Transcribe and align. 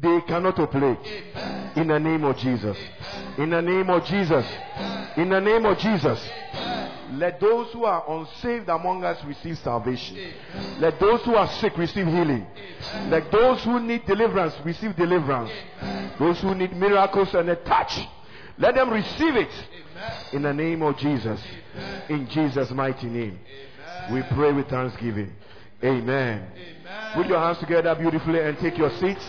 they 0.00 0.20
cannot 0.22 0.58
operate. 0.58 0.98
In 1.76 1.88
the 1.88 1.98
name 1.98 2.24
of 2.24 2.36
Jesus. 2.36 2.76
In 3.36 3.50
the 3.50 3.62
name 3.62 3.90
of 3.90 4.04
Jesus. 4.04 4.46
In 5.16 5.28
the 5.28 5.40
name 5.40 5.64
of 5.64 5.78
Jesus. 5.78 6.28
Let 7.12 7.40
those 7.40 7.72
who 7.72 7.84
are 7.84 8.04
unsaved 8.08 8.68
among 8.68 9.02
us 9.04 9.22
receive 9.24 9.58
salvation. 9.58 10.16
Let 10.78 11.00
those 11.00 11.22
who 11.22 11.34
are 11.34 11.48
sick 11.54 11.76
receive 11.76 12.06
healing. 12.06 12.46
Let 13.08 13.32
those 13.32 13.62
who 13.64 13.80
need 13.80 14.06
deliverance 14.06 14.54
receive 14.64 14.94
deliverance. 14.94 15.50
Those 16.18 16.40
who 16.40 16.54
need 16.54 16.76
miracles 16.76 17.34
and 17.34 17.48
a 17.48 17.56
touch, 17.56 17.98
let 18.58 18.74
them 18.74 18.90
receive 18.90 19.36
it 19.36 19.50
in 20.32 20.42
the 20.42 20.52
name 20.52 20.82
of 20.82 20.96
Jesus. 20.98 21.40
In 22.08 22.28
Jesus' 22.28 22.70
mighty 22.70 23.06
name. 23.06 23.38
We 24.12 24.22
pray 24.22 24.52
with 24.52 24.68
thanksgiving. 24.68 25.32
Amen. 25.82 26.50
Amen. 26.52 27.12
Put 27.14 27.26
your 27.26 27.38
hands 27.38 27.58
together 27.58 27.94
beautifully 27.94 28.40
and 28.40 28.58
take 28.58 28.76
your 28.76 28.90
seats. 28.98 29.24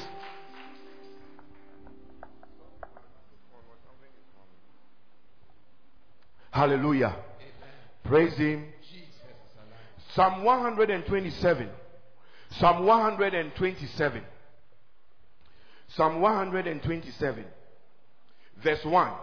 Hallelujah. 6.51 7.15
Praise 8.03 8.33
Him. 8.37 8.65
Psalm 10.15 10.43
127. 10.43 11.69
Psalm 12.59 12.85
127. 12.85 14.23
Psalm 15.95 16.21
127. 16.21 17.45
Verse 18.63 18.83
1 18.83 19.13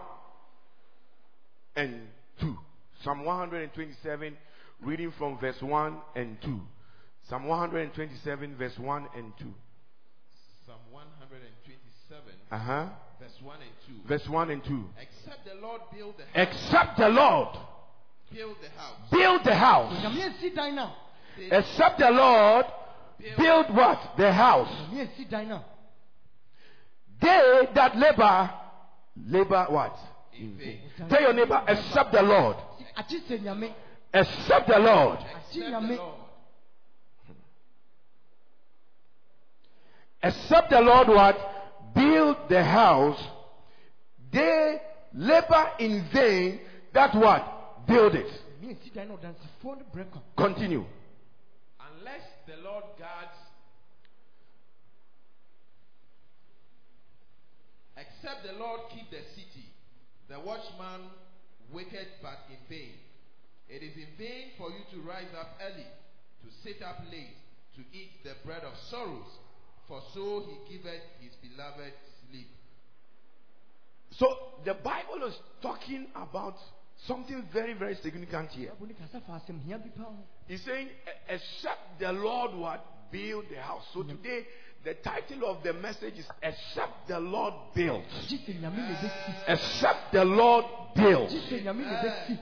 and 1.75 2.01
2. 2.41 2.57
Psalm 3.03 3.23
127, 3.23 4.35
reading 4.81 5.11
from 5.19 5.37
verse 5.37 5.61
1 5.61 5.97
and 6.15 6.41
2. 6.41 6.59
Psalm 7.29 7.45
127, 7.45 8.55
verse 8.55 8.79
1 8.79 9.07
and 9.15 9.31
2. 9.37 9.45
Psalm 10.65 10.79
127, 10.91 12.33
Uh 12.51 12.57
huh. 12.57 12.85
Verse 13.39 13.43
1 13.43 13.57
and 13.61 13.71
2. 14.03 14.07
Verse 14.07 14.27
1 14.29 14.49
and 14.51 14.63
2. 14.63 14.85
Except 15.01 15.45
the 15.45 15.55
Lord 15.61 15.81
build 15.93 16.15
the 16.17 16.23
house, 16.25 16.47
Except 16.49 16.97
the 16.97 17.09
Lord 17.09 17.47
build 18.33 18.55
the 18.61 18.69
house. 18.79 18.95
build 19.11 19.43
the 19.43 19.55
house. 19.55 19.93
nyame 20.03 20.21
esi 20.33 20.55
dan 20.55 20.75
na 20.75 20.91
They 21.37 21.49
Except 21.57 21.99
the 21.99 22.11
Lord 22.11 22.65
build 23.37 23.75
what? 23.75 23.99
The 24.17 24.31
house. 24.31 24.69
nyame 24.91 25.07
esi 25.09 25.29
dan 25.29 25.49
na 25.49 25.59
They 27.21 27.67
that 27.73 27.97
labor, 27.97 28.49
labor 29.25 29.65
what? 29.69 29.95
in 30.33 30.55
vain. 30.57 30.81
Tell 31.09 31.21
your 31.21 31.33
neighbor, 31.33 31.63
except 31.67 32.11
the 32.11 32.21
Lord. 32.21 32.57
akyi 32.97 33.21
sɛ 33.27 33.39
nyame 33.41 33.73
Except 34.13 34.67
the 34.67 34.79
Lord. 34.79 35.19
akyi 35.19 35.61
Except 35.61 35.71
the 35.87 35.95
Lord. 35.95 36.13
Except 40.23 40.69
the 40.69 40.81
Lord 40.81 41.07
what? 41.07 41.53
Build 41.97 42.37
the 42.49 42.63
house. 42.63 43.21
They 44.31 44.79
labor 45.13 45.71
in 45.79 46.05
vain 46.13 46.59
that 46.93 47.15
what? 47.15 47.87
Build 47.87 48.15
it. 48.15 48.31
nyame 48.61 48.73
esi 48.73 48.93
dan 48.93 49.07
na 49.07 49.15
ɔdansifoɔ 49.15 49.77
no 49.77 49.85
brɛ 49.93 50.11
kwa 50.11 50.21
Continue. 50.35 50.85
Unless 51.79 52.23
the 52.45 52.57
Lord 52.57 52.83
guards, 52.99 53.37
except 57.95 58.43
the 58.43 58.53
Lord 58.53 58.81
keep 58.89 59.09
the 59.09 59.23
city, 59.35 59.71
the 60.27 60.39
watchman 60.39 61.09
waketh 61.71 62.21
but 62.21 62.39
in 62.49 62.57
vain. 62.69 62.93
It 63.69 63.83
is 63.83 63.95
in 63.95 64.07
vain 64.17 64.51
for 64.57 64.69
you 64.69 64.83
to 64.91 65.01
rise 65.01 65.33
up 65.39 65.59
early, 65.61 65.87
to 66.43 66.47
sit 66.63 66.81
up 66.81 66.99
late, 67.11 67.35
to 67.75 67.81
eat 67.91 68.23
the 68.23 68.35
bread 68.45 68.63
of 68.63 68.73
sorrows, 68.89 69.27
for 69.87 70.01
so 70.13 70.43
he 70.47 70.73
giveth 70.77 71.01
his 71.21 71.33
beloved 71.41 71.93
sleep. 72.29 72.47
So 74.11 74.27
the 74.65 74.73
Bible 74.73 75.27
is 75.27 75.35
talking 75.61 76.07
about 76.15 76.55
something 77.05 77.43
very, 77.53 77.73
very 77.73 77.95
significant 78.01 78.49
here. 78.51 78.71
abo 78.71 78.87
ne 78.87 78.93
kasa 78.93 79.21
fa 79.25 79.33
asɛm 79.39 79.61
hia 79.65 79.77
bi 79.77 79.89
paa 79.95 80.03
ho 80.03 80.15
He's 80.47 80.63
saying, 80.63 80.87
"E- 80.87 81.33
except 81.35 81.99
the 81.99 82.11
Lord 82.11 82.55
what 82.55 82.83
build 83.11 83.45
the 83.49 83.61
house. 83.61 83.83
So 83.93 84.03
today, 84.03 84.45
the 84.83 84.95
title 84.95 85.45
of 85.49 85.63
the 85.63 85.73
message 85.73 86.15
is 86.19 86.25
except 86.41 87.07
the 87.07 87.19
Lord 87.19 87.53
build. 87.75 88.03
akyi 88.03 88.39
sɛ 88.45 88.59
nyame 88.61 88.77
na 88.77 88.95
ɛbɛsi 88.95 89.43
Except 89.47 90.11
the 90.11 90.25
Lord 90.25 90.65
build. 90.95 91.29
akyi 91.29 91.41
sɛ 91.49 91.63
nyame 91.63 91.85
na 91.85 92.01
ɛbɛsi 92.01 92.39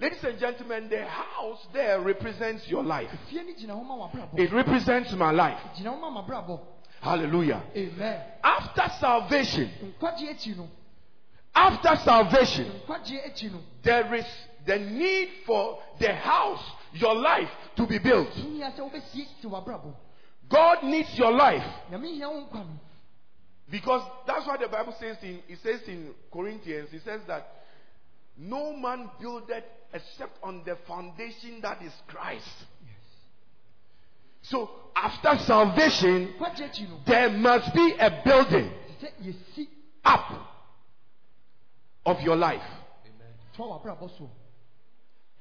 Ladies 0.00 0.24
and 0.24 0.38
gentlemen, 0.38 0.88
the 0.88 1.04
house 1.04 1.58
there 1.74 2.00
represents 2.00 2.66
your 2.68 2.82
life. 2.82 3.10
fie 3.28 3.42
no 3.42 3.52
gyina 3.52 3.74
hɔ 3.74 3.84
ma 3.86 3.96
wabrabɔ 4.08 4.38
It 4.38 4.52
represents 4.52 5.12
my 5.12 5.30
life. 5.30 5.58
gyina 5.76 5.92
hɔ 5.94 6.00
ma 6.00 6.22
mabrabɔ 6.22 6.58
Hallelujah. 7.02 7.62
amen 7.76 8.20
After 8.42 8.88
salvation, 8.98 9.70
nkwagye 10.00 10.30
akyi 10.30 10.56
no 10.56 10.68
after 11.54 11.96
salvation, 11.96 12.80
nkwagye 12.86 13.26
akyi 13.30 13.52
no 13.52 13.58
there 13.82 14.14
is 14.14 14.26
the 14.66 14.78
need 14.78 15.28
for 15.46 15.78
the 15.98 16.12
house, 16.14 16.62
your 16.94 17.14
life, 17.14 17.50
to 17.76 17.86
be 17.86 17.98
built. 17.98 18.28
hia 18.30 18.70
sɛ 18.70 18.78
wobɛsie 18.90 19.26
si 19.42 19.46
wabrabɔ 19.46 19.92
God 20.48 20.82
needs 20.84 21.16
your 21.18 21.32
life. 21.32 21.64
nyame 21.90 22.06
hia 22.14 22.28
wo 22.30 22.40
nkwa 22.46 22.64
no 22.66 22.80
Because 23.70 24.02
that's 24.26 24.46
what 24.46 24.60
the 24.60 24.66
Bible 24.68 24.94
says 24.98 25.16
in 25.22 25.42
it 25.46 25.58
says 25.62 25.82
in 25.88 26.14
Corinthians, 26.32 26.88
it 26.94 27.02
says 27.04 27.20
that 27.28 27.46
no 28.40 28.74
man 28.74 29.10
buildeth 29.20 29.64
except 29.92 30.38
on 30.42 30.62
the 30.64 30.76
foundation 30.88 31.60
that 31.62 31.82
is 31.82 31.92
Christ. 32.08 32.48
So 34.42 34.70
after 34.96 35.36
salvation, 35.44 36.34
nkwagye 36.38 36.64
akyi 36.64 36.88
no 36.88 36.96
there 37.06 37.28
must 37.28 37.74
be 37.74 37.94
a 37.98 38.22
building 38.24 38.72
up 40.04 40.30
of 42.06 42.20
your 42.22 42.36
life. 42.36 42.62
Amen. 43.04 43.32
fa 43.56 43.62
wabrabɔ 43.62 44.10
so 44.16 44.30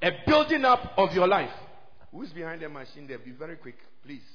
A 0.02 0.12
building 0.28 0.66
up 0.66 0.94
of 0.98 1.14
your 1.14 1.28
life. 1.28 1.54
Who's 2.12 2.30
behind 2.31 2.62
the 2.62 2.70
machine 2.70 3.08
there? 3.08 3.20
Be 3.20 3.31
very 3.31 3.56
quick, 3.56 3.78
please. 4.04 4.28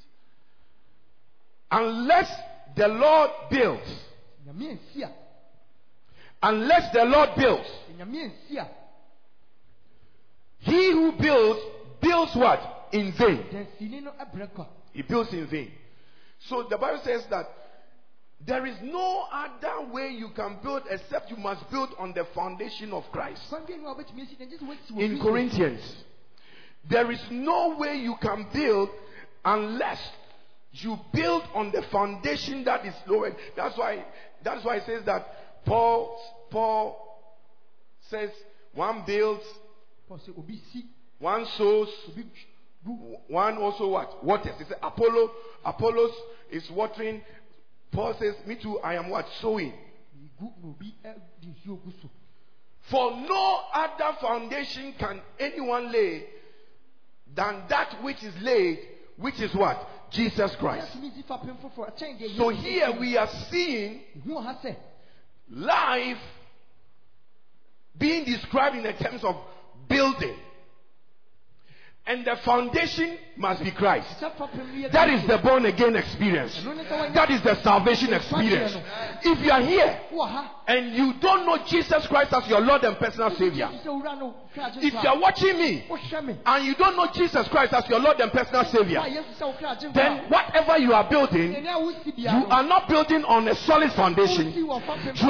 Unless 1.71 2.31
the 2.77 2.89
Lord 2.89 3.31
builds, 3.51 4.05
nyame 4.47 4.79
ansi 4.79 5.03
a 5.03 5.24
unless 6.49 6.93
the 6.93 7.05
Lord 7.05 7.31
builds, 7.37 7.69
sɛ 7.89 7.97
nyame 7.99 8.31
ansi 8.31 8.59
a 8.59 8.69
he 10.59 10.93
who 10.93 11.13
builds, 11.13 11.61
builds 12.01 12.35
what? 12.35 12.89
In 12.93 13.13
vain. 13.13 13.45
dansini 13.53 14.03
no 14.03 14.13
brɛ 14.35 14.53
kwa 14.55 14.67
He 14.93 15.03
builds 15.03 15.33
in 15.33 15.47
vain. 15.47 15.71
So 16.39 16.63
the 16.71 16.79
Bible 16.79 17.01
says 17.05 17.27
that 17.31 17.47
there 18.47 18.67
is 18.67 18.77
no 18.83 19.27
other 19.33 19.91
way 19.93 20.09
you 20.11 20.29
can 20.31 20.59
build 20.63 20.83
except 20.91 21.31
you 21.31 21.37
must 21.37 21.69
build 21.71 21.91
on 21.99 22.13
the 22.13 22.25
foundation 22.35 22.93
of 22.93 23.05
Christ. 23.11 23.43
kwan 23.49 23.63
bi 23.67 23.75
a 23.75 23.79
wobɛtumi 23.79 24.23
asi 24.23 24.37
dan 24.37 24.49
gye 24.49 24.57
sɛ 24.57 24.67
woasi 24.69 24.93
wɔ 24.93 25.01
In 25.01 25.21
Corinthians, 25.21 26.05
there 26.89 27.11
is 27.11 27.21
no 27.31 27.77
way 27.77 27.97
you 27.97 28.15
can 28.21 28.47
build 28.53 28.91
unless 29.45 30.01
you 30.73 30.99
build 31.13 31.43
on 31.55 31.71
the 31.73 31.83
foundation 31.91 32.65
that 32.65 32.85
is 32.85 32.95
lowered. 33.07 33.37
That's 33.57 33.77
why 33.77 34.05
that's 34.43 34.65
why 34.65 34.77
it 34.77 34.87
says 34.87 35.05
that 35.05 35.27
Paul 35.65 36.19
Paul 36.51 36.97
says 38.11 38.31
one 38.75 39.05
builds, 39.07 39.45
Paul 40.09 40.19
sɛ 40.19 40.39
obi 40.39 40.61
si 40.73 40.85
one 41.19 41.47
sows, 41.57 41.89
one 43.29 43.57
also 43.57 43.89
what? 43.89 44.23
Waters. 44.25 44.55
He 44.59 44.65
said 44.65 44.79
Apollo, 44.83 45.31
Apollos 45.65 46.13
is 46.51 46.71
watering. 46.71 47.23
Paul 47.93 48.15
says, 48.19 48.35
Me 48.47 48.57
too, 48.57 48.79
I 48.81 48.95
am 48.97 49.09
what? 49.09 49.27
Sowing. 49.41 49.73
gu 50.39 50.53
na 50.63 50.69
obi 50.69 50.95
eh, 51.05 51.15
de 51.41 51.49
nsuo 51.49 51.77
gu 51.83 51.93
so 52.03 52.09
For 52.91 53.11
no 53.17 53.61
other 53.73 54.17
foundation 54.21 54.95
can 54.99 55.21
anyone 55.39 55.93
lay 55.93 56.25
than 57.35 57.63
that 57.69 58.03
which 58.03 58.23
is 58.23 58.35
laid, 58.43 58.79
which 59.17 59.41
is 59.41 59.55
what? 59.55 60.11
Jesus 60.11 60.55
Christ. 60.57 60.89
yɛtumi 60.95 61.15
si 61.15 61.23
fapem 61.23 61.57
foforɔ 61.63 61.95
ɛkyɛn 61.95 62.19
deɛ 62.19 62.37
So 62.37 62.49
here 62.51 62.93
we 63.01 63.17
are 63.17 63.29
seeing 63.51 64.01
life 65.51 66.19
being 67.99 68.25
described 68.25 68.77
in 68.77 68.83
the 68.83 68.93
terms 68.93 69.23
of 69.25 69.37
building. 69.89 70.37
And 72.07 72.23
the 72.27 72.37
foundation 72.45 73.17
must 73.37 73.65
be 73.65 73.71
Christ. 73.71 74.21
sɛ 74.21 74.31
fapem 74.37 74.59
no 74.59 74.89
yɛ 74.89 74.93
That 74.93 75.09
is 75.09 75.27
the 75.27 75.39
born 75.39 75.65
again 75.65 75.97
experience. 75.97 76.55
ɛno 76.59 76.77
ne 76.77 76.85
sɛ 76.85 76.91
wɔnyɛ 76.91 77.15
That 77.15 77.31
is 77.31 77.41
the 77.41 77.55
salvation 77.63 78.13
experience. 78.13 78.77
If 79.23 79.41
you 79.41 79.51
are 79.51 79.63
here 79.63 80.01
and 80.69 80.95
you 80.95 81.15
don't 81.15 81.47
know 81.47 81.59
Jesus 81.67 82.07
Christ 82.07 82.33
as 82.35 82.47
your 82.47 82.61
Lord 82.61 82.85
and 82.85 82.99
personal 82.99 83.31
Savior, 83.31 83.71
Yesu 83.73 83.85
sɛ 83.85 84.03
wura 84.03 84.19
no 84.19 84.35
hwɛ 84.55 84.71
agye 84.71 84.83
if 84.85 84.93
you 84.93 85.09
are 85.09 85.19
watching 85.19 85.59
me 85.59 85.85
and 86.45 86.65
you 86.67 86.75
don't 86.75 86.95
know 86.95 87.07
Jesus 87.15 87.49
Christ 87.49 87.73
as 87.73 87.89
your 87.89 88.01
Lord 88.01 88.21
and 88.21 88.31
personal 88.31 88.65
Savior, 88.67 89.01
Yesu 89.01 89.25
sɛ 89.41 89.57
wokra 89.57 89.77
agye 89.79 89.89
nkwa 89.89 89.95
then 89.95 90.19
whatever 90.29 90.79
you 90.79 90.93
are 90.93 91.09
building, 91.09 91.55
ɛnɛ 91.55 91.73
a 91.73 91.81
wosi 91.81 92.13
you 92.17 92.29
are 92.29 92.63
not 92.65 92.87
building 92.87 93.25
on 93.25 93.49
a 93.49 93.55
solid 93.55 93.91
foundation. 93.93 94.53
You 94.53 94.71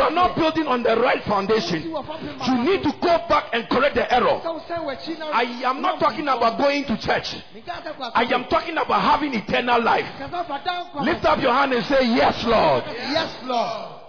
are 0.00 0.11
not 0.11 0.35
building 0.37 0.67
on 0.67 0.82
the 0.82 0.97
right 0.97 1.23
foundation. 1.23 1.85
Wosi 1.85 1.93
wɔ 1.93 2.05
fapem 2.05 2.49
You 2.49 2.65
need 2.65 2.82
to 2.82 2.93
go 3.00 3.19
back 3.29 3.50
and 3.53 3.69
correct 3.69 3.94
the 3.94 4.12
error. 4.12 4.41
sɛ 4.43 4.53
wo 4.53 4.61
sɛ 4.69 4.77
w'akyi 4.85 5.19
na 5.20 5.31
I 5.32 5.43
am 5.70 5.81
not 5.81 6.00
talking 6.00 6.27
about 6.27 6.64
going 6.65 6.85
to 6.85 6.97
church. 6.99 7.37
Mika 7.55 7.71
sɛ 7.85 7.97
kɔ 7.97 8.11
I 8.15 8.25
am 8.35 8.45
talking 8.45 8.77
about 8.77 9.01
having 9.01 9.35
eternal 9.35 9.83
life. 9.83 10.07
Kasa 10.19 10.45
fa 10.45 10.63
dan 10.65 10.87
kɔ. 10.93 11.05
Lift 11.05 11.25
up 11.25 11.41
your 11.41 11.53
hand 11.53 11.73
and 11.73 11.85
say, 11.87 12.03
Yes, 12.03 12.45
Lord. 12.45 12.85
Yes, 12.87 13.37
Lord. 13.45 14.01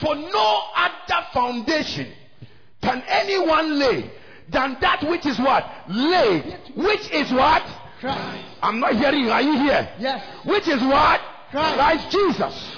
For 0.00 0.14
no 0.14 0.62
other 0.76 1.26
foundation 1.32 2.12
can 2.80 3.02
anyone 3.08 3.78
lay 3.78 4.10
than 4.48 4.76
that 4.80 5.02
which 5.08 5.26
is 5.26 5.38
what? 5.38 5.64
Laid. 5.88 6.44
Which 6.76 7.10
is 7.10 7.32
what? 7.32 7.62
Christ. 8.00 8.44
I'm 8.62 8.78
not 8.78 8.94
hearing 8.94 9.24
you. 9.24 9.30
Are 9.30 9.42
you 9.42 9.58
here? 9.58 9.88
Yes. 9.98 10.24
Which 10.46 10.68
is 10.68 10.80
what? 10.82 11.20
Christ. 11.50 12.10
Jesus. 12.10 12.76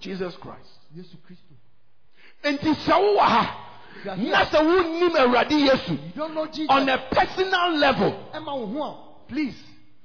Jesus 0.00 0.34
Christ. 0.36 0.68
Yesu 0.96 1.16
Kristo. 1.28 1.54
Nti 2.42 2.74
sɛ 2.74 2.96
wowɔ 4.04 4.16
ha 4.16 4.22
You 4.22 4.30
na 4.30 4.44
sɛ 4.44 4.60
wonnim 4.60 5.16
Awurade 5.16 5.68
Yesu 5.68 5.98
don't 6.14 6.34
know 6.34 6.46
Jesus. 6.46 6.66
on 6.70 6.88
a 6.88 6.98
personal 7.10 7.70
level, 7.76 8.12
Ɛma 8.34 8.96
please, 9.28 9.56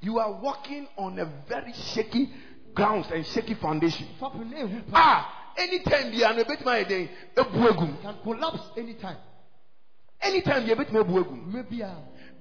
you 0.01 0.19
are 0.19 0.31
walking 0.33 0.88
on 0.97 1.18
a 1.19 1.25
very 1.47 1.74
shaky 1.74 2.30
grounds 2.74 3.07
and 3.13 3.25
shaky 3.25 3.56
foundation. 3.56 4.07
a 4.19 4.24
fapem 4.24 4.51
na 4.51 4.57
ehu 4.57 4.92
pa. 4.92 4.97
Ah, 4.97 5.53
anytime 5.57 6.12
biara 6.12 6.36
no 6.36 6.44
ebetumi 6.44 6.65
ayɛ 6.83 6.88
den 6.88 7.09
ebu 7.36 7.68
egum. 7.69 8.01
Can 8.01 8.15
collapse 8.24 8.62
anytime. 8.77 9.18
Anytime 10.21 10.65
biara 10.65 10.75
ebetumi 10.77 11.03
ebu 11.03 11.24
egum. 11.24 11.48
Maybe 11.53 11.83
uh, 11.83 11.89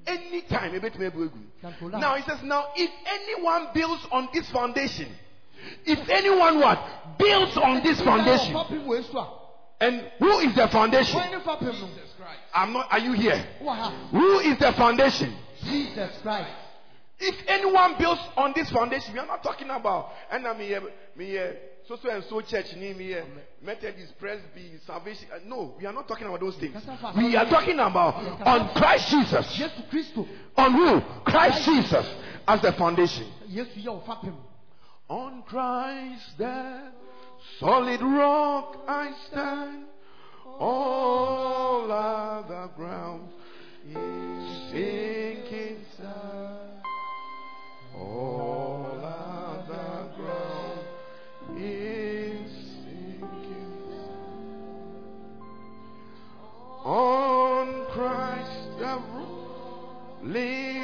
Anytime 0.06 0.72
ebetumi 0.80 1.10
ebu 1.10 1.28
egum. 1.28 1.42
can 1.60 1.74
collapse. 1.78 2.00
Now 2.00 2.14
he 2.16 2.22
says, 2.22 2.42
now 2.42 2.66
if 2.76 2.90
anyone 3.06 3.68
builds 3.72 4.06
on 4.12 4.28
this 4.34 4.50
foundation, 4.50 5.08
if 5.86 5.98
anyone 6.10 6.60
what 6.60 6.78
builds 7.18 7.56
on 7.56 7.82
this 7.82 8.00
foundation, 8.02 8.52
Fapem 9.84 10.00
wɔ 10.00 10.00
esu 10.00 10.00
a. 10.00 10.02
and 10.02 10.10
who 10.18 10.38
is 10.40 10.54
the 10.54 10.68
foundation? 10.68 11.20
Wɔn 11.20 11.30
ne 11.30 11.38
fapem 11.38 11.62
no. 11.66 11.72
Jesus 11.72 12.14
Christ. 12.16 12.40
I'm 12.54 12.72
not. 12.72 12.92
Are 12.92 12.98
you 12.98 13.12
here? 13.12 13.46
Wɔ. 13.62 13.92
Who 14.10 14.38
is 14.40 14.58
the 14.58 14.72
foundation? 14.72 15.36
Jesus 15.64 16.18
Christ. 16.22 16.50
If 17.18 17.36
anyone 17.46 17.94
builds 17.98 18.20
on 18.36 18.52
this 18.54 18.70
foundation, 18.70 19.14
we 19.14 19.20
are 19.20 19.26
not 19.26 19.42
talking 19.42 19.70
about 19.70 20.12
and 20.30 20.46
I 20.46 20.56
mean 20.58 20.80
me 21.16 21.38
so 21.86 21.96
so 21.96 22.10
and 22.10 22.24
so 22.24 22.40
church 22.40 22.74
name 22.76 22.98
here, 22.98 23.24
Methodist, 23.62 24.18
Presby, 24.18 24.72
Salvation. 24.86 25.28
uh, 25.32 25.38
No, 25.44 25.74
we 25.78 25.84
are 25.86 25.92
not 25.92 26.08
talking 26.08 26.26
about 26.26 26.40
those 26.40 26.56
things. 26.56 26.74
We 27.16 27.36
are 27.36 27.44
talking 27.44 27.78
about 27.78 28.14
on 28.46 28.74
Christ 28.74 29.10
Jesus. 29.10 29.46
Yesu 29.58 29.88
Kristo. 29.90 30.26
On 30.56 30.72
who? 30.72 31.00
Christ 31.24 31.64
Jesus 31.64 32.06
as 32.48 32.62
the 32.62 32.72
foundation. 32.72 33.26
Yesu 33.50 33.84
yɛ 33.84 33.86
wo. 33.86 34.32
On 35.08 35.42
Christ 35.42 36.38
the 36.38 36.90
solid 37.58 38.00
rock 38.02 38.76
I 38.88 39.12
stand. 39.28 39.84
All 40.58 41.90
other 41.90 42.68
ground 42.76 43.28
is 43.88 44.70
sinking 44.70 45.84
sand. 45.96 46.82
All 47.96 48.86
other 49.02 50.08
ground 50.16 51.58
is 51.58 52.50
sinking 52.84 53.76
sand. 53.88 54.44
On 56.84 57.86
Christ 57.92 58.78
the 58.78 58.98
rock 59.12 60.83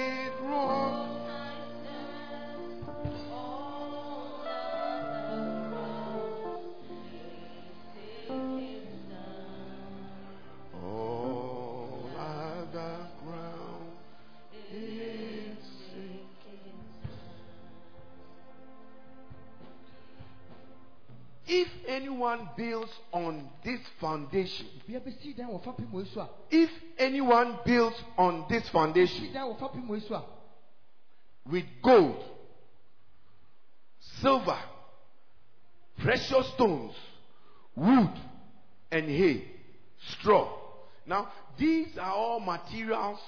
anyone 22.30 22.48
builds 22.56 22.92
on 23.12 23.48
this 23.64 23.80
foundation, 24.00 24.66
Bia 24.86 25.00
bɛsi 25.00 25.36
dan 25.36 25.48
wɔ 25.48 25.62
fapem 25.62 25.90
wɔ 25.92 26.06
esu 26.06 26.20
a. 26.20 26.28
if 26.50 26.70
anyone 26.98 27.58
builds 27.64 27.96
on 28.16 28.44
this 28.48 28.68
foundation 28.68 29.32
dan 29.32 29.46
wɔ 29.46 29.58
fapem 29.58 29.88
wɔ 29.88 30.00
esu 30.00 30.12
a. 30.12 30.24
with 31.50 31.64
gold, 31.82 32.22
silver, 34.20 34.58
precious 35.98 36.46
stones, 36.54 36.94
wood, 37.74 38.10
and 38.90 39.08
hay, 39.08 39.44
straw. 40.12 40.56
Now, 41.06 41.28
these 41.58 41.98
are 41.98 42.12
all 42.12 42.40
materials 42.40 43.18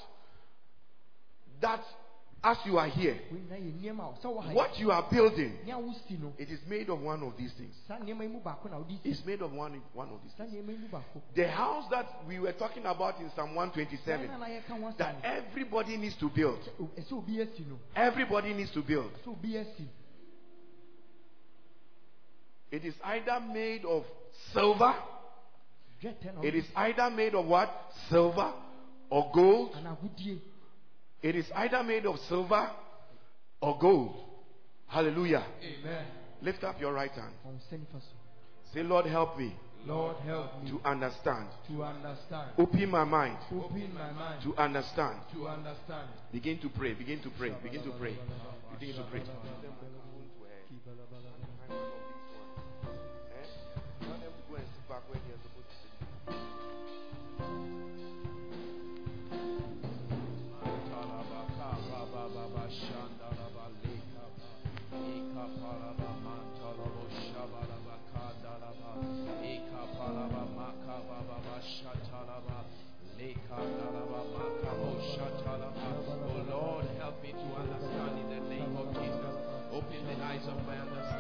that, 1.61 1.85
as 2.45 2.57
you 2.65 2.77
are 2.77 2.89
here, 2.89 3.17
what 4.53 4.77
you 4.79 4.91
are 4.91 5.07
building, 5.11 5.59
it 6.39 6.51
is 6.51 6.59
made 6.69 6.89
of 6.89 7.01
one 7.01 7.23
of 7.23 7.37
these 7.37 7.53
things. 7.53 7.75
It's 9.05 9.25
made 9.25 9.43
of 9.43 9.53
one, 9.53 9.81
one 9.95 10.09
of 10.09 10.21
these 10.23 10.33
things. 10.37 10.53
The 11.37 11.49
house 11.49 11.85
that 11.91 12.07
we 12.27 12.41
were 12.41 12.53
talking 12.53 12.85
about 12.85 13.21
in 13.21 13.31
Psalm 13.37 13.55
127, 13.55 14.27
Saa 14.27 14.37
na 14.39 14.47
yɛka 14.47 14.81
ho 14.81 14.93
that 14.99 15.17
everybody 15.23 15.97
needs 15.97 16.17
to 16.17 16.29
build. 16.29 16.59
Everybody 17.95 18.55
needs 18.55 18.73
to 18.73 18.83
build. 18.83 19.13
It 22.73 22.85
is 22.85 22.95
either 23.05 23.39
made 23.53 23.85
of 23.85 24.05
silver, 24.53 24.95
it 26.43 26.55
is 26.57 26.65
either 26.75 27.09
made 27.11 27.35
of 27.37 27.47
what? 27.47 27.71
Silver 28.11 28.53
or 29.11 29.31
gold. 29.33 29.77
It 31.23 31.37
is 31.37 31.47
either 31.55 31.83
made 31.83 32.07
of 32.07 32.19
silver 32.29 32.71
or 33.61 33.79
gold. 33.79 34.17
Hallelujah. 34.87 35.45
Amen. 35.63 36.05
Lift 36.43 36.65
up 36.65 36.81
your 36.81 36.93
right 36.93 37.11
hand. 37.13 37.33
Fa 37.43 37.49
wo 37.49 37.55
nsa 37.55 37.79
nifa 37.79 38.01
so. 38.01 38.17
Say, 38.75 38.83
Lord, 38.83 39.07
help 39.07 39.39
me 39.39 39.55
Lord 39.87 40.17
help 40.25 40.63
me 40.63 40.71
to 40.71 40.81
understand. 40.85 41.49
to 41.69 41.83
understand. 41.83 42.51
Open 42.59 42.91
my 42.91 43.05
mind 43.05 43.37
Open 43.53 43.95
my 43.95 44.11
mind 44.13 44.43
to 44.43 44.55
understand. 44.57 45.19
to 45.33 45.49
understand. 45.49 46.09
Begin 46.33 46.59
to 46.59 46.69
pray. 46.69 46.95
Begin 46.95 47.21
to 47.21 47.31
pray. 47.31 47.51
Begin 47.63 47.83
to 47.83 47.91
pray. 47.99 48.17
Begin 48.79 48.97
to 48.97 49.03
pray. 49.11 49.23
Oh 49.23 50.22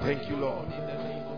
Thank 0.02 0.28
you, 0.28 0.36
Lord. 0.36 0.64
In 0.64 0.80
the 0.80 0.94
name 0.94 1.22
of 1.28 1.32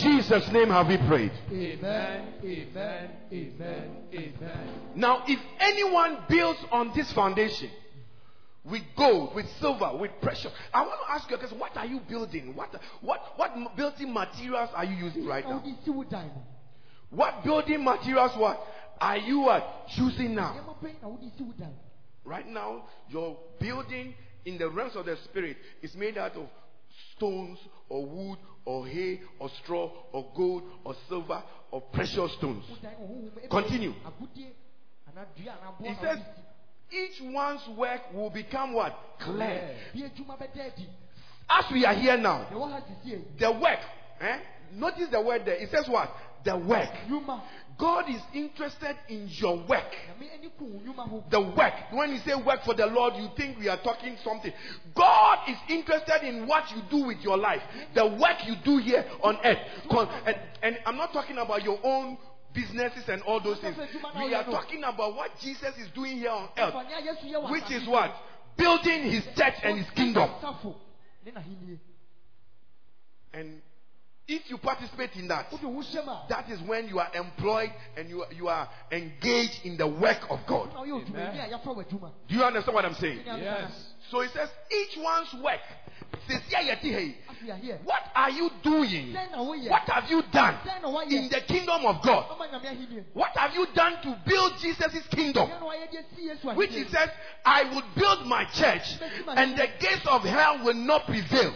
Jesus. 0.00 0.52
Name 0.52 0.68
have 0.70 0.88
we 0.88 0.96
prayed. 1.06 1.30
Amen. 1.52 2.34
Amen. 2.42 3.10
Amen. 3.32 3.96
Amen. 4.12 4.68
Now, 4.96 5.22
if 5.28 5.38
anyone 5.60 6.18
builds 6.28 6.58
on 6.72 6.90
this 6.96 7.12
foundation 7.12 7.70
with 8.64 8.82
gold, 8.96 9.34
with 9.36 9.46
silver, 9.60 9.96
with 9.96 10.10
precious, 10.20 10.50
I 10.74 10.82
want 10.82 11.00
to 11.06 11.12
ask 11.12 11.30
you 11.30 11.36
because 11.36 11.52
what 11.52 11.76
are 11.76 11.86
you 11.86 12.00
building? 12.08 12.56
What 12.56 12.74
what 13.00 13.20
what 13.36 13.76
building 13.76 14.12
materials 14.12 14.70
are 14.74 14.84
you 14.84 14.96
using 15.06 15.26
right 15.26 15.48
now? 15.48 15.60
wodi 15.60 15.76
si 15.84 15.90
wo 15.90 16.02
dan 16.04 16.26
no. 16.26 16.42
What 17.10 17.44
building 17.44 17.84
materials 17.84 18.32
what 18.36 18.60
are 19.00 19.18
you 19.18 19.48
uh, 19.48 19.62
using 19.96 20.34
now? 20.34 20.54
Nneɛma 20.54 20.74
bɛn 20.82 21.02
na 21.02 21.08
wodi 21.08 21.30
si 21.36 21.44
wo 21.44 21.52
dan. 21.56 21.72
Right 22.24 22.48
now, 22.48 22.84
your 23.08 23.38
building 23.58 24.14
in 24.44 24.58
the 24.58 24.68
realms 24.68 24.96
of 24.96 25.06
the 25.06 25.16
spirit 25.24 25.56
is 25.82 25.94
made 25.94 26.18
out 26.18 26.36
of 26.36 26.48
stones 27.16 27.58
or 27.88 28.04
wood 28.06 28.38
or 28.64 28.86
hay 28.86 29.20
or 29.38 29.48
straw 29.62 29.90
or 30.12 30.26
gold 30.36 30.62
or 30.84 30.94
silver 31.08 31.42
or 31.70 31.80
precious 31.80 32.32
stones. 32.38 32.64
Continue. 33.50 33.92
He 35.82 35.94
says 36.00 36.18
each 36.92 37.20
one's 37.22 37.60
work 37.76 38.00
will 38.12 38.30
become 38.30 38.72
what? 38.74 38.96
Clear. 39.20 39.76
As 41.48 41.64
we 41.72 41.84
are 41.84 41.94
here 41.94 42.16
now, 42.16 42.46
the 43.38 43.52
work, 43.52 43.78
eh? 44.20 44.38
Notice 44.74 45.08
the 45.10 45.20
word 45.20 45.42
there. 45.44 45.56
It 45.56 45.70
says 45.70 45.86
what? 45.88 46.10
The 46.44 46.56
work. 46.56 46.88
God 47.80 48.10
is 48.10 48.20
interested 48.34 48.96
in 49.08 49.26
your 49.30 49.56
work. 49.66 49.96
Nyame 50.20 50.30
ani 50.34 50.50
ko 50.58 50.64
wo 50.66 50.80
nnwuma 50.80 51.08
ho. 51.08 51.24
The 51.30 51.40
work. 51.40 51.74
When 51.92 52.10
you 52.10 52.18
say 52.18 52.34
work 52.34 52.62
for 52.64 52.74
the 52.74 52.86
Lord, 52.86 53.14
you 53.16 53.28
think 53.36 53.58
we 53.58 53.68
are 53.68 53.80
talking 53.82 54.16
something. 54.22 54.52
God 54.94 55.38
is 55.48 55.56
interested 55.68 56.22
in 56.22 56.46
what 56.46 56.70
you 56.70 56.82
do 56.90 57.06
with 57.06 57.18
your 57.22 57.38
life. 57.38 57.62
The 57.94 58.06
work 58.06 58.44
you 58.46 58.56
do 58.64 58.78
here 58.78 59.04
on 59.22 59.38
earth. 59.42 59.58
And, 60.26 60.36
and 60.62 60.78
I'm 60.84 60.96
not 60.96 61.12
talking 61.14 61.38
about 61.38 61.62
your 61.64 61.78
own 61.82 62.18
businesses 62.52 63.04
and 63.08 63.22
all 63.22 63.40
those 63.40 63.58
things. 63.60 63.76
We 64.16 64.34
are 64.34 64.44
talking 64.44 64.84
about 64.84 65.14
what 65.16 65.30
Jesus 65.40 65.76
is 65.78 65.88
doing 65.94 66.18
here 66.18 66.30
on 66.30 66.48
earth, 66.58 66.74
Ɛfa 66.74 66.84
nea 66.86 67.00
Yesu 67.00 67.32
yɛ 67.32 67.42
wɔ 67.42 67.50
which 67.50 67.70
is 67.70 67.88
what? 67.88 68.12
Building 68.56 69.10
his 69.10 69.24
church 69.36 69.54
and 69.62 69.78
his 69.78 69.90
kingdom. 69.90 70.28
Asafo 70.28 70.74
ne 71.24 71.32
n'ahenni. 71.32 71.78
And 73.32 73.62
if 74.30 74.48
you 74.48 74.58
participate 74.58 75.10
in 75.16 75.26
that, 75.28 75.50
Wode 75.50 75.64
wo 75.64 75.82
hyɛm 75.82 76.06
a, 76.08 76.26
that 76.28 76.48
is 76.48 76.60
when 76.62 76.88
you 76.88 76.98
are 77.00 77.10
employed 77.14 77.72
and 77.96 78.08
you, 78.08 78.24
you 78.36 78.48
are 78.48 78.68
engaged 78.92 79.64
in 79.64 79.76
the 79.76 79.86
work 79.86 80.20
of 80.30 80.38
God. 80.46 80.72
na 80.72 80.82
woyɛ 80.82 81.04
odwumayɛni 81.04 81.44
a 81.44 81.58
yɛafa 81.58 81.66
wo 81.74 81.82
adwuma. 81.82 82.10
Do 82.28 82.34
you 82.36 82.44
understand 82.44 82.74
what 82.74 82.84
I'm 82.84 82.94
saying? 82.94 83.22
Yes. 83.26 83.89
Meka 84.00 84.10
So 84.10 84.20
he 84.20 84.28
says, 84.28 84.48
each 84.70 84.96
one's 84.98 85.34
work. 85.42 85.60
Says, 86.28 86.40
yeah, 86.50 86.60
yeah, 86.60 86.74
hey, 86.76 87.14
no. 87.26 87.32
Afei 87.32 87.60
ahɛ. 87.60 87.84
What 87.84 88.02
are 88.14 88.30
you 88.30 88.50
doing? 88.62 89.14
Sɛn 89.14 89.30
na 89.30 89.38
woyɛ? 89.38 89.70
What 89.70 89.88
have 89.88 90.10
you 90.10 90.22
done 90.32 90.54
Sɛn 90.66 90.82
na 90.82 90.88
woayɛ? 90.88 91.10
in 91.10 91.28
the 91.28 91.40
kingdom 91.40 91.86
of 91.86 92.02
God? 92.02 92.26
Ɔma 92.30 92.50
Nyame 92.50 92.66
ahenni. 92.66 93.04
What 93.12 93.36
have 93.36 93.54
you 93.54 93.66
done 93.74 93.94
to 94.02 94.18
build 94.26 94.52
Jesus' 94.60 95.06
kingdom? 95.10 95.48
Sɛn 95.48 95.60
na 95.60 95.66
woayɛ 95.66 95.90
de 95.90 95.98
asi 95.98 96.46
Yesu 96.46 96.56
Which 96.56 96.70
he 96.70 96.84
says, 96.84 97.10
I 97.44 97.64
will 97.64 97.82
build 97.96 98.26
my 98.26 98.44
church 98.46 98.98
and 99.28 99.56
the 99.56 99.68
gates 99.78 100.06
of 100.06 100.22
hell 100.22 100.64
will 100.64 100.74
not 100.74 101.06
prevail. 101.06 101.54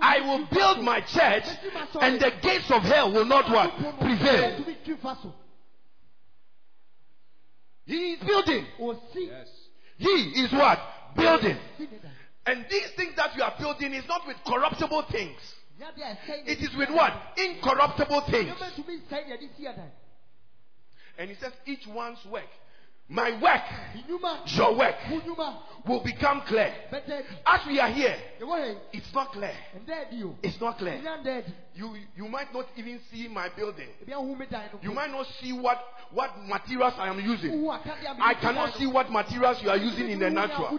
I 0.00 0.20
will 0.20 0.46
build 0.46 0.82
my 0.82 1.00
church 1.00 1.44
and 2.00 2.20
the 2.20 2.32
gates 2.42 2.70
of 2.70 2.82
hell 2.82 3.12
will 3.12 3.26
not 3.26 3.50
what? 3.50 3.98
Prevail. 4.00 4.52
Ɛtumi 4.52 4.84
twi 4.84 4.96
fa 5.02 5.18
so. 5.22 5.34
He 7.84 8.12
is 8.12 8.20
building. 8.20 8.66
Osi. 8.80 9.26
Yes. 9.28 9.48
He 9.98 10.08
is 10.42 10.52
what? 10.52 10.78
Building. 11.18 11.56
Si 11.76 11.88
ne 11.90 11.98
da. 11.98 12.08
And 12.46 12.64
these 12.70 12.90
things 12.96 13.14
that 13.16 13.36
you 13.36 13.42
are 13.42 13.54
building 13.58 13.92
is 13.92 14.06
not 14.08 14.26
with 14.26 14.36
corruptible 14.46 15.02
things. 15.10 15.38
Nyɛ 15.78 15.94
de 15.94 16.02
a 16.02 16.16
ɛsɛe 16.16 16.44
na 16.44 16.52
It 16.52 16.58
is 16.60 16.74
with 16.76 16.90
what? 16.90 17.12
Incorruptible 17.36 18.22
things. 18.30 18.50
Nneɛma 18.50 18.72
ntumi 18.72 19.02
nsɛe 19.02 19.28
na 19.28 19.36
yɛde 19.36 19.56
si 19.56 19.66
adan. 19.66 19.92
And 21.18 21.30
he 21.30 21.36
says, 21.36 21.52
each 21.66 21.86
one's 21.86 22.24
work, 22.26 22.48
my 23.08 23.30
work, 23.40 23.62
your 24.46 24.76
work, 24.76 24.94
will 25.86 26.02
become 26.04 26.42
clear. 26.46 26.72
As 27.46 27.60
we 27.66 27.80
are 27.80 27.88
here, 27.90 28.14
Yɛwɔ 28.40 28.48
ha 28.48 28.66
yi. 28.66 28.76
it's 28.92 29.14
not 29.14 29.32
clear. 29.32 29.52
Ɛnda 29.76 30.06
adi 30.06 30.22
o. 30.24 30.36
It's 30.42 30.60
not 30.60 30.78
clear. 30.78 30.94
Ɛnya 30.98 31.22
nda 31.22 31.38
adi. 31.38 31.52
You 31.74 31.96
you 32.16 32.28
might 32.28 32.52
not 32.52 32.66
even 32.76 33.00
see 33.10 33.28
my 33.28 33.48
building. 33.56 33.88
Ebi 34.04 34.12
ahu 34.12 34.36
mi 34.36 34.46
dan 34.50 34.68
no. 34.72 34.80
You 34.82 34.92
might 34.92 35.10
not 35.10 35.26
see 35.40 35.52
what 35.52 35.78
what 36.12 36.30
materials 36.46 36.94
I 36.98 37.08
am 37.08 37.20
using. 37.20 37.52
Wohu 37.52 37.80
akadeɛ 37.80 38.18
a 38.18 38.22
I 38.22 38.34
cannot 38.34 38.74
see 38.76 38.86
what 38.86 39.10
materials 39.10 39.62
you 39.62 39.70
are 39.70 39.78
using 39.78 40.10
in 40.10 40.18
the 40.18 40.28
natural. 40.30 40.78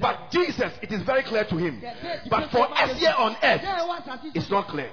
But 0.00 0.30
Jesus, 0.30 0.72
it 0.80 0.92
is 0.92 1.02
very 1.02 1.22
clear 1.24 1.44
to 1.44 1.56
him. 1.56 1.82
But 2.30 2.50
for 2.50 2.66
us 2.72 2.98
here 2.98 3.14
on 3.16 3.36
earth, 3.42 3.60
Yɛ 3.60 3.80
ɛwɔ 3.80 4.02
asase 4.02 4.22
so 4.22 4.30
it's 4.34 4.50
not 4.50 4.68
clear. 4.68 4.90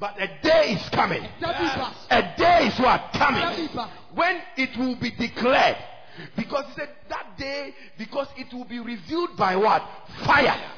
But 0.00 0.20
a 0.20 0.28
day 0.42 0.78
is 0.78 0.88
coming. 0.90 1.22
Ba. 1.40 1.94
A 2.10 2.34
day 2.36 2.66
is 2.68 2.78
what 2.78 3.12
coming 3.14 3.68
when 4.14 4.40
it 4.56 4.76
will 4.78 4.96
be 4.96 5.10
declared. 5.10 5.76
Because 6.36 6.64
he 6.68 6.80
said 6.80 6.90
that 7.08 7.38
day, 7.38 7.74
because 7.96 8.28
it 8.36 8.52
will 8.52 8.64
be 8.64 8.80
revealed 8.80 9.36
by 9.36 9.56
what? 9.56 9.82
Fire. 10.24 10.72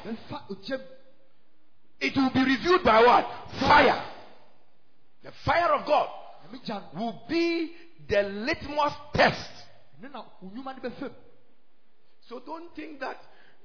It 1.99 2.15
will 2.15 2.31
be 2.31 2.43
revealed 2.43 2.83
by 2.83 3.01
what? 3.01 3.27
Fire. 3.59 4.03
The 5.23 5.31
fire 5.45 5.73
of 5.73 5.85
God 5.85 6.09
Nyame 6.51 6.63
gya 6.65 6.81
no. 6.93 7.01
will 7.01 7.21
be 7.27 7.71
the 8.07 8.23
litmus 8.23 8.93
test. 9.13 9.51
Ɛno 10.01 10.11
na 10.11 10.23
wo 10.41 10.49
nnwuma 10.49 10.75
no 10.75 10.89
bɛfam. 10.89 11.11
So 12.27 12.39
don't 12.39 12.75
think 12.75 12.99
that 12.99 13.17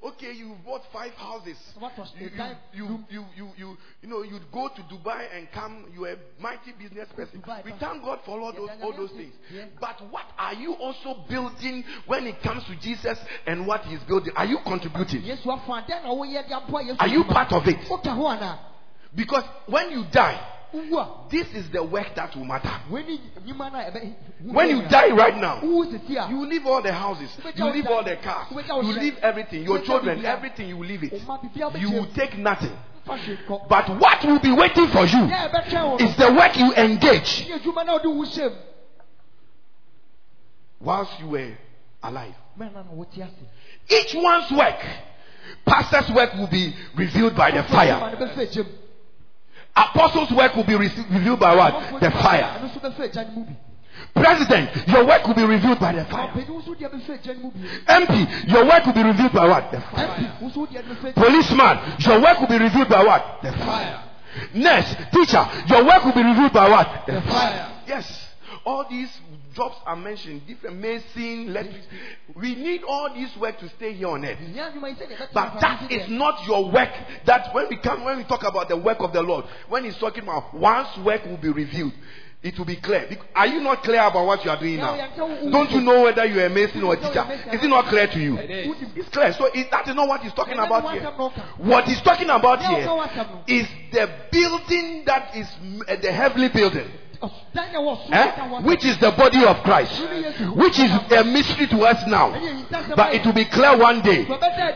okay, 0.04 0.32
you 0.32 0.56
bought 0.64 0.82
five 0.92 1.12
houses. 1.12 1.56
What 1.78 1.96
was 1.98 2.12
You, 2.18 2.30
the 2.30 2.56
you, 2.72 3.04
you, 3.10 3.24
you, 3.36 3.48
you, 3.56 3.76
you, 4.02 4.08
know, 4.08 4.22
you'd 4.22 4.50
go 4.52 4.68
to 4.68 4.82
Dubai 4.82 5.26
and 5.36 5.50
come, 5.52 5.86
you're 5.94 6.12
a 6.12 6.16
mighty 6.40 6.72
business 6.78 7.08
person. 7.14 7.42
We 7.64 7.72
thank 7.80 8.02
God 8.02 8.20
for 8.24 8.40
all 8.40 8.52
those, 8.52 8.70
all 8.82 8.96
those 8.96 9.10
things. 9.10 9.34
But 9.80 10.00
what 10.10 10.26
are 10.38 10.54
you 10.54 10.74
also 10.74 11.24
building 11.28 11.84
when 12.06 12.26
it 12.26 12.42
comes 12.42 12.64
to 12.64 12.76
Jesus 12.80 13.18
and 13.46 13.66
what 13.66 13.82
he's 13.82 14.00
building? 14.00 14.32
Are 14.36 14.46
you 14.46 14.58
contributing? 14.64 15.22
Yesu 15.22 15.44
afɔ 15.46 15.84
adeɛ 15.84 16.02
na 16.02 16.10
woyɛ 16.10 16.48
de 16.48 16.54
aboa 16.54 16.82
Yesu. 16.82 16.96
Are 17.00 17.08
you 17.08 17.24
part 17.24 17.52
of 17.52 17.66
it? 17.66 17.76
Woka 17.88 18.14
ho 18.14 18.24
anaa? 18.24 18.58
Because 19.14 19.44
when 19.66 19.90
you 19.90 20.04
die, 20.12 20.55
this 21.30 21.46
is 21.54 21.70
the 21.70 21.82
work 21.82 22.14
that 22.16 22.34
will 22.36 22.44
matter. 22.44 22.70
w'ani 22.90 23.20
nnwuma 23.44 23.72
no 23.72 23.78
a 23.78 23.90
ɛbɛ- 23.90 24.14
When 24.52 24.68
you 24.70 24.82
die 24.88 25.10
right 25.10 25.36
now, 25.36 25.60
Wowu 25.60 25.86
sisi 25.90 26.16
a, 26.16 26.28
you 26.30 26.46
leave 26.46 26.66
all 26.66 26.82
the 26.82 26.92
houses, 26.92 27.30
you 27.54 27.64
leave 27.66 27.86
all 27.86 28.02
the 28.04 28.16
cars, 28.16 28.48
you 28.50 28.92
leave 28.92 29.18
everything, 29.22 29.62
your 29.64 29.80
children, 29.80 30.24
everything, 30.24 30.68
you 30.68 30.78
leave 30.84 31.02
it. 31.04 31.12
You 31.78 31.90
will 31.90 32.06
take 32.14 32.36
nothing. 32.38 32.76
fa 33.06 33.12
hwee 33.16 33.38
kɔ. 33.46 33.68
But 33.68 33.88
what 34.00 34.24
will 34.24 34.40
be 34.40 34.52
waiting 34.52 34.88
for 34.88 35.04
you 35.06 35.18
Yɛ 35.28 35.50
ɛbɛtwɛn 35.50 35.84
wo 35.90 35.96
no. 35.96 36.04
is 36.04 36.16
the 36.16 36.32
work 36.32 36.56
you 36.56 36.72
engage 36.74 37.46
Nyɛ 37.46 37.60
adwuma 37.60 37.86
na 37.86 37.92
wode 37.92 38.06
wo 38.06 38.24
hyɛ 38.24 38.50
mu. 38.50 38.56
whilst 40.80 41.20
you 41.20 41.28
were 41.28 41.52
alive. 42.02 42.34
Mɛna 42.58 42.84
na 42.86 42.92
wote 42.92 43.16
ase. 43.18 43.30
Each 43.88 44.14
one's 44.14 44.50
work, 44.50 44.80
pastor's 45.64 46.10
work 46.10 46.34
will 46.34 46.48
be 46.48 46.74
revealed 46.96 47.36
by 47.36 47.50
the 47.52 47.62
fire. 47.64 47.92
adwuma 47.94 48.18
no 48.18 48.26
bɛfa 48.26 48.38
agya 48.48 48.64
mu. 48.64 48.70
Apostles' 49.76 50.32
work 50.32 50.56
will 50.56 50.64
be 50.64 50.74
revealed 50.74 51.38
by 51.40 51.54
what? 51.54 52.00
The 52.00 52.10
fire. 52.10 52.60
no 52.62 52.68
nso 52.68 52.80
bɛfa 52.80 53.04
agya 53.04 53.24
no 53.28 53.32
mu 53.36 53.44
bi. 53.44 53.56
President, 54.14 54.70
your 54.88 55.04
work 55.04 55.26
will 55.26 55.34
be 55.34 55.44
revealed 55.44 55.78
by 55.78 55.92
what? 55.92 56.04
the 56.04 56.10
fire. 56.10 56.28
Ɔpanin 56.28 56.62
nso 56.62 56.74
deɛ 56.74 56.88
bɛfa 56.90 57.12
agya 57.18 57.34
no 57.36 57.42
mu 57.42 57.50
bi. 57.50 57.68
MP, 57.86 58.48
your 58.48 58.64
work 58.64 58.86
will 58.86 58.94
be 58.94 59.02
revealed 59.02 59.32
by 59.32 59.46
what? 59.46 59.70
The 59.70 59.80
fire. 59.80 60.06
MP 60.06 60.42
nso 60.42 60.66
deɛ 60.66 60.82
bɛfa 60.82 61.06
agya 61.08 61.14
Policeman, 61.14 61.78
your 61.98 62.20
work 62.22 62.40
will 62.40 62.48
be 62.48 62.58
revealed 62.58 62.88
by 62.88 63.04
what? 63.04 63.38
The 63.42 63.52
fire. 63.52 64.00
Nurse, 64.54 64.94
teacher, 65.12 65.46
your 65.66 65.84
work 65.84 66.04
will 66.04 66.12
be 66.12 66.22
revealed 66.22 66.52
by 66.52 66.68
what? 66.68 67.06
The 67.06 67.20
fire. 67.22 67.68
Yes. 67.86 68.22
All 68.64 68.86
these 68.88 69.12
jobs 69.56 69.76
are 69.86 69.96
mentioned, 69.96 70.42
different 70.46 70.76
mason, 70.78 71.48
electric. 71.48 71.82
We 72.36 72.54
need 72.54 72.82
all 72.86 73.12
this 73.14 73.34
work 73.40 73.58
to 73.60 73.68
stay 73.70 73.94
here 73.94 74.08
on 74.08 74.24
earth. 74.24 74.38
Nyɛ 74.38 74.72
adwuma 74.72 74.88
yi 74.90 74.94
sɛdeɛ 74.94 75.16
ɛbɛtena 75.16 75.32
But 75.32 75.52
fa 75.54 75.58
that 75.60 75.80
nso 75.80 75.90
is 75.90 76.02
deɛ. 76.02 76.10
not 76.10 76.46
your 76.46 76.70
work. 76.70 76.92
That 77.24 77.54
when 77.54 77.66
we 77.70 77.78
come, 77.78 78.04
when 78.04 78.18
we 78.18 78.24
talk 78.24 78.44
about 78.44 78.68
the 78.68 78.76
work 78.76 78.98
of 79.00 79.12
the 79.12 79.22
Lord, 79.22 79.46
when 79.68 79.84
He's 79.84 79.96
talking 79.98 80.22
about 80.22 80.54
one's 80.54 80.96
work 81.04 81.24
will 81.24 81.38
be 81.38 81.48
revealed, 81.48 81.92
it 82.42 82.56
will 82.58 82.66
be 82.66 82.76
clear. 82.76 83.08
Are 83.34 83.46
you 83.46 83.60
not 83.60 83.82
clear 83.82 84.02
about 84.02 84.26
what 84.26 84.44
you 84.44 84.50
are 84.50 84.60
doing 84.60 84.76
now? 84.76 84.94
Don't 85.50 85.70
you 85.70 85.80
know 85.80 86.02
whether 86.02 86.24
you 86.26 86.38
are 86.40 86.46
a 86.46 86.50
mason 86.50 86.82
or 86.84 86.92
a 86.94 86.96
teacher? 86.96 87.24
Is 87.52 87.64
it 87.64 87.68
not 87.68 87.86
clear 87.86 88.06
to 88.06 88.18
you? 88.20 88.36
It's 88.38 89.08
clear. 89.08 89.32
So 89.32 89.46
it, 89.46 89.68
that 89.70 89.88
is 89.88 89.94
not 89.96 90.06
what 90.06 90.20
He's 90.20 90.34
talking 90.34 90.58
about 90.58 90.92
here. 90.92 91.02
What 91.58 91.84
He's 91.86 92.00
talking 92.02 92.28
about 92.30 92.60
here 92.60 92.86
is 93.48 93.66
the 93.90 94.08
building 94.30 95.02
that 95.06 95.34
is 95.34 95.48
uh, 95.88 95.96
the 96.00 96.12
heavenly 96.12 96.50
building. 96.52 96.86
Dan 97.54 97.72
yɛ 97.72 97.80
wɔ 97.80 98.06
so 98.06 98.12
eh, 98.12 98.60
which 98.62 98.84
is 98.84 98.98
the 98.98 99.10
body 99.12 99.44
of 99.44 99.62
Christ, 99.62 100.02
which 100.54 100.78
is 100.78 100.90
a 101.12 101.24
mystery 101.24 101.66
to 101.68 101.84
us 101.86 102.06
now, 102.06 102.30
but 102.94 103.14
it 103.14 103.24
will 103.24 103.32
be 103.32 103.44
clear 103.46 103.76
one 103.76 104.02
day 104.02 104.26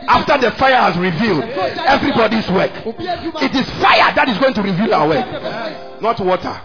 after 0.07 0.37
the 0.37 0.51
fire 0.51 0.81
has 0.81 0.97
revealed 0.97 1.43
everybody's 1.43 2.49
work. 2.49 2.71
It 2.85 3.55
is 3.55 3.69
fire 3.81 4.13
that 4.15 4.29
is 4.29 4.37
going 4.39 4.53
to 4.55 4.61
reveal 4.61 4.93
our 4.93 5.07
Fire 5.11 5.71
work, 5.71 6.01
not 6.01 6.19
water. 6.19 6.61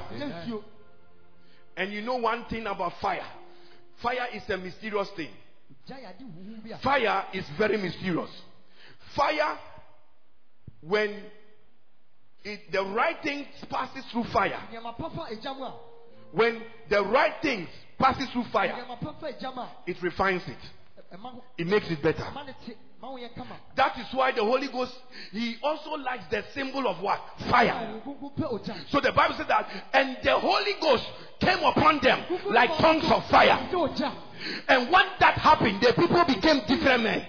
And 1.76 1.92
you 1.92 2.00
know 2.02 2.16
one 2.16 2.44
thing 2.46 2.66
about 2.66 2.98
fire? 3.00 3.24
Fire 3.96 4.28
is 4.32 4.48
a 4.48 4.56
mysterious 4.56 5.10
thing. 5.10 5.28
Gya 5.88 5.96
yɛ 5.96 6.10
ade 6.10 6.24
huhu 6.24 6.62
bi 6.64 6.74
a. 6.74 6.78
Fire 6.78 7.24
is 7.32 7.44
very 7.58 7.76
mysterious. 7.76 8.30
Fire, 9.14 9.58
when 10.80 11.22
it, 12.46 12.72
the 12.72 12.82
right 12.84 13.16
thing 13.22 13.46
passes 13.68 14.04
through 14.12 14.24
fire, 14.32 14.58
Nneɛma 14.72 14.96
papa 14.96 15.26
agya 15.30 15.54
mu 15.56 15.64
a. 15.64 15.74
when 16.32 16.62
the 16.88 17.02
right 17.04 17.34
things 17.42 17.68
passes 17.98 18.28
through 18.30 18.44
fire, 18.52 18.72
Nneɛma 18.72 19.00
papa 19.00 19.26
agya 19.32 19.54
mu 19.54 19.62
a. 19.62 19.68
it 19.86 19.96
refines 20.02 20.42
it. 20.46 20.58
ɛ- 21.12 21.16
ɛma 21.18 21.32
ho- 21.32 21.44
It 21.58 21.66
makes 21.66 21.90
it 21.90 22.02
better. 22.02 22.22
ɛma 22.22 22.46
ne 22.46 22.52
te. 22.66 22.72
Ma 23.00 23.10
wo 23.10 23.18
yɛ 23.18 23.34
kama. 23.34 23.56
That 23.74 23.98
is 23.98 24.06
why 24.14 24.32
the 24.32 24.42
Holy 24.42 24.68
Ghost, 24.68 24.94
He 25.30 25.56
also 25.62 25.90
likes 25.96 26.24
the 26.30 26.42
symbol 26.54 26.86
of 26.88 27.00
what? 27.02 27.20
Fire. 27.50 28.00
Wo 28.06 28.32
pɛ 28.38 28.50
ogya. 28.50 28.74
So 28.90 29.00
the 29.00 29.12
Bible 29.12 29.34
says 29.36 29.46
that, 29.48 29.68
and 29.92 30.16
the 30.22 30.38
Holy 30.38 30.72
Ghost 30.80 31.04
came 31.40 31.58
upon 31.62 31.98
them 32.00 32.24
like 32.46 32.70
tongues 32.78 33.04
of 33.10 33.28
fire. 33.28 33.68
And 34.68 34.90
when 34.90 35.06
that 35.20 35.34
happened, 35.38 35.80
the 35.82 35.92
people 35.92 36.24
became 36.24 36.60
different 36.66 37.02
men. 37.02 37.26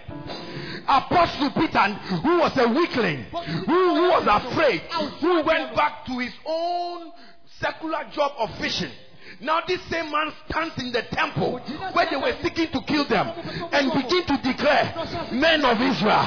Apostle 0.87 1.51
Peter, 1.51 1.93
who 2.23 2.39
was 2.39 2.57
a 2.57 2.67
weakling, 2.67 3.23
who, 3.25 3.41
who 3.65 4.09
was 4.09 4.25
afraid, 4.27 4.81
who 5.19 5.43
went 5.43 5.75
back 5.75 6.05
to 6.05 6.17
his 6.19 6.33
own 6.45 7.11
secular 7.59 8.05
job 8.13 8.31
of 8.37 8.49
fishing. 8.59 8.91
Now 9.39 9.61
this 9.67 9.81
same 9.83 10.09
man 10.09 10.31
stands 10.49 10.81
in 10.81 10.91
the 10.91 11.03
temple 11.03 11.59
where 11.93 12.09
they 12.09 12.15
were 12.15 12.33
seeking 12.41 12.69
to 12.71 12.81
kill 12.87 13.05
them 13.05 13.27
and 13.71 13.91
begin 13.93 14.25
to 14.25 14.37
declare, 14.41 14.93
men 15.31 15.63
of 15.63 15.79
Israel, 15.79 16.25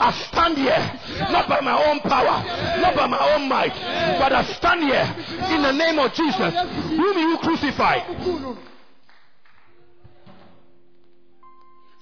I 0.00 0.10
stand 0.28 0.56
here 0.56 1.30
not 1.30 1.48
by 1.48 1.60
my 1.60 1.76
own 1.90 2.00
power, 2.00 2.42
not 2.80 2.96
by 2.96 3.06
my 3.06 3.34
own 3.34 3.48
might, 3.48 3.74
but 4.18 4.32
I 4.32 4.44
stand 4.44 4.82
here 4.82 5.14
in 5.54 5.62
the 5.62 5.72
name 5.72 5.98
of 5.98 6.12
Jesus, 6.14 6.54
whom 6.88 7.18
you 7.18 7.38
crucified. 7.38 8.02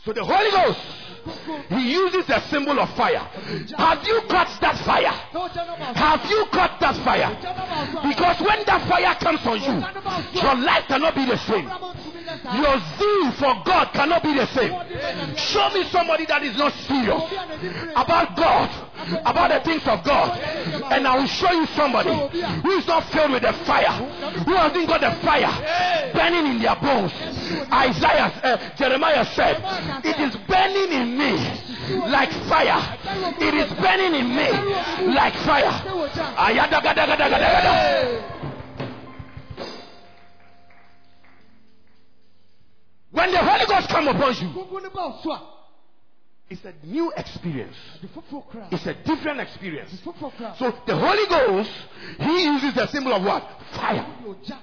So 0.08 0.14
the 0.14 0.24
Holy 0.24 0.50
Ghost 0.50 0.80
he 1.68 1.92
uses 1.92 2.24
a 2.30 2.40
symbol 2.48 2.80
of 2.80 2.88
fire. 2.96 3.18
Have 3.76 4.06
you 4.06 4.22
caught 4.26 4.58
that 4.62 4.78
fire? 4.86 5.12
Have 5.92 6.24
you 6.30 6.46
caught 6.50 6.80
that 6.80 6.96
fire? 7.04 7.28
Because 8.08 8.40
when 8.40 8.64
that 8.64 8.88
fire 8.88 9.14
comes 9.20 9.44
on 9.44 9.60
you, 9.60 10.40
your 10.40 10.54
life 10.64 10.84
cannot 10.88 11.14
be 11.14 11.26
the 11.26 11.36
same. 11.36 11.68
Abrabɔ 12.28 12.36
ntumi 12.36 12.36
nyɛ 12.36 12.42
saa 12.42 12.56
Your 12.58 12.76
zeal 12.98 13.32
for 13.32 13.62
God 13.64 13.92
cannot 13.92 14.22
be 14.22 14.34
the 14.34 14.46
same. 14.46 14.72
Show 15.36 15.70
me 15.70 15.84
somebody 15.90 16.26
that 16.26 16.42
is 16.42 16.56
not 16.56 16.72
serious 16.86 17.22
obi 17.22 17.36
a 17.36 17.46
n'ani 17.46 17.68
bere 17.72 17.92
about 17.96 18.36
God, 18.36 18.70
about 19.24 19.50
the 19.50 19.60
things 19.60 19.86
of 19.86 20.04
God, 20.04 20.38
and 20.92 21.06
I 21.06 21.16
will 21.16 21.26
show 21.26 21.52
you 21.52 21.66
somebody 21.76 22.10
who 22.10 22.70
is 22.72 22.86
not 22.86 23.04
filled 23.10 23.32
with 23.32 23.42
the 23.42 23.52
fire, 23.64 23.92
who 24.44 24.54
hasn't 24.54 24.88
got 24.88 25.00
the 25.00 25.12
fire 25.24 26.12
burning 26.12 26.46
in 26.46 26.62
their 26.62 26.76
bones. 26.76 27.12
Isaiah, 27.72 28.32
uh, 28.42 28.56
Jeremiah 28.76 29.24
said, 29.24 29.56
"It 30.04 30.18
is 30.20 30.36
burning 30.48 30.92
in 30.92 31.18
me 31.18 31.32
like 32.06 32.32
fire. 32.48 32.98
It 33.40 33.54
is 33.54 33.72
burning 33.74 34.14
in 34.14 34.28
me 34.36 34.48
like 35.14 35.34
fire." 35.46 35.72
When 43.10 43.30
the 43.32 43.38
Holy 43.38 43.66
Ghost 43.66 43.88
come 43.88 44.08
upon 44.08 44.34
you, 44.34 44.48
gungun 44.52 44.82
no 44.82 44.90
ba 44.90 45.18
so 45.22 45.32
a 45.32 45.54
it's 46.50 46.64
a 46.64 46.72
new 46.86 47.12
experience. 47.16 47.76
ade 48.02 48.08
foforɔ 48.10 48.42
kora 48.50 48.68
It's 48.70 48.86
a 48.86 48.94
different 48.94 49.40
experience. 49.40 49.92
ade 49.92 50.00
foforɔ 50.04 50.32
kora 50.36 50.54
So 50.58 50.70
the 50.86 50.96
Holy 50.96 51.26
Ghost, 51.28 51.70
He 52.20 52.44
uses 52.44 52.74
the 52.74 52.86
symbol 52.88 53.12
of 53.14 53.22
what? 53.24 53.42
Fire. 53.74 54.04
ɔde 54.24 54.44
ɔgya 54.44 54.58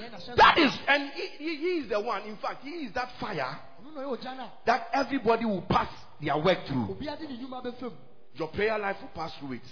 na 0.00 0.06
ɛna 0.06 0.16
hyɛ 0.20 0.36
That 0.36 0.58
is, 0.58 0.72
and 0.88 1.10
he, 1.12 1.56
he, 1.56 1.66
is 1.78 1.88
the 1.88 2.00
one. 2.00 2.22
In 2.22 2.36
fact, 2.36 2.62
He 2.64 2.70
is 2.86 2.92
that 2.94 3.10
fire 3.20 3.58
ɔno 3.82 3.94
na 3.94 4.00
ɔyɛ 4.02 4.18
ɔgya 4.18 4.36
no 4.36 4.42
a 4.44 4.52
that 4.66 4.88
everybody 4.92 5.44
will 5.44 5.62
pass 5.62 5.88
their 6.20 6.36
work 6.38 6.66
through. 6.66 6.88
obiara 6.88 7.18
de 7.18 7.26
ne 7.28 7.36
nnwuma 7.38 7.62
bɛfam 7.64 7.92
Your 8.36 8.48
prayer 8.48 8.76
life 8.78 8.96
will 9.00 9.08
pass 9.14 9.32
through 9.38 9.52
it. 9.52 9.62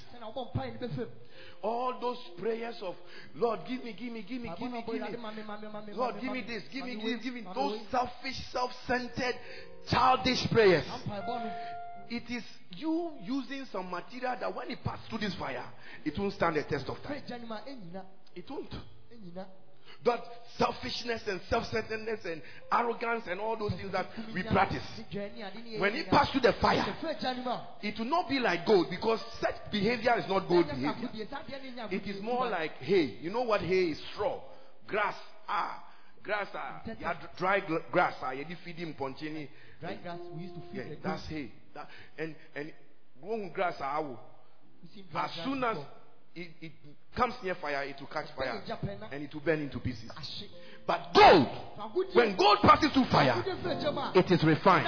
Sɛna 1.62 1.71
wobɔ 1.71 1.92
mpae 1.92 1.99
no 1.99 1.99
bɛfam 1.99 1.99
All 1.99 2.00
those 2.00 2.19
prayers 2.38 2.83
of 2.83 2.97
Lord, 3.35 3.61
give 3.69 3.85
me, 3.85 3.92
give 3.92 4.12
me, 4.12 4.23
give 4.23 4.40
me, 4.42 4.50
give 4.59 4.71
me, 4.71 4.85
give 4.87 5.00
me. 5.00 5.95
Lord, 5.95 6.21
give 6.21 6.33
me 6.33 6.42
this, 6.47 6.62
give 6.73 6.85
me 6.85 6.97
this, 6.97 7.23
give 7.23 7.35
me 7.35 7.45
those 7.54 7.78
selfish, 7.90 8.37
self-centered, 8.50 9.35
childish 9.88 10.50
prayers. 10.50 10.85
It 12.11 12.25
is 12.31 12.42
you 12.76 13.12
using 13.23 13.64
some 13.73 13.90
material 13.90 14.37
that 14.38 14.54
when 14.54 14.71
it 14.71 14.85
passes 14.85 15.07
through 15.09 15.21
this 15.21 15.35
fire, 15.35 15.64
it 16.04 16.19
won't 16.19 16.35
stand 16.35 16.57
the 16.57 16.62
test 16.64 16.87
of 16.88 17.00
time. 17.02 17.23
gya 17.26 17.38
no 17.40 17.47
ma 17.47 17.61
ɛnyina 17.61 18.04
It 18.35 18.50
won't. 18.50 18.75
That 20.04 20.21
selfishness 20.59 21.23
and 21.28 21.40
self-centeredness 21.49 22.25
and 22.25 22.42
arrogance 22.73 23.25
and 23.28 23.40
all 23.40 23.56
those 23.56 23.73
things 23.73 23.92
that 23.92 24.06
we 24.35 24.42
practice. 24.42 24.82
When 25.78 25.94
it 25.94 26.09
passes 26.11 26.32
through 26.32 26.40
the 26.42 26.54
fire, 26.61 26.85
fɛ 27.00 27.21
gya 27.21 27.37
no 27.37 27.42
ma 27.44 27.61
it 27.80 27.99
will 27.99 28.06
not 28.06 28.28
be 28.28 28.38
like 28.38 28.66
gold 28.66 28.88
because 28.90 29.21
such 29.40 29.54
behavior 29.71 30.14
is 30.18 30.28
not 30.28 30.49
gold 30.49 30.66
behavior. 30.66 31.09
It 31.90 32.06
is 32.06 32.21
more 32.21 32.47
like 32.49 32.73
hay. 32.78 33.18
You 33.21 33.30
know 33.30 33.42
what 33.42 33.61
hay 33.61 33.90
is? 33.90 34.02
Straw, 34.12 34.40
grass. 34.87 35.14
Ah, 35.49 35.85
grass. 36.23 36.49
Ah, 36.54 36.82
you 36.87 37.06
have 37.06 37.16
dry 37.37 37.61
grass. 37.90 38.14
Ah, 38.23 38.32
you 38.32 38.44
feed 38.64 38.76
him 38.76 38.94
ponchini. 38.99 39.49
dry 39.80 39.99
grass 40.02 40.18
we 40.35 40.42
used 40.42 40.54
to 40.54 40.61
feed 40.73 40.87
Yeah, 40.88 40.94
that's 41.02 41.26
hay. 41.26 41.52
That, 41.75 41.88
and 42.18 42.35
and 42.54 42.73
growing 43.21 43.52
grass. 43.52 43.76
Ah, 43.80 44.02
as 45.14 45.44
soon 45.44 45.64
as. 45.64 45.78
It, 46.35 46.51
it 46.61 46.73
comes 47.17 47.35
near 47.43 47.55
fire, 47.57 47.85
it 47.85 47.97
will 48.01 48.07
catch 48.07 48.27
fire 48.37 48.62
and 49.11 49.23
it 49.23 49.33
will 49.35 49.41
burn 49.41 49.61
into 49.61 49.79
pieces. 49.79 50.11
But 50.87 51.12
gold, 51.15 51.49
when 52.15 52.37
gold 52.37 52.59
passes 52.62 52.91
through 52.93 53.05
fire, 53.07 53.33
fagudie 53.33 53.62
fɛ 53.62 53.83
gya 53.83 53.95
ma 53.95 54.12
it 54.15 54.31
is 54.31 54.43
refined. 54.43 54.87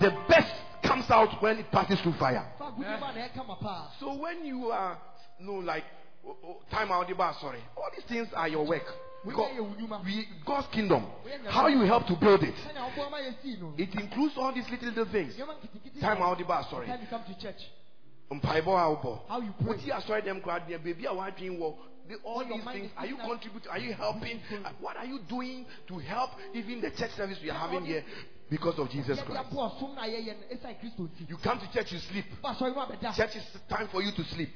The 0.00 0.10
best 0.28 0.52
comes 0.82 1.10
out 1.10 1.40
when 1.42 1.58
it 1.58 1.70
passes 1.70 2.00
through 2.00 2.14
fire. 2.14 2.44
fagudie 2.58 3.00
ma 3.00 3.12
na 3.12 3.20
yɛ 3.20 3.34
kama 3.34 3.56
paa 3.56 3.90
So 4.00 4.14
when 4.14 4.44
you 4.44 4.70
are, 4.70 4.98
no, 5.40 5.54
like, 5.54 5.84
oh, 6.26 6.36
oh, 6.44 6.56
time 6.70 6.90
out 6.90 7.08
the 7.08 7.14
bar, 7.14 7.34
sorry. 7.40 7.60
All 7.76 7.90
these 7.94 8.04
things 8.04 8.28
are 8.34 8.48
your 8.48 8.66
work. 8.66 8.84
Because 9.24 9.50
we, 10.04 10.28
God's 10.44 10.68
kingdom, 10.72 11.04
how 11.48 11.66
you 11.68 11.80
help 11.82 12.06
to 12.08 12.16
build 12.16 12.42
it, 12.42 12.54
sɛnea 12.54 12.92
ɔbɔ 12.92 13.10
ma 13.10 13.18
yɛ 13.18 13.34
sii 13.42 13.60
no 13.60 13.72
it 13.78 13.94
includes 13.94 14.34
all 14.36 14.52
these 14.52 14.68
little, 14.70 14.88
little 14.88 15.06
things. 15.06 15.34
Time 16.00 16.20
out 16.20 16.36
the 16.38 16.44
bar, 16.44 16.66
sorry. 16.70 16.88
Time 18.28 18.36
you 18.36 18.40
come 18.40 18.40
to 18.40 18.46
Mpaebɔ 18.46 18.66
a 18.66 18.96
wobɔ. 18.96 19.28
how 19.28 19.40
Woti 19.40 19.90
asɔre 19.90 20.22
dɛm 20.22 20.42
koraa 20.42 20.66
deɛ 20.66 20.78
baabi 20.78 21.04
a 21.04 21.14
woadwen 21.14 21.58
wɔ 21.58 21.76
the- 22.08 22.16
all 22.24 22.44
these 22.44 22.64
things 22.64 22.90
are 22.96 23.06
you 23.06 23.16
contributing 23.16 23.70
are 23.70 23.78
you 23.78 23.92
helping? 23.92 24.40
what 24.80 24.96
are 24.96 25.06
you 25.06 25.18
doing 25.28 25.66
to 25.86 25.98
help 25.98 26.30
even 26.54 26.80
the 26.80 26.90
church 26.90 27.10
service 27.12 27.38
we 27.42 27.50
are 27.50 27.58
having 27.58 27.84
here 27.84 28.04
because 28.48 28.78
of 28.78 28.88
Jesus 28.90 29.20
Christ? 29.22 29.50
aboa 29.50 29.78
som 29.78 29.94
na 29.94 30.02
yɛyɛ 30.02 30.36
no 30.38 30.56
ɛsiane 30.56 30.80
kristo 30.80 31.08
nti 31.08 31.28
you 31.28 31.36
come 31.38 31.58
to 31.58 31.66
church 31.72 31.92
you 31.92 31.98
sleep. 31.98 32.24
Church 33.16 33.36
is 33.36 33.44
time 33.68 33.88
for 33.88 34.02
you 34.02 34.12
to 34.12 34.24
sleep. 34.24 34.50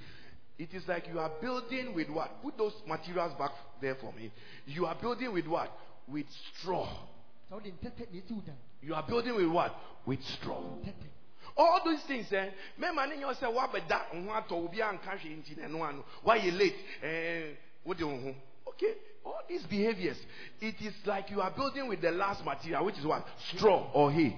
It 0.59 0.75
is 0.75 0.87
like 0.87 1.09
you 1.09 1.19
are 1.19 1.31
building 1.41 1.95
with 1.95 2.11
what? 2.11 2.43
Put 2.43 2.59
those 2.59 2.75
materials 2.87 3.33
back 3.39 3.53
there 3.81 3.95
for 3.95 4.13
me. 4.13 4.31
You 4.67 4.85
are 4.85 4.95
building 4.95 5.33
with 5.33 5.47
what? 5.47 5.73
With 6.07 6.27
straw. 6.59 6.87
Sɛ 7.51 7.53
wode 7.53 7.65
ntɛtɛ 7.65 8.13
na 8.13 8.21
ɛsi 8.21 8.31
wo 8.31 8.41
dan 8.43 8.57
you 8.83 8.95
are 8.95 9.03
building 9.03 9.35
with 9.35 9.49
what? 9.49 9.75
With 10.07 10.23
straw 10.23 10.63
all 11.61 11.81
those 11.85 12.03
things 12.07 12.33
eh 12.33 12.51
mɛma 12.79 13.09
ne 13.09 13.17
nyɛ 13.17 13.35
sɛ 13.35 13.53
woabɛda 13.53 13.99
ho 14.13 14.33
atɔ 14.33 14.53
obi 14.53 14.79
anka 14.83 15.17
hwee 15.19 15.37
nti 15.37 15.57
na 15.57 15.69
ɛno 15.69 15.89
ano 15.89 16.05
woayɛ 16.25 16.59
late 16.59 16.85
eh, 17.03 17.55
wode 17.85 18.03
wo 18.03 18.17
ho 18.17 18.35
okay 18.67 18.95
all 19.25 19.43
these 19.49 19.63
behaviors 19.65 20.17
it 20.61 20.75
is 20.81 20.95
like 21.07 21.31
you 21.31 21.41
are 21.41 21.51
building 21.51 21.89
with 21.89 22.01
the 22.01 22.11
last 22.11 22.45
material 22.45 22.85
which 22.85 22.99
is 22.99 23.05
what? 23.05 23.25
Straw 23.55 23.91
or 23.93 24.11
hay. 24.11 24.37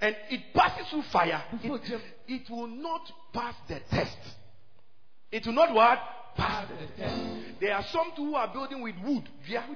And 0.00 0.16
it 0.30 0.40
passes 0.54 0.88
through 0.90 1.02
fire. 1.12 1.42
It, 1.62 2.02
it 2.28 2.50
will 2.50 2.68
not 2.68 3.02
pass 3.32 3.54
the 3.68 3.80
test. 3.90 4.16
It 5.30 5.44
will 5.46 5.54
not 5.54 5.74
what? 5.74 5.98
Pass 6.36 6.68
the 6.68 7.02
test. 7.02 7.60
There 7.60 7.74
are 7.74 7.84
some 7.92 8.10
who 8.16 8.34
are 8.34 8.52
building 8.52 8.82
with 8.82 8.94
wood. 9.04 9.28
Dua 9.48 9.64
na 9.68 9.74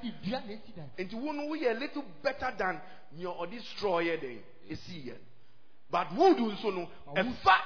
ɛsi 0.54 0.74
dan 0.76 0.90
nti 0.98 1.14
wo 1.14 1.32
no 1.32 1.54
a 1.54 1.74
little 1.74 2.04
better 2.22 2.52
than 2.58 2.80
nea 3.16 3.28
ɔde 3.28 3.60
straw 3.76 4.00
yɛ 4.00 4.18
dɛn 4.20 4.40
ɛsii 4.70 5.06
yɛ 5.06 5.16
but 5.90 6.12
wood 6.14 6.36
nso 6.38 6.70
no 6.74 6.88
ɛfa 7.14 7.56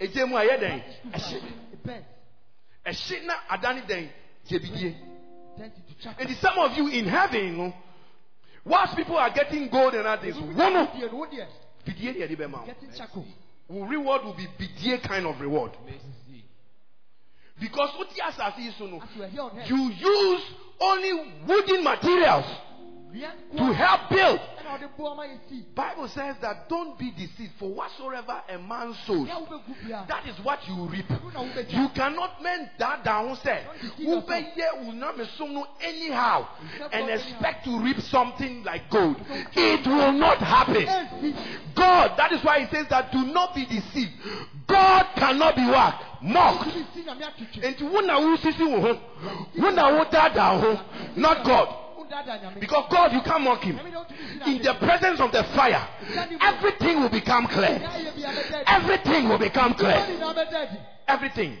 egya 0.00 0.26
mu 0.26 0.36
a 0.36 0.42
yɛ 0.44 0.58
dɛn 0.60 0.82
ɛhye 1.12 1.36
it 1.72 1.82
burns 1.84 2.04
ɛhye 2.86 3.26
na 3.26 3.34
adane 3.50 3.82
dɛn 3.86 4.08
gyebidie 4.48 4.94
turns 5.56 5.72
into 5.88 6.20
and 6.20 6.36
some 6.36 6.58
of 6.58 6.76
you 6.76 6.88
in 6.88 7.04
heaven 7.06 7.54
oh, 7.60 7.66
no 7.66 7.74
whilst 8.64 8.96
people 8.96 9.16
are 9.16 9.30
getting 9.30 9.68
gold 9.68 9.94
and 9.94 10.06
others 10.06 10.34
wo 10.36 10.46
no 10.52 10.68
no, 10.70 10.86
bidie 11.84 12.12
deɛ 12.14 12.28
de 12.28 12.36
bɛma 12.36 12.60
wo 12.60 12.66
getting 12.66 12.92
charcoal. 12.92 13.24
Wo 13.68 13.84
reward 13.84 14.24
will 14.24 14.34
be 14.34 14.46
bidie 14.58 14.98
kind 15.02 15.26
of 15.26 15.38
reward. 15.40 15.72
Mercy. 15.84 16.44
because 17.60 17.90
wote 17.98 18.08
asase 18.26 18.58
yi 18.58 18.72
so 18.78 18.86
no 18.86 19.02
you 19.16 19.22
are 19.22 19.28
here 19.28 19.42
on 19.42 19.58
earth. 19.58 19.68
you 19.70 19.90
use 19.90 20.42
only 20.80 21.12
wooden 21.46 21.84
materials. 21.84 22.44
dua 22.46 22.67
to 23.56 23.72
help 23.72 24.10
build 24.10 24.40
bible 25.74 26.08
says 26.08 26.36
that 26.40 26.68
don't 26.68 26.98
be 26.98 27.10
deceived 27.12 27.52
for 27.58 27.70
whatsoever 27.72 28.42
a 28.48 28.58
man 28.58 28.94
sows 29.06 29.28
That 30.08 30.26
is 30.26 30.38
what 30.44 30.66
you 30.68 30.86
reap. 30.88 31.06
You 31.70 31.88
cannot 31.94 32.42
mend 32.42 32.70
that 32.78 33.04
down, 33.04 33.36
say, 33.36 33.64
anyhow 35.80 36.48
and 36.92 37.10
expect 37.10 37.64
to 37.64 37.80
reap 37.80 38.00
something 38.00 38.62
like 38.64 38.90
gold. 38.90 39.16
It 39.52 39.86
will 39.86 40.12
not 40.12 40.38
happen. 40.38 40.84
God, 41.74 42.16
that 42.18 42.32
is 42.32 42.44
why 42.44 42.60
he 42.60 42.66
says 42.74 42.86
that 42.90 43.12
do 43.12 43.24
not 43.24 43.54
be 43.54 43.64
deceived. 43.66 44.12
God 44.66 45.06
cannot 45.16 45.56
be 45.56 45.66
what? 45.66 45.94
Mocked. 46.22 46.74
wodaadaa. 49.98 51.16
Not 51.16 51.44
God. 51.44 51.87
Because 52.60 52.86
God, 52.90 53.12
you 53.12 53.20
can't 53.22 53.42
mock 53.42 53.62
him. 53.62 53.76
nyame 53.76 53.90
na 53.90 54.00
wotumi 54.00 54.44
si 54.44 54.56
In 54.56 54.62
the 54.62 54.74
presence 54.74 55.20
of 55.20 55.32
the 55.32 55.44
fire, 55.54 55.86
everything 56.40 57.00
will 57.00 57.10
become 57.10 57.46
clear. 57.46 57.78
yɛayɛ 57.78 58.14
bia 58.16 58.28
bɛda 58.28 58.54
adi 58.54 58.64
Everything 58.66 59.28
will 59.28 59.38
become 59.38 59.74
clear. 59.74 59.96
Wɔn 59.96 60.18
nyinaa 60.18 60.34
bɛda 60.34 60.68
adi 60.68 60.78
Everything. 61.06 61.58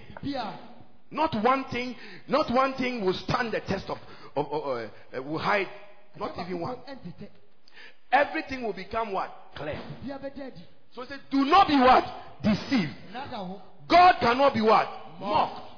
Not 1.10 1.34
one 1.42 1.64
thing, 1.64 1.96
not 2.26 2.50
one 2.50 2.74
thing 2.74 3.04
will 3.04 3.14
stand 3.14 3.52
the 3.52 3.60
test 3.60 3.88
of, 3.88 3.98
of, 4.36 4.46
of 4.52 4.62
uh, 4.66 5.16
uh, 5.18 5.22
will 5.22 5.38
hide. 5.38 5.68
Not 6.18 6.38
even 6.38 6.60
one. 6.60 6.76
Everything 8.12 8.62
will 8.62 8.72
become 8.74 9.12
what? 9.12 9.30
Clear. 9.54 9.78
bia 10.04 10.18
bɛda 10.18 10.46
adi 10.46 10.62
So 10.94 11.02
it 11.02 11.08
says, 11.08 11.20
do 11.30 11.44
not 11.44 11.68
be 11.68 11.76
what? 11.76 12.04
Deceived. 12.42 12.92
God 13.88 14.16
cannot 14.20 14.54
be 14.54 14.60
what? 14.60 14.88
Mocked. 15.20 15.68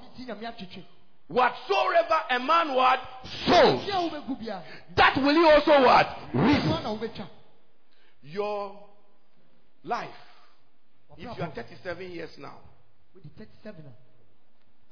Wotumi 1.30 1.56
si 1.66 1.72
nyame 1.72 1.98
atwitwe 1.98 2.10
Whatsoever 2.10 2.24
a 2.30 2.38
man 2.38 2.74
what? 2.74 3.00
Sows, 3.46 3.84
bia 3.86 3.94
wobɛgu 4.00 4.38
bia 4.38 4.62
that 4.96 5.16
will 5.16 5.34
he 5.34 5.50
also 5.50 5.70
what? 5.84 6.06
Reap. 6.34 6.62
ɛnoa 6.62 6.82
na 6.82 6.88
wobɛtwa 6.94 7.26
Your 8.22 8.78
life. 9.84 10.10
If 11.16 11.24
you 11.36 11.42
are 11.42 11.50
37 11.54 12.10
years 12.10 12.30
now, 12.38 12.58
wode 13.14 13.30
37 13.38 13.84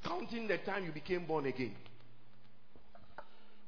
counting 0.05 0.47
the 0.49 0.59
time 0.59 0.85
you 0.85 0.93
became 0.93 1.27
born 1.27 1.47
again, 1.47 1.75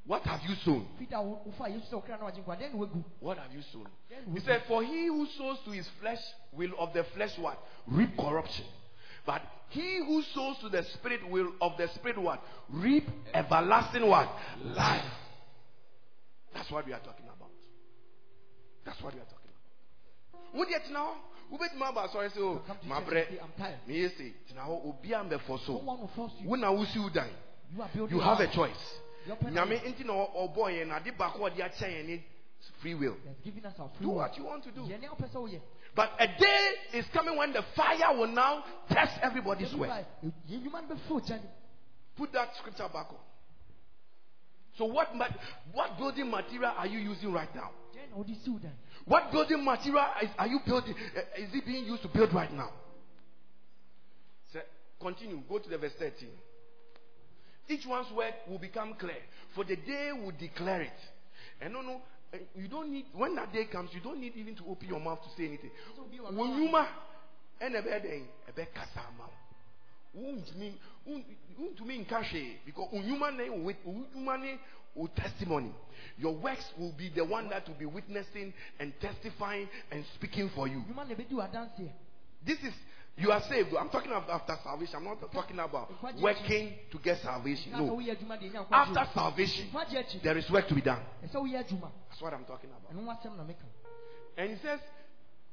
What 0.06 0.22
have 0.24 0.40
you 0.48 0.54
sown? 0.64 0.86
fida 0.98 1.16
a 1.18 1.22
wo- 1.22 1.40
wofa 1.46 1.68
yesu 1.68 1.86
sɛ 1.90 1.94
wokra 2.02 2.18
na 2.18 2.24
wagye 2.26 2.42
nkwa 2.42 2.56
dɛn 2.56 2.72
na 2.72 2.78
wagu 2.80 3.04
What 3.20 3.38
have 3.38 3.52
you 3.52 3.62
sown? 3.72 3.86
He 4.34 4.40
said, 4.40 4.62
For 4.66 4.82
he 4.82 5.06
who 5.06 5.26
sows 5.38 5.58
to 5.64 5.70
his 5.70 5.86
flesh 6.00 6.20
will 6.52 6.72
of 6.78 6.92
the 6.92 7.04
flesh 7.14 7.36
what? 7.38 7.58
Reap 7.86 8.16
corruption. 8.16 8.64
But 9.26 9.42
he 9.70 9.98
who 10.04 10.22
sows 10.34 10.56
to 10.62 10.68
the 10.68 10.82
spirit 10.94 11.28
will 11.28 11.52
of 11.60 11.72
the 11.78 11.88
spirit 11.94 12.20
what? 12.20 12.42
Reap 12.70 13.04
everlasting 13.32 14.06
what? 14.06 14.28
Life. 14.64 15.04
That's 16.54 16.70
what 16.70 16.86
we 16.86 16.92
are 16.92 17.00
talking 17.00 17.26
about. 17.26 17.50
That's 18.84 19.00
what 19.02 19.14
we 19.14 19.20
are 19.20 19.24
talking 19.24 19.50
about. 20.32 20.58
Would 20.58 20.68
yet 20.70 20.82
now? 20.90 21.14
Who 21.50 21.58
bet 21.58 21.70
my 21.76 21.92
boss 21.92 22.12
sorry 22.12 22.30
so 22.34 22.62
come 22.66 22.78
to 22.80 22.86
my 22.86 23.00
church 23.00 23.08
bread. 23.08 23.26
and 23.28 23.36
say, 23.38 23.42
I'm 23.42 23.52
tired. 23.58 23.78
Me 23.86 24.08
say, 24.16 24.32
now 24.54 24.80
obi 24.84 25.14
am 25.14 25.28
for 25.46 25.58
no 25.58 25.62
so. 25.66 25.72
one 25.78 25.98
will 25.98 26.10
force 26.14 26.32
you 26.40 26.48
When 26.48 26.62
I 26.62 26.70
will 26.70 26.86
see 26.86 27.00
you 27.00 27.10
die, 27.10 27.30
you 27.74 27.82
are 27.82 27.90
building 27.94 28.16
you 28.16 28.22
have 28.22 28.38
a 28.38 28.52
choice. 28.52 28.70
Nyame 29.28 29.80
nti 29.84 30.04
oh, 30.04 30.06
na 30.06 30.12
ɔbɔ 30.46 30.70
yɛn 30.70 30.88
na 30.88 30.96
ade 30.96 31.12
baako 31.18 31.50
ɔde 31.50 31.58
akyɛ 31.58 31.86
yɛn 31.88 32.06
ne 32.06 32.24
free 32.80 32.94
will. 32.94 33.16
has 33.26 33.36
given 33.44 33.66
us 33.66 33.74
our 33.78 33.88
free 33.96 34.06
Do 34.06 34.12
what 34.12 34.36
you 34.36 34.44
want 34.44 34.64
to 34.64 34.70
do. 34.70 34.82
But 35.96 36.10
a 36.18 36.26
day 36.26 36.70
is 36.94 37.04
coming 37.12 37.36
when 37.36 37.52
the 37.52 37.62
fire 37.76 38.16
will 38.16 38.28
now 38.28 38.64
test 38.88 39.12
everybody's 39.22 39.74
work. 39.74 39.90
Put 42.16 42.32
that 42.32 42.48
scripture 42.58 42.88
back 42.92 43.06
on. 43.10 43.16
So 44.78 44.84
what 44.84 45.14
ma- 45.16 45.28
what 45.72 45.98
building 45.98 46.30
material 46.30 46.72
are 46.76 46.86
you 46.86 46.98
using 47.00 47.32
right 47.32 47.52
now? 47.54 47.70
What 49.04 49.32
building 49.32 49.64
material 49.64 50.04
is, 50.22 50.28
are 50.38 50.46
you 50.46 50.60
building? 50.66 50.94
uh, 51.16 51.20
Is 51.42 51.50
it 51.54 51.66
being 51.66 51.84
used 51.84 52.02
to 52.02 52.08
build 52.08 52.32
right 52.32 52.52
now? 52.52 52.70
Continue. 55.00 55.40
Go 55.48 55.58
to 55.58 55.68
the 55.68 55.78
verse 55.78 55.92
13. 55.98 56.28
Each 57.68 57.86
one's 57.86 58.10
work 58.12 58.34
will 58.48 58.58
become 58.58 58.94
clear, 58.98 59.16
for 59.54 59.64
the 59.64 59.76
day 59.76 60.10
will 60.12 60.32
declare 60.38 60.82
it. 60.82 60.98
And 61.60 61.72
no, 61.72 61.80
no, 61.80 62.02
you 62.54 62.68
don't 62.68 62.90
need. 62.92 63.06
When 63.12 63.34
that 63.36 63.52
day 63.52 63.64
comes, 63.66 63.90
you 63.92 64.00
don't 64.00 64.20
need 64.20 64.34
even 64.36 64.54
to 64.56 64.62
open 64.68 64.88
your 64.88 65.00
mouth 65.00 65.22
to 65.22 65.28
say 65.36 65.46
anything. 65.48 65.70
Sɛ 65.96 66.00
obi 66.00 66.18
wɔ 66.18 66.32
When 66.36 66.50
hɔ 66.50 66.54
a- 66.54 66.62
you 66.62 66.68
ma, 66.70 66.86
and 67.60 67.76
a 67.76 67.82
bed, 67.82 68.04
a 68.48 68.52
bed 68.52 68.68
kasama. 68.74 69.28
Wontumi 70.16 70.74
wontumi 71.06 71.98
nka 72.06 72.22
hwee 72.24 72.56
because 72.66 72.88
onyuma 72.92 73.36
ne 73.36 73.48
wo 73.50 73.58
wit- 73.64 73.84
onyuma 73.86 74.40
ne 74.40 74.58
testimony 75.14 75.72
your 76.18 76.34
works 76.34 76.64
will 76.76 76.92
be 76.98 77.08
the 77.10 77.24
one 77.24 77.48
that 77.48 77.66
will 77.68 77.76
be 77.76 77.86
witnessing 77.86 78.52
and 78.80 78.92
testifying 79.00 79.68
and 79.92 80.04
speaking 80.16 80.50
for 80.50 80.66
you 80.66 80.78
nnwuma 80.80 81.06
na 81.08 81.14
ɛbɛdi 81.14 81.30
w'adanseɛ. 81.32 81.92
this 82.44 82.58
is 82.64 82.74
you 83.20 83.30
are 83.30 83.42
saved. 83.48 83.68
I'm 83.78 83.90
talking 83.90 84.10
about 84.10 84.30
after 84.30 84.56
salvation. 84.64 84.94
I'm 84.96 85.04
not 85.04 85.32
talking 85.32 85.58
about 85.58 85.90
working 86.20 86.74
to 86.90 86.98
get 86.98 87.20
salvation. 87.22 87.72
No. 87.72 87.96
woyɛ 87.96 88.16
adwuma 88.16 88.38
deɛ 88.40 88.50
ɛnya 88.50 88.66
nkwagye 88.66 88.96
after 88.96 89.08
salvation 89.14 89.68
there 90.22 90.38
is 90.38 90.50
work 90.50 90.66
to 90.68 90.74
be 90.74 90.80
done. 90.80 91.02
Adwuma. 91.24 91.90
that's 92.08 92.20
what 92.20 92.32
i'm 92.32 92.44
talking 92.44 92.70
about. 92.70 92.92
Ɛno 92.94 93.04
ho 93.04 93.10
asɛm 93.12 93.36
na 93.36 93.44
meka. 93.44 93.66
and 94.36 94.50
he 94.50 94.56
says 94.62 94.80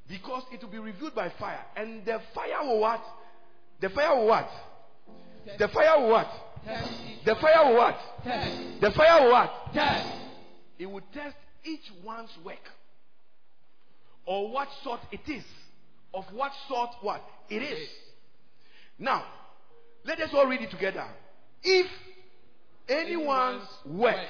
because 0.08 0.44
it 0.52 0.62
will 0.62 0.70
be 0.70 0.80
revealed 0.80 1.14
by 1.16 1.30
fire. 1.38 1.64
And 1.76 2.06
the 2.06 2.22
fire 2.34 2.64
will 2.64 2.80
what? 2.80 3.04
The 3.82 3.90
fire 3.90 4.16
will 4.16 4.28
what? 4.28 4.50
The 5.58 5.68
fire 5.68 6.00
will 6.00 6.10
what? 6.10 6.32
The 7.26 7.36
fire 7.36 7.66
will 7.66 7.76
what? 7.76 8.00
The 8.82 8.92
fire 8.92 9.24
will 9.24 9.32
what? 9.32 9.52
It 10.80 10.86
will 10.86 11.02
test 11.14 11.36
each 11.66 11.92
one's 12.04 12.30
work. 12.44 12.56
Or 14.26 14.52
what 14.52 14.68
sort 14.84 15.02
it 15.12 15.22
is. 15.30 15.44
Of 16.13 16.26
what 16.34 16.52
sort 16.67 16.89
what 17.02 17.24
it 17.50 17.62
is. 17.62 17.89
Now, 18.98 19.24
let 20.06 20.20
us 20.20 20.30
all 20.34 20.48
read 20.48 20.62
it 20.62 20.72
together. 20.72 21.06
If 21.63 21.88
anyone's 22.88 23.67
work 23.86 24.26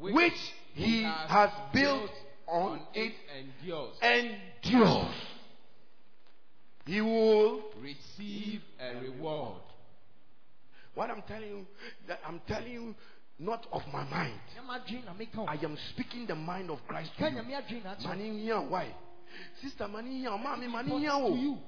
which 0.00 0.32
he 0.74 1.02
has 1.02 1.50
built 1.72 2.10
on 2.46 2.80
it 2.94 3.12
endures, 3.38 3.96
endures, 4.02 5.14
he 6.86 7.00
will 7.00 7.62
receive 7.80 8.60
a 8.80 9.00
reward. 9.00 9.60
what 10.94 11.10
I'm 11.10 11.22
telling 11.28 11.48
you, 11.48 11.66
that 12.08 12.20
I'm 12.26 12.40
telling 12.48 12.72
you 12.72 12.94
not 13.38 13.66
of 13.72 13.82
my 13.92 14.04
mind. 14.04 14.34
Nyɛ 14.56 14.66
m'adwene 14.66 15.04
na 15.04 15.14
meka 15.14 15.38
o. 15.38 15.44
I 15.46 15.54
am 15.64 15.78
speaking 15.90 16.26
the 16.26 16.34
mind 16.34 16.70
of 16.70 16.78
Christ 16.88 17.12
to 17.18 17.24
you. 17.24 17.30
Nyame 17.30 17.54
adwene 17.54 17.84
na 17.84 17.94
akyerɛ. 17.94 18.08
Money 18.08 18.42
here, 18.42 18.60
why? 18.60 18.94
Sister, 19.62 19.88
mommy, 19.88 20.22
money 20.24 20.66
Important 20.66 21.00
here. 21.00 21.10
oh. 21.12 21.34
you. 21.34 21.58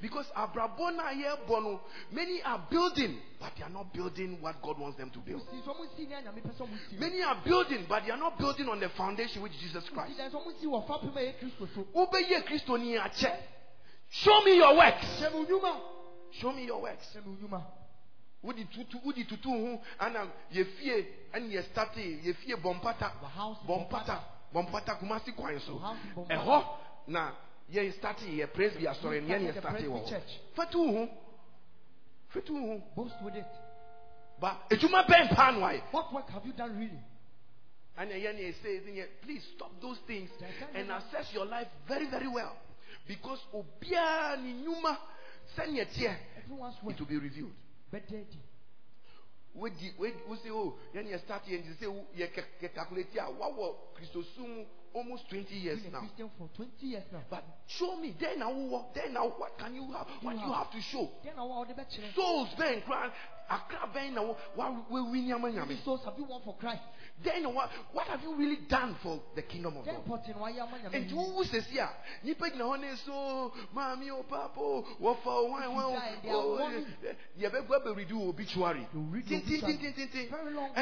Because 0.00 0.26
Abrabona 0.36 1.12
here, 1.14 1.34
Bono, 1.48 1.80
many 2.12 2.40
are 2.44 2.62
building, 2.70 3.16
but 3.40 3.52
they 3.56 3.64
are 3.64 3.70
not 3.70 3.92
building 3.92 4.38
what 4.40 4.60
God 4.62 4.78
wants 4.78 4.96
them 4.98 5.10
to 5.10 5.18
build. 5.18 5.42
Si 5.50 5.58
so 5.64 5.74
mo 5.74 5.84
si 5.96 6.06
ne 6.06 6.16
Nyame 6.22 6.40
pɛ 6.42 6.54
sɛ 6.54 6.60
mo 6.60 6.76
si. 6.90 6.96
Many 6.98 7.22
are 7.22 7.38
building, 7.44 7.86
but 7.88 8.04
they 8.04 8.10
are 8.12 8.18
not 8.18 8.38
building 8.38 8.68
on 8.68 8.78
the 8.78 8.90
foundation 8.90 9.42
which 9.42 9.52
is 9.52 9.60
Jesus 9.72 9.88
Christ. 9.92 10.16
dan 10.18 10.30
so 10.30 10.38
mo 10.44 10.52
si 10.60 10.66
wɔ 10.66 10.86
fapem 10.86 11.16
a 11.16 11.18
ɛyɛ 11.18 11.38
Kristo 11.40 11.66
so. 11.74 11.86
Wobɛyɛ 11.96 12.44
Kristo 12.46 12.78
ni 12.78 12.94
akyɛ. 12.96 13.36
Show 14.10 14.40
me 14.44 14.56
your 14.56 14.76
works. 14.76 15.06
Hyɛ 15.20 15.32
me 15.32 15.46
nnwuma. 15.46 15.80
Show 16.32 16.52
me 16.52 16.64
your 16.66 16.82
works. 16.82 17.06
Hyɛ 17.16 17.26
me 17.26 17.36
nnwuma. 17.36 17.62
Wodi 18.44 18.64
tutu 18.70 18.98
wodi 19.04 19.24
tutu 19.26 19.48
ho 19.48 19.80
ana 19.98 20.26
yɛfie 20.52 21.06
ɛne 21.34 21.50
yɛ 21.50 21.62
starte 21.72 21.96
yɛfie 22.22 22.54
bɔmpata 22.62 23.10
bɔmpata 23.66 24.20
bɔmpata 24.54 24.98
kumasi 25.00 25.32
kwan 25.34 25.58
so 25.60 25.72
Wɔ 25.74 25.80
house 25.80 25.96
Bɔmpata. 26.14 26.44
ɛhɔ 26.44 26.64
na 27.06 27.32
yɛ 27.70 27.92
starte 27.92 28.22
yɛ 28.26 28.46
praise 28.52 28.76
bi 28.78 28.86
asɔre 28.86 29.20
ne 29.20 29.28
yɛne 29.28 29.52
yɛ 29.52 29.54
wɔ 29.54 29.62
Presby 29.62 29.88
hɔ 29.88 30.22
fatu 30.54 30.78
ho 30.92 31.08
fatu 32.28 32.54
ho 32.56 32.82
Boast 32.96 33.14
with 33.22 33.36
it. 33.36 33.46
ba 34.40 34.62
edwuma 34.70 35.04
bɛn 35.06 35.34
paa 35.34 35.50
no 35.52 35.60
ayɛ 35.60 35.82
What 35.92 36.12
work 36.12 36.28
have 36.30 36.44
you 36.46 36.52
done 36.52 36.78
really? 36.78 37.00
ɛna 37.98 38.14
yɛ 38.14 38.34
ne 38.34 38.52
say 38.62 38.78
ɛsɛ 38.80 38.94
yɛ 38.96 39.06
please 39.22 39.44
stop 39.54 39.70
those 39.80 39.98
things 40.06 40.30
and 40.74 40.90
assess 40.90 41.32
your 41.32 41.46
life 41.46 41.68
very 41.86 42.06
very 42.08 42.28
well 42.28 42.56
because 43.06 43.40
ne 43.52 44.52
nnwuma 44.64 44.96
sɛnea 45.56 45.86
teɛ 45.86 46.16
Everyone's 46.38 46.82
work. 46.82 46.94
it 46.94 47.00
will 47.00 47.06
be 47.06 47.18
revealed. 47.18 47.52
Bɛda 47.92 48.20
adi. 48.20 48.40
wodi 49.54 49.92
wodi 49.98 50.16
wosi 50.28 50.50
o 50.50 50.56
oh, 50.58 50.78
yɛn 50.94 51.06
yɛ 51.08 51.18
start 51.24 51.44
yɛn 51.46 51.62
sɛ 51.78 51.86
wo- 51.86 52.06
yɛ 52.16 52.32
kɛ 52.32 52.44
kɛ 52.60 52.74
calculate 52.74 53.16
a 53.18 53.30
wawɔ 53.30 53.76
kristo 53.94 54.22
sum 54.34 54.64
almost 54.94 55.28
twenty 55.28 55.54
years 55.56 55.80
Been 55.80 55.90
a 55.90 55.92
now 55.92 56.00
Christian 56.00 56.30
for 56.38 56.48
20 56.56 56.70
years 56.86 57.04
now. 57.12 57.22
but 57.30 57.44
show 57.66 57.96
me 57.96 58.14
then 58.20 58.38
now 58.40 58.50
wɔ 58.52 58.92
then 58.94 59.14
now 59.14 59.28
what 59.38 59.56
can 59.58 59.74
you 59.74 59.90
have 59.92 60.06
what 60.22 60.34
You 60.34 60.40
you 60.42 60.52
have. 60.52 60.66
have 60.66 60.72
to 60.72 60.80
show 60.80 61.08
Then 61.24 61.34
I 61.38 61.42
to 61.44 62.12
souls 62.14 62.48
bɛn 62.58 62.84
kura 62.84 63.12
akra 63.52 63.86
bɛn 63.94 64.12
na 64.14 64.22
wo 64.22 64.36
wa 64.56 64.70
wa 64.90 65.02
wi 65.10 65.20
nyama 65.20 65.50
How 65.52 65.64
many 65.66 65.74
nyame 65.76 65.84
souls 65.84 66.04
have 66.04 66.14
you 66.18 66.24
won 66.24 66.40
for 66.44 66.56
Christ? 66.58 66.82
then 67.22 67.44
what 67.54 67.70
what 67.92 68.06
have 68.08 68.22
you 68.22 68.34
really 68.34 68.58
done 68.68 68.96
for 69.02 69.20
the 69.36 69.42
kingdom 69.42 69.76
of 69.76 69.84
God. 69.84 70.04
pɔtɛ 70.06 70.34
no 70.34 70.42
wayɛ 70.42 70.60
ama 70.62 70.78
Nyame 70.78 71.04
nti 71.06 71.10
yie. 71.10 71.16
wowu 71.16 71.44
nipa 72.24 72.50
gyina 72.50 72.64
hɔ 72.64 72.96
so 73.04 73.52
maame 73.74 74.10
o 74.10 74.22
papa 74.22 74.58
o 74.60 74.82
wɔfa 75.00 75.26
o 75.26 75.50
wan 75.50 75.74
wan 75.74 75.92
you 75.92 75.98
die, 75.98 76.16
they 76.22 76.28
are 76.30 76.36
o 76.36 76.56
warning. 76.58 76.86
yɛbɛgu 77.38 77.68
abɛredi 77.68 78.28
obituary 78.28 78.86
one. 78.94 80.72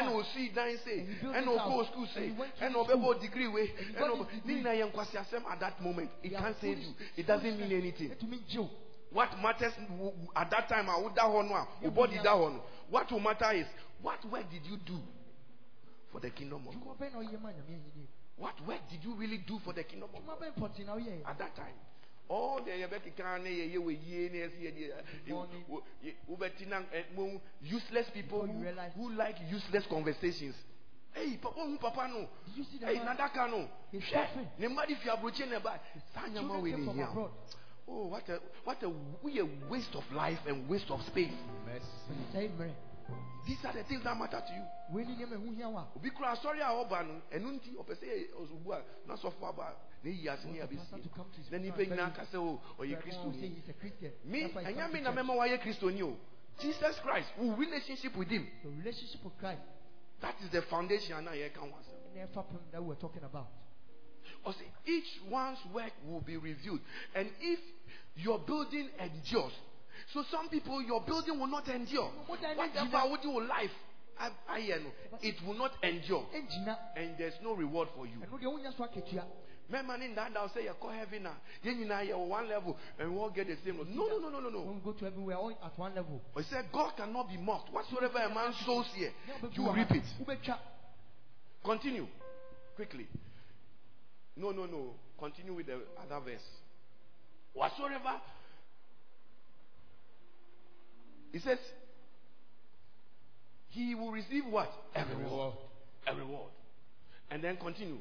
dan 0.54 0.78
se 0.84 0.92
And 1.00 1.08
you 1.08 1.14
build 1.20 1.34
ɛna 1.34 1.42
it 1.42 1.58
okɔɔ 1.58 1.78
out. 1.80 1.86
school 1.86 2.02
And 2.04 2.10
se 2.14 2.26
you 2.26 2.34
went 2.34 2.56
to 2.56 2.64
ɛna 2.64 2.84
school. 2.86 3.14
degree 3.20 3.48
wei 3.48 3.72
And 3.76 3.86
you 3.88 3.94
ɛna 3.94 3.98
got 3.98 4.10
ɔbɛ 4.10 4.30
his 4.30 4.44
ne 4.44 4.54
degree. 4.54 4.62
nyinaa 4.62 4.76
yɛ 4.80 4.92
nkwasi 4.92 5.16
asɛm 5.18 5.50
at 5.50 5.60
that 5.60 5.80
moment 5.82 6.10
it 6.22 6.30
can't 6.32 6.56
save 6.60 6.78
you 6.78 6.94
it 7.16 7.26
doesn't 7.26 7.58
mean 7.58 7.72
anything 7.72 8.10
Ɛtumi 8.10 8.38
gye 8.48 8.58
wo. 8.60 8.70
What 9.12 9.30
matters 9.42 9.72
at 10.36 10.50
that 10.50 10.68
time 10.68 10.88
a 10.88 10.98
woda 11.00 11.22
hɔ 11.22 11.48
no 11.48 11.54
a 11.54 11.64
wo 11.64 11.68
Yeah, 11.82 11.90
body 11.90 12.14
yeah. 12.16 12.22
da 12.22 12.60
what 12.88 13.10
will 13.10 13.20
matter 13.20 13.52
is 13.52 13.66
what 14.02 14.24
work 14.30 14.48
did 14.50 14.64
you 14.66 14.76
do 14.78 14.98
for 16.12 16.20
the 16.20 16.30
kingdom 16.30 16.66
of 16.68 16.74
God 16.84 16.98
bɛn 16.98 17.12
na 17.12 17.18
ɔyɛ 17.18 17.40
ma 17.40 17.50
Nyame 17.50 17.80
yie. 17.96 18.06
what 18.36 18.54
work 18.66 18.80
did 18.90 19.02
you 19.04 19.14
really 19.14 19.38
do 19.38 19.58
for 19.64 19.72
the 19.72 19.84
kingdom 19.84 20.08
of 20.14 20.26
God 20.26 20.38
Adwuma 20.38 20.46
bɛn 20.46 20.52
pɔtɛ 20.58 20.86
na 20.86 20.94
ɔyɛ. 20.96 21.26
at 21.26 21.38
that 21.38 21.54
time. 21.56 21.74
All 22.28 22.62
the 22.62 22.70
yɛbɛkeka 22.70 23.42
ne 23.42 23.50
yɛyɛ 23.50 23.78
wɔ 23.78 24.06
yie 24.06 24.28
ne 24.30 24.38
ɛsɛ 24.46 24.92
wobɛti 26.28 26.66
na 26.68 26.82
useless 27.62 28.08
people 28.10 28.46
who, 28.46 28.64
who 28.96 29.10
like 29.12 29.36
useless 29.50 29.84
conversations. 29.88 30.54
Hey, 31.12 31.36
papa 31.42 31.60
hu 31.60 31.76
papa 31.78 32.06
no. 32.08 32.28
Did 32.46 32.56
you 32.56 32.64
see 32.70 32.78
the 32.78 32.86
Hey, 32.86 32.98
nadaka 32.98 33.50
no. 33.50 33.68
Hwɛ, 33.92 34.46
ne 34.58 34.68
mma 34.68 34.86
de 34.86 34.94
fi 34.94 35.08
aburokyi 35.10 35.48
ne 35.50 35.58
ba. 35.58 35.80
Saa 36.14 36.28
nyama 36.28 36.60
wei 36.60 36.72
ne 36.72 36.92
hia. 36.92 37.08
Abroad. 37.90 38.02
Oh, 38.02 38.06
what 38.08 38.28
a 38.28 38.40
what 38.64 38.82
a 38.82 38.90
we 39.22 39.40
a 39.40 39.46
waste 39.68 39.94
of 39.94 40.04
life 40.12 40.38
and 40.46 40.68
waste 40.68 40.90
of 40.90 41.00
space. 41.02 41.32
Mercy. 41.66 42.50
These 43.46 43.58
are 43.64 43.72
the 43.72 43.82
things 43.84 44.04
that 44.04 44.16
matter 44.16 44.40
to 44.46 44.52
you. 44.52 44.62
Wei 44.92 45.04
ni 45.04 45.14
nneɛma 45.16 45.36
ɛho 45.36 45.56
hia 45.56 45.68
wo 45.68 45.78
a. 45.78 45.86
Obi 45.96 46.10
kura 46.10 46.36
asɔre 46.36 46.60
a 46.60 46.70
ɔba 46.70 47.06
no, 47.06 47.20
ɛnu 47.32 47.58
nti 47.58 47.74
ɔpɛ 47.74 47.94
sɛ 47.96 48.04
yɛ 48.06 48.74
a 48.74 49.08
na 49.08 49.14
aba 49.48 49.74
ne 50.04 50.10
yi 50.10 50.28
ase 50.28 50.44
ne 50.44 50.58
Want 50.60 50.70
the 50.70 50.76
abesi. 50.76 50.78
pastor 50.78 51.02
to 51.02 51.08
come 51.08 51.26
to 51.32 51.40
his 51.40 51.50
Na 51.50 51.58
nipa 51.58 51.74
front 51.74 51.90
nyinaa 51.90 52.04
and 52.06 52.14
kasa 52.14 52.38
o 52.38 52.60
ɔyɛ 52.78 53.02
kristo 53.02 53.10
say 53.10 53.18
oh, 53.18 53.26
oh, 53.26 53.40
ni. 53.40 53.48
he's 53.48 53.68
a 53.68 53.72
Christian. 53.72 54.12
Me, 54.24 54.42
That's 54.42 54.54
why 54.54 54.64
he 54.64 54.72
ɛnyɛ 54.72 54.76
comes 54.78 54.92
me 54.92 54.98
to 55.00 55.04
na 55.04 55.10
church. 55.14 55.24
mɛma 55.24 55.36
wayɛ 55.36 55.58
kristoni 55.62 56.02
o. 56.02 56.16
Jesus 56.60 56.98
Christ, 57.00 57.28
wo 57.38 57.54
relationship 57.56 58.16
with 58.16 58.28
him. 58.28 58.46
The 58.62 58.68
relationship 58.68 59.24
with 59.24 59.38
Christ. 59.38 59.62
That 60.20 60.34
is 60.44 60.50
the 60.50 60.62
foundation 60.62 61.16
ana 61.16 61.30
yɛ 61.30 61.52
kan 61.54 61.70
wasa. 61.70 61.90
And 62.14 62.28
the 62.28 62.32
fapem 62.34 62.60
that 62.72 62.82
we're 62.84 62.94
talking 62.96 63.24
about. 63.24 63.48
Ɔsɛ 64.46 64.62
each 64.86 65.20
one's 65.28 65.58
work 65.72 65.92
will 66.06 66.20
be 66.20 66.36
reviewed, 66.36 66.80
and 67.14 67.28
if 67.40 67.58
your 68.16 68.38
building 68.38 68.88
endures, 68.98 69.52
so 70.12 70.24
some 70.30 70.48
people 70.48 70.82
your 70.82 71.00
building 71.02 71.38
will 71.38 71.46
not 71.46 71.68
endure. 71.68 72.10
Mo 72.28 72.36
da 72.40 72.52
ni 72.52 72.56
What 72.56 72.88
about 72.88 73.24
your 73.24 73.42
life? 73.44 73.70
I, 74.18 74.30
I 74.48 74.60
no, 74.60 74.90
it 75.22 75.36
will 75.46 75.54
not 75.54 75.72
endure, 75.82 76.26
and 76.96 77.14
there's 77.18 77.34
no 77.42 77.54
reward 77.54 77.88
for 77.96 78.06
you. 78.06 78.16
ɛno 78.20 78.38
deɛ 78.38 78.46
wonya 78.52 78.76
so 78.76 78.84
Remember, 79.70 79.94
in 80.04 80.14
that 80.16 80.34
down 80.34 80.50
say 80.52 80.64
you 80.64 80.72
call 80.80 80.90
heaven 80.90 81.22
now. 81.22 81.36
Then 81.62 81.78
you 81.78 81.86
know 81.86 82.00
you're 82.00 82.18
one 82.18 82.48
level 82.48 82.76
and 82.98 83.12
we 83.12 83.16
all 83.16 83.30
get 83.30 83.46
the 83.46 83.54
same. 83.64 83.76
No, 83.94 84.06
no, 84.08 84.18
no, 84.18 84.28
no, 84.28 84.40
no, 84.40 84.48
no. 84.50 84.72
we 84.72 84.80
go 84.80 84.98
to 84.98 85.06
are 85.06 85.34
all 85.36 85.50
at 85.50 85.78
one 85.78 85.94
level 85.94 86.20
He 86.36 86.42
said 86.50 86.64
God 86.72 86.96
cannot 86.96 87.28
be 87.28 87.36
mocked. 87.36 87.72
Whatsoever 87.72 88.18
a 88.18 88.34
man 88.34 88.52
sows 88.66 88.86
here, 88.96 89.12
you 89.52 89.72
reap 89.72 89.90
it. 89.92 90.02
Continue 91.64 92.06
quickly. 92.74 93.06
No, 94.36 94.50
no, 94.50 94.66
no. 94.66 94.94
Continue 95.18 95.54
with 95.54 95.66
the 95.66 95.74
other 96.02 96.24
verse. 96.24 96.42
Whatsoever. 97.52 98.20
He 101.32 101.38
says, 101.38 101.58
he 103.68 103.94
will 103.94 104.10
receive 104.10 104.44
what? 104.46 104.70
A 104.94 105.04
reward. 105.16 105.54
A 106.06 106.14
reward. 106.14 106.50
And 107.30 107.42
then 107.42 107.56
continue. 107.56 107.98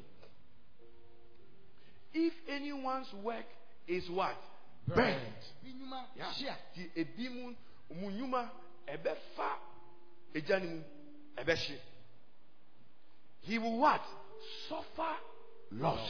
If 2.12 2.32
anyone's 2.48 3.06
work 3.22 3.44
is 3.86 4.08
what? 4.10 4.36
Burnt. 4.88 5.16
Yeah. 6.16 6.24
hye 6.24 6.48
a 6.48 6.56
Ti 6.74 6.90
ebi 6.96 7.28
mu 7.28 7.54
mu 7.94 8.10
nnwuma 8.10 8.50
ɛbɛfa 8.88 9.50
egya 10.34 10.58
ne 10.60 10.66
mu 10.66 10.82
ɛbɛhye. 11.36 11.78
He 13.42 13.58
will 13.58 13.78
what? 13.78 14.02
Suffer 14.68 15.16
loss. 15.72 16.00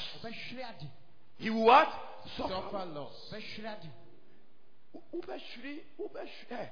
Ɔbɛhwere 1.40 1.42
He 1.42 1.50
will 1.50 1.64
what? 1.64 1.88
Suffer. 2.36 2.48
Suffer 2.54 2.84
loss. 2.86 3.32
ɔbɛhwere 3.32 3.66
ade 3.72 3.90
Wobɛhwere, 5.14 5.80
wobɛhwere. 5.98 6.50
eh. 6.50 6.68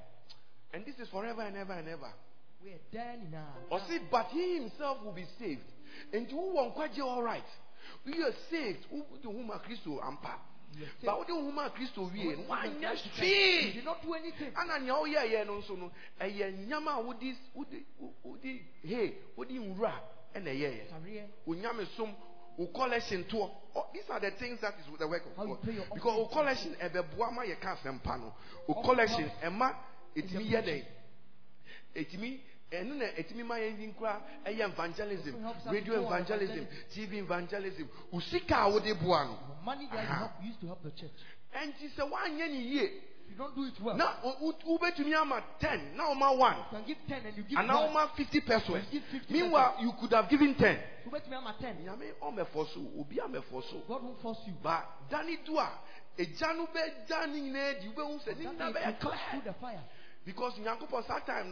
And 0.73 0.85
this 0.85 0.99
is 0.99 1.09
forever 1.09 1.43
and 1.43 1.57
ever 1.57 1.73
and 1.73 1.89
ever. 1.89 2.13
We 2.63 2.71
are 2.73 2.79
nyinaa 2.93 3.31
now. 3.31 3.55
but 3.71 3.87
see, 3.89 3.99
but 4.11 4.27
he 4.27 4.57
himself 4.59 5.03
will 5.05 5.13
be 5.13 5.25
saved. 5.39 5.63
Nti 6.13 6.33
wowɔ 6.33 6.75
nkwagye 6.75 7.01
all 7.03 7.23
right. 7.23 7.45
We 8.05 8.23
are 8.23 8.33
saved. 8.51 8.85
Wode 8.91 9.25
wo 9.25 9.33
ho 9.33 9.43
ma 9.45 9.59
Kristo 9.59 10.01
ampa. 10.03 10.35
You 10.77 10.85
are 10.85 10.89
saved. 11.01 11.05
But 11.07 11.19
wode 11.19 11.29
wo 11.31 11.43
ho 11.45 11.51
ma 11.53 11.69
Kristo 11.71 12.13
wie 12.13 12.25
no, 12.25 12.29
When 12.31 12.39
you 12.39 12.45
woanyɛ 12.45 12.93
accept 12.93 13.15
Christ, 13.15 13.21
hwee. 13.23 13.67
you 13.67 13.73
did 13.75 13.85
not 13.85 14.03
do 14.03 14.13
anything 14.15 14.53
ana 14.57 14.79
nea 14.81 14.93
woyɛɛyɛ 14.95 15.47
no 15.47 15.61
nso 15.63 15.79
no 15.79 15.91
ɛyɛ 16.21 16.67
nyama 16.67 16.91
a 16.91 17.01
wode 17.01 17.35
wode 17.55 17.85
wode 18.25 18.61
he 18.83 19.15
wode 19.37 19.49
nwura 19.51 19.93
ɛna 20.35 20.51
ɛyɛɛyɛ 20.53 20.93
areɛ 20.93 21.29
onyame 21.47 21.87
som 21.97 22.09
wo 22.11 22.17
collection 22.67 23.25
toɔ 23.25 23.51
Oh, 23.75 23.87
these 23.93 24.03
are 24.11 24.19
the 24.19 24.33
things 24.33 24.61
that 24.61 24.75
is 24.81 24.99
the 24.99 25.07
work 25.07 25.23
of 25.27 25.37
God. 25.37 25.59
because 25.95 26.29
collection 26.33 26.75
ɛbɛboa 26.83 27.33
ma 27.33 27.43
yɛka 27.45 27.77
asɛmpa 27.79 28.19
no. 28.21 28.35
Wo 28.67 28.75
All 28.75 28.83
collection 28.85 29.31
comes 29.41 29.55
ɛma 29.55 29.75
ɛtumi 30.17 30.51
yɛ 30.51 30.63
dɛn 30.65 30.85
preaching. 31.95 32.21
ɛtumi 32.21 32.41
ɛno 32.73 32.95
na 32.97 33.05
ɛtumi 33.07 33.47
ma 33.47 33.55
yɛn 33.57 33.95
nkura 33.95 34.21
ɛyɛ 34.47 34.73
evangelism 34.73 35.35
Also 35.35 35.41
helps 35.47 35.67
us 35.67 35.73
radio 35.73 36.07
evangelism 36.07 36.57
evangelism. 36.67 36.95
tv 36.95 37.13
evangelism. 37.19 37.89
Wo 38.11 38.21
sika 38.21 38.55
a 38.63 38.71
wode 38.71 38.95
boa 39.01 39.25
no. 39.27 39.39
Money 39.65 39.87
that 39.93 40.03
you 40.03 40.09
ah. 40.11 40.33
used 40.43 40.61
to 40.61 40.67
help 40.67 40.83
the 40.83 40.91
church. 40.91 41.13
Ɛnti 41.55 41.95
sɛ 41.95 42.11
woanyɛ 42.11 42.49
ne 42.51 42.59
yie 42.61 42.83
if 42.83 42.93
you 43.29 43.37
don't 43.37 43.55
do 43.55 43.65
it 43.65 43.81
well 43.81 43.97
na 43.97 44.15
wo- 44.23 44.37
wo- 44.41 44.79
wobɛtumi 44.79 45.15
ama 45.15 45.43
10 45.61 45.95
na 45.97 46.09
woma 46.09 46.31
1 46.37 46.57
you 46.57 46.65
can 46.71 46.85
give 46.87 46.99
10 47.09 47.27
and 47.27 47.37
you 47.37 47.43
give 47.45 47.59
and 47.59 47.69
now 47.69 47.89
over 47.89 48.11
50 48.17 48.41
pesos. 48.41 48.69
You 48.93 49.01
give 49.01 49.05
50 49.11 49.33
Meanwhile, 49.33 49.77
you 49.81 49.93
could 50.01 50.13
have 50.13 50.29
given 50.29 50.55
10. 50.55 50.79
wobɛtumi 51.07 51.35
ama 51.37 51.55
10 51.61 51.77
Nyame 51.85 52.13
so, 52.75 52.81
obi 52.99 53.17
amɛfɔ 53.17 53.63
so. 53.71 53.83
God 53.89 54.03
won't 54.05 54.21
force 54.23 54.39
you 54.47 54.55
But 54.63 54.85
Danny 55.11 55.39
Dua, 55.45 55.69
egya 56.19 56.57
no 56.57 56.67
bɛda 56.67 57.29
ne 57.33 57.41
nyinaa 57.41 57.81
di 57.81 57.89
wobɛhu 57.89 58.21
sɛ 58.25 58.37
ne 58.39 58.45
That 58.45 58.55
nyinaa 58.59 58.75
way 58.75 58.81
bɛyɛ 58.83 59.01
through 59.01 59.11
clear. 59.11 59.43
the 59.45 59.53
fire 59.61 59.85
Because 60.25 60.55
time 61.27 61.51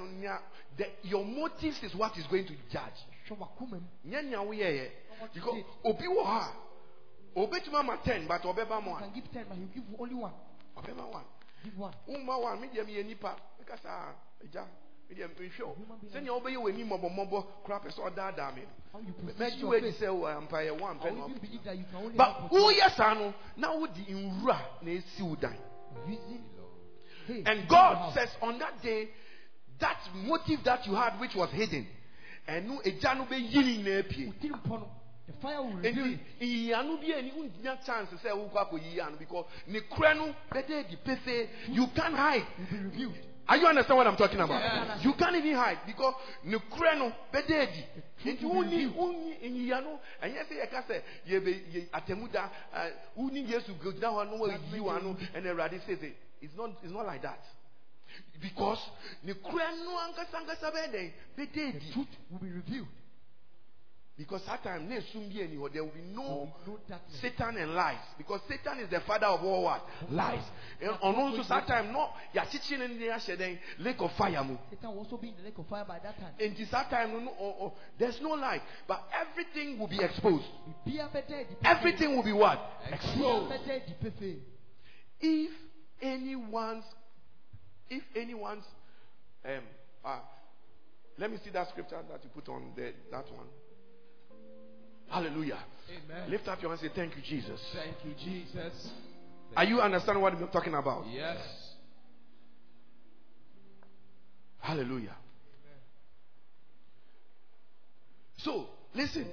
the, 0.77 0.87
your 1.03 1.25
motives 1.25 1.83
is 1.83 1.95
what 1.95 2.17
is 2.19 2.27
going 2.27 2.47
to 2.47 2.55
judge. 2.71 2.99
hwɛ 3.29 3.39
wakoma 3.39 3.81
mu 3.81 4.11
Nyɛ 4.11 4.25
nea 4.25 4.39
woyɛyɛ. 4.39 4.91
What 5.19 5.35
you 5.35 5.41
Because 5.41 5.55
did. 5.55 5.65
obi 5.85 6.05
wɔ 6.07 6.25
ha 6.25 6.53
a, 7.37 7.39
obɛtumi 7.41 7.75
ama 7.79 7.99
10 8.05 8.27
but 8.27 8.43
ɔbɛba 8.43 8.83
mo 8.83 8.91
you 8.91 8.97
a, 8.97 9.01
can 9.01 9.13
give 9.15 9.33
10 9.33 9.45
but 9.49 9.57
you 9.59 9.67
give 9.75 9.85
only 9.99 10.15
one 10.15 10.33
ɔbɛma 10.77 11.11
1. 11.13 11.25
Give 11.65 11.79
one 11.79 11.95
Womma 12.09 12.41
1, 12.41 12.61
me 12.61 12.69
deɛ 12.69 12.85
meyɛ 12.87 13.07
nipa. 13.07 13.37
Meka 13.61 13.83
saa, 13.83 14.13
me 15.09 15.15
deɛ 15.15 15.29
mehwɛ 15.39 15.67
wo. 15.67 15.75
Human 15.75 15.99
being. 15.99 16.13
Sɛnea 16.13 16.33
wobɛyɛ 16.41 16.59
w'ani 16.63 16.85
mmɔbɔmmɔbɔ 16.85 17.47
koraa 17.65 17.81
pɛ 17.83 17.91
sɛ 17.95 18.01
ɔdaadaa 18.11 18.55
me. 18.55 18.63
No. 18.63 18.69
how 18.93 18.99
you 19.01 19.13
position 19.13 19.47
mɛgye 19.47 19.61
your 19.61 19.69
wadi 19.69 19.91
faith 19.93 20.01
sɛ 20.01 20.09
wɔ 20.09 20.37
ampayɛ 20.37 20.79
wɔ 20.79 20.83
I 20.83 20.95
ampɛ 20.95 21.05
will 21.05 21.17
na 21.17 21.25
even 21.27 21.35
ɔpɛ 21.37 21.41
believe 21.41 21.65
that 21.65 21.79
you 21.79 21.85
can 21.85 21.97
only 21.97 22.17
but 22.17 22.33
help 22.33 22.53
with 22.53 22.63
woyɛ 22.63 22.97
saa 22.97 23.15
no? 23.15 23.35
Na 23.57 23.75
wode 23.77 23.95
nwura 23.95 24.59
na 24.83 24.91
ɛsi 24.91 25.23
wo 25.23 25.35
dan 25.37 25.57
one. 25.57 26.13
using 26.13 26.45
hey, 27.27 27.43
and 27.47 27.69
god 27.69 28.15
says 28.15 28.29
on 28.43 28.59
that 28.59 28.83
day 28.83 29.09
that 29.79 29.99
motive 30.15 30.63
that 30.65 30.87
you 30.87 30.95
had 30.95 31.19
which 31.21 31.35
was 31.35 31.51
hidden 31.51 31.87
ɛno 32.49 32.83
egya 32.85 33.17
no 33.17 33.25
bɛyi 33.25 33.55
ne 33.55 33.83
nyinaa 33.83 34.09
pie 34.09 34.27
Wotiri 34.27 34.61
mpɔ 34.63 34.81
no, 34.81 34.91
the 35.27 35.33
fire 35.43 35.61
will 35.63 35.75
reveal 35.77 36.07
it. 36.15 36.21
nyiyanu 36.41 36.99
bi 37.01 37.13
ani 37.15 37.33
wonnya 37.33 37.77
chance 37.85 38.11
sɛ 38.23 38.31
wokɔ 38.33 38.59
akɔyiyi 38.71 39.01
ano 39.07 39.17
because 39.19 39.47
korɛ 39.91 40.17
no 40.17 40.35
bɛda 40.51 40.85
adi 40.85 40.97
pefee 40.97 41.49
you 41.69 41.87
can't 41.95 42.15
hide 42.15 42.47
will 42.59 42.67
be 42.71 42.79
revealed 42.85 43.15
Are 43.49 43.57
you 43.59 43.67
understand 43.69 43.97
what 43.97 44.07
I'm 44.09 44.17
talking 44.17 44.41
about? 44.41 44.61
Yes. 44.61 45.05
You 45.05 45.13
can't 45.15 45.37
even 45.37 45.55
hide 45.55 45.79
because 45.87 46.15
ne 46.45 46.59
kura 46.69 46.97
no 46.97 47.13
bɛda 47.33 47.69
Nti 48.25 48.43
will 48.43 48.65
be 48.65 48.69
wonni 48.69 48.87
revealed. 48.87 48.97
wonni 48.97 49.51
nyiya 49.51 49.81
no 49.83 50.01
ɛnyɛ 50.23 50.47
sɛ 50.49 50.55
yɛka 50.63 50.87
sɛ 50.89 51.03
yɛbɛ 51.29 51.73
yɛ 51.73 51.91
atɛmuda 51.91 52.51
ɛ 52.75 52.93
wonni 53.17 53.47
Yesu 53.49 53.73
gyina 53.83 54.09
hɔ 54.11 54.31
no 54.31 54.37
wɔyi 54.47 54.81
wa 54.81 54.99
no 54.99 55.15
ɛna 55.35 55.47
Awurade 55.55 55.81
sɛ 55.87 55.97
sɛ 55.99 56.13
it's 56.41 56.55
not 56.57 56.71
it's 56.83 56.93
not 56.93 57.07
like 57.07 57.23
that. 57.23 57.41
Because 58.41 58.79
ne 59.25 59.33
kura 59.35 59.71
no 59.77 59.97
ankasa 59.99 60.39
ankasa 60.43 60.71
bɛyɛ 60.73 60.91
dɛn 60.93 61.13
bɛda 61.39 61.73
the 61.81 61.93
truth 61.93 62.09
will 62.31 62.39
be 62.39 62.51
revealed 62.51 62.89
Because 64.17 64.43
that 64.47 64.63
time 64.65 64.89
na 64.89 64.97
esum 64.97 65.29
bi 65.29 65.43
ani 65.43 65.59
there 65.75 65.85
will 65.85 65.93
be 65.93 66.01
no 66.01 66.51
no 66.67 66.79
Satan 67.21 67.59
and 67.59 67.75
lies 67.75 67.99
because 68.17 68.41
Satan 68.49 68.79
is 68.79 68.89
the 68.89 69.01
father 69.01 69.27
of 69.27 69.45
all 69.45 69.65
what 69.65 69.87
lies. 70.11 70.43
Ɔno 70.81 71.33
nso 71.35 71.45
saa 71.45 71.61
time 71.61 71.93
no 71.93 72.09
ne 72.33 72.87
ne 72.89 73.09
ahyɛ 73.09 73.37
dɛn 73.37 73.59
lake 73.81 74.01
of 74.01 74.11
fire. 74.13 74.43
Satan 74.71 74.91
will 74.91 75.01
also 75.01 75.19
be 75.19 75.29
in 75.29 75.37
the 75.37 75.43
lake 75.43 75.59
of 75.59 75.67
fire 75.69 75.85
by 75.87 75.99
that 75.99 76.19
time 76.19 76.33
In 76.39 76.55
this 76.55 76.71
time, 76.71 77.13
no, 77.13 77.19
no, 77.19 77.33
oh, 77.39 77.57
oh, 77.61 77.73
there's 77.99 78.19
no 78.23 78.31
light, 78.31 78.63
but 78.89 79.05
everything 79.13 79.79
will 79.79 79.87
be 79.87 80.01
exposed. 80.01 80.47
biribiara 80.87 81.11
bɛda 81.13 81.35
adi 81.35 81.55
pefee. 81.55 81.65
Everything 81.65 82.17
will 82.17 82.25
be 82.25 82.33
what? 82.33 82.59
Exposed. 82.91 83.53
bɛda 83.53 83.83
adi 83.83 83.95
pefee. 84.01 84.39
If 85.21 85.53
anyone's, 86.01 86.85
if 87.91 88.03
anyone's, 88.15 88.65
um, 89.45 89.63
uh, 90.03 90.21
let 91.19 91.31
me 91.31 91.37
see 91.45 91.51
that 91.51 91.69
scripture 91.69 92.01
that 92.11 92.25
you 92.25 92.31
put 92.31 92.49
on 92.49 92.73
there, 92.75 92.93
that 93.11 93.31
one. 93.31 93.47
Hallelujah. 95.09 95.59
Amen. 95.89 96.31
Lift 96.31 96.49
up 96.49 96.61
your 96.61 96.71
hands 96.71 96.83
and 96.83 96.91
say, 96.91 96.97
Thank 96.97 97.17
you, 97.17 97.23
Jesus. 97.23 97.61
Thank 97.75 97.97
you, 98.05 98.15
Jesus. 98.25 98.91
Are 99.57 99.65
you 99.65 99.81
understanding 99.81 100.23
what 100.23 100.33
I'm 100.35 100.49
talking 100.49 100.75
about? 100.75 101.05
Yes. 101.11 101.39
Hallelujah. 104.59 105.15
So, 108.39 108.67
listen. 108.95 109.27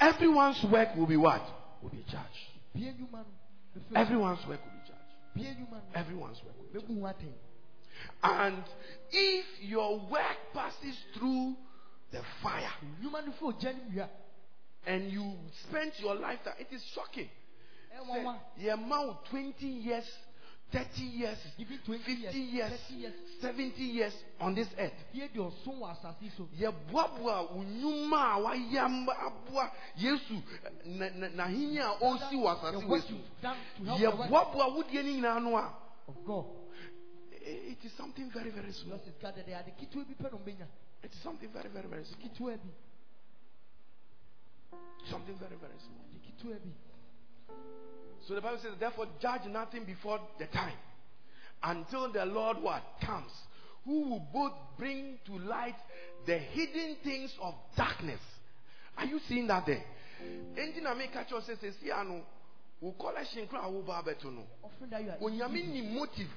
Everyone's 0.00 0.62
work 0.70 0.94
will 0.96 1.06
be 1.06 1.16
what? 1.16 1.42
Will 1.82 1.90
be 1.90 2.04
judged. 2.10 2.46
Bie 2.74 2.92
nnwuma 2.92 3.24
no, 3.24 3.80
bɛfɛ- 3.80 3.96
Everyone's 3.96 4.46
work 4.46 4.60
will 4.64 4.72
be 4.72 4.86
judged. 4.86 5.34
bie 5.34 5.42
nnwuma 5.54 5.70
no, 5.82 6.00
Everyone's 6.00 6.38
work 6.44 6.56
will 6.58 6.66
be 6.66 6.78
judged. 6.80 7.38
Bɛbu 8.22 8.28
ho 8.28 8.34
atɛn. 8.34 8.46
And 8.46 8.64
if 9.12 9.44
your 9.62 9.98
work 10.10 10.36
passes 10.54 10.96
through 11.14 11.54
the 12.10 12.20
fire 12.42 12.70
Nnwuma 13.02 13.26
no 13.26 13.32
fo 13.38 13.52
ogya 13.52 14.08
and 14.86 15.10
you 15.12 15.32
spent 15.68 15.92
your 16.00 16.14
lifetime, 16.14 16.54
it 16.58 16.68
is 16.72 16.82
shocking. 16.94 17.28
Eh, 17.92 18.04
nwa. 18.22 18.36
The 18.58 18.68
amount 18.70 19.24
20 19.30 19.66
years, 19.66 20.04
30 20.72 21.02
years, 21.02 21.38
50 21.56 21.92
years, 21.92 22.34
years, 22.34 22.70
30 22.88 22.94
years. 22.94 23.14
70 23.40 23.82
years 23.82 24.12
on 24.40 24.54
this 24.54 24.68
earth. 24.78 24.92
Bie 25.12 25.28
de 25.28 25.38
ɔso 25.40 25.66
wɔ 25.66 25.90
asase 25.96 26.30
so. 26.36 26.48
yɛboaboa 26.58 27.50
wo 27.54 27.62
nnwuma 27.64 28.16
a 28.16 28.40
wayɛ 28.40 28.78
ama 28.84 29.12
aboa 29.12 29.70
yesu 29.96 30.42
na- 30.84 31.08
na- 31.10 31.28
n'ahenni 31.28 31.78
a 31.78 31.98
ɔresi 32.04 32.34
wɔ 32.34 32.60
The 32.60 32.66
asase 32.68 32.84
wɔ 32.84 32.88
work 32.88 33.02
so 33.02 33.08
you've 33.14 33.40
done 33.42 33.56
to 33.78 33.84
help 33.84 33.98
the 33.98 34.10
work 34.10 34.30
yɛboaboa 34.30 34.74
wo 34.74 34.82
deɛ 34.82 35.04
no 35.04 35.10
nyinaa 35.28 35.42
no 35.42 35.56
a 35.56 35.74
of 36.08 36.24
God. 36.26 36.44
I- 37.48 37.72
it 37.72 37.84
is 37.84 37.92
something 37.96 38.30
very 38.30 38.50
very 38.50 38.72
small. 38.72 38.98
Because 38.98 39.08
it's 39.08 39.22
gathered 39.22 39.46
there. 39.46 39.58
Ade 39.58 39.72
ketewa 39.76 40.04
bi 40.06 40.14
pɛ 40.14 40.30
na 40.32 40.38
ɔmbɛnya. 40.38 40.66
it 41.02 41.12
is 41.12 41.20
something 41.22 41.48
very 41.52 41.68
very 41.68 41.88
very 41.88 42.04
small. 42.04 42.58
something 45.10 45.36
very 45.38 45.56
very 45.56 45.78
small. 45.78 46.04
Ade 46.14 46.20
ketewa 46.22 46.58
bi. 46.62 47.54
so 48.26 48.34
the 48.34 48.40
bible 48.40 48.58
says 48.58 48.72
therefore 48.78 49.06
judge 49.20 49.46
nothing 49.46 49.84
before 49.84 50.20
the 50.38 50.46
time 50.46 50.76
until 51.62 52.12
the 52.12 52.24
lord 52.26 52.58
what 52.62 52.82
comes 53.00 53.32
who 53.84 54.10
will 54.10 54.26
both 54.32 54.52
bring 54.76 55.18
to 55.24 55.38
light 55.38 55.74
the 56.26 56.36
hidden 56.36 56.96
things 57.02 57.32
of 57.40 57.54
darkness. 57.76 58.20
Are 58.98 59.06
you 59.06 59.18
seeing 59.28 59.46
that 59.46 59.64
there? 59.64 59.82
Enti 60.56 60.82
na 60.82 60.94
meka 60.94 61.24
kyerɛ 61.24 61.32
wo 61.32 61.40
sɛ 61.40 61.56
sɛsi 61.56 61.90
a 62.00 62.04
no 62.04 62.22
wo 62.80 62.92
collection 62.92 63.46
koraa 63.48 63.64
a 63.64 63.70
woba 63.70 64.02
abɛto 64.02 64.24
no. 64.34 64.44
Offering 64.62 64.90
that 64.90 65.02
you 65.04 65.10
are 65.10 65.16
onyame 65.18 65.66
nim 65.72 65.94
motive 65.94 66.28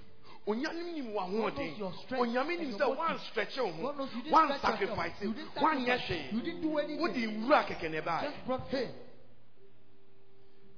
onyame 0.47 0.83
nim 0.93 1.13
knows 1.13 1.13
w'ahoɔden 1.13 2.17
onyame 2.19 2.57
nim 2.57 2.71
sɛ 2.71 2.79
motive. 2.79 2.97
woanstretche 2.97 3.61
wo 3.61 3.71
ho 3.71 3.81
God 3.83 3.97
knows 3.97 4.09
you 4.15 4.21
didn't 4.23 4.57
stretch 4.59 4.81
yourself. 4.81 4.97
woansacrifice 4.97 5.21
You 5.21 5.33
didn't 5.33 5.55
woanyɛ. 5.55 6.31
Hwee 6.31 6.41
didn't 6.43 6.61
do 6.61 6.77
anything. 6.77 6.99
wode 6.99 7.15
nwura 7.15 7.63
kɛkɛ 7.67 8.21
Just 8.23 8.45
brought 8.45 8.71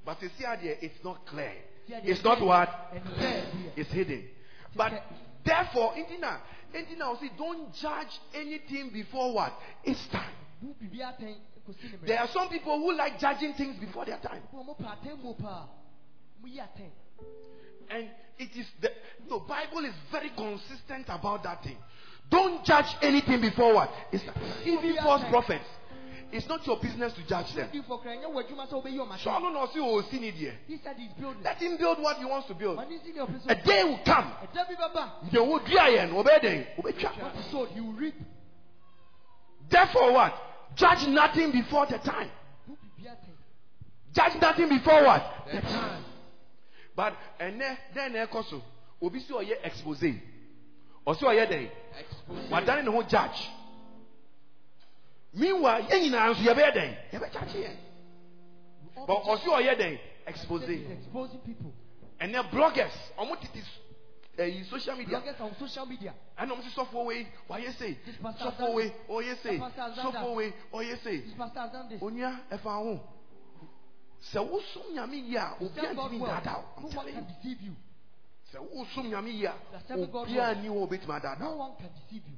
but 0.06 0.22
you 0.22 0.30
see 0.38 0.44
adeɛ 0.44 0.78
it's 0.84 1.04
not 1.04 1.26
clear 1.26 1.54
it's 1.88 2.24
not 2.24 2.42
what 2.42 2.90
and 2.94 3.04
clear 3.16 3.42
here. 3.42 3.72
it's 3.78 3.92
hidden 3.92 4.28
but 4.76 4.92
therefore 5.46 5.94
nti 5.96 6.20
na 6.20 6.40
nti 6.74 6.98
na 6.98 7.14
ɔsi 7.14 7.30
don't 7.38 7.74
judge 7.74 8.20
anything 8.34 8.90
before 8.92 9.34
what 9.34 9.54
it's 9.86 10.06
time 10.08 10.34
Bu 10.62 10.74
biribi 10.76 11.00
atɛn 11.00 11.36
kɔsi 11.68 11.84
ne 11.84 11.98
mmerɛ. 11.98 12.06
there 12.08 12.20
are 12.20 12.28
some 12.34 12.50
people 12.50 12.78
who 12.80 12.92
like 12.94 13.18
judging 13.20 13.54
things 13.54 13.78
before 13.80 14.04
their 14.06 14.20
time 14.20 14.44
Wɔn 14.54 14.66
mo 14.66 14.76
pɛ 14.76 14.86
atɛn 14.98 15.24
mu 15.24 15.34
paa. 15.36 15.68
Mo 16.42 16.48
yi 16.48 16.60
atɛn. 16.60 16.92
And 17.90 18.10
it 18.38 18.50
is 18.56 18.68
the, 18.82 18.90
Bible 19.48 19.86
is 19.86 19.94
very 20.12 20.30
consistent 20.36 21.06
about 21.08 21.44
that 21.44 21.64
thing. 21.64 21.78
Don't 22.30 22.64
judge 22.66 22.86
anything 23.02 23.42
before 23.42 23.74
what? 23.74 23.92
It's, 24.12 24.24
even 24.66 24.96
false 24.98 25.24
prophets. 25.30 25.66
It's 26.34 26.48
not 26.48 26.66
your 26.66 26.80
business 26.80 27.14
to 27.14 27.28
judge 27.28 27.54
them. 27.54 27.70
Odi 27.70 27.82
fɔ 27.82 28.02
kura 28.02 28.16
nyɛ 28.18 28.26
wɔ 28.26 28.42
adwuma 28.44 28.68
sɛ 28.68 28.74
ɔbɛyi 28.82 28.98
ɔmo 28.98 29.14
I 29.14 29.40
don't 29.40 29.54
know, 29.54 29.68
see, 29.72 29.80
oh, 29.80 30.02
see, 30.10 30.20
need 30.20 30.34
here. 30.34 30.58
He 30.68 30.80
said 30.84 30.96
he's 30.98 31.12
building. 31.14 31.44
Let 31.44 31.58
him 31.58 31.78
build 31.78 32.02
what 32.02 32.18
he 32.18 32.26
wants 32.26 32.48
to 32.48 32.56
build. 32.56 32.80
Ɔne 32.80 33.04
si 33.04 33.12
ne 33.12 33.20
ɔpɛ 33.20 33.50
A 33.50 33.56
day 33.56 33.84
will 33.84 34.00
come. 34.04 34.34
ɛda 34.42 34.68
bi 34.68 34.74
bɛba. 34.74 35.32
Will 35.32 35.60
do 35.60 35.74
again. 35.76 36.12
Obey 36.16 36.40
them. 36.42 36.66
Obey 36.80 36.92
them. 36.92 37.14
What 37.22 37.36
he 37.36 37.52
sowed, 37.52 37.70
he 37.70 37.82
will 37.82 37.94
reap. 37.94 38.16
Therefore, 39.70 40.12
what? 40.12 40.34
Judge 40.76 41.08
nothing 41.08 41.52
before 41.52 41.86
the 41.86 42.00
time. 42.00 42.32
Bu 42.68 42.78
biribi 42.78 43.12
atɛn. 43.12 43.36
Judge 44.16 44.42
nothing 44.42 44.70
before 44.70 45.04
what? 45.04 45.24
The 45.52 45.62
time. 45.62 46.04
But 46.96 47.14
and 47.40 47.62
then 47.96 48.16
also, 48.32 48.62
obi 49.02 49.20
si 49.20 49.34
oye 49.34 49.56
expose. 49.64 50.14
Or 51.06 51.16
si 51.16 51.26
oye 51.26 51.46
day. 51.48 51.72
Expose. 52.00 52.50
wadane 52.52 52.84
ne 52.86 52.92
ho 52.92 53.04
judge 53.04 53.50
meanwhile 55.34 55.84
yɛn 55.90 56.02
nyinaa 56.02 56.30
nso 56.30 56.42
yɛbɛyɛ 56.44 56.72
dɛn 56.78 56.92
yɛbɛkyakye 57.14 57.60
yɛn 57.66 57.78
All 58.98 59.08
but 59.08 59.24
ɔsi 59.24 59.48
ɔyɛ 59.50 59.76
dɛn 59.78 60.00
expose 60.28 60.68
He's 60.68 60.90
exposing 60.92 61.40
people. 61.40 61.74
ɛnɛ 62.22 62.50
bloggers 62.52 62.94
ɔmo 63.18 63.40
tete 63.42 63.64
eh, 64.38 64.44
ɛyi 64.46 64.66
social 64.70 64.96
media 64.96 65.20
Bloggers 65.20 65.42
on 65.42 65.56
social 65.60 65.86
media. 65.88 66.14
ɛna 66.38 66.52
ɔmo 66.54 66.62
si 66.64 66.70
sɔfo 66.70 67.06
wei 67.06 67.28
wayɛ 67.50 67.74
sei 67.78 67.98
This 68.06 68.16
pastor 68.22 68.44
has 68.46 68.54
sɔfo 68.54 68.60
done 68.60 68.76
wei 68.76 68.88
this. 68.90 68.98
ɔyɛ 69.10 69.38
sei 69.44 69.58
That 69.58 69.76
pastor 69.76 70.02
sɔfo 70.02 70.14
that. 70.14 70.36
wei 70.36 70.54
ɔyɛ 70.74 71.04
sei 71.04 71.18
This 71.22 71.34
pastor 71.34 71.60
has 71.60 71.72
done 71.72 71.90
this. 71.90 72.02
onua 72.02 72.40
ɛfa 72.52 72.64
ho 72.84 73.00
sɛ 74.32 74.40
wosom 74.50 74.94
nyame 74.94 75.18
yie 75.28 75.38
a 75.38 75.56
obi 75.60 75.70
Serve 75.76 75.96
God 75.96 76.12
antumi 76.12 76.20
well. 76.20 76.32
daadaa 76.32 76.64
No 76.82 76.88
i'm 76.88 76.90
telling 76.92 77.14
can 77.14 77.24
you 77.24 77.36
deceive 77.36 77.62
you. 77.62 77.76
sɛ 78.54 78.60
wosom 78.74 79.10
nyame 79.10 79.32
yie 79.32 79.46
a 79.48 79.54
You 79.54 79.76
are 79.76 79.82
serving 79.88 80.12
God 80.12 80.28
obi 80.28 80.36
well. 80.38 80.50
ani 80.56 80.68
wɔ 80.70 80.88
obetumi 80.88 81.08
No 81.08 81.14
adaadaa 81.20 81.58
one 81.58 81.76
can 81.78 81.90
deceive 81.94 82.24
you. 82.28 82.38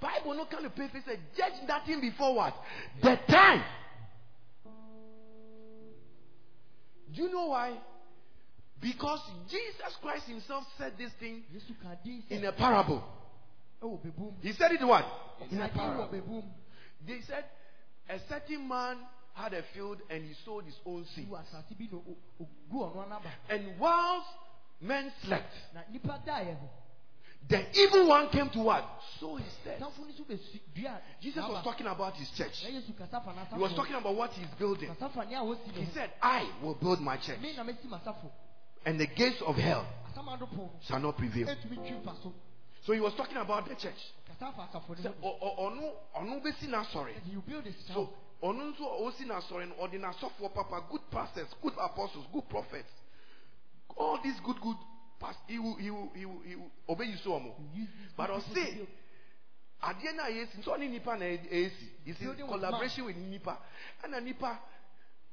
Bible 0.00 0.34
no 0.34 0.44
kind 0.46 0.64
of 0.66 0.74
pay 0.76 0.88
say 1.04 1.18
judge 1.36 1.58
nothing 1.66 2.00
before 2.00 2.34
what? 2.34 2.54
The 3.02 3.16
time. 3.28 3.64
Do 7.14 7.22
you 7.22 7.30
know 7.32 7.46
why? 7.48 7.76
Because 8.80 9.20
Jesus 9.50 9.96
Christ 10.02 10.26
himself 10.26 10.64
said 10.76 10.92
this 10.98 11.10
thing 11.18 11.42
Yesu 11.52 11.74
ka 11.82 11.94
din 12.04 12.22
in 12.30 12.44
a 12.44 12.52
parable. 12.52 13.02
He 14.42 14.52
said 14.52 14.72
it 14.72 14.84
what? 14.86 15.04
In 15.50 15.60
a 15.60 15.68
Ka 15.68 15.74
din 15.74 15.98
wɔ 15.98 16.10
parable. 16.10 16.44
They 17.06 17.20
said 17.26 17.44
a 18.08 18.18
certain 18.28 18.68
man 18.68 18.98
had 19.38 19.54
a 19.54 19.62
field 19.72 19.98
and 20.10 20.24
he 20.24 20.34
sowed 20.44 20.64
his 20.64 20.74
own 20.84 21.06
seed. 21.14 21.28
And 23.48 23.78
whilst 23.78 24.26
men 24.80 25.12
slept, 25.24 25.52
Na 25.74 25.80
nipa 25.92 26.20
da 26.26 26.40
yɛ 26.40 26.54
no. 26.60 26.68
the 27.48 27.64
evil 27.80 28.08
one 28.08 28.28
came 28.30 28.50
to 28.50 28.58
what? 28.58 28.84
Sow 29.20 29.36
his 29.36 29.52
seed. 29.64 29.78
Sanfo 29.80 30.06
ni 30.06 30.12
so 30.16 30.24
si 30.28 30.60
dua. 30.74 31.00
Jesus 31.22 31.44
was 31.48 31.64
talking 31.64 31.86
about 31.86 32.14
his 32.14 32.30
church. 32.30 32.64
Na 32.64 32.70
Yesu 32.70 32.92
kasa 32.98 33.20
fa 33.20 33.30
n'asafo. 33.30 33.56
He 33.56 33.62
was 33.62 33.72
talking 33.74 33.94
about 33.94 34.14
what 34.16 34.32
he's 34.32 34.50
building. 34.58 34.88
Kasa 34.88 35.08
fa 35.14 35.24
nea 35.24 35.38
wosi 35.38 35.70
He 35.72 35.86
said, 35.94 36.10
I 36.20 36.50
will 36.62 36.74
build 36.74 37.00
my 37.00 37.16
church. 37.16 37.40
Me 37.40 37.54
na 37.56 37.64
mesi 37.64 37.86
m'asafo. 37.86 38.30
and 38.84 38.98
the 38.98 39.06
gates 39.06 39.40
of 39.46 39.56
hell 39.56 39.86
shall 40.86 41.00
not 41.00 41.16
prevail. 41.16 41.46
Etumi 41.46 41.76
twi 41.76 41.96
mfa 42.02 42.14
so. 42.22 42.32
He 42.92 43.00
was 43.00 43.12
talking 43.14 43.36
about 43.36 43.68
the 43.68 43.74
church. 43.74 44.00
Said 44.38 44.48
So. 47.94 48.10
Ɔno 48.42 48.70
nso 48.72 48.84
a 48.84 49.00
ɔsi 49.02 49.24
n'asɔre 49.26 49.68
no 49.68 49.74
ɔde 49.84 49.98
n'asɔfoɔ 49.98 50.52
papa 50.54 50.80
good 50.90 51.02
pastors 51.10 51.48
good 51.62 51.74
apostles 51.78 52.26
good 52.32 52.48
prophets 52.48 52.90
all 53.96 54.18
these 54.22 54.38
good 54.40 54.60
good 54.60 54.76
past 55.18 55.38
he 55.48 55.58
will 55.58 55.74
he 55.76 55.90
will 55.90 56.10
he 56.14 56.24
will 56.24 56.40
he 56.44 56.54
ɔbɛyi 56.88 57.18
so 57.24 57.30
ɔmo. 57.32 57.52
You 57.74 57.80
use 57.82 57.88
these 57.98 58.12
But 58.16 58.28
good 58.28 58.34
I'll 58.34 58.40
people 58.40 58.54
to 58.54 58.60
say- 58.70 58.74
build. 58.76 58.88
adeɛ 59.82 60.14
no 60.16 60.22
a 60.22 60.30
yɛsi 60.30 60.58
nso 60.58 60.68
ɔne 60.76 60.90
nipa 60.90 61.16
na 61.16 61.24
it's 61.26 62.20
in 62.20 62.46
collaboration 62.46 63.04
with 63.06 63.16
nipa 63.16 63.58
ɛna 64.04 64.22
nipa 64.22 64.60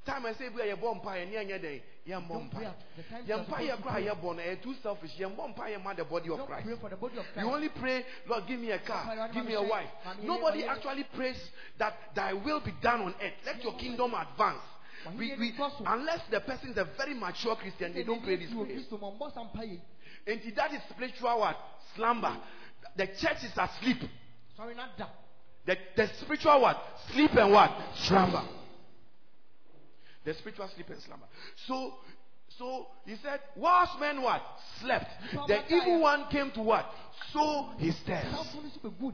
time 0.06 0.24
ɛsɛ 0.24 0.54
bi 0.54 0.62
a 0.62 0.76
yɛbɔ 0.76 0.96
mpa 0.96 1.12
yɛ 1.18 1.30
ne 1.30 1.36
ɛnyɛ 1.38 1.60
dɛn 1.62 1.82
yɛmbɔ 2.08 2.28
Don't 2.30 2.44
mpa 2.50 2.58
pray 2.58 2.66
at 2.66 2.80
the 2.96 3.04
time 3.04 3.24
you 3.26 3.34
yɛn 3.34 3.40
are 3.40 3.44
mpa 3.44 3.46
supposed 3.46 3.70
yɛ 3.70 3.76
to 3.76 3.82
kora 3.82 3.92
a 3.92 3.96
pray. 3.96 4.06
yɛbɔ 4.06 4.36
no 4.36 4.42
ɛyɛ 4.44 4.62
too 4.62 4.74
selfish 4.84 5.16
yɛmbɔ 5.18 5.48
mpa 5.56 5.64
yɛ 5.70 5.84
ma 5.84 5.94
the 5.94 6.04
body 6.04 6.30
of 6.30 6.46
Christ 6.46 6.66
pray 6.66 6.76
for 6.76 6.90
the 6.90 6.96
body 6.96 7.18
of 7.18 7.26
You 7.36 7.52
only 7.54 7.70
pray, 7.70 8.06
Lord, 8.28 8.48
give 8.48 8.60
me 8.60 8.72
a 8.72 8.80
car, 8.80 9.30
give 9.34 9.46
me 9.46 9.54
a 9.54 9.62
wife. 9.62 9.90
Nobody 10.24 10.64
actually 10.66 11.04
prays 11.16 11.38
that 11.78 11.94
thy 12.16 12.34
will 12.34 12.60
be 12.60 12.74
done 12.82 13.02
on 13.02 13.16
earth. 13.22 13.34
Let 13.46 13.64
your 13.64 13.74
kingdom 13.78 14.14
advance. 14.14 14.62
We, 15.18 15.36
we, 15.38 15.54
unless 15.86 16.22
the 16.32 16.40
person 16.40 16.72
is 16.72 16.78
a 16.78 16.86
very 16.98 17.14
mature 17.14 17.56
Christian, 17.56 17.94
they 17.94 18.04
don't 18.04 18.24
pray 18.24 18.38
this 18.38 18.50
You 18.50 18.66
prayer. 18.66 18.78
Kristo 18.80 19.00
ma 19.00 19.12
ɔmbɔ 19.12 19.34
sampa 19.34 19.64
yi. 19.64 19.80
And 20.28 20.42
that 20.56 20.74
is 20.74 20.82
spiritual 20.90 21.40
what? 21.40 21.58
Slumber. 21.96 22.36
The 22.96 23.08
church 23.08 23.44
is 23.44 23.52
asleep. 23.58 24.02
Sɔre 24.58 24.76
na 24.76 24.88
da. 24.98 25.08
The, 25.66 25.78
the 25.96 26.08
spiritual 26.22 26.62
what? 26.62 26.82
Sleep 27.12 27.32
and 27.36 27.52
what? 27.52 27.72
Slumber. 27.96 28.44
The 30.26 30.34
spiritual 30.34 30.70
sleep 30.74 30.90
and 30.90 31.02
slumber. 31.04 31.26
So, 31.68 31.94
so 32.58 32.88
he 33.06 33.16
said, 33.22 33.40
whilst 33.56 34.00
men 34.00 34.22
what? 34.22 34.42
Slept. 34.82 35.06
The 35.48 35.74
evil 35.74 36.02
one 36.02 36.26
came 36.32 36.52
to 36.52 36.62
what? 36.62 36.86
Sow 37.32 37.70
his 37.78 37.96
tares. 38.06 38.34
So 38.52 38.90
bɛ 38.90 39.00
gu. 39.00 39.12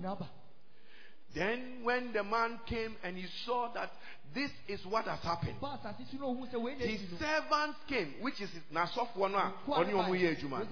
Then 1.33 1.79
when 1.83 2.11
the 2.11 2.23
man 2.23 2.59
came 2.65 2.95
and 3.03 3.15
he 3.17 3.25
saw 3.45 3.71
that 3.73 3.91
this 4.33 4.51
is 4.67 4.85
what 4.85 5.05
has 5.05 5.19
happened, 5.19 5.55
Ba 5.61 5.79
asase 5.79 6.09
si 6.09 6.17
na 6.17 6.25
ohun 6.25 6.47
sɛ 6.51 6.61
wei 6.61 6.75
na 6.75 6.85
his 6.85 7.01
servants 7.19 7.79
came, 7.87 8.15
which 8.21 8.41
is 8.41 8.49
n'asɔfoɔ 8.73 9.31
no 9.31 9.37
ah, 9.37 9.53
a 9.67 9.69
ɔne 9.69 9.91
ɔmo 9.91 10.11
yɛ 10.11 10.37
adwuma. 10.37 10.59
His 10.59 10.69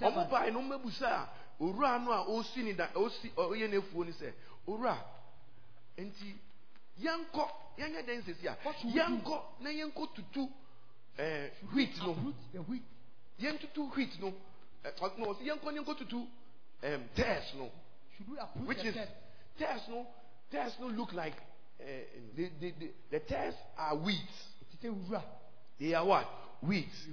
Ɔmo 0.00 0.30
baa 0.30 0.50
no 0.50 0.60
ɔmo 0.60 0.80
ebusa 0.80 1.06
a 1.06 1.28
owura 1.60 2.04
no 2.04 2.12
a 2.12 2.24
osi 2.26 2.62
ni 2.64 2.72
da 2.72 2.88
osi 2.94 3.30
ɔyɛ 3.36 3.70
n'efuo 3.70 4.04
ni 4.04 4.12
sɛ 4.12 4.32
owura 4.66 4.96
nti 5.98 6.34
yɛnkɔ 7.00 7.48
yɛnyɛ 7.78 8.02
dɛn 8.06 8.22
sisi 8.24 8.46
a 8.46 8.56
What 8.62 8.76
should 8.78 8.86
we 8.86 8.92
do? 8.92 8.98
yɛnkɔ 9.00 9.42
na 9.60 9.70
yɛnkɔ 9.70 10.14
tutu 10.14 10.48
ɛɛ 11.18 11.50
wheat 11.74 11.96
no 11.98 12.10
Uproot 12.12 12.34
the 12.52 12.62
wheat. 12.62 12.82
yɛntutu 13.40 13.94
wheat 13.96 14.20
no 14.20 14.34
ɛ 14.84 14.94
ɔ 14.98 15.18
no 15.18 15.26
ɔsi 15.34 15.42
yɛnkɔ 15.46 15.72
na 15.74 15.80
yɛnkɔ 15.82 15.98
tutu 15.98 16.26
ɛɛm 16.82 17.02
tares 17.14 17.54
no. 17.56 17.70
Should 18.16 18.28
we 18.30 18.38
uproot 18.38 18.66
which 18.68 18.84
is 18.84 18.94
test? 18.94 19.10
tares 19.58 19.82
no 19.88 20.06
tares 20.50 20.72
no 20.80 20.86
look 20.88 21.12
like 21.12 21.34
uh, 21.80 21.84
the, 22.36 22.48
the, 22.60 22.70
the, 22.78 22.90
the 23.10 23.20
tares 23.20 23.54
are 23.76 23.96
weeds 23.96 24.48
Ti 24.80 24.88
sɛ 24.88 24.90
wura. 25.08 25.22
they 25.80 25.94
are 25.94 26.04
what 26.04 26.26
weeds 26.62 27.06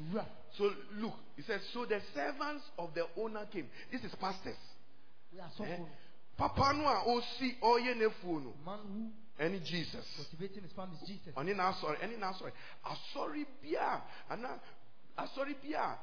so 0.57 0.69
look 0.97 1.13
he 1.35 1.41
says 1.43 1.61
so 1.73 1.85
the 1.85 1.99
servants 2.13 2.63
of 2.77 2.93
the 2.93 3.05
owner 3.17 3.45
came 3.51 3.67
this 3.91 4.03
is 4.03 4.13
pastors 4.15 4.55
eh? 5.39 5.77
papa 6.37 6.73
no 6.73 6.85
a 6.87 7.03
osi 7.07 7.57
ɔyɛ 7.61 7.95
n'efuo 7.97 8.43
no 8.43 8.53
Man 8.65 8.79
who 8.93 9.11
ɛne 9.41 9.59
jesus. 9.63 10.05
Cultivating 10.15 10.63
his 10.63 10.71
farm 10.73 10.91
is 10.93 11.07
Jesus. 11.07 11.33
ɔne 11.35 11.53
n'asɔre 11.55 11.97
ɛne 11.99 12.17
n'asɔre 12.19 12.51
asɔre 12.85 13.45
bia 13.61 14.01
ana 14.29 14.59
asɔre 15.17 15.55
bia 15.61 15.97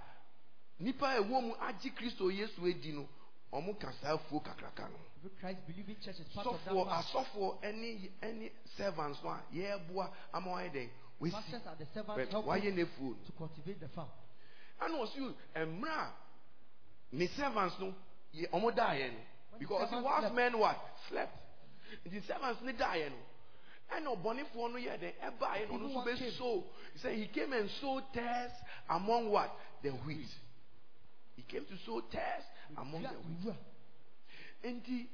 nipa 0.80 1.06
ɛwɔ 1.06 1.42
mu 1.42 1.54
agye 1.60 1.90
kristo 1.94 2.30
yesu 2.30 2.66
edi 2.66 2.92
no 2.92 3.08
ɔmo 3.52 3.78
ka 3.78 3.92
saa 4.02 4.16
afuo 4.16 4.40
kakraka 4.42 4.88
no. 4.90 4.98
Every 5.18 5.30
Christ 5.40 5.58
believing 5.66 5.96
church 6.04 6.18
is 6.18 6.26
part 6.34 6.46
sɔfoɔ 6.46 6.88
asɔfoɔ 6.88 7.62
ɛne 7.62 8.10
ɛne 8.22 8.50
servants 8.76 9.22
no 9.22 9.30
a 9.30 9.42
yɛreboa 9.54 10.10
ama 10.34 10.50
wɔayɛ 10.50 10.72
dɛn? 10.72 10.90
Wesi. 11.20 11.32
Pastors 11.32 11.66
are 11.66 11.76
the 11.76 11.86
servants 11.94 12.16
but 12.16 12.28
helping 12.30 12.50
wayɛ 12.50 12.74
no 12.76 13.14
to 13.24 13.32
cultivate 13.38 13.78
the 13.80 13.88
farm. 13.88 14.08
ɛna 14.80 14.98
ɔsi 14.98 15.34
mmerɛ 15.54 15.90
a 15.94 16.12
ne 17.12 17.26
servants 17.28 17.78
no 17.78 17.94
yɛ 18.34 18.50
ɔmo 18.50 18.74
daeɛ 18.74 19.12
no. 19.12 19.20
Because 19.60 19.90
whilst 19.92 20.34
men 20.34 20.58
what 20.58 20.76
slept. 21.08 21.36
Nti 22.04 22.26
servants 22.26 22.60
ne 22.62 22.72
daeɛ 22.72 23.10
no 23.10 23.16
ɛna 23.90 24.16
ɔbɔnefoɔ 24.16 24.72
no 24.72 24.78
yɛ 24.78 25.00
no 25.00 25.08
ɔno 25.30 25.62
Evil 25.62 25.78
nso 25.78 25.94
one 25.94 26.06
bɛ 26.06 26.32
sow 26.38 26.64
he 26.92 26.98
said 26.98 27.16
he 27.16 27.26
came 27.28 27.52
and 27.52 27.70
sowed 27.80 28.04
tares 28.12 28.52
among 28.88 29.30
what? 29.30 29.50
The 29.82 29.90
wheat. 29.90 30.28
He 31.36 31.42
came 31.42 31.64
to 31.64 31.76
sow 31.84 32.00
tares 32.10 32.44
among 32.76 33.02
the 33.02 33.08
wheat. 33.08 33.44
Wura. 33.44 33.56
nti 34.64 35.06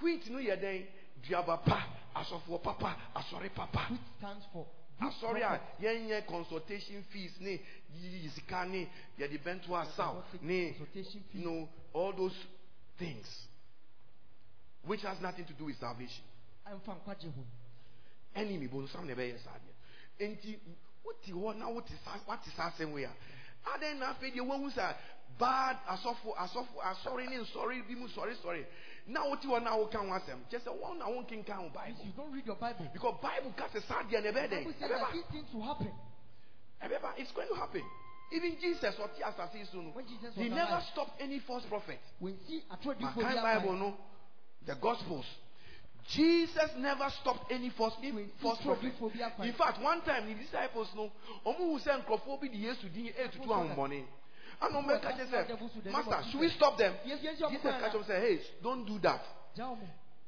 wheat 0.00 0.30
no 0.30 0.38
yɛ 0.38 0.60
dɛn 0.60 0.86
duaba 1.28 1.58
pa 1.64 1.86
asɔfoɔ 2.16 2.62
papa 2.62 2.96
asɔre 3.14 3.54
papa. 3.54 3.86
Which 3.90 4.00
stands 4.18 4.44
for 4.52 4.66
asɔre 5.00 5.42
a 5.42 5.60
yɛnyɛ 5.82 6.26
consultation 6.26 7.02
fees 7.10 7.32
ne 7.40 7.60
yiyi 7.94 8.30
sika 8.30 8.64
ne 8.66 8.88
yɛde 9.18 9.42
bɛnto 9.42 9.68
asaw 9.70 10.22
ne 10.42 10.76
you 11.32 11.44
know 11.44 11.68
all 11.92 12.12
those 12.12 12.36
things 12.98 13.46
which 14.84 15.02
has 15.02 15.20
nothing 15.20 15.44
to 15.44 15.52
do 15.54 15.64
with 15.64 15.78
salvation 15.78 16.24
ɛmfa 18.34 18.42
nkwagye 18.42 18.46
ho 18.46 18.54
enemy 18.54 18.68
bonsam 18.68 19.06
na 19.06 19.14
ɛbɛyɛ 19.14 19.38
saa 19.44 19.58
deɛ 19.58 20.28
nti 20.28 20.58
wote 21.04 21.32
hɔ 21.32 21.56
na 21.56 21.68
wote 21.68 21.92
saa 22.04 22.18
wate 22.26 22.50
saa 22.56 22.70
asɛm 22.70 22.92
wei 22.92 23.04
a 23.04 23.10
adɛn 23.64 23.98
na 23.98 24.12
afei 24.14 24.30
deɛ 24.32 24.40
woahu 24.46 24.70
sɛ 24.70 24.94
bad 25.38 25.76
asɔfo 25.88 26.34
asɔfo 26.36 26.80
asɔre 26.82 27.26
ah, 27.26 27.30
ne 27.30 27.38
nsɔre 27.38 27.86
bi 27.86 27.94
mu 27.94 28.08
sɔre 28.08 28.34
sɔre 28.42 28.66
na 29.06 29.24
wote 29.28 29.42
hɔ 29.42 29.62
na 29.62 29.76
woka 29.76 29.98
ho 29.98 30.06
asɛm 30.06 30.40
kyɛ 30.50 30.60
sɛ 30.60 30.70
wɔn 30.80 30.98
na 30.98 31.06
wonkenka 31.06 31.54
ho 31.54 31.68
bible. 31.70 32.04
You 32.04 32.12
don't 32.12 32.32
read 32.32 32.46
your 32.46 32.56
Bible, 32.56 32.86
because 32.92 33.18
bible 33.22 33.52
ka 33.56 33.68
sɛ 33.68 33.82
saa 33.86 34.02
deɛ 34.02 34.22
na 34.22 34.30
ɛbɛyɛ 34.30 34.48
dɛn 34.48 34.74
ɛbɛba 34.80 35.12
these 35.12 35.24
things 35.32 35.52
will 35.54 35.62
happen. 35.62 35.92
ɛbɛba 36.82 37.18
it's 37.18 37.32
going 37.32 37.48
to 37.48 37.54
happen. 37.54 37.84
Even 38.32 38.56
jesus 38.60 38.94
yi 39.54 39.64
so 39.72 39.80
no 39.80 39.90
When 39.90 40.06
he 40.06 40.48
never 40.48 40.80
stopped 40.92 41.20
any 41.20 41.40
false 41.40 41.64
prophet. 41.66 41.98
Atrodifo 42.22 43.16
makan 43.16 43.42
bible 43.42 43.72
no 43.72 43.96
the 44.66 44.74
gospels 44.76 45.26
jesus 46.08 46.70
never 46.78 47.08
stopped 47.20 47.50
any 47.52 47.70
false 47.70 47.94
prophet. 48.00 48.28
told 48.62 48.82
you 48.82 48.90
for 48.98 49.10
in 49.44 49.52
fact 49.54 49.80
one 49.82 50.00
time 50.02 50.26
the 50.26 50.34
disciples 50.34 50.88
no 50.94 51.10
ɔmo 51.46 51.56
hu 51.58 51.78
sɛ 51.78 52.02
nkurɔfoɔ 52.04 52.40
bi 52.40 52.48
de 52.48 52.56
yesu 52.56 52.88
din 52.88 53.12
etutu 53.18 53.46
ahombɔne 53.48 54.04
ana 54.60 54.78
ɔmo 54.78 54.86
bɛka 54.88 55.12
kyerɛ 55.16 55.46
sɛ 55.46 55.92
master 55.92 56.22
should 56.30 56.40
we 56.40 56.48
stop 56.50 56.76
them? 56.78 56.94
Jesus 57.04 57.38
ka 57.38 57.90
kyerɛ 57.90 58.04
sɛ 58.04 58.20
hey 58.20 58.40
don't 58.62 58.84
do 58.86 58.98
that. 58.98 59.22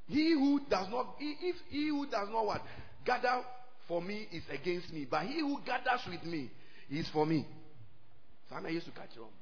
He 0.09 0.33
who 0.33 0.61
does 0.69 0.89
not 0.91 1.17
he- 1.19 1.37
if 1.41 1.57
he 1.69 1.89
who 1.89 2.07
does 2.07 2.29
not 2.29 2.45
what? 2.45 2.63
Gather 3.05 3.45
for 3.87 4.03
me 4.03 4.29
is 4.33 4.43
against 4.51 4.93
me 4.93 5.05
but 5.05 5.25
he 5.27 5.41
who 5.41 5.61
gathers 5.65 6.01
with 6.09 6.25
me 6.25 6.51
is 6.91 7.09
for 7.11 7.25
me. 7.27 7.47
Saa 8.49 8.61
na 8.61 8.69
yesu 8.69 8.93
ka 8.95 9.03
kyerɛ 9.03 9.25
ɔmo 9.27 9.42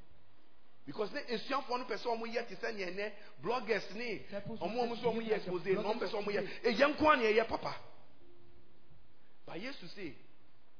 because 0.91 1.11
ne 1.13 1.21
esuafoɔ 1.21 1.79
no 1.79 1.85
pɛ 1.85 1.95
sɛ 1.97 2.07
ɔmo 2.07 2.25
yɛ 2.27 2.47
te 2.47 2.55
sɛ 2.55 2.75
nea 2.75 2.91
ɛnɛ 2.91 3.11
bloggers 3.41 3.95
ne 3.95 4.21
ɔmo 4.59 4.83
ɔmo 4.83 4.95
sɛ 4.99 5.05
ɔmo 5.07 5.21
yɛ 5.21 5.35
expose 5.37 5.65
na 5.65 5.81
ɔmo 5.81 5.99
pɛ 6.01 6.07
sɛ 6.11 6.15
ɔmo 6.19 6.31
yɛ. 6.35 6.41
eyɛ 6.65 6.87
nko 6.91 7.09
a 7.09 7.15
na 7.15 7.23
ɛyɛ 7.23 7.47
papa. 7.47 7.75
But 9.45 9.61
yesu 9.61 9.87
se 9.95 10.13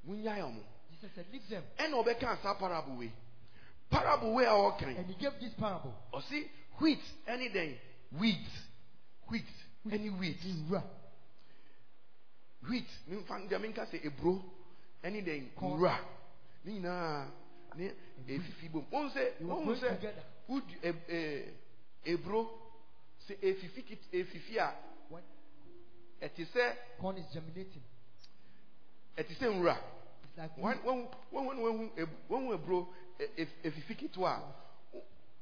ɔmo. 0.05 0.61
Jesus 0.91 1.15
said, 1.15 1.25
Leave 1.31 1.47
them. 1.47 1.63
ɛna 1.77 2.03
ɔbɛka 2.03 2.41
saa 2.43 2.55
parable 2.55 2.97
wei. 2.97 3.11
Parable 3.89 4.33
wei 4.33 4.43
a 4.45 4.49
ɔkan 4.49 4.97
And 4.97 5.07
he 5.07 5.15
gave 5.15 5.39
this 5.39 5.53
parable. 5.53 5.93
ɔsi 6.13 6.49
wheat 6.81 6.99
ɛne 7.27 7.53
dɛn? 7.53 7.77
Wheat. 8.19 8.47
Wheat 9.29 9.45
ɛne 9.87 10.19
wheat. 10.19 10.41
Nwura. 10.43 10.83
wheat 12.69 12.87
mfa 13.07 13.47
deɛ 13.47 13.61
menka 13.61 13.85
sɛ 13.89 14.03
eburo 14.03 14.43
ɛne 15.03 15.23
dɛn? 15.23 15.53
Nwura. 15.55 15.97
Ne 16.65 16.73
nyinaa 16.73 17.31
efifi 18.27 18.69
mhm. 18.69 18.71
bom 18.71 18.85
wɔn 18.91 19.09
sɛ 19.11 19.37
They 19.39 19.45
were 19.45 19.55
wɔn 19.55 19.65
going 19.65 19.79
sɛ 19.79 19.95
together. 19.95 20.23
wodu 20.47 20.75
eh, 20.83 20.93
eh, 21.07 21.53
eb 22.05 22.19
ɛɛ 22.19 22.23
eburo 22.23 22.49
sɛ 23.27 23.35
efifi 23.41 23.79
eh, 23.79 23.83
kit 23.87 23.99
efifi 24.11 24.57
a 24.59 24.73
When 25.09 25.23
ɛte 26.21 26.45
sɛ 26.53 26.75
corn 26.99 27.17
is 27.17 27.25
germinating, 27.33 27.83
ɛte 29.17 29.33
sɛ 29.39 29.47
nwura. 29.49 29.77
Wɔn 30.57 30.77
wɔn 32.29 32.53
eburo 32.53 32.87
ɛ- 33.19 33.29
ef- 33.37 33.63
efifi 33.63 33.95
ketewa 33.95 34.29
a 34.37 34.97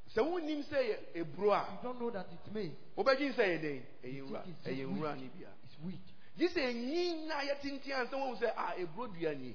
sɛ 0.09 0.21
wɔn 0.23 0.43
nim 0.45 0.63
sɛ 0.63 0.77
yɛ 0.77 0.97
eburo 1.15 1.51
a 1.53 1.65
You 1.73 1.79
don't 1.83 1.99
know 1.99 2.09
that 2.11 2.27
it's 2.31 2.53
made. 2.53 2.75
wɔbɛgye 2.97 3.33
sɛ 3.33 3.43
yɛ 3.45 3.59
dɛn 3.61 3.81
ɛyɛ 4.03 4.21
nwura 4.23 4.43
ɛyɛ 4.65 4.85
nwura 4.87 5.15
ne 5.15 5.29
bia 5.37 5.49
gye 6.37 6.47
sɛ 6.47 6.61
enyi 6.71 7.27
na 7.27 7.41
yɛ 7.41 7.59
tenten 7.61 7.91
ansa 7.93 8.15
wɔn 8.15 8.37
sɛ 8.39 8.47
a 8.47 8.53
ah, 8.57 8.73
eburo 8.77 9.07
dua 9.13 9.35
nie. 9.35 9.53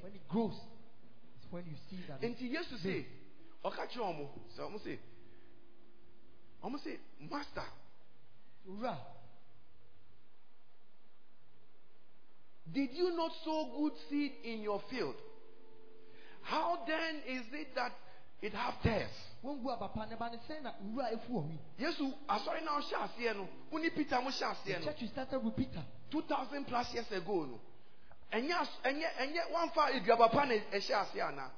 When 1.54 1.62
it 1.62 1.66
grows, 1.66 1.78
it's 1.78 1.86
when 1.88 1.98
you 1.98 1.98
see 1.98 2.02
that. 2.08 2.20
nti 2.20 2.50
yesu 2.52 2.78
se 2.82 3.06
ɔka 3.64 3.86
kyerɛ 3.86 4.04
ɔmo 4.10 4.28
sɛ 4.56 4.60
ɔmo 4.60 4.78
se 4.82 4.98
ɔmo 6.64 6.78
se 6.82 6.98
master 7.30 7.64
Nwura. 8.66 8.96
did 12.72 12.90
you 12.94 13.14
not 13.16 13.30
sow 13.44 13.70
good 13.76 13.92
seed 14.10 14.32
in 14.42 14.62
your 14.62 14.80
field 14.90 15.14
how 16.42 16.78
then 16.86 17.16
is 17.26 17.44
it 17.52 17.74
that 17.74 17.92
it 18.42 18.52
have 18.52 18.74
tares 18.82 19.10
When 19.42 19.62
we 19.62 19.70
are 19.70 19.78
papa 19.78 20.06
ne 20.10 20.16
ba 20.16 20.30
ne 20.30 20.38
say 20.48 20.56
efu 20.58 21.36
omi. 21.38 21.58
yesu 21.78 22.12
asɔre 22.28 22.64
na 22.64 22.80
ɔhyɛ 22.80 22.96
aseɛ 23.08 23.36
no 23.36 23.48
wo 23.70 23.78
ne 23.78 23.90
peter 23.90 24.20
mo 24.20 24.30
hyɛ 24.30 24.64
The 24.64 24.72
aseɛ 24.72 24.80
no 24.80 24.92
church 24.92 25.08
started 25.10 25.38
with 25.44 25.56
Peter. 25.56 25.84
two 26.10 26.22
thousand 26.22 26.64
plus 26.66 26.92
years 26.94 27.10
ago 27.12 27.44
no 27.44 27.60
ɛnyɛ 28.34 28.54
ɛnyɛ 28.84 29.08
ɛnyɛ 29.22 29.42
wɔnfa 29.52 29.90
eduaba 29.96 30.28
pa 30.30 30.44
na 30.46 30.54
ɛhyɛ 30.54 30.94
aseɛ 30.94 31.22
ana 31.28 31.50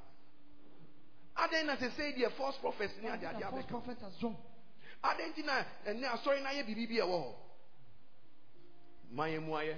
adan 1.37 1.67
na 1.67 1.77
sɛ 1.77 2.15
deɛ 2.17 2.31
false 2.37 2.59
prophets 2.59 2.95
ne 3.03 3.09
eh, 3.09 3.13
ade 3.13 3.25
ade 3.25 3.39
The 3.39 3.51
false 3.51 3.65
abɛka 3.65 3.69
prophet 3.69 3.99
adan 5.03 5.33
ti 5.35 5.41
eh, 5.43 5.45
na 5.45 5.65
ɛnɛ 5.87 6.07
asɔre 6.15 6.43
na 6.43 6.51
ayɛ 6.51 6.67
biribi 6.67 6.87
bi 6.89 7.01
ɛwɔ 7.01 7.19
hɔ 7.23 7.35
ma 9.11 9.25
yɛ 9.27 9.41
mu 9.41 9.53
ayɛ 9.55 9.77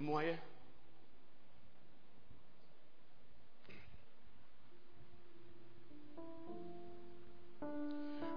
mu 0.00 0.12
ayɛ 0.14 0.38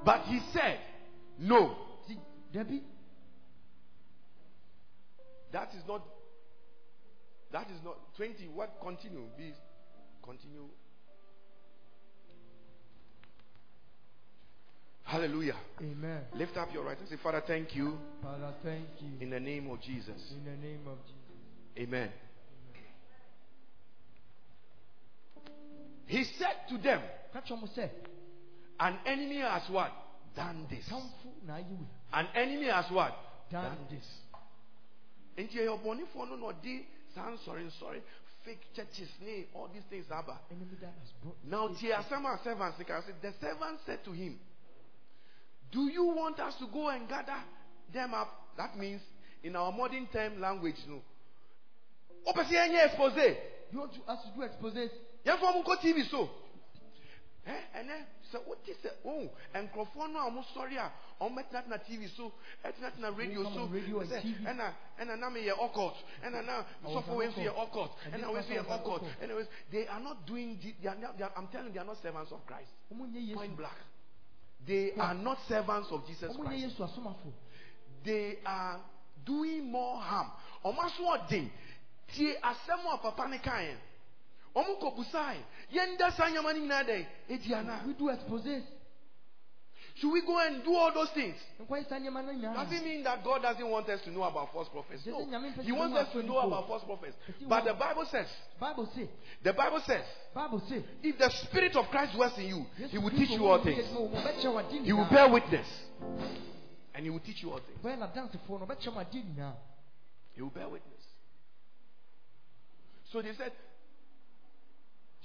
but 0.04 0.22
he 0.28 0.40
said 0.54 0.80
no. 1.38 1.88
Debbie, 2.54 2.84
that 5.52 5.70
is 5.76 5.84
not 5.88 6.02
that 7.52 7.70
is 7.72 7.82
not 7.84 7.96
20 8.18 8.48
what 8.54 8.78
continue 8.82 9.24
please 9.38 9.56
continue 10.24 10.68
hallelujah 15.04 15.56
Amen. 15.82 16.22
lift 16.34 16.58
up 16.58 16.74
your 16.74 16.84
right 16.84 17.00
and 17.00 17.08
say 17.08 17.16
father 17.24 17.42
thank 17.46 17.76
you 17.76 17.98
Father, 18.22 18.54
thank 18.64 18.88
you. 19.00 19.10
in 19.22 19.30
the 19.30 19.40
name 19.40 19.70
of 19.70 19.82
jesus 19.82 20.32
In 20.32 20.44
the 20.44 20.58
name 20.68 20.82
of 20.88 20.98
Jesus. 21.06 21.80
amen 21.80 22.10
he 26.08 26.24
said 26.24 26.56
to 26.70 26.78
them 26.78 27.02
Catch 27.34 27.52
on 27.52 27.68
say, 27.76 27.92
an 28.80 28.98
enemy 29.06 29.38
has 29.42 29.64
what 29.70 29.92
done 30.36 30.66
this 30.70 30.86
Kamfu 30.90 31.46
na 31.46 31.58
you. 31.58 31.78
an 32.14 32.28
enemy 32.36 32.68
has 32.68 32.86
what 32.92 33.14
Done 33.52 33.78
this. 33.90 34.06
nti 35.38 35.56
ɛyɛ 35.58 35.80
ɔbɔnefoɔ 35.80 36.30
no 36.30 36.36
na 36.36 36.48
ɔde 36.54 36.86
nsɔre 37.24 37.64
nsɔre 37.66 38.02
fake 38.44 38.66
churches 38.74 39.10
ne 39.22 39.46
all 39.54 39.68
these 39.74 39.84
things 39.90 40.06
aba 40.12 40.40
Enemy 40.50 40.78
that 40.80 40.94
has 41.00 41.12
brought. 41.22 41.38
Now, 41.44 41.68
tie 41.68 41.92
asɛm 41.92 42.26
a 42.26 42.40
servants 42.44 42.78
ka 42.88 43.02
say, 43.02 43.14
the 43.22 43.34
servant 43.42 43.80
said 43.86 44.04
to 44.06 44.12
him, 44.12 44.40
Do 45.72 45.90
you 45.92 46.06
want 46.06 46.40
us 46.40 46.56
to 46.60 46.68
go 46.68 46.88
and 46.90 47.08
gather 47.10 47.44
them 47.94 48.14
up? 48.14 48.30
That 48.58 48.78
means, 48.78 49.02
in 49.44 49.56
our 49.56 49.72
modern 49.72 50.08
term 50.08 50.40
language, 50.40 50.78
no. 50.88 51.02
Wopɛ 52.26 52.44
sɛ 52.46 52.54
yɛnyɛ 52.54 52.86
expose. 52.86 53.38
You 53.72 53.80
want 53.80 53.94
to 53.94 54.12
us 54.12 54.24
to 54.24 54.32
do 54.36 54.42
exposes? 54.44 54.92
Ɔmo 55.26 55.64
nkɔ 55.64 55.82
TV 55.82 56.10
so. 56.10 56.30
Eh, 57.46 57.62
ɛnɛ 57.76 58.06
sɛ 58.32 58.46
wote 58.48 58.74
sɛ 58.84 58.90
oh 59.06 59.30
nkurɔfoɔ 59.54 60.12
no 60.12 60.20
a 60.20 60.30
ɔmo 60.30 60.44
sɔre 60.54 60.78
a 60.78 60.92
ɔmo 61.22 61.36
bɛtenatena 61.36 61.80
TV 61.86 62.08
so 62.16 62.32
ɛtenatena 62.64 63.18
radio 63.18 63.44
so. 63.44 63.64
on 63.64 63.72
radio 63.72 64.00
and 64.00 64.10
sɛ 64.10 64.22
ɛna 64.46 64.74
ɛna 65.00 65.20
na 65.20 65.30
meyɛ 65.30 65.54
ɔkɔt 65.58 65.96
ɛna 66.24 66.46
na 66.46 66.64
sɔfo 66.86 67.16
wei 67.16 67.28
nso 67.28 67.42
yɛ 67.42 67.54
ɔkɔt 67.54 67.92
And 68.14 68.24
ɛna 68.24 68.34
wei 68.34 68.42
nso 68.42 68.54
yɛ 68.54 68.66
ɔkɔt 68.66 69.02
ɛna 69.22 69.36
wei 69.36 69.48
they 69.72 69.88
are 69.88 70.00
not 70.00 70.26
doing 70.26 70.60
the- 70.62 70.76
they 70.82 70.88
are 70.90 70.96
they 71.18 71.24
are, 71.24 71.32
I'm 71.36 71.48
telling 71.48 71.68
you 71.68 71.74
they 71.74 71.80
are 71.80 71.86
not 71.86 71.98
servants 72.02 72.32
of 72.32 72.46
Christ. 72.46 72.70
Point 72.90 73.58
black 73.58 73.78
they 74.66 74.92
are 75.00 75.14
not 75.14 75.38
servants 75.48 75.88
of 75.92 76.06
Jesus 76.08 76.36
Christ. 76.36 76.82
They 78.04 78.38
are 78.46 78.82
doing 79.26 79.72
more 79.72 80.00
harm. 80.02 80.32
Ɔmo 80.66 80.78
aso 80.80 81.04
ɔden 81.04 81.50
tie 82.16 82.36
asɛm 82.44 82.94
a 82.94 82.98
papa 82.98 83.28
ne 83.28 83.40
kan 83.40 83.64
yɛ 83.64 83.76
ɔmo 84.58 84.96
busae. 84.96 85.38
Yɛn 85.72 85.98
da 85.98 86.10
saa 86.12 86.30
nyama 86.30 86.54
no 86.54 86.60
nyinaa 86.60 86.84
dɛn 86.84 87.06
edi 87.30 87.54
ana. 87.54 87.84
We 87.86 87.94
do 87.94 88.10
exposes. 88.10 88.64
should 90.00 90.12
we 90.12 90.22
go 90.22 90.38
and 90.40 90.64
do 90.64 90.74
all 90.76 90.94
those 90.94 91.10
things? 91.12 91.36
Nkwa 91.60 91.82
isa 91.82 92.00
nyama 92.00 92.22
na 92.22 92.32
nya. 92.34 92.54
doesn't 92.54 92.84
mean 92.84 93.04
that 93.04 93.24
God 93.24 93.42
doesn't 93.42 93.68
want 93.68 93.90
us 93.90 94.02
to 94.04 94.12
know 94.12 94.24
about 94.24 94.54
false 94.54 94.70
prophets? 94.70 95.06
No. 95.06 95.26
He 95.64 95.72
wants 95.72 95.98
us 95.98 96.12
to 96.14 96.24
know 96.24 96.38
about 96.40 96.68
false 96.68 96.84
prophets. 96.84 97.16
but 97.48 97.66
the 97.66 97.74
Bible 97.74 98.06
says 98.12 98.28
Bible 98.60 98.88
the 99.44 99.54
Bible 99.54 99.82
says 99.86 100.06
Bible 100.34 100.62
say. 100.70 100.84
if 101.02 101.18
the 101.18 101.30
spirit 101.48 101.76
of 101.76 101.86
Christ 101.90 102.14
dwells 102.16 102.38
in 102.38 102.46
you 102.48 102.66
he 102.90 102.98
will 102.98 103.10
teach 103.10 103.32
you 103.32 103.46
all 103.46 103.64
things. 103.64 103.86
yɛ 103.86 103.90
adwuma, 103.90 104.00
wo 104.00 104.08
mu 104.08 104.18
bɛkyerɛ 104.22 104.54
wo 104.54 104.60
ade 104.60 104.86
he 104.86 104.94
will 104.94 105.10
bear 105.10 105.30
witness. 105.30 105.68
And 106.94 107.04
he 107.04 107.10
will 107.10 107.20
teach 107.20 107.42
you 107.42 107.52
all 107.52 107.60
things. 107.60 107.80
Bɛyɛ 107.84 107.98
n'adansefoɔ 107.98 108.60
no, 108.60 108.66
ɔbɛkyerɛ 108.68 108.94
wo 108.94 109.02
ade 109.02 109.24
nyinaa. 109.24 109.54
He 110.34 110.42
will 110.42 110.52
bear 110.52 110.70
witness. 110.70 110.94
So 113.12 113.22
they 113.22 113.34
said, 113.34 113.54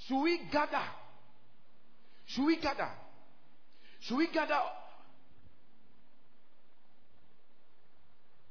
Should 0.06 0.22
we 0.22 0.40
gather? 0.50 0.82
Should 2.26 2.46
we 2.46 2.56
gather? 2.60 2.88
Should 4.00 4.16
we 4.16 4.28
gather? 4.32 4.58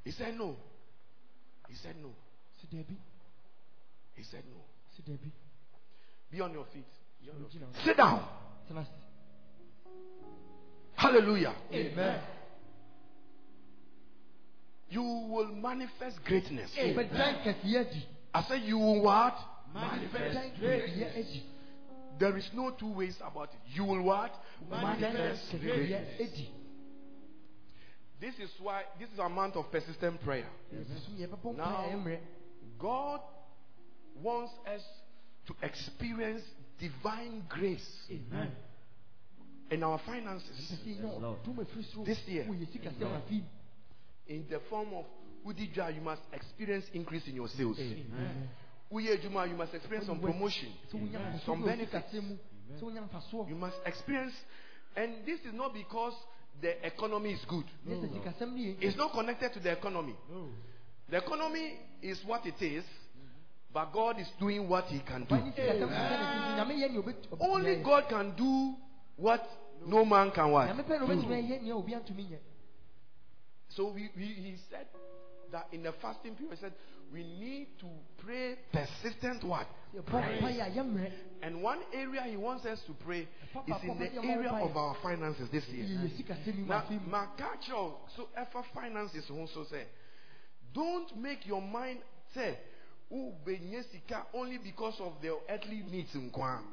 He 0.04 0.12
said, 0.12 0.38
No. 0.38 0.56
He 1.68 1.76
said, 1.76 1.96
No. 2.02 2.10
Sɛ 2.62 2.70
Debbie, 2.72 2.98
He 4.16 4.24
said, 4.24 4.44
No. 4.50 4.62
sɛ 4.98 5.04
dabi 5.10 5.32
Be 6.32 6.42
on 6.42 6.54
your 6.54 6.66
feet. 6.74 6.86
On 7.34 7.40
your 7.40 7.50
feet. 7.50 7.62
Sit 7.86 7.98
down. 7.98 8.26
Hallelujah. 10.96 11.56
amen 11.74 12.22
You 14.90 15.02
will 15.02 15.48
manifest 15.48 16.24
greatness. 16.26 16.72
bɛdan 16.76 17.44
kɛseɛ 17.44 17.80
adi 17.90 18.06
I 18.34 18.44
said, 18.44 18.62
You 18.64 18.78
will 18.78 19.02
what? 19.02 19.36
Bɛdan 19.74 20.52
kɛseɛ 20.58 21.18
adi 21.20 21.44
There 22.20 22.38
is 22.38 22.50
no 22.54 22.72
two 22.72 22.92
ways 22.94 23.18
about 23.22 23.50
it. 23.54 23.60
You 23.74 23.86
will 23.86 24.04
what? 24.04 24.32
bɛdan 24.70 24.82
Manifest 25.00 25.52
greatness. 25.60 26.50
This 28.20 28.38
is 28.38 28.52
why 28.60 28.84
this 29.00 29.10
is 29.12 29.18
a 29.20 29.28
month 29.30 29.56
of 29.56 29.72
persistent 29.72 30.22
prayer. 30.22 30.46
Now- 31.58 31.86
God 32.78 33.22
wants 34.22 34.54
us 34.68 34.82
to 35.48 35.56
experience 35.64 36.44
divine 36.80 37.44
grace 37.50 38.08
amen. 38.12 38.52
in 39.72 39.84
our 39.84 40.00
finances. 40.06 40.80
Sɛ 40.86 41.02
yɛ 41.02 41.20
ɔdom 41.20 41.56
afiri 41.58 41.84
soro 41.92 42.06
This 42.06 42.20
year. 42.28 42.46
wɔ 42.46 42.60
yɛ 42.60 42.68
sikasɛm 42.68 43.22
afi 43.22 43.44
in 44.28 44.46
the 44.50 44.60
form 44.70 44.94
of 44.94 45.06
Udija, 45.46 45.94
you 45.96 46.02
must 46.02 46.22
experience 46.34 46.86
increase 46.94 47.28
in 47.28 47.36
your 47.36 47.48
sales. 47.48 47.78
Uye 47.80 48.06
Juma, 48.06 48.30
you 48.92 49.56
must 49.56 49.74
experience 49.74 50.08
some 50.08 50.20
promotion, 50.20 50.70
sɛ 50.92 51.46
some 51.46 51.64
benefits. 51.64 51.94
sikasɛm 52.14 52.24
mu 52.24 52.38
sɛ 52.78 52.82
wonya 52.84 53.10
mfasoɔ 53.10 53.50
You 53.50 53.56
must 53.56 53.78
experience, 53.86 54.34
and 54.96 55.26
this 55.26 55.40
is 55.46 55.54
not 55.54 55.74
because 55.74 56.14
the 56.62 56.86
economy 56.86 57.32
is 57.34 57.46
good. 57.48 57.66
nyɛ 57.88 58.02
sɛ 58.02 58.10
sikasɛm 58.14 58.54
ne 58.54 58.62
yɛ 58.62 58.78
It's 58.82 58.98
not 58.98 59.14
connected 59.14 59.54
to 59.54 59.60
the 59.60 59.72
economy. 59.72 60.16
The 61.10 61.18
economy 61.18 61.78
is 62.02 62.24
what 62.26 62.46
it 62.46 62.62
is, 62.62 62.84
but 63.74 63.92
God 63.94 64.20
is 64.20 64.28
doing 64.40 64.68
what 64.68 64.86
He 64.86 65.00
can 65.00 65.24
do. 65.26 65.36
sikasɛm 65.36 65.54
sɛ 65.56 65.80
ne 65.80 66.26
nti 66.26 66.56
nyame 66.58 66.76
yɛ 66.76 66.92
nea 66.92 67.02
obɛt- 67.02 67.28
obɛtumi 67.30 67.50
Only. 67.50 67.76
God 67.84 68.10
can 68.10 68.36
do 68.36 68.76
what 69.18 69.48
no 69.86 70.04
man 70.06 70.32
can 70.32 70.52
what. 70.52 70.68
nyame 70.68 70.84
pɛ 70.84 71.00
na 71.00 71.06
obɛtumi 71.08 71.48
ayɛ 71.50 71.62
nea 71.62 71.76
obi 71.76 71.94
antumi 71.94 72.26
nyɛ 72.30 72.40
So 73.70 73.88
we, 73.94 74.10
we, 74.18 74.26
he 74.26 74.56
said 74.70 74.86
that 75.54 75.68
in 75.72 75.84
the 75.84 75.94
fasting 76.02 76.36
period, 76.36 76.56
he 76.58 76.60
said 76.62 76.74
we 77.12 77.24
need 77.24 77.68
to 77.80 77.88
pray 78.24 78.56
persistent 78.72 79.44
what? 79.44 79.68
yɛbɔ 79.96 80.40
mpaeɛ 80.40 80.68
a 80.68 80.72
yɛmmerɛ 80.72 81.12
And 81.44 81.62
one 81.64 81.80
area 81.94 82.22
he 82.24 82.38
wants 82.38 82.66
us 82.66 82.80
to 82.86 82.94
pray 82.94 83.22
is 83.68 83.84
in 83.84 83.98
the 84.00 84.14
area 84.24 84.50
of 84.52 84.78
our 84.78 84.96
finances 85.02 85.50
this 85.52 85.68
year. 85.70 85.86
yɛ 85.86 86.08
yɛ 86.08 86.18
sikasɛm 86.18 86.46
yi 86.48 86.54
mu 86.62 86.68
Now, 86.68 86.82
afi 86.82 87.02
mu 87.02 87.10
my 87.10 87.26
culture, 87.38 87.96
so 88.16 88.30
ever 88.38 88.64
finances 88.74 89.30
also 89.30 89.66
say, 89.66 89.86
don't 90.74 91.18
make 91.18 91.46
your 91.46 91.62
mind 91.62 92.00
say, 92.34 92.58
only 94.34 94.58
because 94.64 94.96
of 95.00 95.14
the 95.22 95.38
earthly 95.50 95.84
needs 95.92 96.14
in 96.16 96.30
Kwan. 96.30 96.64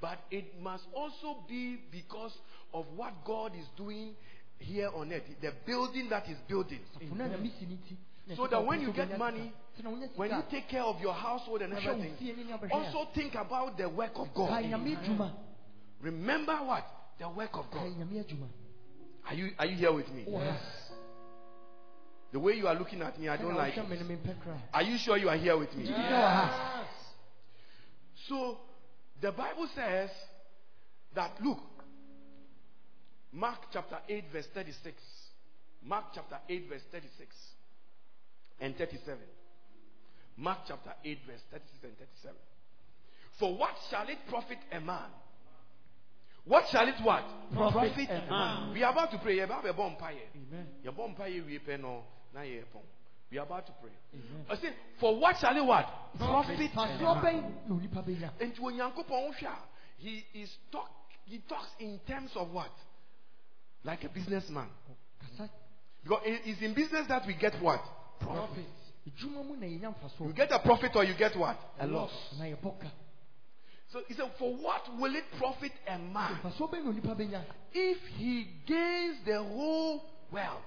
But 0.00 0.18
it 0.30 0.60
must 0.60 0.84
also 0.94 1.38
be 1.48 1.78
because 1.90 2.32
of 2.72 2.86
what 2.94 3.12
God 3.24 3.52
is 3.58 3.66
doing 3.76 4.14
here 4.58 4.90
on 4.94 5.12
earth, 5.12 5.22
the 5.40 5.52
building 5.66 6.08
that 6.10 6.28
is 6.28 6.36
building. 6.48 6.80
Funu 6.98 7.28
a 8.26 8.32
nyame 8.32 8.34
si 8.34 8.34
ne 8.34 8.34
ti, 8.34 8.36
na 8.36 8.36
So 8.36 8.46
that 8.48 8.66
when 8.66 8.80
you 8.80 8.92
get 8.92 9.18
money, 9.18 9.52
sika. 9.76 9.76
Sɛ 9.76 9.84
na 9.84 9.90
wonya 9.90 10.16
When 10.16 10.30
you 10.30 10.42
take 10.50 10.68
care 10.68 10.82
of 10.82 11.00
your 11.00 11.14
household 11.14 11.62
and 11.62 11.72
a, 11.72 11.76
na 11.76 11.80
bɛhwɛ 11.80 11.86
wo 11.86 11.92
everything, 11.92 12.16
fie 12.16 12.34
ne 12.36 12.44
nea 12.44 12.58
bɛhwɛ 12.58 12.70
a, 12.70 12.74
also 12.74 13.08
think 13.14 13.34
about 13.34 13.76
the 13.76 13.88
work 13.88 14.12
of 14.16 14.34
God. 14.34 15.30
Remember 16.00 16.56
what? 16.56 16.84
The 17.18 17.28
work 17.28 17.54
of 17.54 17.70
God. 17.70 17.82
Are 19.28 19.34
you, 19.34 19.50
are 19.58 19.66
you 19.66 19.76
here 19.76 19.92
with 19.92 20.08
me? 20.12 20.24
ha 20.24 20.58
The 22.32 22.38
way 22.38 22.54
you 22.54 22.68
are 22.68 22.74
looking 22.74 23.02
at 23.02 23.18
me, 23.18 23.28
I 23.28 23.36
don't 23.36 23.54
like 23.56 23.76
it. 23.76 23.88
no 23.88 23.94
mempɛ 23.94 24.34
koraa. 24.42 24.60
Are 24.72 24.82
you 24.82 24.98
sure 24.98 25.16
you 25.16 25.28
are 25.28 25.36
here 25.36 25.56
with 25.56 25.74
me? 25.74 25.84
Gye 25.84 25.92
di 25.92 26.02
sɛ 26.02 26.10
wɔ 26.10 26.34
ha 26.34 26.88
So, 28.28 28.58
the 29.20 29.32
Bible 29.32 29.68
says 29.74 30.10
that, 31.14 31.32
look, 31.42 31.58
Mark 33.32 33.58
chapter 33.72 33.98
8, 34.08 34.24
verse 34.32 34.46
36. 34.52 34.96
Mark 35.82 36.06
chapter 36.14 36.38
8, 36.48 36.68
verse 36.68 36.82
36 36.90 37.55
and 38.60 38.76
37. 38.76 39.18
Mark 40.36 40.58
chapter 40.68 40.92
8, 41.04 41.18
verse 41.26 41.40
36 41.50 41.84
and 41.84 41.98
37. 41.98 42.36
For 43.38 43.56
what 43.56 43.74
shall 43.90 44.08
it 44.08 44.18
profit 44.28 44.58
a 44.72 44.80
man? 44.80 45.10
What 46.44 46.64
shall 46.70 46.86
it 46.86 46.94
what? 47.02 47.24
Profit 47.52 48.08
a 48.08 48.30
man. 48.30 48.72
We 48.72 48.82
are 48.82 48.92
about 48.92 49.10
to 49.12 49.18
pray. 49.18 49.40
About 49.40 49.64
to 49.64 49.72
bomb. 49.72 49.96
Amen. 50.00 50.66
Your 50.82 50.92
bomb 50.92 51.14
we 51.18 51.58
pay 51.58 51.76
no. 51.76 52.04
Now 52.34 52.42
you're. 52.42 52.62
We 53.30 53.38
are 53.38 53.44
about 53.44 53.66
to 53.66 53.72
pray. 53.82 53.90
Amen. 54.14 54.46
I 54.48 54.54
say, 54.56 54.72
for 55.00 55.18
what 55.18 55.36
shall 55.40 55.56
it 55.56 55.66
what? 55.66 55.86
Profit 56.16 56.60
a 56.60 56.68
Fasoɔ 56.68 57.22
man. 57.22 57.24
bɛn 57.24 57.68
na 57.68 57.74
onipa 57.74 58.04
bɛnya 58.06 58.30
Nti 58.40 58.60
onyankopɔn 58.60 59.34
hwɛ 59.34 59.46
a, 59.46 59.56
he 59.98 60.24
is 60.34 60.50
talk 60.70 60.88
he 61.24 61.38
talks 61.48 61.68
in 61.80 61.98
terms 62.06 62.30
of 62.36 62.52
what? 62.52 62.70
Like 63.82 64.04
a 64.04 64.08
businessman. 64.08 64.68
Because 66.04 66.20
it 66.24 66.42
is 66.46 66.62
in 66.62 66.74
business 66.74 67.08
that 67.08 67.26
we 67.26 67.34
get 67.34 67.60
what? 67.60 67.82
Profit. 68.20 68.66
edwuma 69.06 69.42
mu 69.44 69.56
na 69.56 69.66
yɛnya 69.66 69.94
You 70.20 70.32
get 70.32 70.50
a 70.52 70.58
profit 70.58 70.94
or 70.96 71.04
you 71.04 71.14
get 71.14 71.36
what? 71.36 71.56
A 71.78 71.86
loss. 71.86 72.10
na 72.38 72.44
yɛbɔ 72.46 72.78
ka 72.80 72.88
So 73.88 74.00
he 74.08 74.14
said, 74.14 74.30
For 74.38 74.52
what 74.56 74.82
will 74.98 75.14
it 75.14 75.24
profit 75.38 75.72
a 75.86 75.98
man 75.98 76.34
mfasoɔ 76.42 76.70
bɛn 76.72 76.84
na 76.84 76.90
onipa 76.90 77.14
bɛnya 77.16 77.42
if 77.72 77.98
he 78.18 78.46
gains 78.66 79.18
the 79.24 79.42
whole 79.42 80.02
world? 80.32 80.62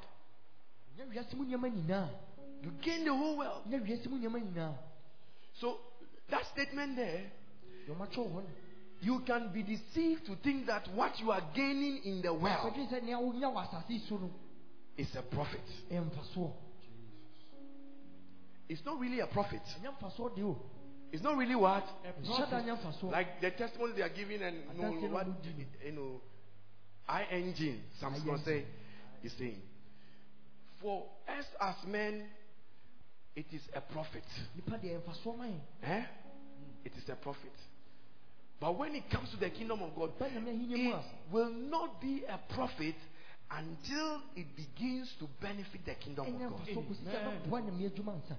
nya 0.98 1.06
wiase 1.10 1.34
mu 1.36 1.46
nneɛma 1.46 1.70
nyinaa 1.70 2.10
You 2.64 2.72
gain 2.82 3.06
the 3.06 3.14
whole 3.14 3.38
world. 3.38 3.66
nya 3.70 3.80
wiase 3.80 4.08
mu 4.10 4.18
nneɛma 4.20 4.40
nyinaa 4.42 4.74
So 5.60 5.78
that 6.30 6.46
statement 6.54 6.96
there, 6.96 7.32
deɛ 7.88 7.96
ɔmatwerɛ 7.96 8.16
wɔ 8.16 8.32
hɔ 8.32 8.36
no 8.36 8.50
you 9.02 9.22
can 9.22 9.48
be 9.54 9.64
deceived 9.64 10.26
to 10.26 10.36
think 10.44 10.66
that 10.68 10.86
what 10.94 11.18
you 11.22 11.32
are 11.32 11.42
gaining 11.56 12.04
in 12.04 12.22
the 12.22 12.34
world 12.34 12.74
ɔdwen 12.74 12.90
sɛ 12.90 13.04
nea 13.04 13.18
wonya 13.18 13.48
wɔ 13.52 13.68
asase 13.68 13.90
yi 13.90 14.00
so 14.08 14.16
no 14.18 14.30
is 14.98 15.14
a 15.16 15.22
profit. 15.22 15.64
Ɛyɛ 18.70 18.76
mfasoɔ 18.76 18.76
It's 18.78 18.86
not 18.86 19.00
really 19.00 19.20
a 19.20 19.28
profit. 19.28 19.62
ɛnya 19.82 19.98
mfasoɔ 20.00 20.36
de 20.36 20.44
o 20.44 20.58
It's 21.12 21.24
not 21.24 21.38
really 21.38 21.56
what? 21.56 21.86
nhyɛ 22.24 22.50
da 22.50 22.62
nya 22.62 22.76
mfasoɔ 22.78 23.12
Like 23.12 23.42
the 23.42 23.52
testimony 23.52 23.94
they 23.94 24.02
are 24.04 24.10
giving 24.10 24.42
and 24.42 24.58
you 24.58 24.82
know, 24.82 24.92
Adanse 24.92 25.02
no 25.02 25.08
what 25.10 25.28
mu 25.28 25.34
di 25.42 25.50
no. 25.50 25.66
you 25.86 25.92
know 25.92 26.22
I 27.08 27.24
engine 27.32 27.82
some 28.00 28.14
I 28.14 28.20
gonna 28.20 28.44
say 28.44 28.52
engine. 28.60 28.68
is 29.24 29.34
saying 29.38 29.62
for 30.82 31.06
us 31.28 31.46
as 31.60 31.76
men 31.88 32.26
it 33.36 33.46
is 33.52 33.62
a 33.74 33.82
profit. 33.82 34.24
nipa 34.56 34.78
deɛ 34.78 35.00
ɛyɛ 35.00 35.02
mfasoɔ 35.04 35.38
ma 35.38 35.46
yɛn 35.46 35.60
Eh? 35.84 36.06
It 36.86 36.94
is 36.96 37.10
a 37.10 37.16
prophet. 37.16 37.52
But 38.60 38.78
when 38.78 38.96
it 38.96 39.10
comes 39.10 39.30
to 39.32 39.38
the 39.38 39.50
kingdom 39.50 39.82
of 39.82 39.94
God, 39.96 40.18
ba 40.20 40.26
nyame 40.30 40.48
ahinya 40.52 40.78
mu 40.78 40.94
it 40.96 41.04
will 41.32 41.50
not 41.52 42.00
be 42.02 42.24
a 42.26 42.38
prophet 42.54 42.96
until 43.52 44.22
it 44.36 44.46
begins 44.56 45.12
to 45.20 45.28
benefit 45.42 45.84
the 45.86 45.96
kingdom 45.96 46.26
of 46.28 46.40
God. 46.40 46.68
mfasoɔ 46.68 48.36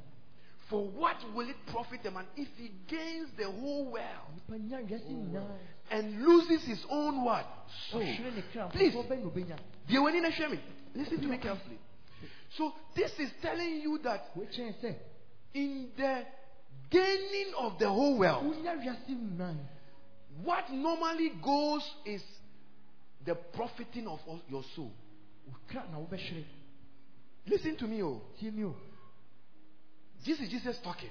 For 0.71 0.87
what 0.87 1.17
will 1.35 1.49
it 1.51 1.57
profit 1.67 2.01
a 2.07 2.11
man 2.13 2.27
if 2.37 2.49
he 2.57 2.71
gains 2.89 3.29
the 3.37 3.51
whole 3.51 3.91
world 3.91 4.41
and 5.91 6.23
loses 6.25 6.65
his 6.65 6.85
own 6.89 7.25
what? 7.25 7.45
Kra 7.93 8.71
Please. 8.71 8.95
Listen 10.95 11.21
to 11.21 11.29
me 11.29 11.39
carefully. 11.39 11.79
So 12.57 12.73
this 12.97 13.11
is 13.19 13.31
telling 13.43 13.81
you 13.83 13.99
that 14.05 14.27
in 15.55 15.89
the 15.97 16.23
gaining 16.91 17.53
of 17.59 17.79
the 17.81 17.89
whole 17.89 18.19
world, 18.19 18.55
what 20.45 20.71
normally 20.71 21.33
goes 21.45 21.83
is 22.07 22.23
the 23.27 23.35
profiting 23.35 24.07
of 24.07 24.21
your 24.49 24.63
soul. 24.77 24.93
Listen 27.47 27.77
to 27.77 27.87
me, 27.87 28.03
oh. 28.03 28.23
Tie 30.25 30.33
mi 30.33 30.37
o 30.37 30.41
This 30.41 30.41
is 30.41 30.49
Jesus 30.51 30.79
talking. 30.83 31.11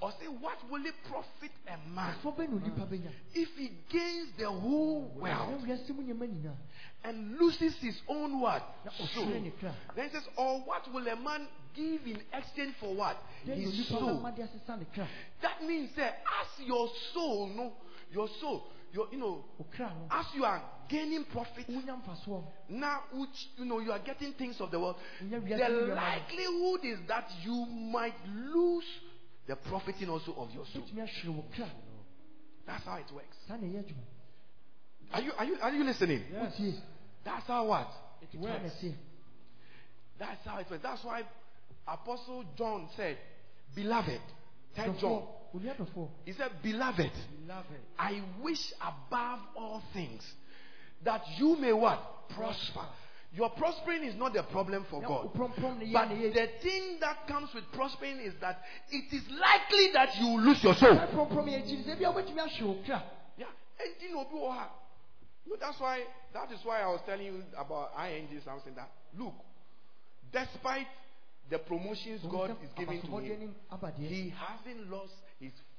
Or 0.00 0.10
say, 0.12 0.26
what 0.40 0.58
will 0.70 0.84
it 0.86 0.94
profit 1.08 1.50
a 1.66 1.76
man 1.90 2.14
mfasoɔ 2.22 2.36
bɛn 2.36 2.50
na 2.50 2.56
onipa 2.56 2.86
bɛnya 2.86 3.10
if 3.34 3.48
he 3.56 3.70
gains 3.88 4.32
the 4.38 4.50
whole 4.50 5.10
world 5.16 5.62
wiase 5.66 5.90
mu 5.94 6.02
nneɛma 6.02 6.26
nyinaa 6.28 6.56
and 7.04 7.38
loses 7.38 7.74
his 7.76 8.00
own 8.08 8.40
what? 8.40 8.62
Soul. 9.14 9.26
ɔhwere 9.26 9.42
ne 9.42 9.50
kra 9.50 9.74
Then 9.94 10.08
he 10.08 10.14
says, 10.14 10.28
or 10.36 10.60
what 10.60 10.92
will 10.92 11.06
a 11.06 11.16
man 11.16 11.48
give 11.74 12.06
in 12.06 12.22
exchange 12.32 12.74
for 12.78 12.94
what? 12.94 13.16
His 13.44 13.88
soul. 13.88 14.20
bɛma 14.20 14.34
de 14.36 14.42
asesa 14.42 14.78
ne 14.78 14.86
kra 14.94 15.06
That 15.40 15.62
means 15.64 15.90
that 15.96 16.22
as 16.40 16.66
your 16.66 16.88
soul, 17.12 17.48
no, 17.48 17.72
your 18.12 18.28
soul, 18.40 18.70
your, 18.92 19.06
you 19.10 19.18
know, 19.18 19.44
as 20.10 20.26
you 20.34 20.44
are 20.44 20.62
gaining 20.88 21.24
profit, 21.24 21.66
now 22.68 23.00
which 23.14 23.48
you 23.56 23.64
know 23.64 23.78
you 23.80 23.90
are 23.92 23.98
getting 23.98 24.32
things 24.34 24.60
of 24.60 24.70
the 24.70 24.78
world, 24.78 24.96
the 25.20 25.36
wiase 25.36 25.40
mu 25.40 25.56
nneɛma 25.56 25.88
no 25.88 25.94
likelihood 25.94 26.84
is 26.84 26.98
that 27.08 27.28
you 27.42 27.66
might 27.66 28.14
lose 28.54 28.84
the 29.46 29.56
profiting 29.56 30.08
also 30.08 30.32
of 30.36 30.50
your 30.52 30.64
soul. 30.66 30.82
wotumi 30.82 31.02
ahwere 31.02 31.34
wo 31.36 31.44
kra 31.54 31.68
That's 32.66 32.84
how 32.84 32.96
it 32.96 33.10
works. 33.12 33.36
saa 33.48 33.56
na 33.56 33.66
ɛyɛ 33.66 33.78
adwuma 33.84 34.04
Are 35.12 35.20
you 35.22 35.32
are 35.38 35.44
you 35.46 35.56
are 35.60 35.72
you 35.72 35.84
listening? 35.84 36.22
wotie 36.34 36.78
That's 37.24 37.46
how 37.46 37.66
what? 37.66 37.88
saa 38.32 38.38
na 38.38 38.68
ɛteɛ 38.68 38.94
That's 40.18 40.44
how 40.46 40.58
it 40.58 40.70
works. 40.70 40.82
That's 40.82 41.04
why 41.04 41.22
Apostle 41.88 42.44
John 42.56 42.88
said, 42.96 43.18
Beloved, 43.74 44.20
Third 44.76 44.98
John. 45.00 45.26
Dɔfoɔ, 45.52 45.60
onua 45.60 45.74
dɔfoɔ. 45.74 46.08
He 46.24 46.32
said, 46.32 46.50
Beloved, 46.62 47.12
Beloved. 47.46 47.80
I 47.98 48.22
wish 48.42 48.72
above 48.80 49.40
all 49.56 49.82
things 49.92 50.22
that 51.04 51.22
you 51.38 51.56
may 51.56 51.72
what? 51.72 52.28
Prosper. 52.30 52.86
Your 53.34 53.48
prospering 53.50 54.04
is 54.04 54.14
not 54.14 54.34
the 54.34 54.42
problem 54.42 54.84
for 54.90 55.00
God. 55.00 55.32
prom-prom 55.34 55.78
ne 55.78 55.86
yɛ 55.86 55.92
But 55.92 56.08
the 56.10 56.48
thing 56.62 56.98
that 57.00 57.26
comes 57.26 57.48
with 57.54 57.64
prospering 57.72 58.20
is 58.20 58.34
that 58.40 58.60
it 58.90 59.10
is 59.10 59.22
likely 59.30 59.92
that 59.94 60.16
you 60.20 60.26
will 60.28 60.40
lose 60.40 60.62
your 60.62 60.74
soul. 60.74 60.94
Na 60.94 61.06
prom-prom 61.06 61.46
yɛ 61.46 61.64
akyi 61.64 61.84
sɛ 61.84 61.98
bi 61.98 62.04
a 62.04 62.12
wobɛtumi 62.12 62.38
ahwe 62.38 62.66
wo 62.66 62.74
kra. 62.84 63.02
Yeah. 63.38 63.46
Engine 63.80 64.16
obi 64.16 64.36
wɔ 64.36 64.52
ha. 64.52 64.70
No, 65.46 65.56
that's 65.58 65.80
why 65.80 66.04
that 66.34 66.52
is 66.52 66.60
why 66.62 66.82
I 66.82 66.86
was 66.88 67.00
telling 67.06 67.26
you 67.26 67.42
about 67.56 67.92
ING 67.98 68.28
something 68.44 68.74
that 68.74 68.90
look, 69.18 69.34
despite 70.30 70.86
the 71.50 71.58
promotions 71.58 72.20
God 72.30 72.56
is 72.62 72.70
giving 72.76 73.00
to 73.00 73.18
him, 73.18 73.54
he 73.98 74.32
hasn't 74.36 74.90
lost 74.90 75.12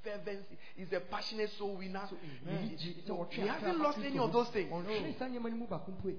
fervency. 0.04 0.56
He's 0.76 0.92
a 0.92 1.00
passionate 1.00 1.50
soul 1.58 1.76
winner. 1.76 2.08
Ne 2.46 2.56
He, 2.68 2.76
gye 2.76 2.94
sɛ 3.02 3.08
no, 3.08 3.14
ɔtwe 3.24 3.32
he 3.32 3.48
akra 3.48 3.68
hasn't 3.68 3.78
lost 3.80 3.98
any 3.98 4.18
of 4.18 4.32
those 4.32 4.48
things. 4.50 4.70
Ɔnhwere 4.70 5.18
saa 5.18 5.26
nneɛma 5.28 5.50
no 5.50 5.56
mu 5.56 5.66
baako 5.66 5.90
mpo 5.92 6.08
yi. 6.10 6.18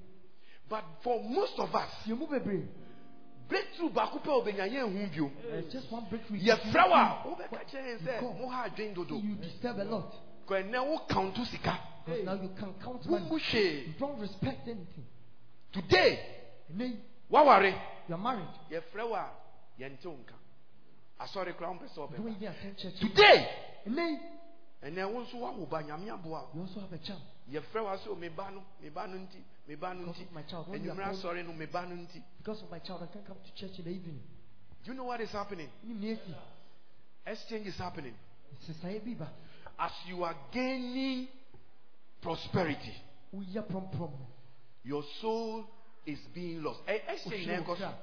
But 0.68 0.84
for 1.04 1.22
most 1.24 1.60
of 1.60 1.74
us, 1.76 1.92
Yɛn 2.08 2.18
mu 2.18 2.28
bebree. 2.28 2.66
breakthrough 3.48 3.90
baako 3.92 4.20
pɛ 4.24 4.30
obenya 4.44 4.66
yɛn 4.68 4.92
hu 4.92 5.08
bio. 5.16 5.32
It's 5.60 5.72
just 5.74 5.92
one 5.92 6.06
breakthrough. 6.10 6.40
Yɛfrɛ 6.40 6.90
wo 6.90 6.96
a 6.96 7.24
wobɛka 7.26 7.66
kyerɛ 7.70 7.86
yɛn 7.86 8.00
sɛ 8.00 8.40
mo 8.40 8.50
ha 8.50 8.68
adwen 8.68 8.94
dodo. 8.96 9.16
You 9.18 9.36
disturb 9.36 9.80
a 9.80 9.84
lot. 9.84 10.12
Kɔ 10.48 10.64
ɛnɛ 10.70 10.88
wo 10.88 11.00
count 11.08 11.38
sika. 11.46 11.80
Because 12.06 12.24
now 12.26 12.34
you 12.36 12.50
can 12.58 12.74
count 12.84 13.06
money. 13.10 13.26
Wombu 13.26 13.40
hwee. 13.40 13.88
You 13.88 13.94
don't 14.00 14.20
respect 14.20 14.68
anything. 14.68 15.06
Today, 15.74 16.20
And 16.70 16.80
then 16.80 17.02
waware. 17.32 17.74
you 18.08 18.16
are 18.16 18.18
married. 18.18 18.48
yɛfrɛ 18.72 19.10
wo 19.10 19.16
a 19.16 19.30
yɛnte 19.80 20.06
wo 20.06 20.14
nka 20.18 20.34
asɔre 21.20 21.50
ah, 21.50 21.54
koraa 21.54 21.70
wompɛ 21.74 21.90
sɛ 21.94 21.98
You 21.98 22.18
don't 22.18 22.28
ɔbɛba 22.28 22.36
even 22.38 22.48
attend 22.48 22.78
church. 22.78 23.00
today 23.00 23.48
And 23.86 23.96
then 23.98 24.20
ɛnɛ 24.84 25.14
wo 25.14 25.22
nso 25.24 25.38
woawo 25.38 25.70
ba 25.70 25.82
nyame 25.84 26.10
aboa 26.10 26.50
you 26.54 26.62
also 26.62 26.80
have 26.80 26.94
a 26.94 26.98
child. 26.98 27.22
yɛfrɛ 27.50 27.84
wo 27.84 27.90
a 27.90 27.98
sɛ 27.98 28.18
meba 28.18 28.52
no 28.52 28.64
meba 28.82 29.08
no 29.08 29.18
nti 29.18 29.44
meba 29.68 29.94
no 29.96 30.12
nti 30.12 30.22
of 30.24 30.32
my 30.32 30.42
child. 30.44 30.68
When 30.68 30.84
you 30.84 30.92
are 30.92 30.96
anwummerɛ 30.96 31.22
asɔre 31.22 31.46
no 31.46 31.54
meba 31.54 31.88
no 31.88 31.96
nti 31.96 32.22
because 32.38 32.62
of 32.64 32.72
my 32.72 32.80
child, 32.80 33.04
I 33.04 33.08
can't 33.14 33.26
come 33.26 33.38
to 33.44 33.56
church 33.56 33.78
in 33.80 33.86
the 33.86 33.92
evening. 33.92 34.22
do 34.84 34.92
you 34.92 34.98
know 34.98 35.06
what 35.06 35.22
is 35.22 35.32
happening? 35.32 35.70
Exchange 37.26 37.68
is 37.68 37.78
happening. 37.78 38.14
As 39.80 39.92
you 40.08 40.24
are 40.24 40.36
gaining 40.52 41.28
prosperity 42.22 42.94
Uya 43.34 43.62
prom 43.64 43.90
prom. 43.92 44.14
your 44.84 45.04
soul 45.22 45.66
is 46.06 46.20
being 46.34 46.64
lost. 46.64 46.80
Exchange 46.88 47.48
na 47.48 47.62
ɛkɔ 47.62 47.78
so 47.78 47.94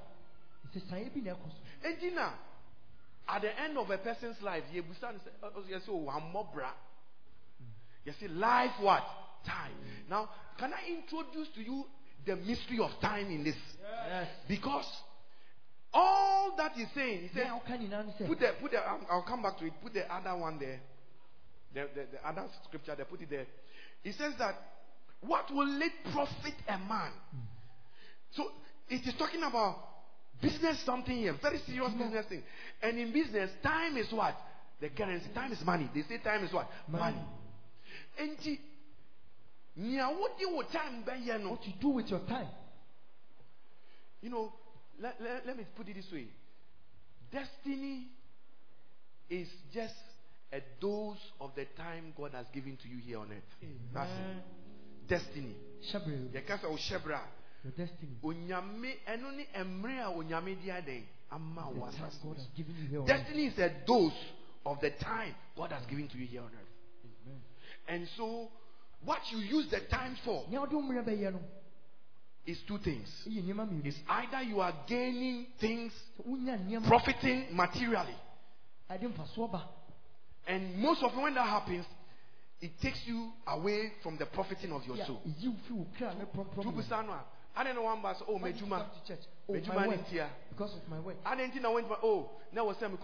Sisaye 0.74 1.12
bi 1.14 1.20
na 1.20 1.34
ɛkɔ 1.34 1.48
so. 1.50 1.88
enti 1.88 2.14
na 2.14 2.32
at 3.28 3.42
the 3.42 3.60
end 3.60 3.78
of 3.78 3.90
a 3.90 3.98
person's 3.98 4.40
life 4.42 4.64
yɛbusa 4.74 5.12
no 5.12 5.18
sɛ 5.18 5.30
ɔ- 5.42 5.52
ɔ- 5.52 5.70
yɛsɛ 5.70 5.88
o 5.88 6.06
wammɔ 6.06 6.52
bra. 6.52 6.72
Yɛsɛ 8.06 8.36
life 8.38 8.72
what? 8.80 9.04
Time. 9.44 9.74
Now 10.08 10.28
can 10.58 10.72
i 10.72 10.86
introduce 10.88 11.48
to 11.54 11.62
you 11.62 11.84
the 12.24 12.36
mystery 12.36 12.78
of 12.78 12.90
time 13.00 13.26
in 13.26 13.42
this? 13.44 13.56
Yes. 14.08 14.28
because 14.48 14.86
all 15.92 16.54
that 16.56 16.72
he's 16.72 16.86
saying 16.94 17.22
he 17.22 17.28
said 17.34 17.46
you 17.80 17.88
now 17.88 18.04
say? 18.18 18.26
put 18.26 18.38
the 18.38 18.54
put 18.60 18.70
the 18.70 18.78
I'll, 18.78 19.00
I'll 19.10 19.22
come 19.22 19.42
back 19.42 19.58
to 19.58 19.66
it. 19.66 19.72
Put 19.82 19.94
the 19.94 20.12
other 20.12 20.36
one 20.36 20.58
there. 20.58 20.80
The, 21.74 21.88
the, 21.94 22.06
the 22.12 22.28
other 22.28 22.44
scripture 22.64 22.94
they 22.96 23.04
put 23.04 23.20
it 23.20 23.30
there. 23.30 23.46
He 24.02 24.12
says 24.12 24.34
that 24.38 24.54
what 25.20 25.50
will 25.52 25.80
it 25.82 25.92
profit 26.12 26.54
a 26.68 26.78
man? 26.78 27.12
Mm. 27.34 27.40
So 28.32 28.44
it 28.88 29.06
is 29.06 29.14
talking 29.18 29.42
about 29.42 29.76
business 30.42 30.84
something 30.84 31.16
here 31.16 31.34
very 31.40 31.58
serious 31.66 31.88
mm-hmm. 31.90 32.02
business 32.02 32.26
thing 32.26 32.42
and 32.82 32.98
in 32.98 33.12
business 33.12 33.50
time 33.62 33.96
is 33.96 34.12
what 34.12 34.34
the 34.80 34.88
currency 34.90 35.28
time 35.34 35.52
is 35.52 35.64
money 35.64 35.88
they 35.94 36.02
say 36.02 36.18
time 36.22 36.44
is 36.44 36.52
what 36.52 36.68
money, 36.88 37.16
Money. 37.16 37.26
Enti, 38.20 38.58
nea 39.76 40.08
wode 40.08 40.44
wo 40.52 40.62
time 40.62 41.02
bɛyɛ 41.06 41.40
no 41.42 41.50
What 41.50 41.66
you 41.66 41.72
do 41.80 41.88
with 41.88 42.10
your 42.10 42.20
time? 42.20 42.48
you 44.22 44.30
know, 44.30 44.52
let, 45.00 45.16
let, 45.20 45.46
let 45.46 45.56
me 45.58 45.64
put 45.76 45.88
it 45.88 45.96
this 45.96 46.06
way. 46.12 46.26
Destiny 47.30 48.06
is 49.28 49.48
just 49.74 49.94
a 50.52 50.60
dose 50.80 51.18
of 51.40 51.50
the 51.56 51.66
time 51.76 52.14
God 52.16 52.32
has 52.34 52.46
given 52.54 52.78
to 52.82 52.88
you 52.88 52.98
here 53.04 53.18
on 53.18 53.30
earth. 53.32 53.68
That's 53.92 54.10
it. 54.10 55.08
Destiny. 55.08 55.56
Shabre. 55.92 57.20
Yɛka 57.64 57.72
sɛ 57.72 57.72
ɔhyɛbrɛ 57.72 57.72
Your 57.72 57.72
destiny. 57.72 58.16
a 58.22 58.26
onyame 58.26 58.96
ɛno 59.06 59.36
ne 59.36 59.46
mmerɛ 59.64 60.00
a 60.02 60.10
onyame 60.16 60.54
de 60.62 60.70
adɛn 60.70 61.02
ama 61.30 61.70
The 61.74 61.80
asase 61.80 62.22
God 62.22 62.22
so. 62.22 62.34
has 62.34 62.46
given 62.56 62.74
you 62.76 62.88
here 62.88 63.00
on 63.00 63.10
earth. 63.10 63.16
Destiny 63.18 63.46
is 63.46 63.58
a 63.58 63.70
dose 63.86 64.12
of 64.66 64.80
the 64.80 64.90
time 64.90 65.34
God 65.56 65.72
has 65.72 65.84
given 65.86 66.08
to 66.08 66.18
you 66.18 66.26
here 66.26 66.42
on 66.42 66.48
earth. 66.48 66.68
And 67.88 68.06
so, 68.16 68.48
what 69.04 69.18
you 69.32 69.38
use 69.38 69.68
the 69.70 69.80
time 69.90 70.16
for 70.24 70.44
Nea 70.48 70.60
ɔde 70.60 70.72
wo 70.72 70.82
mmerɛ 70.82 71.04
bɛyɛ 71.04 71.32
no, 71.32 71.40
is 72.46 72.58
two 72.66 72.78
things. 72.78 73.08
ɛyɛ 73.26 73.42
nneɛma 73.44 73.68
mmienu. 73.68 73.86
It's 73.86 73.98
either 74.08 74.42
you 74.42 74.60
are 74.60 74.74
gaining 74.86 75.46
things, 75.60 75.92
Sɛ 76.18 76.26
wonya 76.28 76.58
nneɛma 76.58 76.86
profiting 76.86 77.54
materially, 77.56 78.14
a 78.88 78.94
ɛde 78.98 79.12
mfasoɔ 79.14 79.50
ba, 79.50 79.68
And 80.46 80.76
most 80.78 81.02
often 81.04 81.22
when 81.22 81.34
that 81.34 81.46
happens, 81.48 81.86
it 82.60 82.72
takes 82.80 82.98
you 83.06 83.32
away 83.46 83.92
from 84.02 84.16
the 84.18 84.26
profiting 84.26 84.72
of 84.72 84.84
your 84.86 84.96
soul. 85.06 85.20
Ɛyi 87.56 87.66
wo 87.66 87.72
fi 87.72 87.72
wo 87.72 87.72
kra 87.72 87.72
ne 87.72 87.72
prɔmprɔm 87.72 87.72
mu. 87.72 87.72
Tubusa 87.72 87.72
no 87.72 87.72
a, 87.72 87.72
ade 87.72 87.74
no 87.74 87.82
one 87.82 88.02
bus 88.02 88.22
oh 88.28 88.38
Why 88.38 88.52
did 88.52 88.60
you 88.60 88.66
medjuma. 88.66 88.78
come 88.78 88.90
to 89.00 89.08
church? 89.08 89.24
Oh, 89.48 89.52
Medjuma 89.52 89.74
my 89.74 89.82
ne 89.82 89.88
work. 89.88 90.06
ntia. 90.06 90.28
Because 90.50 90.74
of 90.74 90.88
my 90.88 91.00
work. 91.00 91.16
Nti 91.24 91.60
na 91.60 91.70
went 91.70 91.86
oh, 92.02 92.30
now 92.52 92.66
was 92.66 92.76
saying 92.78 92.96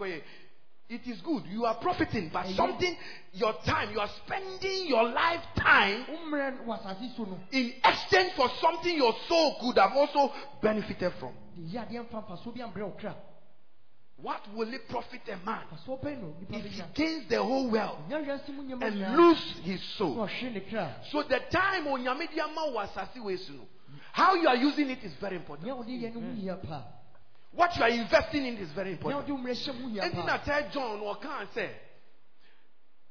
it 0.89 1.01
is 1.05 1.21
good. 1.21 1.43
You 1.45 1.65
are 1.65 1.75
profiting, 1.75 2.31
but 2.33 2.47
something 2.55 2.97
your 3.33 3.53
time, 3.63 3.91
you 3.91 3.99
are 3.99 4.09
spending 4.25 4.87
your 4.87 5.03
lifetime 5.03 6.05
Wo 6.09 6.17
mmerɛ 6.17 6.65
wɔ 6.65 6.79
asase 6.79 7.15
so 7.15 7.23
no, 7.25 7.37
in 7.51 7.73
exchange 7.85 8.33
for 8.35 8.49
something 8.59 8.95
your 8.97 9.13
soul 9.27 9.57
could 9.61 9.77
have 9.77 9.91
also 9.93 10.33
benefited 10.61 11.13
from. 11.19 11.33
de 11.55 11.77
yɛ 11.77 11.87
adeɛ 11.87 12.09
mfa 12.09 12.25
mfasoɔ 12.27 12.55
bi 12.55 12.61
ambrɛ 12.61 12.83
wo 12.83 12.95
kra. 12.99 13.15
What 14.21 14.41
will 14.53 14.73
it 14.73 14.89
profit 14.89 15.21
a 15.29 15.37
man 15.45 15.63
Mfasoɔ 15.71 16.03
bɛn 16.03 16.21
no 16.21 16.35
nipa 16.39 16.57
if 16.57 16.65
he 16.65 16.81
gains 16.95 17.29
the 17.29 17.41
whole 17.41 17.69
world 17.69 17.99
Nya 18.09 18.25
wiase 18.25 18.49
mu 18.49 18.63
nneɛma 18.63 18.83
and 18.83 19.15
lose 19.15 19.53
his 19.63 19.81
soul? 19.95 20.15
ɔhwere 20.15 20.53
ne 20.53 20.59
kra. 20.61 21.05
So 21.11 21.21
the 21.21 21.39
time 21.51 21.85
onyame 21.85 22.27
de 22.33 22.41
ama 22.41 22.61
wo 24.17 24.25
asase 24.25 24.25
wei 24.25 24.25
so 24.25 24.25
no, 24.25 24.25
how 24.25 24.35
you 24.35 24.47
are 24.47 24.55
using 24.55 24.89
it 24.89 25.03
is 25.03 25.13
very 25.19 25.35
important. 25.35 25.65
Nea 25.67 25.75
wode 25.75 25.87
yɛ 25.87 26.13
no 26.13 26.21
ho 26.21 26.33
hia 26.35 26.55
paa. 26.55 26.83
What 27.51 27.75
you 27.77 27.83
are 27.83 27.89
investing 27.89 28.45
in 28.45 28.57
is 28.57 28.71
very 28.73 28.91
important. 28.91 29.27
wode 29.27 29.31
wo 29.31 29.37
mmerɛ 29.37 29.55
hyɛ 29.55 29.79
mu 29.81 29.89
hia 29.89 30.03
Anything 30.03 30.25
paa. 30.25 30.33
I 30.33 30.45
tell 30.45 30.69
John 30.71 30.99
or 31.01 31.15
can 31.17 31.47
say, 31.53 31.71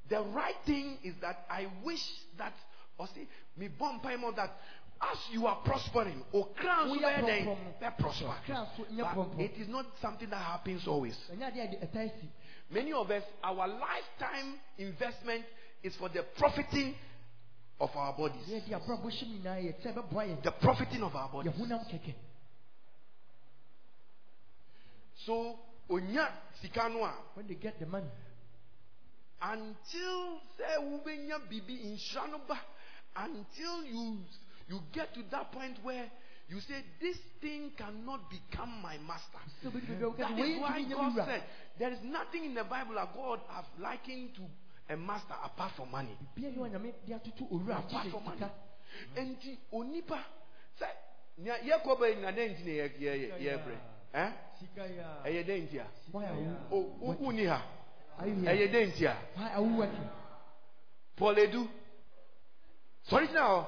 the 0.09 0.21
right 0.23 0.57
thing 0.65 0.99
is 1.05 1.15
that 1.21 1.45
I 1.51 1.67
wish 1.85 2.03
that, 2.39 2.55
or 2.99 3.07
see, 3.15 3.29
me 3.57 3.69
bomb 3.69 4.01
more 4.21 4.33
that 4.33 4.57
as 5.01 5.19
you 5.31 5.47
are 5.47 5.57
prospering, 5.65 6.25
or 6.33 6.49
crown 6.57 6.89
Woyɛ 6.89 7.21
so 7.21 7.27
then 7.27 7.45
prɔmprɔm 7.45 7.47
no. 7.47 7.75
they 7.81 7.89
prosper. 7.99 8.35
Kra 8.47 8.67
so 8.77 8.85
nyɛ 8.85 9.15
But 9.15 9.41
it 9.41 9.53
is 9.61 9.69
not 9.69 9.87
something 10.01 10.29
that 10.31 10.37
happens 10.43 10.87
always. 10.89 11.17
Ɛnyɛ 11.33 11.53
adeɛ 11.53 11.61
a 11.61 11.67
ɛde- 11.69 11.93
ɛtaa 11.93 12.21
si. 12.21 12.29
Many 12.71 12.93
of 12.93 13.11
us, 13.11 13.23
our 13.43 13.67
lifetime 13.67 14.59
investment 14.77 15.45
is 15.83 15.95
for 15.97 16.09
the 16.11 16.23
profiting 16.37 16.95
of 17.81 17.91
our 17.97 18.13
bodies. 18.13 18.43
Deɛ 18.47 18.61
ɛde 18.61 18.75
abrabɔ 18.75 19.09
hyɛ 19.11 19.27
mu 19.27 19.35
nyinaa 19.35 19.59
yɛ 19.63 19.73
sɛ 19.83 19.93
ɛbɛboa 19.95 20.27
yɛn. 20.29 20.43
The 20.43 20.53
profiting 20.53 21.03
of 21.03 21.15
our 21.15 21.29
bodies. 21.29 21.53
Yɛ 21.53 21.59
honam 21.59 21.85
kɛkɛ. 21.91 22.15
So, 25.27 25.59
onya 25.91 26.29
sika 26.61 26.89
no 26.89 27.05
a, 27.05 27.13
When 27.35 27.47
they 27.47 27.55
get 27.55 27.79
the 27.79 27.87
money, 27.87 28.09
until 29.41 30.41
sɛ 30.59 30.79
wobɛnya 30.83 31.39
biribi 31.49 31.85
nhyira 31.85 32.31
no 32.31 32.39
ba 32.47 32.59
until 33.17 33.85
you 33.85 34.19
you 34.69 34.81
get 34.93 35.15
to 35.15 35.23
that 35.31 35.51
point 35.53 35.79
where 35.83 36.11
you 36.49 36.61
say 36.61 36.83
this 37.01 37.17
thing 37.41 37.71
cannot 37.77 38.29
become 38.31 38.83
my 38.83 38.99
master 38.99 39.39
sɛ 39.63 39.71
wobɛdi 39.71 39.87
baabi 39.87 40.03
a 40.03 40.07
woka 40.07 40.17
that 40.19 40.33
is 40.33 40.39
"Wei 40.39 40.59
why 40.59 40.83
god 40.83 41.15
said 41.27 41.43
there 41.79 41.93
is 41.93 42.03
nothing 42.03 42.45
in 42.47 42.55
the 42.55 42.65
bible 42.65 42.95
that 42.95 43.15
god 43.15 43.41
have 43.49 43.67
likened 43.79 44.35
to 44.35 44.43
a 44.91 44.97
master 44.97 45.35
apart 45.45 45.73
from 45.77 45.91
money 45.91 46.17
Bia 46.35 46.51
yɛ 46.51 46.59
onyame 46.59 46.95
de 47.07 47.13
atoto 47.15 47.45
owura 47.51 47.79
apart 47.79 48.09
from 48.11 48.25
money 48.25 49.59
onipa 49.73 50.19
sɛ 50.81 50.87
nea 51.39 51.59
yɛkɔ 51.59 51.99
bɛ 51.99 52.21
na 52.21 52.31
dɛn 52.33 52.51
nti 52.55 52.65
na 52.65 52.71
yɛ- 52.73 52.99
yɛ- 52.99 53.19
yɛ- 53.21 53.39
yɛbrɛ 53.41 53.77
ɛyɛ 55.25 55.45
dɛn 55.47 55.63
nti 55.69 55.79
a 55.79 55.87
Why 56.13 56.25
are 56.27 56.41
you 56.41 56.57
o 56.71 56.81
wo- 57.01 57.15
wonni 57.21 57.47
ha 57.47 57.63
ɛyɛ 58.21 58.71
dɛn 58.73 58.93
nti 58.93 59.05
a 59.07 59.17
Why 59.37 59.49
are 59.55 59.63
you 59.65 59.77
working? 59.77 60.09
Paul 61.17 61.35
Edu. 61.35 61.69
Sorry 63.05 63.29
now. 63.33 63.67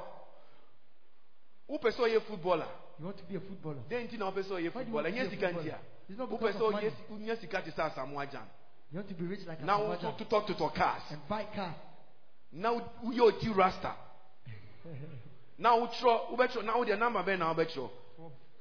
Wopɛ 1.69 1.91
sɛ 1.93 2.01
ɔyɛ 2.09 2.23
footballer. 2.23 2.69
You 2.99 3.07
want 3.07 3.17
to 3.19 3.25
be 3.25 3.37
a 3.37 3.41
footballer. 3.41 3.83
Dɛn 3.89 4.07
nti 4.09 4.19
na 4.19 4.31
wopɛ 4.31 4.43
sɛ 4.43 4.53
ɔyɛ 4.53 4.75
Why 4.75 4.85
do 4.85 4.91
you 4.91 4.97
footballer? 4.97 5.11
want 5.11 5.15
to 5.17 5.21
Nyɛ 5.21 5.27
a 5.27 5.31
sika. 5.31 5.81
It's 6.09 6.19
not 6.19 6.31
Wopɛ 6.31 6.53
sɛ 6.53 6.61
ɔyɛ 7.11 7.41
sika 7.41 7.63
te 7.63 7.71
sɛ 7.71 7.91
Asamoah 7.95 8.27
Gyan. 8.31 8.47
You 8.93 8.97
want 8.99 9.09
to 9.09 9.15
be 9.15 9.25
rich 9.25 9.41
like 9.47 9.61
a 9.61 9.65
Na 9.65 9.79
Asamoah 9.79 9.89
wo 9.89 9.97
Gyan 9.97 10.19
totɔ 10.29 10.47
totɔ 10.49 10.75
cars. 10.75 11.03
and 11.11 11.29
buy 11.29 11.45
car. 11.55 11.75
Wo- 12.53 12.83
woyɛ 13.05 13.21
oti 13.21 13.49
rasta. 13.51 13.95
Wotwerɛ 15.61 16.31
wobɛtwerɛ 16.31 16.65
na 16.65 16.77
wode 16.77 16.99
number 16.99 17.23
bɛn 17.23 17.39
na 17.39 17.55
wobɛtwerɛ? 17.55 17.91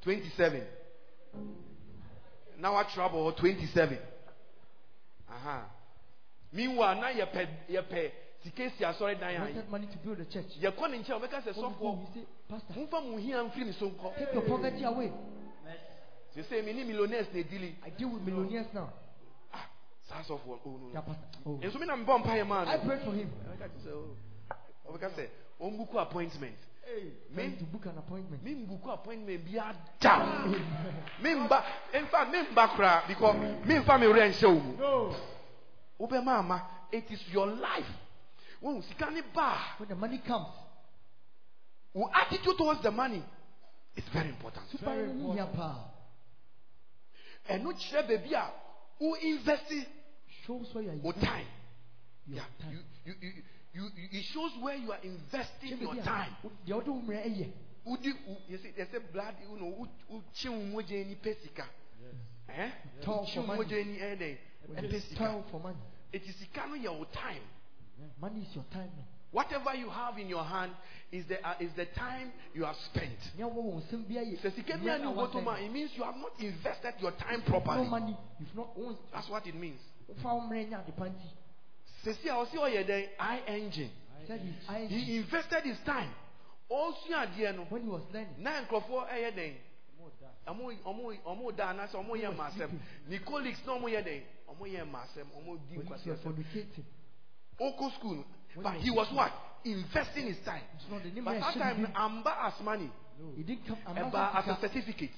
27. 0.01 0.63
Na 2.57 2.71
woatwerɛ 2.71 3.09
abɔ 3.09 3.34
hɔ 3.34 3.36
27. 3.38 3.97
Aha. 5.30 5.63
meanwhile 6.51 6.95
na 6.99 7.07
yɛpɛ 7.11 7.47
yɛpɛ 7.69 8.11
sika 8.43 8.69
si 8.77 8.84
asɔre 8.84 9.19
dan 9.19 9.32
You 9.34 9.38
a 9.38 9.41
wanted 9.41 9.69
money 9.69 9.88
to 9.88 9.97
build 9.99 10.19
a 10.19 10.25
church. 10.25 10.45
yɛkɔ 10.59 10.91
ne 10.91 10.97
nkyɛn 10.99 11.21
sɛ 11.21 11.47
you 11.47 11.53
go, 11.53 11.69
sɔfoɔ 11.69 11.99
you 12.01 12.07
say, 12.13 12.27
Pastor, 12.49 12.73
momfa 12.73 13.01
mo 13.03 13.17
hia 13.17 13.43
mfiri 13.43 13.65
me 13.65 13.71
so 13.73 13.89
nkɔ 13.89 14.17
take 14.17 14.34
your 14.34 14.43
poverty 14.43 14.84
away. 14.84 15.11
sɛ 16.36 16.43
sɛ 16.45 16.63
mene 16.65 16.86
millionaires 16.86 17.27
na 17.34 17.39
ɛdili 17.41 17.73
I 17.84 17.89
deal 17.91 18.09
with 18.09 18.21
millionaires 18.23 18.67
now. 18.73 18.89
Saa 20.10 20.22
sɔfoɔ 20.24 20.60
oh, 20.66 20.78
no, 20.82 20.88
Yeah, 20.93 20.93
no. 20.95 21.01
Pastor. 21.01 21.28
Oh. 21.45 21.60
nso 21.62 21.80
me 21.80 21.86
na 21.86 21.95
mebɔ 21.95 22.24
mpaeɛ 22.24 22.47
maa 22.47 22.66
I 22.66 22.78
no 22.78 22.84
prayed 22.84 23.01
for 23.03 23.14
him. 23.14 23.30
Ɔbɛka 23.30 23.70
kyerɛ 23.70 23.82
sɛ, 23.86 23.91
oh. 23.93 24.91
ɔbɛka 24.91 25.10
sɛ 25.16 25.28
ɔmbuku 25.62 26.01
appointment 26.01 26.57
Trying 27.36 27.57
to 27.57 27.64
book 27.66 27.86
an 27.86 27.97
appointment. 27.99 28.43
membuku 28.43 28.91
appointment 28.91 29.45
bia 29.45 29.76
da 30.01 30.43
memba 31.22 31.64
mfa 31.93 32.26
memba 32.32 32.68
koraa 32.76 33.07
because 33.07 33.36
memfa 33.36 33.99
me 33.99 34.07
werɛ 34.07 34.30
nhyɛ 34.34 34.43
wo 34.47 34.60
mu 34.60 34.78
No. 34.78 35.16
wobɛma 35.99 36.39
ama 36.39 36.68
it 36.91 37.10
is 37.12 37.22
your 37.32 37.45
life 37.45 37.86
wohu 38.64 38.82
sika 38.88 39.12
ne 39.12 39.22
ba 39.34 39.41
a 39.41 39.57
When 39.80 39.89
the 39.89 39.95
money 39.95 40.18
comes, 40.26 40.47
wo 41.93 42.10
attitude 42.12 42.57
towards 42.57 42.82
the 42.82 42.89
money 42.91 43.24
is 43.95 44.03
very 44.12 44.30
important 44.30 44.66
super 44.72 44.95
here 44.95 45.45
power 45.55 45.86
ɛno 47.47 47.72
kyerɛ 47.78 48.07
baabi 48.07 48.34
a 48.34 48.51
wo 48.99 49.14
invest 49.22 49.72
shows 50.49 50.67
where 50.73 50.83
you 50.83 50.89
are. 50.89 50.95
wo 51.03 51.11
time 51.11 51.45
Your 52.27 52.37
yeah. 52.37 52.43
time. 52.61 52.71
you, 53.05 53.13
you, 53.21 53.29
you, 53.73 53.81
you, 53.95 54.19
it 54.19 54.25
shows 54.33 54.51
where 54.61 54.75
you 54.75 54.91
are 54.91 54.99
investing 55.03 55.77
your 55.79 55.95
time 56.03 56.31
The 56.65 56.75
other 56.75 56.91
woman 56.91 57.33
here. 57.33 57.47
wodi 57.85 58.11
wo- 58.27 58.37
yɛsɛ 58.49 58.73
yɛsɛ 58.77 59.11
blood 59.13 59.35
you 59.41 59.57
know 59.57 59.87
wo 60.09 60.21
mogya 60.71 61.05
ni 61.05 61.15
pɛ 61.15 61.35
Eh? 62.49 62.69
Toil 63.03 63.25
wokye 63.25 63.33
for 63.35 63.43
money. 63.43 63.63
mogya 63.63 63.85
ni 63.85 63.97
dɛn 63.99 64.37
ɛpɛ 64.75 65.49
for 65.51 65.59
money. 65.59 65.77
ɛti 66.13 66.33
sika 66.39 66.67
no 66.67 66.75
yɛ 66.75 66.97
wo 66.97 67.05
time 67.05 67.41
Money 68.21 68.41
is 68.41 68.55
your 68.55 68.63
time. 68.71 68.89
whatever 69.31 69.75
you 69.75 69.89
have 69.89 70.17
in 70.17 70.27
your 70.29 70.43
hand 70.43 70.71
is 71.11 71.25
the, 71.27 71.35
uh, 71.47 71.53
is 71.59 71.69
the 71.75 71.85
time 71.97 72.31
you 72.53 72.63
have 72.65 72.75
spent 72.91 73.17
Nyɛ 73.37 73.51
wo 73.53 73.61
wo 73.61 73.81
nsɛm 73.81 74.07
bi 74.07 74.15
ayɛ. 74.15 74.39
sɛ 74.41 74.55
sika 74.55 74.77
bi 74.77 74.85
Nyɛ 74.85 74.95
a 74.95 74.97
ne 74.99 75.03
na 75.05 75.11
wobɔtɔ 75.13 75.43
mu 75.43 75.49
a 75.49 75.53
wasɛn. 75.53 75.65
it 75.65 75.71
means 75.71 75.91
you 75.95 76.03
have 76.03 76.17
not 76.17 76.31
invested 76.39 76.93
your 76.99 77.11
time 77.13 77.41
properly 77.43 77.87
money. 77.87 78.17
If 78.39 78.53
not, 78.55 78.69
that's 79.13 79.29
what 79.29 79.45
it 79.47 79.55
means 79.55 79.79
fa 80.22 80.34
wo 80.34 80.41
mmerɛ 80.41 80.70
nya 80.70 80.80
ade 80.80 80.91
panti. 80.91 81.30
sɛsi 82.03 82.30
a 82.30 82.34
ɔsi 82.34 82.57
ɔyɛ 82.57 82.86
dɛn 82.86 83.10
i 83.20 83.39
engine. 83.47 83.91
Said 84.28 84.41
his 84.41 84.70
eyes. 84.70 84.89
he 84.89 85.18
invested 85.18 85.64
his 85.64 85.80
time. 85.86 86.14
Ɔsua 86.70 87.28
adeɛ 87.28 87.55
no 87.55 87.64
When 87.70 87.84
he 87.84 87.89
was 87.89 88.03
learning. 88.14 88.36
Eh, 88.38 88.41
na 88.41 88.62
nkurɔfoɔ 88.62 89.10
ɛyɛ 89.10 89.32
dɛn 89.36 89.55
ɔmo 90.47 91.55
da. 91.55 91.70
Anaasɛ 91.70 91.95
ɔmo 91.95 92.16
yɛ 92.16 92.36
ma 92.36 92.49
asɛm 92.49 92.72
ne 93.07 93.18
colleagues 93.20 93.60
na 93.66 93.74
ɔmo 93.74 93.89
yɛ 93.89 94.03
dɛn 94.03 94.24
ɔmo 94.49 94.66
yɛ 94.68 94.89
ma 94.89 95.03
asɛm 95.03 95.28
ɔmo 95.38 95.60
di 95.68 95.78
nkwasi 95.78 96.10
was 96.10 96.20
asɛm 96.20 96.84
oko 97.60 97.89
school 97.91 98.16
no 98.16 98.26
but 98.64 98.76
he 98.78 98.89
was 98.89 99.12
what? 99.12 99.32
investing 99.66 100.28
his 100.28 100.39
time. 100.45 100.64
It's 100.76 100.89
not 100.89 101.03
the 101.03 101.12
name 101.12 101.26
but 101.26 101.39
that 101.39 101.53
time 101.53 101.91
amba 101.95 102.45
as 102.45 102.64
money 102.64 102.89
He 103.36 103.43
didn't 103.43 103.68
come. 103.68 103.78
I'm 103.86 103.97
as 103.97 104.47
a 104.47 104.57
certificate. 104.62 105.12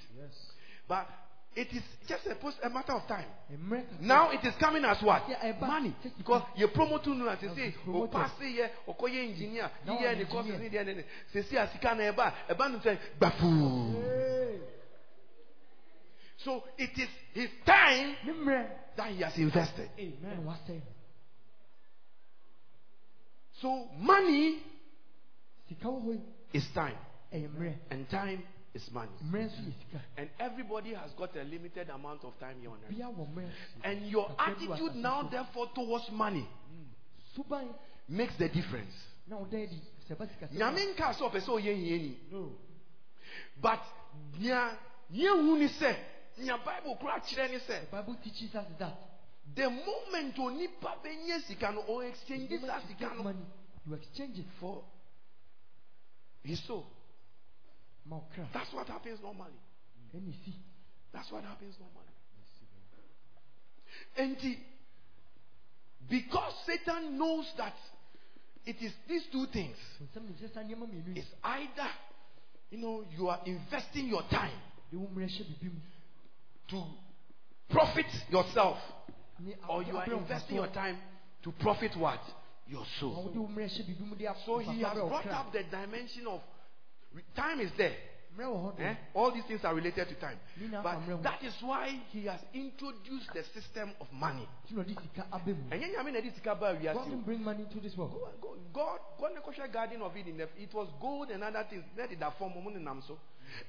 But 0.88 1.08
it 1.54 1.68
is 1.74 1.84
just 2.08 2.26
a, 2.28 2.36
post, 2.36 2.58
a 2.64 2.70
matter 2.70 2.94
of 2.94 3.06
time 3.08 3.26
America. 3.54 3.90
now 4.00 4.32
it 4.32 4.40
is 4.46 4.54
coming 4.60 4.86
as 4.86 5.02
what 5.04 5.24
Yeah, 5.30 5.38
I 5.44 5.60
money 5.60 5.94
because 6.18 6.44
you 6.56 6.68
promote 6.70 7.06
no 7.08 7.28
as 7.28 7.42
Now 7.42 7.56
say 7.56 7.66
he's 7.66 7.74
o 7.76 7.80
oh, 7.80 8.08
promoted. 8.08 8.12
pass 8.14 8.32
yɛ 8.40 8.70
ɔkɔ 8.88 9.02
oh, 9.02 9.06
engineer 9.08 9.72
Now 9.86 9.98
yiyɛ 9.98 10.12
I'm 10.14 10.18
ne 10.20 10.26
courses 10.26 10.52
engineer. 10.54 10.84
ne 10.86 10.92
deɛ 10.92 10.96
ne 10.96 11.02
ne 11.02 11.04
sisi 11.34 11.56
a 11.58 11.70
sika 11.72 11.96
na 11.96 12.04
ɛba 12.12 12.34
ɛba 12.50 12.72
no 12.72 12.80
sɛ 12.80 12.98
gbafu 13.20 14.62
so 16.38 16.64
it 16.78 16.98
is 16.98 17.10
his 17.34 17.50
time 17.66 18.16
Ne 18.26 18.66
that 18.96 19.10
he 19.12 19.22
has 19.22 19.38
invested 19.38 19.90
Ɛna 19.98 20.44
wasɛn. 20.46 20.82
so 23.62 23.88
money 24.00 24.64
Sika 25.68 25.86
wɔ 25.88 26.02
hɔ 26.04 26.14
yi. 26.14 26.22
is 26.54 26.68
time 26.74 26.98
Ɛyɛ 27.34 27.50
mmerɛ. 27.50 27.76
and 27.92 28.10
time 28.10 28.44
is 28.74 28.90
money 28.92 29.12
and 30.18 30.30
everybody 30.40 30.94
has 30.94 31.12
got 31.18 31.36
a 31.36 31.44
limited 31.44 31.90
amount 31.90 32.24
of 32.24 32.38
time 32.40 32.56
here 32.62 32.70
on 32.72 32.78
earth 32.86 32.90
Bia 32.96 33.06
wɔ 33.06 33.28
mmerɛ. 33.34 33.50
and 33.84 34.06
your 34.08 34.28
Kakra 34.30 34.38
bi 34.38 34.66
wɔ 34.66 34.72
attitude 34.74 34.96
now 34.96 35.24
therefore 35.24 35.68
towards 35.76 36.10
money 36.12 36.48
makes 38.08 38.36
the 38.38 38.48
difference 38.50 38.94
na 39.28 39.38
ɔda 39.38 39.64
adi 39.68 39.82
sɛ 40.10 40.16
ɛba 40.16 40.28
sika 40.30 40.48
sɛ- 40.48 40.58
nyame 40.58 40.94
nka 40.96 41.14
sɛ 41.14 41.32
ɔpɛ 41.32 41.42
sɛ 41.42 41.50
ɔyɛ 41.62 41.76
hiani 41.76 42.18
No. 42.32 42.52
but 43.62 43.82
nea 44.40 44.78
yɛhu 45.14 45.60
ni 45.60 45.68
sɛ 45.68 45.96
nea 46.40 46.58
bible 46.58 46.96
koraa 47.02 47.20
kyerɛ 47.20 47.52
ne 47.52 47.58
The 47.60 47.74
sɛ 47.74 47.92
Bible 47.92 48.16
teaches 48.24 48.56
us 48.56 48.66
that. 48.80 48.98
the 49.54 49.70
moment 49.70 50.36
onipa 50.38 50.96
bɛnya 51.04 51.42
sika 51.46 51.72
no 51.74 51.82
The 51.84 52.16
saa 52.16 52.36
you 52.36 52.88
sika 52.88 53.14
no 53.16 53.24
money, 53.24 53.46
you 53.86 53.94
exchange 53.96 54.40
it 54.40 54.46
for 54.60 54.84
his 56.44 56.60
soul. 56.64 56.86
That's 58.54 58.74
what 58.74 58.88
happens 58.88 59.20
normally. 59.22 59.52
That's 61.14 61.32
what 61.32 61.44
happens 61.44 61.76
normally. 61.80 62.12
And 64.18 64.38
because 66.10 66.54
satan 66.66 67.18
knows 67.18 67.46
that 67.58 67.74
it 68.66 68.76
is 68.82 68.92
these 69.08 69.24
two 69.32 69.46
things 69.54 69.76
Nsɛm 70.02 70.24
ne 70.28 70.34
sɛ 70.48 70.54
saa 70.54 70.62
nneɛma 70.62 70.86
mmienu 70.88 71.16
yi. 71.16 71.22
it's 71.22 71.30
either 71.44 71.90
you 72.70 72.78
know 72.78 73.04
you 73.18 73.30
are 73.30 73.40
investing 73.46 74.08
your 74.08 74.24
time 74.30 74.58
De 74.92 74.98
wo 74.98 75.08
mmerɛ 75.08 75.28
hyɛ 75.30 75.48
bibi 75.48 75.74
mu. 75.74 75.80
to 76.68 76.84
profit 77.70 78.06
yourself 78.30 78.78
or 79.70 79.84
you 79.84 79.96
are 79.98 80.06
investing 80.12 80.56
your 80.58 80.68
time 80.68 80.98
to 81.44 81.52
profit 81.54 81.96
what? 81.98 82.20
Your 82.68 82.86
soul. 83.00 83.24
Wode 83.26 83.38
wo 83.38 83.48
mmerɛ 83.48 83.70
hyɛ 83.70 83.88
bibi 83.88 84.04
mu 84.04 84.16
de 84.16 84.26
a- 84.26 84.36
so 84.46 84.60
he 84.60 84.82
has 84.82 84.94
brought 84.94 85.28
up 85.28 85.52
the 85.54 85.64
dimension 85.64 86.28
of 86.28 86.42
time 87.36 87.60
is 87.60 87.72
there 87.78 87.96
Mmerɛ 88.38 88.48
wɔ 88.48 88.58
hɔ 88.64 88.80
eh? 88.80 88.96
all 89.14 89.32
these 89.32 89.44
things 89.46 89.64
are 89.66 89.76
related 89.76 90.08
to 90.08 90.16
time 90.16 90.40
but 90.84 91.22
that 91.24 91.44
is 91.44 91.54
why 91.62 92.00
he 92.12 92.26
has 92.26 92.40
introduced 92.54 93.30
the 93.34 93.44
system 93.54 93.92
of 94.00 94.08
money 94.14 94.48
Nti 94.66 94.76
na 94.76 94.84
ɔde 94.84 95.02
sika 95.02 95.28
aba 95.32 95.52
mu. 95.52 95.70
ɛnyɛ 95.70 95.92
nyame 95.92 96.12
na 96.14 96.20
ɛde 96.20 96.44
God 96.94 97.06
didn't 97.06 97.26
bring 97.26 97.44
money 97.44 97.64
into 97.64 97.80
this 97.82 97.96
world. 97.98 98.14
God, 98.42 98.58
God, 98.74 99.00
God, 99.20 99.44
kɔhwɛ 99.44 99.72
garden 99.74 100.02
of 100.02 100.16
Eden. 100.16 100.40
It 100.58 100.74
was 100.74 100.88
gold 101.02 101.30
and 101.30 101.44
other 101.44 101.66
things. 101.70 101.84
That 101.98 102.12
is 102.12 102.20
that 102.20 102.38
form 102.38 102.54
ɔmo 102.54 102.72
nenam 102.74 103.06
so. 103.06 103.20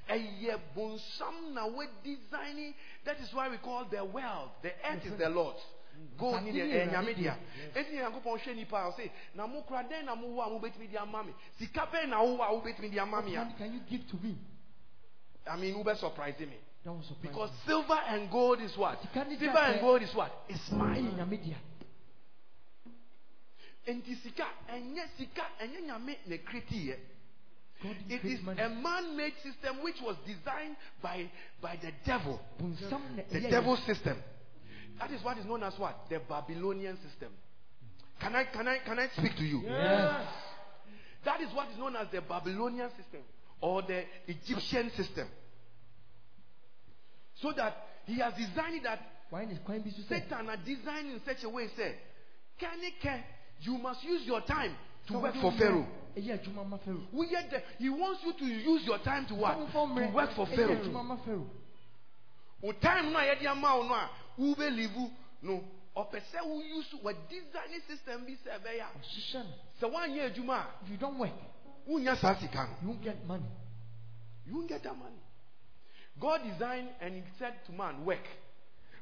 Ɛyɛ 0.09 0.61
bonsam 0.77 1.55
na 1.55 1.67
we 1.67 1.87
designing. 2.05 2.75
That 3.05 3.19
is 3.21 3.33
why 3.35 3.49
we 3.49 3.57
call 3.59 3.85
the 3.87 4.05
world. 4.05 4.51
The 4.63 4.73
earth 4.87 5.05
is 5.05 5.19
the 5.19 5.29
Lord's. 5.29 5.61
Ni 6.43 6.53
deɛ 6.53 6.65
ɛyɛ 6.65 6.91
nyame 6.93 7.15
dea. 7.15 7.37
Eti 7.75 7.97
Nyankopɔn 7.97 8.39
hwɛ 8.39 8.55
nipa 8.55 8.77
a 8.79 8.91
ɔse 8.91 9.11
na 9.35 9.47
mo 9.47 9.63
kura 9.63 9.83
den 9.89 10.07
na 10.07 10.15
mo 10.15 10.29
wɔ 10.29 10.47
a 10.47 10.51
mo 10.51 10.59
betumi 10.61 10.89
di 10.89 10.97
ama 10.97 11.23
mi. 11.23 11.33
Sika 11.59 11.87
bɛn 11.87 12.09
na 12.09 12.23
wo 12.23 12.39
wɔ 12.39 12.49
a 12.49 12.53
wo 12.53 12.61
betumi 12.61 12.91
di 12.91 12.99
ama 12.99 13.23
mi 13.23 13.35
a. 13.35 13.53
can 13.59 13.73
you 13.73 13.81
give 13.91 14.07
to 14.09 14.17
me? 14.23 14.37
I 15.47 15.57
mean, 15.57 15.77
wo 15.77 15.83
bɛ 15.85 15.97
surprise 15.99 16.39
me. 16.39 16.57
Surprising. 16.85 17.17
Because 17.23 17.51
silver 17.67 17.99
and 18.09 18.31
gold 18.31 18.61
is 18.61 18.77
what? 18.77 18.99
Silver 19.13 19.59
and 19.59 19.81
gold 19.81 20.03
is 20.03 20.15
what? 20.15 20.33
It's 20.49 20.71
mine. 20.71 21.15
nyame 21.17 21.43
dea. 21.43 21.57
Enti 23.87 24.15
sika 24.23 24.47
ɛnyɛ 24.71 25.07
sika 25.17 25.43
ɛnyɛ 25.61 25.87
nyame 25.87 26.17
na 26.27 26.37
kreti 26.37 26.87
yɛ. 26.87 26.97
God 27.83 27.97
didn't 28.09 28.25
It 28.25 28.33
is 28.33 28.43
money. 28.43 28.63
a 28.63 28.69
man-made 28.69 29.35
system 29.43 29.83
which 29.83 30.01
was 30.01 30.17
designed 30.25 30.77
by, 31.03 31.29
by 31.61 31.77
the 31.83 31.91
devil. 32.07 32.41
The 32.59 33.41
devil 33.51 33.77
system. 33.87 34.23
That 35.03 35.11
is 35.11 35.25
what 35.25 35.37
is 35.37 35.45
known 35.47 35.65
as 35.65 35.77
what? 35.79 35.97
The 36.09 36.21
Babylonian 36.21 36.97
system. 36.99 37.31
Can 38.21 38.37
I 38.37 38.45
can 38.45 38.69
I 38.69 38.79
can 38.87 39.01
I 39.01 39.09
speak 39.17 39.35
to 39.37 39.43
you? 39.43 39.63
Yes. 39.65 40.29
That 41.25 41.41
is 41.41 41.49
what 41.53 41.69
is 41.73 41.79
known 41.79 41.97
as 41.97 42.07
the 42.13 42.21
Babylonian 42.21 42.89
system 42.91 43.23
or 43.61 43.83
the 43.83 44.05
Egyptian 44.29 44.93
system. 44.97 45.27
So 47.35 47.53
that 47.57 47.75
he 48.07 48.21
has 48.21 48.33
designed 48.35 48.77
it 48.77 48.83
that 48.85 49.01
Why 49.31 49.43
is 49.43 49.59
kwan 49.65 49.81
bi 49.81 49.91
Satan 50.09 50.49
are 50.49 50.57
designed 50.59 51.11
in 51.11 51.21
such 51.27 51.43
a 51.43 51.49
way, 51.49 51.67
say, 51.77 51.97
can 52.61 52.79
it 52.83 52.95
can 53.03 53.25
you 53.61 53.79
must 53.79 54.05
use 54.05 54.23
your 54.25 54.43
time 54.43 54.77
to 55.09 55.19
work 55.19 55.35
for 55.41 55.51
Pharaoh. 55.59 55.87
ɛyɛ 56.17 56.39
adwuma 56.45 56.69
ma 56.69 56.77
Pharaoh. 56.77 57.03
We 57.13 57.29
get 57.29 57.51
the, 57.51 57.61
he 57.79 57.89
wants 57.89 58.21
you 58.25 58.35
to 58.35 58.45
use 58.45 58.85
your 58.87 58.99
time 58.99 59.27
to 59.27 59.35
what? 59.35 59.59
Sɛ 59.59 59.73
womfa 59.73 59.95
wo 59.95 60.07
To 60.07 60.15
work 60.15 60.31
for 60.37 60.47
Pharaoh. 60.47 60.77
adwuma 60.77 61.05
ma 61.05 61.17
Pharaoh. 61.25 61.51
o 62.63 62.73
time 62.73 63.13
no 63.13 63.19
a 64.39 64.41
yɛde 64.41 64.59
ama 64.59 64.61
no. 64.67 64.75
A 64.83 65.01
wobɛlivu 65.01 65.11
no 65.43 65.65
ɔpɛ 65.97 66.21
sɛ 66.33 66.43
wouse 66.45 66.95
wadesign 67.03 67.81
system 67.87 68.25
bi 68.25 68.37
sɛ 68.45 68.59
ɛbɛyɛ 68.59 68.81
a 68.81 68.99
Ɔhyehyɛ 68.99 69.45
no. 69.45 69.55
sɛ 69.81 69.93
woanyɛ 69.93 70.35
adwuma 70.35 70.57
a 70.59 70.85
If 70.85 70.91
you 70.91 70.97
don't 70.97 71.19
work, 71.19 71.33
wonya 71.89 72.17
saa 72.17 72.35
sika 72.35 72.67
no 72.67 72.77
you 72.83 72.89
won't 72.89 73.03
get 73.03 73.25
money. 73.27 73.45
you 74.47 74.55
won't 74.55 74.69
get 74.69 74.83
that 74.83 74.97
money. 74.97 75.21
God 76.21 76.43
designed 76.45 76.89
and 77.01 77.15
he 77.15 77.23
said 77.39 77.55
to 77.67 77.73
man 77.73 78.05
work. 78.05 78.27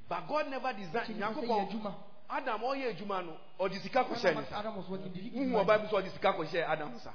But 0.09 0.27
god 0.29 0.49
never 0.49 0.73
designed. 0.73 1.09
Kyɛ 1.09 1.17
nipa 1.17 1.41
sɛ 1.41 1.47
yɛ 1.47 1.71
nyankopɔn 1.71 1.95
adam 2.31 2.61
oh, 2.63 2.75
ɔyɛ 2.75 2.97
adwuma 2.97 3.27
no. 3.27 3.37
Ɔde 3.59 3.83
sika 3.83 4.05
kɔhyɛ 4.05 4.35
ne 4.35 4.45
sa. 4.49 4.59
Adam 4.61 4.77
was 4.77 4.89
working. 4.89 5.13
Did 5.13 5.25
he 5.25 5.31
give 5.31 5.49
wohu 5.49 5.65
ɔba 5.65 5.79
bi 5.83 5.87
sɛ 5.87 6.03
ɔde 6.03 6.13
sika 6.13 6.33
kɔhyɛ 6.33 6.69
adam 6.69 6.99
sa 7.01 7.13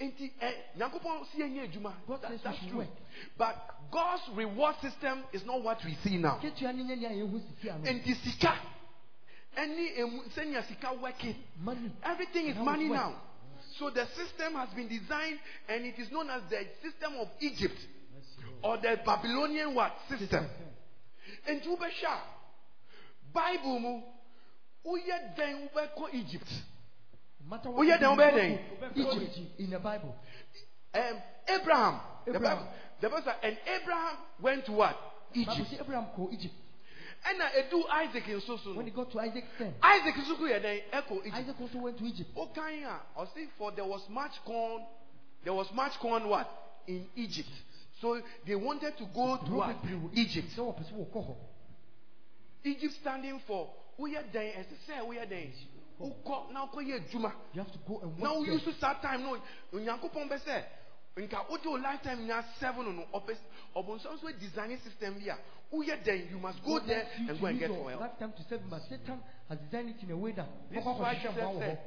No. 0.00 0.06
nti 0.06 0.32
ɛ 0.40 0.46
eh, 0.46 0.54
nyankopɔn 0.76 1.26
si 1.32 1.38
God 2.06 2.20
says 2.28 2.40
that's 2.42 2.58
true. 2.68 2.78
work. 2.78 2.88
but 3.38 3.56
god's 3.90 4.22
reward 4.34 4.74
system 4.80 5.22
is 5.32 5.44
not 5.44 5.62
what 5.62 5.78
we 5.84 5.96
see 6.02 6.16
now. 6.16 6.40
Ketewa 6.42 6.74
ne 6.74 6.82
nyɛ 6.82 6.98
nea 6.98 7.10
yɛhu 7.10 7.40
sisi 7.40 7.70
ano. 7.70 7.84
nti 7.84 8.14
sika. 8.24 8.58
Any 9.56 9.98
emu- 9.98 10.24
sika 10.30 10.92
working. 11.00 11.36
Money. 11.60 11.92
everything 12.02 12.46
is 12.48 12.56
money 12.56 12.88
now. 12.88 13.14
So 13.78 13.90
the 13.90 14.06
system 14.16 14.54
has 14.54 14.68
been 14.70 14.88
designed 14.88 15.38
and 15.68 15.84
it 15.84 15.98
is 15.98 16.10
known 16.10 16.28
as 16.30 16.42
the 16.50 16.66
system 16.82 17.14
of 17.20 17.28
egypt. 17.40 17.78
Or 18.62 18.78
the 18.78 18.98
babylonian 19.04 19.74
what? 19.74 19.92
System. 20.08 20.46
Nti 21.48 21.66
wobɛhwɛ 21.66 22.04
a 22.04 22.18
bible 23.32 23.78
mu 23.78 24.02
woyɛ 24.84 25.36
dɛn 25.36 25.70
wobɛkɔ 25.70 26.14
egypt 26.14 26.50
No 27.44 27.56
matter 27.56 27.70
what. 27.70 27.86
yeah, 27.86 27.94
you 27.94 28.00
do, 28.00 28.00
then 28.00 28.10
you 28.10 28.16
where 28.16 28.30
go 28.30 28.36
then? 28.36 29.20
to 29.20 29.22
Egypt 29.24 29.60
in 29.60 29.70
the 29.70 29.78
Bible. 29.78 30.14
um, 30.94 31.02
abraham, 31.48 32.00
The, 32.26 32.34
Abraham. 32.36 32.56
Bible, 32.58 32.68
the 33.00 33.08
Bible 33.08 33.22
said, 33.24 33.34
and 33.42 33.58
abraham 33.82 34.16
went 34.40 34.64
to 34.66 34.72
what 34.72 34.96
egypt 35.34 35.70
say 35.70 35.78
Abraham 35.80 36.06
called 36.16 36.32
Egypt. 36.32 36.54
ɛna 37.26 37.50
edu 37.58 37.82
isaac 37.90 38.24
nso 38.24 38.58
so 38.62 38.74
When 38.74 38.86
he 38.86 38.92
got 38.92 39.10
to 39.12 39.20
isaac 39.20 39.44
tent, 39.58 39.74
isaac 39.82 40.14
nso 40.14 40.36
ko 40.38 40.44
yɛ 40.44 40.60
dɛn 40.62 40.80
ɛkɔ 40.92 41.20
egypt 41.26 41.34
Isaac 41.36 41.60
also 41.60 41.78
went 41.78 41.98
to 41.98 42.04
Egypt. 42.06 42.30
Okan 42.36 42.84
a 42.84 43.00
ɔsi 43.20 43.48
for 43.58 43.72
there 43.72 43.84
was 43.84 44.02
much 44.08 44.32
corn 44.44 44.82
there 45.42 45.52
was 45.54 45.70
much 45.74 45.92
corn 46.00 46.28
what 46.28 46.48
in 46.86 47.06
Egypt 47.16 47.50
so 48.00 48.20
they 48.46 48.54
wanted 48.54 48.96
to 48.96 49.04
go 49.14 49.36
to 49.36 49.52
what 49.54 49.76
Egypt 50.14 50.48
So 50.54 50.64
what 50.64 50.76
person 50.78 50.96
will 50.96 51.06
call 51.06 51.24
her? 51.24 52.70
Egypt 52.70 52.94
standing 53.00 53.40
for 53.46 53.68
woyɛ 53.98 54.22
dɛn 54.32 54.54
ɛsɛ 54.56 54.76
sɛ 54.88 55.04
woyɛ 55.06 55.28
dɛn 55.28 55.52
wokɔ 56.00 56.52
na 56.52 56.66
wokɔ 56.66 56.80
yɛ 56.82 56.94
adwuma 57.00 57.32
You 57.52 57.62
have 57.62 57.72
to 57.72 57.78
go 57.86 58.00
and 58.02 58.18
na 58.18 58.30
work 58.30 58.38
wo 58.38 58.44
there. 58.44 58.54
use 58.54 58.80
that 58.80 59.02
time 59.02 59.22
no 59.22 59.38
onyankopɔn 59.72 60.28
bɛ 60.28 60.38
sɛ 60.44 60.64
nka 61.16 61.48
wode 61.50 61.64
wo 61.66 61.76
lifetime 61.76 62.26
nya 62.26 62.44
seven 62.58 62.96
no 62.96 63.04
ɔbɔnsɔn 63.76 64.18
nso 64.18 64.38
designing 64.40 64.78
system 64.80 65.14
bi 65.14 65.30
a 65.30 65.36
woyɛ 65.72 66.02
dɛn? 66.04 66.30
You 66.30 66.38
must 66.38 66.62
go 66.64 66.78
there 66.80 67.06
and 67.16 67.40
go 67.40 67.46
and 67.46 67.58
get 67.58 67.70
oil. 67.70 67.98
lifetime 68.00 68.32
to 68.32 68.42
serve 68.48 68.62
but 68.68 68.82
Satan 68.88 69.20
has 69.48 69.58
designed 69.58 69.90
it 69.90 70.02
in 70.02 70.10
a 70.10 70.16
way 70.16 70.32
that 70.32 70.48
this 70.70 70.80
is 70.80 70.84
why 70.84 71.78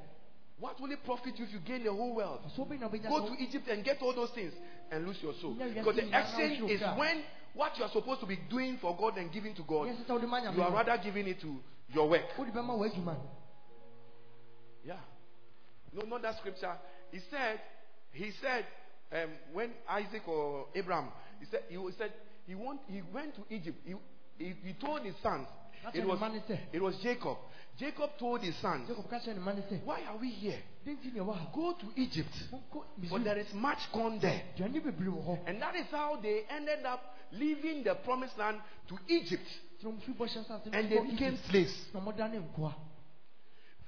what 0.59 0.79
will 0.81 0.91
it 0.91 1.03
profit 1.05 1.37
you 1.37 1.45
if 1.45 1.53
you 1.53 1.59
gain 1.59 1.83
the 1.83 1.91
whole 1.93 2.15
world 2.15 2.39
So 2.55 2.65
be 2.65 2.77
na 2.77 2.89
benya 2.89 3.09
Go 3.09 3.27
to 3.27 3.35
Egypt 3.43 3.67
and 3.67 3.83
get 3.85 4.01
all 4.01 4.13
those 4.15 4.31
things 4.31 4.53
and 4.91 5.05
lose 5.05 5.17
your 5.21 5.33
soul. 5.39 5.53
Because 5.53 5.95
the 5.95 6.07
exchange 6.07 6.71
is 6.71 6.81
when 6.97 7.21
what 7.53 7.77
you 7.77 7.83
are 7.83 7.91
supposed 7.91 8.21
to 8.21 8.25
be 8.27 8.37
doing 8.49 8.77
for 8.81 8.95
God 8.97 9.17
and 9.17 9.31
giving 9.31 9.53
to 9.55 9.63
God, 9.63 9.87
Yes, 9.87 9.97
it's 10.01 10.09
all 10.09 10.19
the 10.19 10.27
man 10.27 10.53
you 10.55 10.61
are 10.61 10.71
rather 10.71 10.97
giving 11.03 11.27
it 11.27 11.41
to 11.41 11.57
your 11.93 12.09
work. 12.09 12.25
No, 15.97 16.05
not 16.05 16.21
that 16.21 16.37
scripture. 16.37 16.73
He 17.11 17.19
said, 17.31 17.59
he 18.11 18.31
said, 18.41 18.65
um, 19.11 19.29
when 19.53 19.71
Isaac 19.89 20.27
or 20.27 20.67
Abraham, 20.75 21.09
he 21.39 21.45
said, 21.49 21.61
he 21.69 21.77
said 21.97 22.13
he 22.45 22.55
want, 22.55 22.81
he 22.87 23.01
went 23.13 23.35
to 23.35 23.41
Egypt. 23.53 23.77
He, 23.85 23.95
he, 24.37 24.53
he 24.63 24.73
told 24.73 25.01
his 25.01 25.15
sons. 25.23 25.47
It 25.93 26.05
was, 26.05 26.19
it 26.73 26.81
was 26.81 26.95
Jacob. 27.01 27.37
Jacob 27.79 28.09
told 28.19 28.41
his 28.41 28.55
sons, 28.57 28.87
Jacob 28.87 29.09
catch 29.09 29.25
the 29.25 29.35
man 29.35 29.63
"Why 29.85 30.01
are 30.09 30.17
we 30.17 30.29
here? 30.31 30.57
"Didn't 30.83 31.05
you 31.05 31.13
know 31.13 31.25
what? 31.25 31.53
Go 31.53 31.75
to 31.79 32.01
Egypt, 32.01 32.33
for 33.07 33.19
there 33.19 33.37
is 33.37 33.53
much 33.53 33.77
corn 33.93 34.19
there." 34.19 34.41
Johnny 34.57 34.79
be 34.79 34.89
blue 34.89 35.11
ho. 35.11 35.37
And 35.45 35.61
that 35.61 35.75
is 35.75 35.85
how 35.91 36.19
they 36.21 36.41
ended 36.49 36.83
up 36.85 37.15
leaving 37.31 37.83
the 37.83 37.93
promised 38.03 38.37
land 38.37 38.57
to 38.89 38.97
Egypt. 39.07 39.45
From 39.81 39.99
free 39.99 40.15
bush 40.15 40.31
and 40.35 40.73
And 40.73 40.89
they 40.91 40.99
became 41.11 41.37
slaves. 41.49 41.73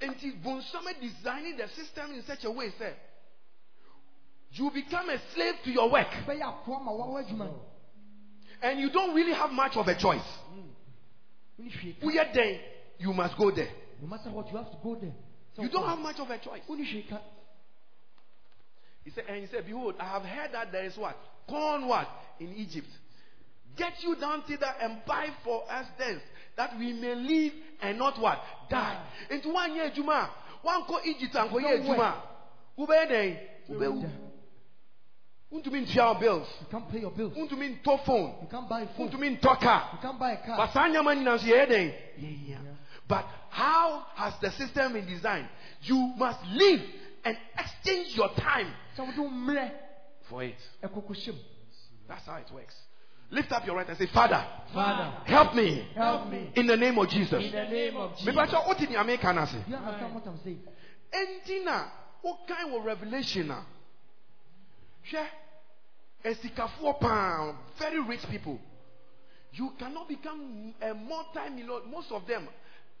No 0.00 0.06
more 0.06 0.14
than 0.14 0.30
him 0.30 0.42
kwa. 0.42 0.52
And 0.52 0.62
Bonsame 0.62 1.00
designing 1.00 1.56
the 1.56 1.68
system 1.68 2.12
in 2.12 2.22
such 2.26 2.44
a 2.44 2.50
way, 2.50 2.72
sir. 2.78 2.94
You 4.52 4.70
become 4.70 5.08
a 5.10 5.18
slave 5.34 5.54
to 5.64 5.70
your 5.70 5.90
work. 5.90 6.08
Be 6.26 6.38
ya 6.38 6.52
kwa 6.64 6.80
ma 6.80 6.92
wa 6.92 7.06
wa 7.12 7.22
adwuma. 7.22 7.50
And 8.62 8.80
you 8.80 8.90
don't 8.90 9.14
really 9.14 9.32
have 9.32 9.50
much 9.52 9.76
of 9.76 9.86
a 9.86 9.94
choice. 9.98 10.20
Hwe. 11.60 12.02
Where 12.02 12.30
then 12.34 12.60
you 12.98 13.12
must 13.12 13.36
go 13.36 13.50
there. 13.50 13.70
No 14.02 14.08
matter 14.08 14.30
what 14.30 14.50
you 14.50 14.56
have 14.56 14.70
to 14.70 14.78
go 14.82 14.96
there. 14.96 15.12
So 15.54 15.62
You 15.62 15.68
don't 15.68 15.86
have 15.86 15.98
much 15.98 16.18
of 16.18 16.30
a 16.30 16.38
choice. 16.38 16.62
Uni 16.68 16.84
hwe 16.84 17.08
ka. 17.08 17.20
He 19.04 19.10
said, 19.10 19.24
and 19.28 19.40
he 19.40 19.46
said, 19.46 19.66
Behold, 19.66 19.94
I 19.98 20.04
have 20.04 20.22
heard 20.22 20.52
that 20.52 20.72
there 20.72 20.84
is 20.84 20.96
what? 20.96 21.16
Corn 21.48 21.88
what? 21.88 22.08
In 22.38 22.54
Egypt. 22.54 22.88
Get 23.76 23.94
you 24.02 24.16
down 24.16 24.42
thither 24.46 24.72
and 24.80 24.98
buy 25.06 25.28
for 25.44 25.62
us 25.70 25.86
thence, 25.98 26.20
that 26.60 26.78
we 26.78 26.92
may 26.92 27.14
live 27.14 27.52
and 27.80 27.98
not 27.98 28.20
what? 28.20 28.38
Die. 28.68 28.98
Into 29.30 29.48
one 29.48 29.74
year 29.74 29.90
Juma. 29.94 30.28
One 30.62 30.84
ko 30.84 31.00
Egypt 31.04 31.34
and 31.34 31.50
ko 31.50 31.58
year 31.58 31.78
Juma. 31.78 32.22
Ube 32.76 33.08
den. 33.08 33.38
Ube 33.70 34.10
Untumi 35.52 35.80
ntua 35.80 36.20
bills. 36.20 36.46
You 36.60 36.66
can't 36.70 36.88
pay 36.90 37.00
your 37.00 37.10
bills. 37.10 37.32
Untumi 37.34 37.80
ntɔ 37.82 38.04
phone. 38.04 38.34
You 38.42 38.48
can't 38.48 38.68
buy 38.68 38.86
food. 38.94 39.10
Untumi 39.10 39.40
ntɔ 39.40 39.60
car. 39.60 39.90
You 39.94 39.98
can't 40.02 40.18
buy 40.18 40.32
a 40.32 40.46
car. 40.46 40.56
But 40.58 40.72
saa 40.72 40.86
nneɛma 40.86 41.16
nyinaa 41.16 41.38
nso 41.38 41.46
yɛyɛ 41.46 41.66
dɛn? 41.66 41.94
Yɛyɛ. 42.20 42.58
But 43.08 43.24
how 43.48 44.06
has 44.14 44.34
the 44.40 44.50
system 44.52 44.92
been 44.92 45.06
designed? 45.06 45.48
You 45.82 46.12
must 46.16 46.38
live 46.52 46.82
and 47.24 47.36
exchange 47.58 48.16
your 48.16 48.28
time 48.34 48.72
So 48.96 49.04
we 49.04 49.12
do 49.14 49.22
mre. 49.28 49.72
for 50.28 50.44
it. 50.44 50.56
That's 52.06 52.26
how 52.26 52.36
it 52.36 52.50
works. 52.52 52.76
Lift 53.30 53.52
up 53.52 53.64
your 53.64 53.76
right 53.76 53.88
and 53.88 53.96
say, 53.96 54.06
Father, 54.06 54.44
Father, 54.74 55.12
help 55.24 55.54
me 55.54 55.86
help 55.94 56.28
me. 56.28 56.50
in 56.56 56.66
the 56.66 56.76
name 56.76 56.98
of 56.98 57.08
Jesus. 57.08 57.44
In 57.44 57.52
the 57.52 57.64
name 57.64 57.96
of 57.96 58.16
Jesus. 58.16 58.34
Mepakyɛ 58.34 58.66
wote 58.66 58.88
nea 58.90 59.04
meka 59.04 59.34
no 59.34 59.42
ase. 59.42 59.56
You 59.68 59.76
understand 59.76 60.14
what 60.14 60.26
I'm 60.26 60.40
saying? 60.42 60.60
Na 61.64 61.84
wokan 62.24 62.72
wɔ 62.72 62.84
revelation 62.84 63.50
a 63.50 63.64
hwɛ 65.10 65.26
asikafoɔ 66.24 67.00
paa 67.00 67.56
very 67.78 68.00
rich 68.00 68.26
people 68.28 68.58
you 69.52 69.72
cannot 69.78 70.08
become 70.08 70.74
a 70.80 70.94
multi-million 70.94 71.90
most 71.90 72.12
of 72.12 72.26
them 72.26 72.48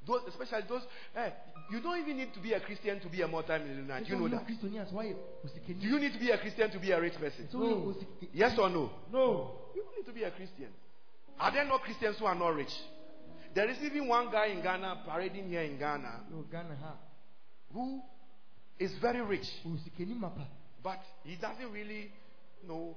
those 0.06 0.22
especially 0.28 0.62
those 0.68 0.82
eh, 1.14 1.30
you 1.70 1.80
don't 1.80 1.98
even 1.98 2.16
need 2.16 2.32
to 2.32 2.40
be 2.40 2.52
a 2.54 2.60
Christian 2.60 2.98
to 3.00 3.08
be 3.08 3.20
a 3.22 3.28
multi-millionaire 3.28 4.00
do 4.00 4.06
you 4.06 4.16
know 4.16 4.28
that 4.28 4.46
do 4.46 5.86
you 5.86 5.98
need 6.00 6.12
to 6.12 6.18
be 6.18 6.30
a 6.30 6.38
Christian 6.38 6.70
to 6.70 6.78
be 6.78 6.90
a 6.90 7.00
rich 7.00 7.14
person 7.14 7.48
So 7.52 7.58
we 7.58 8.28
yes 8.32 8.58
or 8.58 8.70
no 8.70 8.90
No. 9.12 9.59
You 9.74 9.82
don't 9.82 9.96
need 9.96 10.06
to 10.06 10.12
be 10.12 10.24
a 10.24 10.30
Christian 10.30 10.68
are 11.38 11.52
there 11.52 11.64
no 11.64 11.78
Christians 11.78 12.16
who 12.18 12.26
are 12.26 12.34
not 12.34 12.54
rich 12.54 12.72
there 13.54 13.68
is 13.68 13.78
even 13.82 14.06
one 14.06 14.30
guy 14.30 14.46
in 14.46 14.62
Ghana 14.62 15.02
parading 15.06 15.48
here 15.48 15.62
in 15.62 15.78
Ghana 15.78 16.24
No 16.30 16.44
Ghana 16.50 16.76
ha. 16.80 16.94
who 17.72 18.00
is 18.80 18.90
very 19.00 19.20
rich 19.20 19.46
oh, 19.66 19.76
But 20.82 21.00
he 21.22 21.36
doesn't 21.36 21.70
really, 21.70 22.10
you 22.62 22.68
know, 22.68 22.96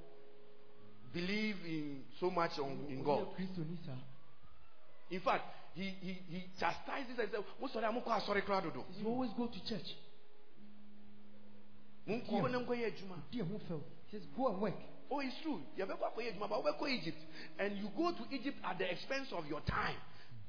believe 1.13 1.57
in 1.65 2.03
so 2.19 2.31
much 2.31 2.57
on, 2.57 2.85
in 2.89 3.01
oh, 3.01 3.05
God. 3.05 3.27
Oh, 3.29 3.33
Christian 3.35 3.77
sir. 3.85 3.91
In 5.11 5.19
fact, 5.19 5.43
he, 5.75 5.93
he, 5.99 6.17
he 6.29 6.45
chastises 6.59 7.19
and 7.19 7.29
says, 7.29 7.43
of 7.75 7.81
them 7.81 8.01
are 8.05 8.21
sorry, 8.25 8.41
crowd. 8.41 8.63
You 8.65 9.07
always 9.07 9.31
go 9.37 9.47
to 9.47 9.65
church. 9.67 9.85
He 12.05 12.21
says 14.11 14.21
go 14.35 14.47
and 14.47 14.61
work. 14.61 14.73
Oh, 15.11 15.19
it's 15.19 15.35
true. 15.43 15.59
You 15.75 15.85
better 15.85 15.99
go 15.99 16.21
Egypt, 16.21 16.37
but 16.39 16.79
go 16.79 16.87
Egypt, 16.87 17.17
and 17.59 17.77
you 17.77 17.89
go 17.95 18.11
to 18.11 18.23
Egypt 18.35 18.57
at 18.63 18.77
the 18.77 18.89
expense 18.91 19.27
of 19.31 19.45
your 19.47 19.61
time, 19.61 19.95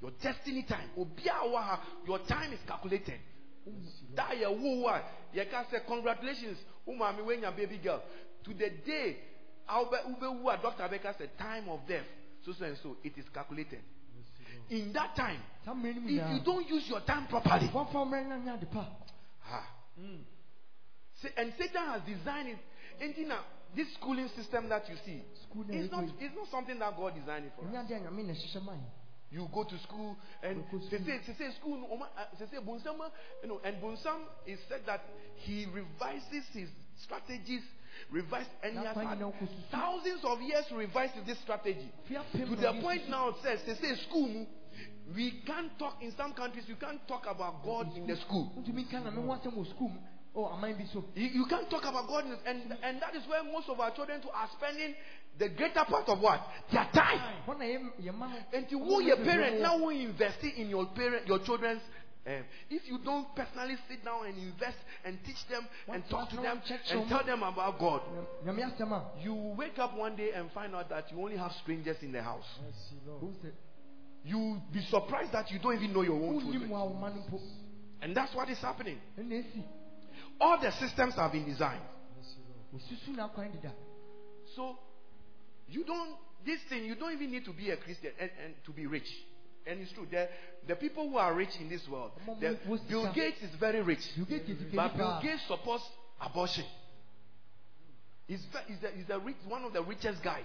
your 0.01 0.13
destiny 0.23 0.65
time. 0.69 0.91
Obiawa, 0.99 1.79
Your 2.07 2.19
time 2.21 2.53
is 2.53 2.61
calculated. 2.67 3.21
That 4.15 4.37
year, 4.37 4.49
who 4.49 4.83
what? 4.83 5.05
You 5.33 5.43
can 5.51 5.65
say 5.71 5.79
congratulations, 5.87 6.59
umami 6.89 7.25
when 7.25 7.41
your 7.41 7.53
baby 7.53 7.79
girl. 7.83 8.03
To 8.45 8.51
the 8.53 8.71
day, 8.85 9.17
ube 9.69 9.95
ube 10.09 10.21
who 10.21 10.51
Doctor 10.63 10.87
Baker 10.91 11.15
said 11.19 11.31
time 11.39 11.69
of 11.69 11.81
death, 11.89 12.05
so 12.45 12.53
so 12.59 12.65
and 12.65 12.77
so. 12.83 12.97
It 13.03 13.15
is 13.17 13.25
calculated. 13.33 13.81
In 14.71 14.93
that 14.93 15.17
time, 15.17 15.41
if 15.67 16.31
you 16.31 16.41
don't 16.45 16.69
use 16.69 16.85
your 16.89 17.01
time 17.01 17.27
properly, 17.27 17.69
one 17.69 17.87
from 17.91 18.13
right 18.13 18.27
now 18.27 18.57
the 18.57 18.67
pa. 18.67 18.87
ah, 19.51 19.67
and 21.37 21.53
Satan 21.59 21.87
has 21.87 22.03
designed 22.07 22.49
it. 22.49 22.59
And 23.75 23.81
you 23.81 23.85
know, 23.85 23.89
this 23.89 23.95
schooling 23.95 24.29
system 24.37 24.69
that 24.69 24.89
you 24.89 24.97
see, 25.05 25.23
is 25.75 25.91
not, 25.91 26.05
it's 26.21 26.35
not 26.35 26.49
something 26.51 26.79
that 26.79 26.97
God 26.97 27.15
designed 27.15 27.51
for 27.57 27.65
us. 27.67 27.73
Nya 27.73 27.87
dia 27.89 27.99
nyame 28.01 28.23
na 28.27 28.33
hyehyɛ 28.33 28.65
man. 28.65 28.81
You 29.31 29.49
go 29.53 29.65
to 29.65 29.79
school 29.79 30.17
and 30.43 30.59
You 30.59 30.65
go 30.71 30.79
to 30.79 30.91
they 30.91 30.99
say, 31.05 31.19
they 31.27 31.35
say 31.35 31.51
school, 31.59 31.89
Oma- 31.91 32.11
uh, 32.17 32.25
they 32.39 32.47
say 32.47 32.59
Bunsam, 32.63 33.01
uh, 33.01 33.11
you 33.43 33.49
know, 33.49 33.61
and 33.65 33.77
Bunsam 33.83 34.21
is 34.47 34.61
said 34.69 34.83
that 34.87 35.01
he 35.37 35.67
revises 35.67 36.45
his 36.53 36.69
strategies, 37.03 37.63
revise, 38.13 38.47
and 38.63 38.79
he 38.79 38.85
has 38.85 38.95
had 38.97 39.19
you 39.19 39.25
know, 39.27 39.33
'cause 39.33 39.51
you- 39.51 39.65
thousands 39.73 40.25
of 40.25 40.41
years 40.43 40.67
to 40.69 40.77
revise 40.77 41.11
this 41.27 41.39
strategy. 41.41 41.91
To 42.07 42.57
the 42.57 42.73
point 42.81 43.09
now 43.09 43.29
it 43.31 43.37
says, 43.43 43.65
they 43.67 43.75
say 43.75 43.97
school, 44.07 44.47
we 45.15 45.43
can't 45.45 45.77
talk 45.79 46.01
in 46.01 46.13
some 46.17 46.33
countries, 46.35 46.69
you 46.69 46.77
can't 46.77 47.01
talk 47.09 47.27
about 47.27 47.65
God 47.65 47.91
in 47.97 48.07
the 48.07 48.15
school. 48.17 48.53
Ntumi 50.35 50.51
kan 50.51 50.61
na 50.61 50.67
me 50.67 50.75
wa 50.75 50.75
sɛ 50.75 50.75
mo 50.75 50.75
school 50.75 50.75
mu. 50.75 50.75
Oh, 50.75 50.75
aman 50.75 50.75
bi 50.77 50.85
so. 50.93 51.05
You, 51.15 51.29
you 51.29 51.47
can't 51.47 51.71
talk 51.71 51.83
about 51.83 52.09
God, 52.09 52.25
and 52.47 52.77
and 52.83 53.01
that 53.01 53.15
is 53.15 53.27
where 53.29 53.43
most 53.45 53.69
of 53.69 53.79
our 53.81 53.95
children 53.95 54.21
too 54.21 54.31
are 54.31 54.49
spending 54.59 54.95
the 55.39 55.49
greater 55.51 55.85
part 55.85 56.09
of 56.09 56.21
what 56.21 56.41
their 56.73 56.89
time. 56.93 57.43
Hɔ 57.47 57.59
na 57.59 57.65
yɛ 57.65 57.79
yɛ 58.03 58.15
ma 58.15 58.29
ho. 58.29 58.39
And 58.53 58.69
to 58.69 58.79
who 58.79 59.03
your 59.03 59.17
parent 59.17 59.61
now 59.61 59.79
who 59.79 59.91
invest 59.91 60.43
in 60.43 60.69
your 60.69 60.87
parent 60.87 61.27
your 61.27 61.39
children's. 61.41 61.83
Um, 62.27 62.43
if 62.71 62.89
you 62.89 62.99
don't 63.05 63.37
personally 63.37 63.77
sit 63.87 64.03
down 64.03 64.25
and 64.25 64.39
invest 64.39 64.79
and 65.05 65.19
teach 65.27 65.47
them 65.51 65.69
and 65.93 66.03
talk 66.09 66.31
to 66.31 66.37
them 66.37 66.59
and 66.89 67.07
tell 67.07 67.23
them 67.23 67.43
about 67.43 67.79
God, 67.79 68.01
Nyame 68.47 68.65
asɛm 68.65 68.93
a. 68.93 69.23
you 69.23 69.35
wake 69.59 69.79
up 69.79 69.95
one 69.95 70.17
day 70.17 70.31
and 70.35 70.51
find 70.53 70.75
out 70.75 70.89
that 70.89 71.13
you 71.13 71.21
only 71.21 71.37
have 71.37 71.53
strangers 71.63 71.99
in 72.01 72.13
the 72.13 72.23
house. 72.23 72.47
You'll 74.25 74.63
be 74.73 74.81
surprised 74.89 75.33
that 75.33 75.51
you 75.51 75.59
don't 75.59 75.75
even 75.75 75.93
know 75.93 76.01
your 76.01 76.17
own 76.17 76.41
children. 76.41 76.71
wo 76.71 76.79
a 76.79 76.87
wo 76.87 76.95
mma 76.97 77.15
no 77.15 77.21
mpo. 77.29 77.39
And 78.01 78.17
that's 78.17 78.35
what 78.35 78.49
is 78.49 78.59
happening. 78.59 78.99
All 80.41 80.61
the 80.61 80.71
systems 80.73 81.15
have 81.15 81.33
been 81.33 81.45
designed. 81.45 81.83
Osusu 82.75 83.15
n'akwan 83.17 83.53
deda. 83.53 83.73
So 84.57 84.77
you 85.69 85.85
don't 85.85 86.17
this 86.45 86.61
thing 86.69 86.85
you 86.85 86.95
don't 86.95 87.13
even 87.13 87.31
need 87.31 87.45
to 87.45 87.53
be 87.53 87.71
a 87.71 87.77
Christian 87.77 88.13
and, 88.21 88.31
and 88.45 88.55
to 88.65 88.73
be 88.73 88.87
rich. 88.87 89.09
And 89.67 89.81
it's 89.81 89.93
true. 89.93 90.07
The, 90.11 90.29
the 90.69 90.77
people 90.77 91.09
who 91.09 91.17
are 91.17 91.33
rich 91.33 91.57
in 91.59 91.71
this 91.71 91.89
world, 91.89 92.11
the, 92.39 92.59
Bill 92.89 93.13
Gates 93.15 93.43
is 93.43 93.51
very 93.59 93.81
rich. 93.81 94.07
But 94.75 94.97
Bill. 94.97 95.21
Gates 95.23 95.43
supports 95.49 95.85
abortion. 96.21 96.65
He's, 98.27 98.45
he's, 98.67 98.79
the, 98.81 98.91
he's 98.95 99.07
the 99.07 99.19
rich, 99.21 99.37
one 99.49 99.65
of 99.65 99.73
the 99.73 99.83
richest 99.83 100.23
guys. 100.23 100.45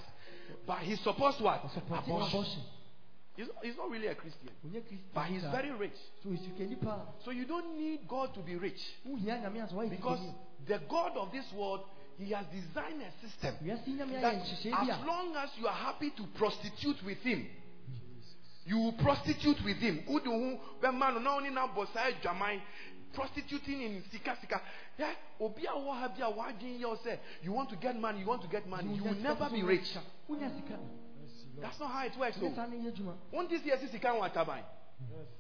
But 0.65 0.79
he 0.79 0.95
supports 0.95 1.39
what? 1.41 1.63
Abortion. 1.75 2.13
abortion. 2.15 2.61
He's, 3.39 3.47
not- 3.47 3.63
he's 3.63 3.77
not 3.77 3.89
really 3.89 4.07
a 4.07 4.15
Christian. 4.15 4.49
But 5.13 5.25
he's 5.27 5.43
very 5.43 5.71
rich. 5.71 5.95
So 6.21 6.29
esikani 6.29 6.75
paa. 6.81 7.05
So 7.23 7.31
you 7.31 7.45
don't 7.45 7.77
need 7.77 8.05
God 8.05 8.33
to 8.33 8.41
be 8.41 8.57
rich. 8.57 8.81
Wohia 9.07 9.39
nyame 9.39 9.63
ase 9.63 9.71
wayɛ 9.71 9.89
Because 9.91 10.19
the 10.67 10.79
God 10.89 11.15
of 11.15 11.31
this 11.31 11.45
world, 11.53 11.85
he 12.17 12.33
has 12.33 12.45
designed 12.47 13.01
a 13.01 13.25
system 13.25 13.55
Wiase 13.63 13.87
nyame 13.87 14.19
ayɛ 14.19 14.21
that 14.21 14.89
as 14.89 15.05
long 15.07 15.37
as 15.37 15.49
you 15.57 15.67
are 15.67 15.73
happy 15.73 16.09
to 16.17 16.23
prostitute 16.37 17.01
with 17.05 17.19
him, 17.19 17.47
you 18.65 18.77
will 18.77 18.91
prostitute 18.93 19.63
with 19.63 19.77
him. 19.77 20.03
Who 20.05 20.19
do 20.19 20.31
who 20.31 20.57
bɛma 20.81 21.13
no 21.13 21.19
na 21.19 21.39
ɔne 21.39 21.53
na 21.53 21.67
bɔ 21.67 22.61
prostituting 23.13 23.81
in 23.81 24.03
sika 24.11 24.37
sika. 24.41 24.61
Yeah, 24.97 25.13
obi 25.39 25.65
a 25.65 25.69
wɔ 25.69 25.93
ha 25.97 26.07
bi 26.09 26.25
a 26.25 26.29
wadwin 26.29 26.77
yɛ 26.77 26.85
o 26.85 26.97
sɛ 26.97 27.17
you 27.41 27.53
want 27.53 27.69
to 27.69 27.77
get 27.77 27.97
money, 27.97 28.19
you 28.19 28.27
want 28.27 28.41
to 28.41 28.49
get 28.49 28.67
money, 28.67 28.93
you 28.95 29.03
will 29.05 29.15
never 29.15 29.49
be 29.49 29.63
rich. 29.63 29.95
That's 31.61 31.79
not 31.79 31.91
how 31.91 32.05
it 32.05 32.13
works. 32.19 32.37
So, 32.39 32.53
Won't 33.31 33.49
this 33.49 33.61
year 33.63 33.77
wɔ 33.77 34.31
ataban? 34.31 34.63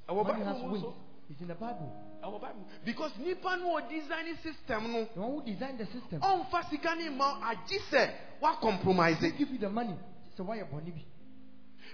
Ɛwɔ 0.07 0.23
Money 0.25 0.43
has 0.45 0.55
Bible 0.55 0.67
mu 0.67 0.73
weight. 0.73 0.95
It's 1.29 1.41
in 1.41 1.47
the 1.47 1.55
Bible. 1.55 1.91
Ɛwɔ 2.23 2.41
Bible. 2.41 2.67
Because 2.85 3.11
nipa 3.19 3.57
no 3.57 3.79
design 3.89 4.35
system 4.41 4.91
no. 4.91 5.07
The 5.13 5.19
one 5.21 5.31
who 5.31 5.41
designed 5.45 5.77
the 5.79 5.85
system. 5.85 6.21
ɔmfa 6.21 6.69
sika 6.69 6.95
ne 6.95 7.09
ma 7.09 7.39
agye 7.51 7.79
sɛ 7.91 8.11
woacompromise 8.41 9.19
They 9.21 9.31
give 9.31 9.49
you 9.49 9.59
the 9.59 9.69
money. 9.69 9.95
Sɛ 10.37 10.45
wayɛ 10.45 10.69
bɔne 10.71 10.93
bi. 10.93 11.05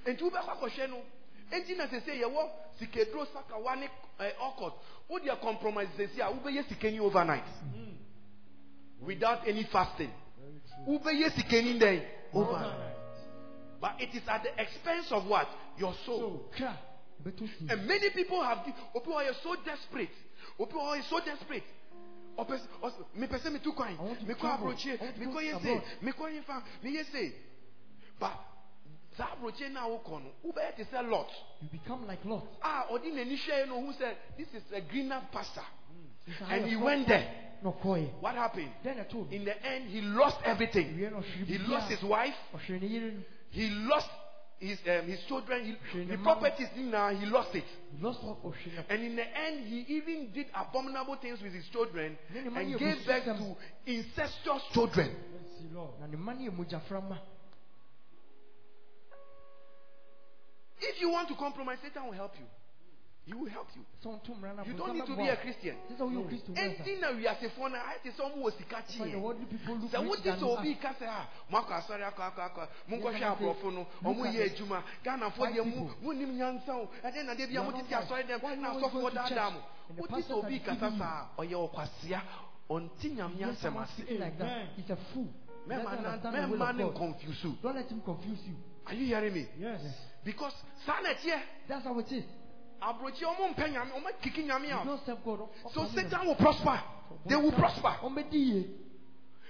enti 0.05 0.23
wobɛkɔ 0.23 0.49
akɔhwɛ 0.53 0.89
no 0.89 1.01
enti 1.51 1.75
na 1.75 1.85
sɛ 1.87 1.99
sɛ 2.05 2.13
yɛwɔ 2.21 2.49
sikaduro 2.79 3.25
sakawa 3.33 3.75
ne 3.75 3.89
eh, 4.19 4.31
ɔkɔt 4.39 4.73
wodeɛ 5.09 5.41
compromise 5.41 5.89
sɛsi 5.97 6.19
a 6.21 6.31
wobɛyɛ 6.31 6.67
sikani 6.67 6.99
overnight 6.99 7.43
without 9.01 9.47
any 9.47 9.63
fasting 9.65 10.11
wobɛyɛ 10.87 11.29
sikani 11.31 11.79
dɛn 11.79 12.05
overnight 12.33 12.94
but 13.81 13.95
it 13.99 14.09
is 14.15 14.23
at 14.27 14.43
the 14.43 14.61
expense 14.61 15.11
of 15.11 15.27
what? 15.27 15.47
Your 15.77 15.93
soul. 16.05 16.49
Kra. 16.57 16.77
Bɛtɔ 17.23 17.47
si. 17.47 17.67
and 17.69 17.87
many 17.87 18.09
people 18.11 18.41
have 18.43 18.59
obi 18.93 19.09
wɔ 19.09 19.33
so 19.41 19.55
desperate? 19.63 20.09
Wɔ 20.59 20.69
yɛ 20.69 21.03
so 21.09 21.19
desperate? 21.19 21.63
Ɔpɛ 22.37 22.59
sɛ 22.59 22.67
ɔsɛ 22.83 23.05
mepɛ 23.17 23.39
sɛ 23.39 23.51
metu 23.51 23.75
kwan 23.75 23.97
I 23.97 24.03
want 24.03 24.19
to 24.19 24.25
mekɔ 24.25 24.39
travel. 24.39 24.67
aburokyire 24.67 25.01
I 25.01 25.03
want 25.05 25.15
to 25.15 25.21
mekɔ 25.21 25.33
go 25.33 25.39
yɛ 25.39 25.61
se. 25.61 25.71
abroad. 25.71 25.83
mekɔ 26.03 26.25
yɛ 26.35 26.43
fa. 26.43 26.63
Meyɛ 26.83 27.11
se. 27.11 27.35
But 28.19 28.39
saa 29.17 29.35
aburokyire 29.35 29.71
no 29.71 29.79
a 29.79 29.99
wokɔ 29.99 30.75
te 30.75 30.83
sɛ 30.83 31.09
lot. 31.09 31.29
You 31.61 31.69
become 31.69 32.05
like 32.05 32.23
Lot. 32.25 32.45
Ah, 32.61 32.85
a 32.89 32.93
ɔde 32.93 33.11
n'ani 33.11 33.37
hwɛɛ 33.37 33.67
no 33.67 33.77
ohu 33.77 33.93
sɛ 33.93 34.15
this 34.37 34.53
is 34.53 34.63
a 34.73 34.81
greener 34.81 35.21
pasture. 35.31 35.61
Hmm. 35.61 36.31
It's 36.31 36.41
and 36.41 36.65
he 36.65 36.75
went 36.75 37.07
there. 37.07 37.41
Na 37.63 37.71
what 37.71 38.35
happened? 38.35 38.69
Then 38.83 38.99
I 38.99 39.03
told 39.03 39.31
in 39.31 39.45
the 39.45 39.65
end 39.65 39.89
he 39.89 40.01
lost 40.01 40.37
everything. 40.43 40.99
Na 40.99 41.21
he 41.21 41.57
lost 41.57 41.89
his 41.89 42.03
wife 42.03 42.35
Ɔhwere 43.55 43.59
ne 43.59 43.61
yere 43.61 43.69
no. 43.69 43.75
he 43.75 43.87
lost 43.87 44.09
his 44.59 44.79
um, 44.87 45.07
his 45.07 45.19
children 45.27 45.77
he, 45.93 46.05
the 46.05 46.17
properties 46.17 46.67
now 46.77 47.09
he 47.09 47.25
lost 47.25 47.53
it 47.55 47.63
lost 48.01 48.19
all 48.23 48.37
ɔhwere 48.43 48.75
no. 48.75 48.83
And 48.89 49.03
in 49.03 49.15
the 49.15 49.23
end, 49.23 49.67
he 49.67 49.85
even 49.95 50.31
did 50.33 50.47
abominable 50.55 51.17
things 51.17 51.41
with 51.41 51.53
his 51.53 51.65
children 51.71 52.17
Ne 52.33 52.41
ne 52.41 52.49
mma 52.49 52.61
and 52.61 52.79
gave 52.79 53.05
birth 53.05 53.25
to 53.25 53.55
incestuous 53.85 54.63
children. 54.73 55.11
Na 55.99 56.07
ne 56.07 56.17
mma 56.17 56.33
no 56.33 56.51
yɛ 56.51 56.55
mogyaframa. 56.55 57.19
If 60.79 61.01
you 61.01 61.09
want 61.09 61.27
to 61.29 61.35
compromise, 61.35 61.79
Satan 61.81 62.05
will 62.05 62.13
help 62.13 62.33
you. 62.37 62.45
He 63.25 63.33
will 63.33 63.49
help 63.49 63.67
you. 63.75 63.81
Sɛ 64.03 64.07
ɔnto 64.21 64.37
mmara 64.37 64.53
no 64.55 64.63
You 64.65 64.73
don't 64.77 64.93
need 64.93 65.05
to 65.07 65.15
be 65.17 65.27
a, 65.27 65.35
Christian. 65.37 65.75
sɛ 65.89 65.97
sɛ 65.97 66.01
woyɛ 66.05 66.29
Kristo 66.29 66.49
wura 66.53 66.55
sa. 66.55 66.61
Anything 66.61 67.01
that 67.01 67.15
we 67.15 67.25
are 67.27 67.35
saying 67.41 67.51
for 67.57 67.69
now, 67.69 67.81
I 67.81 67.97
say 68.03 68.11
someone 68.15 68.41
was 68.41 68.53
catching. 68.69 69.21
worldly 69.21 69.45
people 69.45 69.75
look 69.77 69.89
sɛ 69.91 69.97
rich 69.99 70.09
wote 70.09 70.23
than 70.23 70.37
sɛ 70.37 70.41
you 70.41 70.49
obi 70.57 70.71
are. 70.77 70.81
ka 70.81 70.93
sɛ 70.93 71.07
a 71.09 71.27
moakɔ 71.51 71.73
asɔre 71.81 72.03
akɔ 72.05 72.21
akɔ 72.21 72.41
akɔ 72.53 72.67
monkɔhwɛ 72.87 73.13
Yes, 73.13 73.15
I 73.15 73.19
say, 73.19 73.45
aborɔfo 73.45 73.73
no 73.73 73.81
look 73.81 74.17
ɔmo 74.17 74.25
at 74.27 74.33
yɛ 74.35 74.45
it. 74.45 74.55
adwuma 74.61 74.83
ghanafoɔ 75.03 75.37
White 75.39 75.55
deɛ 75.55 75.65
mu 75.65 75.71
people. 75.71 75.95
monim 76.05 76.37
nyansa 76.37 76.69
o 76.69 76.89
ɛdɛn 77.03 77.25
na 77.25 77.33
de 77.33 77.45
bia 77.47 77.49
You 77.49 77.59
are 77.61 77.71
motete 77.71 77.89
not 77.91 78.03
asɔre 78.05 78.23
dɛm 78.29 78.41
Why 78.43 78.55
na 78.55 78.61
you 78.61 78.67
always 78.77 78.85
asɔfoɔ 78.85 79.01
go 79.01 79.09
to 79.09 79.15
daadaa 79.15 79.27
church? 79.27 79.53
mo 79.53 79.61
And 79.89 79.97
the 79.97 80.01
wote 80.01 80.09
pastors 80.09 80.25
sɛ 80.29 80.37
obi 80.45 80.55
are 80.55 80.59
kasa 80.59 80.75
deceiving 80.75 80.93
you. 80.93 80.99
saa 80.99 81.25
a 81.25 81.41
ɔyɛ 81.41 81.57
ɔkwasea 81.65 82.21
ɔnte 82.69 83.05
nyame 83.15 83.35
Hear 83.37 83.47
asɛm 83.47 83.57
someone 83.57 83.83
ase 83.85 83.89
speaking 83.97 84.19
like 84.19 84.37
that. 84.37 84.67
He's 84.75 84.89
a 84.91 84.97
fool. 85.13 85.27
He 85.65 85.69
doesn't 85.69 85.85
mɛma 85.87 86.01
na- 86.03 86.09
understand 86.13 86.35
the 86.35 86.47
will 86.51 86.57
mɛma 86.59 86.69
of 86.69 86.75
ne 86.77 86.83
God. 86.83 86.95
confuse 86.95 87.43
you 87.43 87.57
Don't 87.63 87.75
let 87.75 87.89
him 87.89 88.01
confuse 88.01 88.39
you. 88.45 88.55
are 88.85 88.93
you 88.93 89.05
hearing 89.07 89.33
me 89.33 89.47
Yes. 89.57 89.81
because 90.23 90.53
na 90.85 90.93
ɛteɛ 91.09 91.41
That's 91.67 91.83
how 91.85 91.97
it 91.97 92.11
is. 92.11 92.23
Aborɔkyi 92.85 93.23
ɔmo 93.25 93.53
mpɛ 93.53 93.71
nyame 93.71 93.91
ɔmo 93.91 94.09
kiki 94.21 94.43
nyame 94.43 94.67
You 94.67 94.73
out 94.75 94.85
don't 94.85 95.05
serve 95.05 95.23
God. 95.23 95.49
so 95.73 95.85
satan 95.93 96.27
will 96.27 96.35
prosper 96.35 96.79
they 97.25 97.35
will 97.35 97.51
prosper 97.51 97.95
Ɔmbɛdi 98.03 98.33
yie. 98.33 98.69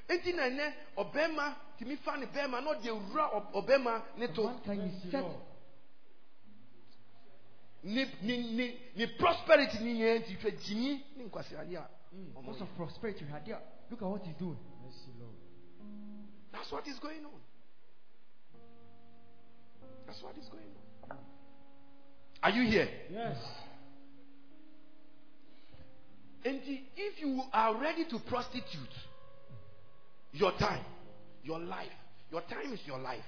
enti 0.10 0.34
na 0.36 0.44
ɛnɛ 0.44 0.74
ɔbɛrima 0.98 1.56
tìmi 1.78 1.98
fa 1.98 2.16
ne 2.18 2.26
bɛrima 2.28 2.64
na 2.64 2.72
ɔde 2.74 2.86
ewura 2.86 3.32
ɔ- 3.34 3.52
ɔbɛrima 3.54 4.02
ne 4.18 4.26
A 4.26 4.28
to 4.34 4.44
man 4.44 4.60
can 4.64 5.02
set 5.12 5.26
ne 7.84 8.06
ne 8.22 8.38
ne 8.56 8.78
ne 8.96 9.08
prosperity 9.18 9.80
ni 9.84 10.00
yɛn 10.02 10.26
ti 10.26 10.36
hwɛ 10.36 10.52
gyinyi 10.62 11.04
ne 11.18 11.24
nkwasiade 11.26 11.76
a 11.76 11.88
ɔmo 11.88 11.88
hmm. 12.12 12.42
because 12.42 12.58
yɛ. 12.58 12.62
of 12.62 12.76
prosperity. 12.78 13.26
Hadia. 13.26 13.60
Look 13.92 14.02
at 14.02 14.08
what 14.08 14.24
he's 14.24 14.36
doing. 14.38 14.58
that's 16.52 16.72
what 16.72 16.88
is 16.88 16.98
going 17.00 17.26
on 17.26 17.42
that's 20.08 20.22
what 20.24 20.38
is 20.38 20.48
going 20.50 20.64
on 20.64 20.85
are 22.46 22.52
you 22.52 22.70
here 22.70 22.88
Yes. 23.12 23.38
And 26.46 26.60
if 26.64 27.20
you 27.20 27.42
are 27.52 27.76
ready 27.82 28.06
to 28.12 28.20
prostitute 28.30 28.94
your 30.32 30.52
time 30.60 30.86
your 31.44 31.60
life 31.60 31.92
your 32.32 32.42
time 32.42 32.72
is 32.74 32.80
your 32.86 33.00
life 33.00 33.24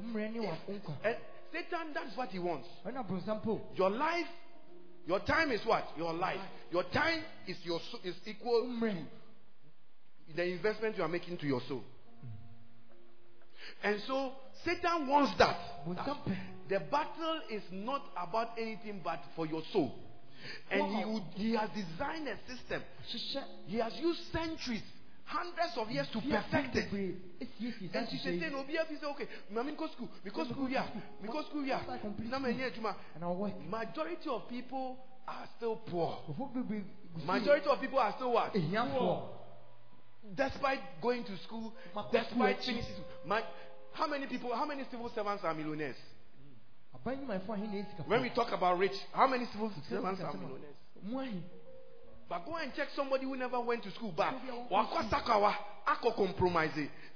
Umre 0.00 0.32
ne 0.32 0.40
wa 0.40 0.56
nkwa. 0.68 0.94
and 1.04 1.16
satan 1.52 1.92
that's 1.94 2.16
what 2.16 2.30
he 2.30 2.38
wants 2.38 2.66
Ɔna 2.86 3.04
bronsam 3.06 3.42
po. 3.42 3.60
Your 3.74 3.90
life, 3.90 4.26
your 5.06 5.20
time 5.20 5.52
is 5.52 5.60
what? 5.66 5.84
Your 5.98 6.12
life. 6.14 6.40
Your 6.72 6.82
time 6.84 7.22
is 7.46 7.56
your 7.64 7.78
is 8.02 8.14
equal 8.26 8.66
to 8.80 10.34
the 10.34 10.42
investment 10.44 10.96
you 10.96 11.02
are 11.04 11.08
making 11.08 11.36
to 11.38 11.46
your 11.46 11.60
soul. 11.68 11.84
And 13.82 14.00
so 14.06 14.32
Satan 14.64 15.06
wants 15.06 15.32
that. 15.38 15.56
The 16.68 16.80
battle 16.80 17.40
is 17.50 17.62
not 17.70 18.02
about 18.16 18.50
anything 18.58 19.00
but 19.04 19.20
for 19.36 19.46
your 19.46 19.62
soul. 19.72 19.94
And 20.70 20.96
he, 20.96 21.04
would, 21.04 21.22
he 21.34 21.54
has 21.56 21.70
designed 21.70 22.28
a 22.28 22.36
system. 22.46 22.82
He 23.66 23.78
has 23.78 23.92
used 23.98 24.20
centuries, 24.32 24.82
hundreds 25.24 25.76
of 25.76 25.90
years 25.90 26.06
to 26.12 26.20
perfect 26.20 26.76
it. 26.76 26.90
bebree 26.90 27.16
esiesie 27.40 27.88
saa 27.92 27.98
And 27.98 28.08
she 28.10 28.18
said, 28.18 28.52
no, 28.52 28.64
be 28.64 28.74
say, 28.76 29.06
okay, 29.06 29.28
mami 29.52 29.76
go 29.76 29.88
school, 29.88 30.08
because 30.22 30.48
school 30.48 30.66
here, 30.66 30.84
because 31.22 31.46
school 31.46 31.64
here. 31.64 31.74
After 31.74 31.92
I 31.92 31.98
complete 31.98 32.30
Na 32.30 32.38
school. 32.38 32.52
many 32.52 32.62
adwuma. 32.62 32.94
And 33.14 33.24
I'll. 33.24 33.52
Majority 33.70 34.28
of 34.28 34.48
people 34.48 34.98
are 35.26 35.48
still 35.56 35.76
poor. 35.76 36.18
Nkurɔfoɔ 36.28 36.52
bebree 36.54 36.80
gu 37.14 37.20
so 37.20 37.26
Majority 37.26 37.66
of 37.68 37.80
people 37.80 37.98
are 37.98 38.12
still 38.16 38.32
what? 38.32 38.54
ehiafoɔ. 38.54 39.22
Despite 40.34 40.80
going 41.02 41.24
to 41.24 41.36
school, 41.44 41.72
despite 42.12 42.58
finishing. 42.64 43.04
My, 43.26 43.42
how 43.92 44.06
many 44.06 44.26
people, 44.26 44.54
how 44.54 44.64
many 44.64 44.84
civil 44.90 45.10
servants 45.14 45.44
are 45.44 45.54
millionaires? 45.54 45.96
Aban 45.96 46.02
nnwumayɛfoɔ 46.04 46.92
ahe 46.92 46.93
na 46.93 46.93
esi 46.93 46.93
When 47.04 48.22
we 48.22 48.30
talk 48.30 48.52
about 48.52 48.78
rich, 48.78 48.96
how 49.12 49.26
many 49.26 49.46
civil 49.52 49.70
servants 49.88 50.22
are 50.22 50.32
millionaires? 50.32 51.42
But 52.28 52.46
go 52.46 52.56
and 52.56 52.72
check 52.74 52.88
somebody 52.96 53.24
who 53.24 53.36
never 53.36 53.60
went 53.60 53.82
to 53.84 53.90
school. 53.90 54.12
But 54.16 54.30
So 54.30 54.40
they 54.46 55.32
are 55.32 55.56
wakɔ 55.86 56.16
compromise. 56.16 56.70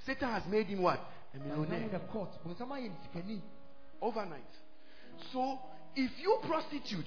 Satan 0.05 0.29
has 0.29 0.43
made 0.47 0.67
him 0.67 0.83
what? 0.83 1.01
A 1.35 1.39
millionaire 1.39 1.83
in 1.83 1.91
the 1.91 2.01
court. 2.01 2.29
Bronsam 2.45 2.69
ayɛ 2.69 2.91
ne 2.91 2.97
sikani. 3.07 3.41
overnight. 4.01 4.53
So 5.33 5.59
if 5.97 6.11
you 6.21 6.39
prostitute, 6.47 7.07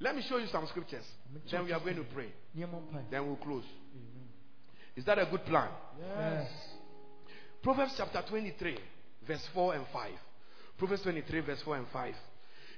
let 0.00 0.14
me 0.14 0.22
show 0.28 0.38
you 0.38 0.46
some 0.48 0.66
scriptures. 0.66 1.04
Then 1.50 1.64
we 1.64 1.72
are 1.72 1.80
going 1.80 1.96
to 1.96 2.04
pray. 2.04 2.32
Then 2.54 3.26
we'll 3.26 3.36
close. 3.36 3.64
Is 4.96 5.04
that 5.06 5.18
a 5.18 5.26
good 5.26 5.44
plan? 5.46 5.70
Yes. 5.98 6.50
Proverbs 7.62 7.94
chapter 7.96 8.22
23, 8.28 8.78
verse 9.26 9.48
4 9.54 9.74
and 9.74 9.86
5. 9.92 10.10
Proverbs 10.82 11.02
23, 11.02 11.40
verse 11.42 11.62
4 11.62 11.76
and 11.76 11.86
5. 11.92 12.14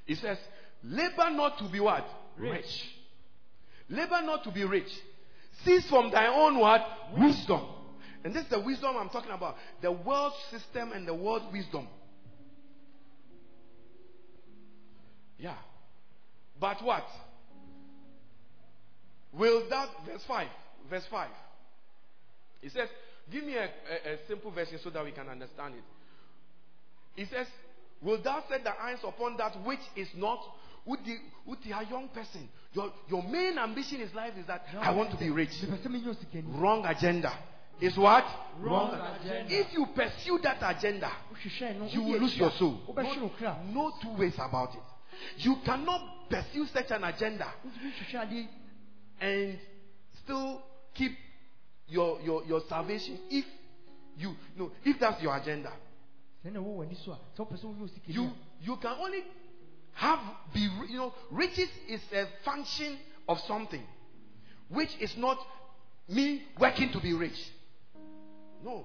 It 0.08 0.18
says, 0.18 0.36
Labor 0.82 1.30
not 1.30 1.56
to 1.56 1.64
be 1.70 1.80
what? 1.80 2.06
Rich. 2.36 2.86
Labor 3.88 4.20
not 4.24 4.44
to 4.44 4.50
be 4.50 4.62
rich. 4.62 4.92
Cease 5.64 5.88
from 5.88 6.10
thy 6.10 6.26
own 6.26 6.58
what? 6.58 6.86
Wisdom. 7.16 7.62
And 8.22 8.34
this 8.34 8.44
is 8.44 8.50
the 8.50 8.60
wisdom 8.60 8.94
I'm 8.98 9.08
talking 9.08 9.30
about. 9.30 9.56
The 9.80 9.90
world 9.90 10.34
system 10.50 10.92
and 10.92 11.08
the 11.08 11.14
world 11.14 11.44
wisdom. 11.50 11.88
Yeah. 15.38 15.56
But 16.60 16.84
what? 16.84 17.06
Will 19.32 19.66
that, 19.70 19.88
verse 20.04 20.24
5, 20.28 20.46
verse 20.90 21.06
5. 21.10 21.30
It 22.60 22.70
says, 22.72 22.90
give 23.32 23.44
me 23.44 23.54
a, 23.54 23.64
a, 23.64 24.12
a 24.12 24.18
simple 24.28 24.50
version 24.50 24.78
so 24.84 24.90
that 24.90 25.02
we 25.02 25.12
can 25.12 25.26
understand 25.26 25.76
it. 25.76 27.22
It 27.22 27.30
says, 27.30 27.46
Will 28.04 28.22
thou 28.22 28.44
set 28.48 28.62
the 28.62 28.78
eyes 28.80 28.98
upon 29.02 29.36
that 29.38 29.56
which 29.64 29.80
is 29.96 30.08
not? 30.14 30.38
Would 30.86 31.00
the, 31.06 31.72
a 31.72 31.86
young 31.86 32.08
person, 32.08 32.46
your, 32.74 32.92
your 33.08 33.22
main 33.22 33.56
ambition 33.56 34.02
in 34.02 34.14
life 34.14 34.34
is 34.38 34.46
that 34.46 34.66
I 34.78 34.90
want 34.92 35.10
to 35.12 35.16
be 35.16 35.30
rich. 35.30 35.50
mepɛ 35.62 35.82
sɛ 35.82 35.88
menyɛ 35.88 36.14
osikani 36.14 36.60
Wrong 36.60 36.84
agenda. 36.84 37.32
Is 37.80 37.96
what? 37.96 38.24
Wrong 38.60 38.92
agenda. 38.92 39.52
If 39.52 39.72
you 39.72 39.86
pursue 39.86 40.38
that 40.42 40.58
agenda, 40.60 41.10
you 41.90 42.02
will 42.02 42.20
lose 42.20 42.36
your 42.36 42.50
soul. 42.52 42.80
kra 43.38 43.64
No 43.72 43.92
two 44.02 44.12
ways 44.18 44.34
about 44.34 44.74
it. 44.74 44.82
You 45.38 45.56
cannot 45.64 46.28
pursue 46.28 46.66
such 46.66 46.90
an 46.90 47.04
agenda 47.04 47.46
wotumi 47.64 47.92
hwehwɛ 47.92 48.28
adeɛ 48.28 48.48
and 49.20 49.58
still 50.22 50.62
keep 50.94 51.16
your, 51.86 52.20
your, 52.22 52.44
your 52.44 52.60
salvation 52.68 53.18
if 53.30 53.44
you 54.16 54.34
no 54.56 54.70
if 54.84 54.98
that's 54.98 55.22
your 55.22 55.36
agenda. 55.36 55.72
You 58.06 58.30
you 58.60 58.76
can 58.76 58.96
only 59.00 59.24
have 59.94 60.18
be 60.52 60.60
you 60.88 60.96
know 60.98 61.14
riches 61.30 61.68
is 61.88 62.00
a 62.12 62.26
function 62.44 62.98
of 63.28 63.40
something 63.40 63.82
which 64.68 64.90
is 65.00 65.16
not 65.16 65.38
me 66.08 66.42
working 66.58 66.90
to 66.92 67.00
be 67.00 67.12
rich. 67.14 67.38
No. 68.62 68.84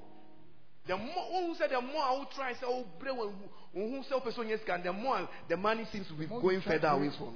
The 0.87 0.97
more 0.97 1.45
who 1.47 1.55
said 1.55 1.69
the 1.71 1.81
more 1.81 2.01
I 2.01 2.11
will 2.11 2.25
try 2.33 2.53
say 2.53 2.65
oh 2.65 2.85
bre 2.99 3.09
when 3.09 3.91
who 3.91 4.03
say 4.03 4.19
person 4.19 4.47
yes 4.47 4.59
can 4.65 4.81
the 4.81 4.93
more 4.93 5.27
the 5.47 5.57
money 5.57 5.85
seems 5.91 6.07
to 6.07 6.13
be 6.13 6.25
going 6.25 6.61
further 6.61 6.87
away 6.87 7.09
from. 7.17 7.35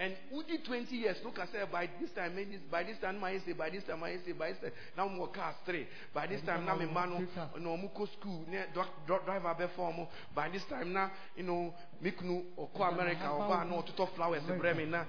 Bohu 0.00 0.08
sɛ 0.08 0.08
na 0.08 0.08
sika 0.08 0.08
no 0.08 0.08
kɔ 0.08 0.08
akyi 0.08 0.08
And 0.08 0.16
Udi 0.32 0.64
20 0.64 0.96
years, 0.96 1.16
look, 1.24 1.38
I 1.38 1.46
said, 1.46 1.70
by 1.70 1.88
this 2.00 2.10
time, 2.12 2.34
maybe 2.34 2.58
by 2.70 2.82
this 2.84 2.98
time, 2.98 3.22
I 3.22 3.38
say, 3.38 3.52
by 3.52 3.70
this 3.70 3.84
time, 3.84 4.02
I 4.02 4.16
say, 4.24 4.32
by 4.32 4.48
this 4.48 4.58
time, 4.58 4.72
now 4.96 5.08
I'm 5.08 5.26
cars 5.32 5.56
three. 5.66 5.86
By 6.14 6.26
this 6.26 6.40
time, 6.42 6.64
now 6.64 6.72
I'm 6.74 6.92
man, 6.94 7.28
oh, 7.36 7.58
no, 7.58 7.76
muko 7.76 8.06
school, 8.12 8.44
ne, 8.48 8.64
dro- 8.72 8.84
dro- 9.06 9.20
driver 9.24 9.54
before 9.58 9.92
me. 9.92 10.08
By 10.34 10.48
this 10.48 10.64
time, 10.64 10.92
now, 10.92 11.10
you 11.36 11.42
know, 11.42 11.74
miknu, 12.02 12.44
or 12.56 12.68
ko 12.74 12.84
America, 12.84 13.28
or 13.28 13.46
ba, 13.46 13.64
no, 13.68 13.82
to 13.82 14.06
flowers, 14.14 14.42
and 14.48 14.60
bremen, 14.60 14.90
now. 14.90 15.06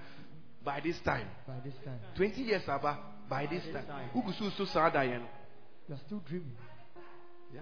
By 0.64 0.80
this 0.80 1.00
time, 1.00 1.28
by 1.48 1.60
this 1.64 1.74
time 1.84 2.00
20 2.16 2.42
years, 2.42 2.68
aba, 2.68 3.00
by 3.30 3.48
this 3.48 3.64
time, 3.74 3.86
who 4.14 4.22
go 4.22 4.32
so 4.32 4.66
sad, 4.66 4.96
I 4.96 5.06
am. 5.06 5.28
you 5.88 5.96
are 5.96 6.00
still 6.06 6.20
dreaming 6.20 6.56
Yeah. 7.54 7.62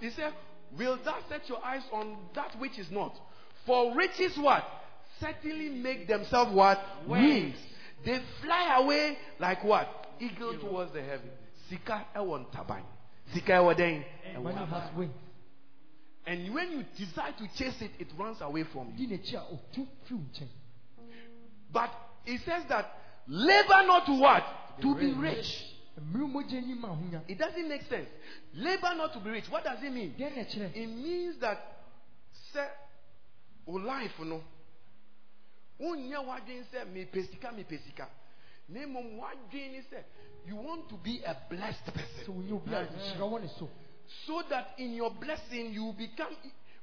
He 0.00 0.10
said, 0.10 0.32
Will 0.78 0.96
thou 1.04 1.18
set 1.28 1.48
your 1.48 1.62
eyes 1.62 1.82
on 1.92 2.16
that 2.34 2.58
which 2.58 2.78
is 2.78 2.90
not? 2.90 3.14
For 3.66 3.94
riches 3.94 4.36
what? 4.38 4.64
Certainly 5.20 5.70
make 5.70 6.08
themselves 6.08 6.52
what? 6.52 6.80
Wings. 7.06 7.56
They 8.04 8.20
fly 8.42 8.76
away 8.82 9.16
like 9.38 9.62
what? 9.62 9.88
Eagle 10.20 10.58
towards 10.58 10.92
the 10.92 11.02
heaven. 11.02 11.30
Sika 11.68 12.06
ewon 12.16 12.46
taban. 12.54 12.82
Sika 13.32 13.52
ewo 13.52 13.76
den. 13.76 14.04
money 14.42 14.56
has 14.56 14.94
wings 14.96 15.12
And 16.26 16.54
when 16.54 16.70
you 16.72 16.84
decide 16.96 17.36
to 17.38 17.48
chase 17.56 17.80
it, 17.80 17.90
it 17.98 18.08
runs 18.18 18.40
away 18.40 18.64
from 18.72 18.92
you. 18.96 19.06
di 19.06 19.16
n'akyi 19.16 19.34
a 19.34 19.42
otu 19.42 19.86
firi 20.06 20.18
wo 20.18 20.24
nkyɛn 20.32 20.48
But 21.72 21.90
it 22.26 22.40
says 22.44 22.64
that 22.68 22.94
labor 23.26 23.86
not 23.86 24.06
to 24.06 24.20
what? 24.20 24.44
To 24.80 24.94
be 24.94 25.12
rich. 25.12 25.64
mmiri 26.00 26.32
mogya 26.32 26.60
ni 26.66 26.74
ma 26.74 26.88
ahonya 26.88 27.22
It 27.28 27.38
doesn't 27.38 27.68
make 27.68 27.82
sense. 27.88 28.08
Labor 28.54 28.94
not 28.96 29.12
to 29.14 29.20
be 29.20 29.30
rich. 29.30 29.48
What 29.50 29.64
does 29.64 29.82
it 29.82 29.92
mean? 29.92 30.14
deɛ 30.18 30.36
na 30.36 30.42
ɛkyerɛ 30.42 30.76
it 30.76 30.86
means 30.86 31.38
that 31.38 31.58
sɛ 33.66 33.70
o 33.70 33.78
life 33.78 34.18
no. 34.24 34.42
Wonyɛ 35.80 36.26
wadwin 36.26 36.64
sɛ 36.72 36.84
mepɛ 36.86 37.30
sika 37.30 37.50
mepɛ 37.52 37.78
sika. 37.84 38.08
Na 38.68 38.80
mmom 38.86 39.18
wadwin 39.18 39.72
ne 39.72 39.80
sɛ 39.90 40.02
you 40.46 40.56
want 40.56 40.88
to 40.88 40.96
be 40.96 41.22
a 41.24 41.36
blessed 41.48 41.84
person. 41.94 42.34
Wonyɛ 42.34 42.52
obi 42.52 42.74
a 42.74 42.86
nhyira 42.86 43.58
so. 43.58 43.68
So 44.26 44.42
that 44.50 44.74
in 44.78 44.94
your 44.94 45.10
blessing 45.10 45.72
you 45.72 45.92
become 45.96 46.34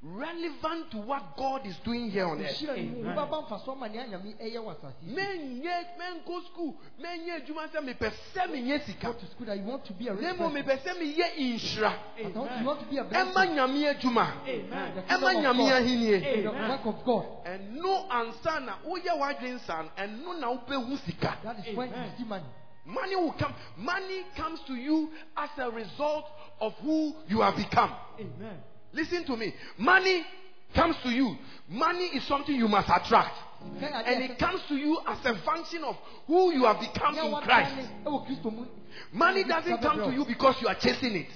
relevant 0.02 0.92
to 0.92 0.98
what 0.98 1.36
God 1.38 1.66
is 1.68 1.76
doing 1.84 2.10
here 2.10 2.26
on 2.26 2.42
earth. 2.42 2.56
nhyira 2.62 2.78
no 2.78 2.84
mu 2.84 3.04
wobɛba 3.04 3.48
mfasoɔ 3.48 3.78
ma 3.78 3.88
nea 3.88 4.08
nyame 4.08 4.34
ɛyɛ 4.40 4.60
wɔ 4.64 4.72
asase 4.72 4.96
yi. 5.04 5.16
So. 5.16 5.22
menyɛ 5.22 5.86
menkɔ 6.00 6.46
school 6.46 6.76
menyɛ 7.02 7.42
adwuma 7.42 7.68
sɛ 7.68 7.84
mepɛ 7.84 8.12
sɛ 8.34 8.48
menyɛ 8.48 8.80
go 8.80 8.86
sika 8.86 9.14
to 9.14 9.26
school 9.28 9.46
that 9.48 9.58
you 9.58 9.64
want 9.64 9.84
to 9.84 9.94
be 9.94 10.08
a 10.08 10.14
rich 10.14 10.24
person 10.38 10.52
mepɛ 10.56 10.80
sɛ 10.80 10.92
meyɛ 10.96 11.36
nhyira 11.36 11.94
but 12.34 12.60
you 12.60 12.66
want 12.66 12.80
to 12.80 12.86
be 12.86 12.98
a 12.98 13.04
blessing. 13.04 13.34
adwuma. 14.00 14.46
The 14.46 15.02
ɛma 15.02 15.32
kingdom 15.32 15.36
of 15.36 15.44
nyame 15.44 15.70
God. 15.70 15.84
ahennie. 15.84 16.44
The 16.44 16.50
work 16.50 16.86
of 16.86 17.06
God. 17.06 17.26
Ɛno 17.46 18.10
ansa 18.10 18.66
na 18.66 18.74
woyɛ 18.88 19.20
w'adwene 19.20 19.60
sa 19.66 19.82
no 19.82 19.90
ɛno 19.98 20.40
na 20.40 20.48
wobɛhu 20.56 20.98
sika. 21.06 21.38
That 21.44 21.68
is 21.68 21.76
when 21.76 21.90
you 21.90 21.96
see 22.18 22.24
money. 22.24 22.46
Money 22.86 23.16
will 23.18 23.34
come. 23.34 23.54
Money 23.78 24.24
comes 24.38 24.62
to 24.62 24.74
you 24.76 25.12
as 25.36 25.50
a 25.58 25.70
result 25.70 26.26
of 26.62 26.74
who 26.76 27.14
you 27.28 27.42
have 27.42 27.58
become. 27.58 27.92
Amen 28.18 28.64
listen 28.94 29.24
to 29.26 29.36
me 29.38 29.54
money 29.78 30.26
comes 30.74 30.96
to 31.04 31.10
you 31.10 31.36
money 31.70 32.06
is 32.16 32.24
something 32.28 32.56
you 32.56 32.68
must 32.68 32.90
attract 32.90 33.36
and 33.82 34.24
it 34.24 34.38
comes 34.40 34.62
to 34.68 34.76
you 34.76 35.00
as 35.08 35.18
a 35.26 35.36
function 35.44 35.84
of 35.84 35.96
who 36.28 36.52
you 36.54 36.64
have 36.64 36.80
become 36.80 37.18
in 37.18 37.34
Christ. 37.42 37.76
ɛwɔ 38.06 38.26
kristo 38.26 38.52
mu 38.52 38.66
Money 39.12 39.44
doesn't 39.44 39.82
come 39.82 40.00
to 40.00 40.12
you 40.12 40.26
because 40.26 40.56
you 40.62 40.68
are 40.68 40.76
chasing 40.76 41.16
it. 41.16 41.28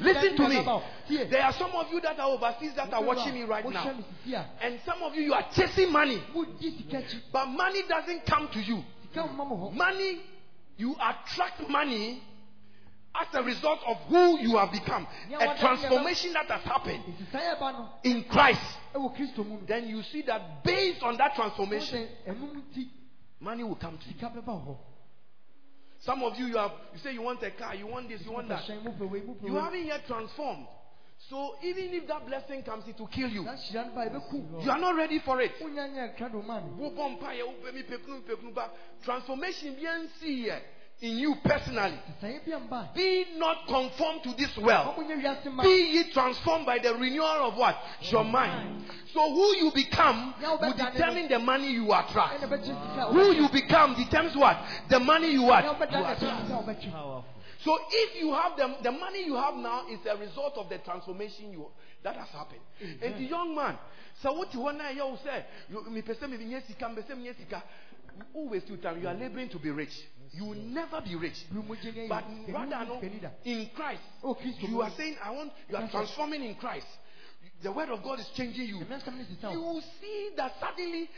Listen 0.00 0.36
to 0.36 0.48
me. 0.48 1.26
There 1.28 1.42
are 1.42 1.52
some 1.52 1.72
of 1.72 1.90
you 1.92 2.00
that 2.00 2.18
are 2.18 2.30
overseas 2.30 2.74
that 2.76 2.92
are 2.92 3.02
watching 3.02 3.34
me 3.34 3.42
right 3.42 3.68
now. 3.68 3.98
And 4.62 4.78
some 4.84 5.02
of 5.02 5.14
you, 5.14 5.22
you 5.22 5.34
are 5.34 5.44
chasing 5.54 5.92
money. 5.92 6.22
wodi 6.34 6.76
sika 6.78 6.98
akyi 6.98 7.20
But 7.32 7.46
money 7.46 7.82
doesn't 7.88 8.26
come 8.26 8.48
to 8.52 8.60
you. 8.60 8.82
sika 9.02 9.26
mma 9.28 9.44
mo 9.44 9.56
hɔ 9.56 9.74
Money, 9.74 10.22
you 10.76 10.94
attract 10.94 11.68
money 11.68 12.22
as 13.14 13.28
a 13.34 13.42
result 13.42 13.78
of 13.86 13.96
who 14.08 14.38
you 14.40 14.56
have 14.56 14.72
become. 14.72 15.06
A 15.38 15.58
transformation 15.58 16.32
that 16.32 16.46
has 16.50 16.62
happened 16.62 17.02
nti 17.04 17.30
saa 17.30 17.38
yɛba 17.54 17.72
no 17.72 17.88
in 18.02 18.24
Christ. 18.24 18.60
ɛwɔ 18.94 19.16
kristo 19.16 19.44
mu 19.46 19.54
no 19.54 19.60
Then 19.66 19.88
you 19.88 20.02
see 20.02 20.22
that 20.22 20.64
based 20.64 21.02
on 21.02 21.16
that 21.18 21.34
transformation, 21.34 22.08
sɛ 22.26 22.34
ɛnum 22.34 22.62
ti 22.74 22.90
money 23.40 23.62
will 23.62 23.76
come 23.76 23.98
to 23.98 24.06
you. 24.06 24.12
sika 24.14 24.26
bɛba 24.26 24.46
wɔ 24.46 24.66
hɔ 24.66 24.76
Some 26.00 26.22
of 26.22 26.38
you, 26.38 26.46
you 26.46 26.56
have 26.56 26.72
you 26.92 26.98
say 26.98 27.12
you 27.12 27.22
want 27.22 27.42
a 27.42 27.50
car, 27.52 27.74
you 27.74 27.86
want 27.86 28.08
this, 28.08 28.22
you 28.24 28.32
want 28.32 28.48
that. 28.48 28.64
hyɛn 28.64 28.82
mu 28.84 28.90
pɛ 28.92 29.10
wei 29.10 29.20
mu 29.20 29.34
pɛ 29.34 29.46
You 29.46 29.54
haven't 29.56 29.86
yet 29.86 30.06
transformed. 30.06 30.66
So 31.30 31.54
even 31.62 31.94
if 31.94 32.06
that 32.08 32.26
blessing 32.26 32.62
comes, 32.64 32.86
it 32.88 32.98
will 32.98 33.06
kill 33.06 33.28
you. 33.30 33.44
saa 33.44 33.54
hyira 33.56 33.86
no 33.86 33.94
ba 33.94 34.10
ɛbɛku 34.10 34.64
You 34.64 34.70
are 34.70 34.78
not 34.80 34.96
ready 34.96 35.20
for 35.20 35.40
it. 35.40 35.52
wonya 35.60 35.88
nyɛ 35.88 36.16
krado 36.16 36.44
ma 36.44 36.58
no 36.60 36.90
Wobɔ 36.90 37.18
mpaeɛ, 37.18 37.42
wopɛ 37.42 37.72
mi 37.74 37.82
pekunu, 37.84 38.22
pekunu 38.26 38.52
ba. 38.52 38.70
Transformation 39.04 39.74
bi 39.76 39.82
nsi 39.82 40.46
yɛ 40.46 40.60
in 41.00 41.18
you 41.18 41.34
personally. 41.44 41.98
saa 42.20 42.26
yɛ 42.28 42.44
bi 42.44 42.52
mba 42.52 42.94
Be 42.94 43.26
not 43.36 43.66
conformed 43.66 44.22
to 44.24 44.32
this 44.34 44.56
world. 44.56 44.96
wɔn 44.96 45.06
nyɛ 45.06 45.22
wiase 45.22 45.52
ma 45.52 45.62
Be 45.62 45.68
ye 45.68 46.12
transformed 46.12 46.66
by 46.66 46.78
the 46.78 46.94
renewal 46.94 47.48
of 47.48 47.56
what? 47.56 47.76
Your 48.02 48.24
mind. 48.24 48.84
So 49.12 49.20
who 49.30 49.56
you 49.56 49.70
become 49.74 50.34
will 50.40 50.72
determine 50.72 51.28
the 51.28 51.38
money 51.38 51.72
you 51.72 51.92
attract. 51.92 52.40
ɛna 52.42 52.48
bɛkyɛ 52.48 52.64
sika 52.64 53.06
a 53.08 53.12
Who 53.12 53.32
you 53.32 53.48
become 53.50 53.94
determines 53.94 54.36
what? 54.36 54.56
The 54.88 55.00
money 55.00 55.32
you 55.32 55.42
what? 55.42 55.64
ɛna 55.64 55.78
You 55.78 55.86
ɔbɛda 55.86 56.12
attract. 56.16 56.20
ɛkyɛ 56.20 56.46
sika 56.46 56.54
a 56.54 56.62
ɔbɛtwe 56.62 57.24
So 57.64 57.78
if 57.90 58.20
you 58.20 58.32
have 58.34 58.56
the, 58.58 58.76
the 58.82 58.92
money 58.92 59.24
you 59.24 59.36
have 59.36 59.56
now 59.56 59.86
is 59.88 59.98
a 60.06 60.16
result 60.18 60.52
of 60.58 60.68
the 60.68 60.78
transformation 60.78 61.50
you 61.50 61.66
that 62.02 62.14
has 62.16 62.28
happened. 62.28 62.60
And 63.02 63.14
the 63.16 63.24
young 63.24 63.54
man, 63.56 63.78
so 64.22 64.32
what 64.34 64.52
you 64.52 64.60
want 64.60 64.78
to 64.78 65.18
say, 65.24 65.44
me 65.90 66.02
pese 66.02 66.20
me 66.28 66.36
binye 66.36 66.60
sika, 66.66 66.88
me 66.90 66.96
pese 66.96 67.16
me 67.16 67.24
binye 67.24 67.36
sika. 67.38 67.62
Who 68.32 68.48
waste 68.50 68.68
your 68.68 68.76
time? 68.78 69.00
You 69.00 69.08
are 69.08 69.14
laboring 69.14 69.48
to 69.48 69.58
be 69.58 69.70
rich. 69.70 69.94
You 70.34 70.44
will 70.46 70.58
never 70.58 71.00
be 71.00 71.14
rich. 71.14 71.46
mmiri 71.50 71.66
mogya 71.66 71.92
ni 71.94 72.08
But 72.08 72.24
rather, 72.52 72.84
no, 72.86 73.00
sika 73.00 73.14
ni 73.14 73.20
da 73.20 73.30
in 73.44 73.70
Christ, 73.74 74.02
you 74.68 74.82
are 74.82 74.90
saying, 74.90 75.16
I 75.22 75.30
want, 75.30 75.52
you 75.68 75.76
are 75.76 75.88
transforming 75.88 76.42
in 76.42 76.54
Christ. 76.56 76.86
The 77.62 77.70
word 77.72 77.88
of 77.90 78.02
God 78.02 78.18
is 78.20 78.28
changing 78.36 78.68
you. 78.68 78.80
ɛmɛ 78.80 79.02
nsɛm 79.02 79.16
ne 79.16 79.24
sisa 79.24 79.52
You 79.52 79.60
will 79.60 79.82
see 80.00 80.30
that 80.36 80.58
suddenly 80.58 81.08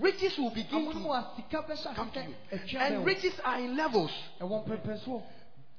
riches 0.00 0.36
will 0.38 0.50
begin 0.50 0.88
amu 0.88 0.92
to 0.92 1.08
a 1.12 1.32
sika 1.36 1.62
bɛhyɛ 1.62 1.94
come 1.94 2.10
to 2.10 2.20
you. 2.22 2.78
And 2.78 3.06
riches 3.06 3.38
are 3.44 3.60
in 3.60 3.76
levels. 3.76 4.10
ɛwɔ 4.40 4.66
mpɛmpɛ 4.66 5.04
soɔ 5.04 5.22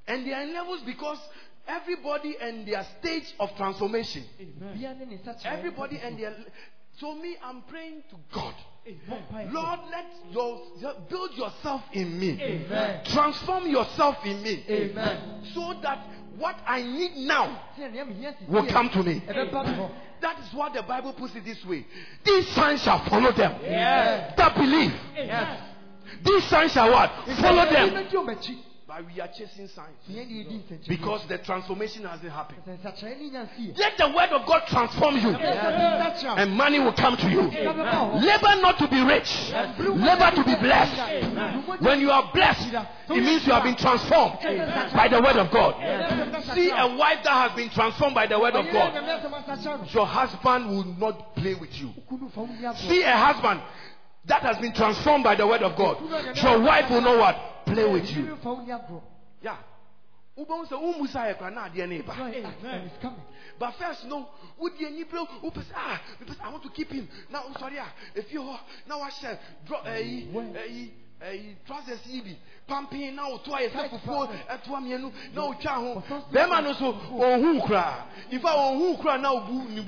And 0.07 0.25
they 0.25 0.33
are 0.33 0.43
in 0.43 0.53
levels 0.53 0.81
because 0.85 1.19
everybody 1.67 2.37
and 2.41 2.65
their 2.65 2.85
stage 2.99 3.33
of 3.39 3.55
transformation. 3.57 4.23
bia 4.73 4.93
ne 4.95 5.05
ne 5.05 5.17
nsa 5.17 5.35
kyerɛ 5.41 5.45
Everybody 5.57 5.97
and 5.97 6.17
their. 6.17 6.35
So 6.99 7.15
me, 7.15 7.37
I'm 7.43 7.61
praying 7.63 8.03
to 8.09 8.15
God. 8.33 8.53
Lord 9.07 9.51
Lord, 9.51 9.79
let 9.91 10.05
your 10.31 10.93
build 11.09 11.37
yourself 11.37 11.81
in 11.93 12.19
me. 12.19 12.37
Amen. 12.41 13.01
Transform 13.05 13.67
yourself 13.67 14.17
in 14.25 14.41
me. 14.41 14.65
Amen. 14.67 15.43
So 15.53 15.73
that 15.81 16.07
what 16.37 16.55
I 16.65 16.81
need 16.81 17.15
now 17.17 17.61
sɛ 17.77 17.91
nea 17.91 18.05
mehia 18.05 18.33
sisi 18.33 18.49
will 18.49 18.65
come 18.67 18.89
to 18.89 19.03
me. 19.03 19.21
That 20.21 20.39
is 20.39 20.53
what 20.53 20.73
the 20.73 20.83
Bible 20.83 21.13
puts 21.13 21.35
it 21.35 21.45
this 21.45 21.63
way. 21.65 21.85
These 22.25 22.47
signs 22.49 22.81
shall 22.83 23.05
follow 23.05 23.31
them. 23.31 23.59
Yes. 23.61 24.33
That 24.35 24.55
believe. 24.55 24.93
Yes. 25.15 25.61
These 26.23 26.43
signs 26.45 26.73
shall 26.73 26.91
what? 26.91 27.11
Follow 27.39 27.65
them. 27.69 28.68
But 28.89 29.05
we 29.05 29.21
are 29.21 29.27
chasing 29.27 29.67
signs 29.67 29.93
So 30.07 30.13
yɛn 30.13 30.25
deɛ 30.25 30.49
yɛdi 30.49 30.63
nsɛnkyerɛnneɛ. 30.65 30.87
because 30.87 31.21
the 31.27 31.37
transformation 31.37 32.05
hasn't 32.05 32.31
happened. 32.31 32.57
Sɛ 32.65 32.79
nsakyerɛnne 32.81 33.31
nya 33.31 33.45
nsi 33.45 33.69
yɛ. 33.69 33.77
Let 33.77 33.97
the 33.99 34.07
word 34.09 34.29
of 34.31 34.47
God 34.47 34.63
transform 34.65 35.15
you, 35.17 35.29
Ɛbɛyɛ 35.29 35.61
sɛ 35.61 36.23
nsakyerɛw. 36.25 36.37
and 36.39 36.57
money 36.57 36.79
will 36.79 36.93
come 36.93 37.15
to 37.17 37.29
you. 37.29 37.51
Sika 37.51 37.69
bɛba 37.69 37.91
hɔ. 37.93 38.21
Labor 38.25 38.61
not 38.63 38.79
to 38.79 38.87
be 38.87 39.01
rich, 39.03 39.51
labor 39.77 40.31
to 40.35 40.43
be 40.43 40.55
blessed. 40.55 41.81
When 41.81 42.01
you 42.01 42.09
are 42.09 42.31
blessed, 42.33 42.73
it 43.09 43.21
means 43.23 43.45
you 43.45 43.53
have 43.53 43.63
been 43.63 43.75
transformed 43.75 44.39
by 44.41 45.07
the 45.07 45.21
word 45.21 45.35
of 45.37 45.51
God. 45.51 45.75
See 46.55 46.71
a 46.71 46.87
wife 46.87 47.21
that 47.25 47.49
has 47.49 47.51
been 47.55 47.69
transformed 47.69 48.15
by 48.15 48.25
the 48.25 48.39
word 48.39 48.55
of 48.55 48.65
God. 48.73 49.93
Your 49.93 50.07
husband 50.07 50.67
will 50.67 50.85
not 50.97 51.35
play 51.35 51.53
with 51.53 51.79
you. 51.79 51.93
See 52.89 53.03
a 53.03 53.15
husband 53.15 53.61
that 54.25 54.41
has 54.41 54.57
been 54.57 54.73
transformed 54.73 55.23
by 55.23 55.35
the 55.35 55.47
word 55.47 55.61
of 55.61 55.77
God. 55.77 55.97
Your 56.41 56.61
wife 56.61 56.89
will 56.89 57.01
know 57.01 57.17
what? 57.17 57.65
Play 57.65 57.89
with 57.89 58.09
you. 58.11 58.37
Yeah. 59.41 59.57
Wobɛhu 60.39 60.67
sɛ 60.69 60.81
wo 60.81 60.93
musa 60.97 61.19
yɛ 61.19 61.37
kora 61.37 61.51
na 61.51 61.67
adeɛ 61.67 61.87
ne 61.89 62.01
ba. 62.01 62.13
It's 62.31 62.97
coming. 63.01 63.21
But 63.59 63.73
first, 63.77 64.05
no, 64.05 64.29
would 64.57 64.73
the 64.79 64.85
any 64.87 65.03
bro, 65.03 65.25
who 65.25 65.51
ah, 65.75 66.01
because 66.17 66.37
I 66.41 66.49
want 66.49 66.63
to 66.63 66.69
keep 66.69 66.89
him. 66.89 67.09
Now, 67.29 67.43
I'm 67.45 67.53
sorry, 67.59 67.77
ah, 67.77 67.91
if 68.15 68.31
you 68.31 68.41
ah, 68.43 68.61
now 68.87 69.01
I 69.01 69.09
shall 69.09 69.37
drop 69.67 69.85
a 69.85 70.89
a 71.21 71.57
trousers 71.67 71.99
yibi, 72.07 72.37
pumping 72.67 73.17
now 73.17 73.35
to 73.43 73.53
a 73.53 73.69
self 73.69 74.01
for 74.05 74.29
at 74.47 74.65
one 74.69 74.87
menu, 74.87 75.11
no 75.35 75.53
chow. 75.59 76.01
Bema 76.31 76.61
no 76.61 76.71
so, 76.73 76.97
oh, 77.11 77.41
who 77.41 77.67
cry. 77.67 78.05
If 78.31 78.45
I 78.45 78.53
oh, 78.55 78.77
who 78.77 79.01
cry 79.01 79.17
now, 79.17 79.45
boo, 79.45 79.67
ni 79.67 79.81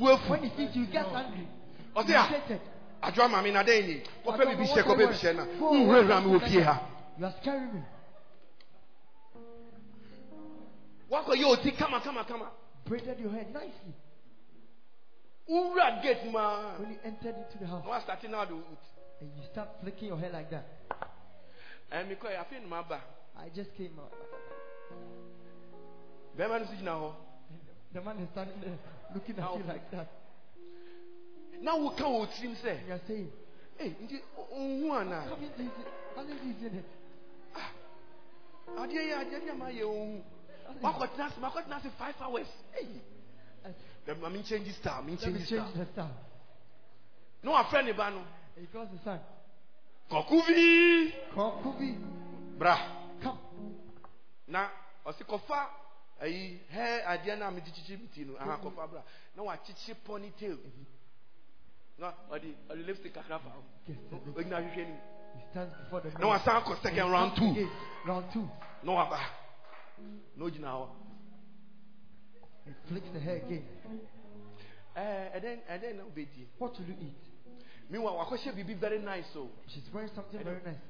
boo. 3.02 3.22
When 3.22 3.26
he 3.26 3.26
thinks 3.26 3.26
you 3.26 3.26
get 3.26 3.26
angry, 3.26 3.26
you 3.26 3.26
there. 3.26 3.26
irritated. 3.26 3.26
adwa 3.26 3.28
maame 3.30 3.52
na 3.52 3.64
dɛn 3.64 3.88
ni 3.88 4.04
wɔfɛ 4.26 4.48
mi 4.48 4.56
bi 4.56 4.64
hyɛ 4.64 4.84
kɔfɛ 4.84 5.08
bi 5.08 5.14
hyɛ 5.14 5.36
na 5.36 5.46
nwurawura 5.46 6.22
mi 6.22 6.32
wɔ 6.32 6.40
fie 6.50 6.62
ha 6.62 6.88
You 7.18 7.26
are 7.26 7.34
scaring 7.42 7.74
me. 7.74 7.82
wakɔ 11.10 11.36
yɛ 11.36 11.46
oti 11.46 11.72
kama 11.72 12.00
kama 12.02 12.24
kama 12.26 12.52
Braided 12.86 13.20
your 13.20 13.32
hair 13.32 13.46
nicely. 13.54 13.94
nwura 15.50 16.02
gate 16.02 16.26
ma 16.32 16.78
When 16.80 16.92
you 16.92 16.98
entered 17.04 17.36
into 17.36 17.58
the 17.60 17.68
house 17.68 17.86
wa 17.86 18.00
start 18.00 18.24
now 18.30 18.46
de 18.46 18.54
and 18.54 19.32
you 19.38 19.44
start 19.52 19.70
flicking 19.82 20.08
your 20.08 20.18
hair 20.18 20.32
like 20.32 20.50
that. 20.50 20.66
ɛmi 21.92 22.18
kɔ 22.18 22.32
yɛ 22.32 22.38
afei 22.46 22.62
numa 22.62 22.84
ba 22.84 23.02
I 23.38 23.50
just 23.50 23.76
came 23.76 23.98
out. 24.00 24.14
bɛrima 26.38 26.60
no 26.60 26.66
so 26.66 26.74
gyina 26.74 26.92
hɔ 27.00 27.14
The 27.94 28.02
man 28.02 28.20
is 28.20 28.30
standing 28.32 28.62
there 28.62 28.78
looking 29.14 29.38
at 29.38 29.58
you 29.58 29.64
like 29.68 29.92
that. 29.92 30.08
Na 31.62 31.76
woka 31.76 32.04
wɔ 32.04 32.28
tirim 32.34 32.56
sɛ 32.56 32.72
And 32.80 32.88
you 32.88 32.94
are 32.94 33.02
saying, 33.08 33.32
ee 33.80 33.90
nti 34.04 34.22
ohun 34.38 34.92
ana? 34.92 35.26
Come 35.30 35.44
in, 35.44 35.52
this, 35.58 35.72
how 36.16 36.22
is 36.24 36.28
this 36.42 36.72
in 36.72 36.78
it? 36.80 36.86
adeɛ 38.78 39.02
yɛ 39.10 39.14
adeɛ 39.22 39.40
bi 39.46 39.50
a 39.50 39.54
ma 39.56 39.66
yɛ 39.70 39.84
ohun 39.84 40.24
wakɔ 40.82 41.08
tena 41.16 41.26
ase 41.28 41.38
makɔ 41.40 41.64
tena 41.66 41.76
ase 41.78 41.90
five 41.98 42.16
hours. 42.22 42.48
Ee 42.82 43.02
bɛrima 44.08 44.32
mi 44.32 44.44
change 44.44 44.72
style 44.74 45.04
mi 45.04 45.12
Let 45.12 45.22
me 45.22 45.40
change 45.40 45.50
change 45.50 45.62
style 45.72 45.86
the 45.86 45.92
style. 45.92 46.18
na 47.44 47.52
wafrɛ 47.64 47.86
ne 47.86 47.92
ba 47.94 48.10
no 48.12 48.24
And 48.58 48.66
he 48.66 48.68
calls 48.68 48.90
the 48.92 49.00
son. 49.04 49.20
kɔkɔ 50.10 50.48
bi 50.48 51.14
Come, 51.34 51.64
Kubi, 51.64 51.98
bra. 52.58 52.78
Come. 53.22 53.38
na 54.48 54.70
ɔsi 55.06 55.24
kɔfa 55.24 55.68
ayi 56.22 56.60
hɛ 56.74 57.06
adeɛ 57.06 57.38
na 57.40 57.50
mi 57.52 57.62
di 57.62 57.72
kyikyi 57.72 58.00
mi 58.02 58.08
ti 58.08 58.24
no 58.26 58.36
aha 58.38 58.58
kɔfa 58.58 58.90
bra. 58.90 59.02
Na 59.36 59.44
wakyikyi 59.44 59.96
ponytail. 60.06 60.58
Na 60.58 60.70
ɔde 62.32 62.56
ɔde 62.70 62.86
lipstick 62.86 63.14
kakra 63.14 63.40
fa 63.40 63.50
ho 63.50 63.64
Yes, 63.88 63.98
Na 64.12 64.18
ogyina 64.36 64.58
ahwehwɛ 64.58 64.88
nim 64.88 65.00
He 65.38 65.42
stands 65.52 65.74
before 65.84 66.02
the 66.02 66.10
na 66.20 66.28
wasan 66.28 66.56
akɔ 66.62 66.82
second 66.82 67.12
round 67.12 67.36
two. 67.38 67.70
Round 68.06 68.26
two. 68.34 68.50
na 68.84 68.92
waba 68.94 69.20
na 70.36 70.46
ogyina 70.46 70.68
hɔ 70.68 70.88
He 72.66 72.72
flicks 72.88 73.10
the 73.14 73.20
hair 73.20 73.38
again. 73.38 73.66
ɛɛ 74.96 75.32
ɛdɛn 75.36 75.58
ɛdɛn 75.70 75.96
na 75.98 76.04
obedi 76.04 76.48
What 76.58 76.78
will 76.80 76.88
you 76.88 76.96
eat? 77.02 77.24
meanwhile 77.90 78.16
wakɔhyɛ 78.26 78.54
biribi 78.56 78.76
very 78.80 79.00
nice 79.00 79.36
o 79.36 79.50
She's 79.68 79.88
wearing 79.94 80.10
something 80.16 80.44
very 80.44 80.62
nice. 80.66 80.82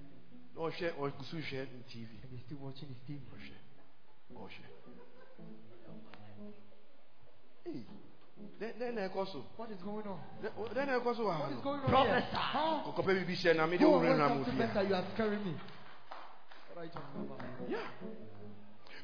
na 0.56 0.62
ɔhwɛ 0.62 0.94
ɔkusu 0.96 1.36
oh, 1.38 1.42
hwɛ 1.42 1.68
ne 1.72 1.84
tv 1.92 2.08
And 2.24 2.32
he's 2.32 2.42
still 2.46 2.58
watching 2.60 2.88
his 2.90 2.98
TV. 3.08 3.22
ɔhwɛ 3.28 3.58
ɔhwɛ 4.38 4.66
ee 7.68 7.72
dɛn 7.72 7.84
dɛn 7.84 8.11
na 8.94 9.08
ɛkɔ 9.08 9.26
so 9.32 9.44
What 9.58 9.72
is 9.72 9.82
going 9.82 10.06
on? 10.08 10.20
Dɛn- 10.44 10.74
dɛn 10.74 10.88
na 10.88 11.00
ɛkɔ 11.00 11.16
so 11.16 11.24
wɔ 11.24 11.34
ha 11.34 11.40
What 11.44 11.52
is 11.52 11.62
going 11.64 11.80
on 11.82 11.88
Professor. 11.90 12.20
here? 12.20 12.30
Huh? 12.34 12.84
kɔkɔpɛ 12.86 13.06
biribi 13.26 13.36
hyɛ 13.36 13.56
na 13.56 13.66
mi 13.68 13.78
de 13.78 13.84
Go 13.84 13.92
wura 14.00 14.10
and 14.12 14.18
na 14.20 14.28
wear 14.28 14.36
mo 14.36 14.44
something 14.46 14.58
better. 14.58 14.84
You 14.84 14.96
are 14.96 15.04
scaring 15.14 15.44
me. 15.46 15.56
What 16.74 16.78
are 16.78 16.86
you 16.86 16.92
talking 16.92 17.22
about? 17.22 17.42
Yeah. 17.70 17.78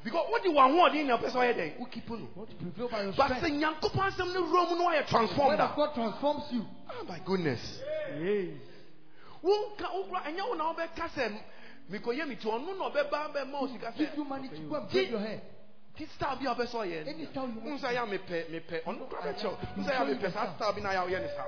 Because 0.04 0.26
what 0.30 0.42
the 0.44 0.50
one 0.52 0.78
word 0.78 0.94
in 0.94 1.06
your 1.08 1.18
person 1.18 1.36
why 1.38 1.52
they 1.52 1.74
who 1.76 1.86
keep 1.86 2.08
on. 2.10 2.28
What 2.34 2.48
to 2.50 2.54
prevail 2.56 2.88
by 2.88 3.02
your 3.02 3.12
But 3.16 3.26
strength. 3.26 3.42
say 3.46 3.50
nyankopon 3.50 4.12
asem 4.12 4.28
ne 4.32 4.38
rom 4.38 4.78
no 4.78 4.84
why 4.84 4.96
Word 4.98 5.06
transformed. 5.08 5.60
of 5.60 5.74
God 5.76 5.94
transforms 5.94 6.44
you. 6.52 6.64
Oh 6.88 7.04
my 7.04 7.18
goodness. 7.26 7.80
Yes. 8.22 8.54
Wo 9.42 9.74
ka 9.76 9.90
wo 9.92 10.04
kra 10.08 10.22
enya 10.30 10.46
wo 10.48 10.54
na 10.54 10.70
wo 10.70 10.74
be 10.74 10.86
ka 10.96 11.08
se 11.14 11.28
mikoye 11.90 12.26
mi 12.28 12.36
to 12.36 12.50
ono 12.50 12.72
no 12.74 12.90
be 12.90 13.02
ba 13.10 13.28
be 13.34 13.44
ma 13.50 13.58
osika 13.62 13.92
se. 13.92 13.98
Give 14.06 14.16
you 14.18 14.24
money 14.24 14.48
to 14.48 14.60
go 14.68 14.76
and 14.76 14.88
braid 14.90 15.10
your 15.10 15.18
hair. 15.20 15.40
Ti 15.98 16.06
style 16.14 16.36
bi 16.38 16.46
obe 16.46 16.66
so 16.66 16.82
ye. 16.84 16.98
Any 17.06 17.26
style 17.26 17.48
you 17.48 17.60
want. 17.60 17.80
Unsa 17.82 17.92
ya 17.92 18.06
me 18.06 18.18
pe 18.18 18.44
me 18.50 18.60
pe 18.60 18.80
ono 18.86 19.06
kra 19.06 19.22
be 19.22 19.34
cho. 19.40 19.58
Unsa 19.76 19.92
ya 19.92 20.04
me 20.04 20.14
pe 20.14 20.30
sa 20.30 20.54
style 20.54 20.72
bi 20.74 20.80
na 20.80 20.92
ya 20.92 21.02
wo 21.02 21.08
ye 21.08 21.18
ne 21.18 21.28
sa. 21.28 21.44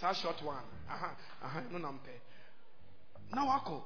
Sa 0.00 0.12
short 0.12 0.42
one. 0.44 0.62
Aha 0.88 1.16
aha 1.42 1.62
no 1.70 1.78
na 1.78 1.88
mpe. 1.92 2.12
Na 3.32 3.44
wako. 3.44 3.82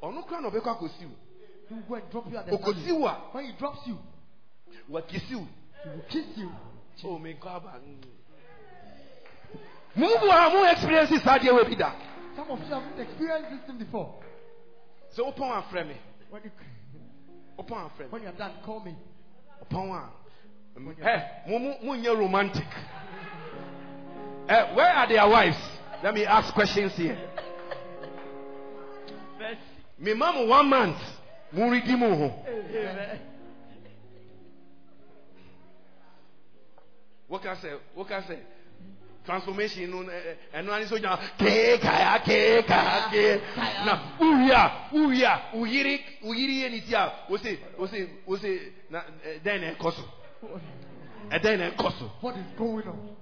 Ono 0.00 0.22
kra 0.22 0.40
no 0.40 0.50
be 0.50 0.60
kwa 0.60 0.74
kosi 0.76 1.04
wo. 1.06 1.16
He 1.68 1.74
will 1.74 1.82
go 1.88 1.94
and 1.96 2.10
drop 2.10 2.30
you 2.30 2.38
at 2.38 2.46
the 2.46 2.52
Okosi 2.52 2.86
valley. 2.86 2.92
wo 2.92 3.06
a 3.06 3.28
When 3.32 3.44
he 3.46 3.52
drops 3.58 3.86
you, 3.86 3.98
wa 4.88 5.02
kisi 5.02 5.34
wo. 5.34 5.46
he 5.82 5.88
will 5.90 6.04
kiss 6.08 6.26
you. 6.36 6.50
Oh, 7.04 7.18
me 7.18 7.34
God, 7.40 7.62
Move 9.94 10.22
on, 10.22 10.52
more 10.52 10.68
experiences 10.70 11.22
had 11.22 11.42
you 11.44 11.54
with 11.54 11.78
that. 11.78 11.96
Some 12.36 12.50
of 12.50 12.58
you 12.60 12.66
haven't 12.66 12.98
experienced 12.98 13.50
this 13.50 13.60
thing 13.66 13.78
before. 13.78 14.14
So 15.14 15.26
open 15.26 15.42
one 15.48 15.62
friend 15.70 15.88
me. 15.90 15.96
When 17.58 17.66
you, 17.66 17.74
Open 17.74 17.76
one 17.76 17.90
friend. 17.96 18.12
when 18.12 18.22
you're 18.22 18.32
done, 18.32 18.52
call 18.64 18.80
me. 18.84 18.96
Open 19.62 19.88
one. 19.88 20.08
Hey, 21.02 21.24
Munya 21.48 22.16
romantic. 22.16 22.66
Eh, 24.48 24.74
where 24.74 24.86
are 24.86 25.08
their 25.08 25.28
wives? 25.28 25.56
Let 26.02 26.14
me 26.14 26.24
ask 26.24 26.54
questions 26.54 26.92
here. 26.96 27.18
Me 29.98 30.14
mom 30.14 30.48
one 30.48 30.70
month. 30.70 30.96
Muridi 31.52 31.98
mo. 31.98 32.32
What 37.26 37.42
can 37.42 37.56
I 37.56 37.60
say? 37.60 37.72
What 37.94 38.08
can 38.08 38.22
I 38.22 38.26
say? 38.28 38.38
Transformation 39.28 39.90
no 39.90 39.98
ɛno 40.54 40.72
ani 40.72 40.86
so 40.86 40.96
gyina 40.96 41.18
kee 41.38 41.76
kaya 41.78 42.18
kee 42.24 42.62
kaya 42.62 43.10
kee 43.10 43.40
na 43.84 44.00
uwia 44.20 44.70
uwia 44.92 45.32
uyiri 45.52 46.00
uyiri 46.22 46.62
yɛ 46.62 46.70
ne 46.70 46.80
ti 46.80 46.94
a 46.94 47.12
wose 47.28 47.58
wose 47.78 48.08
wose 48.26 48.48
na 48.88 49.00
ɛ, 49.02 49.42
dɛn 49.44 49.60
na 49.60 49.72
ɛkɔ 49.74 49.92
so 49.92 50.02
ɛdɛn 51.30 51.58
na 51.58 51.70
ɛkɔ 51.70 51.98
so 51.98 52.10
What 52.22 52.36
is 52.38 52.46
going 52.56 52.88
on? 52.88 53.16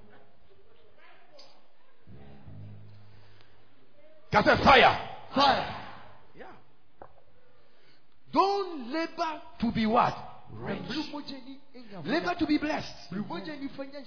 kasɛ 4.31 4.62
fire. 4.62 4.99
Fire. 5.35 5.74
Yeah. 6.39 6.47
Don't 8.33 8.93
labor 8.93 9.43
to 9.59 9.73
be 9.73 9.87
what? 9.87 10.15
Rich. 10.53 10.83
Labor 12.05 12.35
to 12.39 12.47
be 12.47 12.59
blessed. 12.59 12.95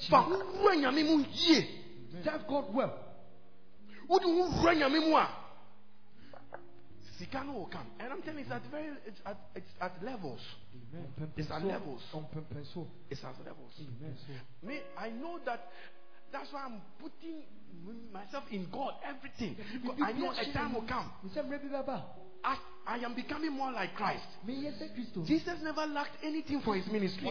Fa 0.10 0.24
wura 0.24 0.76
nyame 0.78 1.04
mu 1.04 1.26
yie. 1.34 1.88
Serve 2.24 2.48
God 2.48 2.74
well. 2.74 2.94
Wode 4.08 4.26
wo 4.26 4.50
wura 4.50 4.76
nyame 4.76 5.00
mu 5.00 5.16
a 5.18 5.30
sika 7.20 7.44
no 7.44 7.54
will 7.54 7.66
come. 7.68 7.86
And 8.00 8.14
I'm 8.14 8.22
telling 8.22 8.40
you, 8.40 8.46
it's 8.46 8.52
at 8.52 8.64
very, 8.72 8.88
it's 9.06 9.20
at, 9.26 9.38
it's 9.54 9.70
at 9.82 9.92
levels. 10.02 10.40
Amen. 10.74 11.32
It's 11.36 11.52
at 11.52 11.64
levels. 11.66 12.02
It's 13.10 13.24
at 13.24 13.36
levels. 13.46 13.74
Amen. 13.78 14.16
Me, 14.64 14.80
I 14.98 15.10
know 15.10 15.40
that. 15.46 15.68
That's 16.32 16.54
why 16.54 16.66
I'm 16.66 16.82
putting 17.00 17.44
myself 18.14 18.44
in 18.52 18.68
God, 18.72 18.94
everything. 19.04 19.58
Because 19.82 19.98
I 20.04 20.12
know 20.14 20.32
a 20.32 20.54
time 20.54 20.74
will 20.74 20.88
come. 20.88 21.12
Misa 21.26 21.44
mrebi 21.44 21.72
baba. 21.72 22.06
As 22.46 22.58
I 22.90 22.98
am 23.06 23.14
becoming 23.14 23.52
more 23.54 23.72
like 23.72 23.94
Christ. 23.94 24.26
Me 24.48 24.66
yese 24.66 24.90
Kristo. 24.98 25.24
Jesus 25.24 25.62
never 25.62 25.86
lacked 25.86 26.18
anything 26.24 26.60
for 26.62 26.76
his 26.76 26.88
ministry. 26.88 27.30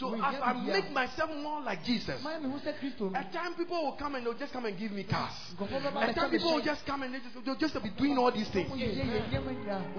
So 0.00 0.14
as 0.14 0.40
I 0.42 0.54
make 0.54 0.90
myself 0.90 1.30
more 1.42 1.60
like 1.60 1.84
Jesus, 1.84 2.22
Maya 2.24 2.40
me 2.40 2.48
hu 2.50 2.56
sɛ 2.58 2.78
Kristo 2.80 3.12
no. 3.12 3.18
at 3.18 3.30
time 3.30 3.52
people 3.54 3.76
will 3.84 3.92
come 3.92 4.14
and 4.14 4.24
they'll 4.24 4.38
just 4.38 4.54
come 4.54 4.64
and 4.64 4.78
give 4.78 4.90
me 4.90 5.04
cars. 5.04 5.34
At 5.60 6.14
time 6.14 6.30
people 6.30 6.54
will 6.54 6.64
just 6.64 6.86
come 6.86 7.02
and 7.02 7.12
they 7.12 7.18
just, 7.18 7.44
they'll 7.44 7.56
just 7.56 7.74
be 7.82 7.90
doing 7.90 8.16
all 8.16 8.32
these 8.32 8.48
things. 8.48 8.70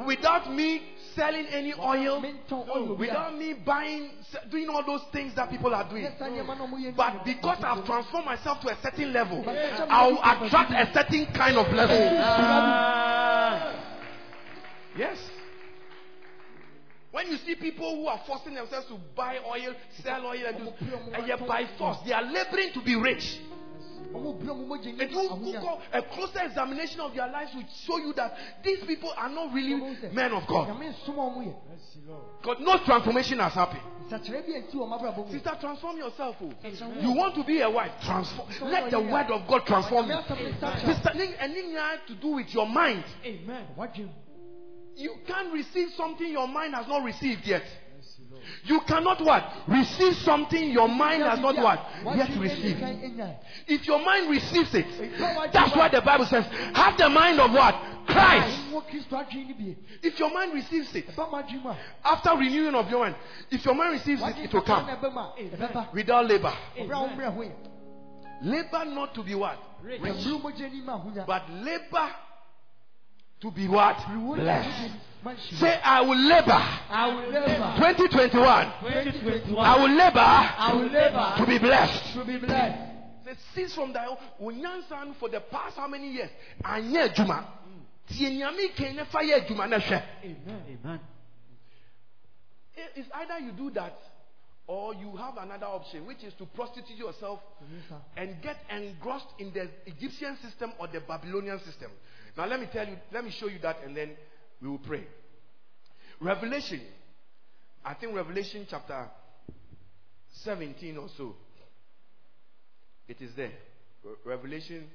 Without 0.08 0.52
me 0.52 0.82
selling 1.14 1.46
any 1.52 1.74
oil, 1.74 2.20
Mentɔn 2.20 2.70
oil 2.76 2.86
bi 2.88 2.94
a. 2.94 2.96
without 2.96 3.38
me 3.38 3.54
buying, 3.54 4.10
doing 4.50 4.68
all 4.68 4.84
those 4.84 5.04
things 5.14 5.36
that 5.36 5.52
people 5.52 5.76
are 5.76 5.88
doing. 5.88 6.06
Yɛ 6.06 6.18
saa 6.18 6.26
nneɛma 6.26 6.58
na 6.58 6.66
ɔmo 6.66 6.78
yɛ 6.82 6.96
But 6.96 7.24
because 7.24 7.64
I've 7.64 7.86
transformed 7.86 8.26
myself 8.26 8.62
to 8.62 8.70
a 8.70 8.78
certain 8.82 9.14
level, 9.14 9.46
I'll 9.48 10.18
attract 10.18 10.72
a 10.72 10.92
certain 10.92 11.28
kind 11.34 11.56
of 11.58 11.70
blessing. 11.70 12.18
Yes. 14.98 15.18
When 17.12 17.32
you 17.32 17.38
see 17.38 17.56
people 17.56 17.96
who 17.96 18.08
are 18.08 18.20
forcing 18.28 18.54
themselves 18.54 18.88
to 18.88 18.98
buy 19.16 19.38
oil, 19.38 19.74
sell 20.04 20.26
oil, 20.26 20.46
and, 20.46 20.58
do, 20.58 20.70
and 21.14 21.28
yet 21.28 21.40
by 21.48 21.66
force, 21.78 21.98
they 22.06 22.14
are 22.14 22.24
laboring 22.24 22.74
to 22.74 22.82
be 22.84 22.96
rich. 22.96 23.40
And 24.14 25.12
who, 25.12 25.68
a 25.94 26.02
closer 26.02 26.44
examination 26.44 27.00
of 27.00 27.14
their 27.14 27.28
lives 27.28 27.52
will 27.54 27.64
show 27.86 27.98
you 27.98 28.14
that 28.14 28.36
these 28.64 28.80
people 28.86 29.12
are 29.18 29.30
not 29.30 29.54
really 29.54 29.76
men 30.14 30.32
of 30.32 30.48
God. 30.48 30.78
Because 32.42 32.58
no 32.60 32.78
transformation 32.86 33.40
has 33.40 33.54
happened. 33.54 33.82
Sister, 34.10 35.58
transform 35.60 35.98
yourself. 35.98 36.36
oh. 36.42 36.52
You 37.02 37.12
want 37.12 37.36
to 37.36 37.44
be 37.44 37.62
a 37.62 37.70
wife? 37.70 37.92
Transform. 38.04 38.48
Let 38.62 38.92
the 38.92 39.02
word 39.02 39.32
of 39.32 39.48
God 39.48 39.66
transform 39.66 40.10
you. 40.10 40.18
Sister, 40.86 41.12
anything 41.40 41.76
to 42.08 42.16
do 42.22 42.28
with 42.36 42.54
your 42.54 42.68
mind. 42.68 43.04
amen 43.26 43.66
You 44.98 45.16
can't 45.28 45.54
receive 45.54 45.90
something 45.96 46.28
your 46.28 46.48
mind 46.48 46.74
has 46.74 46.88
not 46.88 47.04
received 47.04 47.46
yet. 47.46 47.64
You 48.64 48.82
cannot 48.88 49.24
what? 49.24 49.44
Receive 49.68 50.16
something 50.16 50.72
your 50.72 50.88
mind 50.88 51.22
has 51.24 51.40
not 51.40 51.56
what? 51.56 51.80
Yet 52.18 52.30
received. 52.40 52.80
If 53.68 53.86
your 53.88 54.04
mind 54.04 54.30
receives 54.30 54.74
it, 54.74 54.86
that's 55.54 55.76
what 55.76 55.92
the 55.92 56.02
Bible 56.02 56.26
says, 56.26 56.46
have 56.74 56.98
the 56.98 57.10
mind 57.10 57.40
of 57.40 57.52
what? 57.52 57.76
Christ. 58.08 58.72
wɔ 58.72 58.82
kristo 58.88 59.18
adwene 59.20 59.48
ni 59.48 59.54
bie 59.54 59.76
If 60.02 60.18
your 60.18 60.32
mind 60.34 60.54
receives 60.54 60.96
it, 60.96 61.08
ɛba 61.10 61.30
mo 61.30 61.44
adwene 61.44 61.62
mu 61.64 61.70
a 61.72 61.78
after 62.06 62.30
renewing 62.38 62.74
of 62.74 62.90
your 62.90 63.04
mind, 63.04 63.16
if 63.52 63.66
your 63.66 63.76
mind 63.76 63.94
receives 64.00 64.22
it, 64.24 64.38
it 64.46 64.54
will 64.54 64.62
come 64.62 64.88
na 64.88 64.96
ɛba 64.96 65.14
mu 65.14 65.20
a 65.20 65.58
ɛbɛba 65.58 65.94
without 65.94 66.26
labor. 66.26 66.54
ɔbɛrɛ 66.78 66.86
a 66.86 66.96
wɔn 66.96 67.18
mmerɛ 67.18 67.34
ho 67.36 67.42
yɛ 67.42 67.52
Labor 68.44 68.86
not 68.86 69.14
to 69.16 69.24
be 69.24 69.36
what? 69.36 69.58
ɛburu 69.84 70.42
mogya 70.42 70.72
ni 70.72 70.82
ma 70.82 70.94
ahonya 70.98 71.26
But 71.26 71.50
labor 71.50 72.10
to 73.42 73.52
be 73.52 73.68
what? 73.68 73.98
Blessed. 74.08 74.18
mogya 74.18 74.90
ni 74.90 75.00
ma 75.24 75.34
nhyira. 75.34 75.60
Say, 75.60 75.80
I 75.84 76.02
will 76.02 76.18
labor. 76.18 76.64
I 76.90 77.08
will 77.08 77.30
labor 77.30 77.74
2021. 77.78 78.74
2021 78.82 79.66
I 79.66 79.78
will 79.78 79.96
labor 79.96 80.20
I 80.20 80.74
will 80.74 80.90
labor 80.90 81.34
to 81.38 81.46
be 81.46 81.58
blessed. 81.60 82.14
to 82.14 82.26
be 82.26 82.38
blessed 82.38 82.88
Say, 83.26 83.34
cease 83.54 83.76
from 83.76 83.94
thy 83.94 84.06
own. 84.08 85.14
For 85.20 85.30
the 85.30 85.42
past 85.42 85.76
how 85.78 85.88
many 85.88 86.12
years? 86.12 86.30
Anye 86.64 87.14
juma. 87.14 87.46
Tie 88.10 88.30
nyame 88.30 88.74
kan 88.76 88.96
na 88.96 89.06
fa 89.06 89.20
yɛ 89.20 89.46
adwuma 89.46 89.66
amen 89.66 91.00
It's 92.96 93.10
either 93.14 93.40
you 93.40 93.52
do 93.52 93.70
that 93.72 94.00
or 94.68 94.94
you 94.94 95.16
have 95.16 95.38
another 95.38 95.66
option, 95.66 96.06
which 96.06 96.24
is 96.24 96.34
to 96.36 96.46
prostitute 96.46 96.98
yourself 96.98 97.40
and 98.16 98.42
get 98.42 98.58
engrossed 98.70 99.28
in 99.40 99.52
the 99.54 99.70
Egyptian 99.86 100.38
system 100.42 100.72
or 100.80 100.88
the 100.88 101.00
Babylonian 101.02 101.60
system. 101.60 101.92
Now, 102.38 102.46
let 102.46 102.60
me 102.60 102.68
tell 102.72 102.88
you, 102.88 102.96
let 103.12 103.26
me 103.26 103.32
show 103.32 103.48
you 103.48 103.58
that, 103.64 103.78
and 103.84 103.98
then 103.98 104.12
we 104.62 104.70
will 104.70 104.78
pray. 104.78 105.04
Revelation, 106.22 106.82
I 107.84 107.96
think 107.96 108.16
Revelation 108.16 108.68
chapter 108.70 109.08
17 110.44 110.98
or 110.98 111.10
so. 111.18 111.36
It 113.08 113.22
is 113.22 113.32
there. 113.36 113.52
Revelation, 114.24 114.88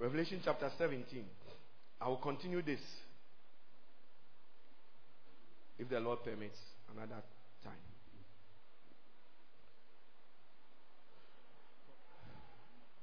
Revelation 0.00 0.40
chapter 0.44 0.70
17. 0.76 1.24
I 2.00 2.08
will 2.08 2.16
continue 2.16 2.62
this 2.62 2.80
if 5.78 5.88
the 5.88 6.00
Lord 6.00 6.24
permits 6.24 6.58
another 6.92 7.22
time. 7.62 7.72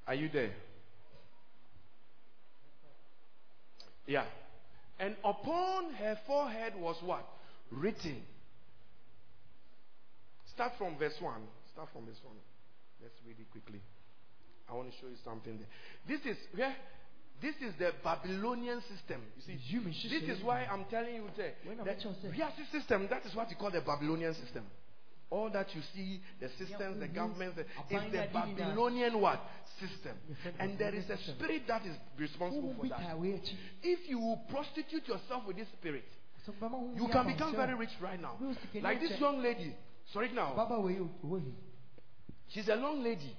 Are 0.08 0.16
you 0.16 0.30
there? 0.30 0.52
Yeah. 4.08 4.26
And 5.00 5.16
upon 5.24 5.94
her 5.96 6.18
forehead 6.26 6.74
was 6.78 6.96
what? 7.04 7.26
Written. 7.72 8.22
Start 10.54 10.74
from 10.78 10.98
verse 10.98 11.16
1. 11.20 11.34
Start 11.74 11.90
from 11.92 12.06
verse 12.06 12.20
1. 12.24 12.34
Let's 13.02 13.16
read 13.28 13.36
it 13.40 13.52
quickly. 13.52 13.82
I 14.70 14.74
want 14.74 14.92
to 14.92 14.98
show 15.00 15.08
you 15.08 15.18
something 15.24 15.60
there. 15.60 15.68
This 16.08 16.26
is 16.26 16.38
where 16.56 16.76
this 17.42 17.56
is 17.62 17.74
the 17.78 17.92
Babylonian 18.04 18.82
system. 18.82 19.22
You 19.46 19.58
see, 19.94 20.10
this 20.10 20.38
is 20.38 20.44
why 20.44 20.64
I'm 20.64 20.86
telling 20.90 21.16
you 21.16 21.28
there. 21.36 21.54
When 21.66 21.78
that 21.78 21.88
actually 21.90 22.16
saying- 22.22 22.34
Riasi 22.34 22.66
system, 22.72 23.08
that 23.10 23.26
is 23.26 23.36
what 23.36 23.50
you 23.50 23.58
call 23.58 23.72
the 23.72 23.82
Babylonian 23.82 24.34
system. 24.34 24.66
All 25.32 25.50
that 25.50 25.74
you 25.76 25.82
see, 25.96 26.22
the 26.40 26.50
systems, 26.50 27.00
the 27.00 27.08
governments, 27.08 27.56
the- 27.56 27.64
is 27.64 27.68
the 27.90 27.96
that 27.96 28.06
in 28.08 28.12
that. 28.12 28.34
Babylonian 28.34 29.20
what? 29.20 29.42
System. 29.80 30.16
And 30.60 30.78
there 30.78 30.94
is 30.94 31.10
a 31.10 31.18
spirit 31.18 31.68
that 31.68 31.86
is 31.86 31.98
responsible 32.18 32.76
for 32.80 32.88
that. 32.88 33.00
taa 33.00 33.16
wei 33.16 33.34
akyi 33.34 33.58
If 33.84 34.08
you 34.08 34.20
will 34.20 34.38
prostitute 34.50 35.08
yourself 35.08 35.46
with 35.48 35.58
this 35.58 35.68
spirit, 35.80 36.06
So 36.46 36.54
bɛma 36.54 36.72
ho 36.72 36.94
you 36.96 37.08
can 37.08 37.26
become 37.28 37.56
very 37.56 37.74
rich 37.74 37.96
right 38.00 38.22
now. 38.22 38.38
Bí 38.40 38.46
o 38.46 38.54
sì 38.54 38.68
kéde 38.72 38.84
Like 38.84 39.00
this 39.00 39.20
young 39.20 39.42
lady. 39.42 39.76
Sorry 40.14 40.30
now. 40.30 40.54
Baba 40.56 40.80
wei 40.80 41.00
owó 41.00 41.40
hi. 41.40 41.52
She's 42.50 42.70
a 42.70 42.76
young 42.76 43.02
lady. 43.04 43.36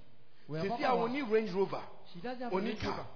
See. 0.48 0.84
I 0.84 1.08
need 1.08 1.28
Range 1.30 1.52
Rover. 1.52 1.82
She 2.12 2.20
doesn't 2.20 2.42
have 2.42 2.52
Range 2.52 2.80
car. 2.80 2.90
Rover. 2.90 3.06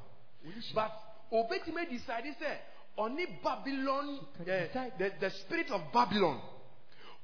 Oni 0.46 0.60
hyɛ. 0.60 0.74
But 0.74 0.92
Obetime 1.32 1.88
decided 1.90 2.34
say 2.38 2.58
only 2.96 3.26
Babylon, 3.42 4.20
the, 4.44 4.52
eh, 4.52 4.90
the, 4.98 5.12
the 5.20 5.30
spirit 5.30 5.70
of 5.70 5.80
Babylon. 5.92 6.40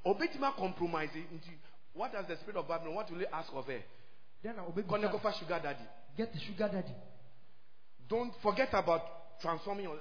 Obetime 0.06 0.54
compromise 0.56 1.10
into 1.14 1.50
what 1.94 2.12
does 2.12 2.26
the 2.28 2.36
spirit 2.36 2.56
of 2.56 2.68
Babylon? 2.68 2.94
What 2.94 3.10
will 3.10 3.18
he 3.18 3.26
ask 3.26 3.48
of 3.52 3.66
her? 3.66 3.82
Then 4.42 4.56
na 4.56 4.62
obe 4.66 4.82
Kone 4.86 5.08
bisa 5.08 5.12
kofa 5.12 5.32
sugar 5.38 5.58
daddy. 5.62 5.82
get 6.16 6.32
the 6.32 6.38
sugar 6.38 6.68
daddy. 6.72 6.94
Don't 8.08 8.32
forget 8.42 8.68
about 8.72 9.02
transforming 9.42 9.84
your 9.84 9.96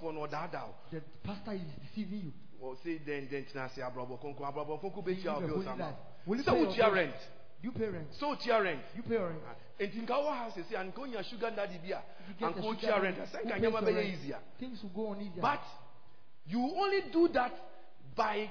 one 0.00 0.16
or 0.16 0.28
that 0.28 0.52
down. 0.52 0.70
The 0.92 1.00
pastor 1.24 1.52
is 1.54 1.62
deceiving 1.88 2.20
you. 2.26 2.32
Or 2.60 2.76
say 2.84 2.98
then 3.04 3.28
then 3.30 3.44
tina 3.50 3.68
say 3.74 3.82
abrabo 3.82 4.18
konko 4.22 4.40
abrabo 4.46 4.80
konko 4.80 5.04
be 5.04 5.14
You 5.14 5.22
chia 5.22 5.32
live 5.34 5.42
a 5.44 5.46
bill 5.46 5.54
holy 5.56 5.66
sama. 5.66 5.84
life. 5.84 5.94
Will 6.26 6.36
you 6.38 6.44
So 6.44 6.52
pay 6.52 6.60
what 6.64 6.76
your 6.76 6.86
your 6.86 6.94
bills? 6.94 6.96
rent? 6.96 7.14
You 7.62 7.72
pay 7.72 7.88
rent. 7.88 8.06
So 8.20 8.36
chia 8.36 8.62
rent. 8.62 8.80
You 8.94 9.02
pay 9.02 9.16
rent. 9.16 9.38
Ah, 9.48 9.54
eh, 9.80 9.86
Enti 9.86 10.00
nka 10.06 10.16
wo 10.22 10.30
house 10.30 10.54
say 10.70 10.76
and 10.76 10.94
ko 10.94 11.02
nya 11.06 11.24
sugar 11.28 11.50
daddy 11.50 11.78
bia 11.82 12.00
you 12.28 12.46
and 12.46 12.54
get 12.54 12.54
the 12.56 12.62
ko 12.62 12.74
sugar 12.74 12.80
chia 12.86 13.00
rent. 13.02 13.16
Say 13.32 13.38
who 13.42 13.48
kan 13.50 13.60
pays 13.60 13.62
nyama 13.62 13.80
your 13.80 13.90
be 13.90 13.94
rent? 13.96 14.08
easier. 14.14 14.38
Things 14.60 14.78
will 14.82 14.90
go 14.94 15.08
on 15.10 15.20
easier. 15.20 15.42
But 15.42 15.60
you 16.46 16.60
only 16.60 17.00
do 17.12 17.28
that 17.34 17.52
by 18.16 18.48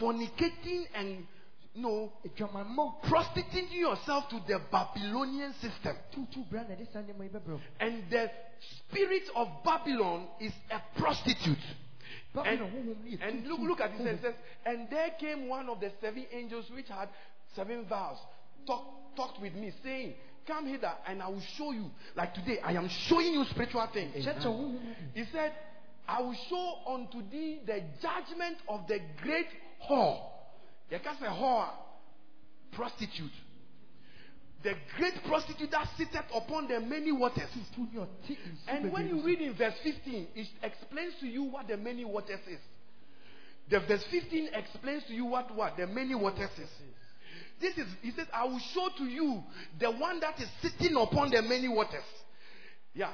fornicating 0.00 0.84
and 0.94 1.26
you 1.74 1.82
know 1.82 2.12
Adwamammɔ 2.26 3.02
prostituting 3.08 3.68
yourself 3.72 4.28
to 4.30 4.40
the 4.46 4.60
Babylonian 4.70 5.52
system. 5.54 5.96
tutu 6.12 6.44
bra 6.50 6.62
na 6.62 6.74
ɛde 6.74 6.92
saa 6.92 7.00
nneɛma 7.00 7.24
yi 7.24 7.30
bɛbrɛ 7.30 7.48
wo. 7.52 7.60
And 7.80 8.04
the 8.10 8.30
spirit 8.60 9.24
of 9.34 9.48
Babylon 9.64 10.28
is 10.40 10.52
a 10.70 10.80
prostitute. 10.98 11.58
Babylon 12.34 12.70
And, 12.70 13.10
no 13.20 13.26
and 13.26 13.46
look, 13.46 13.60
look 13.60 13.80
at 13.80 13.96
this. 13.98 14.20
says, 14.20 14.34
and 14.64 14.88
there 14.90 15.10
came 15.18 15.48
one 15.48 15.68
of 15.68 15.80
the 15.80 15.90
seven 16.00 16.26
angels 16.32 16.70
which 16.70 16.88
had 16.88 17.08
seven 17.54 17.84
vows, 17.86 18.18
talk, 18.66 18.84
talked 19.16 19.40
with 19.40 19.54
me, 19.54 19.72
saying, 19.82 20.14
Come 20.46 20.66
hither, 20.66 20.92
and 21.06 21.22
I 21.22 21.28
will 21.28 21.40
show 21.56 21.72
you. 21.72 21.90
Like 22.14 22.34
today, 22.34 22.58
I 22.62 22.72
am 22.72 22.88
showing 22.88 23.32
you 23.32 23.44
spiritual 23.46 23.86
things. 23.94 24.14
Kyerɛkyerɛ 24.14 24.44
honhom 24.44 24.72
no 24.74 24.78
bi. 24.78 24.96
He 25.14 25.24
said, 25.32 25.52
I 26.06 26.20
will 26.20 26.34
show 26.50 26.78
unto 26.86 27.22
thee 27.30 27.60
the 27.64 27.82
judgment 28.02 28.58
of 28.68 28.86
the 28.86 28.98
great 29.22 29.46
whore. 29.88 30.20
Can 30.90 31.16
say 31.20 31.26
whore, 31.26 31.68
prostitute. 32.72 33.32
The 34.62 34.74
great 34.96 35.14
prostitute 35.28 35.70
that 35.72 35.88
sitteth 35.98 36.24
upon 36.34 36.68
the 36.68 36.80
many 36.80 37.12
waters. 37.12 37.50
Tutu 37.76 37.92
ne 37.92 38.00
ɔte 38.00 38.30
nsu 38.30 38.36
And 38.66 38.92
when 38.92 39.08
you 39.08 39.22
read 39.22 39.40
in 39.40 39.52
verse 39.54 39.74
15, 39.82 40.28
it 40.34 40.48
explains 40.62 41.14
to 41.20 41.26
you 41.26 41.44
what 41.44 41.68
the 41.68 41.76
many 41.76 42.04
waters 42.04 42.40
is. 42.48 42.60
The 43.70 43.80
verse 43.80 44.04
15 44.10 44.48
explains 44.54 45.04
to 45.04 45.12
you 45.14 45.26
what 45.26 45.54
what 45.54 45.76
the 45.76 45.86
many 45.86 46.14
waters 46.14 46.50
is. 46.58 46.70
This 47.60 47.76
is 47.76 47.86
he 48.02 48.10
says, 48.12 48.26
I 48.32 48.44
will 48.44 48.60
show 48.72 48.88
to 48.98 49.04
you 49.04 49.42
the 49.78 49.90
one 49.90 50.20
that 50.20 50.40
is 50.40 50.48
sitting 50.62 50.96
upon 50.96 51.30
the 51.30 51.42
many 51.42 51.68
waters. 51.68 52.04
Yeah. 52.94 53.10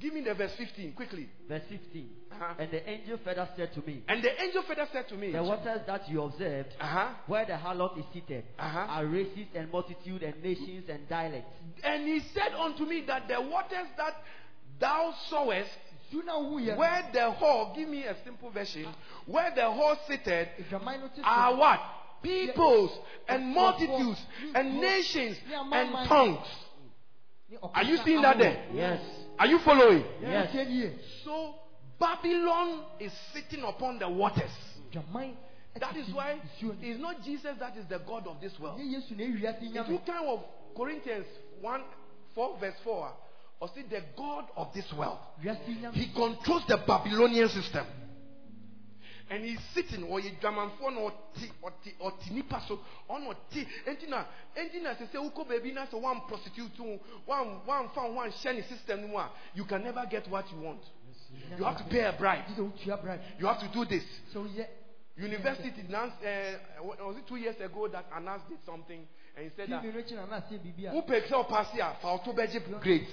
Give 0.00 0.14
me 0.14 0.20
the 0.20 0.34
verse 0.34 0.52
15 0.56 0.92
quickly. 0.92 1.28
Verse 1.48 1.62
15. 1.68 2.08
Uh-huh. 2.30 2.54
And 2.58 2.70
the 2.70 2.88
angel 2.88 3.18
further 3.24 3.48
said 3.56 3.72
to 3.74 3.80
me, 3.82 4.04
And 4.06 4.22
the 4.22 4.40
angel 4.42 4.62
further 4.62 4.86
said 4.92 5.08
to 5.08 5.16
me, 5.16 5.32
The 5.32 5.42
waters 5.42 5.80
that 5.86 6.08
you 6.08 6.22
observed, 6.22 6.68
uh-huh, 6.80 7.08
where 7.26 7.44
the 7.44 7.54
harlot 7.54 7.98
is 7.98 8.04
seated, 8.12 8.44
Uh-huh. 8.58 8.78
are 8.78 9.06
races 9.06 9.46
and 9.54 9.70
multitude 9.72 10.22
and 10.22 10.40
nations 10.42 10.88
and 10.88 11.08
dialects. 11.08 11.50
and 11.82 12.06
he 12.06 12.20
said 12.32 12.52
unto 12.54 12.84
me 12.86 13.02
that 13.08 13.26
the 13.26 13.40
waters 13.40 13.88
that 13.96 14.14
thou 14.78 15.12
sawest, 15.30 15.70
na 16.12 16.38
wohu 16.38 16.60
yɛ 16.64 16.76
where 16.76 17.02
the 17.12 17.18
whore, 17.18 17.74
give 17.74 17.88
me 17.88 18.04
a 18.04 18.14
simple 18.24 18.50
version, 18.50 18.86
where 19.26 19.50
the 19.50 19.62
whore 19.62 19.96
seated, 20.06 20.48
adwaman 20.60 21.00
no 21.00 21.08
te 21.08 21.16
so. 21.16 21.22
are 21.24 21.56
what? 21.56 21.80
Peoples 22.22 22.90
and 23.28 23.46
multitudes 23.54 24.20
and 24.54 24.80
nations 24.80 25.36
and 25.72 26.08
tongues. 26.08 26.46
Are 27.74 27.84
you 27.84 27.96
seeing 28.04 28.22
that 28.22 28.38
there? 28.38 28.64
Yes. 28.72 29.00
Are 29.38 29.46
you 29.46 29.58
following? 29.64 30.04
Yes. 30.20 30.52
Tie. 30.52 30.90
So 31.24 31.54
Babylon 31.98 32.84
is 33.00 33.12
sitting 33.32 33.64
upon 33.64 33.98
the 33.98 34.08
waters. 34.08 34.50
Adwaman 34.92 35.34
That 35.78 35.94
ɛte 35.94 36.08
is 36.08 36.14
why 36.14 36.40
it's 36.60 37.00
not 37.00 37.22
Jesus 37.24 37.56
that 37.60 37.76
is 37.76 37.86
the 37.88 37.98
God 37.98 38.26
of 38.26 38.40
this 38.40 38.58
world. 38.58 38.80
Nyɛ 38.80 39.02
Yesu 39.02 39.16
na 39.16 39.82
If 39.82 39.88
you 39.88 39.98
kind 40.06 40.26
of 40.26 40.40
Corinthians 40.76 41.26
1 41.60 41.80
4 42.34 42.58
verse 42.60 42.74
4, 42.84 43.12
or 43.60 43.68
see 43.74 43.82
the 43.88 44.02
God 44.16 44.44
of 44.56 44.72
this 44.74 44.92
world. 44.96 45.18
He 45.92 46.12
controls 46.14 46.62
the 46.68 46.78
Babylonian 46.86 47.48
system. 47.48 47.86
And 49.30 49.44
he's 49.44 49.60
sitting 49.74 50.04
or 50.04 50.20
dwamanfoɔ 50.20 50.94
na 50.94 51.00
ɔte 51.00 51.50
ɔte 51.62 51.94
ɔte 52.00 52.30
nipa 52.30 52.62
so 52.66 52.80
ɔna 53.10 53.34
ɔte 53.34 53.66
enti 53.86 54.08
na 54.08 54.24
enti 54.56 54.80
na 54.80 54.94
sɛ 54.94 55.10
sɛ 55.10 55.18
wokɔ 55.18 55.48
baabi 55.48 55.72
na 55.74 55.86
sɛ 55.86 56.00
one 56.00 56.20
prostitute 56.26 56.78
wo 56.78 56.98
one 57.26 57.60
one 57.66 57.88
fa 57.90 58.10
one 58.10 58.30
hyɛ 58.30 58.54
ne 58.56 58.62
system 58.62 59.02
no 59.02 59.08
mu 59.08 59.16
a 59.18 59.30
you 59.54 59.64
can 59.64 59.84
never 59.84 60.06
get 60.06 60.26
what 60.28 60.50
you 60.50 60.58
want. 60.60 60.82
You 61.58 61.64
have 61.64 61.76
to 61.76 61.84
pay 61.84 62.04
a 62.04 62.12
bribe. 62.12 62.46
Gye 62.48 62.54
sɛ 62.54 62.72
wotua 62.72 63.02
bribe? 63.02 63.20
You 63.38 63.46
have 63.46 63.60
to 63.60 63.68
do 63.68 63.84
this. 63.84 64.04
So, 64.32 64.46
yeah. 64.54 64.64
University 65.16 65.72
announced, 65.88 66.16
uh, 66.22 66.82
was 66.82 67.16
it 67.16 67.26
two 67.26 67.36
years 67.36 67.56
ago 67.60 67.88
that 67.88 68.06
Anas 68.14 68.40
did 68.48 68.58
something 68.64 69.04
and 69.36 69.44
he 69.44 69.50
said 69.56 69.68
that 69.68 69.82
tv 69.82 69.92
no 69.92 70.00
akyi 70.00 70.14
na 70.14 70.26
na 70.26 70.40
aseɛ 70.40 70.58
biribi 70.58 70.86
a. 70.86 70.90
Who 70.90 71.02
sɛ 71.02 71.30
ɔpaase 71.30 71.78
a 71.80 71.96
fa 72.00 72.16
ɔto 72.16 72.34
bɛgye 72.34 72.80
grades. 72.80 73.10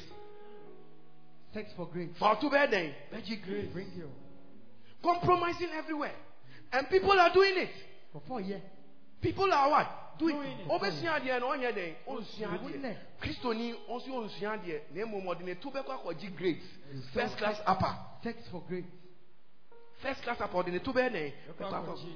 Sex 1.53 1.71
for 1.75 1.87
grades. 1.87 2.17
Ɔto 2.19 2.43
bɛyɛ 2.43 2.71
dɛn 2.71 3.43
grades. 3.43 3.73
Bring 3.73 3.91
you 3.97 4.09
compromising 5.05 5.69
everywhere. 5.77 6.15
And 6.73 6.89
people 6.89 7.11
are 7.11 7.31
doing 7.31 7.57
it. 7.57 7.69
Kɔfɔ 8.13 8.49
yɛ 8.49 8.61
people 9.21 9.51
are 9.51 9.69
what? 9.69 10.17
Doing 10.17 10.37
it. 10.37 10.67
ɔbɛsua 10.67 11.19
adeɛ 11.19 11.39
na 11.39 11.45
ɔnyɛ 11.45 11.71
dɛn 11.73 11.95
adeɛ 12.07 12.63
Wouldn't 12.63 12.97
kristoni 13.21 13.75
ɔnso 13.89 14.09
ɔnsua 14.09 14.59
adeɛ 14.59 14.81
na 14.93 15.01
emu 15.01 15.21
ɔde 15.21 15.41
ne 15.41 15.55
to 15.55 15.69
bɛkɔ 15.69 15.91
akɔgye 15.97 16.35
grades 16.35 16.65
first 17.13 17.37
class 17.37 17.59
upper. 17.65 17.95
sex 18.23 18.47
for 18.49 18.63
grades 18.67 18.87
first 20.01 20.21
class 20.23 20.39
upper 20.41 20.57
ɔde 20.57 20.71
ne 20.71 20.79
to 20.79 20.91
bɛyɛ 20.93 21.11
dɛn 21.11 21.33
bɛkɔ 21.59 22.15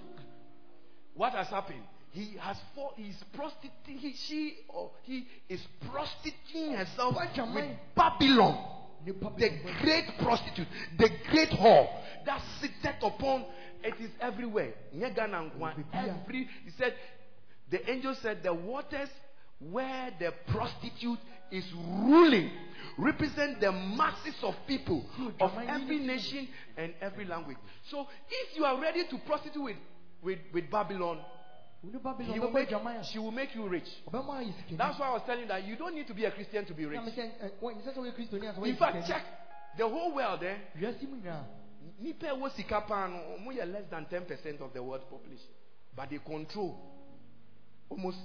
what 1.16 1.34
has 1.34 1.50
happened? 1.50 1.84
He 2.12 2.38
has 2.40 2.58
for 2.74 2.94
he 2.96 3.10
is 3.10 3.24
prostituting 3.34 3.98
he 3.98 4.14
she 4.14 4.56
or 4.70 4.92
he 5.04 5.28
is 5.50 5.62
prostituting 5.92 6.74
herself 6.74 7.16
with 7.54 7.66
babylon 7.94 8.79
the 9.14 9.50
great 9.82 10.06
prostitute, 10.20 10.68
the 10.98 11.10
great 11.30 11.50
whore 11.50 11.88
that 12.26 12.42
sitteth 12.60 13.02
upon 13.04 13.46
it 13.84 13.94
is 14.00 14.10
everywhere. 14.22 14.74
Nye 14.94 15.10
Ghana 15.10 15.52
nkwa, 15.52 15.74
Every 15.94 16.48
he 16.66 16.72
said, 16.78 16.94
the 17.70 17.90
angel 17.90 18.16
said, 18.22 18.44
the 18.44 18.54
waters 18.54 19.10
where 19.60 20.12
the 20.20 20.34
prostitute 20.48 21.20
is 21.52 21.66
ruling 21.74 22.52
represent 22.98 23.60
the 23.60 23.72
masses 23.72 24.36
of 24.44 24.56
people 24.68 25.06
of 25.40 25.52
every 25.68 26.00
nation 26.00 26.48
and 26.78 26.94
every 27.02 27.26
language. 27.26 27.58
So 27.90 28.08
if 28.30 28.58
you 28.58 28.66
are 28.66 28.80
ready 28.80 29.04
to 29.10 29.18
prostitute 29.20 29.62
with, 29.62 29.76
with, 30.22 30.40
with 30.54 30.70
Babylon, 30.70 31.18
wo 31.18 31.18
ne 31.18 31.20
babylon 31.20 31.20
he 31.82 32.40
will 32.40 32.52
make, 32.52 32.70
she 33.12 33.20
will 33.20 33.32
make 33.32 33.56
you 33.56 33.68
rich. 33.68 33.88
ɔbɛma 34.08 34.40
ayɛ 34.44 34.54
sikani 34.54 34.78
That's 34.78 35.00
why 35.00 35.08
I 35.08 35.14
was 35.14 35.22
telling 35.26 35.42
you 35.42 35.48
that 35.48 35.64
you 35.66 35.76
don't 35.78 35.96
need 35.96 36.08
to 36.08 36.14
be 36.14 36.26
a 36.26 36.32
Christian 36.32 36.66
to 36.66 36.74
be 36.74 36.86
rich. 36.86 37.00
na 37.00 37.06
mesɛ 37.10 37.32
ɛ, 37.42 37.52
wɔn- 37.62 37.82
sɛ 37.84 37.94
sɛ 37.94 37.98
woyɛ 37.98 38.14
kristoni 38.16 38.48
a 38.50 38.54
sɛ 38.54 38.68
In 38.68 38.76
fact, 38.76 39.08
check 39.08 39.24
the 39.78 39.88
whole 39.88 40.14
world, 40.14 40.44
eh? 40.44 40.58
wiase 40.78 41.04
mu 41.08 41.18
nyinaa 41.22 41.46
nipa 42.00 42.26
ɛwɔ 42.28 42.52
sika 42.56 42.82
paa 42.82 43.08
no 43.08 43.16
ɔmo 43.38 43.48
yɛ 43.56 43.72
less 43.72 43.86
than 43.90 44.06
ten 44.08 44.26
percent 44.26 44.60
of 44.62 44.74
the 44.74 44.82
world's 44.84 45.06
population 45.06 45.48
but 45.96 46.10
they 46.10 46.18
control 46.20 46.78
almost 47.90 48.18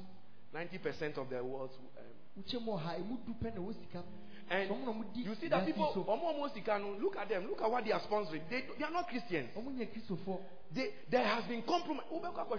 ninety 0.53 0.79
percent 0.79 1.17
of 1.19 1.29
the 1.31 1.43
world's 1.43 1.75
um, 1.77 2.43
wokyɛ 4.51 4.69
mu 4.69 4.75
ɔha 4.75 4.83
emu 4.85 4.85
du 4.85 4.85
pɛ 4.85 4.85
na 4.85 4.85
ɛwɔ 4.85 4.85
sika 4.85 4.85
and 4.85 4.85
Ɔmo 4.85 4.85
na 4.85 4.93
ɔmo 4.93 5.12
di 5.12 5.21
you 5.23 5.35
see 5.35 5.49
that 5.49 5.66
people 5.66 5.93
ɔmo 5.95 7.01
look 7.01 7.16
at 7.16 7.29
them 7.29 7.47
look 7.47 7.62
at 7.62 7.71
what 7.71 7.85
they 7.85 7.93
are 7.93 8.01
sponsoring. 8.01 8.43
They 8.51 8.65
they 8.79 8.85
are 8.85 8.91
not 8.91 9.09
christians. 9.09 9.51
Ɔmo 9.57 9.75
nyɛ 9.77 9.89
kristofoɔ 9.93 10.41
they 10.73 10.91
there 11.11 11.25
has 11.25 11.45
been 11.45 11.62
compromise. 11.62 12.07
No 12.11 12.21
wɔ 12.21 12.59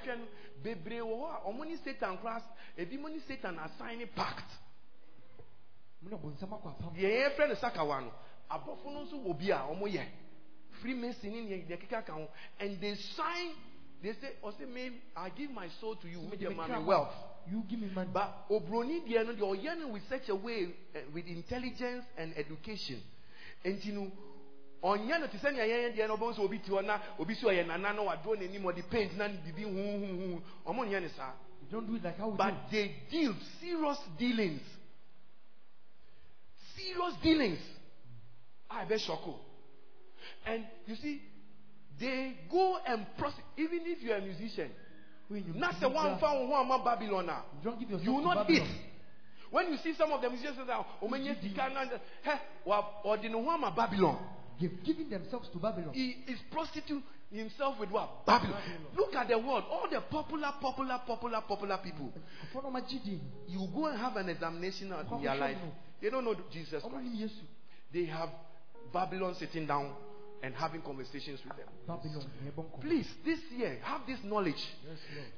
hɔ 0.63 1.35
a 1.35 1.51
ɔmo 1.51 1.65
ne 1.65 1.77
satan 1.83 2.17
class 2.17 2.43
ebi 2.77 2.99
mo 2.99 3.07
ne 3.07 3.19
satan 3.27 3.59
assigning 3.59 4.07
pact. 4.15 4.51
Mo 6.01 6.09
na 6.09 6.17
bɔnsɛm 6.17 6.49
akɔ 6.49 6.77
apam 6.77 6.93
deɛ 6.95 7.09
yɛn 7.09 7.35
fɛ 7.35 7.49
no 7.49 7.55
sakawa 7.55 8.01
no. 8.01 8.11
Abɔfo 8.51 8.85
no 8.85 9.05
nso 9.05 9.17
wɔ 9.23 9.37
bi 9.37 9.51
a 9.51 9.59
ɔmo 9.59 9.87
yɛ 9.87 10.05
freemason 10.81 11.31
ne 11.31 11.41
deɛ 11.41 11.67
deɛ 11.67 11.79
keka 11.81 12.05
ka 12.05 12.13
ho. 12.13 12.27
And 12.59 12.79
they 12.81 12.95
sign 12.95 13.55
they 14.01 14.13
say 14.13 14.35
ɔsɛ 14.43 14.67
me 14.67 15.01
i 15.15 15.29
give 15.29 15.51
my 15.51 15.67
soul 15.79 15.95
to 15.95 16.07
you 16.07 16.19
with 16.21 16.41
your 16.41 16.51
money 16.51 16.83
wealth. 16.83 17.13
You 17.51 17.63
give 17.69 17.79
me 17.79 17.89
money 17.93 18.09
But 18.13 18.49
obroni 18.49 19.01
deɛ 19.07 19.25
no 19.25 19.33
deɛ 19.33 19.63
ɔyɛ 19.63 19.79
no 19.79 19.87
with 19.89 20.03
such 20.09 20.29
a 20.29 20.35
way 20.35 20.73
uh, 20.95 20.99
with 21.13 21.27
intelligence 21.27 22.05
and 22.17 22.33
education. 22.37 23.01
Nti 23.63 23.93
no 23.93 24.11
ɔnyɛ 24.83 25.19
no 25.19 25.27
te 25.27 25.37
sɛ 25.37 25.53
nea 25.53 25.65
yɛn 25.65 25.95
deɛ 25.95 26.07
no 26.07 26.17
ɔbɛn 26.17 26.35
sɛ 26.35 26.39
obi 26.39 26.59
ti 26.59 26.69
hɔ 26.71 26.85
na 26.85 26.99
obi 27.19 27.35
si 27.35 27.45
ɔyɛ 27.45 27.67
nana 27.67 27.93
na 27.93 28.01
waduro 28.01 28.35
n'anim 28.35 28.63
ɔde 28.63 28.89
paint 28.89 29.17
na 29.17 29.27
bibi 29.27 29.63
huhuhu 29.63 30.41
ɔmo 30.65 30.85
nyɛ 30.87 31.01
no 31.01 31.07
saa. 31.09 31.33
you 31.61 31.67
don't 31.71 31.87
do 31.87 31.95
it 31.95 32.03
like 32.03 32.17
how 32.17 32.27
we 32.27 32.31
do 32.31 32.37
But 32.37 32.53
they 32.71 32.95
deal 33.09 33.33
serious 33.59 33.97
dealings. 34.17 34.61
Serious 36.75 37.15
dealings. 37.23 37.59
I 38.69 38.85
bet 38.85 38.99
shoko. 38.99 39.35
And 40.45 40.65
you 40.85 40.95
see, 40.95 41.21
they 41.99 42.35
go 42.51 42.77
and 42.85 43.05
prosecute. 43.17 43.45
Even 43.57 43.79
if 43.85 44.03
you 44.03 44.11
are 44.11 44.17
a 44.17 44.21
musician, 44.21 44.69
when 45.27 45.43
you 45.45 45.53
not 45.53 45.79
the 45.79 45.89
one 45.89 46.19
found 46.19 46.49
one 46.49 46.67
man 46.67 46.83
Babylon 46.83 47.25
now. 47.25 47.43
you 48.01 48.13
will 48.13 48.21
not 48.23 48.47
Babylon. 48.47 48.67
eat. 48.67 48.91
When 49.51 49.71
you 49.71 49.77
see 49.77 49.93
some 49.97 50.11
of 50.11 50.21
the 50.21 50.29
musicians 50.29 50.57
say, 50.57 50.73
"Oh, 50.73 51.09
sika 51.41 51.69
na- 51.69 51.85
heh, 52.23 52.37
wa- 52.65 52.85
or 53.03 53.17
the 53.17 53.29
no 53.29 53.39
one 53.39 53.61
ma 53.61 53.71
Babylon," 53.73 54.17
They've 54.59 54.83
given 54.83 55.09
themselves 55.09 55.49
to 55.49 55.57
Babylon. 55.59 55.93
he 55.93 56.23
is 56.27 56.39
prostituting 56.51 57.03
himself 57.31 57.79
with 57.79 57.89
what? 57.91 58.25
Babylon. 58.25 58.61
Look 58.95 59.13
at 59.15 59.27
the 59.27 59.37
world. 59.37 59.65
All 59.69 59.87
the 59.89 60.01
popular, 60.01 60.53
popular, 60.61 61.01
popular, 61.05 61.41
popular 61.41 61.77
people. 61.83 62.11
Kɔfɔ 62.53 62.63
na 62.63 62.69
ɔmo 62.69 62.81
agye 62.83 63.03
din. 63.03 63.21
You 63.47 63.67
go 63.73 63.87
and 63.87 63.99
have 63.99 64.15
an 64.17 64.29
examination 64.29 64.91
of 64.93 65.21
their 65.21 65.35
life. 65.35 65.57
They 66.01 66.09
don't 66.09 66.23
know 66.23 66.35
Jesus 66.51 66.83
Christ. 66.83 67.33
They 67.91 68.05
have 68.05 68.29
Babylon 68.93 69.35
sitting 69.35 69.65
down 69.67 69.93
and 70.45 70.53
having 70.53 70.81
conversations 70.81 71.39
with 71.43 71.57
them. 71.57 71.67
Babylon 71.87 72.23
na 72.45 72.51
ɛbɔ 72.51 72.63
nkɔmɔ. 72.69 72.81
Please, 72.81 73.07
this 73.25 73.39
year, 73.51 73.79
have 73.81 74.05
this 74.05 74.19
knowledge. 74.23 74.63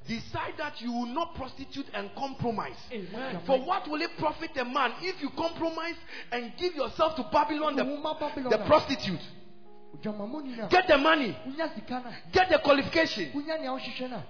Decide 0.05 0.55
that 0.57 0.81
you 0.81 0.91
will 0.91 1.05
not 1.07 1.33
prostitute 1.35 1.85
and 1.93 2.13
compromise. 2.15 2.75
Amen. 2.91 3.39
For 3.45 3.57
what 3.63 3.87
will 3.87 4.01
it 4.01 4.11
profit 4.19 4.51
a 4.57 4.65
man 4.65 4.91
if 5.01 5.21
you 5.21 5.29
compromise 5.29 5.95
and 6.31 6.51
give 6.57 6.75
yourself 6.75 7.15
to 7.15 7.23
Babylon, 7.31 7.75
the, 7.77 7.85
the 8.49 8.63
prostitute? 8.67 9.21
Get 10.03 10.87
the 10.87 10.97
money, 10.97 11.35
Wonya 11.47 11.73
sika 11.73 12.01
na. 12.03 12.11
get 12.31 12.49
the 12.49 12.59
qualification, 12.59 13.31
Wonya 13.33 13.59
nea 13.59 13.69
ɔhyehyɛ 13.71 14.09
na. 14.09 14.21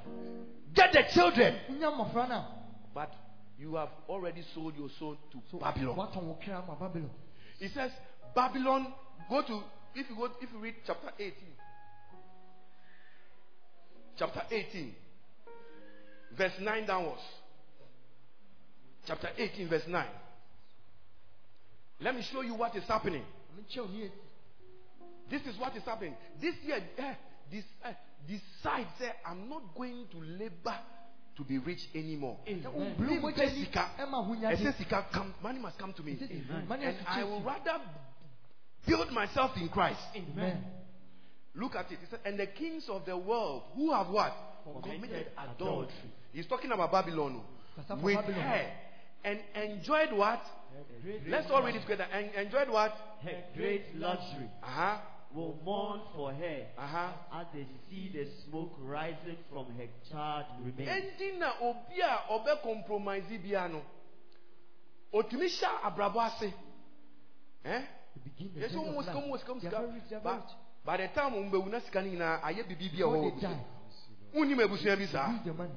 get 0.74 0.94
the 0.94 1.04
children. 1.12 1.56
Wonya 1.72 1.92
mmɔfra 1.92 2.30
na. 2.30 2.46
But 2.94 3.12
you 3.58 3.76
have 3.76 3.90
already 4.08 4.44
sold 4.54 4.78
your 4.78 4.90
soul 5.00 5.18
to 5.32 5.42
So 5.52 5.58
Babylon. 5.58 5.96
watɔn 5.98 6.24
wo 6.24 6.38
kra 6.42 6.66
ma 6.68 6.76
Babylon. 6.76 7.10
He 7.60 7.68
says, 7.70 7.92
Babylon, 8.36 8.94
go 9.30 9.42
to, 9.42 9.64
if 9.96 10.10
you 10.10 10.16
go, 10.16 10.26
if 10.42 10.52
you 10.52 10.60
read 10.60 10.76
chapter 10.86 11.10
18, 11.20 11.34
chapter 14.18 14.42
18, 14.52 14.96
verse 16.38 16.54
9 16.60 16.86
downwards. 16.86 17.22
Chapter 19.06 19.30
18, 19.38 19.70
verse 19.70 19.88
9. 19.88 20.06
Let 22.02 22.16
me 22.16 22.22
show 22.32 22.42
you 22.42 22.54
what 22.56 22.76
is 22.76 22.84
happening. 22.84 23.24
Ɔmo 23.24 23.64
nkyɛn 23.64 23.80
o 23.80 23.88
ni 23.88 24.04
esi. 24.04 24.12
This 25.30 25.42
is 25.48 25.60
what 25.60 25.76
is 25.76 25.84
happening. 25.84 26.16
This 26.40 26.56
year, 26.64 26.80
eh, 26.98 27.14
this, 27.52 27.64
eh, 27.84 27.94
decide, 28.28 28.88
say, 29.00 29.12
I'm 29.26 29.50
not 29.50 29.76
going 29.76 30.08
to 30.12 30.18
labor 30.18 30.78
to 31.38 31.44
be 31.44 31.58
rich 31.58 31.82
anymore. 31.94 32.38
Amen. 32.48 32.62
Blue 32.98 33.06
Blue 33.06 33.22
money 33.22 33.38
money 33.38 33.64
sika. 33.66 33.92
ɛma 34.00 34.46
I 34.46 34.56
de. 34.56 34.74
sika, 34.74 35.06
come, 35.14 35.34
money 35.42 35.60
must 35.60 35.78
come 35.78 35.94
to 35.94 36.04
me. 36.04 36.18
Amen. 36.22 36.82
And 36.82 36.98
I 37.08 37.24
will 37.24 37.42
rather 37.42 37.80
build 38.88 39.12
myself 39.12 39.52
in 39.58 39.70
Christ. 39.70 40.00
Amen. 40.16 40.64
Look 41.56 41.76
at 41.76 41.92
it. 41.92 42.00
He 42.00 42.06
said, 42.10 42.20
and 42.26 42.40
the 42.40 42.48
kings 42.48 42.86
of 42.90 43.06
the 43.06 43.18
world 43.18 43.64
who 43.76 43.92
have 43.94 44.08
what? 44.10 44.34
Committed 44.84 45.28
adultery. 45.38 45.94
He's 46.34 46.46
talking 46.48 46.72
about 46.72 46.92
Babylon. 46.92 47.42
With 48.02 48.16
Babylon. 48.16 48.34
her. 48.42 48.72
And 49.24 49.40
enjoyed 49.56 50.12
what? 50.14 50.42
Let's 51.28 51.50
all 51.52 51.64
read 51.64 51.76
it 51.76 51.82
together. 51.82 52.06
And 52.12 52.30
enjoyed 52.46 52.70
what? 52.70 52.94
Her 53.24 53.44
great 53.56 53.96
luxury 53.96 54.50
Uh 54.62 54.68
huh. 54.68 54.98
will 55.34 55.58
mourn 55.66 56.02
for 56.16 56.32
her 56.34 56.66
Uh 56.78 56.88
huh. 56.88 57.12
as 57.42 57.48
they 57.54 57.66
see 57.90 58.12
the 58.14 58.28
smoke 58.46 58.74
rising 58.80 59.38
from 59.52 59.66
her 59.78 59.88
charred 60.12 60.46
remains. 60.64 60.90
Ending 60.90 61.40
na 61.40 61.52
obi 61.62 62.00
a 62.04 62.32
obe 62.32 62.62
compromise 62.64 63.24
bia 63.42 63.68
no. 63.68 63.82
Otumi 65.14 65.50
sha 65.50 65.80
abrabo 65.90 66.20
ase. 66.22 66.54
Eh? 67.66 67.82
They 68.18 68.30
begin 68.32 68.52
the 68.56 68.62
Yes, 68.62 68.72
journey 68.72 68.88
of 68.90 68.96
life. 68.96 69.06
come, 69.14 69.24
almost 69.24 69.46
come, 69.46 69.60
They 69.60 69.68
are 69.68 69.72
very 69.72 69.92
rich, 69.94 70.04
they 70.10 70.16
are 70.16 70.20
very 70.22 70.36
rich. 70.38 70.52
by 70.86 70.98
the 70.98 71.08
time 71.10 71.34
umbe 71.36 71.56
una 71.58 71.82
sika 71.82 72.02
ni 72.02 72.12
na 72.16 72.40
aye 72.44 72.64
bibi 72.64 72.90
bia 72.90 73.06
Before 73.06 73.18
wo. 73.18 73.30
they 73.32 73.42
die, 73.42 73.60
Unim 74.36 74.58
bi 74.58 74.68
they 74.68 75.06
saa. 75.08 75.32
use 75.32 75.42
the 75.46 75.54
money. 75.54 75.72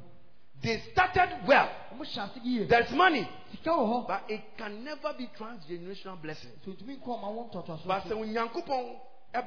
They 0.62 0.78
started 0.92 1.46
well. 1.46 1.68
Ɔmo 1.94 2.02
hyɛ 2.04 2.24
ase 2.30 2.40
yie. 2.44 2.66
There's 2.66 2.90
money. 2.92 3.28
Sika 3.50 3.70
wɔ 3.70 3.84
hɔ. 3.88 4.06
But 4.08 4.24
it 4.30 4.40
can 4.58 4.84
never 4.84 5.12
be 5.16 5.28
transgenerational 5.38 6.20
blessing. 6.22 6.50
So 6.64 6.72
ntumi 6.72 6.98
nkɔ 7.00 7.06
ɔmo 7.06 7.24
awɔ 7.24 7.50
ntɔtɔ 7.52 7.82
so. 7.82 7.88
But 7.88 8.02
say 8.04 8.10
Onyankopɔn 8.14 8.96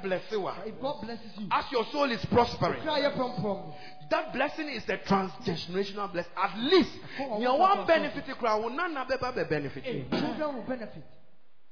bless 0.02 0.32
you. 0.32 0.48
a, 0.48 0.56
If 0.65 0.80
God 0.82 1.02
blesses 1.02 1.32
you, 1.38 1.48
As 1.52 1.65
your 1.72 1.86
soul 1.91 2.10
is 2.11 2.24
prospering, 2.26 2.82
kra 2.82 2.99
yɛ 2.99 3.15
pɔmpɔm. 3.15 3.74
that 4.10 4.34
blessing 4.34 4.70
is 4.70 4.88
a 4.90 4.98
transgenerational 4.98 6.11
blessing. 6.11 6.32
At 6.38 6.57
least, 6.57 6.91
your 7.40 7.57
one 7.60 7.72
about 7.74 7.88
benefit 7.88 8.26
crowd 8.38 8.64
will 8.64 8.70
not 8.72 9.07
be 9.07 9.44
benefit. 9.44 9.84
Children 9.84 10.56
will 10.56 10.64
benefit. 10.64 11.03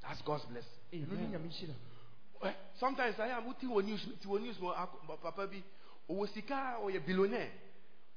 That's 0.02 0.22
God's 0.24 0.46
blessing. 0.46 1.08
nyame 1.32 1.48
nhyira 1.48 1.74
Eh, 2.44 2.54
Sometimes 2.80 3.20
I 3.20 3.30
am 3.38 3.48
uti 3.48 3.68
wo 3.68 3.82
news 3.82 4.02
wo 4.26 4.38
news 4.40 4.60
mo 4.60 4.72
ak- 4.74 5.04
mo 5.08 5.16
papa 5.18 5.46
bi 5.48 5.64
owo 6.10 6.26
sika 6.34 6.78
or 6.82 6.90
billionaire 6.92 7.52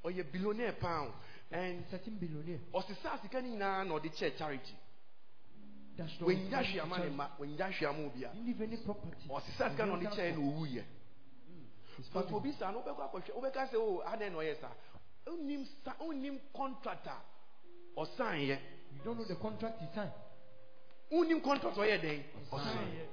or 0.02 0.10
billionaire 0.12 0.72
pound. 0.80 1.12
And 1.52 1.84
certain 1.90 2.16
billionaire. 2.18 2.60
Ɔsesa 2.72 3.20
sika 3.22 3.40
ni 3.42 3.50
nyinaa 3.50 3.84
na 3.86 3.94
ɔde 3.94 4.08
kyɛ 4.10 4.36
charity. 4.38 4.74
That's 5.96 6.10
not 6.20 6.28
wɔnyigya 6.30 6.50
that's 6.50 6.68
hwee 6.68 6.80
ama 6.80 6.96
ne 6.96 7.02
charity. 7.02 7.14
mma 7.14 7.28
wɔnyigya 7.38 7.70
hwee 7.70 7.86
ama 7.86 7.98
obia 8.08 8.32
didn't 8.32 8.46
leave 8.46 8.62
any 8.62 8.76
property. 8.78 9.28
Ɔsesa 9.28 9.70
sika 9.70 9.86
na 9.86 9.92
ɔde 9.96 10.06
kyɛ 10.08 10.32
na 10.32 10.40
owu 10.40 10.66
yɛ 10.66 10.84
His 11.98 12.08
but 12.08 12.24
family. 12.24 12.34
obi 12.40 12.52
sa 12.58 12.70
no 12.72 12.80
wobɛkɔ 12.80 13.12
akɔhwɛ 13.12 13.30
wobɛka 13.36 13.70
sɛ 13.70 13.74
o 13.76 14.00
adan 14.06 14.32
na 14.32 14.38
ɔyɛ 14.38 14.60
sa 14.60 14.68
onim 15.28 15.66
sa 15.84 15.92
onim 16.00 16.40
contractor. 16.56 17.20
Ɔsan 17.96 18.40
yɛ 18.48 18.58
you 18.94 19.00
don't 19.04 19.18
know 19.18 19.24
the 19.24 19.36
contract 19.36 19.80
he 19.80 19.86
signed 19.94 20.10
onim 21.14 21.40
contractor 21.42 21.80
ɔyɛ 21.80 22.00
dɛn? 22.00 22.22
Ɔsan 22.50 22.92
yɛ 22.96 23.04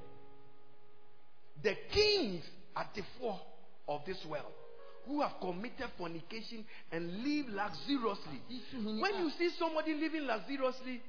the 1.64 1.76
kings 1.92 2.44
at 2.76 2.94
the 2.96 3.04
fore 3.20 3.40
of 3.88 4.02
this 4.06 4.24
world 4.26 4.52
who 5.06 5.22
have 5.22 5.34
committed 5.42 5.88
fornication 5.98 6.64
and 6.92 7.24
live 7.24 7.48
luxuriously. 7.50 8.42
When 8.74 9.16
you 9.16 9.32
see 9.38 9.50
somebody 9.58 9.94
living 9.96 10.26
luxuriously 10.26 11.02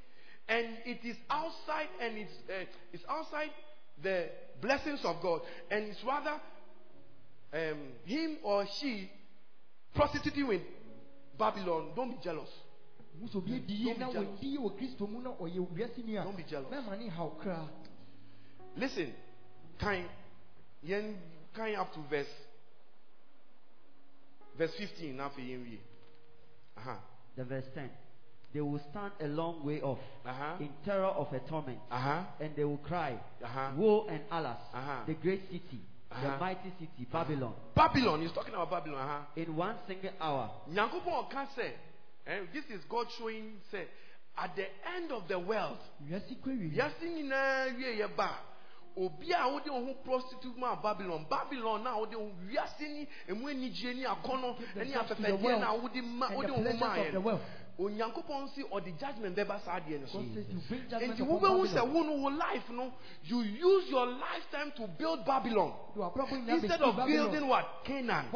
and 0.48 0.66
it 0.84 1.04
is 1.04 1.16
outside 1.30 1.88
and 2.00 2.18
it's 2.18 2.32
uh, 2.48 2.64
it's 2.92 3.04
outside 3.08 3.50
the 4.02 4.28
blessings 4.60 5.00
of 5.04 5.20
God 5.22 5.42
and 5.70 5.84
it's 5.84 6.02
rather 6.04 6.40
um, 7.52 7.78
him 8.04 8.38
or 8.42 8.66
she 8.80 9.10
prostituting 9.94 10.48
with 10.48 10.62
Babylon 11.38 11.90
don't 11.94 12.10
be 12.10 12.16
jealous 12.24 12.48
muso 13.22 13.38
obi 13.38 13.52
yie 13.68 13.94
Don't 13.94 13.98
be 13.98 14.04
na 14.04 14.12
jealous. 14.12 14.28
wɔdi 14.28 14.46
yie 14.52 14.58
wɔ 14.58 14.76
kristo 14.76 15.06
mu 15.08 15.20
na 15.22 15.30
ɔyɛ 15.30 15.66
wiase 15.72 16.04
ni 16.04 16.16
a 16.16 16.24
Don't 16.24 16.36
be 16.36 16.42
jealous. 16.44 16.68
mɛma 16.70 16.98
ne 16.98 17.08
haw 17.08 17.30
koraa 17.40 17.68
listen 18.76 19.12
kind 19.78 20.08
yen 20.82 21.16
kind 21.54 21.76
up 21.76 21.92
to 21.94 22.00
verse 22.10 22.26
verse 24.58 24.72
15 24.78 25.16
now 25.16 25.30
for 25.30 25.40
you 25.40 25.78
uh-huh 26.76 26.96
The 27.36 27.44
verse 27.44 27.64
10. 27.74 27.90
They 28.52 28.60
will 28.60 28.80
stand 28.90 29.12
a 29.20 29.26
long 29.28 29.64
way 29.64 29.80
off 29.80 29.98
uh-huh 30.26 30.56
in 30.60 30.68
terror 30.84 31.06
of 31.06 31.32
a 31.32 31.40
torment, 31.48 31.78
uh-huh 31.90 32.24
and 32.40 32.54
they 32.56 32.64
will 32.64 32.78
cry, 32.78 33.18
uh-huh 33.42 33.70
Woe 33.76 34.06
and 34.08 34.20
alas, 34.30 34.58
Uh-huh. 34.74 35.04
the 35.06 35.14
great 35.14 35.42
city, 35.46 35.80
Uh-huh. 36.10 36.22
the 36.22 36.36
mighty 36.38 36.70
city, 36.78 37.06
Babylon. 37.10 37.54
Babylon 37.74 38.20
he's 38.20 38.32
talking 38.32 38.52
about 38.54 38.70
Babylon 38.70 39.00
uh-huh 39.00 39.20
In 39.36 39.56
one 39.56 39.76
single 39.86 40.10
hour, 40.20 40.50
Nyankopɔn 40.70 41.30
can 41.30 41.46
say, 41.56 41.74
and 42.26 42.48
this 42.52 42.64
is 42.70 42.84
God 42.88 43.06
showing, 43.18 43.54
say, 43.70 43.86
at 44.38 44.54
the 44.56 44.64
end 44.96 45.12
of 45.12 45.28
the 45.28 45.38
world, 45.38 45.78
wiase 46.08 46.36
kɔ 46.42 46.58
wie 46.58 46.70
wiase 46.70 47.02
nyinaa 47.02 47.76
wie 47.76 47.98
yɛ 48.00 48.16
ba. 48.16 48.30
Obi 48.96 49.32
a 49.32 49.48
wode 49.48 49.68
wo 49.68 49.84
ho 49.86 49.94
prostitute 50.04 50.54
Babylon, 50.82 51.26
Babylon 51.28 51.82
na 51.84 51.96
wode 51.96 52.14
wo 52.14 52.30
wiase 52.48 52.80
ni 52.88 53.08
emu 53.28 53.48
anigye 53.48 53.94
ni 53.94 54.04
akɔnɔ 54.04 54.56
the 54.74 54.84
ne 54.84 54.92
thirst 54.92 55.08
to 55.08 55.14
the 55.14 55.28
afɛfɛdeɛ 55.28 55.60
na 55.60 55.72
wode 55.74 56.02
ma 56.02 56.30
wode 56.34 56.50
wo 56.50 56.56
ho 56.56 56.72
maa 56.78 57.00
of 57.00 57.12
the 57.12 57.20
yɛ. 57.20 57.40
Onyankopɔn 57.78 58.48
si 58.54 58.62
ɔde 58.64 58.92
judgment 58.98 59.34
bɛba 59.36 59.60
saa 59.64 59.80
adeɛ 59.80 60.00
no 60.00 60.06
so. 60.06 60.18
God 60.18 60.34
says 60.34 60.44
you 60.50 60.60
bring 60.68 60.82
judgment 60.90 61.18
Nti 61.18 61.22
wobɛhu 61.22 61.66
sɛ 61.66 61.88
wo 61.88 62.02
no 62.02 62.12
wo 62.12 62.28
life 62.28 62.68
no, 62.70 62.92
you 63.24 63.40
use 63.40 63.88
your 63.88 64.06
lifetime 64.06 64.72
to 64.76 64.86
build 64.98 65.24
Babylon. 65.24 65.72
Do 65.94 66.00
abrabɔ 66.00 66.30
nyinaa 66.44 66.54
instead 66.62 66.82
of 66.82 66.96
building 67.06 67.48
what? 67.48 67.66
Canaan. 67.84 68.26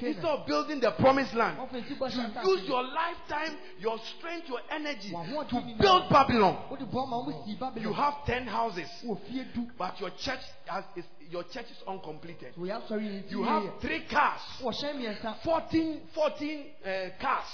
Instead 0.00 0.24
of 0.24 0.46
building 0.46 0.80
the 0.80 0.90
promised 0.92 1.34
land, 1.34 1.58
you 1.72 2.52
use 2.52 2.68
your 2.68 2.82
lifetime, 2.82 3.56
your 3.78 3.98
strength, 4.16 4.48
your 4.48 4.60
energy 4.70 5.10
to 5.10 5.76
build 5.80 6.08
Babylon. 6.10 6.68
wode 6.70 6.80
bɔ 6.90 7.08
ma 7.08 7.22
wɔn 7.24 7.44
si 7.44 7.80
You 7.80 7.92
have 7.92 8.24
10 8.26 8.46
houses, 8.46 8.88
wɔ 9.04 9.18
fie 9.26 9.44
du 9.54 9.66
but 9.78 9.98
your 10.00 10.10
church 10.10 10.40
has, 10.66 10.84
is, 10.96 11.04
your 11.30 11.44
church 11.44 11.70
is 11.70 11.82
uncompleted. 11.86 12.54
so 12.54 12.60
yɛ 12.60 12.82
asɔre 12.82 13.00
yɛn 13.00 13.28
ti 13.28 13.30
You 13.30 13.42
have 13.42 13.80
three 13.80 14.00
cars, 14.04 14.40
wɔhyɛn 14.60 14.96
mmiɛnsa 14.96 15.36
14, 15.42 16.00
14 16.14 16.66
uh, 16.84 16.88
cars, 17.20 17.46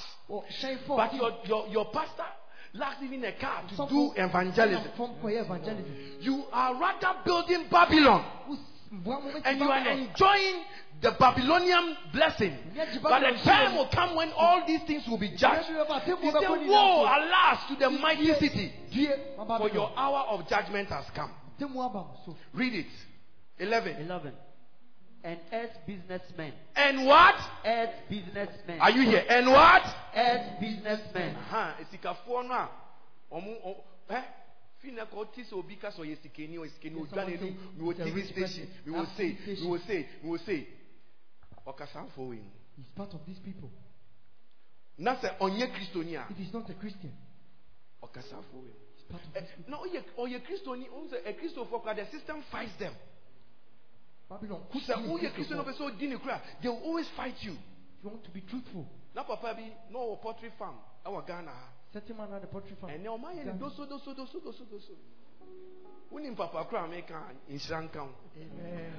but 0.89 1.15
your, 1.15 1.33
your, 1.45 1.67
your 1.69 1.85
pastor 1.93 2.25
lacks 2.75 3.03
even 3.03 3.25
a 3.25 3.33
car 3.33 3.63
to 3.69 3.77
do 3.89 4.13
evangelism. 4.17 4.83
ɛna 4.83 4.97
fɔm 4.97 5.21
kɔyɛ 5.23 5.45
evangelism 5.45 5.85
You 6.21 6.45
are 6.53 6.75
rather 6.81 7.15
building 7.25 7.67
Babylon 7.71 8.25
Wo 8.49 8.55
s- 8.55 8.61
mboa 8.93 9.23
mo 9.23 9.31
bɛ 9.31 9.35
ti 9.35 9.41
and 9.45 9.61
you 9.61 9.71
are 9.71 9.89
enjoying 9.89 10.65
the 11.03 11.11
Babylonian 11.19 11.97
blessing. 12.13 12.57
But 13.03 13.21
the 13.21 13.39
time 13.45 13.77
will 13.77 13.89
come 13.89 14.15
when 14.15 14.31
all 14.33 14.65
these 14.67 14.83
things 14.87 15.07
will 15.09 15.19
be 15.19 15.31
judged. 15.37 15.69
Ɛna 15.69 15.89
bi 15.89 15.99
He 16.01 16.31
said, 16.31 16.69
Woe, 16.69 17.03
alas, 17.05 17.67
to 17.69 17.75
the 17.77 17.91
mighty 17.91 18.33
city, 18.35 18.73
due 18.93 19.11
for 19.37 19.69
your 19.71 19.91
hour 19.97 20.27
of 20.31 20.49
judgment 20.49 20.89
has 20.91 21.05
come. 21.15 21.31
temu 21.61 21.85
aba 21.85 21.99
mo 22.05 22.15
so 22.25 22.37
Read 22.55 22.73
it. 22.75 22.87
11. 23.59 23.97
11. 24.03 24.33
And 25.25 25.39
earth 25.53 25.77
businessmen, 25.87 26.53
And 26.75 27.07
what? 27.07 27.35
earth 27.65 27.95
businessmen, 28.09 28.81
Are 28.81 28.91
you 28.91 29.03
here? 29.03 29.25
And 29.29 29.47
what? 29.51 29.83
Earth 30.15 30.61
businessmen, 30.61 31.37
Aha, 31.37 31.77
esikafoɔ 31.81 32.47
no 32.47 32.55
a 32.55 32.69
ɔmo 33.33 33.77
ɛ 34.11 34.25
fi 34.79 34.91
na 34.93 35.05
kɔ 35.07 35.15
ɔti 35.27 35.45
sɛ 35.45 35.53
obi 35.55 35.77
ka 35.77 35.89
sɛ 35.91 36.01
ɔyɛ 36.05 36.17
sikani 36.23 36.57
ɔyɛ 36.59 36.71
ɔdwa 36.71 37.09
someone 37.09 37.37
n'anum 37.37 37.39
say 37.39 37.57
mi 37.77 37.85
wɔ 37.85 37.95
tv 37.97 38.27
station 38.33 38.69
mi 38.87 38.93
wɔ 38.93 39.07
TV 39.17 39.61
mi 39.61 39.67
wɔ 39.69 39.87
sei 39.87 40.09
mi 40.23 40.31
wɔ 40.31 40.39
sei 40.45 40.67
ɔkasanfoɔ 41.67 42.29
wei 42.29 42.39
mu 42.41 42.51
he's 42.77 42.89
part 42.97 43.13
of 43.15 43.25
these 43.27 43.39
people. 43.41 43.71
Na 44.99 45.15
sɛ 45.17 45.39
ɔnyɛ 45.39 45.73
kristoni 45.73 46.15
a 46.17 46.27
if 46.31 46.37
he's 46.37 46.53
not 46.53 46.69
a 46.69 46.75
Christian 46.75 47.13
ɔkasanfoɔ 48.03 48.53
wei 48.55 48.73
mu 48.73 48.79
he's 48.97 49.05
part 49.09 49.23
of 49.25 49.31
Ɛ, 49.33 49.41
these 49.41 49.51
people. 49.57 49.71
na 49.71 49.79
ɔyɛ 49.79 50.03
ɔyɛ 50.19 50.43
kristoni 50.45 50.89
ɔn 50.91 51.09
sɛ 51.11 51.23
ɛkristofo 51.25 51.83
kora 51.83 51.95
the 51.95 52.07
system 52.11 52.43
fights 52.51 52.77
them. 52.79 52.95
Babylon 54.29 54.61
sɛ 54.73 54.75
he 54.75 54.79
is 54.79 54.89
woyɛ 54.89 55.33
Christopher. 55.33 55.33
kristoni 55.33 55.57
na 55.57 55.63
ɔpɛ 55.63 55.77
sɛ 55.79 55.97
ɔdi 55.97 56.09
ne 56.09 56.17
kora 56.19 56.43
they 56.61 56.69
will 56.69 56.83
always 56.83 57.09
fight 57.17 57.37
you. 57.45 57.57
You 58.03 58.09
want 58.11 58.25
to 58.25 58.31
be 58.31 58.41
truthful 58.43 58.87
na 59.15 59.25
papa 59.25 59.55
bi 59.55 59.73
na 59.91 59.99
ɔwɔ 59.99 60.21
poultry 60.21 60.51
farm 60.59 60.77
ɛwɔ 61.05 61.27
ghana 61.27 61.51
ha. 61.51 61.69
Certain 61.93 62.17
man 62.17 62.31
had 62.31 62.43
a 62.43 62.47
poultry 62.47 62.75
farm. 62.81 62.93
Ɛnɛ 62.93 63.07
ɔmo 63.07 63.27
ayɛ 63.27 63.45
ne 63.45 63.53
doso 63.53 63.87
doso 63.87 64.15
doso 64.15 64.41
doso 64.41 64.65
doso. 64.65 64.93
Wonim 66.11 66.35
papa 66.37 66.65
kora 66.65 66.85
a 66.85 66.89
meka 66.89 67.21
nhyira 67.49 67.83
nka 67.83 68.01
ho. 68.01 68.15
Amen. 68.37 68.93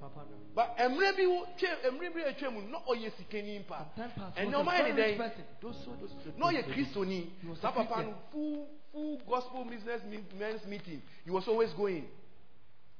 Papa 0.00 0.20
no. 0.30 0.36
But 0.54 0.76
mmerɛ 0.78 1.16
bi 1.16 1.26
wo 1.26 1.46
twɛ 1.58 1.90
mmerɛ 1.90 2.14
bi 2.14 2.20
atwa 2.22 2.50
mu 2.52 2.60
na 2.70 2.78
ɔyɛ 2.80 3.10
sikani 3.18 3.60
mpa. 3.64 3.78
Some 3.78 3.90
time 3.96 4.10
passed, 4.16 4.36
ɛnɛ 4.38 4.52
ɔmo 4.52 4.68
ayɛ 4.70 4.84
ne 4.84 4.92
very 4.92 5.10
rich 5.12 5.18
dɛn? 5.18 5.28
person. 5.28 5.44
doso 5.60 5.90
doso 6.00 6.38
na 6.38 6.46
ɔyɛ 6.46 6.64
kristoni. 6.72 7.30
Saa 7.60 7.72
papa 7.72 8.02
no 8.02 8.14
full 8.32 8.68
full 8.92 9.18
gospel 9.28 9.64
business 9.64 10.00
men's 10.38 10.64
meeting. 10.66 11.02
He 11.24 11.30
was 11.30 11.46
always 11.48 11.72
going. 11.74 12.08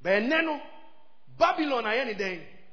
But 0.03 0.13
ɛnɛ 0.13 0.45
no 0.45 0.61
babylon 1.39 1.85
ayɛ 1.85 2.07
ne 2.07 2.15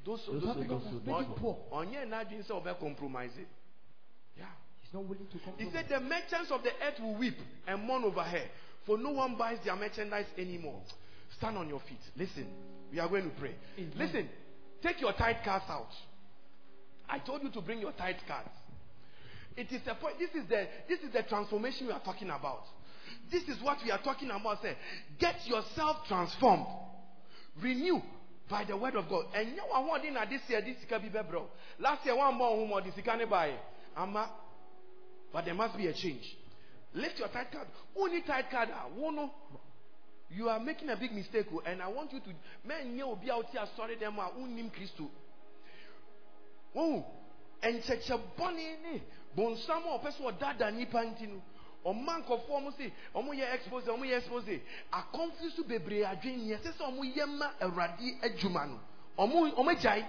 doso 0.05 0.33
doso 0.33 0.47
Babylon 0.47 0.81
was 0.83 1.05
making 1.05 1.35
poor. 1.35 1.57
ɔnyɛ 1.71 2.07
n'adwene 2.07 2.43
sɛ 2.43 2.61
ɔbɛ 2.61 2.79
compromise 2.79 3.31
yeah. 4.37 4.45
he's 4.81 4.93
not 4.93 5.03
willing 5.05 5.27
to 5.27 5.39
compromise. 5.39 5.65
He 5.65 5.71
said, 5.71 5.89
The 5.89 5.99
merchants 5.99 6.51
of 6.51 6.63
the 6.63 6.71
earth 6.83 6.99
will 6.99 7.15
weep 7.15 7.37
and 7.67 7.83
mourn 7.83 8.03
over 8.03 8.23
her, 8.23 8.45
for 8.85 8.97
no 8.97 9.11
one 9.11 9.35
buys 9.35 9.59
their 9.63 9.75
merchandise 9.75 10.25
anymore. 10.37 10.81
Stand 11.37 11.57
on 11.57 11.67
your 11.69 11.79
feet. 11.81 12.01
Listen, 12.17 12.47
we 12.91 12.99
are 12.99 13.07
going 13.07 13.23
to 13.23 13.35
pray. 13.39 13.55
Amen. 13.77 13.93
Listen, 13.95 14.29
take 14.81 15.01
your 15.01 15.13
tithe 15.13 15.37
cards 15.43 15.65
out. 15.69 15.89
I 17.09 17.19
told 17.19 17.43
you 17.43 17.51
to 17.51 17.61
bring 17.61 17.79
your 17.79 17.91
tithe 17.91 18.17
cards. 18.27 18.49
It 19.55 19.71
is 19.71 19.81
the 19.85 19.93
point. 19.95 20.17
This 20.19 20.31
is 20.31 20.47
the 20.49 20.67
this 20.89 20.99
is 20.99 21.13
the 21.13 21.23
transformation 21.23 21.87
we 21.87 21.93
are 21.93 22.01
talking 22.03 22.29
about. 22.29 22.63
This 23.31 23.43
is 23.43 23.61
what 23.61 23.77
we 23.83 23.91
are 23.91 24.01
talking 24.01 24.29
about. 24.31 24.61
Say, 24.61 24.75
get 25.19 25.35
yourself 25.45 25.97
transformed, 26.07 26.65
renew 27.61 28.01
by 28.53 28.63
the 28.63 28.77
word 28.77 28.95
of 28.95 29.09
God. 29.09 29.25
And 29.33 29.49
you 29.55 29.63
are 29.73 29.83
one 29.83 30.13
na 30.13 30.25
this 30.25 30.41
year 30.47 30.61
this 30.61 30.77
sika 30.79 30.99
be 30.99 31.09
bro. 31.09 31.47
Last 31.79 32.05
year 32.05 32.15
one 32.15 32.35
more 32.35 32.55
whom 32.55 32.83
this 32.85 32.93
sika 32.93 33.17
buy. 33.27 33.51
Ama 33.97 34.29
but 35.33 35.45
there 35.45 35.55
must 35.55 35.75
be 35.75 35.87
a 35.87 35.93
change. 35.93 36.37
Lift 36.93 37.17
your 37.17 37.29
tithe 37.29 37.47
card. 37.51 37.67
Only 37.97 38.21
tithe 38.21 38.45
card. 38.51 38.69
ah, 38.71 38.85
wo 38.95 39.09
no. 39.09 39.31
You 40.29 40.49
are 40.49 40.59
making 40.59 40.89
a 40.89 40.95
big 40.95 41.11
mistake, 41.11 41.47
oh, 41.51 41.63
and 41.65 41.81
I 41.81 41.87
want 41.87 42.13
you 42.13 42.19
to. 42.19 42.29
Men 42.63 42.95
nye 42.95 43.15
be 43.23 43.31
out 43.31 43.45
here 43.51 43.65
sorry 43.75 43.95
them 43.95 44.19
ah, 44.19 44.29
a 44.29 44.39
unim 44.39 44.71
Christo. 44.71 45.03
Eh, 45.03 46.79
eh. 46.79 46.79
Oh, 46.79 47.05
nkyɛkyɛ 47.63 48.19
bɔne 48.37 48.81
ne 48.83 49.01
bonsam 49.35 49.83
a 49.87 49.97
ɔpɛ 49.97 50.11
sɛ 50.11 51.41
ɔdada 51.83 51.93
nnipa 51.93 52.19
nti 52.19 52.23
no 52.23 52.23
ɔma 52.23 52.23
nkɔfoɔ 52.23 52.63
mo 52.63 52.71
se 52.71 52.91
ɔmo 53.15 53.33
yɛ 53.33 53.53
expose 53.53 53.85
ɔmo 53.87 54.05
yɛ 54.05 54.17
expose 54.17 54.61
akɔmfi 54.91 55.55
so 55.55 55.63
bebree 55.63 56.03
adwene 56.03 56.43
nyɛ 56.43 56.57
sɛ 56.61 56.73
sɛ 56.73 56.83
ɔmo 56.83 57.03
yɛ 57.15 57.25
ma 57.27 57.51
awurade 57.61 58.17
adwuma 58.21 58.65
no 58.67 58.79
ɔmo 59.17 59.53
ɔmo 59.55 59.71
agyae 59.71 60.05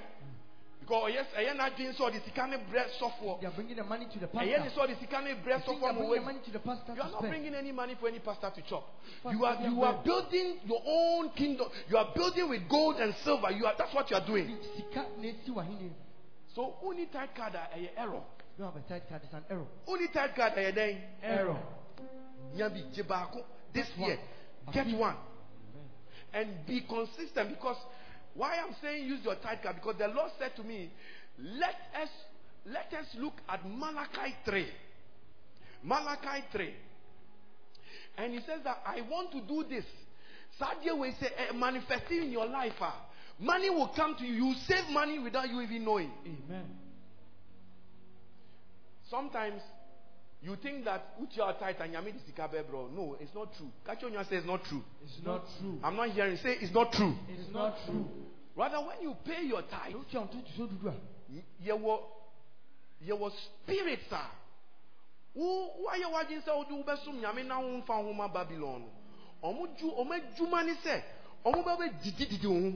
because 0.81 1.11
ɔyɛ 1.11 1.25
ɛyɛ 1.37 1.55
n'adwene 1.57 1.93
sɛ 1.95 2.01
ɔde 2.01 2.25
sika 2.25 2.47
ne 2.47 2.57
brɛ 2.59 2.85
sɔfoɔ 2.99 3.41
they 3.41 3.47
are 3.47 3.53
bringing 3.53 3.77
the 3.77 3.85
money 3.85 4.07
to 4.07 4.19
the 4.19 4.27
ɛyɛ 4.27 4.59
ne 4.59 4.65
pastor 4.65 4.81
sɛ 4.81 4.87
ɔde 4.87 5.01
sika 5.01 5.21
ne 5.23 5.35
brɛ 5.35 5.55
You 5.55 5.59
think 5.59 5.67
they 5.67 5.73
sɔfoɔ 5.73 5.89
are 5.89 5.93
mo 5.93 5.99
bringing 5.99 6.15
the 6.15 6.25
money 6.27 6.41
to 6.45 6.51
the 6.51 6.59
pastor 6.59 6.95
you 6.95 7.03
are 7.03 7.11
not 7.11 7.21
bringing 7.23 7.55
any 7.55 7.73
money 7.73 7.95
for 7.95 8.09
any 8.09 8.19
pastor 8.19 8.51
to 8.55 8.63
chop. 8.63 8.85
You 9.31 9.45
are 9.45 9.63
you 9.63 9.83
are 9.83 10.03
building 10.05 10.61
your 10.67 10.83
own 10.85 11.31
kingdom. 11.31 11.69
You 11.89 11.97
are 11.97 12.13
building 12.15 12.49
with 12.51 12.69
gold 12.69 12.97
and 12.97 13.15
silver. 13.25 13.51
You 13.51 13.67
are 13.67 13.75
that's 13.79 13.95
what 13.95 14.11
you 14.11 14.17
are 14.17 14.27
doing. 14.27 14.59
sika 14.77 15.07
na 15.19 15.29
esi 15.29 15.49
wɔ 15.49 15.91
So 16.55 16.77
only 16.85 17.07
tithe 17.07 17.35
card 17.35 17.55
a 17.55 17.69
ɛyɛ 17.77 17.89
error. 17.97 18.23
You 18.59 18.65
have 18.65 18.77
a 18.77 18.81
tithe 18.89 19.03
card 19.09 19.23
it's 19.25 19.33
an 19.35 19.45
error 19.51 19.67
Only 19.87 20.09
tithe 20.09 20.35
card 20.37 20.53
ɛyɛ 20.55 20.75
dɛn. 20.75 21.01
error 21.23 21.59
Nya 22.57 22.69
bi 22.69 22.83
gye 22.95 23.43
this 23.73 23.89
year. 23.99 24.19
Get 24.73 24.87
one. 24.97 25.17
and 26.33 26.65
be 26.67 26.81
consistent 26.83 27.49
because 27.51 27.77
why 28.35 28.57
I'm 28.57 28.75
saying 28.81 29.07
use 29.07 29.25
your 29.25 29.35
tithe 29.37 29.63
card 29.63 29.77
because 29.77 29.97
the 29.99 30.09
Lord 30.09 30.31
said 30.39 30.55
to 30.57 30.63
me, 30.63 30.91
let 31.39 31.75
us 32.01 32.09
let 32.67 32.93
us 32.95 33.07
look 33.19 33.35
at 33.49 33.65
Malachi 33.69 34.35
3. 34.45 34.67
Malachi 35.83 36.45
3. 36.53 36.75
And 38.19 38.33
he 38.33 38.39
says 38.41 38.61
that 38.65 38.79
I 38.87 39.01
want 39.03 39.33
to 39.33 39.41
do 39.43 39.65
this. 39.69 39.85
Sadia 40.61 40.97
will 40.97 41.13
say 41.21 41.27
eh, 41.37 41.53
manifesting 41.53 42.23
in 42.23 42.31
your 42.31 42.47
life. 42.47 42.73
ah, 42.81 43.05
money 43.39 43.69
will 43.71 43.89
come 43.95 44.15
to 44.19 44.25
you. 44.25 44.47
You 44.47 44.55
save 44.67 44.89
money 44.91 45.19
without 45.19 45.49
you 45.49 45.61
even 45.61 45.85
knowing. 45.85 46.11
Amen. 46.25 46.65
Sometimes 49.15 49.63
you 50.43 50.57
think 50.57 50.85
that 50.87 51.15
uchi 51.23 51.37
your 51.37 51.53
tithe 51.53 51.77
and 51.81 51.95
yami 51.95 52.13
disikabe 52.13 52.69
bro. 52.69 52.89
No, 52.89 53.17
it's 53.21 53.33
not 53.35 53.55
true. 53.57 53.71
Kacho 53.87 54.11
Nwa 54.11 54.25
says 54.25 54.39
it's 54.39 54.47
not 54.47 54.65
true. 54.65 54.83
It's 55.05 55.25
not 55.25 55.45
true. 55.61 55.79
I'm 55.85 55.95
not 55.95 56.11
hearing. 56.11 56.37
Say 56.39 56.57
it's 56.61 56.75
not 56.75 56.93
true. 56.93 57.15
It's 57.29 57.53
not 57.53 57.77
true. 57.87 58.07
Rather, 58.57 58.79
when 58.79 59.03
you 59.03 59.15
pay 59.25 59.45
your 59.45 59.63
tithe, 59.63 59.93
you 59.93 60.19
want 60.19 60.33
to 60.33 60.39
so 60.57 60.67
do 60.67 60.79
that? 60.85 60.95
yɛwɔ 61.65 61.99
yɛwɔ 63.07 63.31
spirits 63.31 64.13
a 64.13 64.31
wo 65.35 65.71
woayɛ 65.83 66.07
w'adwene 66.11 66.43
sɛ 66.45 66.57
wode 66.57 66.71
wobɛsom 66.71 67.21
nyame 67.21 67.47
na 67.47 67.59
wo 67.59 67.81
ho 67.87 68.13
ma 68.13 68.29
babylon 68.29 68.83
no 68.83 68.91
ɔmo 69.49 69.77
dwu 69.79 69.91
ɔmo 69.99 70.13
adwuma 70.15 70.65
ne 70.65 70.75
sɛ 70.75 71.03
ɔmo 71.45 71.65
bɛbɛdidididi 71.65 72.47
wo 72.47 72.61
ho 72.61 72.73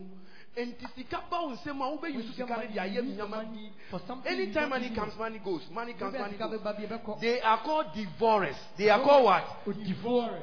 Anytime 4.27 4.69
money 4.71 4.91
comes, 4.95 5.13
money 5.17 5.39
goes. 5.45 5.63
Money 5.73 5.95
comes, 5.95 6.15
money 6.19 6.37
goes. 6.37 7.21
They 7.21 7.41
are 7.41 7.63
called 7.63 7.87
divorce. 7.95 8.57
They 8.77 8.89
are 8.91 9.03
called 9.03 9.25
what? 9.25 9.45
Divorce. 9.87 10.43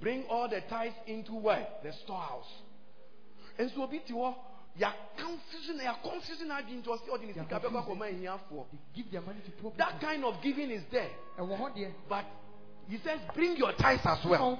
Bring 0.00 0.24
all 0.30 0.48
the 0.48 0.60
tithes 0.70 0.94
into 1.06 1.34
where? 1.34 1.66
The 1.82 1.92
storehouse. 2.04 2.46
And 3.58 3.70
so 3.74 3.86
be 3.88 3.98
to 4.08 4.34
yà 4.78 4.92
confusion 5.16 5.78
yà 5.82 5.94
confusion 6.02 6.50
adi 6.50 6.72
nti 6.76 6.88
ọsi 6.90 7.10
ọdi 7.10 7.26
ni 7.26 7.32
sika 7.34 7.58
bẹ 7.58 7.68
bá 7.68 7.80
kọ 7.82 7.94
mọ 7.94 8.04
ẹyin 8.06 8.26
afọ 8.30 8.66
that 9.76 10.00
kind 10.00 10.24
of 10.24 10.40
giving 10.42 10.70
is 10.70 10.82
there 10.90 11.10
but 12.08 12.24
he 12.88 12.98
says 12.98 13.20
bring 13.34 13.56
your 13.56 13.72
tithes 13.72 14.06
as 14.06 14.24
well 14.24 14.56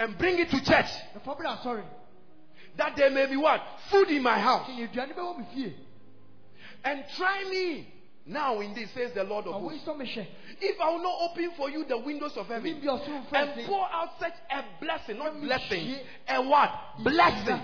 and 0.00 0.16
bring 0.18 0.38
it 0.38 0.50
to 0.50 0.64
church. 0.64 0.90
Ɛfɔ 1.16 1.36
bra 1.38 1.62
sorry. 1.62 1.82
that 2.76 2.96
there 2.96 3.10
may 3.10 3.26
be 3.26 3.36
what? 3.36 3.60
Food 3.90 4.08
in 4.08 4.22
my 4.22 4.38
house. 4.38 4.66
Ti 4.66 4.72
aduane 4.72 5.14
bɛ 5.14 5.18
wɔ 5.18 5.38
mi 5.38 5.44
fie. 5.54 5.76
and 6.84 7.04
try 7.16 7.44
me 7.44 7.86
now 8.26 8.60
in 8.60 8.74
this 8.74 8.90
says 8.92 9.12
the 9.14 9.24
Lord 9.24 9.46
of 9.46 9.60
hosts. 9.60 9.86
isɔ 9.86 9.98
mi 9.98 10.06
hyɛ. 10.06 10.26
if 10.60 10.80
I 10.80 10.90
will 10.90 11.02
not 11.02 11.30
open 11.30 11.52
for 11.56 11.70
you 11.70 11.84
the 11.84 11.98
windows 11.98 12.36
of 12.36 12.48
heaven 12.48 12.66
and 12.66 12.82
fɛn 12.82 13.66
pour 13.66 13.86
out 13.92 14.18
such 14.18 14.34
a 14.50 14.64
blessing 14.80 15.18
not 15.18 15.38
blessing 15.40 15.98
a 16.28 16.42
what? 16.42 16.72
Blessing. 17.04 17.60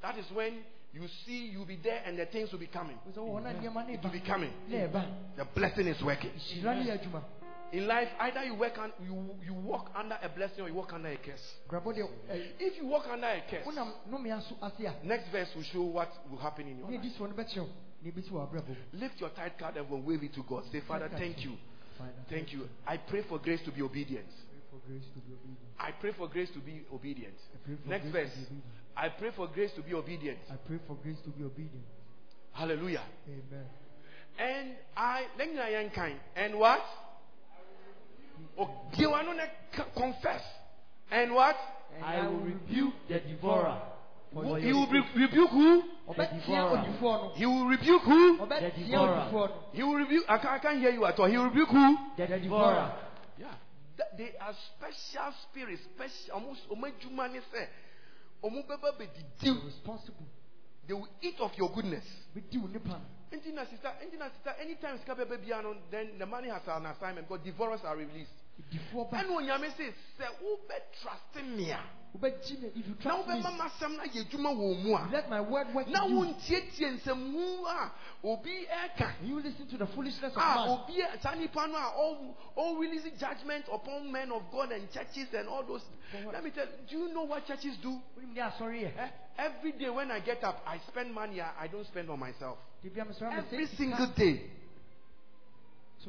that 0.00 0.16
is 0.18 0.26
when 0.32 0.54
you 0.94 1.06
see 1.26 1.50
you'll 1.52 1.66
be 1.66 1.76
there 1.76 2.00
and 2.06 2.18
the 2.18 2.24
things 2.24 2.50
will 2.50 2.58
be 2.58 2.66
coming. 2.66 2.98
Sɛ 3.14 3.18
wɔn 3.18 3.42
na 3.42 3.50
nneɛma 3.50 3.86
ne 3.86 3.94
it 3.94 4.02
will 4.02 4.10
be 4.10 4.20
coming. 4.20 4.52
The 5.36 5.44
blessing 5.54 5.86
is 5.86 6.02
working 6.02 6.30
Hyira 7.72 7.72
ne 7.72 7.78
yɛ 7.78 7.80
adwuma. 7.80 7.82
in 7.82 7.86
life 7.86 8.08
either 8.20 8.44
you 8.44 8.54
work 8.54 8.78
un, 8.78 8.92
you 9.04 9.34
you 9.44 9.54
walk 9.54 9.90
under 9.94 10.18
a 10.22 10.28
blessing 10.28 10.64
or 10.64 10.68
you 10.68 10.74
walk 10.74 10.92
under 10.92 11.08
a 11.08 11.16
curse 11.16 11.54
ɛyi. 11.70 12.08
Eh, 12.30 12.42
if 12.58 12.76
you 12.76 12.86
walk 12.86 13.06
under 13.10 13.26
a 13.26 13.40
curse 13.50 13.66
Wonam 13.66 13.92
nnome 14.08 14.32
aso 14.32 14.56
ase 14.62 14.86
a. 14.86 15.06
next 15.06 15.28
verse 15.30 15.48
will 15.54 15.62
show 15.64 15.82
what 15.82 16.10
will 16.30 16.38
happen 16.38 16.66
in 16.68 16.78
your 16.78 16.88
life 16.90 17.00
edi 17.00 17.10
soɔ 17.18 17.28
no 17.28 17.34
bɛkyerɛw. 17.34 17.68
Ne 18.02 18.10
ebi 18.10 18.22
si 18.22 18.30
wɔ 18.30 18.48
abrabɔ 18.48 18.68
mu. 18.68 18.76
lift 19.00 19.20
your 19.20 19.30
tithe 19.30 19.58
card 19.58 19.76
and 19.76 19.88
wave 19.90 20.22
it 20.22 20.32
to 20.34 20.42
God 20.44 20.64
say 20.72 20.80
father 20.86 21.08
thank 21.16 21.44
you 21.44 21.56
thank 22.28 22.52
you 22.52 22.68
I 22.86 22.96
pray 22.96 23.22
for 23.22 23.38
grace 23.38 23.60
to 23.64 23.72
be 23.72 23.82
obedient 23.82 24.26
Pray 24.30 24.60
for 24.70 24.86
grace 24.86 25.04
to 25.14 25.20
be 25.20 25.32
obedient. 25.34 25.74
I 25.80 25.90
pray 25.92 26.12
for 26.12 26.28
grace 26.28 26.50
to 26.50 26.60
be 26.60 26.84
obedient 26.92 27.34
I 27.54 27.58
pray 27.64 27.76
for 27.82 27.88
next 27.88 28.06
verse 28.08 28.30
to 28.32 28.38
be 28.38 28.46
obedient. 28.46 28.64
I 28.96 29.08
pray 29.08 29.30
for 29.34 29.46
grace 29.48 29.72
to 29.74 29.82
be 29.82 29.94
obedient 29.94 30.38
I 30.50 30.56
pray 30.66 30.78
for 30.86 30.96
grace 31.02 31.18
to 31.24 31.30
be 31.30 31.44
obedient. 31.44 31.86
hallelujah 32.52 33.02
Amen. 33.26 33.66
and 34.38 34.76
I 34.96 35.26
let 35.38 35.48
me 35.48 35.54
know 35.54 35.90
kind 35.94 36.16
and 36.36 36.58
what 36.58 36.80
oh 36.80 37.64
you 37.66 37.86
want 37.86 37.98
to 37.98 38.22
confess 39.94 40.42
and 41.10 41.32
what 41.34 41.56
I 42.02 42.26
will 42.26 42.38
rebuke 42.40 42.94
the 43.08 43.20
devourer. 43.20 43.80
Who- 44.32 44.54
he 44.56 44.72
will 44.72 44.86
re- 44.88 45.08
rebuke 45.16 45.50
who 45.50 45.82
Ɔbɛtia 46.08 46.84
devourer. 46.84 47.32
he 47.34 47.46
will 47.46 47.66
rebuke 47.66 48.02
who 48.02 48.38
Ɔbɛtia 48.38 48.74
devourer. 48.76 49.52
he 49.72 49.82
will 49.82 49.94
rebuke 49.96 50.24
I 50.28 50.38
can't, 50.38 50.52
I 50.54 50.58
can't 50.58 50.78
hear 50.80 50.90
you 50.90 51.04
at 51.06 51.18
all 51.18 51.26
he 51.26 51.36
will 51.38 51.46
rebuke 51.46 51.68
who 51.70 51.96
The 52.16 52.26
devourer. 52.26 52.92
Yeah. 53.38 53.46
Th- 53.96 54.08
They 54.18 54.36
are 54.38 54.54
special 54.76 55.32
spirits, 55.48 55.82
special 55.94 56.34
almost 56.34 56.68
omejuma 56.68 57.32
ne 57.32 57.40
say. 57.52 57.68
Omo 58.44 58.62
beba 58.68 58.98
be 58.98 59.06
You're 59.40 59.54
didi. 59.54 59.66
responsible. 59.66 60.26
They 60.86 60.94
will 60.94 61.08
eat 61.22 61.40
of 61.40 61.56
your 61.56 61.70
goodness. 61.70 62.04
Anytime 63.30 64.98
then 65.90 66.18
the 66.18 66.26
money 66.26 66.48
has 66.48 66.62
an 66.66 66.86
assignment 66.86 67.28
because 67.28 67.44
divorce 67.44 67.80
are 67.84 67.96
released 67.96 68.32
ɛne 69.12 69.30
onyame 69.30 69.70
se 69.76 69.92
sɛ 70.18 70.26
wobɛtraste 70.42 71.42
me 71.56 71.70
a 71.72 71.80
na 73.04 73.14
wobɛma 73.16 73.50
masɛm 73.56 73.96
no 73.96 74.02
ayɛ 74.02 74.20
adwuma 74.24 74.50
wɔ 74.50 74.82
mu 74.82 74.96
a 74.96 75.08
na 75.90 76.04
wontietie 76.06 76.98
nsɛmhu 76.98 77.66
a 77.66 77.92
obi 78.24 78.66
ɛka 78.66 79.12
saa 81.22 81.34
nipa 81.34 81.66
no 81.66 81.76
a 81.76 82.60
ɔrelease 82.60 83.18
judgment 83.18 83.64
upon 83.72 84.10
men 84.10 84.32
of 84.32 84.42
god 84.50 84.72
and 84.72 84.90
churches 84.90 85.28
and 85.34 85.48
all 85.48 85.62
those. 85.62 85.82
Let 86.32 86.42
me 86.42 86.50
tell 86.50 86.66
do 86.88 86.96
you 86.98 87.08
know 87.12 87.22
what 87.24 87.46
churches 87.46 87.76
do? 87.82 88.00
Eh, 88.36 89.08
every 89.38 89.72
day 89.72 89.90
when 89.90 90.10
i 90.10 90.18
get 90.20 90.42
up 90.42 90.62
i 90.66 90.78
spend 90.88 91.14
money 91.14 91.40
i 91.40 91.66
don't 91.68 91.86
spend 91.86 92.10
on 92.10 92.18
myself. 92.18 92.58
Every 92.84 93.66
single 93.76 94.12
day. 94.16 94.50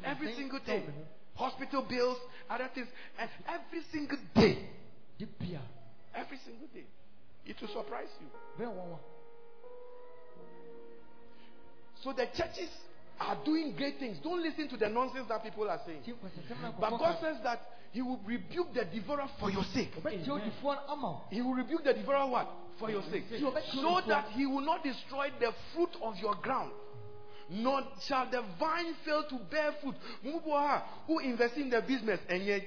Every 0.04 0.34
single 0.34 0.60
day 0.60 0.84
me 1.40 1.46
ho. 1.46 1.50
Hospital 1.50 1.82
bills, 1.88 2.18
other 2.48 2.68
things, 2.74 2.88
and 3.18 3.30
eh, 3.46 3.52
every 3.54 3.82
single 3.92 4.18
day. 4.34 4.58
Every 6.14 6.38
single 6.44 6.68
day. 6.74 6.84
It 7.46 7.56
will 7.60 7.68
surprise 7.68 8.08
you. 8.20 8.28
Bɛn 8.58 8.68
wɔn 8.68 8.90
wa. 8.90 8.98
So 12.02 12.12
the 12.12 12.26
churches 12.26 12.70
are 13.20 13.36
doing 13.44 13.74
great 13.76 13.98
things. 13.98 14.18
Don't 14.22 14.42
listen 14.42 14.68
to 14.68 14.76
the 14.76 14.88
nonsense 14.88 15.28
that 15.28 15.42
people 15.42 15.68
are 15.68 15.80
saying. 15.86 16.02
Tie 16.04 16.12
nkwasasɛm 16.12 16.62
na 16.62 16.72
But 16.78 16.98
God 16.98 17.18
says 17.20 17.36
that 17.44 17.60
He 17.92 18.02
will 18.02 18.20
rebuke 18.24 18.72
the 18.72 18.84
devourer 18.84 19.28
for 19.38 19.50
your 19.50 19.64
sake. 19.74 19.94
Ɔbɛtie 19.96 20.28
odifoɔ 20.28 20.74
no 20.76 20.80
ama 20.88 21.10
wo. 21.10 21.22
He 21.30 21.42
will 21.42 21.54
rebuke 21.54 21.84
the 21.84 21.94
devourer 21.94 22.26
what? 22.30 22.48
For 22.78 22.90
your 22.90 23.02
sake. 23.10 23.24
So 23.38 23.50
that 24.08 24.30
he 24.30 24.46
will 24.46 24.64
not 24.64 24.82
destroy 24.82 25.30
the 25.38 25.52
fruit 25.74 25.90
of 26.02 26.16
your 26.16 26.34
ground. 26.36 26.72
Nor 27.50 27.82
shall 28.06 28.30
the 28.30 28.42
vine 28.60 28.94
fail 29.04 29.24
to 29.24 29.38
bear 29.50 29.72
fruit. 29.82 29.96
Who 31.06 31.18
invests 31.18 31.58
in 31.58 31.68
the 31.68 31.80
business 31.82 32.20
and 32.28 32.44
yet 32.44 32.62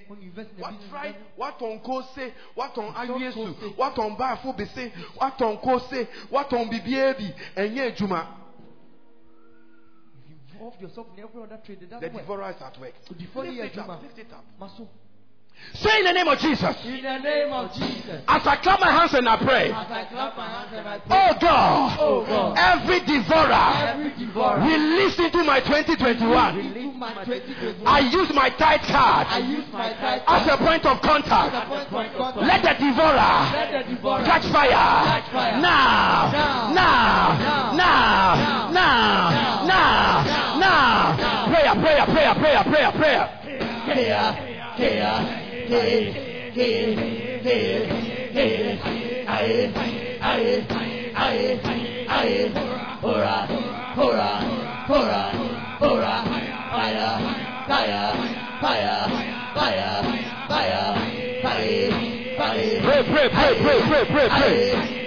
what 0.58 0.74
try 0.90 1.16
what 1.38 1.62
on 1.62 1.80
kose, 1.80 2.34
what 2.54 2.78
on 2.78 2.94
ayuesu, 2.94 3.78
what 3.78 3.98
on 3.98 4.18
bafu 4.18 4.54
bese, 4.58 4.92
what 5.16 5.42
on 5.42 5.58
kose, 5.58 6.08
what 6.30 6.52
on 6.52 6.70
bibiabi 6.70 7.34
and 7.56 7.76
yet 7.76 7.96
juma. 7.96 8.40
Involved 10.52 10.82
yourself 10.82 11.08
in 11.16 11.24
every 11.24 11.44
other 11.44 11.60
trade. 11.66 11.80
The 11.80 12.10
devourer 12.10 12.50
is 12.50 12.62
at 12.62 12.80
work. 12.80 12.94
Lift 13.10 13.76
it 13.76 13.78
up. 13.78 14.02
Lift 14.02 14.20
it 14.20 14.34
up 14.34 14.44
say 15.76 16.00
in 16.00 16.06
the 16.06 16.12
name 16.14 16.28
of 16.28 16.38
Jesus 16.40 16.76
In 16.86 17.02
the 17.04 17.18
name 17.20 17.52
of 17.52 17.74
Jesus. 17.74 18.22
as 18.28 18.46
I 18.48 18.56
clap 18.58 18.80
my 18.80 18.92
hands 18.92 19.14
and 19.14 19.28
I 19.28 19.38
pray 19.38 19.72
As 19.72 19.92
I 19.92 20.06
clap 20.06 20.38
my 20.38 20.48
hands 20.48 20.70
and 20.74 20.88
I 20.88 20.98
pray. 21.00 21.18
oh 21.18 21.34
God 21.42 21.98
Oh 22.00 22.26
God. 22.26 22.58
every 22.58 23.00
devourer 23.02 23.74
Every 23.90 24.12
devourer. 24.26 24.62
release 24.62 25.18
into 25.20 25.44
my 25.44 25.60
2021 25.62 26.60
Into 26.60 26.92
my 26.98 27.14
2021. 27.26 27.88
I 27.88 28.00
use 28.00 28.30
my 28.34 28.50
tithe 28.50 28.82
I 28.90 29.40
use 29.40 29.66
my 29.74 29.94
tithe 29.94 30.22
as 30.28 30.48
a 30.48 30.58
point 30.58 30.86
of 30.86 31.02
contact. 31.02 31.54
as 31.56 31.64
a 31.64 31.90
point 31.90 32.12
of 32.14 32.18
contact. 32.18 32.48
Let 32.48 32.62
the 32.64 32.74
devourer 32.86 33.34
Let 33.54 33.72
the 33.88 33.96
devourer 33.96 34.24
catch 34.26 34.46
fire. 34.52 34.70
Catch 34.70 35.32
fire. 35.32 35.62
Now. 35.62 36.32
Now. 36.32 36.74
Now. 36.74 37.74
Now. 37.74 38.72
Now. 38.72 38.72
Now. 38.72 39.66
Now. 39.66 40.24
Now. 40.60 41.18
Now. 41.18 41.48
Prayer, 41.48 41.74
prayer, 41.76 42.06
prayer, 42.06 42.34
prayer, 42.36 42.64
prayer, 42.64 42.92
prayer. 44.78 45.43
Pray, 62.84 63.04
pray, 63.04 63.30
pray, 63.30 63.56
pray, 63.62 63.82
pray, 63.88 64.06
pray, 64.06 64.30
pray. 64.30 65.03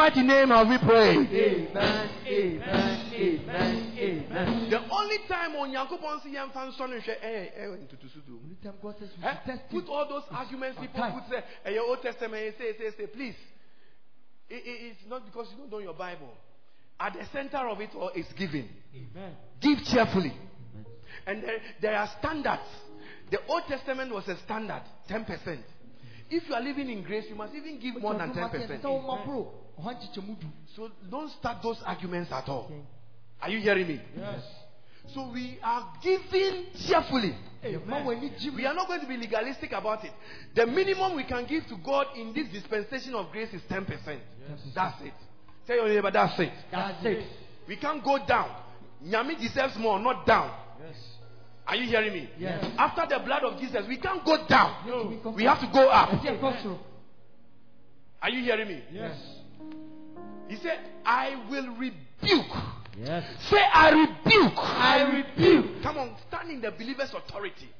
Mighty 0.00 0.22
name 0.22 0.48
have 0.48 0.66
we 0.68 0.78
prayed. 0.78 1.28
Amen. 1.28 2.08
Amen. 2.26 3.12
Amen. 3.12 3.92
Amen. 4.00 4.70
The 4.70 4.80
only 4.90 5.18
time 5.28 5.52
onyankopɔn 5.60 6.22
si 6.22 6.30
yɛn 6.32 6.52
fa 6.52 6.60
nsɔ 6.64 6.88
ne 6.88 6.96
nhwɛ 6.96 7.14
ɛyɛ 7.20 7.42
ɛyɛ 7.60 7.76
ntutusu 7.84 8.24
dum. 8.26 8.40
Only 8.44 8.56
time 8.62 8.74
God 8.82 8.94
says 8.98 9.10
we 9.18 9.24
Eh? 9.24 9.34
should 9.34 9.44
test 9.44 9.68
Put 9.70 9.88
all 9.88 10.08
those 10.08 10.22
arguments 10.30 10.78
people 10.80 11.00
Time. 11.00 11.12
put 11.20 11.28
say 11.28 11.72
your 11.74 11.84
Old 11.84 12.00
Testament 12.00 12.40
eh, 12.40 12.52
say 12.56 12.72
say 12.78 12.96
say 12.96 13.06
please. 13.08 13.36
It, 14.48 14.62
it, 14.64 14.96
it's 14.96 15.04
not 15.06 15.26
because 15.26 15.48
you 15.52 15.58
don't 15.58 15.70
know 15.70 15.78
your 15.80 15.94
Bible. 15.94 16.32
At 16.98 17.12
the 17.12 17.24
center 17.32 17.68
of 17.68 17.78
it 17.80 17.90
all 17.94 18.10
is 18.16 18.26
giving. 18.38 18.68
Amen. 18.96 19.36
Give 19.60 19.78
cheerfully. 19.84 20.32
And 21.26 21.42
there, 21.44 21.58
there 21.82 21.96
are 21.96 22.08
standards. 22.18 22.64
The 23.30 23.38
Old 23.48 23.64
Testament 23.68 24.12
was 24.12 24.26
a 24.28 24.36
standard, 24.44 24.82
10%. 25.10 25.58
If 26.30 26.48
you 26.48 26.54
are 26.54 26.62
living 26.62 26.88
in 26.88 27.02
grace, 27.02 27.24
you 27.28 27.34
must 27.36 27.54
even 27.54 27.78
give 27.78 28.00
more 28.00 28.14
than 28.14 28.32
10%. 28.32 28.82
So 30.76 30.90
don't 31.10 31.30
start 31.32 31.62
those 31.62 31.82
arguments 31.84 32.30
at 32.32 32.48
all. 32.48 32.70
Are 33.40 33.48
you 33.50 33.60
hearing 33.60 33.88
me? 33.88 34.00
Yes. 34.16 34.42
So 35.14 35.30
we 35.32 35.58
are 35.62 35.92
giving 36.02 36.66
cheerfully. 36.86 37.34
Amen. 37.64 38.06
We 38.54 38.66
are 38.66 38.74
not 38.74 38.86
going 38.86 39.00
to 39.00 39.06
be 39.06 39.16
legalistic 39.16 39.72
about 39.72 40.04
it. 40.04 40.12
The 40.54 40.66
minimum 40.66 41.16
we 41.16 41.24
can 41.24 41.46
give 41.46 41.66
to 41.66 41.76
God 41.84 42.06
in 42.16 42.32
this 42.32 42.48
dispensation 42.48 43.14
of 43.14 43.30
grace 43.32 43.52
is 43.52 43.62
10%. 43.62 43.86
That's 44.74 45.02
it. 45.02 45.14
Tell 45.66 45.76
your 45.76 45.88
neighbor, 45.88 46.10
that's 46.10 46.38
it. 46.38 46.52
That's 46.70 47.04
it. 47.04 47.24
We 47.68 47.76
can't 47.76 48.02
go 48.04 48.18
down. 48.26 48.50
Nyami 49.04 49.40
deserves 49.40 49.76
more, 49.78 49.98
not 49.98 50.26
down. 50.26 50.50
Yes. 50.84 50.96
Are 51.66 51.76
you 51.76 51.86
hearing 51.86 52.12
me? 52.12 52.30
Yes. 52.38 52.64
After 52.78 53.06
the 53.08 53.24
blood 53.24 53.44
of 53.44 53.58
Jesus, 53.60 53.86
we 53.88 53.96
can't 53.96 54.24
go 54.24 54.46
down. 54.46 54.86
No. 54.86 55.32
We 55.32 55.44
have 55.44 55.60
to 55.60 55.66
go 55.72 55.88
up. 55.88 56.10
Are 58.22 58.30
you 58.30 58.42
hearing 58.42 58.68
me? 58.68 58.82
Yes. 58.92 59.16
He 60.50 60.56
said, 60.56 60.80
I 61.06 61.40
will 61.48 61.68
rebuke. 61.76 62.56
Yes. 62.98 63.24
Say, 63.48 63.62
I 63.72 63.90
rebuke. 63.90 64.58
I 64.58 65.24
rebuke. 65.38 65.80
Come 65.80 65.96
on, 65.96 66.16
stand 66.26 66.50
in 66.50 66.60
the 66.60 66.72
believer's 66.72 67.14
authority. 67.14 67.70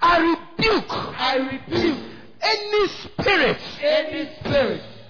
I 0.00 0.18
rebuke 0.20 0.84
I 0.88 1.36
rebuke 1.38 1.98
any 2.40 2.88
spirit, 2.88 3.58
any 3.82 4.30
spirit, 4.38 4.82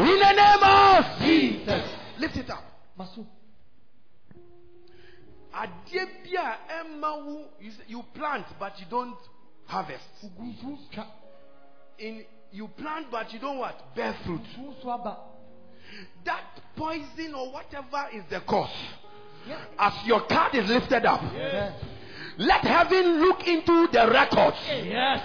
In 0.00 0.18
the 0.18 0.32
name 0.32 0.62
of 0.62 1.18
Jesus. 1.20 1.84
Lift 2.18 2.36
it 2.36 2.50
up. 2.50 2.64
Masu. 2.98 3.26
Adeɛ 5.54 6.06
bi 6.24 6.36
a 6.38 6.56
ɛma 6.82 7.24
wo 7.26 7.44
you 7.86 8.02
plant 8.14 8.46
but 8.58 8.78
you 8.80 8.86
don't 8.88 9.16
harvest. 9.66 10.08
In 11.98 12.24
you 12.52 12.68
plant 12.68 13.10
but 13.10 13.32
you 13.32 13.38
don't 13.38 13.58
what 13.58 13.94
bear 13.94 14.14
fruit. 14.24 14.40
That 16.24 16.44
poison 16.74 17.34
or 17.34 17.52
whatever 17.52 18.08
is 18.12 18.24
the 18.30 18.40
cause. 18.40 18.70
As 19.78 19.92
your 20.06 20.20
card 20.22 20.54
is 20.54 20.68
lifted 20.68 21.04
up, 21.04 21.20
Yes. 21.34 21.72
let 22.38 22.62
heaven 22.62 23.20
look 23.20 23.46
into 23.46 23.88
the 23.88 24.08
records 24.10 24.56
Yes. 24.68 25.22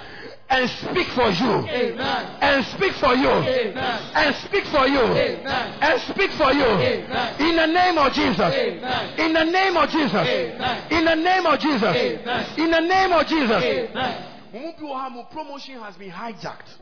And 0.50 0.70
speak 0.70 1.08
for 1.08 1.30
you. 1.30 1.68
Amen. 1.68 2.38
And 2.42 2.66
speak 2.68 2.94
for 2.94 3.14
you. 3.16 3.30
Amen. 3.30 4.02
And 4.16 4.36
speak 4.36 4.64
for 4.66 4.88
you. 4.88 5.02
Amen. 5.02 5.80
And 5.82 6.02
speak 6.02 6.32
for 6.32 6.52
you. 6.54 6.66
Amen. 6.66 7.42
In 7.42 7.56
the 7.56 7.68
name 7.68 7.98
of 7.98 8.14
Jesus. 8.14 8.40
Amen. 8.40 9.20
In 9.20 9.34
the 9.34 9.44
name 9.44 9.78
of 9.78 9.90
Jesus. 9.90 10.14
Amen. 10.14 10.92
In 10.92 11.06
the 11.06 11.16
name 11.16 11.46
of 11.46 11.60
Jesus. 11.60 11.84
Amen. 11.84 12.60
In 12.60 12.72
the 12.72 12.80
name 12.80 13.12
of 13.12 13.28
Jesus. 13.28 13.64
Amen. 13.64 14.34
Mo 14.54 14.74
bi 14.80 14.84
wɔ 14.84 14.94
ha, 14.96 15.10
mo 15.10 15.24
promotion 15.30 15.80
has 15.82 15.96
been 15.98 16.10
hijacked. 16.10 16.80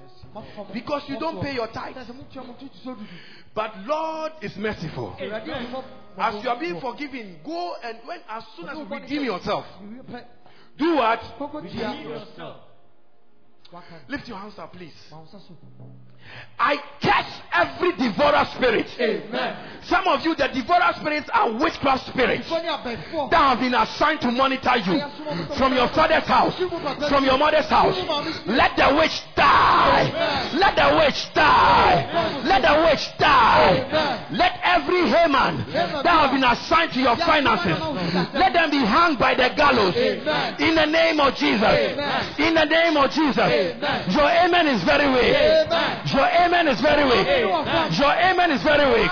Because 0.74 1.04
you 1.08 1.18
don't 1.20 1.42
pay 1.42 1.54
your 1.56 1.68
tithe. 1.68 1.96
Sɛ 1.96 2.06
sɛ 2.06 2.14
motua 2.14 2.46
mo 2.46 2.54
tutu 2.60 2.78
so 2.84 2.92
dudu. 2.92 3.08
But 3.54 3.80
Lord 3.86 4.34
is 4.42 4.56
merciful. 4.58 5.16
Awurade 5.20 5.84
As 6.18 6.44
you 6.44 6.50
are 6.50 6.60
being 6.60 6.80
forgiven, 6.80 7.40
go 7.44 7.76
and 7.84 7.98
when 8.06 8.20
as 8.30 8.44
soon 8.56 8.70
as 8.70 8.78
you 8.78 8.86
Ɔbɛn 8.86 9.02
redeem 9.02 9.24
yourself, 9.24 9.66
do 10.78 10.96
what? 10.96 11.20
Kɔkɔ 11.40 11.72
tia. 11.72 12.56
Lift 14.08 14.28
your 14.28 14.38
hands 14.38 14.60
up, 14.60 14.74
please. 14.74 14.94
Ma 16.58 16.70
wo 16.70 16.76
nsa 16.76 16.78
so. 16.78 16.78
I 16.78 16.78
curse 17.02 17.42
every 17.52 17.92
devourer 17.92 18.46
spirit. 18.56 18.88
Amen. 19.00 19.56
Some 19.84 20.08
of 20.08 20.26
you, 20.26 20.34
the 20.36 20.48
devourer 20.48 20.94
spirits 21.00 21.30
are 21.32 21.52
witchcraft 21.52 22.08
spirits 22.08 22.50
that 22.50 23.34
have 23.34 23.60
been 23.60 23.76
assigned 23.76 24.22
to 24.22 24.32
monitor 24.32 24.78
you 24.78 25.00
from 25.58 25.76
your 25.76 25.88
father's 25.90 26.24
house, 26.24 26.58
from 27.08 27.26
your 27.26 27.38
mother's 27.38 27.68
house. 27.68 27.96
Let 28.48 28.76
the 28.78 28.96
witch 28.96 29.22
die. 29.36 30.10
Let 30.56 30.76
the 30.76 30.96
witch 30.98 31.34
die. 31.36 32.42
Let 32.46 32.62
the 32.64 32.82
witch 32.90 33.18
die. 33.20 34.28
Let 34.32 34.60
every 34.64 35.08
Haman 35.08 35.66
that 35.72 36.06
have 36.06 36.32
been 36.32 36.44
assigned 36.44 36.94
to 36.94 37.02
your 37.02 37.18
finances, 37.18 37.78
let 38.34 38.54
them 38.54 38.72
be 38.72 38.80
hung 38.80 39.18
by 39.18 39.36
the 39.36 39.50
gallows. 39.56 39.96
In 39.96 40.74
the 40.74 40.86
name 40.86 41.20
of 41.20 41.36
Jesus. 41.36 41.96
In 42.40 42.56
the 42.56 42.66
name 42.66 42.98
of 42.98 43.12
Jesus. 43.12 43.76
Your 44.16 44.30
amen 44.32 44.68
is 44.68 44.82
very 44.84 45.08
weak. 45.14 45.36
Amen. 46.16 46.16
Your 46.16 46.30
amen 46.46 46.68
is 46.68 46.82
very 46.82 47.04
weak. 47.04 47.28
Your 48.00 48.14
amen 48.14 48.52
is 48.52 48.64
very 48.64 48.88
weak. 48.94 49.12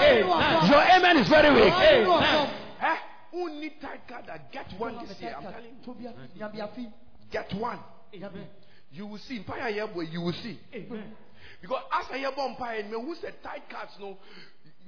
Your 0.69 0.81
amen 0.81 1.17
is 1.17 1.29
very 1.29 1.51
weak. 1.53 1.73
Eh? 1.73 2.95
Who 3.31 3.49
need 3.59 3.73
tithe 3.81 3.99
card 4.07 4.25
that 4.27 4.51
get 4.51 4.67
one 4.77 4.95
this 5.07 5.19
year? 5.19 5.35
I'm 5.35 5.43
telling 5.43 5.65
you. 5.65 5.85
Tobia, 5.85 6.13
Nyabiafi. 6.37 6.91
Get 7.31 7.53
one. 7.55 7.79
You 8.91 9.07
will 9.07 9.17
see. 9.17 9.37
Empire 9.37 9.71
here, 9.71 9.87
boy, 9.87 10.01
you 10.01 10.21
will 10.21 10.33
see. 10.33 10.59
Because 11.61 11.83
as 11.91 12.05
I 12.11 12.17
hear 12.19 12.29
Empire, 12.37 12.83
me 12.83 12.91
who 12.91 13.15
said 13.15 13.33
tithe 13.43 13.61
cards, 13.71 13.91
no 13.99 14.17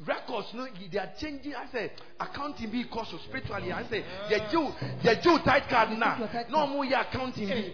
records, 0.06 0.48
no, 0.54 0.68
they 0.92 1.00
are 1.00 1.12
changing. 1.20 1.56
I 1.56 1.68
say 1.72 1.92
accounting 2.20 2.70
be 2.70 2.84
cautious 2.86 3.22
spiritually. 3.28 3.72
I 3.72 3.84
say 3.90 4.04
the 4.30 4.40
Jew, 4.52 4.72
the 5.04 5.16
Jew 5.24 5.40
tithe 5.44 5.70
card 5.70 5.98
now. 5.98 6.30
No 6.50 6.68
more 6.68 6.86
your 6.86 7.00
accounting. 7.00 7.48
be. 7.48 7.74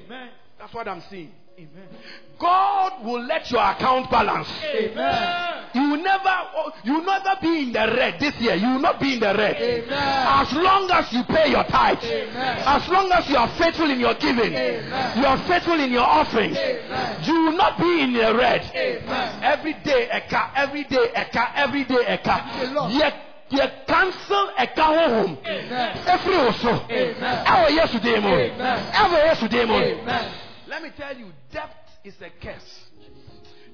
That's 0.58 0.74
what 0.74 0.88
I'm 0.88 1.02
saying. 1.10 1.32
Amen. 1.62 1.88
God 2.40 3.06
will 3.06 3.24
let 3.24 3.52
your 3.52 3.62
account 3.62 4.10
balance. 4.10 4.48
Amen. 4.66 5.66
You 5.76 5.92
will 5.92 6.02
never, 6.02 6.36
you 6.84 6.94
will 6.96 7.06
never 7.06 7.38
be 7.40 7.64
in 7.64 7.72
the 7.72 7.94
red 7.96 8.20
this 8.20 8.34
year. 8.42 8.56
You 8.56 8.68
will 8.74 8.80
not 8.80 9.00
be 9.00 9.14
in 9.14 9.20
the 9.20 9.36
red. 9.36 9.58
Amen. 9.58 9.92
As 9.92 10.52
long 10.54 10.90
as 10.90 11.14
you 11.14 11.24
pay 11.26 11.52
your 11.52 11.64
tithes, 11.66 12.04
Amen. 12.04 12.64
as 12.66 12.90
long 12.90 13.12
as 13.12 13.30
you 13.30 13.38
are 13.38 13.48
faithful 13.60 13.92
in 13.92 14.00
your 14.00 14.16
giving, 14.16 14.54
Amen. 14.54 15.20
you 15.20 15.26
are 15.26 15.38
faithful 15.48 15.80
in 15.80 15.92
your 15.92 16.02
offerings, 16.02 16.58
Amen. 16.58 17.24
you 17.24 17.46
will 17.46 17.58
not 17.58 17.78
be 17.78 18.02
in 18.02 18.14
the 18.14 18.34
red. 18.34 18.62
Amen. 18.74 19.44
Every 19.44 19.74
day 19.86 20.10
a 20.10 20.28
car, 20.28 20.52
every 20.56 20.84
day 20.86 21.14
a 21.16 21.26
car, 21.30 21.52
every 21.56 21.84
day 21.84 22.06
a 22.08 22.18
car. 22.18 22.90
Yet, 22.90 23.14
yet 23.50 23.86
cancel 23.86 24.50
a 24.58 24.66
car 24.66 25.10
home. 25.10 25.38
Amen. 25.46 26.04
Every 26.08 26.36
also. 26.38 26.88
Amen. 26.90 27.44
Ever 27.46 27.70
yesterday 27.70 28.20
mo. 28.20 28.34
Amen. 28.34 28.92
Ever 28.96 29.18
yesterday 29.18 29.66
mo. 29.66 29.76
Amen. 29.76 30.51
Let 30.72 30.84
me 30.84 30.92
tell 30.96 31.18
you, 31.18 31.28
debt 31.52 31.76
is 32.06 32.14
a 32.22 32.30
curse. 32.42 32.80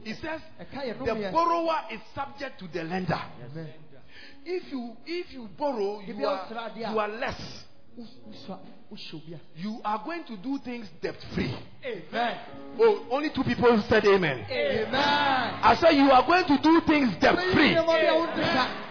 It 0.03 0.17
says 0.19 0.41
the 0.73 1.29
borrower 1.31 1.81
is 1.91 1.99
subject 2.15 2.59
to 2.59 2.67
the 2.67 2.83
lender. 2.85 3.21
If 4.43 4.71
you 4.71 4.97
if 5.05 5.31
you 5.31 5.47
borrow, 5.55 5.99
you 5.99 6.25
are, 6.25 6.47
ɔsra 6.47 6.71
adeɛ 6.71 6.87
a. 6.87 6.91
you 6.91 6.99
are 6.99 7.07
less. 7.07 7.65
Wo- 7.95 8.07
wosua- 8.27 8.59
wohyɛ 8.91 9.13
obi 9.13 9.33
a. 9.35 9.39
You 9.57 9.79
are 9.85 10.01
going 10.03 10.23
to 10.23 10.37
do 10.37 10.57
things 10.57 10.89
debt 10.99 11.23
free. 11.35 11.55
Amen. 11.85 12.37
Oh, 12.79 13.05
only 13.11 13.29
two 13.29 13.43
people 13.43 13.79
said 13.87 14.03
amen. 14.05 14.47
Amen. 14.49 14.95
I 14.95 15.77
said 15.79 15.91
you 15.91 16.09
are 16.09 16.25
going 16.25 16.45
to 16.45 16.57
do 16.63 16.81
things 16.87 17.15
debt 17.21 17.35
free. 17.53 17.75
Nneɛma 17.75 17.85
bi 17.85 17.99
a 17.99 18.13
wonte 18.15 18.41
ka. 18.41 18.83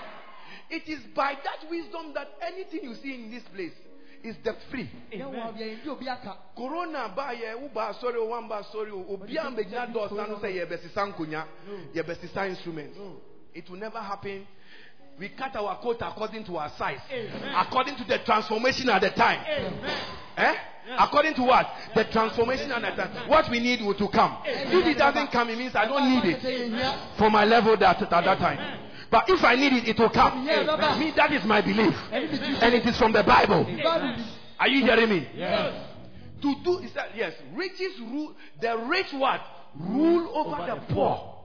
It 0.70 0.88
is 0.88 1.00
by 1.12 1.34
that 1.42 1.68
wisdom 1.68 2.12
that 2.14 2.28
anything 2.40 2.84
you 2.84 2.94
see 3.02 3.14
in 3.14 3.30
this 3.32 3.42
place 3.52 3.72
is 4.22 4.36
debt 4.44 4.56
free. 4.70 4.88
Yɛ 5.12 5.24
wɔ 5.24 5.56
bia 5.56 5.66
yɛndi 5.66 5.88
obi 5.88 6.08
aka. 6.08 6.36
corona 6.56 7.08
ba 7.14 7.32
yɛ 7.34 7.60
wo 7.60 7.68
ba 7.68 7.92
asɔre 7.92 8.16
o 8.16 8.26
wan 8.26 8.48
ba 8.48 8.62
asɔre 8.62 8.90
o 8.92 9.04
obi 9.14 9.36
a 9.36 9.42
mbɛgyina 9.44 9.92
dɔɔsa 9.92 10.28
no 10.28 10.36
sɛ 10.36 10.66
yɛbɛsesa 10.66 11.12
nkonya 11.12 11.44
yɛbɛsesa 11.94 12.48
instrument 12.48 12.92
it 13.56 13.68
will 13.70 13.78
never 13.78 13.98
happen. 13.98 14.46
We 15.18 15.30
cut 15.30 15.56
our 15.56 15.80
coat 15.80 15.96
according 16.02 16.44
to 16.44 16.58
our 16.58 16.70
size, 16.76 17.00
according 17.56 17.96
to 17.96 18.04
the 18.04 18.18
transformation 18.18 18.90
at 18.90 19.00
the 19.00 19.10
time. 19.10 19.40
Eh? 20.36 20.54
According 20.98 21.34
to 21.34 21.42
what? 21.42 21.66
The 21.94 22.04
transformation 22.04 22.70
at 22.70 22.82
the 22.82 23.02
time. 23.02 23.28
What 23.28 23.50
we 23.50 23.58
need 23.58 23.80
will 23.80 23.94
to 23.94 24.08
come. 24.08 24.36
If 24.44 24.86
it 24.86 24.98
doesn't 24.98 25.32
come, 25.32 25.48
it 25.48 25.56
means 25.56 25.74
I 25.74 25.86
don't 25.86 26.06
need 26.06 26.36
it 26.36 27.16
for 27.16 27.30
my 27.30 27.46
level 27.46 27.76
that 27.78 28.02
at 28.02 28.10
that 28.10 28.38
time. 28.38 28.85
But 29.10 29.28
if 29.28 29.42
I 29.44 29.54
need 29.54 29.72
it, 29.72 29.88
it 29.88 29.98
will 29.98 30.10
come. 30.10 30.44
Me, 30.44 31.12
that 31.16 31.32
is 31.32 31.44
my 31.44 31.60
belief, 31.60 31.94
and 32.12 32.74
it 32.74 32.86
is 32.86 32.98
from 32.98 33.12
the 33.12 33.22
Bible. 33.22 33.66
Are 34.58 34.68
you 34.68 34.84
hearing 34.84 35.10
me? 35.10 35.28
Yes. 35.34 35.74
To 36.42 36.54
do 36.64 36.78
is 36.78 36.92
that 36.94 37.16
yes, 37.16 37.32
riches 37.54 37.98
rule. 38.00 38.34
The 38.60 38.76
rich 38.88 39.12
what 39.12 39.40
rule 39.78 40.30
over 40.34 40.66
the 40.66 40.94
poor, 40.94 41.36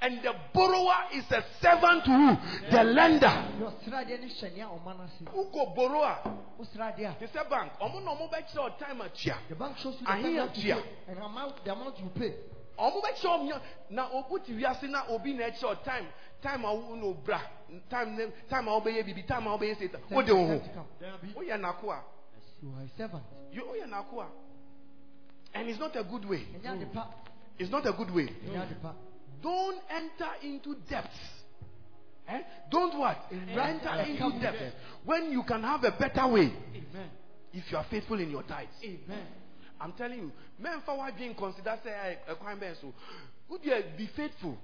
and 0.00 0.22
the 0.22 0.32
borrower 0.52 1.08
is 1.14 1.24
a 1.30 1.42
servant 1.62 2.04
to 2.04 2.10
who? 2.10 2.36
The 2.70 2.84
lender. 2.84 3.26
Yɛ 3.26 3.72
ɔsradeɛ 3.72 4.20
ne 4.20 4.28
hyɛ 4.28 4.54
nea 4.54 4.66
ɔma 4.66 4.96
no 4.96 5.04
ase. 5.04 5.24
Who 5.32 5.50
go 5.52 5.72
borrower? 5.74 6.18
Ɔsradeɛ 6.60 7.36
a, 7.36 7.44
bank. 7.48 7.72
Ọmọ 7.80 8.04
na 8.04 8.10
ọmọ 8.12 8.30
bẹ 8.30 8.42
kyerɛ 8.52 8.70
ọ 8.70 8.78
time 8.78 9.00
atua. 9.00 9.36
the 9.48 9.54
bank 9.54 9.78
shows 9.78 9.94
you 10.00 10.06
the 10.06 10.12
Ahe 10.12 10.22
time 10.22 10.34
you 10.34 10.46
to 10.46 10.60
pay 10.60 10.82
and 11.08 11.18
amount 11.18 11.64
the 11.64 11.72
amount 11.72 11.98
you 11.98 12.10
pay. 12.14 12.34
Ọmọ 12.78 13.02
bẹ 13.02 13.12
kyerɛ 13.16 13.60
na 13.90 14.08
obu 14.10 14.38
ti 14.44 14.52
wiase 14.52 14.88
na 14.90 15.04
obi 15.08 15.32
na 15.32 15.44
ɛkyerɛ 15.44 15.82
time 15.84 16.06
time 16.42 16.64
a 16.64 16.74
wo 16.74 16.94
na 16.96 17.06
obra 17.06 17.40
time 17.88 18.16
ne 18.16 18.26
time 18.48 18.68
a 18.68 18.80
wobɛyɛ 18.80 19.04
bibi 19.04 19.22
time 19.22 19.46
a 19.46 19.56
wobɛyɛ 19.56 19.78
seta 19.78 19.98
o 20.10 20.22
de 20.22 20.32
wo 20.34 20.46
ho. 20.46 20.58
Time 20.58 20.68
to 20.68 20.74
come. 20.74 21.34
Woyɛ 21.34 21.60
n'ako 21.60 21.90
a 21.90 22.02
You 22.62 22.72
are 22.76 22.82
a 22.82 22.88
servant. 22.96 23.24
you 23.52 23.62
oh, 23.64 23.72
woyɛ 23.72 23.88
n'ako 23.88 24.20
a 24.20 24.22
ah. 24.22 24.28
and 25.54 25.68
it's 25.68 25.78
not 25.78 25.96
a 25.96 26.04
good 26.04 26.24
way. 26.24 26.46
Ɛnyɛ. 26.62 27.06
It's 27.58 27.70
not 27.70 27.86
a 27.86 27.92
good 27.92 28.10
way. 28.14 28.26
Ɛnyɛ. 28.26 28.94
Don't 29.42 29.78
enter 29.90 30.30
into 30.42 30.74
depths. 30.88 31.16
Eh? 32.28 32.42
Don't 32.70 32.98
what? 32.98 33.18
Enter 33.30 34.00
into 34.02 34.40
depths 34.40 34.74
when 35.04 35.30
you 35.30 35.42
can 35.44 35.62
have 35.62 35.84
a 35.84 35.92
better 35.92 36.26
way 36.26 36.52
Amen. 36.74 37.10
if 37.52 37.70
you 37.70 37.76
are 37.76 37.86
faithful 37.90 38.18
in 38.18 38.30
your 38.30 38.42
tithes. 38.42 38.74
Amen. 38.82 39.26
I'm 39.80 39.92
telling 39.92 40.18
you, 40.18 40.32
men 40.58 40.80
for 40.84 40.96
what 40.96 41.16
being 41.16 41.34
considered 41.34 41.78
say 41.84 42.18
a 42.26 42.34
crime 42.34 42.58
eh, 42.62 42.74
so. 42.80 42.92
Would 43.48 43.64
you 43.64 43.74
be 43.96 44.08
faithful? 44.16 44.56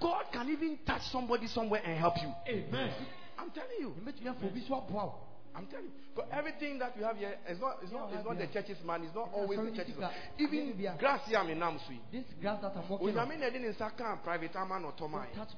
God 0.00 0.24
can 0.32 0.48
even 0.50 0.78
touch 0.86 1.02
somebody 1.10 1.46
somewhere 1.46 1.80
and 1.84 1.98
help 1.98 2.14
you. 2.20 2.32
Amen. 2.48 2.92
I'm 3.38 3.50
telling 3.50 3.78
you. 3.80 3.94
Mbɛtumi 4.02 4.28
afɔ 4.28 4.46
obi 4.46 4.60
so 4.66 4.74
aboa 4.74 5.04
wo. 5.06 5.14
I'm 5.54 5.66
telling 5.66 5.86
you. 5.86 5.92
Because 6.14 6.30
everything 6.32 6.78
that 6.78 6.96
we 6.96 7.02
have 7.02 7.16
here 7.16 7.34
is 7.48 7.58
not 7.60 7.78
it's 7.82 7.92
not 7.92 8.10
it's 8.12 8.24
not 8.24 8.38
the 8.38 8.46
church's 8.46 8.82
man, 8.84 9.02
it's 9.02 9.14
not 9.14 9.30
always 9.32 9.58
the 9.58 9.76
church's 9.76 9.96
man. 9.98 10.10
Even 10.38 10.74
grass 10.98 11.20
here 11.26 11.38
I'm 11.38 11.48
in 11.50 11.58
Namsui. 11.58 11.98
This 12.12 12.24
grass 12.40 12.60
that 12.62 12.72
I'm 12.76 12.88
walking 12.88 13.16
on. 13.16 13.28
Onyame 13.28 13.38
na 13.40 13.46
ɛde 13.46 13.60
ne 13.60 13.68
nsa 13.68 14.22
private 14.22 14.54
man 14.54 14.84
or 14.84 14.92
Toma. 14.92 15.26
Touch. 15.34 15.48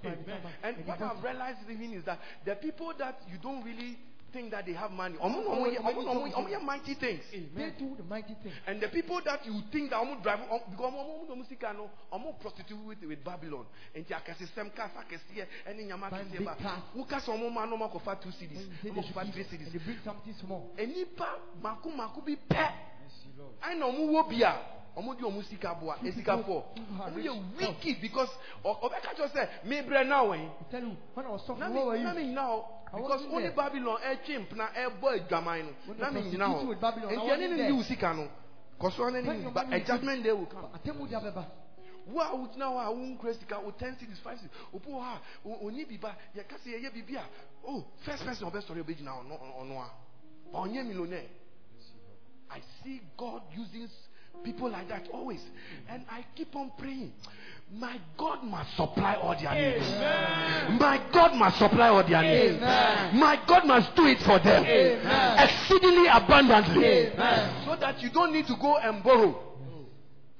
And 0.62 0.86
what 0.86 1.00
I've 1.02 1.22
realized 1.22 1.58
even 1.68 1.92
is 1.94 2.04
that 2.04 2.18
the 2.44 2.54
people 2.56 2.92
that 2.98 3.20
you 3.30 3.38
don't 3.38 3.64
really 3.64 3.98
think 4.34 4.50
that 4.50 4.66
they 4.66 4.72
have 4.74 4.90
money, 4.90 5.16
ọmọ 5.16 5.44
na 5.44 5.50
ọmọ 5.54 5.66
yẹ- 5.70 5.78
ọmọ 5.80 6.04
na 6.04 6.10
ọmọ 6.12 6.26
yẹ- 6.26 6.34
ọmọ 6.34 6.48
yẹ 6.50 6.58
mighty 6.64 6.94
things. 6.94 7.24
They 7.30 7.70
do 7.78 7.94
the 7.96 8.02
mighty 8.02 8.34
thing. 8.42 8.52
And 8.66 8.80
the 8.82 8.88
people 8.88 9.20
that 9.24 9.46
you 9.46 9.62
think 9.72 9.90
that 9.90 10.02
ọmọ 10.02 10.20
drive 10.22 10.40
ọmọ 10.50 10.70
because 10.70 10.92
ọmọ 10.92 11.00
ọmọ 11.00 11.30
ọmọ 11.30 11.46
sika 11.48 11.72
no 11.72 11.88
ọmọ 12.12 12.38
prostitute 12.40 12.84
with, 12.84 13.02
with 13.04 13.22
Babylon. 13.24 13.64
Nti 13.94 14.12
akɛsisɛm 14.12 14.74
kasa 14.74 15.04
kɛseɛ 15.08 15.46
ɛne 15.68 15.86
nyama 15.86 16.10
Buying 16.10 16.26
kɛseɛ 16.26 16.38
big 16.38 16.44
ba 16.46 16.56
cars. 16.56 16.82
wokasa 16.96 17.32
ɔmɔ 17.32 17.52
ma 17.52 17.64
no 17.66 17.76
ɔmɔ 17.78 17.90
akɔfa 17.92 18.20
two 18.20 18.28
When 18.28 18.38
cities. 18.38 18.58
You 18.58 18.72
say 18.82 18.88
ɔmɔ 18.90 18.94
they 18.94 19.02
should 19.02 19.14
akɔfa 19.16 19.32
three 19.32 19.42
and 19.42 19.50
cities. 19.50 19.72
they 19.72 19.78
bring 19.78 19.98
something 20.04 20.34
small. 20.34 20.70
enipa 20.76 21.38
mako 21.62 21.90
mako 21.90 22.20
bi 22.20 22.34
pɛ 22.50 22.72
ɛna 23.62 23.82
ɔmo 23.82 24.10
wɔ 24.10 24.28
bi 24.28 24.42
a 24.42 24.54
ɔmo 24.96 25.16
di 25.16 25.22
ɔmo 25.24 25.42
sika 25.44 25.74
boa. 25.74 25.96
Esika 26.04 26.36
fɔ 26.44 26.62
ɔmo 26.98 27.16
yɛ 27.18 27.56
wicked 27.58 28.00
because 28.00 28.30
ɔ- 28.64 28.80
ɔbɛka 28.80 29.14
kyerɛ 29.16 29.30
sɛ 29.32 29.48
mebrɛ 29.64 30.06
na 30.06 30.22
wɔn 30.24 30.50
I 30.72 30.96
when 31.14 31.26
I 31.26 31.30
was 31.30 31.44
talking, 31.46 31.74
where 31.74 31.84
were 31.86 31.96
mi 31.96 32.02
na 32.02 32.12
you? 32.12 32.16
mi 32.18 32.26
nyina 32.32 32.42
hɔ 32.42 32.64
because 32.96 33.22
only. 33.32 33.50
Babylon 33.50 33.98
eh, 34.04 34.16
ɛtwe 34.16 34.46
mpena 34.46 34.68
ɛbɔ 34.74 35.16
eh, 35.16 35.20
adwaman 35.28 35.64
no 35.64 35.72
When 35.86 35.98
na 35.98 36.10
they 36.10 36.20
mi 36.22 36.30
nyina 36.30 36.46
prostitute 36.46 36.68
with 36.68 36.80
Babylon, 36.80 37.08
I 37.10 37.14
hɔ 37.16 37.18
nti 37.18 37.24
ɛne 37.24 37.28
wasn't 37.28 37.50
ne 37.50 37.56
there. 37.56 37.66
ndi 37.70 37.76
wo 37.76 37.82
sika 37.82 38.14
no 38.14 38.22
ne 38.22 38.28
When 39.28 39.44
ne 39.44 39.50
ba 39.50 39.64
money 39.64 39.76
a 39.76 39.80
eh, 39.80 39.84
judgment 39.84 40.22
day 40.22 40.32
will 40.32 40.46
come. 40.46 40.66
Atemu 40.74 41.08
di 41.08 41.14
abɛba. 41.14 41.44
wo 42.06 42.20
a 42.20 42.36
wogyina 42.36 42.66
hɔ 42.68 42.86
a 42.86 42.90
wonkura 42.94 43.34
sika 43.38 43.60
wo 43.60 43.70
10 43.72 43.96
cities 43.98 44.18
5 44.22 44.38
cities? 44.38 44.56
Obi 44.74 44.86
hɔ 44.90 45.00
a 45.02 45.20
o- 45.48 45.58
ɔnni 45.70 45.88
bi 45.88 45.96
ba? 45.96 46.14
Yɛka 46.36 46.58
sɛ 46.62 46.70
yɛyɛ 46.78 46.92
biribi 46.92 47.16
a 47.16 47.24
oh 47.66 47.84
first 48.04 48.24
person 48.24 48.48
ɔbɛsɔre 48.50 48.84
ɔbɛgyina 48.84 49.26
no 49.26 49.38
ɔno 49.58 49.80
a 49.82 49.90
ɔnyɛ 50.56 50.86
millionaire 50.86 51.28
I 52.50 52.60
see 52.84 53.00
God 53.16 53.42
using 53.56 53.88
people 54.42 54.70
like 54.70 54.88
that 54.88 55.08
always 55.12 55.40
and 55.88 56.04
I 56.10 56.24
keep 56.34 56.54
on 56.56 56.72
praying 56.78 57.12
my 57.72 57.98
God 58.18 58.44
must 58.44 58.76
supply 58.76 59.14
all 59.14 59.34
their 59.40 59.54
needs 59.54 59.90
my 60.80 61.00
God 61.12 61.34
must 61.36 61.58
supply 61.58 61.88
all 61.88 62.06
their 62.06 62.22
needs 62.22 62.60
my 62.60 63.40
God 63.46 63.66
must 63.66 63.94
do 63.96 64.06
it 64.06 64.20
for 64.20 64.38
them 64.38 64.64
exceedingly 65.38 66.06
abundantly 66.08 67.10
so 67.64 67.76
that 67.80 68.00
you 68.00 68.10
don't 68.10 68.32
need 68.32 68.46
to 68.46 68.56
go 68.56 68.76
and 68.76 69.02
borrow 69.02 69.40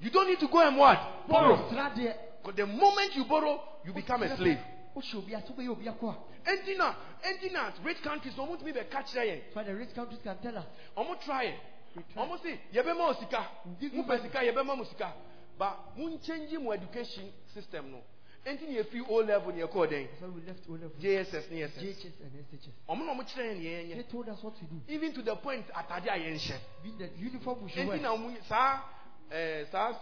you 0.00 0.10
don't 0.10 0.28
need 0.28 0.40
to 0.40 0.48
go 0.48 0.66
and 0.66 0.76
what 0.76 1.00
borrow 1.28 1.56
Ɔsradeɛ. 1.56 2.14
because 2.42 2.56
the 2.56 2.66
moment 2.66 3.16
you 3.16 3.24
borrow, 3.24 3.60
you 3.86 3.92
become 3.94 4.22
a 4.22 4.36
slave. 4.36 4.58
Wohyɛ 4.94 5.14
obi 5.16 5.34
ase, 5.34 5.48
wobɛyɛ 5.50 5.68
obi 5.70 5.84
akɔ 5.86 6.08
a. 6.10 6.50
Empty 6.50 6.76
now, 6.76 6.94
empty 7.24 7.48
now. 7.50 7.72
Rich 7.82 8.02
countries, 8.02 8.34
no 8.36 8.54
to 8.54 8.64
be 8.64 8.72
the 8.72 8.84
catch 8.84 9.12
there. 9.14 9.24
That's 9.26 9.56
why 9.56 9.62
the 9.64 9.74
rich 9.74 9.94
countries 9.94 10.20
can 10.22 10.36
tell 10.42 10.58
us. 10.58 10.66
Omo 10.96 11.18
try 11.24 11.44
it. 11.44 11.54
We 11.96 12.02
try. 12.12 12.22
Omo 12.22 12.42
say, 12.42 12.60
yebema 12.72 13.08
osika. 13.14 13.46
give 13.80 13.92
Mu 13.92 14.02
you 14.02 14.08
pesika 14.08 14.42
yebema 14.42 14.76
musika. 14.76 15.12
But 15.58 15.96
mun 15.96 16.18
change 16.20 16.52
mu 16.58 16.72
education 16.72 17.30
system 17.54 17.90
no. 17.92 17.98
Empty 18.46 18.66
ni 18.66 18.76
efi 18.76 19.00
O 19.08 19.22
level 19.22 19.52
ni 19.54 19.62
ekọ 19.62 19.88
den. 19.88 20.06
That's 20.08 20.22
why 20.22 20.28
we 20.28 20.40
left 20.42 20.68
all 20.68 20.84
of 20.84 20.98
JSS 20.98 21.50
ni 21.50 21.62
SS. 21.62 21.82
JHS 21.82 22.20
and 22.20 22.44
SHS. 22.50 22.72
Omo 22.88 23.04
na 23.04 23.12
omo 23.12 23.22
kyerɛ 23.22 23.54
yɛn 23.54 23.58
ni 23.58 23.94
They 23.94 24.02
yɛn 24.02 24.10
told 24.10 24.28
us 24.28 24.42
what 24.42 24.56
to 24.56 24.64
do. 24.64 24.80
Even 24.88 25.12
to 25.14 25.22
the 25.22 25.36
point 25.36 25.64
atade 25.72 26.08
a 26.08 26.18
yɛn 26.18 26.34
hyɛ. 26.36 26.58
Being 26.82 26.98
the 26.98 27.08
uniform 27.16 27.62
we 27.62 27.70
should 27.70 27.80
Empty 27.88 27.90
wear. 27.90 28.02
na 28.02 28.12
omo 28.12 28.36
saa 28.48 28.80
eh 29.30 29.64
saa 29.70 29.94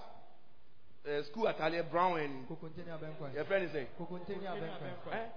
eh 1.05 1.23
school 1.25 1.47
atade 1.47 1.89
brown 1.91 2.19
and 2.19 2.49
Kokontene 2.49 2.89
abɛnkwa. 2.89 3.35
your 3.35 3.45
friend 3.45 3.71
say 3.73 3.87
Kokontene 3.99 4.43
abɛnkwa. 4.43 5.13
Eh? 5.13 5.29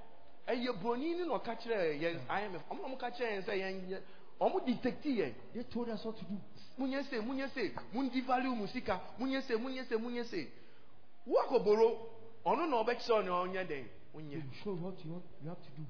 ɛyɛ 0.47 0.81
broni 0.81 1.15
ni 1.15 1.25
na 1.27 1.37
ɔka 1.37 1.55
kyerɛ 1.61 1.99
yɛn 1.99 2.19
imf 2.27 2.61
ɔmo 2.71 2.81
na 2.81 2.87
ɔmo 2.87 2.97
ka 2.97 3.09
kyerɛ 3.11 3.31
yɛn 3.37 3.43
sɛ 3.43 3.53
yɛn 3.53 3.89
yɛ 3.89 4.01
ɔmo 4.41 4.65
detect 4.65 5.05
yɛn 5.05 5.33
They 5.53 5.63
told 5.63 5.89
us 5.89 6.03
what 6.05 6.17
to 6.17 6.25
do. 6.25 6.37
munyɛ 6.79 7.09
se 7.09 7.17
munyɛ 7.19 7.49
se 7.53 7.71
mundi 7.93 8.21
value 8.21 8.55
mu 8.55 8.67
sika 8.67 8.99
munyɛ 9.19 9.41
se 9.47 9.53
munyɛ 9.55 9.87
se 9.87 9.95
munyɛ 9.95 10.25
se 10.25 10.47
wo 11.25 11.39
akɔboro 11.41 11.97
ɔno 12.45 12.69
na 12.69 12.83
ɔbɛkyerɛ 12.83 13.23
ɔna 13.23 13.31
ɔnyɛ 13.47 13.67
They 13.67 13.85
onyɛ 14.13 14.35
will 14.35 14.53
show 14.63 14.71
you 14.73 14.81
what 14.83 15.05
you 15.05 15.11
want, 15.11 15.23
you 15.41 15.49
have 15.49 15.61
to 15.63 15.69
do. 15.77 15.85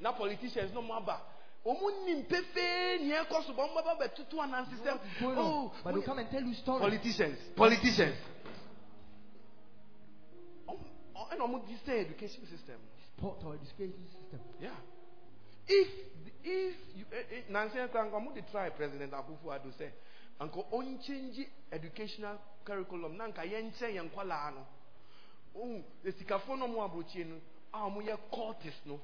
na 0.00 0.12
politicians 0.12 0.72
no 0.72 0.82
mo 0.82 0.94
aba 0.94 1.20
ɔmo 1.66 2.04
nim 2.06 2.24
pefee 2.24 3.02
nea 3.04 3.24
ɛkɔ 3.24 3.46
so 3.46 3.52
ba 3.54 3.62
ɔmo 3.66 3.74
bɛba 3.82 3.98
bɛtutu 4.00 4.32
You 4.32 5.02
is 5.04 5.20
going 5.20 5.38
oh. 5.38 5.72
But 5.82 5.94
munyɛ- 5.94 6.04
come 6.06 6.18
and 6.20 6.30
tell 6.30 6.42
you 6.42 6.54
stories. 6.54 6.80
politicians 6.80 7.38
politicians 7.56 8.14
ɛna 11.32 11.40
ɔmo 11.44 11.66
di 11.66 11.74
sɛ 11.86 12.00
education 12.06 12.46
system 12.46 12.78
Sport 13.18 13.42
or 13.44 13.54
education 13.54 14.06
system. 14.12 14.38
Yeah. 14.60 14.70
If 15.66 15.88
if 16.48 16.74
you 16.96 17.04
eh, 17.12 17.36
eh, 17.36 17.42
Nancy 17.50 17.76
dey 17.78 18.42
try 18.50 18.70
President 18.70 19.12
Akufo-Addo 19.12 19.76
say 19.78 19.90
anka 20.40 20.64
on 20.72 20.98
change 21.06 21.46
educational 21.72 22.38
curriculum 22.64 23.16
na 23.16 23.26
nka 23.28 23.42
yɛn 23.44 23.70
nkyɛn 23.72 23.94
yɛn 23.94 24.10
nkwalaa 24.10 24.54
no. 24.54 24.66
Ohun 25.56 25.84
esikafo 26.04 26.56
no 26.58 26.68
mo 26.68 26.82
aburokyie 26.88 27.24
no 27.26 27.36
a 27.74 27.78
wɔn 27.90 28.06
yɛ 28.06 28.16
cultist 28.32 28.86
no 28.86 29.00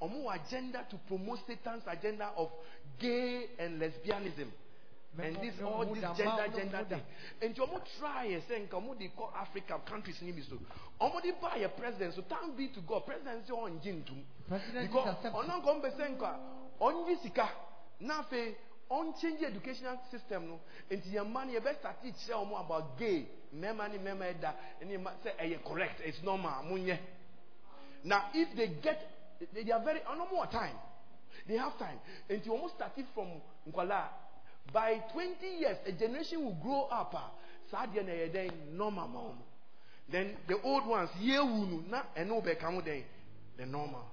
wɔ 0.00 0.34
agenda 0.34 0.86
to 0.90 0.96
promote 1.08 1.40
Satan's 1.46 1.82
agenda 1.86 2.30
of 2.36 2.50
gay 2.98 3.46
and 3.58 3.80
lesbianism. 3.80 4.48
And 5.18 5.34
this 5.36 5.54
all 5.64 5.86
this 5.94 6.04
gender 6.14 6.46
gender 6.54 6.84
thing. 6.90 7.00
And 7.40 7.56
you 7.56 7.66
try 7.98 8.26
and 8.26 8.42
say 8.48 8.60
nka 8.60 8.80
mo 8.82 8.94
dey 8.94 9.10
call 9.16 9.32
Africa 9.34 9.80
countries 9.88 10.16
ni 10.22 10.32
bi 10.32 10.42
so. 10.48 10.56
Wɔn 11.00 11.22
dey 11.22 11.32
buy 11.40 11.56
a 11.64 11.68
president 11.68 12.14
so 12.14 12.22
thank 12.28 12.56
be 12.56 12.68
to 12.68 12.80
God 12.86 13.04
president 13.06 13.46
sɛ 13.46 13.52
ɔn 13.52 13.82
gye 13.82 13.92
ntum. 13.92 14.22
President 14.48 14.88
Because 14.92 15.16
ɔno 15.24 15.62
mpɛ 15.64 15.96
sɛ 15.96 16.16
nka 16.16 16.38
ɔngye 16.80 17.16
sika 17.22 17.48
na 18.00 18.18
afei 18.22 18.54
educational 19.42 19.98
system 20.10 20.46
no 20.48 20.60
nti 20.90 21.08
yɛn 21.10 21.24
mma 21.26 21.44
no 21.44 21.52
yɛbɛ 21.52 21.78
start 21.78 22.02
kyerɛ 22.02 22.34
wɔn 22.50 22.60
about 22.64 22.98
gay 22.98 23.26
mmarima 23.52 23.88
ne 23.88 23.98
mmarima 23.98 24.24
ɛda 24.32 24.54
ɛne 24.82 24.98
mma 24.98 25.12
sɛ 25.24 25.36
ɛyɛ 25.38 25.54
eh, 25.54 25.58
correct 25.64 26.00
it's 26.04 26.22
normal 26.22 26.62
mo 26.64 26.76
nyɛ 26.76 26.98
na 28.04 28.30
if 28.34 28.54
they 28.56 28.68
get 28.82 29.00
they, 29.52 29.70
are 29.70 29.80
very 29.84 30.00
oh, 30.06 30.12
ɔno 30.14 30.30
mo 30.30 30.42
wɔ 30.44 30.50
time. 30.50 30.76
They 31.46 31.56
have 31.56 31.78
time. 31.78 31.98
Nti 32.30 32.46
wɔn 32.46 32.70
starting 32.74 33.06
from 33.14 33.28
nkwalaa 33.70 34.08
by 34.72 34.98
twenty 35.12 35.58
years 35.58 35.76
a 35.86 35.92
generation 35.92 36.44
will 36.44 36.54
grow 36.62 36.82
up 36.90 37.12
ah, 37.14 37.30
a 37.30 37.70
saa 37.70 37.86
deɛ 37.86 38.04
na 38.04 38.12
ɛyɛ 38.12 38.32
dɛn 38.32 38.72
normal 38.72 39.08
ma 39.08 39.20
wɔn 39.20 39.36
then 40.08 40.36
the 40.46 40.60
old 40.62 40.86
ones 40.86 41.10
yeewu 41.20 41.64
eh, 41.64 41.70
no 41.70 41.82
na 41.88 42.02
ɛno 42.16 42.42
bɛka 42.42 42.72
ho 42.72 42.80
dɛn 42.80 43.04
the 43.56 43.66
normal. 43.66 44.04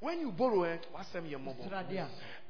When 0.00 0.20
you 0.20 0.30
borrow, 0.30 0.62
eh, 0.64 0.76
what's 0.92 1.08
them 1.10 1.26
your 1.26 1.38
mobile? 1.38 1.70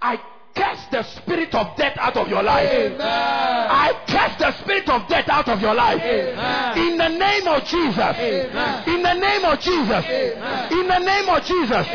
I 0.02 0.18
cast 0.55 0.90
the 0.90 1.02
spirit 1.02 1.55
of 1.55 1.77
death 1.77 1.97
out 1.98 2.16
of 2.16 2.28
your 2.28 2.43
life. 2.43 2.68
Amen. 2.70 3.01
I 3.01 3.93
cast 4.06 4.39
the 4.39 4.52
spirit 4.62 4.89
of 4.89 5.06
death 5.09 5.28
out 5.28 5.48
of 5.48 5.60
your 5.60 5.74
life. 5.74 6.01
Amen. 6.02 6.78
In 6.78 6.98
the 6.98 7.09
name 7.09 7.47
of 7.47 7.62
Jesus. 7.64 7.98
Amen. 7.98 8.89
In 8.89 9.02
the 9.02 9.14
name 9.14 9.44
of 9.44 9.60
Jesus. 9.60 10.05
In 10.73 10.86
the 10.89 10.98
name 10.98 11.28
of 11.28 11.44
Jesus. 11.44 11.86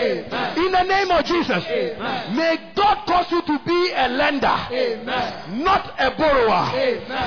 In 0.57 0.71
the 0.71 0.83
name 0.83 1.11
of 1.11 1.25
Jesus. 1.25 1.63
May 2.35 2.71
God 2.75 3.05
cause 3.05 3.31
you 3.31 3.41
to 3.41 3.59
be 3.65 3.91
a 3.93 4.07
lender, 4.07 4.57
not 5.57 5.93
a 5.99 6.11
borrower. 6.17 6.71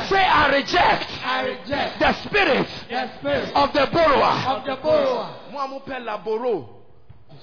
Say, 0.08 0.24
I 0.24 0.48
reject 0.50 1.10
I 1.24 1.46
reject 1.46 1.98
the 1.98 2.12
spirit 2.24 2.68
the 2.88 3.10
spirit 3.18 3.54
of 3.54 3.72
the 3.72 3.86
borrower. 3.92 4.34
of 4.48 4.64
the 4.64 4.76
borrower. 4.76 5.34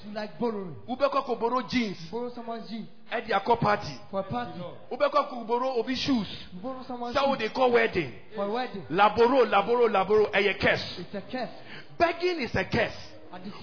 You 0.06 0.12
like 0.14 0.38
borrowing. 0.38 0.76
Wobɛkɔ 0.88 1.24
kɔ 1.26 1.40
borrow 1.40 1.62
jeans. 1.62 1.98
Borrow 2.10 2.30
someone's 2.34 2.68
jeans 2.68 2.88
Ɛde 3.10 3.28
akɔ 3.28 3.60
party. 3.60 4.00
for 4.10 4.20
a 4.20 4.22
party. 4.22 4.60
Wobɛkɔ 4.90 5.30
kɔ 5.30 5.46
borrow 5.46 5.74
obi 5.78 5.94
shoes. 5.94 6.26
You 6.52 6.60
borrow 6.60 6.82
someone's 6.86 7.16
shoes 7.16 7.38
de 7.38 7.48
kɔ 7.48 7.72
wedding. 7.72 8.12
for 8.34 8.44
a 8.44 8.50
wedding. 8.50 8.86
Laboro, 8.90 9.44
laboro, 9.46 9.88
laboro. 9.88 10.30
Ɛyɛ 10.32 10.58
curse. 10.60 10.98
It's 10.98 11.14
a 11.14 11.20
curse. 11.20 11.50
Begging 11.98 12.40
is 12.40 12.54
a 12.54 12.64
curse. 12.64 12.96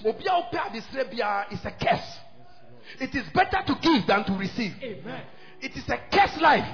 Obi 0.04 0.26
a 0.26 0.30
wopɛ 0.30 0.58
adesrɛ 0.70 1.10
biara 1.12 1.52
is 1.52 1.64
a 1.64 1.70
curse. 1.72 2.18
It 2.98 3.14
is 3.14 3.28
better 3.32 3.62
to 3.66 3.74
give 3.80 4.06
than 4.06 4.24
to 4.24 4.32
receive. 4.32 4.74
Amen. 4.82 5.22
It 5.60 5.76
is 5.76 5.88
a 5.88 5.98
curse 6.10 6.40
life. 6.40 6.66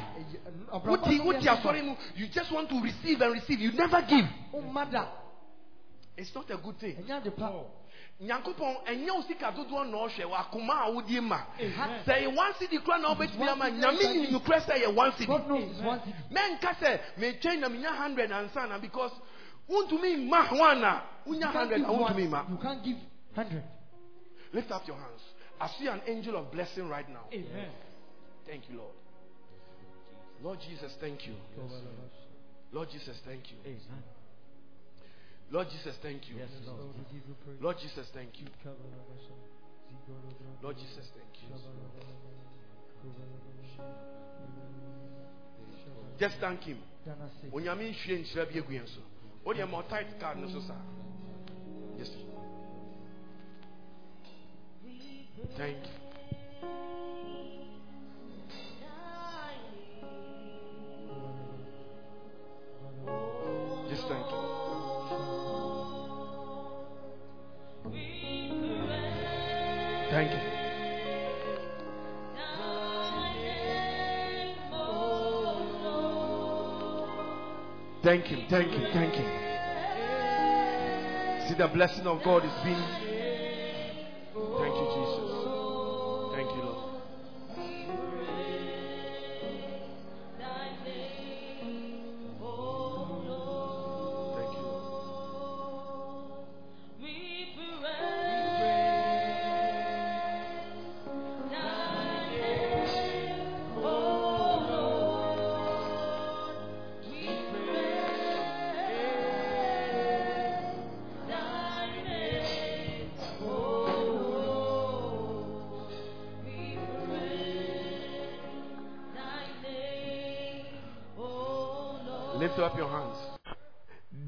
Wuti 0.84 1.20
wuti 1.20 1.46
asɔre 1.46 1.84
mu, 1.84 1.94
you 2.14 2.28
just 2.28 2.52
want 2.52 2.68
to 2.68 2.80
receive 2.80 3.20
and 3.20 3.32
receive. 3.32 3.60
You 3.60 3.72
never 3.72 4.02
give. 4.02 4.24
Oh, 4.52 4.60
mother. 4.60 5.06
It's 6.16 6.34
not 6.34 6.50
a 6.50 6.56
good 6.56 6.78
thing. 6.78 6.92
Eh, 6.96 7.00
and 7.00 7.08
you're 7.08 7.20
the 7.20 7.30
power. 7.32 7.64
Oh. 7.66 7.70
Nyankopɔn 8.20 8.76
ɛnyɛ 8.86 9.10
wo 9.12 9.22
sika 9.28 9.52
dodoɔ 9.52 9.90
na 9.90 9.96
ɔhwɛ 9.98 10.24
wɔ 10.24 10.36
akoma 10.36 10.86
a 10.86 10.90
wodie 10.92 11.20
ma. 11.20 11.38
Sɛ 11.58 12.24
ɛyɛ 12.24 12.34
one 12.36 12.52
cedi 12.54 12.78
kora 12.82 12.98
na 12.98 13.14
wobɛtumi 13.14 13.48
ama 13.48 13.70
nyame 13.70 14.14
nim 14.14 14.30
nokorɛ 14.32 14.60
sɛ 14.64 14.72
ɛyɛ 14.80 14.94
one 14.94 15.12
cedi 15.12 15.26
God 15.26 15.48
knows 15.48 15.70
it's 15.70 15.80
one 15.82 16.00
thing. 16.00 16.14
mɛnka 16.32 16.74
sɛ 16.80 17.00
metwɛn 17.18 17.60
na 17.60 17.68
menya 17.68 17.90
100 17.90 18.30
ansa 18.30 18.66
na 18.68 18.78
because 18.78 19.12
wontumi 19.68 20.16
mma 20.28 20.58
one 20.58 20.84
a 20.84 21.02
wonya 21.26 21.46
You 21.46 21.52
can't 21.52 21.54
100 21.54 21.76
give 21.78 21.86
a 21.86 21.92
wontumi 21.92 22.28
mma. 22.28 22.50
You 22.50 22.56
can't 22.56 22.82
give 22.84 22.96
hundred. 23.34 23.62
lift 24.54 24.70
up 24.70 24.86
your 24.86 24.96
hands. 24.96 25.20
I 25.60 25.68
see 25.78 25.86
an 25.86 26.00
angel 26.06 26.36
of 26.36 26.50
blessing 26.50 26.88
right 26.88 27.08
now. 27.10 27.24
Amen. 27.32 27.70
thank 28.46 28.68
you 28.70 28.78
lord. 28.78 28.94
Lord 30.42 30.58
jesus 30.66 30.92
thank 31.00 31.26
you. 31.26 31.34
Lord 32.72 32.88
jesus 32.90 33.18
thank 33.26 33.50
you. 33.50 33.58
Amen. 33.66 34.02
Lord 35.50 35.68
jesus 35.70 35.96
thank 36.02 36.28
you. 36.28 36.36
Yes, 36.36 36.50
Lord. 36.66 36.80
We 36.96 37.04
give 37.12 37.26
you 37.28 37.34
praise. 37.44 37.58
lord 37.60 37.76
jesus 37.78 38.06
thank 38.14 38.40
you. 38.40 38.46
Lord 40.62 40.76
jesus 40.76 41.06
thank 41.14 41.32
you. 41.42 41.48
Just 46.18 46.36
thank 46.40 46.62
him. 46.62 46.78
Dana 47.04 47.30
say, 47.40 47.48
onyame 47.52 47.90
nhwie 47.90 48.18
nhyira 48.18 48.46
bi 48.46 48.58
agu 48.58 48.72
yɛn 48.72 48.86
so. 48.86 49.00
Wodeɛ 49.44 49.66
ma 49.70 49.82
ɔtit 49.82 50.18
card 50.20 50.38
no 50.38 50.48
so 50.48 50.60
saa 50.60 50.80
yes 51.98 52.10
thank 55.56 55.76
you. 55.86 56.06
Just 63.88 64.08
thank 64.08 64.30
you 64.30 64.35
thank 70.16 70.32
you. 70.32 70.38
Thank 78.02 78.24
him 78.26 78.46
thank 78.48 78.70
him 78.70 78.84
thank 78.92 79.14
him 79.14 79.26
see 81.48 81.54
the 81.54 81.66
blessing 81.68 82.06
of 82.06 82.22
god 82.22 82.44
is 82.44 82.52
being 82.64 83.05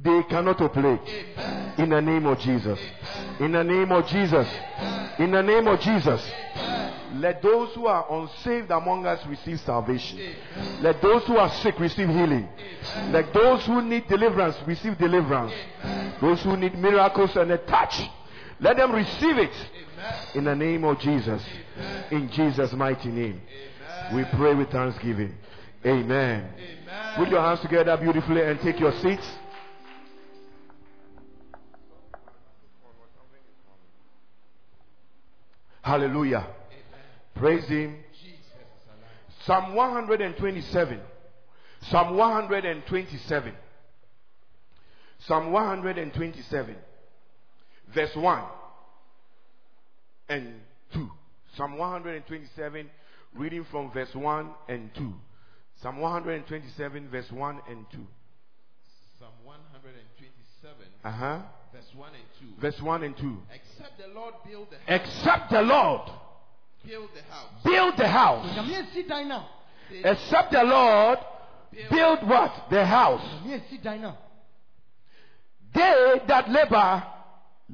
They 0.09 0.22
cannot 0.22 0.59
operate. 0.62 1.06
In 1.76 1.90
the 1.90 2.01
name 2.01 2.24
of 2.24 2.39
Jesus. 2.39 2.78
In 3.40 3.52
the 3.52 3.62
name 3.62 3.93
of 3.93 4.06
Jesus. 4.06 4.48
In 5.18 5.32
the 5.32 5.43
name 5.43 5.68
of 5.68 5.78
Jesus. 5.80 6.26
Let 7.16 7.43
those 7.43 7.74
who 7.74 7.86
are 7.86 8.06
unsaved 8.10 8.70
among 8.70 9.05
us 9.05 9.20
receive 9.26 9.60
salvation. 9.60 10.18
Let 10.80 11.02
those 11.02 11.24
who 11.24 11.36
are 11.36 11.51
sick 11.56 11.78
receive 11.78 12.09
healing. 12.09 12.48
Let 13.10 13.35
those 13.35 13.66
who 13.66 13.82
need 13.82 14.09
deliverance 14.09 14.56
receive 14.66 14.97
deliverance. 14.97 15.52
Those 16.22 16.43
who 16.43 16.56
need 16.56 16.78
miracles 16.78 17.36
and 17.36 17.52
a 17.52 17.59
touch, 17.59 18.01
let 18.60 18.78
them 18.78 18.93
receive 18.93 19.36
it. 19.36 19.52
In 20.35 20.44
the 20.44 20.56
name 20.56 20.85
of 20.85 20.98
Jesus. 21.01 21.43
In 22.10 22.30
Jesus' 22.30 22.72
mighty 22.72 23.10
name. 23.10 23.43
We 24.14 24.24
pray 24.36 24.55
with 24.55 24.70
thanksgiving. 24.70 25.35
Amen. 25.85 26.48
Put 27.16 27.28
your 27.28 27.43
hands 27.43 27.60
together 27.60 27.94
beautifully 27.98 28.40
and 28.43 28.59
take 28.60 28.80
your 28.80 28.93
seats. 29.02 29.28
Hallelujah. 35.89 36.47
Praise 37.35 37.65
Him. 37.66 37.97
Psalm 39.47 39.74
127. 39.74 41.01
Psalm 41.90 42.15
127. 42.15 43.55
Psalm 45.27 45.51
127. 45.51 46.77
Verse 47.94 48.15
1 48.15 48.44
and 50.28 50.60
2. 50.93 51.10
Psalm 51.56 51.78
127, 51.78 52.90
reading 53.35 53.65
from 53.70 53.90
verse 53.90 54.15
1 54.15 54.51
and 54.69 54.90
2. 54.94 55.15
Psalm 55.81 56.01
127, 56.01 57.09
verse 57.09 57.32
1 57.32 57.60
and 57.66 57.86
2. 57.90 58.06
Psalm 59.19 59.32
127, 59.43 60.86
Uh 61.02 61.10
huh. 61.10 61.39
Verse 61.73 61.95
1 61.95 62.09
and 62.15 62.57
2. 62.57 62.61
Verse 62.61 62.81
1 62.82 63.03
and 63.05 63.16
2. 63.16 63.39
Except 63.55 63.99
the 63.99 64.09
Lord 64.15 64.35
build 64.47 64.69
the 64.70 64.77
house, 64.77 65.01
Except 65.01 65.51
the 65.51 65.62
Lord 65.62 66.11
build 66.86 67.09
the 67.15 67.23
house. 67.32 67.65
build 67.65 67.97
the 67.97 68.09
house. 68.09 68.47
Nyame 68.57 68.86
esi 68.86 69.09
dan 69.09 69.28
na. 69.28 69.45
Except 69.90 70.53
the 70.53 70.65
Lord 70.65 71.19
build 71.90 72.28
what? 72.28 72.70
The 72.70 72.85
house. 72.85 73.24
Nyame 73.45 73.61
esi 73.61 73.82
dan 73.82 74.03
na. 74.03 74.15
They 75.74 76.20
that 76.27 76.49
labor, 76.51 77.05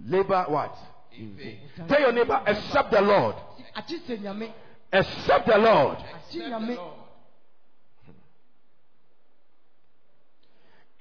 labor 0.07 0.45
what? 0.49 0.77
In 1.17 1.37
vain. 1.37 1.59
Tell 1.89 2.01
your 2.01 2.13
neighbor, 2.13 2.43
except 2.47 2.91
the 2.91 3.01
Lord. 3.01 3.37
Ati 3.77 3.99
se 4.07 4.17
nyame. 4.19 4.53
Except 4.93 5.47
the 5.47 5.59
Lord. 5.59 5.99
Ati 5.99 6.41
Except 6.41 6.67
the. 6.67 6.75
Lord 6.75 6.95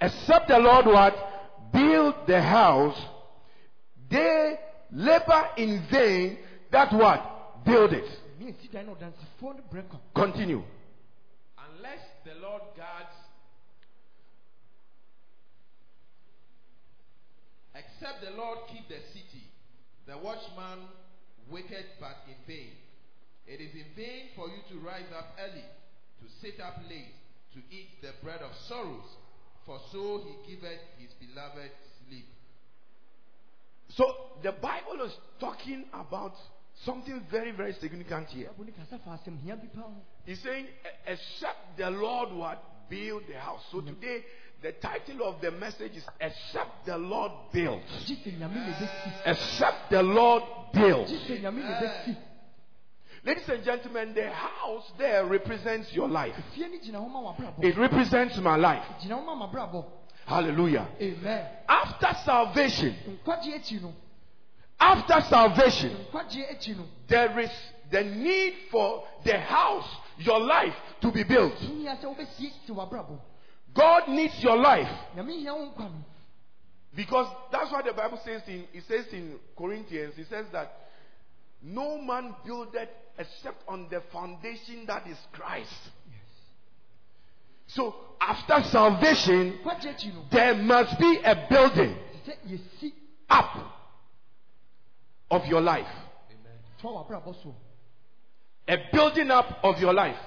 Except 0.01 0.47
the 0.49 0.59
Lord 0.59 0.85
what? 0.85 1.32
Build 1.73 2.15
the 2.27 2.41
house. 2.41 3.01
They 4.09 4.59
labor 4.91 5.49
in 5.57 5.83
vain 5.91 6.37
that 6.71 6.93
what? 6.93 7.65
Build 7.65 7.93
it. 7.93 8.05
Continue. 10.15 10.63
Unless 11.57 12.03
the 12.25 12.33
Lord 12.41 12.61
guards, 12.77 13.15
except 17.75 18.21
the 18.21 18.31
Lord 18.37 18.59
keep 18.71 18.87
the 18.87 18.99
city, 19.13 19.43
the 20.05 20.17
watchman 20.17 20.87
waketh 21.49 21.85
but 21.99 22.17
in 22.27 22.35
vain. 22.47 22.71
It 23.47 23.59
is 23.61 23.73
in 23.73 23.85
vain 23.95 24.29
for 24.35 24.47
you 24.47 24.61
to 24.69 24.85
rise 24.85 25.09
up 25.17 25.37
early, 25.39 25.65
to 26.21 26.25
sit 26.41 26.59
up 26.61 26.77
late, 26.89 27.13
to 27.53 27.59
eat 27.75 28.01
the 28.01 28.11
bread 28.23 28.41
of 28.41 28.51
sorrows, 28.67 29.07
for 29.65 29.79
so 29.91 30.21
he 30.25 30.55
giveth 30.55 30.79
his 30.99 31.11
beloved 31.19 31.71
sleep. 32.07 32.25
So 33.95 34.05
the 34.41 34.51
Bible 34.53 35.05
is 35.05 35.13
talking 35.39 35.85
about 35.93 36.33
something 36.83 37.21
very, 37.31 37.51
very 37.51 37.73
significant 37.73 38.27
here. 38.29 38.49
Bible 38.57 38.65
ne 38.65 38.71
kasa 38.71 38.99
fa 39.03 39.19
asɛmhia 39.19 39.55
bi 39.61 39.67
paa 39.73 39.81
ho 39.81 39.93
He's 40.25 40.41
saying, 40.41 40.65
"E- 40.65 41.11
except 41.13 41.77
the 41.77 41.89
Lord 41.89 42.33
what 42.33 42.89
build 42.89 43.23
the 43.27 43.39
house. 43.39 43.61
So 43.71 43.77
mm-hmm. 43.77 43.93
today, 43.95 44.23
the 44.61 44.71
title 44.73 45.27
of 45.27 45.41
the 45.41 45.51
message 45.51 45.93
is 45.97 46.03
except 46.19 46.85
the 46.85 46.97
Lord 46.97 47.31
builds. 47.51 47.85
gye 48.07 48.15
sɛ 48.15 48.37
nyame 48.39 48.55
na 48.55 48.73
ɛbɛsi 48.73 49.21
Except 49.25 49.89
the 49.91 50.03
Lord 50.03 50.43
builds. 50.73 51.11
gye 51.11 51.17
sɛ 51.27 51.41
nyame 51.41 51.61
na 51.63 51.79
ɛbɛsi 51.79 52.17
Ladies 53.25 53.47
and 53.47 53.63
gentlemen, 53.63 54.13
the 54.13 54.29
house 54.29 54.83
there 54.97 55.25
represents 55.25 55.93
your 55.93 56.09
life. 56.09 56.35
fie 56.53 56.67
no 56.67 56.77
gyina 56.77 56.99
hɔ 56.99 57.09
ma 57.09 57.21
wabrabɔ 57.33 57.63
It 57.63 57.77
represents 57.77 58.37
my 58.39 58.57
life. 58.57 58.83
gyina 59.01 59.15
hɔ 59.19 59.25
ma 59.25 59.47
mabrabɔ 59.47 59.85
Hallelujah. 60.25 60.87
amen 61.01 61.45
After 61.67 62.07
salvation, 62.25 62.95
nkwagye 63.25 63.55
akyi 63.55 63.81
no 63.81 63.93
after 64.79 65.21
salvation, 65.29 65.95
nkwagye 66.11 66.49
akyi 66.51 66.75
no 66.77 66.83
there 67.07 67.39
is 67.39 67.51
the 67.91 68.03
need 68.03 68.53
for 68.71 69.03
the 69.23 69.37
house, 69.39 69.87
your 70.17 70.39
life, 70.39 70.75
to 71.01 71.11
be 71.11 71.23
built. 71.23 71.53
wohia 71.53 71.95
sɛ 72.01 72.05
wobɛsie 72.15 72.51
si 72.65 72.71
wabrabɔ 72.73 73.17
God 73.73 74.09
needs 74.09 74.43
your 74.43 74.57
life 74.57 74.89
nyame 75.15 75.39
hia 75.39 75.53
wo 75.55 75.65
nkwa 75.71 75.89
no 75.91 76.03
because 76.95 77.27
that's 77.51 77.71
what 77.71 77.85
the 77.85 77.93
Bible 77.93 78.19
says 78.25 78.41
in 78.47 78.67
it 78.73 78.83
says 78.87 79.05
in 79.13 79.39
Corinthians. 79.57 80.13
It 80.17 80.27
says 80.29 80.45
that 80.51 80.71
no 81.61 81.97
man 82.01 82.35
buildeth 82.45 82.89
except 83.17 83.63
on 83.67 83.87
the 83.89 84.01
foundation 84.11 84.85
that 84.87 85.07
is 85.07 85.17
Christ. 85.31 85.91
So 87.67 87.95
after 88.19 88.63
salvation, 88.69 89.59
nkwagye 89.63 89.89
akyi 89.89 90.13
no 90.13 90.25
there 90.31 90.55
must 90.55 90.99
be 90.99 91.19
a 91.23 91.47
building 91.49 91.97
up 93.29 93.55
of 95.31 95.45
your 95.47 95.61
life. 95.61 95.87
so 96.81 97.55
A 98.67 98.77
building 98.91 99.31
up 99.31 99.59
of 99.63 99.79
your 99.79 99.93
life. 99.93 100.19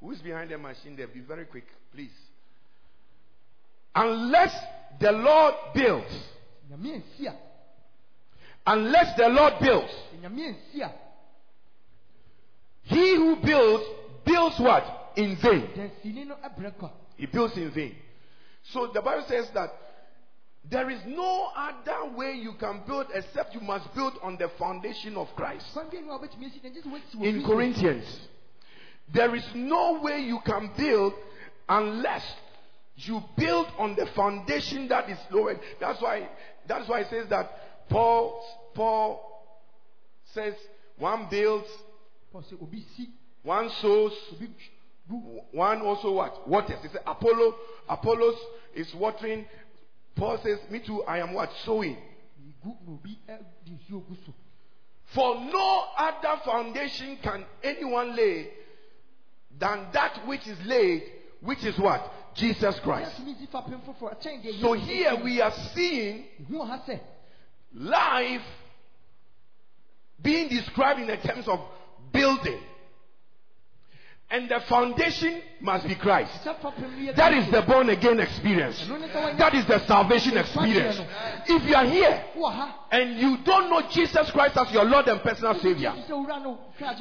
Who's 0.00 0.18
behind 0.20 0.50
the 0.50 0.58
machine 0.58 0.96
there? 0.96 1.06
Be 1.08 1.20
very 1.20 1.44
quick, 1.44 1.66
please. 1.92 2.10
Unless 3.94 4.54
the 5.00 5.12
Lord 5.12 5.54
builds, 5.74 6.12
nyame 6.70 7.02
ansi 7.02 7.26
a 7.26 7.34
unless 8.66 9.16
the 9.16 9.28
Lord 9.28 9.54
builds, 9.60 9.92
sɛ 10.12 10.20
nyame 10.22 10.54
ansi 10.54 10.80
a 10.82 10.92
he 12.86 13.16
who 13.16 13.36
builds, 13.36 13.84
builds 14.24 14.58
what? 14.60 15.12
In 15.16 15.36
vain. 15.36 15.68
dansini 15.76 16.26
no 16.26 16.36
brɛ 16.58 16.76
kwa 16.78 16.90
He 17.16 17.26
builds 17.26 17.56
in 17.56 17.70
vain. 17.70 17.94
So 18.64 18.88
the 18.92 19.00
Bible 19.00 19.24
says 19.28 19.48
that 19.54 19.70
there 20.68 20.90
is 20.90 21.00
no 21.06 21.48
other 21.56 22.16
way 22.16 22.34
you 22.34 22.54
can 22.58 22.82
build 22.86 23.06
except 23.14 23.54
you 23.54 23.60
must 23.60 23.92
build 23.94 24.14
on 24.22 24.36
the 24.36 24.48
foundation 24.58 25.16
of 25.16 25.28
Christ. 25.36 25.66
kwan 25.72 25.86
bi 25.90 25.98
a 25.98 26.02
wobɛtumi 26.02 26.46
asi 26.46 26.60
na 26.62 26.70
gye 26.70 26.80
sɛ 26.80 26.92
woasi 26.92 27.16
wɔ 27.16 27.24
in 27.24 27.44
Corinthians. 27.44 28.28
There 29.12 29.34
is 29.34 29.44
no 29.54 30.00
way 30.00 30.20
you 30.20 30.40
can 30.44 30.70
build 30.76 31.14
unless 31.68 32.24
you 32.96 33.22
build 33.36 33.66
on 33.78 33.94
the 33.94 34.06
foundation 34.14 34.88
that 34.88 35.08
is 35.08 35.18
lowered. 35.30 35.60
That's 35.80 36.00
why 36.00 36.28
that's 36.66 36.88
why 36.88 37.00
it 37.00 37.10
says 37.10 37.28
that 37.28 37.88
Paul 37.88 38.42
Paul 38.74 39.20
says 40.34 40.54
one 40.98 41.28
builds, 41.30 41.68
one 43.42 43.70
sows, 43.80 44.12
one 45.52 45.80
also 45.82 46.12
what? 46.12 46.48
Waters. 46.48 46.78
He 46.82 46.88
said 46.88 47.02
Apollo, 47.06 47.54
Apollos 47.88 48.36
is 48.74 48.92
watering. 48.94 49.46
Paul 50.16 50.38
says, 50.42 50.58
Me 50.70 50.80
too, 50.80 51.02
I 51.04 51.18
am 51.18 51.32
what? 51.32 51.50
Sowing. 51.64 51.96
gu 52.62 52.76
na 52.86 52.92
obi 52.92 53.18
eh, 53.28 53.38
de 53.64 53.72
nsuo 53.72 54.00
gu 54.08 54.16
so 54.24 54.32
For 55.14 55.34
no 55.36 55.84
other 55.96 56.40
foundation 56.44 57.18
can 57.22 57.44
anyone 57.62 58.16
lay 58.16 58.48
than 59.58 59.86
that 59.92 60.26
which 60.26 60.46
is 60.46 60.58
laid, 60.66 61.02
which 61.40 61.64
is 61.64 61.78
what? 61.78 62.12
Jesus 62.34 62.78
Christ. 62.80 63.12
yɛtumi 63.20 63.38
si 63.38 63.46
fapem 63.46 63.80
foforɔ 63.84 64.18
ɛkyɛn 64.18 64.42
deɛ 64.42 64.60
So 64.60 64.72
here 64.72 65.16
we 65.22 65.40
are 65.40 65.52
seeing 65.74 66.24
hu 66.48 66.58
wɔ 66.58 66.66
ha 66.66 67.00
life 67.72 68.42
being 70.20 70.48
described 70.48 71.00
in 71.00 71.06
the 71.06 71.16
terms 71.18 71.46
of 71.46 71.60
building. 72.16 72.60
And 74.28 74.48
the 74.48 74.58
foundation 74.68 75.40
must 75.60 75.86
be 75.86 75.94
Christ. 75.94 76.32
sɛ 76.44 76.56
fapem 76.60 76.82
no 76.82 77.12
yɛ 77.12 77.14
That 77.14 77.32
is 77.32 77.48
the 77.50 77.62
born 77.62 77.90
again 77.90 78.18
experience. 78.18 78.82
ɛno 78.82 79.00
ne 79.00 79.06
sɛ 79.06 79.14
wɔnyɛ 79.14 79.38
That 79.38 79.54
is 79.54 79.66
the 79.66 79.78
salvation 79.86 80.36
experience. 80.36 81.00
If 81.46 81.62
you 81.62 81.74
are 81.76 81.84
here 81.84 82.24
and 82.90 83.18
you 83.18 83.38
don't 83.44 83.68
know 83.68 83.82
Jesus 83.90 84.30
Christ 84.30 84.56
as 84.56 84.70
your 84.72 84.84
Lord 84.84 85.08
and 85.08 85.20
personal 85.20 85.54
Savior, 85.60 85.92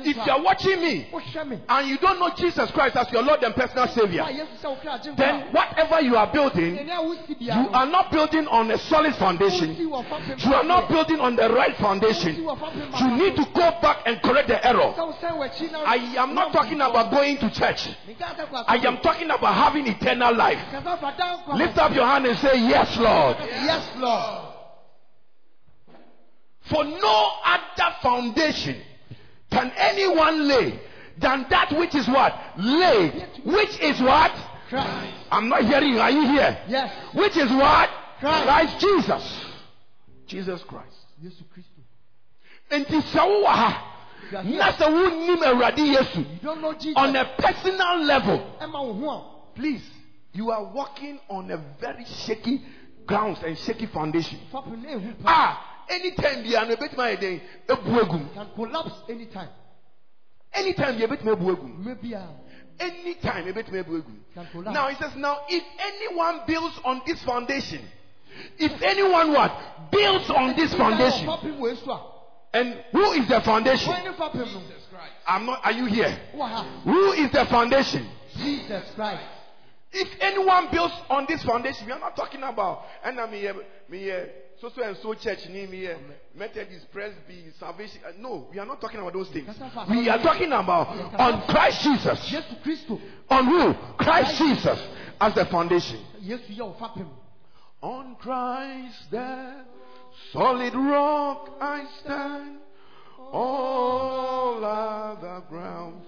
if 0.03 0.15
you 0.15 0.31
are 0.31 0.41
watching 0.41 0.81
me 0.81 1.07
and 1.67 1.87
you 1.87 1.97
don't 1.97 2.19
know 2.19 2.31
Jesus 2.35 2.71
Christ 2.71 2.95
as 2.95 3.11
your 3.11 3.21
Lord 3.23 3.43
and 3.43 3.53
personal 3.53 3.87
Savior, 3.89 4.25
then 5.15 5.41
whatever 5.51 6.01
you 6.01 6.15
are 6.15 6.31
building, 6.31 6.87
you 7.39 7.51
are 7.51 7.85
not 7.85 8.11
building 8.11 8.47
on 8.47 8.71
a 8.71 8.77
solid 8.77 9.15
foundation. 9.15 9.75
You 9.77 9.93
are 10.53 10.63
not 10.63 10.89
building 10.89 11.19
on 11.19 11.35
the 11.35 11.49
right 11.49 11.75
foundation. 11.77 12.35
You 12.35 13.17
need 13.17 13.35
to 13.35 13.45
go 13.53 13.71
back 13.81 13.99
and 14.05 14.21
correct 14.21 14.47
the 14.47 14.65
error. 14.65 14.93
I 15.85 16.15
am 16.17 16.33
not 16.33 16.51
talking 16.51 16.81
about 16.81 17.11
going 17.11 17.37
to 17.37 17.49
church. 17.51 17.89
I 18.67 18.77
am 18.77 18.97
talking 19.01 19.29
about 19.29 19.53
having 19.53 19.87
eternal 19.87 20.35
life. 20.35 20.59
Lift 21.53 21.77
up 21.77 21.93
your 21.93 22.05
hand 22.05 22.25
and 22.25 22.37
say, 22.39 22.57
Yes, 22.57 22.97
Lord. 22.97 23.37
Yes, 23.39 23.87
Lord. 23.97 24.54
For 26.69 26.83
no 26.83 27.31
other 27.45 27.95
foundation 28.01 28.81
can 29.51 29.71
anyone 29.77 30.47
lay 30.47 30.79
than 31.17 31.45
that 31.49 31.71
which 31.77 31.95
is 31.95 32.07
what? 32.07 32.33
Laid. 32.57 33.27
Which 33.45 33.79
is 33.79 34.01
what? 34.01 34.31
Christ. 34.69 35.13
I'm 35.31 35.47
not 35.47 35.63
hearing 35.63 35.89
you. 35.93 35.99
Are 35.99 36.11
you 36.11 36.27
here? 36.27 36.57
Yes. 36.67 36.91
Which 37.13 37.37
is 37.37 37.49
what? 37.51 37.89
Christ. 38.19 38.43
Christ 38.45 38.79
Jesus. 38.79 39.45
Jesus 40.27 40.63
Christ. 40.63 40.95
Yesu 41.23 41.43
Kristo. 41.53 41.81
Nti 42.71 43.01
sɛ 43.13 43.21
wowɔ 43.21 43.45
ha 43.45 43.91
You 44.43 44.57
na 44.57 44.71
sɛ 44.71 44.87
wonnim 44.89 45.43
Awurade 45.43 45.77
Yesu 45.95 46.17
You 46.17 46.39
don't 46.41 46.61
know 46.61 46.73
Jesus. 46.73 46.95
on 46.97 47.15
a 47.15 47.25
personal 47.37 47.99
level, 48.03 49.51
please, 49.55 49.83
you 50.33 50.49
are 50.51 50.63
walking 50.73 51.19
on 51.29 51.51
a 51.51 51.57
very 51.79 52.05
shaky 52.05 52.61
grounds 53.05 53.39
and 53.45 53.57
shaky 53.57 53.85
foundation. 53.85 54.39
a 54.51 54.55
fapem 54.55 54.81
na 54.81 54.89
ehu 54.89 55.23
pa. 55.23 55.27
Ah, 55.27 55.74
anytime 55.89 56.43
biara 56.43 56.67
no 56.67 56.75
ebetumi 56.75 57.03
ayɛ 57.03 57.19
den 57.19 57.41
ebu 57.69 57.99
egum. 57.99 58.33
Can 58.33 58.47
collapse 58.55 58.93
anytime. 59.09 59.49
Anytime 60.53 60.97
biara 60.97 61.07
ebetumi 61.07 61.31
ebu 61.35 61.55
egum. 61.55 61.85
Maybe 61.85 62.13
a 62.13 62.27
Anytime 62.79 63.45
ebetumi 63.53 63.83
ebu 63.83 64.01
egum. 64.01 64.17
can 64.33 64.47
collapse. 64.51 64.73
Now 64.73 64.87
he 64.89 64.95
says, 64.95 65.15
now 65.15 65.39
if 65.49 65.63
anyone 65.79 66.41
builds 66.47 66.79
on 66.83 67.01
this 67.05 67.21
foundation, 67.23 67.81
if 68.57 68.81
anyone 68.81 69.33
what 69.33 69.51
builds 69.91 70.29
on 70.29 70.55
this 70.55 70.73
foundation, 70.75 71.27
Fapem 71.27 71.59
wɔ 71.59 71.77
esu 71.77 71.87
a. 71.87 72.57
and 72.57 72.83
who 72.91 73.11
is 73.13 73.27
the 73.27 73.41
foundation? 73.41 73.93
Wɔn 73.93 74.03
ne 74.03 74.11
fapem 74.11 74.35
no. 74.53 74.59
Jesus 74.61 74.85
Christ. 74.89 75.13
I'm 75.27 75.45
not. 75.45 75.61
Are 75.63 75.71
you 75.71 75.85
here? 75.85 76.19
Wɔ. 76.35 76.81
Who 76.83 77.11
is 77.13 77.31
the 77.31 77.45
foundation? 77.45 78.07
Jesus 78.37 78.83
Christ. 78.95 79.23
If 79.97 80.09
anyone 80.19 80.67
builds 80.71 80.93
on 81.09 81.25
this 81.29 81.41
foundation, 81.43 81.85
we 81.87 81.93
are 81.93 81.99
not 81.99 82.17
talking 82.17 82.43
about 82.43 82.83
and 83.05 83.17
I 83.17 83.31
mean 83.31 83.49
me 83.89 84.11
so 84.61 84.69
so 84.69 84.83
and 84.83 84.97
so 85.01 85.13
church 85.13 85.47
name 85.49 85.71
me 85.71 85.89
Methodist 86.35 86.91
Presby 86.91 87.45
Salvation. 87.59 87.99
uh, 88.07 88.11
No, 88.19 88.47
we 88.51 88.59
are 88.59 88.65
not 88.65 88.79
talking 88.81 88.99
about 88.99 89.13
those 89.13 89.29
things. 89.29 89.47
We 89.89 90.09
are 90.09 90.21
talking 90.21 90.51
about 90.51 90.87
on 91.19 91.45
Christ 91.47 91.83
Jesus. 91.83 92.33
On 93.29 93.45
who? 93.45 93.73
Christ 93.97 94.37
Jesus 94.37 94.79
as 95.19 95.33
the 95.35 95.45
foundation. 95.45 95.99
Yɛ 96.23 96.59
wo 96.59 96.75
fapem. 96.79 97.07
On 97.81 98.15
Christ 98.15 99.11
the 99.11 99.65
solid 100.31 100.73
rock 100.73 101.49
I 101.59 101.85
stand. 102.01 102.59
All 103.31 104.63
other 104.63 105.41
ground 105.49 106.01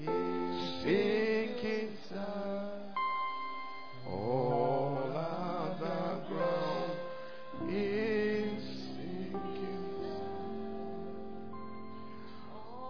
is 0.00 0.82
sinking 0.82 1.96
sand. 2.08 2.94
All 4.08 4.93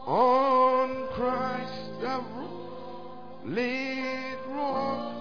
On 0.06 1.08
Christ 1.14 2.00
the 2.02 2.20
solid 3.44 4.38
rock 4.48 5.14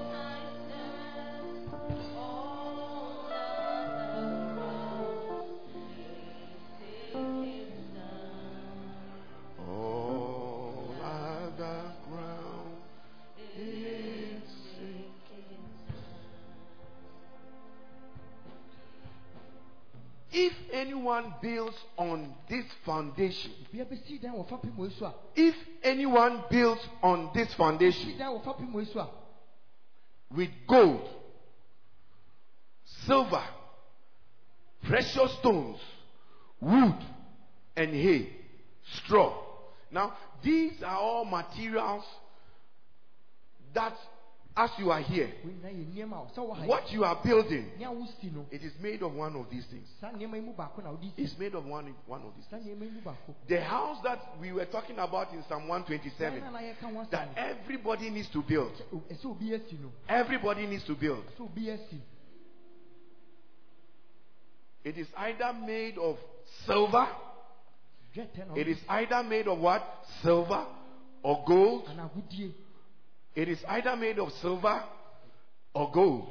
All 9.69 10.95
other 11.01 11.81
ground 12.10 12.76
is. 13.57 14.41
If 20.34 20.53
anyone 20.73 21.34
builds 21.41 21.77
on 21.97 22.32
this 22.54 22.66
foundation, 22.86 23.52
bia 23.72 23.86
bɛsi 23.86 24.22
dan 24.22 24.34
wɔ 24.34 24.48
fapem 24.48 24.76
wɔ 24.78 24.92
so 25.00 25.06
a 25.06 25.14
if 25.36 25.56
anyone 25.82 26.44
builds 26.52 26.88
on 27.02 27.32
this 27.34 27.52
foundation 27.56 28.16
dan 28.18 28.30
wɔ 28.30 28.44
fapem 28.44 28.72
wɔ 28.72 28.94
so 28.94 29.00
a 29.00 29.10
with 30.36 30.50
gold, 30.68 31.10
silver, 33.06 33.44
precious 34.84 35.32
stones, 35.40 35.80
wood, 36.60 36.96
and 37.76 37.92
hay, 37.92 38.30
straw. 38.98 39.34
Now, 39.92 40.14
these 40.44 40.82
are 40.84 40.98
all 40.98 41.26
materials 41.26 42.04
that, 43.74 43.96
as 44.56 44.70
you 44.78 44.92
are 44.92 45.00
here, 45.02 45.30
what 46.66 46.92
you 46.92 47.04
are 47.04 47.20
building, 47.24 47.72
it 48.52 48.64
is 48.64 48.74
made 48.80 49.02
of 49.02 49.14
one 49.14 49.36
of 49.36 49.50
these 49.50 49.66
things. 49.66 49.88
It's 51.18 51.38
made 51.40 51.56
of 51.56 51.66
one, 51.66 51.96
one 52.06 52.22
of 52.22 52.34
these 52.36 52.46
things. 52.46 52.68
The 53.48 53.62
house 53.62 53.98
that 54.04 54.20
we 54.40 54.52
were 54.52 54.66
talking 54.66 55.00
about 55.00 55.34
in 55.34 55.44
Psalm 55.50 55.68
127, 55.68 56.40
Dan 56.40 56.42
na 56.42 56.52
na 56.52 56.60
yɛka 56.60 56.94
ho 56.94 57.08
that 57.10 57.30
everybody 57.36 58.12
needs 58.12 58.30
to 58.30 58.44
build. 58.44 58.74
Everybody 60.08 60.68
needs 60.68 60.84
to 60.86 60.96
build. 60.96 61.24
It 64.84 64.98
is 64.98 65.08
either 65.18 65.54
made 65.66 65.98
of 65.98 66.18
silver, 66.68 67.08
it 68.56 68.68
is 68.68 68.78
either 68.88 69.24
made 69.24 69.48
of 69.48 69.58
what? 69.58 69.82
Silver 70.22 70.68
or 71.24 71.44
gold. 71.48 71.90
It 73.35 73.49
is 73.49 73.60
either 73.68 73.95
made 73.95 74.19
of 74.19 74.31
silver 74.41 74.84
or 75.73 75.91
gold. 75.91 76.30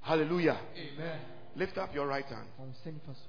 Hallelujah. 0.00 0.58
amen 0.76 1.18
Lift 1.56 1.78
up 1.78 1.94
your 1.94 2.06
right 2.06 2.24
hand. 2.26 2.46
fa 2.56 2.62
wo 2.62 2.68
nsa 2.68 2.90
nifa 2.90 3.14
so 3.14 3.28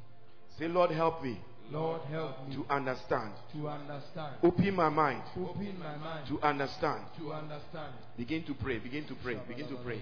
Say, 0.58 0.68
Lord, 0.68 0.92
help 0.92 1.22
me 1.24 1.38
lord 1.72 2.02
help 2.12 2.48
me 2.48 2.56
to 2.56 2.66
understand. 2.70 3.32
to 3.54 3.68
understand 3.70 4.36
Open 4.44 4.76
my 4.76 4.90
mind 4.90 5.22
open 5.38 5.78
my 5.80 5.96
mind 5.98 6.28
to 6.28 6.40
understand. 6.42 7.02
to 7.18 7.34
understand 7.34 7.94
Begin 8.18 8.44
to 8.44 8.54
pray. 8.54 8.80
Begin 8.80 9.06
to 9.06 9.16
pray. 9.16 9.36
Begin 9.48 9.68
to 9.68 9.76
pray. 9.78 10.00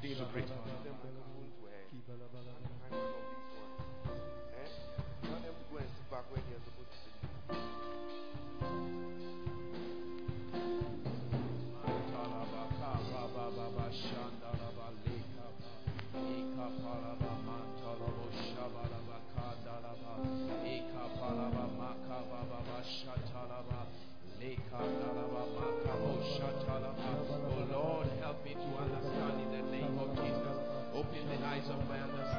Begin 0.00 0.16
to 0.18 0.24
pray. 0.32 0.44
Oh 2.92 3.21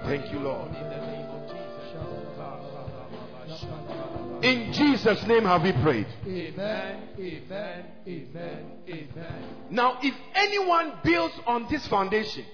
Thank 0.04 0.32
you, 0.32 0.40
Lord. 0.40 0.68
In 0.68 0.74
the 0.84 1.08
name 1.08 1.30
of 1.30 1.44
Jesus. 4.74 5.24
Name 5.28 5.44
have 5.44 5.64
we 5.64 5.72
prayed. 5.72 6.08
amen 6.26 7.08
amen 7.18 7.86
amen 8.08 8.66
amen 8.88 9.44
Now, 9.70 10.00
if 10.02 10.14
anyone 10.36 10.94
builds 11.04 11.34
on 11.48 11.68
this 11.70 11.88
foundation 11.88 12.46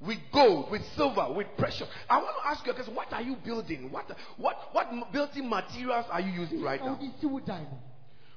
with 0.00 0.18
gold, 0.32 0.70
with 0.70 0.82
silver, 0.96 1.32
with 1.34 1.46
precious, 1.58 1.88
I 2.08 2.18
want 2.18 2.36
to 2.42 2.48
ask 2.48 2.64
you 2.64 2.72
a 2.72 2.74
question. 2.74 2.94
What 2.94 3.12
are 3.12 3.22
you 3.22 3.36
building? 3.44 3.90
What 3.92 4.10
what 4.36 4.56
what 4.72 5.12
building 5.12 5.48
materials 5.48 6.06
are 6.10 6.20
you 6.20 6.40
using 6.42 6.62
right 6.62 6.80
now? 6.80 6.98
wode 7.00 7.12
si 7.20 7.26
wo 7.26 7.40
dan 7.40 7.64
no 7.70 7.78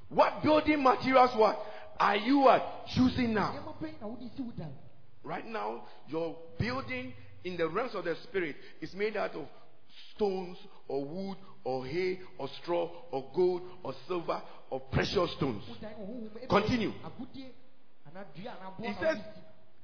What 0.09 0.43
building 0.43 0.83
materials 0.83 1.31
what 1.35 1.59
are 1.99 2.17
you 2.17 2.39
what 2.39 2.87
choosing 2.93 3.33
now? 3.33 3.53
nneɛma 3.53 3.73
bɛn 3.81 4.01
na 4.01 4.07
wode 4.07 4.29
si 4.35 4.41
wo 4.41 4.51
dan 4.57 4.71
Right 5.23 5.45
now, 5.45 5.83
you're 6.07 6.35
building 6.57 7.13
in 7.48 7.56
the 7.56 7.68
realms 7.68 7.95
of 7.95 8.03
the 8.03 8.15
spirit 8.24 8.56
is 8.82 8.94
made 8.94 9.15
out 9.15 9.34
of 9.34 9.45
stones 10.15 10.57
or 10.90 11.06
wood 11.06 11.38
or 11.64 11.86
hay 11.86 12.19
or 12.38 12.49
straw 12.61 12.91
or 13.11 13.32
gold 13.34 13.61
or 13.84 13.94
silver 14.07 14.41
or 14.69 14.82
precious 14.91 15.32
stones. 15.38 15.64
Continue. 16.49 16.91
He 18.82 18.94
says 19.02 19.18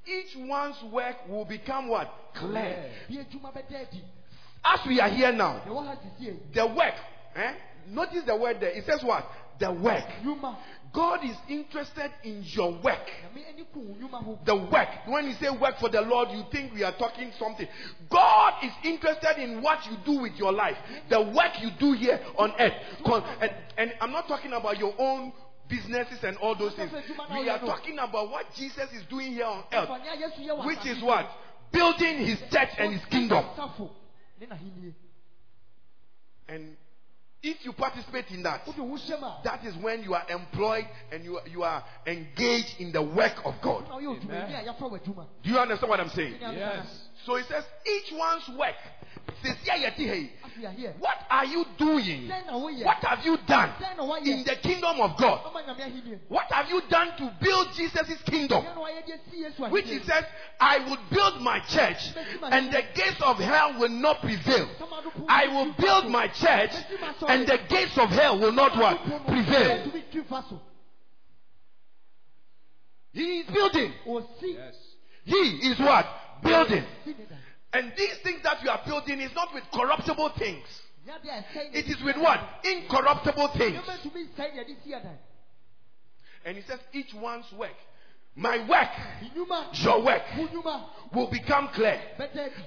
each 0.06 0.36
one's 0.36 0.76
work 0.92 1.16
will 1.30 1.46
become 1.46 1.88
what? 1.88 2.12
Clear. 2.36 2.90
As 4.66 4.80
we 4.88 5.00
are 5.00 5.10
here 5.10 5.32
now, 5.32 5.62
the 6.54 6.68
work, 6.68 6.94
eh? 7.36 7.54
Notice 7.90 8.24
the 8.26 8.36
word 8.36 8.58
there. 8.60 8.72
It 8.72 8.86
says 8.86 9.02
what? 9.04 9.26
The 9.60 9.72
work. 9.72 10.04
God 10.94 11.26
is 11.26 11.36
interested 11.50 12.12
in 12.24 12.44
your 12.46 12.72
work. 12.84 13.10
nyame 13.24 13.48
ani 13.50 13.64
ko 13.74 13.80
wo 13.80 13.96
nnwuma 13.96 14.24
ho 14.24 14.40
The 14.46 14.56
work. 14.56 14.90
When 15.08 15.26
you 15.26 15.34
say 15.34 15.50
work 15.50 15.80
for 15.80 15.90
the 15.90 16.02
Lord, 16.02 16.30
you 16.30 16.44
think 16.52 16.72
we 16.74 16.84
are 16.84 16.96
talking 16.98 17.32
something. 17.40 17.68
God 18.10 18.54
is 18.64 18.72
interested 18.84 19.42
in 19.42 19.64
what 19.64 19.80
you 19.90 19.98
do 20.06 20.22
with 20.22 20.34
your 20.38 20.54
life. 20.54 20.78
The 21.10 21.20
work 21.20 21.60
you 21.62 21.72
do 21.80 21.94
here 21.94 22.20
on 22.38 22.54
earth. 22.60 22.74
And, 23.42 23.52
and 23.78 23.94
I'm 24.02 24.12
not 24.12 24.28
talking 24.28 24.54
about 24.54 24.78
your 24.78 24.94
own 25.00 25.34
businesses 25.68 26.20
and 26.24 26.38
all 26.38 26.56
those 26.56 26.76
things. 26.76 26.92
We 27.32 27.50
are 27.50 27.60
talking 27.60 27.98
about 27.98 28.30
what 28.30 28.46
Jesus 28.56 28.92
is 28.94 29.04
doing 29.10 29.34
here 29.34 29.46
on 29.46 29.64
earth. 29.74 29.88
Fa 29.88 29.98
nea 29.98 30.16
Yesu 30.16 30.46
yɛ 30.46 30.60
wɔ 30.60 30.66
Which 30.66 30.86
is 30.86 31.02
what? 31.02 31.26
Building 31.72 32.18
his 32.20 32.38
church 32.52 32.70
and 32.78 32.94
his 32.94 33.06
kingdom. 33.06 33.44
Asafo 33.44 33.90
ne 34.40 34.46
n'ahenni. 34.46 34.94
And 36.48 36.78
if 37.44 37.66
you 37.66 37.74
participate 37.74 38.32
in 38.32 38.42
that, 38.44 38.66
Wode 38.66 38.80
wo 38.80 38.96
hyɛm 38.98 39.22
a, 39.22 39.42
that 39.44 39.66
is 39.66 39.76
when 39.78 40.02
you 40.02 40.14
are 40.14 40.24
employed 40.30 40.88
and 41.12 41.24
you, 41.26 41.40
you 41.52 41.62
are 41.64 41.84
engaged 42.08 42.80
in 42.80 42.92
the 42.94 43.02
work 43.02 43.36
of 43.46 43.54
God. 43.62 43.88
na 43.90 43.98
woyɛ 43.98 44.18
odwumayɛni 44.20 44.60
a 44.60 44.74
yɛafa 44.74 44.90
wo 44.90 44.98
adwuma. 44.98 45.26
Do 45.44 45.50
you 45.50 45.60
understand 45.60 45.90
what 45.90 46.00
I'm 46.00 46.10
saying? 46.10 46.38
Yes. 46.40 46.88
So 47.26 47.36
he 47.38 47.44
says, 47.44 47.64
each 47.86 48.12
one's 48.14 48.58
work. 48.58 48.76
Says, 49.42 49.56
yeah, 49.66 49.76
yeah, 49.76 49.90
hey, 49.90 50.32
no, 50.42 50.48
afei 50.48 50.76
ahyeɛ. 50.76 51.00
What 51.00 51.18
are 51.30 51.46
you 51.46 51.66
doing? 51.78 52.30
Sɛn 52.30 52.46
na 52.46 52.54
woyɛ? 52.54 52.86
What 52.86 53.04
have 53.04 53.26
you 53.26 53.38
done 53.48 53.70
Sɛn 53.80 53.98
na 53.98 54.04
woayɛ? 54.04 54.26
in 54.28 54.44
the 54.44 54.56
kingdom 54.58 55.02
of 55.02 55.18
God? 55.18 55.44
Ɔma 55.46 55.66
Nyame 55.66 55.80
ahenni. 55.80 56.20
What 56.28 56.52
have 56.52 56.70
you 56.70 56.82
done 56.90 57.10
to 57.18 57.34
build 57.42 57.74
Jesus' 57.74 58.22
kingdom? 58.26 58.64
Sɛn 58.64 58.76
na 58.76 58.82
woayɛ 58.82 59.06
de 59.06 59.14
asi 59.14 59.44
Yesu 59.44 59.72
Which 59.72 59.86
he 59.86 60.00
says, 60.00 60.26
I 60.60 60.80
will 60.80 60.98
build 61.12 61.42
my 61.42 61.60
church, 61.60 62.12
and 62.44 62.72
the 62.72 62.84
gates 62.96 63.22
of 63.22 63.38
hell 63.38 63.80
will 63.80 63.90
not 63.90 64.22
prevail. 64.22 64.70
I 65.28 65.48
will 65.48 65.74
build 65.74 66.10
my 66.10 66.28
church, 66.28 66.72
and 67.28 67.48
the 67.48 67.60
gates 67.70 67.98
of 67.98 68.10
hell 68.10 68.40
will 68.40 68.54
not 68.54 68.78
what? 68.78 69.26
Prevail. 69.28 69.88
Ɛtumi 69.88 70.12
twi 70.12 70.24
fa 70.24 70.46
so. 70.50 70.62
He 73.14 73.40
is 73.40 73.48
building. 73.48 73.94
Osi. 74.08 74.56
Yes. 74.56 74.76
He 75.26 75.70
is 75.70 75.80
what? 75.80 76.06
Building. 76.44 76.84
Si 77.04 77.16
ne 77.18 77.26
da. 77.26 77.36
And 77.74 77.92
these 77.98 78.18
things 78.24 78.42
that 78.44 78.62
you 78.64 78.70
are 78.70 78.82
building 78.86 79.20
is 79.20 79.34
not 79.34 79.54
with 79.54 79.64
corruptible 79.74 80.30
things. 80.38 80.66
Nya 81.08 81.22
de 81.22 81.30
a 81.30 81.42
ɛsɛe 81.42 81.74
It 81.74 81.88
is 81.88 82.02
with 82.04 82.18
what? 82.18 82.40
Incorruptible 82.64 83.48
things. 83.58 83.82
Nneɛma 83.82 84.02
tumi 84.02 84.28
nsɛe 84.30 84.56
na 84.56 84.62
yɛde 84.62 84.84
si 84.84 84.94
adan. 84.94 85.18
And 86.46 86.58
he 86.58 86.64
says, 86.64 86.80
each 86.92 87.14
one's 87.14 87.52
work. 87.54 87.76
My 88.36 88.58
work, 88.68 88.90
your 89.74 90.04
work, 90.04 90.24
will 91.14 91.30
become 91.30 91.70
clear. 91.76 92.02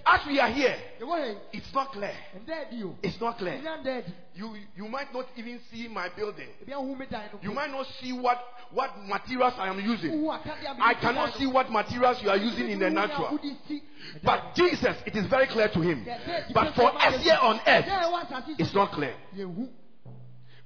As 0.06 0.20
we 0.26 0.38
are 0.38 0.48
here, 0.50 0.76
Yɛwɔ 1.00 1.08
ha 1.08 1.24
yi. 1.26 1.36
it's 1.52 1.74
not 1.74 1.90
clear. 1.92 2.12
Ɛnda 2.36 2.66
adi 2.68 2.84
o. 2.84 2.94
It's 3.02 3.20
not 3.20 3.38
clear. 3.38 3.54
Ɛnya 3.54 3.82
nda 3.82 3.98
adi. 3.98 4.12
You, 4.34 4.54
you 4.76 4.88
might 4.88 5.12
not 5.12 5.26
even 5.36 5.58
see 5.72 5.88
my 5.88 6.08
building. 6.10 6.46
Ebi 6.62 6.72
ahu 6.72 6.94
mi 6.94 7.06
dan 7.10 7.30
no. 7.32 7.40
You 7.42 7.52
might 7.52 7.70
not 7.72 7.84
see 8.00 8.12
what, 8.12 8.38
what 8.70 8.90
materials 9.06 9.54
I 9.58 9.68
am 9.68 9.80
using. 9.80 10.12
Wohu 10.12 10.38
akadeɛ 10.38 10.70
a 10.70 10.74
mede 10.74 10.82
I 10.82 10.94
cannot 10.94 11.34
see 11.36 11.46
what 11.46 11.68
materials 11.72 12.22
you 12.22 12.30
are 12.30 12.36
using 12.36 12.70
in 12.70 12.78
the 12.78 12.88
natural. 12.90 13.32
wode 13.32 13.56
si 13.66 13.82
ɛdan 14.14 14.22
But 14.22 14.54
Jesus, 14.54 14.96
it 15.04 15.16
is 15.16 15.26
very 15.26 15.48
clear 15.48 15.68
to 15.68 15.80
him. 15.80 16.04
no. 16.06 16.12
Yɛda 16.12 16.44
adi 16.44 16.54
But 16.54 16.74
for 16.76 16.94
us 16.94 17.22
here 17.24 17.38
on 17.42 17.56
earth, 17.66 17.86
Yɛn 17.86 18.02
a 18.02 18.06
ɛwɔ 18.06 18.26
asase 18.26 18.46
so 18.46 18.54
it's 18.58 18.74
not 18.74 18.92
clear. 18.92 19.14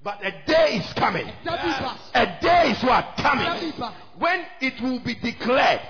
But 0.03 0.25
a 0.25 0.31
day 0.47 0.81
is 0.81 0.93
coming. 0.95 1.27
Ba. 1.45 1.99
A 2.15 2.39
day 2.41 2.71
is 2.73 2.83
what? 2.83 3.17
Coming. 3.19 3.73
When 4.21 4.45
it 4.61 4.81
will 4.83 5.01
be 5.01 5.15
declared. 5.15 5.81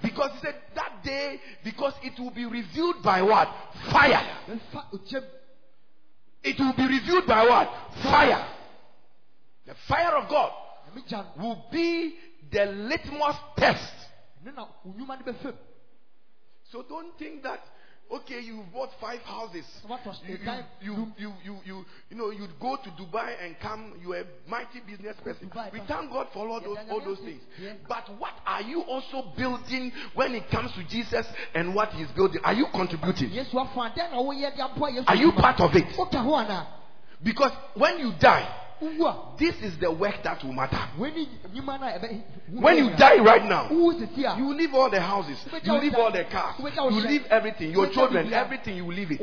Because 0.00 0.30
he 0.34 0.46
said 0.46 0.54
that 0.76 1.02
day, 1.04 1.40
because 1.64 1.94
it 2.02 2.18
will 2.18 2.30
be 2.30 2.44
revealed 2.46 3.02
by 3.02 3.20
what? 3.20 3.48
Fire. 3.90 4.24
It 6.44 6.58
will 6.58 6.74
be 6.74 6.86
revealed 6.86 7.26
by 7.26 7.44
what? 7.44 7.68
Fire. 8.04 8.46
The 9.66 9.74
fire 9.88 10.16
of 10.16 10.28
God 10.28 10.52
Nyame 10.92 11.08
gya 11.08 11.24
no. 11.36 11.42
will 11.42 11.64
be 11.70 12.14
the 12.50 12.66
litmus 12.66 13.36
test. 13.56 13.94
Ɛno 14.44 14.54
na 14.54 14.66
wo 14.84 14.92
nnwuma 14.92 15.18
no 15.18 15.32
bɛfam. 15.32 15.56
So 16.70 16.82
don't 16.82 17.18
think 17.18 17.42
that, 17.42 17.60
okay, 18.12 18.40
you 18.40 18.64
bought 18.72 18.90
five 19.00 19.20
houses. 19.20 19.64
What 19.86 20.04
was 20.06 20.20
You, 20.26 20.38
the 20.38 20.64
you, 20.80 21.12
you, 21.18 21.32
you, 21.44 21.56
you, 21.64 21.84
you, 22.10 22.16
know, 22.16 22.30
you'd 22.30 22.58
go 22.60 22.76
to 22.76 22.90
Dubai 22.90 23.34
and 23.44 23.56
come. 23.60 23.94
You're 24.02 24.20
a 24.20 24.24
mighty 24.48 24.80
business 24.86 25.16
person. 25.24 25.50
We 25.72 25.80
thank 25.88 26.10
God 26.10 26.28
for 26.32 26.48
all 26.48 26.60
those, 26.60 26.78
all 26.90 27.00
those 27.04 27.18
things. 27.18 27.42
But 27.88 28.08
what 28.18 28.34
are 28.46 28.62
you 28.62 28.82
also 28.82 29.32
building 29.36 29.92
when 30.14 30.34
it 30.34 30.50
comes 30.50 30.72
to 30.72 30.84
Jesus 30.84 31.26
and 31.54 31.74
what 31.74 31.90
He's 31.90 32.08
building? 32.14 32.40
Are 32.44 32.54
you 32.54 32.66
contributing? 32.72 33.30
Yesu 33.30 33.52
afɔ 33.54 33.92
adeɛ 33.92 34.10
na 34.10 34.18
wɔyɛ 34.18 34.56
de 34.56 34.62
aboa 34.62 34.90
Yesu. 34.90 35.04
Are 35.08 35.16
you 35.16 35.32
part 35.32 35.60
of 35.60 35.74
it? 35.74 35.84
Woka 35.96 36.22
ho 36.22 36.34
ana? 36.34 36.66
Because 37.22 37.52
when 37.74 37.98
you 37.98 38.12
die, 38.18 38.48
this 39.38 39.54
is 39.62 39.78
the 39.78 39.90
work 39.90 40.22
that 40.24 40.42
will 40.44 40.52
matter. 40.52 40.78
w'ani 40.98 41.28
nnwuma 41.54 41.80
no 41.80 41.86
a 41.86 41.98
ɛbɛ- 41.98 42.22
When 42.60 42.76
you 42.78 42.90
die 42.96 43.18
right 43.18 43.44
now, 43.44 43.68
Wowu 43.68 43.94
sisi 43.94 44.24
a, 44.24 44.36
you 44.38 44.52
leave 44.54 44.74
all 44.74 44.90
the 44.90 45.00
houses, 45.00 45.38
you 45.62 45.72
leave 45.78 45.94
all 45.94 46.10
the 46.10 46.24
cars, 46.24 46.56
you 46.58 47.00
leave 47.00 47.24
everything, 47.30 47.70
your 47.72 47.88
children, 47.88 48.32
everything, 48.32 48.76
you 48.76 48.86
leave 48.90 49.10
it. 49.12 49.20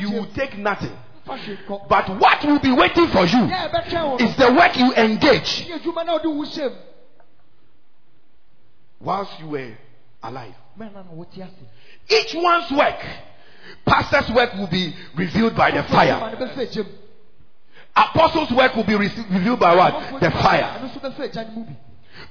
You 0.00 0.10
will 0.10 0.26
take 0.34 0.56
nothing. 0.58 0.96
fa 1.26 1.32
hwee 1.38 1.56
kɔ. 1.66 1.88
But 1.88 2.08
what 2.20 2.44
will 2.44 2.60
be 2.60 2.72
waiting 2.72 3.08
for 3.08 3.24
you 3.24 3.48
Deɛ 3.48 3.70
ɛbɛtwɛn 3.70 4.04
wo 4.04 4.16
no, 4.16 4.24
is 4.24 4.36
the 4.36 4.52
work 4.52 4.76
you 4.76 4.92
engage 4.94 5.68
ne 5.68 5.78
adwuma 5.78 6.04
na 6.06 6.18
ɔde 6.18 6.26
wo 6.34 6.44
hyɛ 6.44 6.70
mu. 6.70 6.76
whilst 9.00 9.40
you 9.40 9.48
were 9.48 9.72
alive. 10.22 10.54
Mɛna 10.78 11.04
na 11.06 11.12
wote 11.12 11.38
ase. 11.38 11.50
Each 12.08 12.34
one's 12.34 12.70
work, 12.72 13.00
pastor's 13.86 14.30
work 14.34 14.52
will 14.54 14.66
be 14.66 14.94
revealed 15.16 15.56
by 15.56 15.70
the 15.70 15.82
fire. 15.84 16.12
adwuma 16.14 16.38
no 16.38 16.46
bɛfa 16.46 16.58
agya 16.68 16.84
mu. 16.84 16.90
Apostles' 17.96 18.50
work 18.50 18.74
will 18.74 18.84
be 18.84 18.94
revealed 18.96 19.60
by 19.60 19.74
what? 19.74 20.20
The 20.20 20.30
fire. 20.30 20.80
no 20.82 20.88
nso 20.88 21.00
bɛfa 21.00 21.24
agya 21.30 21.44
no 21.46 21.52
mu 21.60 21.64
bi. 21.64 21.76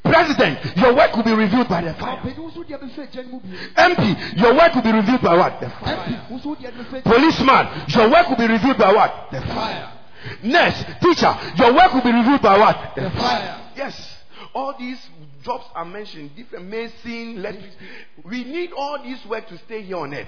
President, 0.04 0.60
your 0.76 0.94
work 0.94 1.16
will 1.16 1.24
be 1.24 1.32
revealed 1.32 1.70
by 1.70 1.82
the 1.82 1.94
fire. 1.94 2.18
Ɔpanyin 2.18 2.52
nso 2.52 2.64
deɛ 2.68 2.80
bɛfa 2.80 3.08
agya 3.08 3.24
no 3.24 3.32
mu 3.32 3.40
bi. 3.40 3.48
MP, 3.78 4.38
your 4.38 4.54
work 4.54 4.76
will 4.76 4.82
be 4.82 4.92
revealed 4.92 5.22
by 5.22 5.38
what? 5.38 5.60
The 5.62 5.70
fire. 5.70 5.96
MP 5.96 6.32
nso 6.32 6.56
deɛ 6.58 6.72
bɛfa 6.72 6.96
agya 7.00 7.04
Policeman, 7.04 7.68
your 7.88 8.10
work 8.12 8.30
will 8.30 8.38
be 8.38 8.48
revealed 8.48 8.78
by 8.78 8.92
what? 8.94 9.28
The 9.32 9.42
fire. 9.42 9.90
Nurse, 10.44 10.84
teacher, 11.02 11.36
your 11.56 11.74
work 11.74 11.94
will 11.94 12.02
be 12.04 12.12
revealed 12.12 12.42
by 12.42 12.58
what? 12.58 12.96
The 12.96 13.10
fire. 13.12 13.60
Yes. 13.76 14.18
All 14.56 14.76
these 14.78 15.00
jobs 15.44 15.66
are 15.74 15.84
mentioned, 15.86 16.36
different 16.36 16.66
mason, 16.68 17.38
electric. 17.38 17.72
We 18.24 18.44
need 18.44 18.72
all 18.72 19.02
this 19.04 19.26
work 19.26 19.48
to 19.48 19.58
stay 19.60 19.82
here 19.82 19.98
on 19.98 20.14
earth. 20.14 20.28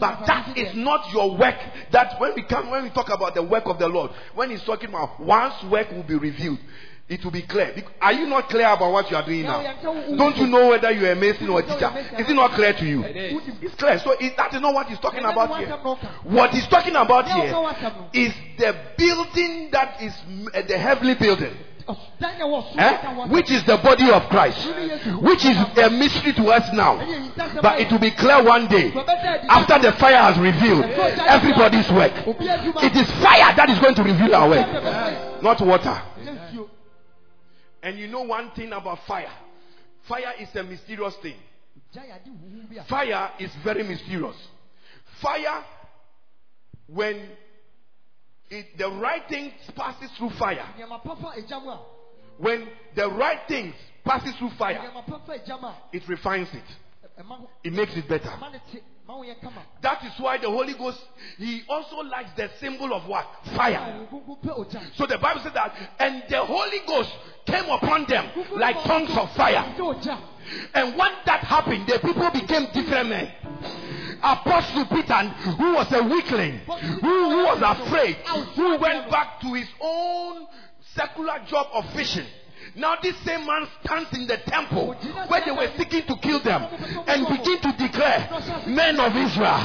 But 0.00 0.26
that 0.26 0.56
is 0.56 0.74
not 0.74 1.12
your 1.12 1.36
work. 1.36 1.54
That 1.92 2.20
when 2.20 2.34
we 2.34 2.42
come, 2.42 2.70
when 2.70 2.82
we 2.82 2.90
talk 2.90 3.08
about 3.08 3.34
the 3.34 3.42
work 3.42 3.66
of 3.66 3.78
the 3.78 3.88
Lord, 3.88 4.10
when 4.34 4.50
He's 4.50 4.64
talking 4.64 4.88
about 4.88 5.20
one's 5.20 5.62
work 5.70 5.90
will 5.92 6.02
be 6.02 6.16
revealed, 6.16 6.58
it 7.08 7.24
will 7.24 7.30
be 7.32 7.42
clear. 7.42 7.72
Are 8.00 8.12
you 8.12 8.26
not 8.26 8.48
clear 8.48 8.68
about 8.68 8.92
what 8.92 9.10
you 9.10 9.16
are 9.16 9.24
doing 9.24 9.42
now? 9.42 9.62
Don't 10.16 10.36
you 10.36 10.46
know 10.46 10.68
whether 10.68 10.90
you 10.90 11.06
are 11.06 11.12
a 11.12 11.16
mason 11.16 11.48
or 11.50 11.60
a 11.60 11.62
teacher? 11.62 11.90
Is 12.18 12.28
it 12.28 12.34
not 12.34 12.52
clear 12.52 12.72
to 12.72 12.84
you? 12.84 13.02
It's 13.62 13.74
clear. 13.76 13.98
So 14.00 14.14
that 14.36 14.54
is 14.54 14.60
not 14.60 14.74
what 14.74 14.88
He's 14.88 14.98
talking 14.98 15.24
about 15.24 15.56
here. 15.58 15.68
What 16.24 16.50
He's 16.50 16.66
talking 16.66 16.96
about 16.96 17.26
here 17.26 17.52
is 18.12 18.32
the 18.58 18.76
building 18.98 19.70
that 19.70 20.02
is 20.02 20.12
uh, 20.52 20.62
the 20.66 20.76
heavenly 20.78 21.14
building. 21.14 21.54
Dan 22.20 22.38
yɛ 22.38 22.44
wɔ 22.44 22.62
soro 22.62 22.78
Eh? 22.78 23.26
Which 23.28 23.50
is 23.50 23.64
the 23.64 23.76
body 23.78 24.10
of 24.10 24.28
Christ, 24.28 24.68
which 25.20 25.44
is 25.44 25.56
a 25.78 25.90
mystery 25.90 26.32
to 26.34 26.50
us 26.52 26.72
now, 26.72 26.96
but 27.62 27.80
it 27.80 27.90
will 27.90 27.98
be 27.98 28.10
clear 28.10 28.42
one 28.42 28.66
day 28.68 28.92
after 29.48 29.78
the 29.78 29.92
fire 29.92 30.16
has 30.16 30.38
revealed 30.38 30.84
everybody's 30.84 31.90
work. 31.90 32.12
It 32.82 32.96
is 32.96 33.10
fire 33.22 33.54
that 33.56 33.68
is 33.70 33.78
going 33.78 33.94
to 33.94 34.02
reveal 34.02 34.34
our 34.34 34.48
work, 34.48 35.42
not 35.42 35.60
water. 35.60 36.02
And 37.82 37.98
you 37.98 38.08
know 38.08 38.22
one 38.22 38.50
thing 38.50 38.72
about 38.72 39.06
fire 39.06 39.30
fire 40.10 40.34
is 40.40 40.54
a 40.56 40.62
mysterious 40.64 41.14
thing. 41.22 41.36
Gya 41.94 42.02
yɛ 42.02 42.14
ade 42.16 42.30
huhu 42.30 42.68
bi 42.68 42.76
a. 42.80 42.84
Fire 42.84 43.30
is 43.38 43.50
very 43.64 43.82
mysterious. 43.84 44.36
Fire, 45.22 45.64
when 46.86 47.16
it, 48.50 48.76
the 48.78 48.88
right 48.90 49.22
thing 49.28 49.52
passes 49.76 50.10
through 50.18 50.30
fire, 50.38 50.64
Nneɛma 50.78 51.02
papa 51.02 51.32
agya 51.38 51.62
mu 51.62 51.70
a. 51.70 51.78
when 52.38 52.68
the 52.96 53.08
right 53.10 53.40
things 53.48 53.74
passes 54.04 54.34
through 54.36 54.50
fire, 54.58 54.78
Nneɛma 54.78 55.06
papa 55.06 55.32
agya 55.38 55.60
mu 55.60 55.68
a. 55.68 55.74
it 55.92 56.02
refines 56.08 56.48
it. 56.52 56.64
Eh, 57.18 57.22
ho- 57.22 57.48
It 57.64 57.72
makes 57.72 57.96
it 57.96 58.08
better. 58.08 58.28
ɛma 58.28 58.52
ne 58.52 58.58
te. 58.72 58.80
Ma 59.06 59.16
wo 59.16 59.24
yɛ 59.24 59.40
kama. 59.40 59.62
That 59.82 60.04
is 60.04 60.12
why 60.18 60.38
the 60.38 60.48
Holy 60.48 60.74
Ghost, 60.74 61.00
He 61.36 61.62
also 61.68 61.96
likes 62.02 62.30
the 62.36 62.48
symbol 62.60 62.92
of 62.94 63.06
what? 63.08 63.26
Fire. 63.56 63.74
Eh, 63.76 64.06
wo 64.10 64.20
kunkun 64.20 64.42
pɛ 64.42 64.58
ogya. 64.58 64.96
So 64.96 65.06
the 65.06 65.18
Bible 65.18 65.42
says 65.42 65.52
that, 65.54 65.74
and 65.98 66.22
the 66.28 66.44
Holy 66.44 66.78
Ghost 66.86 67.10
came 67.46 67.64
upon 67.68 68.06
them 68.08 68.26
like 68.56 68.76
tongues 68.84 69.10
of 69.16 69.30
fire. 69.36 69.64
And 70.74 70.96
when 70.96 71.12
that 71.26 71.40
happened, 71.44 71.86
the 71.86 71.98
people 71.98 72.30
became 72.30 72.66
different 72.72 73.08
men. 73.10 73.32
Apostle 74.22 74.86
Peter, 74.86 75.28
who 75.58 75.74
was 75.74 75.92
a 75.92 76.02
weakling, 76.02 76.58
who, 76.58 77.30
who 77.30 77.44
was 77.44 77.62
afraid, 77.62 78.16
who 78.54 78.78
went 78.78 79.10
back 79.10 79.40
to 79.40 79.54
his 79.54 79.68
own 79.80 80.46
secular 80.94 81.40
job 81.48 81.68
of 81.72 81.84
fishing. 81.94 82.26
Now 82.76 82.96
this 83.02 83.16
same 83.24 83.46
man 83.46 83.66
stands 83.82 84.12
in 84.12 84.26
the 84.26 84.36
temple 84.36 84.94
where 85.28 85.42
they 85.44 85.50
were 85.50 85.70
seeking 85.76 86.06
to 86.06 86.16
kill 86.16 86.38
them 86.40 86.62
and 87.06 87.26
begin 87.26 87.58
to 87.62 87.72
declare, 87.76 88.28
men 88.66 89.00
of 89.00 89.16
Israel, 89.16 89.58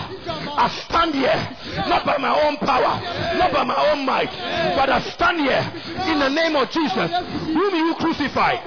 I 0.58 0.70
stand 0.88 1.14
here 1.14 1.86
not 1.88 2.06
by 2.06 2.18
my 2.18 2.34
own 2.48 2.58
power, 2.58 3.00
not 3.38 3.52
by 3.52 3.64
my 3.64 3.92
own 3.92 4.06
might, 4.06 4.32
but 4.76 4.90
I 4.90 5.02
stand 5.12 5.40
here 5.40 5.72
in 6.12 6.20
the 6.20 6.30
name 6.30 6.56
of 6.56 6.72
Jesus, 6.72 7.12
whom 7.46 7.76
you 7.76 7.96
crucified. 7.96 8.62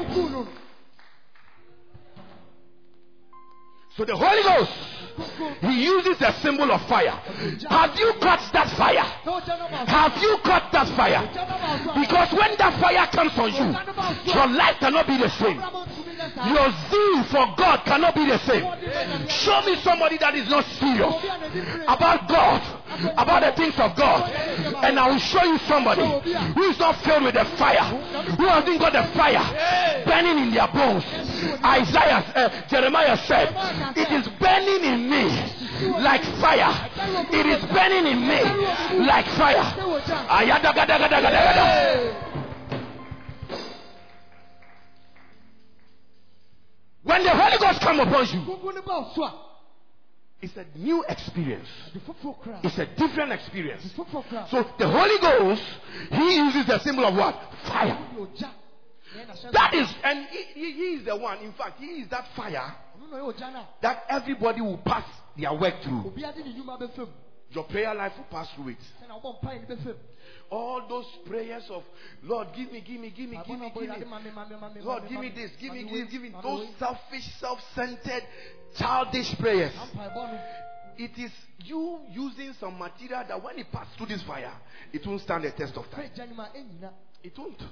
So 3.99 4.05
the 4.05 4.15
Holy 4.17 4.43
Ghost, 4.45 4.71
He 5.61 5.83
uses 5.83 6.23
a 6.23 6.33
symbol 6.41 6.71
of 6.71 6.81
fire. 6.87 7.19
Have 7.69 7.99
you 7.99 8.13
caught 8.23 8.49
that 8.53 8.71
fire? 8.79 9.03
Have 9.91 10.23
you 10.23 10.39
caught 10.45 10.71
that 10.71 10.87
fire? 10.95 11.27
Because 11.99 12.31
when 12.31 12.55
that 12.59 12.79
fire 12.81 13.09
comes 13.11 13.37
on 13.37 13.51
you, 13.51 14.33
your 14.33 14.47
life 14.55 14.77
cannot 14.79 15.05
be 15.09 15.19
the 15.19 15.29
same. 15.31 15.59
Abraham 16.29 16.35
ntumi 16.35 16.35
nyɛ 16.35 16.35
saa. 16.35 16.49
Your 16.49 16.69
zeal 16.91 17.25
for 17.25 17.55
God 17.57 17.85
cannot 17.85 18.15
be 18.15 18.25
the 18.27 18.39
same. 18.39 18.63
Wɔde 18.63 18.87
bɛ 18.89 19.07
nyame. 19.09 19.31
Show 19.31 19.63
me 19.63 19.77
somebody 19.83 20.19
that 20.19 20.35
is 20.35 20.49
not 20.49 20.65
serious 20.79 21.15
Obi 21.15 21.29
a 21.29 21.31
n'ani 21.39 21.65
bere. 21.65 21.85
about 21.89 22.29
God, 22.29 22.63
about 23.17 23.43
the 23.43 23.53
things 23.53 23.79
of 23.79 23.97
God, 23.97 24.31
and 24.83 24.99
I 24.99 25.09
will 25.09 25.19
show 25.19 25.45
you 25.45 25.59
somebody 25.69 26.03
who 26.03 26.63
is 26.65 26.79
not 26.79 26.97
filled 27.03 27.25
with 27.25 27.35
the 27.35 27.45
fire, 27.57 27.85
who 28.37 28.47
hasn't 28.47 28.79
got 28.81 28.93
the 28.93 29.05
fire 29.17 30.05
burning 30.05 30.39
in 30.39 30.51
their 30.55 30.69
bones. 30.69 31.05
Isaiah, 31.65 32.25
uh, 32.35 32.49
Jeremiah 32.69 33.17
said, 33.27 33.49
"It 33.97 34.11
is 34.11 34.29
burning 34.41 34.85
in 34.85 35.11
me 35.11 35.25
like 36.01 36.25
fire. 36.41 36.75
It 37.33 37.47
is 37.47 37.65
burning 37.67 38.07
in 38.07 38.27
me 38.27 38.41
like 39.07 39.27
fire." 39.37 39.65
When 47.09 47.23
the 47.25 47.31
Holy 47.31 47.57
Ghost 47.59 47.81
come 47.81 48.01
upon 48.01 48.27
you, 48.27 48.41
Kunkun 48.45 48.75
no 48.75 48.83
ba 48.83 49.01
wo 49.01 49.11
so 49.15 49.25
a. 49.25 49.35
it's 50.43 50.55
a 50.59 50.67
new 50.79 51.03
experience. 51.09 51.67
Ade 51.95 52.03
foforɔ 52.05 52.37
koraa. 52.43 52.61
It's 52.65 52.77
a 52.79 52.85
different 52.85 53.33
experience. 53.33 53.83
Ade 53.87 53.97
foforɔ 53.97 54.25
koraa. 54.29 54.51
So 54.51 54.63
the 54.79 54.87
Holy 54.87 55.19
Ghost, 55.19 55.63
He 56.11 56.37
uses 56.37 56.67
the 56.67 56.79
symbol 56.81 57.07
of 57.07 57.15
what? 57.17 57.35
Fire. 57.67 57.97
Ɔde 58.13 58.29
ogya. 58.29 58.51
Na 59.17 59.23
ɛna 59.25 59.33
hyɛ 59.41 59.53
That 59.53 59.75
is, 59.75 59.89
and 60.05 60.27
he, 60.29 60.43
he, 60.53 60.73
he 60.73 60.85
is 61.01 61.05
the 61.07 61.17
one. 61.17 61.39
In 61.39 61.53
fact, 61.55 61.81
He 61.81 61.87
is 62.03 62.09
that 62.11 62.27
fire 62.37 62.77
Ɔno 63.01 63.11
na 63.11 63.17
ɔyɛ 63.17 63.35
ogya 63.35 63.53
no 63.55 63.59
a. 63.61 63.69
that 63.81 64.05
everybody 64.11 64.61
will 64.61 64.77
pass 64.85 65.05
their 65.35 65.55
work 65.55 65.81
through. 65.83 66.05
Obi 66.09 66.25
ade 66.25 66.45
ne 66.45 66.53
nnwuma 66.53 66.79
bɛfa 66.79 66.99
mu. 66.99 67.07
Your 67.53 67.65
prayer 67.65 67.95
life 67.95 68.13
will 68.19 68.25
pass 68.25 68.51
through 68.55 68.69
it. 68.69 68.85
Sɛnea 70.49 70.61
wɔbɔ 70.61 70.89
mpaeɛ 70.89 70.89
no 70.89 70.89
bɛfa 70.89 70.89
mu. 70.89 70.89
All 70.89 70.89
those 70.89 71.07
prayers 71.27 71.71
of 71.71 71.85
Lord, 72.23 72.49
give 72.55 72.73
me, 72.73 72.81
give 72.81 73.01
me, 73.01 73.11
give 73.11 73.29
me, 73.29 73.39
give 73.47 73.59
me, 73.59 73.73
give 73.75 73.89
me. 73.89 74.81
Lord, 74.83 75.03
give 75.09 75.21
me 75.21 75.31
this, 75.35 75.51
give 75.61 75.73
me 75.73 75.85
this, 75.85 76.11
give 76.11 76.23
me 76.23 76.33
those 76.43 76.69
selfish, 76.79 77.25
self-centered, 77.41 78.23
childish 78.77 79.35
prayers. 79.39 79.73
It 80.97 81.17
is 81.17 81.31
you 81.65 82.01
using 82.11 82.55
some 82.59 82.77
material 82.79 83.25
that 83.29 83.43
when 83.43 83.59
it 83.59 83.71
passes 83.71 83.95
through 83.97 84.07
this 84.07 84.23
fire, 84.25 84.53
it 84.93 85.07
won't 85.07 85.21
stand 85.21 85.45
the 85.45 85.53
test 85.53 85.77
of 85.77 85.89
time. 85.91 86.11
agya 86.11 86.29
no 86.29 86.35
ma 86.35 86.47
ɛnyina. 86.49 86.93
It 87.23 87.39
won't. 87.39 87.63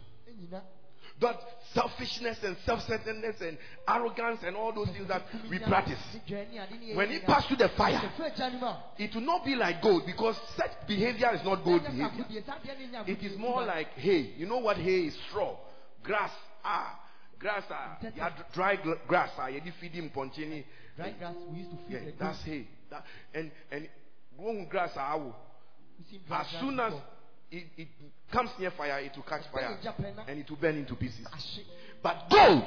That 1.20 1.40
selfishness 1.72 2.38
and 2.42 2.56
self-centeredness 2.64 3.36
and 3.40 3.58
arrogance 3.88 4.40
and 4.44 4.56
all 4.56 4.72
those 4.72 4.88
things 4.88 5.08
that 5.08 5.22
we 5.50 5.58
practice. 5.58 5.98
When 6.94 7.10
it 7.10 7.24
passes 7.24 7.48
through 7.48 7.56
the 7.58 7.70
fire, 7.70 8.00
Fɛ 8.18 8.32
agya 8.32 8.52
no 8.52 8.58
ma. 8.58 8.76
it 8.98 9.14
will 9.14 9.22
not 9.22 9.44
be 9.44 9.54
like 9.54 9.82
gold 9.82 10.04
because 10.06 10.36
such 10.56 10.70
behavior 10.86 11.30
is 11.34 11.44
not 11.44 11.64
gold 11.64 11.82
behavior. 11.84 12.24
It 13.06 13.22
is 13.22 13.38
more 13.38 13.64
like 13.64 13.88
hay. 13.94 14.34
You 14.36 14.46
know 14.46 14.58
what 14.58 14.76
hay 14.76 15.06
is? 15.06 15.16
Straw, 15.28 15.56
grass. 16.02 16.32
Ah, 16.64 17.00
grass. 17.38 17.64
Ah, 17.70 17.98
yeah, 18.14 18.30
dry 18.52 18.76
grass. 19.06 19.30
Ah, 19.38 19.48
you 19.48 19.60
feed 19.80 19.92
him 19.92 20.10
ponchini. 20.14 20.64
dry 20.96 21.14
grass 21.18 21.34
we 21.50 21.58
used 21.58 21.70
to 21.70 21.76
feed 21.88 21.92
Yeah, 21.92 22.10
that's 22.18 22.42
hay. 22.42 22.68
That, 22.90 23.04
and 23.34 23.50
and 23.70 23.88
growing 24.36 24.68
grass. 24.68 24.90
Ah, 24.96 25.16
awo. 25.16 25.34
We 25.98 26.04
see 26.10 26.20
dry 26.26 26.40
as 26.42 26.60
soon 26.60 26.78
as. 26.80 26.92
It, 27.50 27.66
it 27.76 27.88
comes 28.32 28.50
near 28.58 28.70
fire, 28.72 28.98
it 29.00 29.12
will 29.16 29.22
catch 29.24 29.42
fire 29.52 29.78
and 30.28 30.38
it 30.38 30.48
will 30.50 30.56
burn 30.56 30.76
into 30.76 30.94
pieces. 30.94 31.26
But 32.02 32.28
gold, 32.30 32.64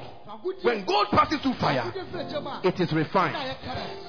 when 0.64 0.86
gold 0.86 1.08
passes 1.12 1.42
through 1.42 1.56
fire, 1.56 1.82
Agodie 1.82 2.12
fɛ 2.12 2.26
agya 2.26 2.42
mu 2.44 2.50
a, 2.50 2.62
it 2.64 2.80
is 2.80 2.94
refined. 2.94 3.58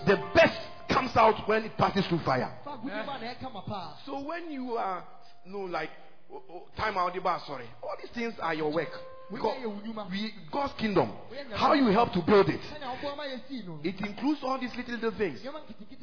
The 0.06 0.16
best 0.34 0.58
comes 0.88 1.16
out 1.16 1.46
when 1.48 1.64
it 1.64 1.76
passes 1.76 2.06
through 2.06 2.20
fire. 2.20 2.52
fa 2.64 2.70
agodie 2.70 3.06
ma 3.06 3.18
na 3.18 3.34
ɛka 3.34 3.52
ma 3.52 3.60
paa 3.62 3.96
So 4.06 4.20
when 4.20 4.50
you 4.50 4.76
are, 4.76 5.04
no, 5.46 5.60
like, 5.60 5.90
oh, 6.32 6.42
oh, 6.50 6.62
time 6.76 6.96
out 6.96 7.14
the 7.14 7.20
bar, 7.20 7.40
sorry. 7.46 7.66
All 7.82 7.96
these 8.00 8.10
things 8.10 8.34
are 8.40 8.54
your 8.54 8.72
work. 8.72 8.90
Because 9.30 9.56
woyɛ 9.56 9.62
yɛ 9.62 9.66
wo 9.66 9.80
nnwuma 9.80 10.10
we, 10.10 10.34
God's 10.50 10.72
kingdom, 10.78 11.12
how 11.54 11.74
you 11.74 11.86
help 11.88 12.12
to 12.14 12.22
build 12.22 12.48
it, 12.48 12.60
sɛnea 12.60 12.98
woboa 12.98 13.16
ma 13.16 13.24
yɛsii 13.24 13.66
no 13.66 13.78
it 13.84 14.00
includes 14.00 14.40
all 14.42 14.58
these 14.58 14.74
little, 14.74 14.94
little 14.94 15.12
things. 15.12 15.40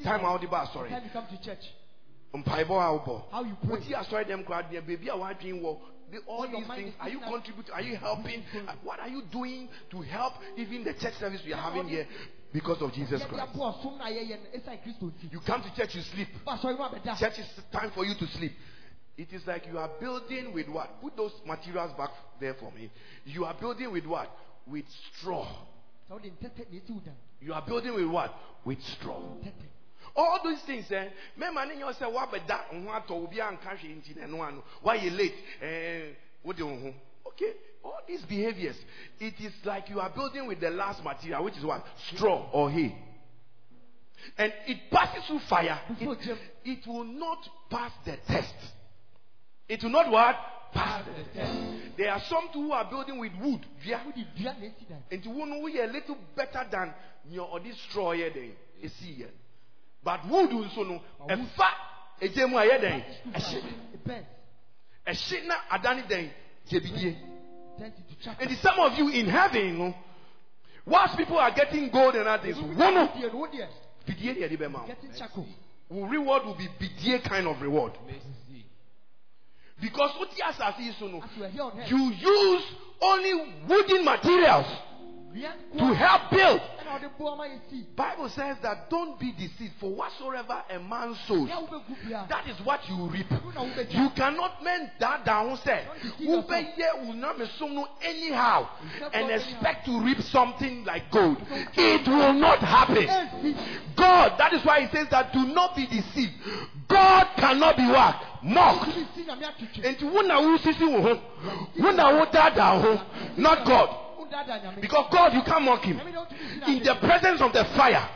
Time 0.03 0.23
out 0.23 0.39
the 0.39 0.47
bar, 0.47 0.69
sorry. 0.71 0.89
The 2.33 2.43
time 2.43 2.59
you 2.59 2.65
come 2.65 2.67
to 2.67 2.67
church 2.67 2.67
Mpaebɔ 2.67 2.69
a 2.69 2.99
wobɔ. 2.99 3.31
how 3.31 3.43
you 3.43 3.55
pray? 3.65 3.77
Woti 3.79 3.93
asɔre 3.93 4.25
dɛm 4.27 4.45
koraa 4.45 4.69
deɛ 4.71 4.81
baabi 4.81 5.07
a 5.07 5.17
woadwen 5.17 5.61
wɔ 5.61 5.79
the- 6.11 6.19
all 6.27 6.47
these 6.47 6.67
things 6.67 6.93
are 6.99 7.09
you 7.09 7.19
contributing 7.19 7.73
are 7.73 7.81
you 7.81 7.95
helping? 7.97 8.43
Uh, 8.67 8.73
what 8.83 8.99
are 8.99 9.09
you 9.09 9.21
doing 9.31 9.69
to 9.89 10.01
help 10.01 10.33
even 10.55 10.83
the 10.83 10.93
church 10.93 11.13
service 11.15 11.43
we 11.45 11.53
are 11.53 11.61
having 11.61 11.87
here 11.87 12.07
because 12.53 12.81
of 12.81 12.93
Jesus 12.93 13.23
Christ? 13.25 13.53
aboa 13.53 13.81
som 13.81 13.97
na 13.97 14.05
yɛyɛ 14.05 14.39
no 14.39 14.59
ɛsiane 14.59 14.83
kristo 14.83 15.11
nti 15.11 15.31
you 15.31 15.39
come 15.41 15.61
to 15.61 15.75
church 15.75 15.95
you 15.95 16.01
sleep. 16.01 16.29
Ba 16.45 16.51
asɔre 16.57 16.77
no 16.77 16.89
abɛda 16.89 17.17
church 17.19 17.39
is 17.39 17.59
time 17.71 17.91
for 17.91 18.05
you 18.05 18.15
to 18.15 18.25
sleep. 18.27 18.53
It 19.17 19.33
is 19.33 19.45
like 19.47 19.65
you 19.65 19.79
are 19.79 19.89
building 19.99 20.53
with 20.53 20.67
what? 20.69 21.01
Put 21.01 21.17
those 21.17 21.33
materials 21.43 21.91
back 21.97 22.11
there 22.39 22.53
for 22.53 22.71
me. 22.71 22.91
You 23.25 23.45
are 23.45 23.55
building 23.55 23.91
with 23.91 24.05
what? 24.05 24.29
With 24.67 24.85
straw. 25.17 25.47
Sɛ 26.07 26.11
wode 26.11 26.31
ntɛtɛ 26.39 26.71
na 26.71 26.79
ɛsi 26.79 26.89
wo 26.91 26.99
dan 27.03 27.15
you 27.41 27.53
are 27.53 27.61
building 27.63 27.93
with 27.95 28.07
what? 28.07 28.33
With 28.63 28.81
straw 28.83 29.19
all 30.17 30.39
those 30.43 30.59
things 30.65 30.91
eh 30.91 31.09
mɛma 31.39 31.67
ne 31.67 31.75
nyɛ 31.75 31.93
sɛ 31.93 32.11
woabɛda 32.11 32.57
ho 32.71 32.91
atɔ 32.91 33.11
obi 33.11 33.37
anka 33.39 33.77
hwee 33.77 33.95
nti 33.95 34.15
na 34.15 34.25
ɛno 34.25 34.47
ano. 34.47 34.63
Woayɛ 34.83 35.15
late 35.15 35.43
eh, 35.61 36.13
wode 36.43 36.61
wo 36.61 36.75
ho. 36.75 36.93
Okay 37.27 37.53
all 37.83 38.01
these 38.07 38.21
behaviors 38.23 38.75
it 39.19 39.39
is 39.39 39.53
like 39.63 39.89
you 39.89 39.99
are 39.99 40.09
building 40.09 40.47
with 40.47 40.59
the 40.59 40.69
last 40.71 41.03
material 41.03 41.43
which 41.43 41.55
is 41.57 41.63
what? 41.63 41.85
Straw 42.13 42.49
or 42.51 42.71
hay. 42.71 42.95
And 44.37 44.51
it 44.65 44.89
passes 44.91 45.25
through 45.27 45.39
fire. 45.47 45.79
It, 45.99 46.39
it 46.65 46.87
will 46.87 47.03
not 47.03 47.37
pass 47.69 47.91
the 48.03 48.17
test. 48.27 48.55
It 49.69 49.83
will 49.83 49.91
not 49.91 50.11
what? 50.11 50.35
Pass 50.73 51.05
the 51.05 51.39
test. 51.39 51.97
There 51.97 52.11
are 52.11 52.21
some 52.27 52.47
who 52.51 52.71
are 52.71 52.89
building 52.89 53.19
with 53.19 53.31
wood. 53.39 53.65
Dua 53.85 54.01
na 54.43 54.51
ɛsi 54.51 54.87
dan 54.89 55.03
nti 55.11 55.27
wo 55.27 55.67
a 55.67 55.87
little 55.87 56.17
better 56.35 56.65
than 56.71 56.93
straw 57.89 58.13
yɛ 58.13 58.33
den 58.33 58.55
esi 58.83 59.19
yɛ 59.21 59.29
but 60.07 60.25
wood 60.29 60.49
nso 60.51 60.83
no 60.87 61.01
ɛfa 61.27 61.67
egya 62.21 62.47
mu 62.47 62.57
a 62.57 62.63
yɛ 62.65 62.79
den 62.79 63.03
ɛhye 63.33 63.61
ɛhye 65.05 65.47
na 65.47 65.55
adane 65.69 66.07
den 66.07 66.31
gyebidie 66.69 67.13
and 68.39 68.57
some 68.59 68.79
of 68.79 68.97
you 68.97 69.09
in 69.09 69.25
heaven 69.27 69.77
no 69.77 69.93
whilst 70.85 71.17
people 71.17 71.37
are 71.37 71.51
getting 71.51 71.89
gold 71.89 72.15
and 72.15 72.25
others 72.25 72.55
wo 72.55 72.67
no. 72.71 72.89
no, 72.91 73.07
wodeɛ, 73.09 73.67
bidie 74.07 74.33
deɛ 74.33 74.49
de 74.57 74.67
wo 74.69 74.85
getting 74.87 75.45
wo 75.89 76.05
reward 76.05 76.45
will 76.45 76.55
be 76.55 76.69
bidie 76.79 77.21
kind 77.25 77.45
of 77.45 77.61
reward. 77.61 77.91
Mercy. 78.05 78.65
because 79.81 80.11
yi 80.79 80.91
so 80.97 81.07
no 81.07 81.21
you 81.35 81.43
are 81.43 81.49
here 81.49 81.63
on 81.63 81.79
earth. 81.81 81.91
you 81.91 82.11
use 82.13 82.63
only 83.01 83.33
wooden 83.67 84.05
materials 84.05 84.67
to 85.77 85.93
help 85.93 86.31
build 86.31 86.61
ɛna 86.61 86.99
ɔde 86.99 87.09
boa 87.17 87.35
ma 87.35 87.43
yɛsii 87.45 87.85
bible 87.95 88.29
says 88.29 88.57
that 88.61 88.89
don't 88.89 89.19
be 89.19 89.31
deceived 89.33 89.73
for 89.79 89.89
whatsoever 89.91 90.63
a 90.69 90.79
man 90.79 91.15
sows 91.27 91.47
nea 91.47 91.55
wobɛgu 91.55 91.95
biara 92.05 92.27
That 92.29 92.47
is 92.47 92.59
what 92.65 92.87
you 92.89 92.95
reap. 93.07 93.29
ɛno 93.29 93.53
na 93.53 93.61
wobɛgya 93.61 93.93
You 93.93 94.09
cannot 94.11 94.63
mend 94.63 94.91
that 94.99 95.25
down, 95.25 95.57
say. 95.57 95.83
Wobɛyɛ 96.21 97.05
wo 97.05 97.13
nyamesom 97.13 97.73
no 97.73 97.87
anyhow 98.01 98.67
and 99.13 99.31
expect 99.31 99.85
to 99.85 99.99
reap 100.01 100.21
something 100.21 100.85
like 100.85 101.11
gold. 101.11 101.37
It 101.75 102.07
will 102.07 102.33
not 102.33 102.59
happen. 102.59 103.07
God, 103.95 104.37
that 104.37 104.53
is 104.53 104.63
why 104.65 104.81
he 104.81 104.95
says 104.95 105.07
that 105.11 105.33
do 105.33 105.45
not 105.47 105.75
be 105.75 105.85
deceived. 105.87 106.33
God 106.87 107.27
cannot 107.35 107.75
be 107.75 107.87
what? 107.87 108.15
Mocked. 108.43 108.91
tumi 108.91 109.07
si 109.15 109.23
nyame 109.23 109.45
atwitwe 109.45 109.83
Enti 109.83 110.05
wo 110.05 110.21
na 110.21 110.39
wosisi 110.39 110.83
wo 110.83 111.01
ho. 111.01 111.21
Wo 111.79 111.91
na 111.91 112.09
wodaadaa 112.09 112.81
ho. 112.81 112.99
Not 113.37 113.65
God. 113.65 114.06
Because 114.81 115.07
God, 115.11 115.33
you 115.33 115.41
can't 115.43 115.63
mock 115.63 115.83
him. 115.83 115.97
nyame 115.97 116.11
de 116.11 116.17
wotumi 116.17 116.65
si 116.65 116.77
In 116.77 116.83
the 116.83 116.95
presence 116.95 117.41
of 117.41 117.53
the 117.53 117.65
fire, 117.75 118.09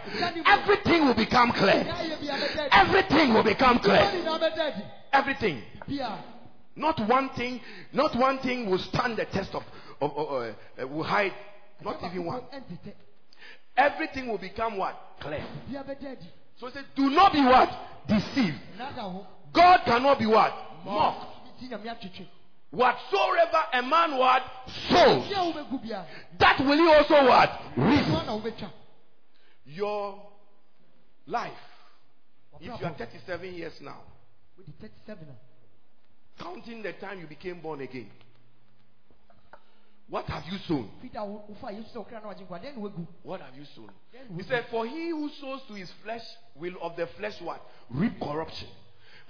everything 0.45 1.05
will 1.05 1.13
become 1.15 1.51
clear. 1.51 1.83
Nyɛ 1.83 2.19
bia 2.19 2.33
bɛda 2.33 2.61
adi. 2.61 2.69
Everything 2.71 3.33
will 3.33 3.43
become 3.43 3.79
clear. 3.79 4.01
nyinaa 4.01 4.39
bɛda 4.39 4.73
adi. 4.73 4.83
Everything. 5.13 5.63
Not 6.75 6.99
one 7.07 7.29
thing, 7.29 7.59
not 7.91 8.15
one 8.15 8.39
thing 8.39 8.69
will 8.69 8.79
stand 8.79 9.17
the 9.17 9.25
test 9.25 9.53
of, 9.53 9.63
of, 9.99 10.17
of 10.17 10.55
uh, 10.79 10.88
will 10.88 11.03
hide. 11.03 11.33
Not 11.83 12.01
even 12.03 12.25
one. 12.25 12.41
Everything 13.75 14.27
will 14.27 14.38
become 14.38 14.77
what? 14.77 14.95
Clear. 15.19 15.43
Bia 15.69 15.83
bɛda 15.83 16.11
adi. 16.11 16.27
So 16.59 16.67
it 16.67 16.73
says, 16.73 16.85
do 16.95 17.09
not 17.09 17.33
be 17.33 17.41
what? 17.41 17.69
Deceived. 18.07 18.57
God 19.53 19.79
cannot 19.85 20.19
be 20.19 20.27
what? 20.27 20.53
Mocked. 20.85 21.25
Tumi 22.72 22.93
si 23.10 23.15
nyame 23.15 23.27
atwitwe. 23.27 23.52
Whatsoever 23.52 23.68
a 23.73 23.81
man 23.81 24.18
what 24.18 24.43
sows, 24.89 25.27
Bia 25.27 25.38
wobɛgu 25.38 25.81
biara, 25.84 26.06
that 26.39 26.60
will 26.60 26.77
he 26.77 26.88
also 26.93 27.27
what? 27.27 27.49
Reap. 27.77 28.06
ɛno 28.06 28.26
na 28.26 28.38
wobɛtwa. 28.39 28.72
Your 29.65 30.22
life. 31.27 31.52
If 32.60 32.68
you 32.68 32.73
are 32.85 32.93
37 32.93 33.53
years 33.53 33.73
now, 33.81 34.02
Wodi 34.60 34.73
37 34.80 35.27
counting 36.39 36.81
the 36.84 36.93
time 36.93 37.19
you 37.19 37.27
became 37.27 37.60
born 37.61 37.81
again, 37.81 38.10
what 40.10 40.26
have 40.26 40.43
you 40.52 40.57
sown? 40.68 40.89
Peter 41.02 41.23
wo- 41.23 41.43
wofa 41.49 41.72
Yesu 41.72 41.93
sɛ 41.93 42.06
wokra 42.06 42.22
na 42.22 42.30
wagye 42.30 42.45
nkwa, 42.45 42.60
dɛn 42.60 42.76
na 42.76 42.81
woagu? 42.81 43.07
What 43.23 43.41
have 43.41 43.56
you 43.56 43.65
sown? 43.76 43.89
He 44.35 44.43
said, 44.43 44.65
For 44.69 44.85
he 44.85 45.10
who 45.10 45.30
sows 45.39 45.61
to 45.68 45.73
his 45.73 45.89
flesh 46.03 46.23
will 46.56 46.76
of 46.81 46.95
the 46.98 47.07
flesh 47.18 47.39
what? 47.41 47.61
Reap 47.89 48.19
corruption. 48.19 48.68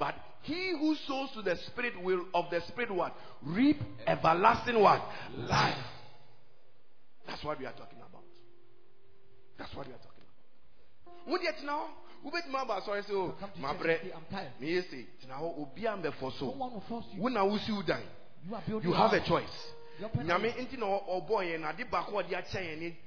But 0.01 0.15
he 0.41 0.71
who 0.79 0.95
sows 1.07 1.29
to 1.35 1.43
the 1.43 1.55
spirit 1.67 1.93
will 2.01 2.25
of 2.33 2.45
the 2.49 2.59
spirit 2.69 2.89
what? 2.89 3.15
Reap 3.43 3.79
everlasting 4.07 4.81
what? 4.81 4.99
Life. 5.37 5.77
That's 7.27 7.43
what 7.43 7.59
we 7.59 7.67
are 7.67 7.73
talking 7.73 7.99
about. 7.99 8.23
That's 9.59 9.71
what 9.75 9.85
we 9.85 9.93
are 9.93 9.97
talking 9.97 10.23
about. 11.05 11.27
Would 11.27 11.43
yet 11.43 11.63
now? 11.63 11.85
Who 12.23 12.31
bet 12.31 12.49
my 12.49 12.65
boss 12.65 12.83
sorry 12.85 13.03
so 13.07 13.35
Come 13.39 13.51
to 13.53 13.59
my 13.59 13.73
church 13.73 13.81
bread. 13.83 13.99
and 14.01 14.09
say, 14.09 14.15
I'm 14.17 14.25
tired. 14.31 14.51
Me 14.59 14.73
yes 14.73 14.85
say 14.89 15.05
now 15.27 15.53
obi 15.55 15.85
am 15.85 16.01
be 16.01 16.09
so. 16.39 16.45
one 16.49 16.73
will 16.73 16.83
force 16.89 17.05
you. 17.13 17.21
When 17.21 17.37
I 17.37 17.43
will 17.43 17.59
see 17.59 17.71
you 17.71 17.83
die. 17.85 18.01
You 18.49 18.55
are 18.55 18.63
building 18.67 18.89
You 18.89 18.95
have 18.95 19.13
a 19.13 19.23
choice. 19.23 19.67
Nyame 20.01 20.49
nti 20.57 20.79
na 20.79 20.87
ɔbɔ 20.87 21.45
yɛn 21.45 21.59
na 21.61 21.69
ade 21.69 21.85
baako 21.91 22.23
ɔde 22.23 22.33
akyɛ 22.33 22.59
yɛn 22.59 22.79
ne 22.79 22.97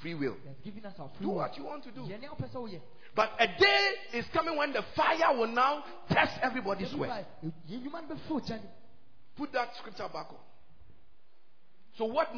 free 0.00 0.14
will. 0.14 0.36
has 0.46 0.56
given 0.64 0.84
us 0.84 0.94
our 0.98 1.08
free 1.16 1.24
Do 1.26 1.28
will. 1.30 1.36
what 1.36 1.56
you 1.56 1.64
want 1.64 1.84
to 1.84 1.90
do. 1.90 2.00
Yɛn 2.00 2.20
nea 2.20 2.30
wopɛ 2.30 2.50
sɛ 2.50 2.56
woyɛ. 2.56 2.80
But 3.14 3.30
a 3.38 3.46
day 3.46 3.90
is 4.14 4.24
coming 4.32 4.56
when 4.56 4.72
the 4.72 4.82
fire 4.94 5.36
will 5.36 5.48
now 5.48 5.84
test 6.08 6.38
everybody's 6.42 6.94
work. 6.94 7.10
Yɛn 7.68 7.82
nnwuma 7.82 8.08
no 8.08 8.14
bɛfiri 8.14 8.42
ogya. 8.42 8.60
Put 9.36 9.52
that 9.52 9.74
scripture 9.76 10.08
back 10.12 10.28
on. 10.30 10.38
So 11.96 12.04
what 12.04 12.28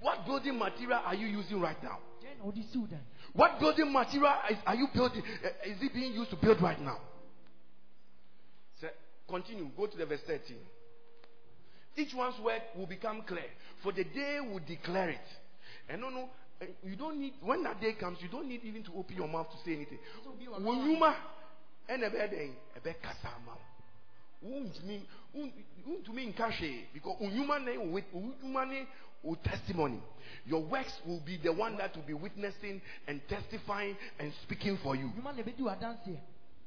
what 0.00 0.26
building 0.26 0.58
material 0.58 1.00
are 1.04 1.14
you 1.14 1.26
using 1.26 1.60
right 1.60 1.80
now? 1.82 1.98
Dɛn 2.22 2.38
na 2.38 2.44
wode 2.44 2.62
si 2.72 2.78
wo 2.78 2.86
dan? 2.86 3.00
What 3.32 3.60
building 3.60 3.92
material 3.92 4.34
is, 4.50 4.56
are 4.66 4.74
you 4.74 4.88
building? 4.94 5.22
uh, 5.44 5.48
is 5.70 5.78
it 5.82 5.92
being 5.92 6.12
used 6.12 6.30
to 6.30 6.36
build 6.36 6.60
right 6.60 6.80
now? 6.80 6.98
So 8.80 8.88
continue. 9.28 9.68
Go 9.76 9.86
to 9.86 9.96
the 9.96 10.06
verse 10.06 10.20
13. 10.26 10.56
Each 11.96 12.14
one's 12.14 12.38
work 12.40 12.62
will 12.76 12.86
become 12.86 13.22
clear, 13.22 13.48
for 13.82 13.90
the 13.92 14.04
day 14.04 14.38
will 14.40 14.60
declare 14.66 15.10
it. 15.10 15.26
And 15.88 16.00
no, 16.00 16.10
no, 16.10 16.22
uh, 16.22 16.26
Eh, 16.60 16.66
you 16.84 16.96
don't 16.96 17.18
need. 17.18 17.34
When 17.42 17.62
that 17.64 17.80
day 17.80 17.94
comes, 17.98 18.18
you 18.20 18.28
don't 18.28 18.48
need 18.48 18.62
even 18.64 18.82
to 18.84 18.90
open 18.96 19.16
your 19.16 19.28
mouth 19.28 19.48
to 19.50 19.56
say 19.64 19.74
anything. 19.76 19.98
When 20.60 20.90
you 20.90 20.98
ma, 20.98 21.14
and 21.88 22.02
a 22.04 22.10
bed, 22.10 22.32
a 22.76 22.80
bed 22.80 22.96
kasama. 23.02 23.56
Wontumi 24.44 25.00
wontumi 25.86 26.26
nka 26.26 26.50
hwee 26.52 26.84
because 26.92 27.16
onyuma 27.20 27.58
ne 27.58 27.76
wo 27.78 28.00
onyuma 28.14 28.68
ne 28.68 28.86
wo 29.22 29.34
testimony 29.36 30.00
your 30.46 30.62
works 30.62 30.92
will 31.06 31.20
be 31.20 31.38
the 31.42 31.52
one 31.52 31.76
that 31.78 31.94
will 31.96 32.04
be 32.06 32.14
witnessing 32.14 32.80
and 33.08 33.20
testifying 33.28 33.96
and 34.18 34.32
speaking 34.42 34.78
for 34.82 34.94
you 34.94 35.10
Nnwuma 35.16 35.32
na 35.36 35.42
ɛbɛdi 35.42 35.62
wo 35.62 36.18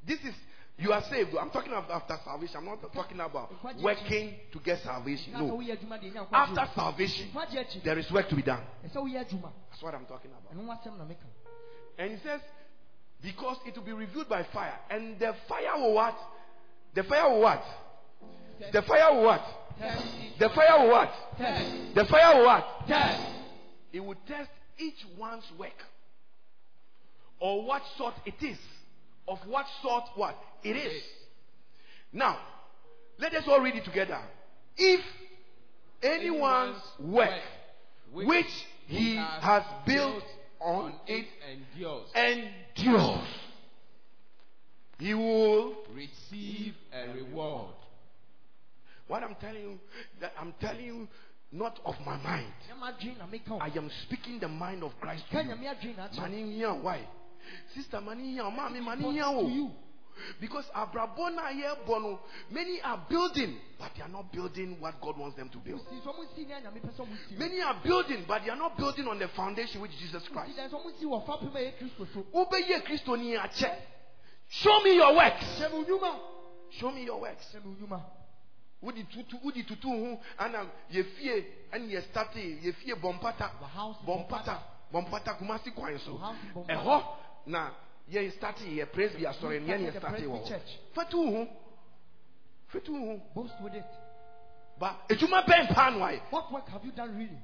this 0.06 0.20
is 0.26 0.36
you 0.80 0.94
are 0.94 1.04
saved. 1.10 1.36
I'm 1.40 1.50
talking 1.50 1.72
about 1.74 1.92
after 1.92 2.18
salvation. 2.24 2.56
I'm 2.58 2.66
not 2.66 2.94
talking 2.94 3.20
about 3.20 3.52
working 3.82 4.36
to 4.54 4.60
get 4.60 4.82
salvation. 4.82 5.34
No. 5.34 5.58
woyɛ 5.58 5.78
adwuma 5.78 6.00
deɛ, 6.00 6.12
ɛnya 6.12 6.28
nkwagye 6.28 6.58
after 6.58 6.72
salvation 6.76 7.28
there 7.84 8.00
is 8.00 8.10
work 8.12 8.30
to 8.30 8.36
be 8.36 8.42
done. 8.42 8.64
Adwuma. 8.86 9.52
that's 9.70 9.84
what 9.84 9.94
i'm 9.94 10.06
talking 10.06 10.32
about. 10.32 10.56
Ɛno 10.56 10.66
ho 10.66 10.72
asɛm 10.72 10.98
na 10.98 11.06
meka. 11.06 11.28
and 11.98 12.12
he 12.12 12.18
says 12.24 12.40
because 13.22 13.58
it 13.66 13.76
will 13.76 13.84
be 13.84 13.92
revealed 13.92 14.30
by 14.30 14.44
fire. 14.54 14.80
And 14.90 15.20
the 15.20 15.36
fire 15.48 15.78
will 15.78 15.94
what? 15.94 16.18
The 16.96 17.04
fire 17.04 17.30
will 17.30 17.42
what? 17.42 17.64
The 18.72 18.82
fire 18.84 19.14
will 19.14 19.24
what? 19.24 19.42
The 20.40 20.50
fire 20.50 20.80
will 20.80 20.92
what? 20.92 21.14
The 21.96 22.06
fire 22.06 22.38
will 22.38 22.46
what? 22.46 22.66
It 23.92 24.00
will 24.00 24.16
test 24.28 24.50
each 24.78 25.06
one's 25.18 25.44
work 25.58 25.84
or 27.40 27.66
what 27.66 27.82
sort 27.98 28.14
it 28.26 28.42
is 28.42 28.58
of 29.30 29.40
what 29.48 29.66
sort 29.82 30.04
what 30.16 30.36
it 30.64 30.76
is 30.76 31.04
now 32.12 32.38
let 33.20 33.34
us 33.34 33.44
all 33.48 33.62
read 33.62 33.76
it 33.76 33.86
together 33.86 34.20
if 34.78 35.02
anyone's 36.02 36.82
work 37.00 37.42
which 38.14 38.48
he 38.88 39.16
has 39.16 39.64
built 39.86 40.24
on 40.60 40.94
it 41.08 41.26
endures. 41.52 42.10
endures 42.16 43.28
he 45.00 45.14
will. 45.14 45.76
receive 45.94 46.74
a 46.94 47.14
reward. 47.14 47.74
What 49.08 49.24
I'm 49.24 49.36
telling 49.36 49.62
you, 49.62 49.80
that 50.22 50.34
I'm 50.40 50.54
telling 50.60 50.86
you, 50.86 51.08
not 51.52 51.80
of 51.86 51.96
my 52.06 52.18
mind. 52.18 52.54
nyama 52.68 52.94
adwene 52.94 53.18
na 53.18 53.26
meka 53.26 53.52
wo 53.52 53.60
I 53.60 53.72
am 53.78 53.90
speaking 54.04 54.40
the 54.40 54.48
mind 54.48 54.84
of 54.84 54.92
Christ 55.00 55.24
to 55.32 55.38
you. 55.38 55.44
nyame 55.44 55.68
adwene 55.68 55.98
na 55.98 56.28
here, 56.28 56.74
why? 56.74 57.08
Sister, 57.76 58.02
money 58.02 58.34
here, 58.34 58.44
mommy, 58.44 58.80
money 58.82 59.12
here. 59.14 59.24
to 59.24 59.30
oh. 59.30 59.48
you. 59.48 59.72
Because 60.40 60.66
Abrabona 60.76 61.52
here, 61.54 61.74
Bono, 61.86 62.08
oh, 62.08 62.20
many 62.52 62.82
are 62.82 63.06
building, 63.10 63.58
but 63.78 63.92
they 63.96 64.04
are 64.04 64.10
not 64.10 64.32
building 64.32 64.78
what 64.80 65.00
God 65.02 65.18
wants 65.18 65.36
them 65.38 65.50
to 65.50 65.58
build. 65.58 65.82
si 65.90 66.00
so 66.04 66.14
mo 66.14 66.24
si 66.36 66.46
ne 66.46 66.56
nyame 66.62 66.82
pɛ 66.82 66.92
sɛ 66.96 67.00
mo 67.08 67.16
si 67.28 67.36
Many 67.36 67.62
are 67.62 67.80
building, 67.84 68.26
but 68.28 68.44
they 68.44 68.50
are 68.50 68.58
not 68.58 68.78
building 68.78 69.08
on 69.08 69.20
the 69.20 69.28
foundation 69.30 69.82
which 69.82 69.92
Jesus 70.00 70.28
Christ. 70.28 70.58
dɛ 70.58 70.70
so 70.70 70.78
mo 70.84 70.92
si 71.00 71.06
wɔ 71.06 71.26
fa 71.26 71.38
pem 71.38 71.56
a 71.56 71.60
ɛyɛ 71.60 71.78
kristo 71.78 72.08
so 72.14 72.26
Obeye 72.34 72.84
Christo. 72.86 73.16
Show 74.52 74.80
me 74.84 74.96
your 74.96 75.16
works. 75.16 75.46
hyɛ 75.60 75.72
me 75.72 75.84
nnwuma 75.86 76.20
Show 76.72 76.92
me 76.92 77.04
your 77.06 77.22
works. 77.22 77.46
hyɛ 77.54 77.66
me 77.66 77.76
nnwuma 77.76 78.02
Wodi 78.82 79.04
tutu 79.12 79.38
wodi 79.44 79.64
tutu 79.68 79.90
ho 79.90 80.20
ana 80.38 80.66
ye 80.90 81.04
fie 81.04 81.46
and 81.74 81.92
ye 81.92 82.00
start 82.02 82.36
ye 82.36 82.72
fie 82.72 82.94
bompata 82.96 83.52
bompata 84.06 84.58
bompata 84.92 85.38
kumasi 85.38 85.72
kwan 85.76 86.00
so. 86.00 86.14
Wɔ 86.14 86.20
house 86.20 86.38
Bompata. 86.56 86.74
Ɛhɔ 86.74 87.04
na 87.46 87.72
ye 88.08 88.30
start 88.32 88.60
ye 88.62 88.86
praise 88.86 89.16
be 89.16 89.26
asɔre 89.26 89.62
started 89.64 89.94
the 89.94 90.00
start 90.00 90.20
wɔ. 90.20 90.44
hɔ. 90.44 90.48
church. 90.48 90.80
Fatu 90.94 91.18
ho. 91.18 91.48
Fatu 92.68 92.94
ho. 92.94 93.22
boast 93.36 93.54
with 93.62 93.74
it 93.74 93.86
Ba 94.80 94.98
ejuma 95.10 95.44
bɛn 95.46 95.74
paa 95.74 95.90
no 95.92 96.00
ayɛ. 96.00 96.22
what 96.32 96.52
work 96.52 96.68
have 96.70 96.84
you 96.86 96.92
done 96.92 97.18
really 97.18 97.42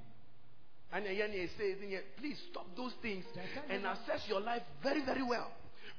And 0.91 1.05
again, 1.07 1.31
he 1.31 1.47
says, 1.57 1.75
please 2.17 2.37
stop 2.51 2.67
those 2.77 2.93
things 3.01 3.25
and 3.69 3.85
assess 3.85 4.21
your 4.29 4.39
life 4.39 4.61
very, 4.81 5.03
very 5.03 5.23
well. 5.23 5.51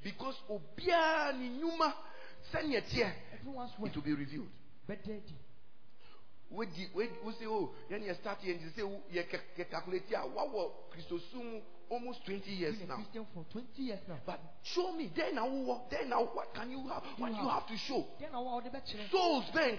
Because 0.02 0.35
obia 0.48 1.36
ni 1.39 1.51
nyuma 1.60 1.93
sanya 2.51 2.81
tie, 2.81 3.12
everyone's 3.39 3.73
work 3.78 3.90
it 3.90 3.97
will 3.97 4.02
be 4.05 4.14
reviewed. 4.14 4.48
We 6.48 6.66
di 6.66 6.86
we 6.94 7.09
we 7.24 7.32
say 7.32 7.47
oh, 7.47 7.70
then 7.90 8.05
you 8.05 8.14
start 8.20 8.39
here 8.40 8.55
and 8.55 8.62
you 8.62 8.70
say 8.77 8.82
oh, 8.82 9.01
you 9.10 9.23
ca- 9.28 9.64
calculate 9.68 10.05
here. 10.09 10.20
What 10.32 10.52
was 10.52 10.70
Christosum 10.94 11.60
almost 11.91 12.25
20 12.27 12.51
years 12.51 12.75
now. 12.89 12.97
christian 12.97 13.27
for 13.35 13.45
20 13.53 13.67
years 13.83 14.01
now 14.09 14.19
But 14.27 14.41
show 14.63 14.93
me, 14.93 15.11
then 15.15 15.35
now 15.37 15.47
what? 15.49 15.91
Then 15.91 16.11
now 16.11 16.25
what 16.35 16.53
can 16.55 16.71
you 16.71 16.83
have? 16.89 17.03
What 17.19 17.31
You 17.33 17.39
you 17.43 17.49
have- 17.49 17.67
to 17.69 17.77
show? 17.77 18.05
then 18.21 18.33
na 18.33 18.41
wa 18.41 18.61
ɔde 18.61 18.71
bɛkyerɛ 18.73 19.11
Souls 19.11 19.45
ben 19.55 19.79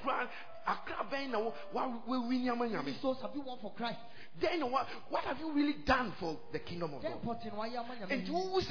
cry, 0.68 0.74
akra 0.74 1.06
ben 1.10 1.32
now 1.32 1.54
what 1.72 2.08
we 2.08 2.18
win 2.20 2.46
How 2.48 2.56
nyama 2.56 2.70
many 2.70 2.92
nyame. 2.94 3.02
souls 3.02 3.18
have 3.22 3.32
you 3.36 3.42
won 3.42 3.58
for 3.62 3.74
Christ? 3.74 4.00
Then 4.40 4.62
what 4.72 4.88
what 5.10 5.24
have 5.24 5.40
you 5.40 5.52
really 5.54 5.76
done 5.86 6.14
for 6.20 6.38
the 6.52 6.60
kingdom 6.60 6.94
of 6.94 7.02
God? 7.02 7.14
pɔtɛ 7.24 7.54
na 7.54 7.60
wayɛ 7.60 7.78
ama 7.78 7.96
nyame 7.96 8.22
nti 8.22 8.28
yi. 8.28 8.32
wowu 8.32 8.62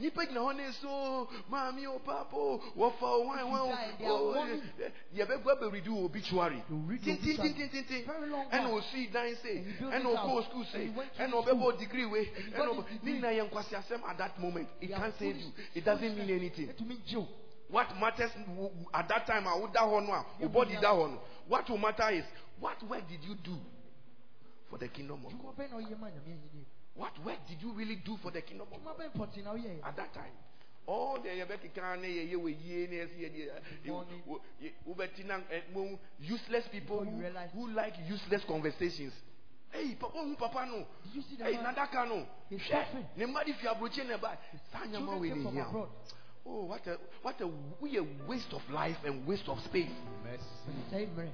nipa 0.00 0.26
gyina 0.26 0.40
hɔ 0.40 0.72
so 0.80 1.28
maame 1.50 1.86
o 1.86 1.98
papa 1.98 2.36
o 2.36 2.58
wɔfa 2.76 3.02
o 3.02 3.26
wan 3.26 3.50
wan 3.50 3.66
you 3.68 3.74
die, 3.74 3.92
they 3.98 4.06
are 4.06 4.12
o 4.12 4.32
warning. 4.32 4.62
Eh, 4.80 4.84
eh, 4.84 5.24
yɛbɛgu 5.24 5.44
abɛredi 5.44 5.88
wo 5.88 6.04
obituary 6.04 6.62
long 6.70 8.46
ɛna 8.50 8.70
osii 8.70 9.12
dan 9.12 9.36
se 9.42 9.56
And 9.58 9.66
you 9.66 9.72
build 9.78 9.92
ɛna 9.92 10.00
it 10.00 10.16
ɔkɔɔ 10.16 10.48
school 10.48 10.64
se 10.64 10.84
And 11.18 11.32
to 11.32 11.36
ɛna 11.38 11.44
ɔbɛbɔ 11.44 11.78
degree 11.78 12.06
we 12.06 12.28
And 12.28 12.54
ɛna 12.54 12.68
ɔbɛ 12.74 13.02
ne 13.02 13.12
nyinaa 13.12 13.32
yɛ 13.32 13.50
nkwasiasɛm 13.50 14.08
at 14.08 14.18
that 14.18 14.38
moment 14.40 14.68
it 14.80 14.88
can't 14.90 15.14
save 15.18 15.36
you 15.36 15.52
it 15.74 15.84
doesn't 15.84 16.16
mean 16.16 16.30
anything 16.30 16.68
Ɛtumi 16.68 17.04
gye 17.06 17.18
wo. 17.18 17.28
What 17.68 17.88
matters 17.98 18.30
at 18.94 19.08
that 19.08 19.26
time 19.26 19.46
a 19.46 19.56
woda 19.58 19.80
hɔ 19.80 20.06
no 20.06 20.12
a 20.12 20.22
wo 20.22 20.24
Yeah, 20.40 20.48
body 20.48 20.72
yeah. 20.74 20.80
da 20.80 20.92
hɔ 20.94 21.10
no 21.10 21.20
what 21.48 21.68
will 21.68 21.78
matter 21.78 22.10
is 22.10 22.24
what 22.60 22.82
work 22.88 23.06
did 23.08 23.22
you 23.24 23.34
do 23.36 23.56
for 24.70 24.78
the 24.78 24.88
kingdom 24.88 25.24
of 25.26 25.32
God 25.42 25.56
bɛn 25.56 25.70
na 25.70 25.76
ɔyɛ 25.78 25.98
ma 25.98 26.08
nyame 26.08 26.28
yi 26.28 26.50
ni? 26.54 26.64
what 26.94 27.12
work 27.24 27.38
did 27.48 27.60
you 27.62 27.72
really 27.72 27.96
do 27.96 28.16
for 28.22 28.30
the 28.30 28.40
kingdom 28.42 28.66
of 28.72 28.84
God 28.84 28.96
Dwuma 28.96 29.04
bɛn 29.04 29.12
pɔtɛ 29.12 29.44
na 29.44 29.52
ɔyɛ? 29.54 29.84
at 29.84 29.96
that 29.96 30.12
time. 30.14 30.32
All 30.86 31.18
the 31.20 31.28
yɛbɛkeka 31.28 32.00
ne 32.00 32.08
yɛyɛ 32.08 32.36
wɔ 32.36 32.48
yie 32.64 32.86
ne 32.86 32.96
ɛsi 33.04 33.18
yɛdeɛ 33.18 34.72
wobɛti 34.86 35.24
na 35.26 35.40
mo 35.74 35.98
useless 36.20 36.68
people 36.68 37.04
who, 37.04 37.22
who 37.54 37.68
like 37.70 37.94
useless 38.08 38.44
conversations. 38.44 39.12
Hey, 39.72 39.96
papa 39.98 40.18
hu 40.18 40.36
papa 40.36 40.64
no. 40.66 40.86
Did 41.04 41.14
you 41.14 41.22
see 41.22 41.36
the 41.36 41.44
Hey, 41.44 41.56
nadaka 41.56 42.06
no. 42.08 42.24
Hwɛ, 42.50 43.06
ne 43.16 43.26
mma 43.26 43.44
de 43.44 43.52
fi 43.54 43.66
aburokyi 43.66 44.06
na 44.06 44.16
ba. 44.16 44.38
Saa 44.72 44.86
nyama 44.86 45.18
Children 45.18 45.30
came 45.30 45.38
ne 45.38 45.42
from 45.42 45.54
hia. 45.54 45.88
Abroad. 46.46 46.60
Oh, 46.62 46.64
what 46.66 46.86
a 46.86 46.98
what 47.22 47.40
a 47.40 47.48
we 47.80 47.96
a 47.98 48.02
waste 48.28 48.52
of 48.52 48.62
life 48.70 48.96
and 49.04 49.26
waste 49.26 49.48
of 49.48 49.58
space. 49.64 49.90
Mercy. 50.24 51.28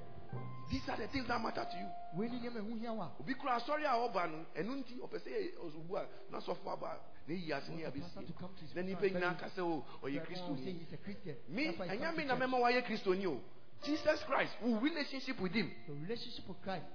These 0.70 0.88
are 0.88 0.96
the 0.96 1.06
things 1.08 1.28
that 1.28 1.40
matter 1.42 1.66
to 1.70 1.76
you. 1.76 1.86
Wei 2.16 2.28
ni 2.28 2.38
nneɛma 2.40 2.60
ɛho 2.62 2.80
hia 2.80 2.92
wo 2.92 3.02
a, 3.02 3.10
Obi 3.20 3.34
kura 3.34 3.60
asɔre 3.60 3.84
a 3.84 3.92
ɔba 4.08 4.30
no, 4.30 4.46
ɛnu 4.56 4.82
nti 4.82 4.98
ɔpɛ 5.00 5.18
sɛ 5.20 5.28
yɛ 5.28 5.58
ɔsubu 5.60 5.96
a 5.98 6.06
na 6.32 6.38
sɔfo 6.40 6.72
aba 6.72 6.96
ne 7.28 7.34
yi 7.34 7.52
ase 7.52 7.68
ne 7.68 7.82
Want 7.82 7.92
the 7.94 8.00
abesi. 8.00 8.02
pastor 8.14 8.22
to 8.26 8.32
come 8.32 8.50
to 8.56 8.64
his 8.64 8.74
Na 8.74 8.82
nipa 8.82 9.02
nyinaa 9.02 9.38
very- 9.38 9.60
o 9.60 9.84
ɔyɛ 10.02 10.24
kristo 10.26 10.56
ni. 10.56 10.72
he's 10.72 10.92
a 10.92 10.96
Christian. 10.96 11.36
Me, 11.48 11.66
That's 11.66 11.78
why 11.78 11.88
he 11.88 11.96
ɛnyɛ 11.96 12.00
comes 12.04 12.16
me 12.16 12.22
to 12.24 12.28
na 12.28 12.34
church. 12.38 12.48
mɛma 12.48 12.60
wayɛ 12.62 12.82
kristoni 12.86 13.26
o 13.26 13.40
jesus 13.84 14.22
christ 14.24 14.52
wo 14.62 14.78
relationship 14.80 15.38
with 15.40 15.52
him 15.52 15.70
The 15.86 15.92
relationship 15.92 16.48
with 16.48 16.62
Christ 16.62 16.86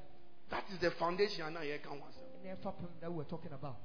that 0.50 0.64
is 0.74 0.80
the 0.80 0.90
foundation 0.92 1.46
ana 1.46 1.60
yɛka 1.60 1.86
ho 1.86 1.96
asɛm 1.98 2.50
and 2.50 3.02
that 3.02 3.12
we're 3.12 3.26
talking 3.26 3.52
about. 3.54 3.78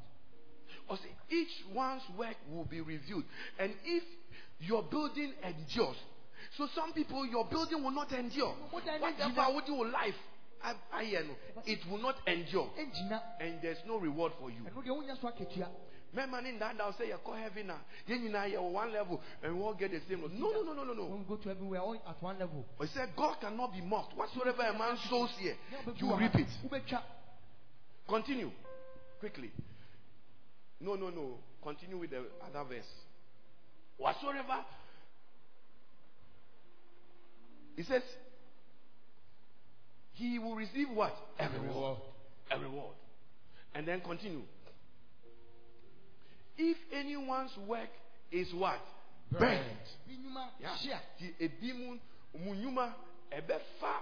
ɔsɛ 0.89 1.07
each 1.29 1.65
one's 1.75 2.09
work 2.17 2.37
will 2.49 2.65
be 2.65 2.81
reviewed 2.81 3.25
and 3.59 3.75
if 3.85 4.05
your 4.63 4.83
building 4.85 5.33
endures. 5.43 5.97
So 6.57 6.67
some 6.75 6.93
people 6.93 7.27
your 7.27 7.45
building 7.47 7.83
will 7.83 7.91
not 7.93 8.13
endure. 8.13 8.55
I 8.73 8.75
whatever 8.75 9.13
gyina- 9.13 9.55
wode 9.55 9.69
wo 9.69 9.83
life 9.85 10.15
a- 10.63 10.97
ayɛ 10.97 11.27
no. 11.27 11.35
It 11.67 11.81
will 11.91 11.99
not 11.99 12.17
endure. 12.27 12.71
And 13.41 13.61
there's 13.63 13.79
no 13.87 13.99
reward 13.99 14.33
for 14.41 14.51
you. 14.51 14.63
Ɛno 14.63 14.83
deɛ 14.85 14.91
wonya 14.91 15.21
so 15.21 15.29
akatua. 15.29 15.69
mɛma 16.15 16.43
ne 16.43 16.53
ndaadaa 16.53 16.93
sɛ 16.97 17.11
yɛkɔ 17.11 17.41
heaven 17.41 17.71
a 17.71 17.81
yɛn 18.07 18.21
nyinaa 18.23 18.53
yɛwɔ 18.53 18.71
one 18.71 18.93
level 18.93 19.21
and 19.43 19.57
we 19.57 19.63
all 19.65 19.75
get 19.75 19.91
the 19.91 20.01
same 20.09 20.21
no 20.21 20.29
no 20.29 20.63
no 20.63 20.73
no 20.75 20.85
no 20.85 20.93
no. 20.93 21.05
When 21.07 21.19
we 21.21 21.25
go 21.25 21.37
to 21.37 21.49
heaven, 21.49 21.69
we 21.69 21.77
are 21.79 21.83
all 21.85 21.95
at 21.95 22.23
one 22.23 22.39
level. 22.39 22.65
I 22.81 22.87
said 22.87 23.17
God 23.17 23.41
cannot 23.41 23.73
be 23.73 23.81
mocked. 23.81 24.15
Whatsoever 24.17 24.63
a 24.63 24.79
man 24.79 24.97
sows 25.09 25.31
here 25.39 25.57
you 25.97 26.15
reap 26.17 26.35
it. 26.35 26.49
Continue. 28.07 28.51
Quickly. 29.21 29.51
No, 30.81 30.97
no, 30.97 31.09
no. 31.11 31.39
Continue 31.63 31.97
with 31.99 32.11
the 32.11 32.27
other 32.45 32.65
verse. 32.69 32.91
Whatsoever. 33.97 34.65
He 37.77 37.83
says, 37.85 38.03
He 40.13 40.39
will 40.39 40.55
receive 40.55 40.89
what? 40.91 41.15
A 41.39 41.49
reward. 41.49 41.99
A 42.51 42.59
reward. 42.59 42.95
And 43.75 43.87
then 43.89 44.01
continue. 44.01 44.43
If 46.59 46.77
anyone's 46.93 47.57
work 47.67 47.89
is 48.31 48.53
what? 48.55 48.81
Burnt. 49.31 49.63
Yeah. 50.61 50.69
hyia. 50.69 50.99
Ti 51.19 51.35
ebi 51.41 51.73
mu 51.73 51.99
mu 52.39 52.55
nnwuma 52.55 52.95
ɛbɛfa 53.31 53.95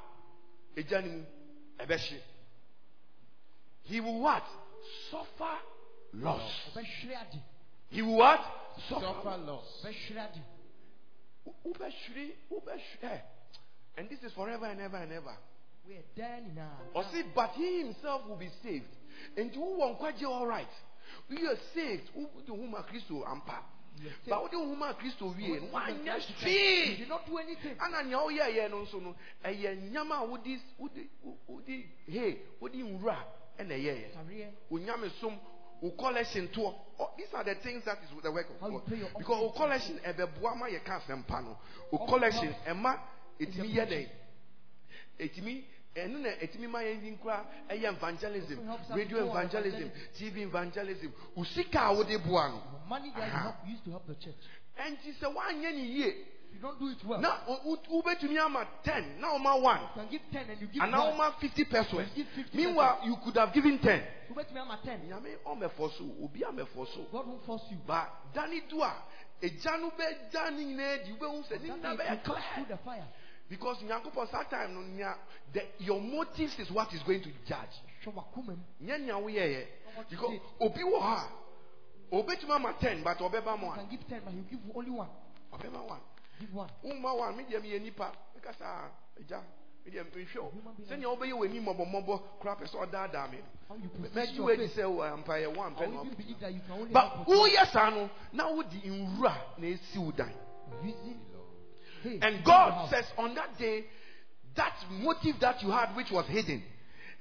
egya 0.77 1.01
ne 1.03 1.09
mu 1.09 1.25
ɛbɛhye. 1.79 2.21
He 3.85 4.01
will 4.01 4.21
what? 4.21 4.43
Suffer 5.11 5.59
loss. 6.15 6.51
He 7.91 8.03
will 8.03 8.17
what? 8.17 8.41
Suffer. 8.89 9.01
Suffer 9.05 9.37
loss. 9.39 9.85
Ɔbɛhwere 9.85 10.31
ade. 10.31 10.43
Wobɛhwere 11.67 12.31
wobɛhwere. 12.51 13.03
eh. 13.03 13.21
And 13.97 14.09
this 14.09 14.23
is 14.23 14.33
forever 14.33 14.67
and 14.67 14.81
ever 14.81 14.97
and 14.97 15.13
ever. 15.13 15.37
Woyɛ 15.89 16.03
now. 16.55 16.71
nyinaa. 16.95 17.13
see, 17.13 17.23
but 17.35 17.51
he 17.51 17.81
himself 17.81 18.27
will 18.27 18.37
be 18.37 18.49
saved. 18.63 18.85
Nkwagye 19.37 20.25
all 20.25 20.47
right. 20.47 20.69
Woyɛ 21.31 21.49
all 21.49 21.87
right. 21.87 22.01
Wode 22.15 22.49
ho 22.49 22.67
ma 22.67 22.83
Kristo 22.83 23.25
ampa. 23.27 23.59
You 24.01 24.07
are 24.09 24.13
saved. 24.13 24.29
Ba 24.31 24.41
wode 24.41 24.53
ho 24.55 24.75
ma 24.77 24.93
Kristo 24.95 25.35
wie 25.37 25.49
no 25.49 25.53
When 25.55 25.63
you 25.63 25.69
wanyɛ 25.73 26.05
get 26.05 26.21
to 26.23 26.33
Christ, 26.35 26.47
You 26.47 26.95
hwee. 26.95 26.99
did 26.99 27.09
not 27.09 27.27
do 27.27 27.39
anything. 27.39 27.77
and 27.81 28.09
nea 28.09 28.17
woyɛɛyɛ 28.19 28.71
no 28.71 28.85
nso 28.85 29.03
no 29.03 29.15
ɛyɛ 29.45 29.91
nyama 29.91 30.15
a 30.15 30.25
wode 30.27 30.61
wode 30.79 31.09
wode 31.49 31.85
he 32.07 32.37
wode 32.61 32.73
nwura 32.75 33.17
ɛna 33.59 33.73
ɛyɛɛyɛ 33.75 34.13
Career. 34.15 34.53
onyame 34.71 35.11
som 35.21 35.33
wo 35.33 35.41
collection 35.99 36.49
toɔ 36.49 36.75
oh, 36.99 37.11
these 37.17 37.33
are 37.35 37.45
the 37.45 37.55
things 37.57 37.85
that 37.85 37.99
is 38.05 38.23
the 38.23 38.31
work 38.31 38.47
of 38.51 38.61
God. 38.61 38.83
because 39.19 39.53
collection 39.57 39.99
ɛbɛboa 40.05 40.53
eh, 40.53 40.59
ma 40.59 40.67
yɛka 40.69 41.01
asɛmpa 41.01 41.43
no. 41.45 41.57
Wo 41.91 41.99
All 41.99 42.07
collection 42.09 42.55
ɛma 42.67 42.99
ɛtumi 43.41 43.75
yɛ 43.75 43.87
dɛn 43.89 44.09
preaching. 45.17 45.45
ɛtumi 45.45 45.65
ɛno 45.97 46.21
na 46.21 46.29
ɛtumi 46.31 46.69
ma 46.69 46.79
yɛn 46.81 47.19
nkura 47.19 47.45
ɛyɛ 47.71 47.97
evangelism 47.97 48.67
helps 48.67 48.91
us 48.91 48.97
radio 48.97 49.19
to 49.25 49.31
evangelism 49.31 49.81
evangelism. 49.81 50.17
tv 50.19 50.37
evangelism. 50.43 51.13
Wo 51.35 51.45
sika 51.45 51.79
a 51.81 51.95
wode 51.95 52.19
boa 52.25 52.49
no. 52.49 52.63
Money 52.89 53.11
that 53.17 53.27
you 53.27 53.33
Aha. 53.33 53.43
help, 53.43 53.55
used 53.67 53.85
to 53.85 53.91
help 53.91 54.07
the 54.07 54.15
church. 54.17 54.35
ɛnti 54.79 55.15
sɛ 55.19 55.35
woanyɛ 55.35 55.73
ne 55.73 55.85
yie 55.85 56.07
If 56.09 56.30
you 56.53 56.61
don't 56.61 56.79
do 56.79 56.89
it 56.89 56.99
well, 57.05 57.21
na 57.21 57.37
wo- 57.47 57.61
wo- 57.65 58.03
wobɛtumi 58.03 58.39
ama 58.39 58.67
10 58.85 59.19
na 59.21 59.33
woma 59.33 59.55
1 59.61 59.81
you 59.81 59.89
can 59.95 60.09
give 60.11 60.23
10 60.33 60.51
and 60.51 60.61
you 60.61 60.67
give 60.69 60.83
and 60.83 60.93
1. 60.93 60.99
now 60.99 61.13
over 61.13 61.35
50 61.41 61.65
pesos. 61.65 61.93
You 62.17 62.25
give 62.25 62.27
50 62.35 62.57
Meanwhile, 62.57 63.01
you 63.05 63.17
could 63.25 63.37
have 63.37 63.53
given 63.53 63.79
10. 63.79 64.03
So 64.29 64.35
wait 64.35 64.53
me, 64.53 64.61
I'm 64.61 64.71
at 64.71 64.83
10. 64.85 65.01
Nyame 65.09 65.37
so, 65.45 66.05
oh. 66.05 66.25
obi 66.25 66.41
amɛfɔ 66.41 66.87
so. 66.95 67.01
Oh. 67.01 67.07
God 67.13 67.27
won't 67.29 67.45
force 67.47 67.63
you. 67.71 67.79
But 67.87 68.09
dani 68.35 68.61
do 68.69 68.83
a, 68.83 68.93
egya 69.43 69.81
no 69.81 69.91
bɛ 69.91 70.31
da 70.33 70.51
ne 70.51 70.65
nyinaa 70.65 71.05
di, 71.05 71.13
wobɛhu 71.13 71.45
sɛ 71.49 71.61
ne 71.63 71.69
That 71.69 71.83
nyinaa 71.83 71.99
way 71.99 72.05
bɛyɛ 72.05 72.13
it 72.13 72.29
will 72.29 72.35
pass 72.35 72.45
through 72.55 72.65
clear. 72.65 72.77
the 72.77 72.85
fire. 72.85 73.09
Because 73.49 73.79
Nyankopɔn 73.83 74.31
saa 74.31 74.45
time 74.45 74.97
the, 75.53 75.61
your 75.79 76.01
motives 76.01 76.57
is 76.59 76.71
what 76.71 76.93
is 76.95 77.03
going 77.03 77.21
to 77.23 77.31
judge. 77.49 77.75
Hwɛ 78.05 78.15
w'akoma 78.15 78.47
mu. 78.57 78.87
Nyɛ 78.87 79.01
nea 79.01 79.15
woyɛɛyɛ. 79.15 79.67
what 79.97 80.11
you 80.11 80.17
Because 80.17 80.41
obi 80.61 80.81
wɔ 80.83 81.01
hɔ 81.01 81.17
a, 81.17 81.29
obetumi 82.13 82.51
ama 82.55 82.75
10 82.81 83.03
but 83.03 83.19
ɔbɛba 83.19 83.59
mo 83.59 83.69
You 83.69 83.75
can 83.75 83.89
give 83.91 84.09
10, 84.09 84.21
but 84.25 84.33
he'll 84.35 84.43
give 84.45 84.61
only 84.77 84.91
one. 84.91 85.09
ɔbɛba 85.53 85.89
1. 85.89 86.01
Give 86.41 86.55
one. 86.55 86.71
woma 86.85 87.15
wa 87.17 87.33
me 87.33 87.45
deɛ 87.45 87.61
meyɛ 87.63 87.83
nipa. 87.83 88.13
Meka 88.35 88.55
saa 88.59 88.89
agya 89.21 89.41
me 89.85 89.91
deɛ 89.93 90.05
mehwɛ 90.11 90.41
wo 90.41 90.53
sɛnea 90.89 91.07
wobɛyɛ 91.07 91.33
w'ani 91.39 91.61
mmɔbɔmmɔbɔ 91.61 92.21
kora 92.41 92.57
pɛ 92.57 92.67
sɛ 92.67 92.77
ɔdaadaa 92.89 93.31
me 93.31 93.39
How 93.69 93.77
you 93.77 93.83
no 93.83 94.09
position 94.09 94.15
mɛgye 94.15 94.41
wadi 94.45 94.67
sɛ 94.69 94.91
wo 94.91 95.03
ampa 95.03 95.33
yɛ 95.39 95.55
wo 95.57 95.63
ampɛ 95.63 95.83
I 95.83 95.87
na 95.87 95.97
will 95.97 96.07
even 96.07 96.15
believe 96.17 96.41
that 96.41 96.53
you 96.55 96.61
can 96.61 96.73
only 96.73 96.93
but 96.93 97.27
woyɛ 97.27 97.67
saa 97.73 97.91
no 97.91 98.11
na 98.33 98.49
wode 98.51 98.71
nwura 98.85 99.35
na 99.59 99.67
ɛsi 99.67 99.97
wo 99.99 100.11
dan. 100.13 100.33
You- 100.83 100.89
using. 100.89 101.21
Hey, 102.03 102.19
and 102.23 102.43
god 102.45 102.89
says 102.91 103.05
on 103.19 103.35
that 103.35 103.59
day 103.59 103.85
that 104.55 104.75
motive 104.91 105.39
that 105.41 105.63
you 105.63 105.71
had 105.71 105.95
which 105.95 106.11
was 106.11 106.27
hidden 106.27 106.63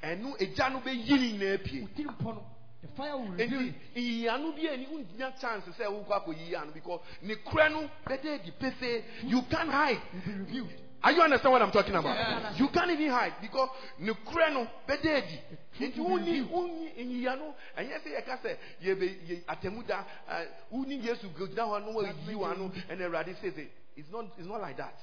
ɛno 0.02 0.38
agya 0.40 0.70
no 0.72 0.80
bɛyi 0.80 1.10
ne 1.10 1.38
nyinaa 1.38 1.58
pie 1.64 1.82
Within 1.82 2.08
upon 2.08 2.36
him, 2.36 2.44
the 2.82 2.88
fire 2.96 3.18
will 3.18 3.28
reveal 3.30 3.60
it. 3.68 3.76
nyiyia 3.96 4.38
no 4.38 4.52
bi 4.54 4.68
ani 4.70 4.88
wonnya 4.88 5.32
chance 5.40 5.66
sɛ 5.78 5.86
wokɔ 5.88 6.12
akɔyiyi 6.24 6.56
ano 6.62 6.72
because 6.72 7.02
ne 7.22 7.36
korɛ 7.36 7.72
no 7.72 7.90
bɛda 8.06 8.40
adi 8.40 9.04
you 9.28 9.42
can't 9.50 9.70
hide 9.70 10.00
Will 10.14 10.22
be 10.22 10.40
revealed. 10.40 10.70
Are 11.02 11.14
you 11.14 11.22
understand 11.22 11.54
what 11.54 11.62
I'm 11.62 11.72
talking 11.72 11.96
about? 11.96 12.16
Yes. 12.18 12.60
You 12.60 12.68
can't 12.70 12.92
even 12.92 13.10
hide 13.10 13.34
because 13.42 13.70
ne 14.00 14.12
korɛ 14.14 14.54
no 14.54 14.68
bɛda 14.88 15.18
adi 15.24 15.40
truth 15.78 15.94
nti 15.94 15.98
will 16.00 16.20
be 16.20 16.24
wonni 16.24 16.40
revealed. 16.40 16.52
wonni 16.52 16.92
nyiyia 16.98 17.36
no 17.38 17.56
ɛnyɛ 17.78 18.00
sɛ 18.00 18.10
yɛka 18.16 18.42
sɛ 18.44 18.58
yɛbɛ 18.82 19.28
yɛ 19.28 19.44
atemu 19.48 19.84
da 19.88 20.06
uh, 20.30 20.34
ɛ, 20.34 20.48
wonni 20.72 21.02
yesu 21.04 21.28
gyina 21.36 21.64
hɔ 21.68 21.86
no 21.86 22.00
wɔyiyi 22.00 22.36
wa 22.36 22.54
no 22.54 22.70
ɛna 22.90 23.02
awurade 23.10 23.36
sɛ 23.44 23.52
sɛ 23.56 23.68
it's 23.98 24.10
not 24.10 24.26
it's 24.38 24.48
not 24.48 24.62
like 24.62 24.78
that 24.78 24.96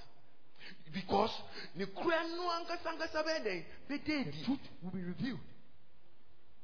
because 0.94 1.30
ne 1.74 1.84
korɛ 1.84 2.24
no 2.36 2.48
ankasa 2.56 2.88
ankasa 2.96 3.22
bɛyɛ 3.22 3.44
dɛn 3.44 3.64
bɛda 3.90 4.24
The 4.32 4.44
truth 4.44 4.60
will 4.82 4.90
be 4.92 5.02
revealed. 5.02 5.40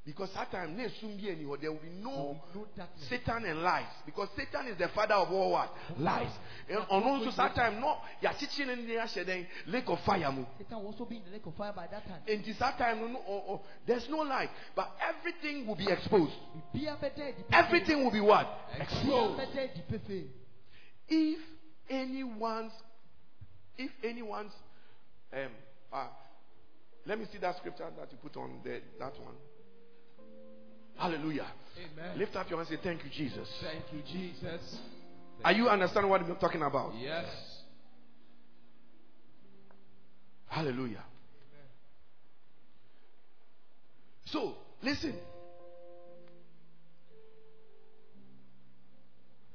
Because 0.05 0.33
that 0.35 0.51
time 0.51 0.77
na 0.77 0.85
esum 0.85 1.17
bi 1.17 1.31
ani 1.31 1.45
hɔ 1.45 1.61
there 1.61 1.71
will 1.71 1.79
be 1.79 1.91
no. 1.91 2.41
No. 2.55 2.67
Satan 3.09 3.45
and 3.45 3.63
lies 3.63 3.87
because 4.05 4.29
Satan 4.37 4.67
is 4.67 4.77
the 4.77 4.89
father 4.89 5.15
of 5.15 5.31
all 5.31 5.53
what 5.53 5.73
lies. 5.99 6.33
And 6.69 6.79
ɔno 6.89 7.21
nso 7.23 7.33
saa 7.33 7.49
time 7.51 7.81
no 7.81 7.99
ne 8.19 8.75
ne 8.75 8.97
ahyɛ 8.97 9.25
dɛn 9.25 9.47
lake 9.69 9.89
of 9.89 10.01
fire. 10.01 10.35
Satan 10.59 10.79
will 10.79 10.87
also 10.87 11.05
be 11.05 11.17
in 11.19 11.25
the 11.25 11.31
lake 11.31 11.47
of 11.47 11.55
fire 11.55 11.73
by 11.73 11.87
that 11.87 12.05
time. 12.07 12.21
Nti 12.27 12.53
saa 12.57 12.73
time 12.77 12.99
no 13.01 13.07
no 13.07 13.19
ɔ- 13.21 13.49
ɔ- 13.51 13.61
there's 13.87 14.09
no 14.09 14.19
lie 14.23 14.51
but 14.75 14.91
everything 15.01 15.67
will 15.67 15.77
be 15.77 15.87
exposed. 15.89 16.35
Everything 17.53 18.03
will 18.03 18.11
be 18.11 18.21
what 18.21 18.49
exposed. 18.81 19.41
If 21.09 21.39
anyone's 21.89 22.73
if 23.79 23.91
anyone's 24.03 24.53
um 25.33 25.51
uh, 25.93 26.07
let 27.07 27.19
me 27.19 27.27
see 27.31 27.39
that 27.39 27.57
scripture 27.59 27.87
that 27.99 28.11
you 28.11 28.19
put 28.19 28.37
on 28.37 28.61
there 28.65 28.81
that 28.99 29.13
one. 29.21 29.35
Hallelujah. 30.97 31.47
Amen. 31.79 32.19
Lift 32.19 32.37
up 32.37 32.49
your 32.49 32.59
hands 32.59 32.71
and 32.71 32.79
say 32.79 32.85
thank 32.85 33.03
you 33.05 33.11
Jesus. 33.11 33.49
Thank 33.63 33.85
you, 33.93 34.03
Jesus. 34.13 34.77
Are 35.45 35.53
you 35.53 35.69
understanding 35.69 36.11
what 36.11 36.21
I'm 36.21 36.37
talking 36.37 36.63
about? 36.63 36.93
Yes. 36.97 37.27
Hallelujah. 40.49 41.03
So, 44.27 44.55
listen. 44.83 45.15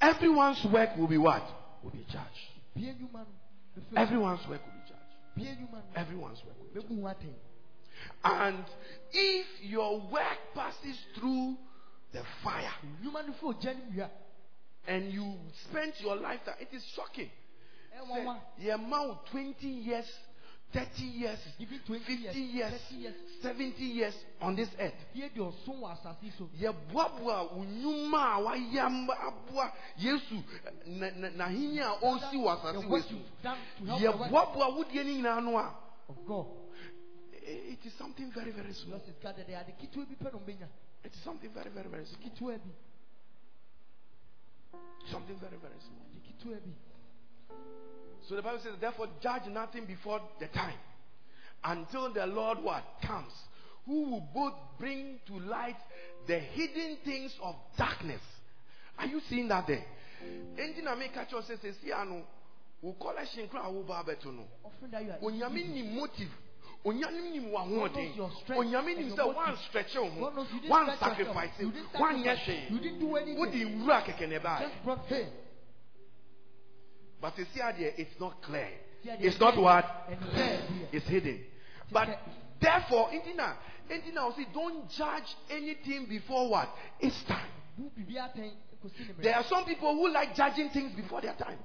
Everyone's 0.02 0.64
work 0.72 0.96
will 0.98 1.08
be 1.08 1.18
what? 1.18 1.44
Will 1.84 1.92
be 1.92 2.06
judged. 2.12 2.52
Bie 2.76 2.94
nnwuma 2.94 3.26
no, 3.26 3.82
bɛfɛ- 3.82 3.98
Everyone's 4.02 4.48
work 4.48 4.62
will 4.66 4.74
be 4.74 4.88
judged. 4.88 5.36
Bie 5.36 5.56
nnwuma 5.56 5.72
no, 5.78 5.84
Everyone's 5.96 6.40
work 6.46 6.56
will 6.60 6.68
be 6.68 6.80
judged. 6.82 7.28
Bɛbu 8.24 8.24
ho 8.24 8.30
atɛn. 8.30 8.48
And 8.48 8.66
if 9.14 9.46
your 9.64 10.00
work 10.12 10.38
passes 10.54 10.98
through 11.16 11.56
the 12.14 12.22
fire 12.44 12.72
Nnwuma 13.04 13.28
no 13.28 13.34
fo 13.42 13.54
gya 13.54 13.74
no 13.96 14.10
and 14.88 15.12
you 15.12 15.34
spent 15.70 16.00
your 16.02 16.16
lifetime, 16.16 16.56
it 16.62 16.70
is 16.74 16.84
shocking. 16.96 17.30
Eh, 17.94 18.00
Ɛnwanwa. 18.02 18.40
The 18.60 18.70
amount 18.70 19.26
20 19.32 19.68
years, 19.68 20.06
30 20.74 21.04
years, 21.04 21.40
50 21.58 21.94
years, 21.94 22.36
years, 22.36 22.72
30 22.90 22.96
years. 22.96 23.16
70 23.42 23.84
years 23.84 24.14
on 24.42 24.56
this 24.56 24.70
earth. 24.80 24.94
Fie 25.14 25.30
de 25.30 25.40
ɔso 25.42 25.68
wɔ 25.68 25.92
asase 25.98 26.32
so. 26.38 26.50
yɛboaboa 26.60 27.52
wo 27.54 27.64
nnwuma 27.64 28.38
a 28.38 28.42
wayɛ 28.44 28.80
ama 28.86 29.72
yesu 29.98 30.44
na- 30.86 31.10
na- 31.12 31.30
n'ahenni 31.30 31.80
a 31.80 31.98
ɔresi 32.06 32.36
wɔ 32.36 32.62
The 32.62 32.68
asase 32.80 32.86
wɔ 32.86 32.90
work 32.90 33.04
so 33.04 33.10
you've 33.16 33.42
done 33.44 33.58
to 33.80 33.86
help 33.86 34.00
the 34.00 34.12
work 34.12 34.32
yɛboaboa 34.32 34.76
wo 34.76 34.84
deɛ 34.84 35.06
no 35.06 35.12
nyinaa 35.30 35.44
no 35.44 35.58
a 35.58 35.76
of 36.10 36.26
God. 36.28 36.46
I- 37.48 37.74
it 37.74 37.86
is 37.86 37.94
something 37.98 38.32
very 38.32 38.52
very 38.52 38.74
small. 38.74 39.00
It's 39.08 39.20
gathered 39.22 39.48
there. 39.48 39.60
Ade 39.60 39.74
ketewa 39.80 40.06
bi 40.06 40.16
pɛ 40.16 40.60
na 40.60 40.68
it 41.04 41.14
is 41.14 41.24
something 41.24 41.50
very 41.54 41.70
very 41.70 41.88
very 41.90 42.06
small. 42.06 42.60
Something 45.12 45.40
very 45.40 45.58
very 45.58 45.80
small. 45.80 46.06
Ade 46.12 46.22
ketewa 46.28 46.60
bi. 46.60 46.72
so 48.28 48.36
the 48.36 48.42
bible 48.42 48.60
says 48.60 48.74
therefore 48.80 49.08
judge 49.22 49.48
nothing 49.48 49.86
before 49.86 50.22
the 50.40 50.48
time. 50.48 50.78
Until 51.64 52.14
the 52.14 52.26
lord 52.28 52.60
what? 52.62 52.84
Comes. 53.02 53.34
Who 53.86 54.12
will 54.12 54.28
both 54.34 54.54
bring 54.78 55.20
to 55.28 55.40
light 55.40 55.78
the 56.28 56.38
hidden 56.40 56.98
things 57.06 57.34
of 57.42 57.56
darkness. 57.78 58.22
Are 59.00 59.06
you 59.08 59.22
seeing 59.30 59.48
that 59.48 59.66
there? 59.68 59.86
Enti 60.58 60.84
na 60.84 60.96
meka 60.96 61.26
kyerɛ 61.26 61.34
wo 61.34 61.42
sɛ 61.42 61.58
sɛsi 61.58 61.92
a 62.02 62.06
no 62.06 62.26
wo 62.82 62.94
collection 62.94 63.48
kora 63.48 63.64
a 63.64 63.72
woba 63.72 64.04
abɛto 64.04 64.26
no 64.36 64.46
Offering 64.64 64.92
that 64.92 65.04
you 65.06 65.44
are 65.44 65.50
motive 65.84 66.30
onyame 66.86 67.32
nim 67.32 67.52
w'ahoɔden 67.52 68.56
onyame 68.56 68.96
nim 68.96 69.10
sɛ 69.10 69.18
motive. 69.18 69.36
woanstretche 69.36 69.98
wo 70.00 70.10
ho 70.10 70.20
God 70.22 70.36
knows 70.36 70.48
you 70.54 70.60
didn't 70.62 70.96
stretch 70.96 71.18
woansacrifice 71.18 71.60
yourself. 71.60 71.60
You 71.60 71.72
didn't 71.72 71.94
woanyɛ. 71.94 72.70
You 72.70 72.78
hwee 72.78 73.00
do 73.00 73.08
wode 73.08 73.54
nwura 73.54 74.04
kɛkɛ 74.04 74.30
ne 74.30 74.40
baɛ 74.40 74.60
Just 74.62 74.84
brought 74.84 75.06
hay. 75.08 75.28
but 77.22 77.36
sɛsi 77.36 77.60
adeɛ 77.60 77.94
it's 77.98 78.20
not 78.20 78.42
clear 78.42 78.70
it's 79.04 79.40
not 79.40 79.58
what 79.58 79.86
and 80.10 80.20
clear 80.20 80.58
here. 80.58 80.90
is 80.92 81.04
hidden. 81.04 81.40
But 81.92 82.20
therefore, 82.60 83.10
Intina, 83.10 83.56
Intina, 83.90 84.36
see, 84.36 84.46
don't 84.54 84.90
judge 84.90 85.36
anything 85.50 86.08
before 86.10 86.50
what? 86.50 86.68
It's 87.00 87.24
time. 87.24 87.48
Bu 87.78 87.90
biribi 87.96 88.16
atɛn 88.18 88.52
kɔsi 88.84 89.00
ne 89.08 89.14
mmerɛ. 89.14 89.24
There 89.24 89.36
are 89.36 89.44
some 89.46 89.66
people 89.66 89.94
who 89.94 90.10
like 90.10 90.36
judging 90.36 90.70
things 90.70 90.94
before 90.96 91.22
their 91.22 91.36
time. 91.36 91.60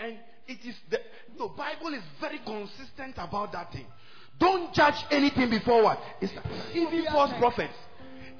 Wɔn 0.00 0.08
mo 0.08 0.08
pa 0.08 0.08
atɛn 0.08 0.08
mu 0.08 0.08
paa. 0.08 0.08
Mo 0.08 0.08
yi 0.08 0.08
atɛn. 0.08 0.08
And 0.08 0.18
it 0.46 0.64
is 0.66 0.76
the, 0.90 1.00
the 1.38 1.48
Bible 1.48 1.94
is 1.94 2.02
very 2.20 2.38
consistent 2.38 3.14
about 3.18 3.52
that 3.52 3.72
thing. 3.72 3.86
Don't 4.38 4.72
judge 4.72 5.04
anything 5.10 5.50
before 5.50 5.82
what? 5.82 6.00
It's. 6.20 6.32
Even 6.74 7.04
false 7.06 7.32
prophets. 7.38 7.74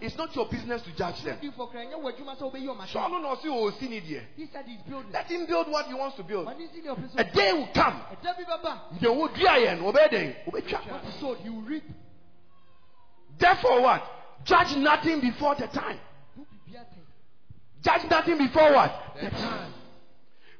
It's 0.00 0.16
not 0.16 0.34
your 0.34 0.48
business 0.48 0.80
to 0.82 0.96
judge 0.96 1.22
them. 1.22 1.36
Di 1.42 1.50
fɔ 1.50 1.70
kura 1.70 1.84
nyɛ 1.84 2.00
wɔ 2.00 2.16
adwuma 2.16 2.34
sɛ 2.38 2.50
ɔbɛyi 2.50 2.66
ɔma 2.68 2.86
So 2.88 3.00
I 3.00 3.08
don't 3.10 3.22
know, 3.22 3.36
see, 3.42 3.48
oh, 3.50 3.70
see, 3.78 3.88
need 3.88 4.04
here. 4.04 4.26
He 4.34 4.46
said 4.50 4.64
he's 4.66 4.80
building. 4.88 5.12
Let 5.12 5.26
him 5.26 5.44
build 5.44 5.70
what 5.70 5.86
he 5.86 5.94
wants 5.94 6.16
to 6.16 6.22
build. 6.22 6.46
Mani 6.46 6.68
si 6.72 6.80
ne 6.80 6.88
ɔpɛ 6.88 7.18
A 7.18 7.24
day 7.24 7.52
will 7.52 7.68
come. 7.74 8.00
ɛda 8.16 8.36
bi 8.36 8.44
bɛba. 8.44 9.00
The 9.00 9.12
wood 9.12 9.30
obey 9.32 10.10
them, 10.10 10.46
obey 10.48 10.62
chap. 10.66 10.90
What 10.90 11.04
he 11.04 11.20
sowed, 11.20 11.44
will 11.44 11.60
reap. 11.60 11.84
Therefore, 13.38 13.82
what? 13.82 14.02
Judge 14.44 14.76
nothing 14.76 15.20
before 15.20 15.54
the 15.56 15.66
time. 15.66 15.98
Bu 16.34 16.46
biribi 16.46 16.78
atɛn. 16.78 17.04
Judge 17.82 18.10
nothing 18.10 18.38
before 18.38 18.72
what? 18.72 19.16
The 19.20 19.30
time. 19.30 19.74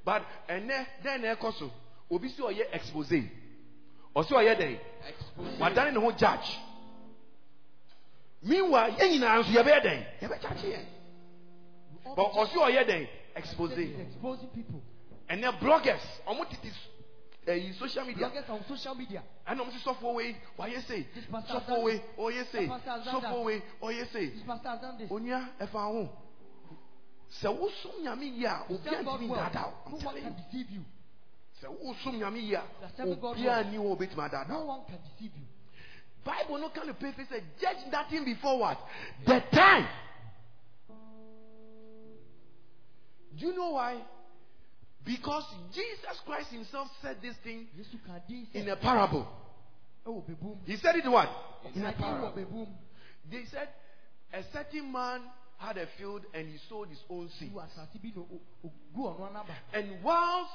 But 0.05 0.23
ɛnɛ 0.49 0.87
dɛn 1.03 1.21
na 1.23 1.35
ɛkɔ 1.35 1.53
so 1.59 1.71
obi 2.11 2.29
si 2.29 2.43
ɔyɛ 2.43 2.73
expose. 2.73 3.23
Ɔyɛ 4.17 4.57
dɛn 4.59 4.79
Expose. 5.09 5.59
wadane 5.61 5.93
ne 5.95 6.01
ho 6.01 6.13
judge. 6.13 6.59
Meanwhile 8.43 8.93
yɛn 8.97 9.11
nyinaa 9.11 9.39
nso 9.43 9.51
yɛbɛyɛ 9.53 9.81
dɛn 9.83 10.05
yɛbɛ 10.23 10.41
judge 10.43 10.65
yɛn 10.65 10.87
All 12.07 12.15
but 12.17 12.33
the 12.33 12.39
ɔsi 12.41 12.57
ɔyɛ 12.57 12.85
dɛn 12.89 13.09
expose 13.37 13.79
exposing 13.79 14.49
people. 14.49 14.83
ɛnɛ 15.29 15.59
bloggers 15.61 16.03
ɔmo 16.27 16.49
tete 16.49 16.73
eh, 17.47 17.53
ɛyi 17.53 17.75
social 17.79 18.05
media. 18.05 18.29
Bloggers 18.29 18.49
on 18.51 18.65
social 18.67 18.95
media. 18.95 19.23
ɛna 19.47 19.61
ɔmo 19.61 19.71
si 19.73 19.79
sɔfo 19.79 20.15
wei 20.15 20.37
wayɛ 20.59 20.83
sei 20.87 21.07
This 21.15 21.25
pastor 21.31 21.53
has 21.53 21.63
sɔfo 21.63 21.83
wei 21.85 22.03
ɔyɛ 22.19 22.47
sei 22.51 22.67
That 22.67 22.83
pastor 22.85 22.91
has 22.91 23.23
sɔfo 23.23 23.45
wei 23.45 23.63
ɔyɛ 23.83 24.13
sei 24.13 24.27
This 24.31 24.43
pastor 24.43 24.69
has 24.71 24.81
done 24.81 25.09
onua 25.11 25.49
ɛfa 25.61 25.93
ho 25.93 26.09
sɛ 27.43 27.49
wosom 27.59 28.03
nyame 28.03 28.25
yie 28.27 28.47
a 28.47 28.65
obi 28.69 28.83
Serve 28.91 29.05
God 29.05 29.21
antumi 29.21 29.29
well. 29.29 29.41
dada 29.53 29.67
o 29.67 29.91
No 29.91 29.97
i'm 29.97 30.03
telling 30.03 30.23
can 30.23 30.35
you 30.35 30.45
deceive 30.51 30.71
you. 30.71 30.85
sɛ 31.63 31.69
wosom 31.83 32.19
nyame 32.19 32.41
yie 32.43 32.55
a 32.57 32.63
You 32.63 32.85
are 32.85 32.91
serving 32.97 33.21
God 33.21 33.37
obiara 33.37 33.63
well. 33.65 33.71
ni 33.71 33.77
hɔ 33.79 33.97
obetumi 33.97 34.23
adada 34.29 34.49
No 34.49 34.61
o. 34.63 34.65
one 34.67 34.81
can 34.87 34.99
deceive 35.05 35.33
you. 35.37 35.47
Bible 36.25 36.59
no 36.59 36.69
kind 36.71 36.91
of 36.91 36.99
paper 36.99 37.25
said, 37.31 37.43
judge 37.61 37.87
nothing 37.91 38.25
before 38.25 38.59
what? 38.59 38.79
The 39.27 39.41
time. 39.53 39.87
Do 43.39 43.47
you 43.47 43.55
know 43.55 43.71
why? 43.71 44.03
Because 45.05 45.45
Jesus 45.73 46.21
Christ 46.27 46.51
himself 46.51 46.89
said 47.01 47.17
this 47.23 47.35
thing 47.43 47.69
Yesu 47.79 47.97
ka 48.07 48.19
di 48.29 48.47
in 48.53 48.69
a 48.69 48.77
parable. 48.77 49.27
Oh, 50.05 50.25
he 50.67 50.77
said 50.77 50.97
it 50.97 51.09
what? 51.09 51.29
In 51.75 51.85
a 51.87 51.93
Ka 51.95 51.99
di 51.99 52.21
wɔ 52.21 52.35
parable. 52.35 52.69
They 53.31 53.45
said 53.51 53.69
a 54.33 54.43
certain 54.53 54.93
man 54.93 55.23
had 55.61 55.77
a 55.77 55.87
field 55.99 56.23
and 56.35 56.49
he 56.49 56.57
sowed 56.69 56.89
his 56.89 56.99
own 57.11 57.29
seed. 57.39 57.53
And 59.75 60.03
whilst 60.03 60.51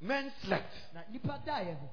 men 0.00 0.32
slept, 0.44 0.72
Na 0.94 1.00
nipa 1.12 1.40
da 1.44 1.58
yɛ 1.60 1.78
ho. 1.78 1.88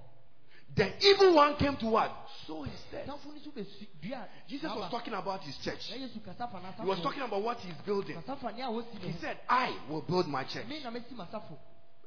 the 0.76 0.92
evil 1.06 1.36
one 1.36 1.56
came 1.58 1.76
to 1.78 1.86
what? 1.88 2.12
sow 2.48 2.64
his 2.64 2.80
tares. 2.90 3.08
Tamfo 3.08 3.28
no 3.28 3.34
nso 3.40 3.52
bɛsi- 3.54 3.88
dua 4.02 4.28
Jesus 4.48 4.72
was 4.74 4.90
talking 4.92 5.14
about 5.14 5.42
his 5.44 5.58
church. 5.58 5.92
Na 5.92 5.98
Yesu 5.98 6.24
kasa 6.24 6.48
fa 6.48 6.58
n'asafo 6.60 6.84
He 6.84 6.90
was 6.90 7.00
talking 7.02 7.22
about 7.22 7.42
what 7.44 7.60
he's 7.60 7.76
building. 7.86 8.16
Kasa 8.16 8.36
fa 8.38 8.52
nea 8.54 8.66
wosi 8.70 8.94
ne 9.02 9.12
He 9.12 9.20
said, 9.20 9.38
I 9.50 9.76
will 9.90 10.02
build 10.02 10.28
my 10.28 10.44
church, 10.46 10.66
Me 10.68 10.82
na 10.84 10.90
mesi 10.90 11.14
m'asafo. 11.16 11.58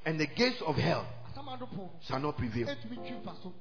and 0.07 0.19
the 0.19 0.27
gates 0.27 0.61
of 0.63 0.77
hell 0.77 1.05
Asamado 1.33 1.67
pon 1.69 1.79
no, 1.87 1.91
shall 2.09 2.19
not 2.21 2.37
prevail. 2.39 2.67
etumi 2.67 2.97
twi 2.97 3.13
mfa 3.23 3.35
so. 3.43 3.53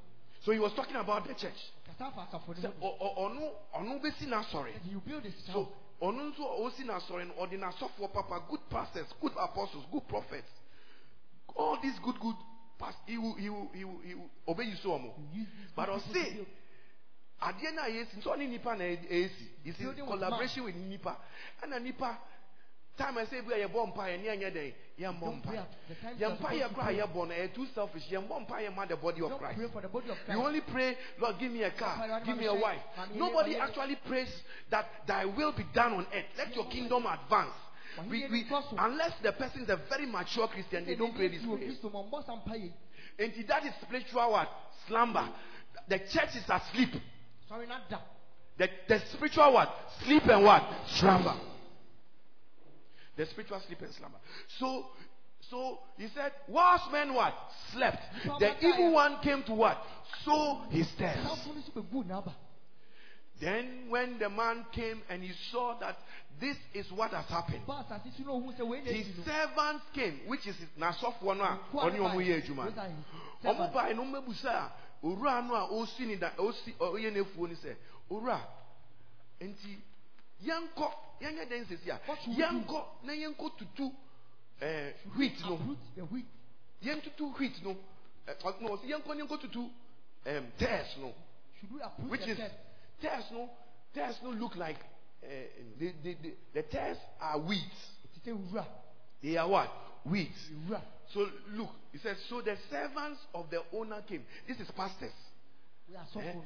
So 0.43 0.51
he 0.51 0.59
was 0.59 0.71
talking 0.73 0.95
about 0.95 1.27
the 1.27 1.33
church. 1.33 1.59
No. 1.99 2.11
Said 2.61 2.73
So. 5.53 5.67
Ɔno 6.01 6.31
nso 6.31 6.43
a 6.43 6.55
ɔsi 6.69 6.83
n'asɔre 6.85 7.27
no 7.27 7.33
ɔde 7.35 7.57
n'asɔfoɔ 7.57 8.11
papa 8.13 8.43
good 8.49 8.61
pastors 8.69 9.07
good 9.21 9.33
apostles 9.37 9.85
good 9.91 10.07
prophets 10.07 10.49
all 11.55 11.77
these 11.81 11.97
good 11.99 12.19
good 12.19 12.35
past 12.77 12.97
he 13.07 13.17
will 13.17 13.33
he 13.35 13.43
he 13.73 13.85
he 14.07 14.13
will 14.15 14.29
obeyi 14.47 14.75
so 14.81 14.89
ɔmo. 14.89 15.13
You 15.33 15.45
But 15.75 15.85
good 15.85 15.91
I'll 15.93 15.99
people 16.01 16.13
to 16.13 16.29
say, 16.29 16.33
build. 16.35 16.47
adeɛ 17.41 17.75
no 17.75 17.81
yɛsi 17.83 18.17
nso 18.17 18.35
ɔne 18.35 18.49
nipa 18.49 18.75
na 18.75 18.83
ɛsi 18.83 19.47
it's 19.63 19.79
in 19.79 20.05
collaboration 20.05 20.63
with 20.65 20.75
nipa 20.75 21.17
ɛna 21.63 21.81
nipa 21.81 22.19
time 22.97 23.15
ɛsɛ 23.15 23.39
ebi 23.39 23.53
a 23.53 23.67
yɛbɔ 23.67 23.87
mpa 23.87 24.03
yɛ 24.09 24.17
ne 24.21 24.27
yɛnyɛ 24.27 24.51
dɛn 24.53 24.73
yɛmbɔ 24.99 25.19
Don't 25.21 25.37
mpa 25.41 25.49
pray 25.49 25.57
at 25.57 25.71
the 25.87 25.95
time 25.95 26.15
yɛn 26.15 26.19
you 26.19 26.25
are 26.25 26.31
mpa 26.31 26.37
supposed 26.37 26.61
yɛ 26.61 26.67
to 26.67 26.73
kora 26.75 26.85
pray. 26.85 26.97
yɛbɔ 26.97 27.15
no 27.27 27.33
ɛyɛ 27.35 27.53
too 27.53 27.67
selfish 27.73 28.07
yɛmbɔ 28.09 28.39
mpa 28.47 28.55
yɛ 28.61 28.75
ma 28.75 28.85
the 28.85 28.95
body 28.95 29.21
of 29.21 29.37
Christ 29.37 29.57
pray 29.57 29.67
for 29.67 29.81
the 29.81 29.87
body 29.87 30.09
of 30.09 30.17
you 30.27 30.41
only 30.41 30.61
pray, 30.61 30.97
Lord, 31.19 31.39
give 31.39 31.51
me 31.51 31.63
a 31.63 31.71
car, 31.71 32.21
give 32.25 32.37
me 32.37 32.45
a 32.45 32.53
wife. 32.53 32.81
Nobody 33.13 33.57
actually 33.57 33.95
prays 34.07 34.29
that 34.69 34.85
thy 35.07 35.25
will 35.25 35.51
be 35.51 35.63
done 35.73 35.93
on 35.93 36.07
earth. 36.13 36.25
Let 36.37 36.55
your 36.55 36.65
kingdom 36.67 37.05
advance. 37.05 37.53
We, 38.09 38.27
we, 38.29 38.45
unless 38.77 39.13
the 39.23 39.31
person 39.31 39.61
is 39.61 39.69
a 39.69 39.79
very 39.89 40.05
mature 40.05 40.47
Christian, 40.49 40.85
they 40.85 40.95
don't 40.95 41.15
pray 41.15 41.29
this 41.29 41.41
Yesu 41.41 41.55
prayer. 41.57 41.69
Kristo 41.69 41.91
ma 41.93 42.03
ɔmbɔ 42.03 42.25
sampa 42.25 42.51
yɛ. 42.51 42.71
And 43.17 43.31
that 43.47 43.65
is 43.65 43.73
spiritual 43.81 44.31
what? 44.31 44.49
Slumber. 44.87 45.29
The 45.87 45.99
church 45.99 46.35
is 46.35 46.43
asleep. 46.49 46.89
Sɔre 47.49 47.67
na 47.67 47.79
da. 47.89 47.99
The, 48.57 48.69
the 48.87 48.99
spiritual 49.13 49.53
what? 49.53 49.73
Sleep 50.03 50.23
and 50.25 50.43
what? 50.43 50.63
Slumber. 50.87 51.35
The 53.17 53.25
spiritual 53.27 53.61
sleep 53.65 53.81
and 53.81 53.93
slumber. 53.93 54.17
So, 54.59 54.85
so 55.49 55.79
he 55.97 56.07
said, 56.13 56.31
whilst 56.47 56.91
men 56.91 57.13
what? 57.13 57.33
Slept. 57.73 57.97
The 58.39 58.65
evil 58.65 58.93
one 58.93 59.17
came 59.23 59.43
to 59.43 59.53
what? 59.53 59.77
So 60.23 60.61
he 60.69 60.83
tares. 60.97 61.25
Tamfo 61.25 61.47
no 61.47 61.61
nso 61.61 61.71
bɛgu 61.73 62.05
n'aba. 62.05 62.33
Then 63.41 63.87
when 63.89 64.17
the 64.17 64.29
man 64.29 64.65
came 64.73 65.01
and 65.09 65.21
he 65.21 65.31
saw 65.51 65.77
that 65.79 65.97
this 66.39 66.55
is 66.73 66.85
what 66.91 67.11
has 67.11 67.25
happened, 67.25 67.61
Ba 67.67 67.85
asase 67.85 68.15
so 68.17 68.23
na 68.23 68.31
ohun 68.31 68.55
sɛ 68.57 68.67
wei 68.67 68.81
na 68.81 68.91
his 68.91 69.07
servants 69.25 69.83
came, 69.93 70.21
which 70.27 70.47
is 70.47 70.55
n'asɔfoɔ 70.79 71.37
no 71.37 71.43
a 71.43 71.59
Kó 71.71 71.83
ɔne 71.83 71.97
ɔmo 71.97 72.09
aba 72.11 72.17
yɛ 72.17 72.25
yi. 72.25 72.41
adwuma. 72.41 72.65
His 72.65 73.51
Ɔmo 73.51 73.95
no 73.95 74.21
ɔmo 74.21 74.71
owura 75.05 75.41
no 75.47 75.55
a 75.55 75.67
osi 75.69 76.05
ni 76.05 76.15
da 76.15 76.31
osi 76.37 76.73
ɔyɛ 76.79 77.11
n'efuo 77.13 77.47
ni 77.47 77.55
sɛ 77.55 77.75
owura 78.09 78.39
nti 79.41 79.77
yɛnkɔ 80.45 80.91
yɛnyɛ 81.21 81.49
dɛn 81.49 81.67
sisi 81.67 81.89
a 81.89 81.99
What 82.05 82.19
should 82.21 82.29
we 82.29 82.35
do? 82.35 82.41
yɛnkɔ 82.43 82.85
na 83.03 83.13
yɛnkɔ 83.13 83.57
tutu 83.57 83.91
ɛɛ 84.61 84.93
wheat 85.17 85.39
no 85.41 85.53
Uproot 85.55 85.77
the 85.95 86.01
wheat. 86.05 86.25
yɛntutu 86.83 87.37
wheat 87.39 87.63
no 87.63 87.75
ɛ 88.27 88.61
no 88.61 88.69
ɔsi 88.77 88.85
yɛnkɔ 88.89 89.07
na 89.15 89.23
yɛnkɔ 89.25 89.41
tutu 89.41 89.69
ɛɛm 90.25 90.45
tares 90.57 90.97
no. 90.99 91.13
Should 91.59 91.71
we 91.73 91.81
uproot 91.81 92.09
which 92.11 92.21
the 92.21 92.31
is 92.31 92.51
tares 93.01 93.25
no 93.31 93.49
tares 93.93 94.15
no 94.23 94.29
look 94.31 94.55
like 94.55 94.77
uh, 95.23 95.27
the, 95.79 95.91
the, 96.03 96.13
the, 96.21 96.33
the 96.53 96.63
tares 96.63 96.97
are 97.19 97.39
weeds 97.39 97.89
Ti 98.23 98.31
sɛ 98.31 98.51
wura. 98.51 98.65
they 99.21 99.37
are 99.37 99.47
what 99.47 99.69
weeds 100.05 100.49
so 101.13 101.27
look 101.51 101.69
he 101.91 101.97
says 101.99 102.17
so 102.29 102.41
the 102.41 102.55
servants 102.69 103.19
of 103.33 103.49
the 103.49 103.61
owner 103.73 104.01
came 104.07 104.23
this 104.47 104.59
is 104.59 104.67
pastors 104.75 105.13
We 105.89 105.95
are 105.95 106.01
eh? 106.03 106.13
suffering. 106.13 106.43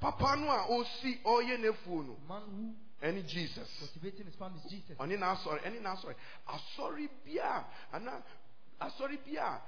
papa 0.00 0.36
no 0.36 0.48
a 0.50 0.66
osi 0.70 1.22
ɔyɛ 1.24 1.58
n'efuo 1.60 2.06
no 2.06 2.16
Man 2.28 2.42
who 2.50 2.74
ɛne 3.02 3.26
jesus? 3.26 3.68
Cultivating 3.78 4.26
his 4.26 4.34
farm 4.36 4.54
is 4.56 4.70
Jesus. 4.70 4.96
ɔne 4.98 5.16
n'asɔre 5.18 5.60
ɛne 5.64 5.80
n'asɔre 5.82 6.14
asɔre 6.46 7.08
bia. 7.24 7.64
Ana 7.92 8.22
ah, 8.80 8.86
asɔre 8.88 9.18
bia. 9.24 9.60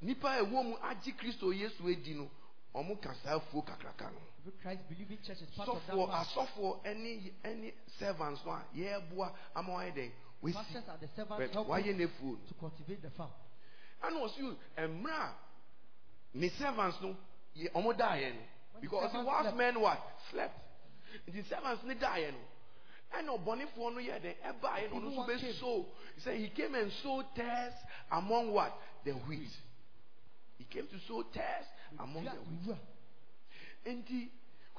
Nipa 0.00 0.28
a 0.28 0.42
ɛwɔ 0.42 0.64
mu 0.64 0.76
agye 0.82 1.12
kristo 1.16 1.52
yesu 1.52 1.88
edi 1.88 2.14
no 2.14 2.28
ɔmo 2.74 3.00
ka 3.00 3.14
saa 3.22 3.38
afuo 3.38 3.62
kakraka 3.64 4.10
no. 4.10 4.18
Every 4.40 4.52
Christ 4.60 4.80
believing 4.88 5.18
church 5.24 5.40
is 5.42 5.48
part 5.56 5.68
of 5.68 5.86
that 5.86 5.94
sɔfoɔ 5.94 6.10
asɔfoɔ 6.10 6.82
ɛne 6.84 7.32
ɛne 7.44 7.72
servants 7.98 8.42
no 8.44 8.52
a 8.52 8.64
yɛreboa 8.74 9.32
ama 9.54 9.72
wɔayɛ 9.72 9.94
dɛn 9.94 10.12
wesi. 10.42 10.54
Pastors 10.54 10.88
are 10.88 10.98
the 10.98 11.08
servants 11.14 11.38
but 11.38 11.52
helping 11.52 11.72
wɔayɛ 11.72 11.94
n'efuo 11.96 12.32
no 12.32 12.38
to 12.48 12.54
cultivate 12.54 13.02
the 13.02 13.10
farm. 13.10 13.30
ɛna 14.02 14.18
ɔsi 14.18 14.56
mmerɛ 14.78 15.14
a 15.14 15.34
ne 16.34 16.48
servants 16.50 17.00
no 17.02 17.16
ɔmo 17.74 17.96
daeɛ 17.96 18.34
no 18.34 18.40
because 18.80 19.12
servants 19.12 19.26
whilst 19.28 19.56
men 19.56 19.80
what? 19.80 19.98
Slept 20.30 20.67
nti 21.28 21.42
servants 21.48 21.82
ne 21.84 21.94
daeɛ 21.94 22.32
no 22.32 22.38
ɛna 23.12 23.38
ɔbɔnefoɔ 23.38 23.94
no 23.94 24.00
yɛ 24.00 24.20
dɛn 24.20 24.36
ɛbaeɛ 24.44 24.90
no 24.90 24.96
ɔno 24.96 25.10
Evil 25.10 25.10
nso 25.10 25.16
one 25.16 25.28
bɛ 25.28 25.40
came. 25.40 25.52
sow 25.54 25.86
he 26.14 26.20
said 26.20 26.36
he 26.40 26.48
came 26.50 26.74
and 26.74 26.92
sowed 27.02 27.26
tares 27.34 27.74
among 28.12 28.52
what 28.52 28.72
the 29.04 29.12
wheat 29.12 29.50
he 30.58 30.64
came 30.64 30.86
to 30.88 30.98
sow 31.06 31.22
tares 31.32 31.66
among 31.98 32.24
the 32.24 32.30
wheat 32.30 32.66
Wura. 32.66 32.78
nti 33.86 34.28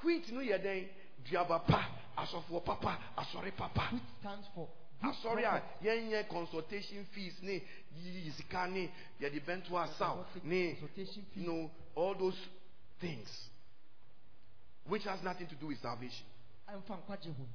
wheat 0.04 0.28
no 0.32 0.40
yɛ 0.40 0.58
dɛn 0.62 0.88
duaba 1.30 1.58
pa 1.66 1.88
asɔfoɔ 2.18 2.64
papa 2.64 2.98
asɔre 3.18 3.54
papa 3.56 3.88
Which 3.92 4.02
stands 4.20 4.46
for 4.54 4.68
good 5.02 5.12
asɔre 5.14 5.40
a 5.44 5.60
prophet. 5.60 5.82
yɛnyɛ 5.82 6.28
consultation 6.28 7.04
fees 7.12 7.34
ne 7.42 7.62
yiyi 7.98 8.32
sika 8.36 8.66
ne 8.68 8.90
yɛde 9.20 9.40
bɛnto 9.44 9.70
asaw 9.72 10.24
ne 10.44 10.74
Consultation 10.76 11.26
fee. 11.34 11.40
you 11.40 11.46
know 11.46 11.70
all 11.96 12.14
those 12.14 12.38
things 13.00 13.28
which 14.88 15.04
has 15.04 15.22
nothing 15.22 15.46
to 15.46 15.54
do 15.56 15.66
with 15.68 15.80
salvation. 15.80 16.26
Ɛmfa 16.68 16.96
nkwagye 17.02 17.34
ho. 17.36 17.46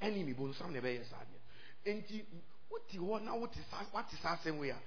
enemy 0.00 0.34
bonsam 0.34 0.72
na 0.72 0.80
ɛbɛyɛ 0.80 1.04
saa 1.10 1.24
deɛ 1.24 1.94
nti 1.98 2.24
wote 2.70 2.92
hɔ 2.98 3.22
na 3.22 3.34
wote 3.34 3.58
saa 3.70 3.84
wate 3.92 4.16
saa 4.22 4.36
asɛm 4.36 4.58
wei 4.58 4.70
a 4.70 4.78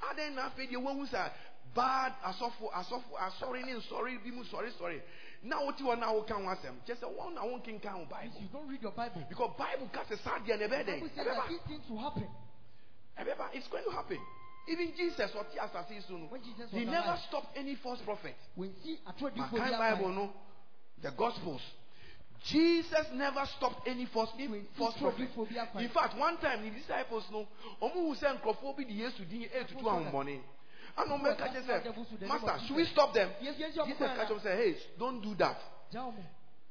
adɛn 0.00 0.34
na 0.34 0.48
afei 0.50 0.66
deɛ 0.68 0.76
woahu 0.82 1.06
sɛ 1.06 1.32
bad 1.74 2.12
asɔfo 2.22 2.70
asɔfo 2.72 3.12
asɔre 3.18 3.64
ne 3.64 3.74
nsɔre 3.74 4.22
bi 4.22 4.30
mu 4.30 4.44
sɔre 4.44 4.70
sɔre 4.78 5.02
na 5.42 5.60
wote 5.60 5.78
hɔ 5.78 5.98
na 5.98 6.12
woka 6.12 6.34
ho 6.34 6.42
asɛm 6.42 6.74
kyɛ 6.86 6.94
sɛ 6.96 7.06
wɔn 7.16 7.34
na 7.34 7.42
wonkenka 7.42 7.90
ho 7.90 8.02
If 8.02 8.08
bible. 8.10 8.40
You 8.40 8.48
don't 8.52 8.68
read 8.68 8.82
your 8.82 8.92
Bible, 8.92 9.24
because 9.28 9.50
bible 9.58 9.88
ka 9.92 10.04
sɛ 10.04 10.18
saa 10.22 10.38
deɛ 10.38 10.58
na 10.58 10.66
ɛbɛyɛ 10.66 10.86
Bible 10.86 11.08
dɛn 11.08 11.14
says 11.14 11.24
that 11.24 11.26
ɛbɛba 11.26 11.48
these 11.48 11.60
things 11.68 11.90
will 11.90 11.98
happen. 11.98 12.28
ɛbɛba 13.18 13.54
it's 13.54 13.68
going 13.68 13.84
to 13.84 13.90
happen. 13.90 14.18
Even 14.66 14.94
jesus 14.96 15.30
ɔte 15.32 15.56
asase 15.58 16.02
so 16.08 16.16
no 16.16 16.28
he 16.70 16.84
never 16.84 17.18
stopped 17.28 17.56
any 17.56 17.76
false 17.76 18.00
prophet. 18.02 18.34
When 18.54 18.72
see 18.82 18.98
atrodifo 19.06 19.52
makan 19.52 19.78
bi 19.78 19.94
bible 19.94 20.08
no 20.08 20.32
the 21.04 21.10
gospels. 21.16 21.60
Jesus 22.50 23.06
never 23.14 23.44
stopped 23.56 23.86
any 23.86 24.06
false 24.12 24.30
false 24.76 24.94
prophet 24.98 25.28
atrodifo 25.32 25.48
bi 25.48 25.56
aba 25.60 25.80
in 25.80 25.88
fact 25.88 26.18
one 26.18 26.36
time 26.38 26.62
the 26.62 26.70
disciples 26.70 27.24
no 27.30 27.46
ɔmo 27.80 27.92
hu 27.94 28.14
sɛ 28.14 28.38
nkurɔfoɔ 28.38 28.76
bi 28.76 28.84
de 28.84 28.92
yesu 28.92 29.24
din 29.24 29.48
etutu 29.48 29.80
ahombɔne 29.84 30.40
ana 30.96 31.14
ɔmo 31.14 31.24
bɛka 31.24 31.48
kyerɛ 31.52 31.82
sɛ 31.84 32.28
master 32.28 32.58
should 32.66 32.76
we 32.76 32.84
stop 32.86 33.14
them? 33.14 33.30
jesus 33.40 33.74
kyerɛ 33.74 34.28
wɔn 34.28 34.40
sɛ 34.40 34.56
hey 34.56 34.76
don't 34.98 35.20
do 35.22 35.34
that. 35.36 35.58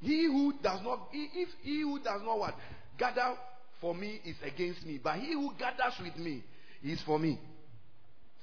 He 0.02 0.26
who 0.26 0.54
does 0.62 0.82
not 0.84 1.08
he- 1.12 1.32
if 1.34 1.50
he 1.64 1.82
who 1.82 1.98
does 2.00 2.22
not 2.24 2.38
what? 2.38 2.56
Gather 2.98 3.38
for 3.80 3.96
me 3.96 4.20
is 4.26 4.36
against 4.44 4.86
me 4.86 5.00
but 5.02 5.18
he 5.18 5.34
who 5.34 5.54
gathers 5.58 5.98
with 6.04 6.18
me 6.18 6.44
is 6.84 7.02
for 7.02 7.18
me. 7.18 7.40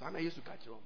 So 0.00 0.06
I 0.06 0.18
used 0.18 0.36
to 0.36 0.42
catch 0.42 0.66
wɔn 0.66 0.80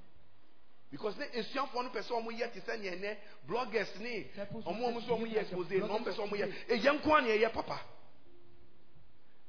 because 0.95 1.17
ne 1.19 1.27
esuafoɔ 1.35 1.83
no 1.83 1.91
pɛ 1.91 2.03
sɛ 2.03 2.13
ɔmo 2.15 2.31
yɛ 2.31 2.53
te 2.53 2.61
sɛ 2.61 2.79
nea 2.79 2.93
ɛnɛ 2.95 3.17
bloggers 3.49 3.99
ne 3.99 4.31
ɔmo 4.63 4.87
ɔmo 4.87 5.01
sɛ 5.03 5.11
ɔmo 5.11 5.27
yɛ 5.27 5.39
expose 5.41 5.71
na 5.81 5.89
ɔmo 5.89 6.05
pɛ 6.07 6.15
sɛ 6.15 6.23
ɔmo 6.23 6.37
yɛ 6.39 6.47
eyɛ 6.69 6.93
nko 6.95 7.19
a 7.19 7.21
na 7.21 7.29
ɛyɛ 7.29 7.53
papa. 7.53 7.81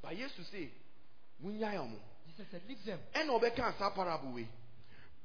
But 0.01 0.17
yesu 0.17 0.43
se 0.49 0.71
ɔmo 1.43 1.99
Jesus 2.25 2.49
said, 2.49 2.61
leave 2.67 2.83
them. 2.83 2.99
ɛna 3.13 3.29
ɔbɛka 3.39 3.77
saa 3.77 3.91
parable 3.91 4.31
wei 4.33 4.47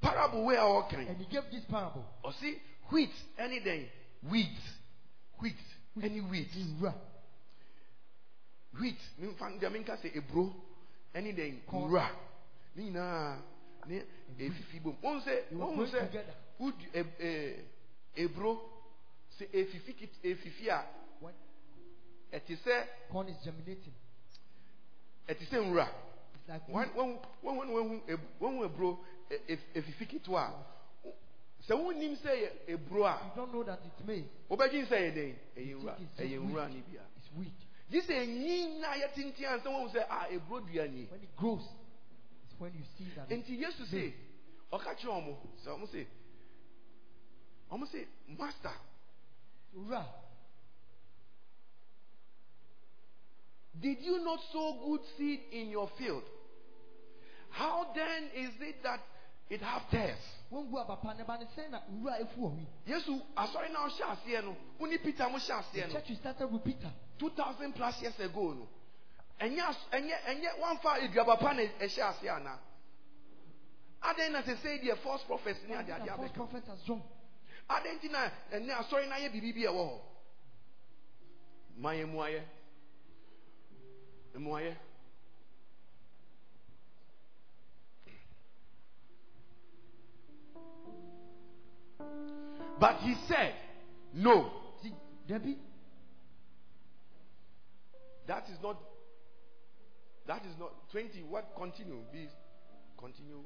parable 0.02 0.44
wei 0.44 0.56
a 0.56 0.60
ɔɔkan 0.60 1.08
And 1.08 1.16
he 1.16 1.24
gave 1.24 1.50
this 1.50 1.64
parable. 1.64 2.04
ɔsi 2.22 2.58
wheat 2.92 3.14
ɛne 3.38 3.64
dɛn 3.64 3.88
wheat. 4.28 4.58
Wheat 5.40 5.56
ɛne 5.96 6.28
wheat. 6.28 6.50
Wheat. 8.78 8.98
Mefa 9.18 9.58
deɛ 9.58 9.72
menka 9.72 9.96
sɛ 9.96 10.12
eburo 10.14 10.52
ɛne 11.14 11.34
dɛn 11.34 11.62
nwura 11.64 12.10
ne 12.76 12.82
nyinaa 12.90 13.38
ne 13.86 14.02
efifi 14.38 14.80
bom 14.82 14.96
wɔn 15.02 15.20
sɛ 15.22 15.48
They 15.50 15.56
were 15.56 15.66
wɔn 15.66 15.76
going 15.76 15.90
sɛ 15.90 16.06
together. 16.06 16.34
wodi 16.58 16.86
eh, 16.94 16.98
eh, 16.98 17.00
eb- 17.00 17.18
ɛɛ 17.20 17.64
eburo 18.16 18.60
efifi 19.52 19.90
eh, 19.90 19.94
kit 19.98 20.10
efifi 20.22 20.68
a 20.68 20.84
When 21.20 21.34
ɛte 22.32 22.56
sɛ 22.64 22.86
corn 23.10 23.28
is 23.28 23.36
germinating, 23.44 23.94
ɛte 25.28 25.44
sɛ 25.48 25.58
nwura 25.64 25.88
it's 26.34 26.48
like 26.48 26.66
wɔn 26.68 26.74
wheat. 26.74 26.94
wɔn 26.94 27.18
wɔn 27.42 27.68
wɔn 27.70 28.00
wɔn 28.40 28.40
wɔn 28.40 28.64
eburo 28.68 28.98
ɛ- 29.30 29.40
ef- 29.48 29.74
efifi 29.74 30.06
ketewa 30.06 30.42
a 31.04 31.12
sɛ 31.68 31.74
wɔn 31.76 31.96
nim 31.98 32.16
sɛ 32.16 32.30
yɛ 32.30 32.50
eburo 32.68 33.04
a 33.06 33.18
You 33.24 33.32
don't 33.36 33.52
know 33.52 33.62
that 33.64 33.80
it's 33.84 34.06
made. 34.06 34.28
wɔbɛgye 34.50 34.86
sɛ 34.86 34.96
yɛ 34.96 35.12
dɛn 35.14 35.34
ɛyɛ 35.56 35.74
nwura 35.76 35.96
ɛyɛ 36.18 36.38
nwura 36.40 36.64
wheat. 36.66 36.74
ne 36.74 36.82
bia 36.90 37.02
gye 37.90 38.00
sɛ 38.02 38.14
enyi 38.22 38.80
na 38.80 38.94
yɛ 38.94 39.12
tenten 39.14 39.44
ansa 39.46 39.68
wɔn 39.68 39.90
sɛ 39.92 40.06
a 40.08 40.28
eburo 40.32 40.60
dua 40.66 40.86
nie. 40.88 41.08
When 42.60 42.72
it 42.72 42.74
grows, 42.74 42.84
it's 42.98 42.98
when 42.98 43.08
you 43.08 43.08
see 43.08 43.08
that. 43.16 43.28
nti 43.30 43.62
yesu 43.62 43.86
se 43.86 44.14
ɔka 44.72 44.94
kyerɛ 44.94 45.12
ɔmo 45.16 45.36
sɛ 45.64 45.68
ɔmo 45.70 45.88
se 45.90 46.06
ɔmo 47.72 47.86
se 47.90 48.06
master 48.38 48.74
owura 49.76 50.04
Did 53.80 54.02
you 54.02 54.22
not 54.22 54.40
sow 54.52 54.74
good 54.84 55.00
seed 55.16 55.40
in 55.52 55.70
your 55.70 55.88
field? 55.96 56.22
How 57.48 57.92
then 57.94 58.24
is 58.34 58.52
it 58.60 58.82
that 58.82 59.00
it 59.48 59.62
have 59.62 59.88
tares? 59.90 60.18
wɔngu 60.52 60.84
abapa 60.84 61.16
ne 61.16 61.24
ba 61.24 61.38
ne 61.38 61.46
sɛn 61.56 61.70
na 61.70 61.80
owura 61.88 62.20
efu 62.20 62.36
wɔ 62.40 62.50
wi 62.56 62.66
Yesu, 62.86 63.22
asɔre 63.36 63.72
na 63.72 63.86
ɔhyɛ 63.88 64.04
aseɛ 64.04 64.44
no, 64.44 64.56
woni 64.78 64.98
Peter 65.02 65.28
mo 65.30 65.38
hyɛ 65.38 65.64
aseɛ 65.64 65.86
no, 65.88 66.00
church 66.00 66.18
started 66.18 66.46
with 66.52 66.62
peter 66.64 66.92
2000 67.18 67.72
plus 67.72 68.02
years 68.02 68.20
ago 68.20 68.52
no. 68.52 68.68
Ɛnyɛ 69.40 69.60
as- 69.68 69.86
ɛnyɛ 69.92 70.16
ɛnyɛ 70.26 70.58
wɔmfa 70.60 70.90
aduaba 71.02 71.36
pa 71.38 71.52
na 71.54 71.62
ɛhyɛ 71.62 72.02
aseɛ 72.02 72.28
ana? 72.36 72.58
Adɛn 74.02 74.32
na 74.32 74.42
sɛ 74.42 74.80
deɛ 74.82 74.96
false 74.98 75.24
prophets 75.24 75.60
eh, 75.64 75.68
ne 75.68 75.74
ade 75.76 75.90
ade 75.90 76.06
false 76.08 76.30
abɛka? 76.30 76.34
prophet 76.34 76.64
Adɛn 77.68 77.94
nti 77.98 78.10
na 78.10 78.30
ɛnɛ 78.52 78.70
asɔre 78.78 79.08
na 79.08 79.16
ayɛ 79.16 79.30
biribi 79.32 79.52
bi 79.54 79.66
a 79.66 79.70
ɛwɔ 79.70 79.88
hɔ? 79.88 80.00
Ma 81.76 81.90
yɛn 81.92 82.08
mu 82.12 82.18
ayɛ. 82.18 82.42
Eh, 84.34 84.38
mu 84.38 84.50
ayɛ. 84.52 84.76
But 92.78 92.96
he 93.00 93.14
said, 93.28 93.54
No, 94.14 94.50
ti 94.82 94.92
dabi 95.28 95.56
that 98.26 98.48
is 98.48 98.58
not. 98.62 98.76
That 100.30 100.46
is 100.46 100.56
not 100.60 100.70
20. 100.92 101.24
What 101.28 101.44
continue? 101.58 101.96
Be 102.12 102.28
continue. 102.96 103.40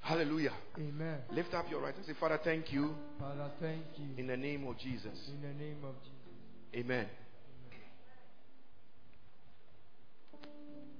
Hallelujah. 0.00 0.52
amen 0.76 1.20
Lift 1.30 1.54
up 1.54 1.70
your 1.70 1.80
right 1.80 1.96
and 1.96 2.04
say, 2.04 2.12
Father, 2.20 2.38
thank 2.44 2.70
you 2.70 2.94
father 3.18 3.48
thank 3.58 3.84
you 3.96 4.18
in 4.18 4.26
the 4.26 4.36
name 4.36 4.66
of 4.66 4.76
Jesus. 4.76 5.30
in 5.30 5.40
the 5.40 5.64
name 5.64 5.78
of 5.82 5.94
jesus 6.02 6.74
Amen. 6.74 7.06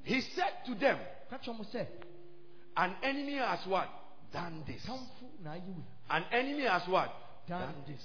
He 0.05 0.22
said 0.22 0.64
to 0.66 0.74
them, 0.74 0.98
An 2.76 2.94
enemy 3.02 3.34
has 3.34 3.58
what? 3.66 3.89
Done 4.32 4.64
this. 4.66 4.81
tamfo 4.86 5.28
na 5.44 5.52
ayi 5.52 5.60
wi 5.60 5.84
An 6.08 6.24
enemy 6.32 6.64
has 6.64 6.89
what? 6.89 7.12
Done 7.47 7.74
this. 7.86 8.02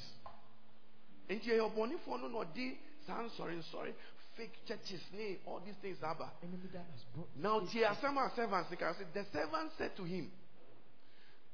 Nti 1.29 1.49
ɛyɛ 1.49 1.71
ɔbɔnifoɔ 1.71 2.21
no 2.21 2.27
na 2.27 2.39
ɔde 2.39 2.86
saa 3.07 3.23
sorry, 3.37 3.57
sorry, 3.71 3.93
fake 4.35 4.53
churches 4.67 5.01
ne 5.13 5.37
all 5.47 5.61
these 5.65 5.75
things 5.81 5.97
aba. 6.03 6.29
enemy 6.43 6.69
that 6.73 6.85
has 6.91 7.03
brought 7.15 7.29
Now 7.39 7.59
tie 7.61 7.87
asɛm 7.87 8.17
a 8.17 8.35
servants 8.35 8.69
can 8.77 8.93
say. 8.93 9.05
The 9.13 9.25
servant 9.31 9.71
said 9.77 9.95
to 9.97 10.03
him, 10.03 10.29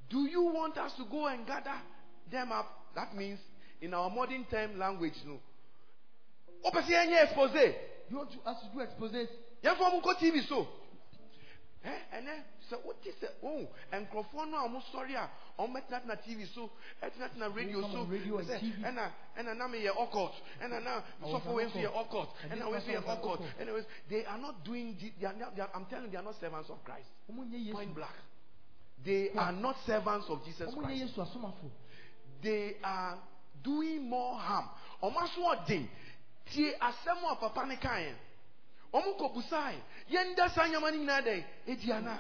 Do 0.09 0.27
you 0.27 0.41
want 0.43 0.77
us 0.77 0.93
to 0.98 1.06
go 1.06 1.27
and 1.27 1.45
gather 1.45 1.77
them 2.32 2.51
up? 2.51 2.67
That 2.95 3.15
means 3.15 3.40
in 3.82 3.93
our 3.93 4.09
modern 4.09 4.45
time 4.45 4.77
language, 4.77 5.15
no. 5.25 5.40
Wopɛ 6.65 6.82
sɛ 6.83 6.90
yɛnyɛ 6.90 7.23
expose. 7.23 7.75
you 8.09 8.17
want 8.17 8.32
to 8.32 8.40
us 8.49 8.57
to 8.61 8.67
do 8.73 8.80
exposes 8.80 9.30
mo 9.64 10.01
nkɔ 10.01 10.19
tv 10.19 10.48
so 10.48 10.67
eh, 11.83 11.90
ɛ 11.90 12.22
ɛnɛ 12.22 12.43
sɛ 12.74 12.84
wote 12.85 13.11
sɛ 13.19 13.27
oh 13.43 13.68
nkurɔfoɔ 13.92 14.50
no 14.50 14.58
a 14.58 14.68
ɔmo 14.68 14.82
sɔre 14.92 15.16
a 15.16 15.30
ɔmo 15.60 15.74
bɛtenatena 15.74 16.16
tv 16.24 16.45
so 16.53 16.69
ɛtenatena 17.02 17.56
radio 17.56 17.82
so 17.82 18.00
on 18.02 18.10
radio 18.10 18.38
and 18.38 18.48
sɛ 18.48 18.60
ɛna 18.84 19.11
ɛna 19.38 19.58
na 19.58 19.68
meyɛ 19.68 19.92
ɔcɔt 19.95 20.34
ɛna 20.61 20.84
na 20.84 21.02
sɔfo 21.22 21.53
wei 21.53 21.66
nso 21.66 21.77
yɛ 21.80 21.90
And 22.52 22.61
ɛna 22.61 22.72
wei 22.72 22.80
nso 22.80 22.88
yɛ 22.92 22.95
was 22.95 23.06
an 23.06 23.18
ɔcɔt 23.18 23.19
occult. 23.19 23.42
ɛna 23.60 23.74
wei 23.74 23.85
they 24.10 24.26
are 24.26 24.38
not 24.38 24.64
doing 24.64 24.98
the- 24.98 25.14
they 25.19 25.26
are 25.27 25.34
they 25.56 25.61
are, 25.61 25.69
i'm 25.74 25.85
telling 25.85 26.06
you 26.06 26.11
they 26.11 26.18
are 26.18 26.24
not 26.24 26.40
servants 26.40 26.69
of 26.69 26.84
christ. 26.84 27.10
Point 27.27 27.95
black 27.95 28.16
they 29.03 29.30
are 29.32 29.52
not 29.52 29.76
servants 29.85 30.27
of 30.30 30.43
jesus 30.45 30.74
christ. 30.74 31.19
They 32.42 32.76
are 32.84 33.19
doing 33.64 34.10
more 34.10 34.38
harm. 34.40 34.69
Ɔmo 35.02 35.16
aso 35.16 35.42
ɔden 35.56 35.88
tie 36.45 36.74
asɛm 36.82 37.32
a 37.32 37.35
papa 37.35 37.66
ne 37.66 37.76
kaeɛ 37.76 38.14
ɔmo 38.14 38.18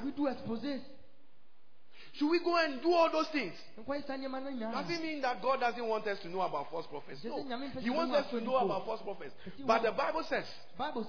we 0.03 0.11
do 0.11 0.27
exposes. 0.27 0.81
Should 2.13 2.29
we 2.29 2.39
go 2.43 2.55
and 2.57 2.79
do 2.81 2.91
all 2.93 3.09
those 3.11 3.27
things? 3.29 3.53
Nkɔyɛ 3.79 4.05
saa 4.05 4.17
nneɛma 4.17 4.43
no 4.43 4.51
nyinaa 4.51 4.71
doesn't 4.71 5.01
mean 5.01 5.21
that 5.21 5.41
God 5.41 5.59
doesn't 5.59 5.87
want 5.87 6.05
us 6.05 6.19
to 6.19 6.29
know 6.29 6.41
about 6.41 6.69
false 6.69 6.85
prophets. 6.85 7.23
No, 7.23 7.43
He 7.79 7.89
wants 7.89 8.15
us 8.15 8.29
to 8.29 8.39
know 8.39 8.57
about 8.57 8.85
false 8.85 9.01
prophets. 9.01 9.33
But 9.65 9.81
the 9.81 9.91
Bible 9.91 10.23
says, 10.29 10.45
bible 10.77 11.07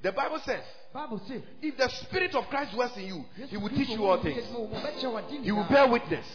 the 0.00 0.12
Bible 0.12 0.40
says, 0.44 0.62
bible 0.92 1.20
say 1.26 1.42
if 1.60 1.76
the 1.76 1.88
Spirit 1.88 2.36
of 2.36 2.44
Christ 2.46 2.72
dwells 2.72 2.96
in 2.96 3.06
you, 3.06 3.24
He 3.48 3.56
will 3.56 3.68
teach 3.70 3.88
you 3.88 4.04
all 4.04 4.22
things. 4.22 4.44
yɛ 4.44 4.54
adwuma, 4.54 4.80
ɔbɛkyerɛ 4.80 5.12
wo 5.12 5.18
ade 5.18 5.42
He 5.42 5.50
will 5.52 5.68
bear 5.68 5.88
witness, 5.88 6.26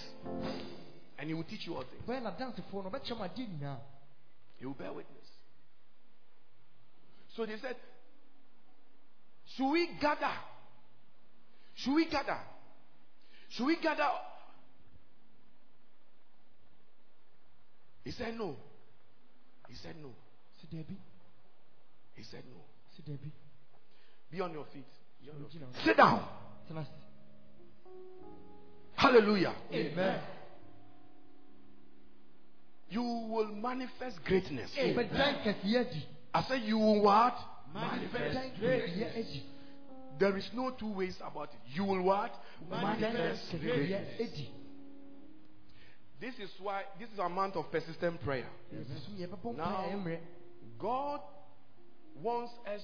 and 1.18 1.30
He 1.30 1.34
will 1.34 1.44
teach 1.46 1.66
you 1.66 1.76
all 1.76 1.84
things. 1.84 2.04
bɛyɛ 2.06 2.22
n'adansefoɔ 2.22 2.84
no 2.84 2.90
ɔbɛkyerɛ 2.90 3.18
mo 3.18 3.24
ade 3.24 3.38
nyinaa 3.38 3.78
He 4.58 4.66
will 4.66 4.74
bear 4.74 4.92
witness. 4.92 5.28
So 7.38 7.46
they 7.46 7.58
said, 7.60 7.78
Should 9.56 9.72
we 9.72 9.90
gather? 10.00 10.32
Should 11.76 11.96
we 11.96 12.10
gather? 12.10 12.38
Should 13.50 13.66
we 13.66 13.78
gather? 13.82 14.10
He 18.04 18.12
said 18.12 18.38
no. 18.38 18.56
He 19.68 19.76
said 19.76 19.96
no. 20.02 20.10
si 20.60 20.68
Debbie. 20.76 20.98
He 22.16 22.24
said 22.24 22.44
no. 22.50 22.62
si 22.96 23.04
dabi 23.04 23.32
Be 24.32 24.42
on 24.42 24.52
your 24.52 24.66
feet. 24.74 24.86
Be 25.22 25.30
on 25.30 25.40
your 25.40 25.50
feet. 25.50 25.62
Sit 25.86 25.98
down. 25.98 26.24
Hallelujah. 28.96 29.54
amen 29.72 30.20
You 32.90 33.02
will 33.02 33.48
manifest 33.56 34.24
greatness. 34.26 34.72
ɔbɛdan 34.76 35.44
kɛseɛ 35.44 35.80
adi 35.80 36.08
I 36.34 36.44
said 36.44 36.62
you 36.64 36.78
will 36.78 37.02
what? 37.02 37.38
Ɔbɛdan 37.76 38.52
kɛseɛ 38.56 39.18
adi 39.20 39.44
There 40.20 40.36
is 40.38 40.50
no 40.54 40.72
two 40.72 40.92
ways 40.92 41.16
about 41.22 41.50
it. 41.54 41.60
You 41.74 41.86
will 41.86 42.02
what? 42.04 42.34
ɔbɛdan 42.70 42.82
Manifest 42.82 43.52
kɛseɛ 43.52 43.62
greatness. 43.62 44.20
adi 44.22 44.52
This 46.20 46.38
is 46.40 46.50
why 46.60 46.84
this 47.00 47.10
is 47.14 47.20
a 47.20 47.30
month 47.30 47.56
of 47.56 47.72
persistent 47.72 48.22
prayer. 48.22 48.50
yɛsusu 48.74 49.18
yɛbɛbɔ 49.18 49.56
Now- 49.56 50.18
God 50.78 51.22
wants 52.22 52.54
us 52.68 52.82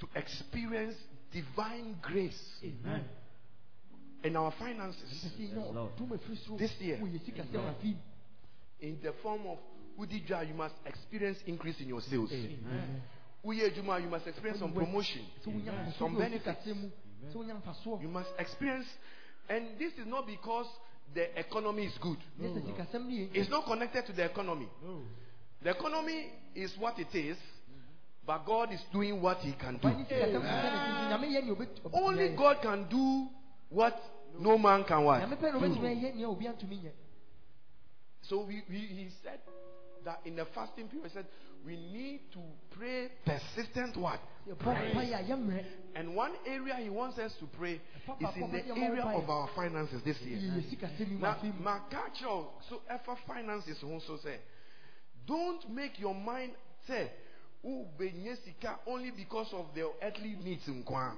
to 0.00 0.08
experience 0.14 0.96
divine 1.32 1.96
grace 2.02 2.60
amen 2.62 3.04
in 4.24 4.36
our 4.36 4.50
finances 4.52 5.24
sɛ 5.24 5.50
yɛnya 5.50 5.72
ɔdom 5.72 6.08
afiri 6.18 6.36
soro 6.46 6.58
This 6.58 6.72
year. 6.80 6.96
wɔ 6.98 7.12
yɛ 7.12 7.24
sika 7.24 7.42
sɛm 7.42 7.74
afi 7.74 7.96
in 8.80 8.98
the 9.02 9.12
form 9.22 9.46
of 9.46 9.58
Udija. 9.98 10.48
You 10.48 10.54
must 10.54 10.74
experience 10.86 11.38
increase 11.46 11.78
in 11.80 11.88
your 11.88 12.00
sales. 12.00 12.32
amen 12.32 13.02
You 13.44 14.08
must 14.08 14.26
experience 14.26 14.60
some 14.60 14.72
promotion. 14.72 15.22
mfasoɔ 15.46 15.98
Some 15.98 16.16
benefits. 16.16 16.66
sɛm 16.66 16.76
mu 16.76 16.90
sɛ 17.28 17.34
wonya 17.36 17.60
mfasoɔ 17.62 18.02
You 18.02 18.08
must 18.08 18.30
experience, 18.38 18.86
and 19.48 19.78
this 19.78 19.92
is 19.98 20.06
not 20.06 20.26
because 20.26 20.66
the 21.14 21.38
economy 21.38 21.86
is 21.86 21.98
good. 21.98 22.18
nyɛ 22.40 22.54
sɛ 22.54 22.66
sika 22.66 22.86
sɛm 22.92 23.08
no 23.08 23.28
It's 23.34 23.50
not 23.50 23.64
connected 23.66 24.06
to 24.06 24.12
the 24.12 24.24
economy. 24.24 24.68
The 25.62 25.70
economy 25.70 26.30
is 26.54 26.76
what 26.78 26.98
it 26.98 27.14
is, 27.14 27.36
but 28.24 28.44
God 28.46 28.72
is 28.72 28.80
doing 28.92 29.20
what 29.20 29.38
He 29.38 29.52
can 29.52 29.76
do. 29.78 29.88
sika 29.88 30.14
sɛm 30.14 30.40
sɛ 30.40 30.68
ne 30.72 30.78
nti 30.78 31.08
nyame 31.10 31.26
yɛ 31.28 31.44
nea 31.44 31.54
ɔbɛt- 31.54 31.80
ɔbɛtumi 31.82 32.02
Only. 32.02 32.28
God 32.36 32.62
can 32.62 32.88
do 32.88 33.28
what 33.70 33.98
no 34.38 34.56
man 34.56 34.84
can 34.84 35.04
what. 35.04 35.20
nyame 35.20 35.36
pɛ 35.36 35.52
na 35.52 35.58
ɔbɛtumi 35.58 35.88
ayɛ 36.00 36.14
nea 36.14 36.28
obi 36.28 36.44
antumi 36.46 36.78
nyɛ 36.80 36.92
So 38.22 38.42
we, 38.44 38.62
we, 38.70 38.78
he 38.78 39.08
said 39.24 39.40
that 40.04 40.20
in 40.24 40.36
the 40.36 40.46
fasting 40.54 40.88
period, 40.88 41.10
said 41.12 41.26
we 41.64 41.76
need 41.76 42.20
to 42.32 42.40
pray 42.76 43.08
persistent 43.24 43.96
what? 43.96 44.20
yɛbɔ 44.48 44.92
mpaeɛ 44.92 45.20
a 45.20 45.24
yɛmmerɛ 45.24 45.64
And 45.94 46.16
one 46.16 46.32
area 46.46 46.76
he 46.76 46.88
wants 46.90 47.18
us 47.18 47.32
to 47.38 47.46
pray 47.46 47.74
is 48.20 48.36
in 48.36 48.50
the 48.50 48.64
area 48.76 49.04
of 49.04 49.28
our 49.30 49.48
finances 49.54 50.02
this 50.04 50.20
year. 50.22 50.38
yɛyɛ 50.38 50.70
sika 50.70 50.86
sɛm 50.86 51.08
yi 51.08 51.14
mu 51.14 51.20
Now, 51.20 51.36
my 51.60 51.78
culture, 51.90 52.48
so 52.68 52.82
ever 52.88 53.16
finances 53.26 53.82
also 53.84 54.16
say, 54.18 54.38
don't 55.26 55.68
make 55.70 55.98
your 56.00 56.14
mind 56.14 56.52
say, 56.86 57.10
"Oh, 57.64 57.86
only 58.86 59.10
because 59.12 59.52
of 59.52 59.66
the 59.74 59.88
earthly 60.02 60.36
needs 60.42 60.66
in 60.66 60.82
Kwan. 60.82 61.16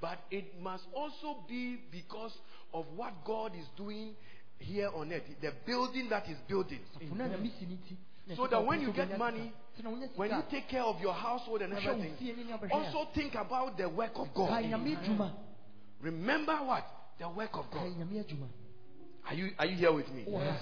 But 0.00 0.18
it 0.30 0.60
must 0.60 0.84
also 0.94 1.38
be 1.48 1.78
because 1.90 2.36
of 2.72 2.84
what 2.94 3.24
God 3.24 3.52
is 3.56 3.66
doing 3.76 4.14
here 4.58 4.90
on 4.94 5.12
earth, 5.12 5.22
the 5.40 5.52
building 5.66 6.08
that 6.10 6.28
is 6.28 6.38
building. 6.48 6.80
Afo 6.96 7.14
na 7.14 7.28
nyame 7.28 7.50
si 7.58 7.66
ne 7.66 7.78
ti 7.88 7.96
na 8.26 8.36
So 8.36 8.46
that 8.46 8.64
when 8.64 8.80
you 8.80 8.92
get 8.92 9.18
money, 9.18 9.52
sika. 9.76 9.82
Sɛ 9.82 9.84
na 9.84 9.90
wonya 9.90 10.16
When 10.16 10.30
you 10.30 10.42
take 10.50 10.68
care 10.68 10.82
of 10.82 11.00
your 11.00 11.12
household 11.12 11.62
and 11.62 11.72
na 11.72 11.80
hwɛ 11.80 11.86
wo 11.86 11.92
everything, 11.92 12.16
fie 12.18 12.32
ne 12.36 12.44
nneɛma 12.44 12.60
bɛhwɛ 12.60 12.70
a, 12.70 12.74
also 12.74 13.08
think 13.14 13.34
about 13.34 13.76
the 13.76 13.88
work 13.88 14.12
of 14.16 14.32
God. 14.34 14.64
Remember 16.00 16.56
what? 16.56 16.84
The 17.18 17.28
work 17.28 17.50
of 17.54 17.70
God. 17.70 17.92
Are 19.26 19.34
you, 19.34 19.50
are 19.58 19.66
you 19.66 19.76
here 19.76 19.92
with 19.92 20.10
me? 20.12 20.24
wowɔ 20.28 20.50
ha 20.50 20.58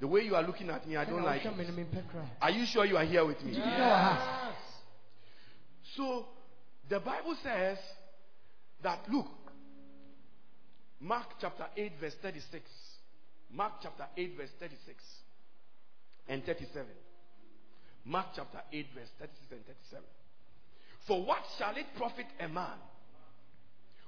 The 0.00 0.08
way 0.08 0.22
you 0.22 0.34
are 0.34 0.42
looking 0.42 0.68
at 0.68 0.86
me, 0.86 0.96
I 0.96 1.04
don't 1.04 1.22
like 1.22 1.44
it. 1.44 1.56
no 1.56 1.62
mempɛ 1.62 2.02
koraa 2.10 2.26
Are 2.40 2.50
you 2.50 2.66
sure 2.66 2.84
you 2.84 2.96
are 2.96 3.04
here 3.04 3.24
with 3.24 3.42
me? 3.42 3.52
Gye 3.52 3.60
di 3.60 3.70
sɛ 3.70 3.78
wɔ 3.78 4.02
ha 4.02 4.54
So, 5.96 6.26
the 6.88 7.00
Bible 7.00 7.36
says 7.42 7.78
that, 8.82 9.00
look, 9.10 9.26
Mark 11.02 11.26
chapter 11.40 11.66
8, 11.76 11.92
verse 12.00 12.14
36. 12.22 12.62
Mark 13.50 13.72
chapter 13.82 14.06
8, 14.16 14.36
verse 14.36 14.50
36 14.60 15.04
and 16.28 16.44
37. 16.44 16.86
Mark 18.04 18.26
chapter 18.36 18.60
8, 18.72 18.86
verse 18.94 19.08
36 19.18 19.50
and 19.50 19.66
37. 19.66 20.04
For 21.08 21.24
what 21.24 21.42
shall 21.58 21.76
it 21.76 21.86
profit 21.96 22.26
a 22.38 22.48
man? 22.48 22.78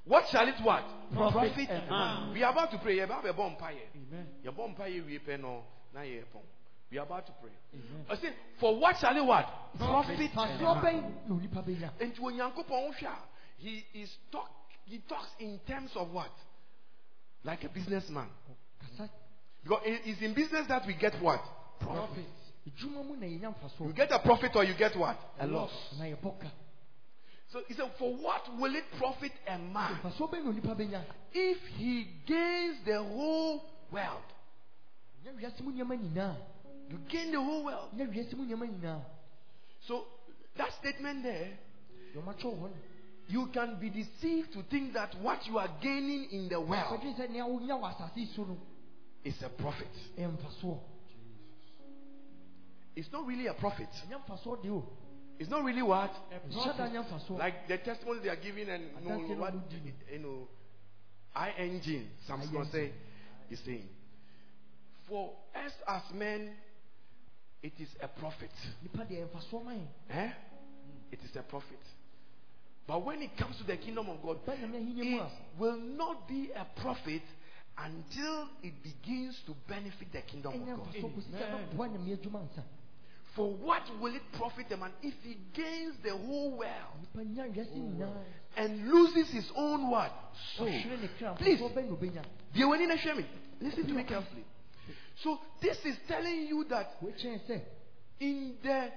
What 0.04 0.24
shall 0.30 0.46
it 0.46 0.54
what? 0.62 0.84
Profit 1.12 1.68
a 1.68 1.90
man. 1.90 2.32
We 2.32 2.44
are 2.44 2.52
about 2.52 2.70
to 2.70 2.78
pray. 2.78 2.94
You're 2.96 3.06
about 3.06 3.24
to 3.24 3.32
bomb 3.32 3.56
fire. 3.58 3.74
Amen. 3.74 4.26
Your 4.44 4.52
bomb 4.52 4.76
fire 4.76 5.02
we 5.04 5.18
pay 5.18 5.36
no. 5.36 5.64
Now 5.92 6.02
you 6.02 6.22
We 6.92 6.98
are 6.98 7.06
about 7.06 7.26
to 7.26 7.32
pray. 7.40 7.50
Amen. 7.72 8.06
I 8.08 8.14
say, 8.16 8.28
for 8.60 8.78
what 8.78 8.96
shall 9.00 9.16
it 9.16 9.24
what? 9.26 9.46
Profit 9.78 10.20
a 10.20 10.28
Pasoɔ 10.28 10.82
man. 10.82 11.12
And 12.00 12.12
when 12.20 12.36
Nyankopɔn 12.36 12.92
he 13.58 13.84
is 13.94 14.10
talk 14.30 14.50
he 14.84 15.02
talks 15.08 15.28
in 15.40 15.58
terms 15.66 15.90
of 15.96 16.10
what? 16.10 16.30
Like 17.44 17.64
a 17.64 17.68
businessman. 17.68 18.28
Because 19.62 19.80
it 19.84 20.06
is 20.06 20.22
in 20.22 20.34
business 20.34 20.66
that 20.68 20.86
we 20.86 20.94
get 20.94 21.14
what? 21.22 21.40
profit 21.78 22.24
You 23.88 23.94
get 23.94 24.10
a 24.12 24.18
profit 24.20 24.52
or 24.54 24.64
you 24.64 24.74
get 24.74 24.96
what? 24.96 25.18
A 25.40 25.46
loss. 25.46 25.70
So 27.52 27.60
he 27.68 27.74
said, 27.74 27.90
For 27.98 28.12
what 28.16 28.42
will 28.58 28.74
it 28.74 28.84
profit 28.98 29.32
a 29.46 29.58
man 29.58 30.00
if 31.32 31.58
he 31.76 32.06
gains 32.26 32.76
the 32.86 33.02
whole 33.02 33.62
world? 33.92 34.22
You 36.90 36.98
gain 37.10 37.32
the 37.32 37.40
whole 37.40 37.64
world. 37.64 37.88
So 39.86 40.04
that 40.56 40.72
statement 40.80 41.22
there, 41.22 41.52
yɛmatwɛ 43.28 43.32
wɔ 43.32 43.36
hɔ 43.36 43.36
no 43.36 43.44
you 43.46 43.46
can 43.52 43.76
be 43.80 43.90
deceived 43.90 44.52
to 44.52 44.62
think 44.64 44.92
that 44.92 45.14
what 45.20 45.46
you 45.46 45.58
are 45.58 45.68
gaining 45.80 46.24
in 46.30 46.48
the 46.48 46.60
world 46.60 47.00
kɔdwe 47.00 47.16
sɛ 47.16 47.30
nea 47.30 47.44
wonya 47.44 47.74
wɔ 47.80 47.94
asase 47.94 48.16
yi 48.16 48.26
so 48.34 48.44
no 48.44 48.58
is 49.24 49.40
a 49.42 49.48
profit. 49.48 49.88
mfasoɔ 50.18 50.78
It's 52.96 53.10
not 53.10 53.26
really 53.26 53.46
a 53.48 53.54
profit. 53.54 53.88
ɛnya 54.06 54.24
mfasoɔ 54.24 54.62
de 54.62 54.70
o 54.70 54.84
It's 55.38 55.50
not 55.50 55.64
really 55.64 55.82
what? 55.82 56.12
ɛhyɛ 56.30 56.76
da 56.76 56.88
nya 56.88 57.02
mfasoɔ 57.02 57.38
Like 57.38 57.66
the 57.68 57.78
testimony 57.78 58.20
they 58.20 58.28
are 58.28 58.36
giving 58.36 58.68
and 58.68 58.84
you 59.02 59.08
know, 59.08 59.18
no 59.18 59.34
what 59.34 59.54
mu 59.54 59.60
di 59.68 59.76
no. 59.80 59.92
you 60.12 60.18
know 60.18 60.48
I 61.34 61.50
engine 61.58 62.08
some 62.26 62.40
gonna 62.52 62.70
say 62.70 62.92
is 63.50 63.58
saying. 63.64 63.88
For 65.08 65.32
us 65.54 65.72
as 65.88 66.02
men, 66.14 66.54
it 67.62 67.72
is 67.80 67.88
a 68.00 68.06
profit. 68.08 68.50
nipa 68.82 69.04
deɛ 69.04 69.26
ɛyɛ 69.26 69.30
mfasoɔ 69.30 69.64
ma 69.64 69.72
yɛn 69.72 69.86
Eh? 70.10 70.32
It 71.10 71.20
is 71.24 71.34
a 71.36 71.42
profit. 71.42 71.80
But 72.86 73.04
when 73.04 73.22
it 73.22 73.36
comes 73.38 73.56
to 73.58 73.64
the 73.64 73.76
kingdom 73.76 74.08
of 74.10 74.22
God, 74.22 74.44
ba 74.44 74.52
nyame 74.56 74.76
ahinya 74.76 75.04
mu 75.04 75.22
it 75.22 75.32
will 75.58 75.78
not 75.78 76.28
be 76.28 76.50
a 76.54 76.66
profit 76.80 77.22
until 77.78 78.48
it 78.62 78.74
begins 78.82 79.40
to 79.46 79.54
benefit 79.66 80.12
the 80.12 80.20
kingdom 80.20 80.52
of 80.52 80.60
God. 80.60 80.78
mfasoɔ 80.78 81.14
kɔsi 81.14 81.30
sɛ 81.32 81.72
bɛboa 81.72 81.88
nyame 81.88 82.12
adwuma 82.12 82.40
nsa. 82.44 82.62
For 83.34 83.52
what 83.54 83.82
will 84.00 84.14
it 84.14 84.22
profit 84.32 84.70
a 84.70 84.76
man 84.76 84.92
if 85.02 85.14
he 85.22 85.36
gains 85.54 85.96
the 86.04 86.10
whole 86.16 86.52
world 86.58 87.00
nipa 87.00 87.24
nya 87.24 87.48
wiase 87.54 87.72
oh, 87.72 87.78
nyinaa 87.78 88.24
and 88.56 88.88
loses 88.88 89.30
his 89.30 89.50
own 89.56 89.90
what? 89.90 90.12
So, 90.56 90.66
Please, 90.66 91.60
mfasoɔ 91.60 91.72
bɛn 91.72 91.88
na 91.88 91.96
obɛnya 91.96 92.24
deɛ 92.54 92.64
w'ani 92.68 92.86
na 92.86 92.96
hwɛ 92.96 93.16
me. 93.16 93.26
Listen 93.60 93.86
to 93.86 93.94
me 93.94 94.04
carefully. 94.04 94.44
So 95.22 95.38
this 95.62 95.78
is 95.86 95.96
telling 96.06 96.48
you 96.48 96.64
that 96.68 96.96
in 98.20 98.56
the 98.62 98.90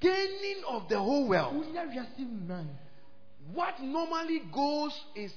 gaining 0.00 0.62
of 0.66 0.88
the 0.88 0.98
whole 0.98 1.28
world, 1.28 1.54
wonya 1.54 1.84
wiase 1.86 2.18
nyinaa 2.18 2.64
what 3.54 3.80
normally 3.80 4.40
goes 4.52 4.92
is 5.14 5.32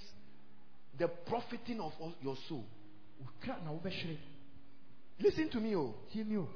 the 0.97 1.07
profiting 1.07 1.79
of 1.79 1.93
your 2.21 2.35
soul. 2.47 2.65
wokra 3.23 3.63
na 3.63 3.71
wobɛhwere 3.71 4.17
Listen 5.19 5.49
to 5.49 5.59
me, 5.59 5.75
oh. 5.75 5.93
tie 6.11 6.23
mi 6.23 6.37
o 6.37 6.47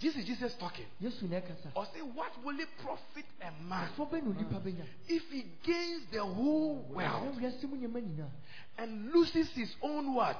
This 0.00 0.16
is 0.16 0.26
Jesus 0.26 0.54
talking. 0.58 0.86
ɛkasa 1.02 1.70
Or 1.74 1.86
say, 1.94 2.00
what 2.00 2.32
will 2.44 2.58
it 2.58 2.68
profit 2.82 3.24
a 3.40 3.50
man 3.64 3.88
mfasoɔ 3.96 4.10
bɛn 4.10 4.22
na 4.24 4.30
onipa 4.30 4.60
bɛnya 4.60 4.84
if 5.08 5.22
he 5.30 5.44
gains 5.62 6.02
the 6.12 6.22
whole 6.24 6.76
world 6.90 7.36
wiase 7.40 7.64
mu 7.68 7.76
nneɛma 7.76 8.02
nyinaa 8.02 8.30
and 8.78 9.12
loses 9.12 9.48
his 9.54 9.74
own 9.82 10.14
what? 10.14 10.36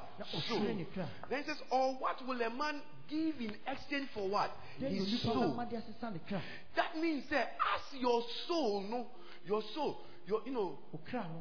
Soul. 0.49 0.59
ɔhwere 0.61 0.77
ne 0.77 0.85
kra 0.85 1.09
Then 1.31 1.41
it 1.41 1.47
says, 1.47 1.63
or 1.71 1.95
what 1.95 2.27
will 2.27 2.41
a 2.43 2.51
man 2.51 2.83
give 3.09 3.41
in 3.41 3.55
exchange 3.67 4.09
for 4.13 4.29
what? 4.29 4.51
His 4.79 5.23
soul. 5.23 5.55
bɛma 5.55 5.71
de 5.71 5.77
asesa 5.77 6.13
ne 6.13 6.19
kra 6.29 6.41
That 6.77 6.97
means 6.99 7.25
that 7.31 7.57
as 7.75 8.01
your 8.01 8.23
soul, 8.47 8.83
no, 8.83 9.07
your 9.47 9.63
soul, 9.75 9.99
your, 10.27 10.41
you 10.47 10.53
know, 10.53 10.79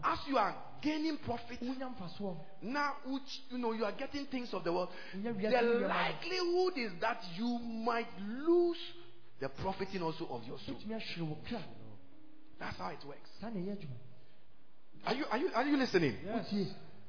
as 0.03 0.19
you 0.27 0.37
are 0.37 0.55
gaining 0.81 1.17
profit, 1.25 1.61
now 2.61 2.93
which 3.05 3.21
you 3.49 3.57
know 3.57 3.71
you 3.71 3.85
are 3.85 3.93
getting 3.93 4.25
things 4.25 4.49
of 4.53 4.63
the 4.63 4.71
world, 4.73 4.89
the 5.13 5.29
wiase 5.29 5.61
mu 5.63 5.79
nneɛma 5.79 5.87
likelihood 5.87 6.73
is 6.77 6.91
that 6.99 7.21
you 7.37 7.59
might 7.85 8.07
lose 8.19 8.77
the 9.39 9.49
profiting 9.49 10.01
also 10.01 10.25
of 10.29 10.43
your 10.45 10.57
soul. 10.65 10.75
wotumi 10.75 10.95
ahwere 10.95 11.29
wo 11.29 11.37
kra 11.47 11.61
That's 12.59 12.77
how 12.77 12.89
it 12.89 13.03
works. 13.07 13.29
saa 13.41 13.49
na 13.49 13.59
ɛyɛ 13.59 13.71
adwuma 13.77 13.97
Are 15.05 15.15
you 15.15 15.25
are 15.31 15.37
you 15.37 15.49
are 15.53 15.65
you 15.65 15.77
listening? 15.77 16.17
wotie 16.27 16.67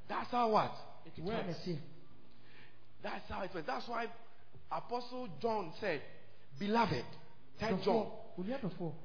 That's 0.08 0.31
how 0.31 0.50
what? 0.50 0.73
na 1.16 1.42
ɛteɛ 1.42 1.78
That's 3.02 3.28
how 3.28 3.42
it 3.42 3.50
works. 3.55 3.66
That's 3.66 3.89
why 3.89 4.06
Apostle 4.70 5.28
John 5.40 5.73
said, 5.81 6.00
Beloved, 6.58 7.05
third 7.60 7.82
John. 7.84 8.06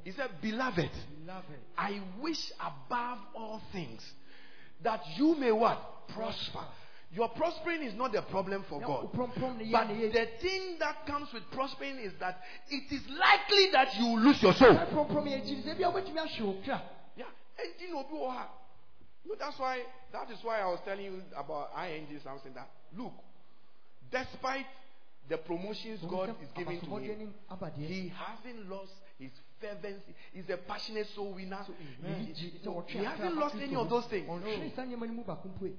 He 0.04 0.12
said, 0.12 0.30
Beloved, 0.42 0.90
I 1.78 2.02
wish 2.22 2.52
above 2.60 3.20
all 3.36 3.62
things 3.72 4.02
that 4.84 5.02
you 5.18 5.36
may 5.36 5.52
what? 5.52 6.08
Prosper. 6.10 6.66
Your 7.12 7.30
prospering 7.30 7.82
is 7.82 7.96
not 7.96 8.12
the 8.12 8.22
problem 8.22 8.64
for 8.70 8.80
God. 8.80 9.10
But 9.14 9.36
yɛ 9.36 9.88
ne 9.88 9.94
yɛ 9.96 10.14
the 10.14 10.28
thing 10.42 10.78
that 10.80 11.08
comes 11.08 11.30
with 11.34 11.42
prospering 11.52 11.98
is 11.98 12.14
that 12.20 12.40
it 12.70 12.92
is 12.94 13.02
likely 13.10 13.72
that 13.72 13.96
you 13.96 14.06
will 14.06 14.20
lose 14.20 14.42
your 14.44 14.54
soul. 14.54 14.76
saa 14.76 14.86
prɔmprɔm 14.86 15.26
yɛ 15.26 15.42
akyiri 15.42 15.64
sɛ 15.66 15.78
bia 15.78 15.90
wobɛtumi 15.90 16.18
ahwere 16.18 16.46
wo 16.46 16.62
kra 16.64 16.82
Yeah. 17.16 17.26
Engine 17.58 17.96
will 17.96 18.04
be? 18.04 18.16
No, 19.26 19.36
that's 19.40 19.58
why 19.58 19.80
that 20.12 20.30
is 20.30 20.38
why 20.44 20.60
I 20.60 20.66
was 20.66 20.80
telling 20.86 21.06
you 21.06 21.22
about 21.36 21.72
ING 21.78 22.08
something 22.24 22.54
that 22.54 22.70
look, 22.96 23.14
despite 24.12 24.68
the 25.28 25.38
promotions 25.38 26.02
God 26.08 26.36
is 26.42 26.50
giving 26.56 26.80
to 26.80 26.96
him, 26.98 27.34
he 27.76 28.12
hasn't 28.14 28.70
lost 28.70 28.94
his 29.20 29.32
fervency. 29.60 30.16
He's 30.34 30.50
a 30.50 30.58
passionate 30.58 31.08
soul 31.14 31.34
winner. 31.34 31.60
n'ani 32.02 32.34
He, 32.34 32.50
he- 32.50 32.98
he 32.98 33.04
hasn't 33.06 33.36
lost 33.36 33.56
any 33.56 33.76
of 33.76 33.90
those 33.90 34.06
things. 34.08 34.28
ɔnhwere 34.28 34.76
saa 34.76 34.84
nneɛma 34.86 35.08
no 35.08 35.14
mu 35.14 35.24
baako 35.24 35.50
mpoe 35.50 35.74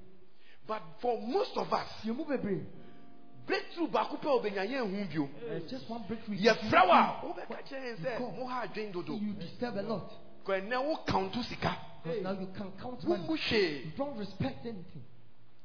But 0.67 0.81
for 1.01 1.19
most 1.19 1.57
of 1.57 1.73
us, 1.73 1.87
yɛn 2.05 2.15
mu 2.15 2.23
bebree 2.25 2.63
breakthrough 3.47 3.87
baako 3.87 4.17
pɛ 4.21 4.27
obenya 4.39 4.63
yɛn 4.65 4.85
hu 4.89 5.05
bio. 5.11 5.29
Eh, 5.49 5.59
just 5.67 5.89
one 5.89 6.03
breakthrough. 6.07 6.37
Yɛfrɛ 6.37 6.87
wo 6.87 6.93
a 6.93 7.21
wobɛka 7.25 7.63
kyerɛ 7.67 7.83
yɛn 7.83 7.97
sɛ 7.97 8.37
mo 8.37 8.45
ha 8.47 8.61
adwen 8.67 8.91
dodo. 8.93 9.13
You 9.15 9.33
disturb 9.33 9.75
a 9.77 9.81
lot. 9.81 10.11
Kɔ 10.45 10.61
ɛnɛ 10.61 10.85
wo 10.85 10.97
count 11.07 11.33
sika. 11.45 11.75
Because 12.03 12.23
now 12.23 12.31
you 12.31 12.47
can 12.55 12.71
count 12.81 13.03
money. 13.07 13.27
Hwee. 13.27 13.85
You 13.85 13.91
don't 13.97 14.17
respect 14.17 14.65
anything. 14.65 15.03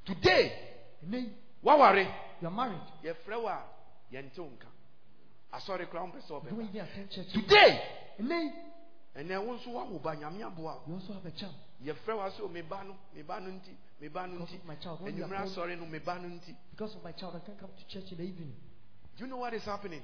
Today, 0.04 0.52
And 1.02 1.12
then 1.12 1.34
waware. 1.64 2.06
you're 2.40 2.50
married. 2.50 2.80
yɛfrɛ 3.04 3.42
wo 3.42 3.48
a 3.48 3.62
yɛnte 4.12 4.38
wo 4.38 4.46
nka 4.48 4.66
asɔre 5.56 5.86
koraa 5.88 6.04
wompɛ 6.04 6.20
sɛ 6.22 6.30
You 6.30 6.40
don't 6.40 6.52
ɔbɛba 6.52 6.68
even 6.68 6.80
attend 6.80 7.10
church. 7.10 7.32
today 7.32 7.80
ɛnɛ 9.16 9.46
wo 9.46 9.54
nso 9.56 9.70
woawo 9.70 9.98
ba 10.02 10.14
nyame 10.16 10.42
aboa 10.44 10.76
wo 10.76 10.82
you 10.88 10.94
also 10.94 11.12
have 11.14 11.24
a 11.26 11.30
child. 11.32 11.54
yɛfrɛ 11.82 12.16
wo 12.16 12.22
a 12.22 12.30
sɛ 12.30 12.50
meba 12.52 12.84
no 12.86 12.96
meba 13.14 13.40
no 13.40 13.50
nti 13.50 13.74
meba 14.00 14.26
no 14.28 14.44
nti 14.44 14.54
of 14.56 14.64
my 14.66 14.74
child. 14.76 15.00
When 15.00 15.16
you 15.16 15.24
are 15.24 15.28
anwummerɛ 15.28 15.54
asɔre 15.54 15.78
no 15.78 15.86
meba 15.86 16.18
no 16.20 16.28
nti 16.28 16.54
Because 16.70 16.94
of 16.96 17.02
my 17.04 17.12
child, 17.12 17.36
I 17.36 17.40
can't 17.46 17.58
come 17.58 17.70
to 17.76 17.86
church 17.88 18.10
in 18.12 18.18
the 18.18 18.24
evening. 18.24 18.52
do 19.16 19.24
you 19.24 19.30
know 19.30 19.38
what 19.38 19.54
is 19.54 19.64
happening 19.64 20.02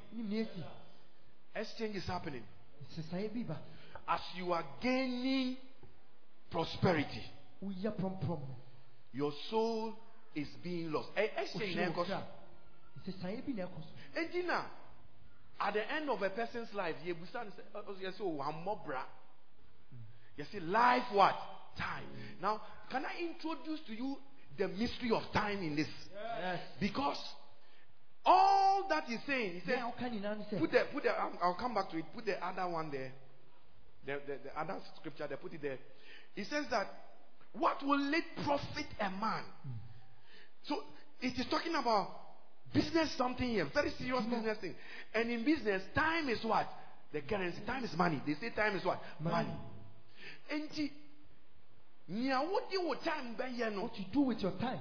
exchange 1.54 1.96
is 1.96 2.06
happening 2.06 2.42
as 4.08 4.20
you 4.36 4.52
are 4.52 4.64
gaining 4.80 5.56
prosperity 6.50 7.22
Uya 7.62 7.90
prom 7.92 8.16
prom. 8.24 8.40
your 9.12 9.32
soul 9.50 9.94
is 10.34 10.48
being 10.62 10.90
lost 10.90 11.10
exchange 11.16 11.76
na 11.76 11.90
ɛkɔ 11.92 12.06
so 12.06 12.22
Sesae 13.06 13.42
bi 13.46 13.52
na 13.52 13.66
ɛkɔ 13.66 13.82
so. 13.82 14.20
enti 14.20 14.46
na 14.46 14.64
at 15.60 15.74
the 15.74 15.92
end 15.92 16.10
of 16.10 16.22
a 16.22 16.30
person's 16.30 16.72
life 16.74 16.96
yɛbusa 17.04 17.44
no 17.44 17.50
sɛ 17.50 17.62
ɔ- 17.74 17.84
ɔ- 17.84 18.00
yɛsɛ 18.02 18.20
o 18.20 18.38
wammɔ 18.38 18.84
bra. 18.84 19.04
Yɛsɛ 20.38 20.68
life 20.70 21.04
what? 21.12 21.34
Time. 21.78 22.04
Now 22.40 22.60
can 22.90 23.04
i 23.06 23.18
introduce 23.20 23.80
to 23.86 23.94
you 23.94 24.16
the 24.58 24.68
mystery 24.68 25.10
of 25.12 25.22
time 25.32 25.58
in 25.62 25.76
this? 25.76 25.88
Yes. 26.40 26.60
because 26.80 27.18
all 28.24 28.86
that 28.88 29.04
he's 29.04 29.18
saying 29.26 29.54
he 29.54 29.60
says 29.60 29.78
you 30.12 30.20
now 30.20 30.36
say? 30.50 30.58
put 30.58 30.70
the 30.70 30.84
put 30.92 31.02
the 31.02 31.10
I'll, 31.10 31.32
I'll 31.42 31.54
come 31.54 31.74
back 31.74 31.90
to 31.90 31.98
it. 31.98 32.04
Put 32.14 32.26
the 32.26 32.44
other 32.44 32.68
one 32.68 32.90
there. 32.90 33.12
The, 34.04 34.20
the, 34.26 34.38
the 34.44 34.60
other 34.60 34.78
scripture 34.98 35.26
there. 35.28 35.38
Put 35.38 35.52
it 35.54 35.62
there. 35.62 35.78
He 36.34 36.44
says 36.44 36.66
that 36.70 36.86
what 37.52 37.82
will 37.84 38.12
it 38.14 38.24
profit 38.44 38.86
a 39.00 39.10
man? 39.10 39.44
Mm. 39.66 39.72
So 40.64 40.76
it 41.20 41.38
is 41.38 41.46
talking 41.50 41.74
about 41.74 42.08
business 42.72 43.14
something 43.16 43.48
here. 43.48 43.66
Very 43.72 43.90
serious 43.98 44.22
mm-hmm. 44.22 44.34
business 44.34 44.58
thing. 44.58 44.74
And 45.14 45.30
in 45.30 45.44
business 45.44 45.82
time 45.94 46.28
is 46.28 46.42
what? 46.44 46.66
The 47.12 47.20
currency. 47.20 47.58
Time 47.66 47.84
is 47.84 47.94
money. 47.96 48.22
They 48.26 48.34
say 48.34 48.54
time 48.54 48.76
is 48.76 48.84
what? 48.84 49.00
Money, 49.20 49.48
Money. 49.48 49.56
Enti, 50.52 50.90
nea 52.08 52.40
wode 52.40 52.78
wo 52.84 52.94
time 52.94 53.36
bɛyɛ 53.36 53.74
no 53.74 53.82
What 53.82 53.98
you 53.98 54.04
do 54.12 54.20
with 54.20 54.40
your 54.40 54.52
time. 54.52 54.80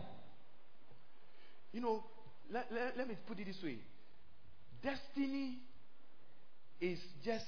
you 1.71 1.81
know 1.81 2.03
let, 2.51 2.71
let, 2.71 2.97
let 2.97 3.07
me 3.07 3.15
put 3.27 3.39
it 3.39 3.45
this 3.45 3.61
way. 3.63 3.77
Destiny 4.83 5.59
is 6.79 6.99
just 7.23 7.45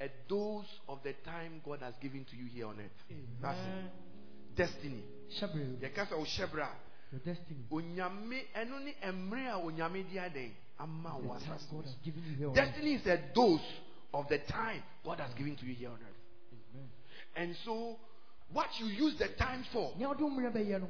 a 0.00 0.08
dose 0.28 0.64
of 0.88 1.00
the 1.02 1.12
time 1.24 1.60
god 1.64 1.80
has 1.82 1.94
given 2.00 2.24
to 2.30 2.36
you 2.36 2.46
here 2.46 2.66
on 2.66 2.78
earth. 2.78 3.16
That's 3.42 3.58
it. 3.58 4.56
Destiny. 4.56 5.02
Shabre, 5.40 6.68
yɛka 7.12 7.16
sɛ 7.16 7.16
wohyɛ 7.16 7.16
berɛ 7.16 7.16
a 7.16 7.16
your 7.16 7.20
destiny. 7.20 7.66
onyame 7.70 8.44
ɛno 8.54 8.84
ne 8.84 8.94
mmerɛ 9.12 10.10
de 10.10 10.18
adɛn 10.18 10.52
The 10.78 10.84
time 10.84 11.18
God 11.24 11.42
has 11.84 11.94
given 12.04 12.22
you 12.24 12.36
here 12.36 12.52
destiny 12.54 12.94
is 12.94 13.06
a 13.06 13.18
dose 13.34 13.60
of 14.14 14.28
the 14.28 14.38
time 14.38 14.82
god 15.04 15.20
has 15.20 15.34
given 15.34 15.56
to 15.56 15.66
you 15.66 15.74
here 15.74 15.88
on 15.90 15.96
earth. 15.96 16.14
And 17.36 17.56
so 17.64 17.96
what 18.52 18.68
you 18.78 18.86
use 18.86 19.18
the 19.18 19.28
time 19.38 19.64
for 19.72 19.92
Nea 19.96 20.08
wode 20.08 20.20
wo 20.20 20.30
mmerɛ 20.30 20.52
bɛyɛ 20.52 20.80
no, 20.80 20.88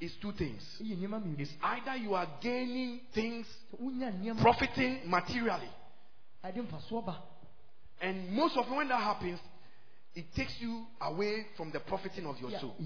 is 0.00 0.12
two 0.20 0.32
things. 0.32 0.62
Ɛyɛ 0.80 0.96
nneɛma 0.98 1.22
mmienu. 1.22 1.40
it's 1.40 1.52
either 1.62 1.96
you 1.96 2.14
are 2.14 2.28
gaining 2.40 3.00
things 3.14 3.46
Sɛ 3.72 3.80
wonya 3.80 4.12
nneɛma 4.12 4.40
profiting 4.40 5.08
materially. 5.08 5.70
A 6.42 6.52
ɛde 6.52 6.66
mfasoɔ 6.68 7.04
ba, 7.06 7.22
and 8.00 8.30
most 8.32 8.56
often 8.56 8.76
when 8.76 8.88
that 8.88 9.00
happens 9.00 9.40
it 10.14 10.32
takes 10.36 10.60
you 10.60 10.86
away 11.00 11.46
from 11.56 11.72
the 11.72 11.80
profiting 11.80 12.24
of 12.26 12.38
your 12.38 12.50
soul 12.60 12.76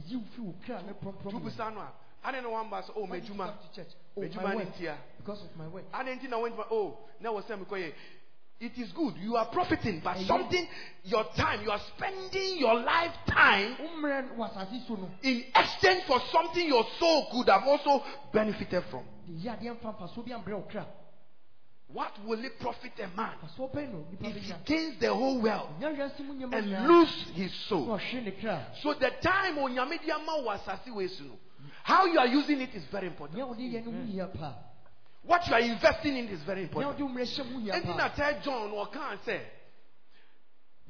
ɛyi 2.25 2.43
wo 2.43 2.43
firi 2.43 2.43
wo 2.43 2.43
kra 2.43 2.43
ne 2.43 2.43
prɔmprɔm 2.43 2.43
mu. 2.43 2.43
tubusa 2.43 2.43
no 2.43 2.43
a 2.43 2.43
ade 2.43 2.43
ne 2.43 2.49
wamba 2.49 2.83
sɛ 2.83 2.91
oh 2.97 3.07
Why 3.07 3.21
did 3.21 3.29
you 3.29 3.35
medwuma 3.35 3.47
come 3.47 3.59
to 3.59 3.77
church? 3.77 3.95
Oh, 4.17 4.21
medwuma 4.21 4.43
my 4.43 4.55
ne 4.55 4.95
Because 5.19 5.43
of 5.43 5.57
my 5.57 5.69
work. 5.69 5.85
na 5.93 6.39
went 6.39 6.55
oh 6.71 6.99
now 7.21 7.33
sɛ 7.35 7.65
mekɔyɛ 7.65 7.93
it? 8.61 8.77
Is 8.77 8.91
good. 8.91 9.15
You 9.19 9.37
are 9.37 9.47
profiting 9.53 10.01
but 10.03 10.17
something 10.27 10.67
your 11.05 11.25
time 11.37 11.63
you 11.63 11.71
are 11.71 11.81
spending 11.97 12.59
your 12.59 12.75
lifetime 12.75 13.77
Wo 13.79 13.89
mmerɛ 14.01 14.37
wɔ 14.37 14.51
asase 14.51 14.87
so 14.87 14.95
no, 14.95 15.09
in 15.23 15.45
exchange 15.55 16.05
for 16.07 16.21
something 16.33 16.67
your 16.67 16.85
soul 16.99 17.29
could 17.33 17.49
have 17.49 17.63
also 17.65 18.05
benefited 18.33 18.83
from. 18.91 19.05
De 19.27 19.49
yɛ 19.49 19.59
adeɛ 19.61 19.79
mfa 19.81 19.97
mfasoɔ 19.97 20.25
bi 20.27 20.33
ambrɛ 20.33 20.55
wo 20.57 20.67
kra. 20.69 20.87
what 21.87 22.13
will 22.27 22.45
it 22.45 22.59
profit 22.59 22.93
a 22.99 23.17
man 23.17 23.37
Mfasoɔ 23.45 23.73
bɛn 23.73 23.93
no 23.93 24.05
nipa 24.11 24.27
if 24.27 24.43
he 24.43 24.55
gains 24.67 24.99
the 24.99 25.15
whole 25.15 25.41
world 25.41 25.69
Nya 25.81 25.95
wiase 25.97 26.21
mu 26.27 26.35
nneɛma 26.35 26.59
and 26.59 26.89
lose 26.89 27.27
his 27.35 27.55
soul? 27.69 27.93
Oh, 27.93 27.99
kra. 28.41 28.65
so 28.83 28.93
the 28.95 29.11
time 29.23 29.57
onyame 29.57 30.05
de 30.05 30.13
ama 30.13 30.33
wo 31.89 31.94
asase 31.94 31.97
wei 31.97 31.97
so 31.97 31.97
no 31.97 31.97
how 31.97 32.07
you 32.07 32.18
are 32.18 32.26
using 32.26 32.60
it 32.60 32.75
is 32.75 32.84
very 32.91 33.07
important 33.07 33.36
Nea 33.36 33.47
wode 33.47 33.58
yɛ 33.58 33.84
no 33.84 33.92
ho 33.92 34.05
hia 34.07 34.26
paa. 34.26 34.55
what 35.25 35.47
you 35.47 35.55
are 35.55 35.60
investing 35.60 36.17
in 36.17 36.28
is 36.28 36.42
very 36.44 36.62
important 36.62 36.99
wode 36.99 37.02
wo 37.02 37.08
mmerɛ 37.08 37.26
hyɛ 37.26 37.50
mu 37.50 37.60
hia 37.60 37.75
Anything 37.75 38.00
I 38.00 38.08
tell 38.08 38.41
John 38.42 38.70
or 38.73 38.86
can 38.89 39.18
say, 39.25 39.42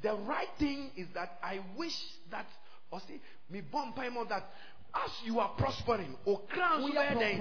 the 0.01 0.13
right 0.15 0.49
thing 0.57 0.91
is 0.95 1.07
that 1.13 1.37
I 1.43 1.59
wish 1.77 1.95
that, 2.31 2.47
or 2.91 3.01
see, 3.01 3.19
me 3.49 3.61
bomb 3.61 3.93
that 4.29 4.43
as 4.95 5.11
you 5.23 5.39
are 5.39 5.49
prospering, 5.57 6.15
or 6.25 6.41
crown 6.49 6.81
where 6.81 7.15
they 7.15 7.39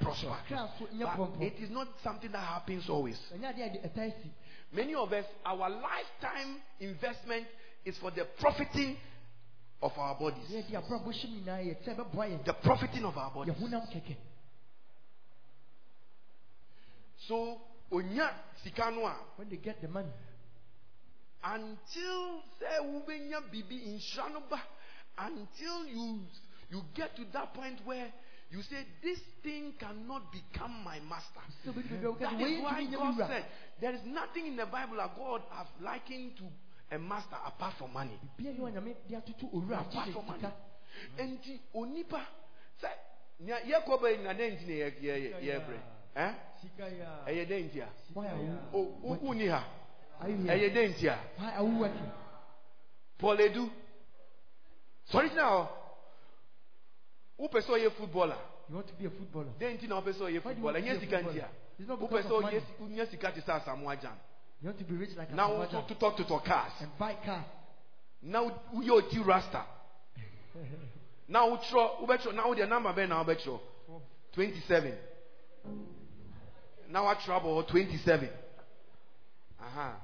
prosper. 0.00 0.36
Kra 0.48 0.68
so 0.78 0.86
nyɛ 0.86 1.16
But 1.16 1.42
it 1.46 1.54
is 1.62 1.70
not 1.70 1.88
something 2.02 2.32
that 2.32 2.38
happens 2.44 2.88
always. 2.88 3.18
Ɛnyɛ 3.34 3.54
adeɛ 3.54 3.62
a 3.62 3.68
ɛde 3.68 3.92
ɛtaa 3.94 4.22
si. 4.22 4.30
Many 4.72 4.94
of 4.94 5.12
us, 5.12 5.24
our 5.46 5.70
lifetime 5.70 6.60
investment 6.80 7.46
is 7.84 7.96
for 7.98 8.10
the 8.10 8.26
profiting 8.38 8.96
of 9.82 9.92
our 9.96 10.14
bodies. 10.18 10.48
Yɛ 10.50 10.66
de 10.68 10.76
abrabɔ 10.76 11.12
hyɛ 11.12 11.28
mu 11.28 11.36
nyinaa 11.40 11.60
yɛ 11.62 11.74
sɛ 11.84 11.94
ɛbɛboa 11.94 12.28
yɛn. 12.30 12.44
The 12.44 12.52
profiting 12.54 13.04
of 13.04 13.16
our 13.16 13.30
bodies. 13.30 13.54
So, 17.26 17.60
onya 17.92 18.30
sika 18.62 18.90
no 18.90 19.06
a, 19.06 19.14
When 19.36 19.48
they 19.48 19.56
get 19.56 19.80
the 19.80 19.88
money, 19.88 20.12
until 21.44 22.42
sɛ 22.60 22.80
wobɛnya 22.82 23.50
biribi 23.50 23.86
nhyira 23.86 24.32
no 24.32 24.42
until 25.18 25.86
you 25.86 26.20
you 26.70 26.82
get 26.94 27.16
to 27.16 27.24
that 27.32 27.54
point 27.54 27.80
where 27.84 28.12
you 28.50 28.62
say 28.62 28.84
this 29.02 29.18
thing 29.42 29.74
cannot 29.78 30.22
become 30.32 30.82
my 30.84 30.98
master 31.00 31.40
sɛ 31.64 31.72
wobɛdi 31.72 31.88
baabi 31.88 32.04
a 32.04 32.08
woka 32.08 32.18
that 32.18 32.32
sɛ, 32.32 32.42
"Wei 32.42 32.54
is 32.56 32.62
why 32.62 32.72
ntumi 32.72 32.88
nyɛ 32.88 33.10
me 33.10 33.18
god 33.18 33.28
said 33.28 33.44
there 33.80 33.94
is 33.94 34.02
nothing 34.04 34.46
in 34.46 34.56
the 34.56 34.66
bible 34.66 34.96
that 34.96 35.16
god 35.16 35.42
have 35.50 35.68
likened 35.80 36.36
to 36.36 36.44
a 36.90 36.98
master 36.98 37.36
apart 37.46 37.74
from 37.78 37.92
money 37.92 38.18
Bia 38.36 38.52
yɛ 38.52 38.60
onyame 38.60 38.94
de 39.08 39.14
atoto 39.16 39.46
owura 39.52 39.80
apart 39.80 40.06
agye 40.08 40.12
from 40.12 40.24
ne 40.24 40.30
money 40.30 40.40
sika. 40.40 40.52
enti 41.18 41.60
onipa 41.74 42.20
sɛ 42.82 42.88
nea 43.40 43.60
yɛkɔ 43.60 44.00
bɛ 44.00 44.22
na 44.22 44.32
dɛn 44.34 44.52
nti 44.56 44.66
na 44.66 44.72
yɛ- 44.72 45.00
yɛ- 45.00 45.40
yɛbrɛ 45.40 45.78
ɛn 46.16 46.34
ɛyɛ 47.26 47.46
dɛn 47.46 47.64
nti 47.70 47.80
a 47.80 47.88
Why 48.14 48.26
are 48.28 48.36
you 48.42 48.58
o 48.72 48.82
wo- 49.02 49.18
wonni 49.22 49.48
ha 49.48 49.64
are 50.20 50.28
you 50.30 50.36
here? 50.38 50.52
ɛyɛ 50.56 50.74
dɛn 50.74 50.88
nti 50.94 51.06
a 51.08 51.18
Why 51.38 51.50
are 51.56 51.64
you 51.64 51.78
working? 51.78 52.10
Paul 53.18 53.36
Edu. 53.40 53.70
Sọrí 55.10 55.28
tí 55.30 55.36
náà 55.36 55.68
wopɛ 57.38 57.60
sɛ 57.60 57.70
ɔyɛ 57.78 57.90
footballer 57.92 58.38
You 58.68 58.74
want 58.76 58.86
to 58.88 58.94
be 58.94 59.06
a 59.06 59.10
footballer. 59.10 59.52
dɛn 59.60 59.78
nti 59.78 59.88
na 59.88 60.00
wopɛ 60.00 60.12
sɛ 60.12 60.22
ɔyɛ 60.22 60.44
Why 60.44 60.54
do 60.54 60.60
you 60.60 60.66
footballer 60.66 60.72
want 60.72 60.74
to 60.74 60.80
ɛnyɛ 60.80 60.90
be 60.92 60.96
a 60.96 61.00
sika 61.00 61.16
nti 61.16 61.24
footballer? 61.24 61.44
a 61.44 61.80
It's 61.80 61.88
not 61.88 61.98
wopɛ 61.98 62.08
because 62.10 62.24
sɛ 62.24 62.38
of 62.38 62.44
ɔyɛ 62.44 62.80
money. 62.80 62.94
nya 62.96 63.06
sika 63.10 63.32
te 63.32 63.40
sɛ 63.40 63.52
asamoah 63.62 63.96
gyan 64.00 64.16
You 64.60 64.66
want 64.68 64.78
to 64.78 64.84
be 64.84 64.94
rich 64.96 65.10
like 65.16 65.30
a 65.30 65.34
na 65.34 65.46
Samoa 65.46 65.58
wo 65.58 65.66
Jack 65.70 65.88
totɔ 65.98 66.16
totɔ 66.18 66.44
cars. 66.44 66.72
and 66.80 66.98
buy 66.98 67.14
car. 67.24 67.44
wo- 68.22 68.52
woyɛ 68.74 68.90
oti 68.90 69.18
rasta? 69.20 69.64
Wobɛtwerɛ 71.30 72.34
na 72.34 72.46
wode 72.48 72.68
number 72.68 73.06
na 73.06 73.22
wobɛtwerɛ 73.24 73.60
27 74.32 74.94
na 76.88 77.02
woatwerɛ 77.02 77.40
abɔ 77.40 77.44
hɔ 77.44 77.66
27 77.68 78.28
aha 79.60 79.96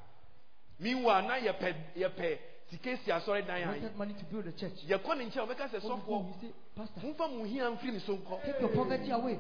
meanwhile 0.79 1.23
na 1.27 1.35
yɛpɛ 1.39 1.75
yɛpɛ 1.97 2.39
sika 2.71 2.97
si 3.05 3.11
asɔre 3.11 3.47
dan 3.47 3.59
You 3.59 3.65
a 3.65 3.69
wanted 3.69 3.97
money 3.97 4.15
to 4.15 4.25
build 4.27 4.47
a 4.47 4.53
church. 4.53 4.73
yɛkɔ 4.87 5.17
ne 5.19 5.25
nkyɛn 5.31 5.49
wɔbɛka 5.49 5.69
sɛ 5.71 5.73
What 5.73 5.83
you 5.83 5.91
sɔfoɔ 5.91 6.23
do, 6.23 6.29
you 6.29 6.35
say, 6.41 6.55
Pastor, 6.77 7.01
momfa 7.01 7.29
mo 7.31 7.45
hia 7.45 7.71
mfiri 7.71 7.93
me 7.95 7.99
so 8.01 8.17
nkɔ 8.17 8.45
take 8.45 8.61
your 8.61 8.71
poverty 8.71 9.11
away. 9.11 9.39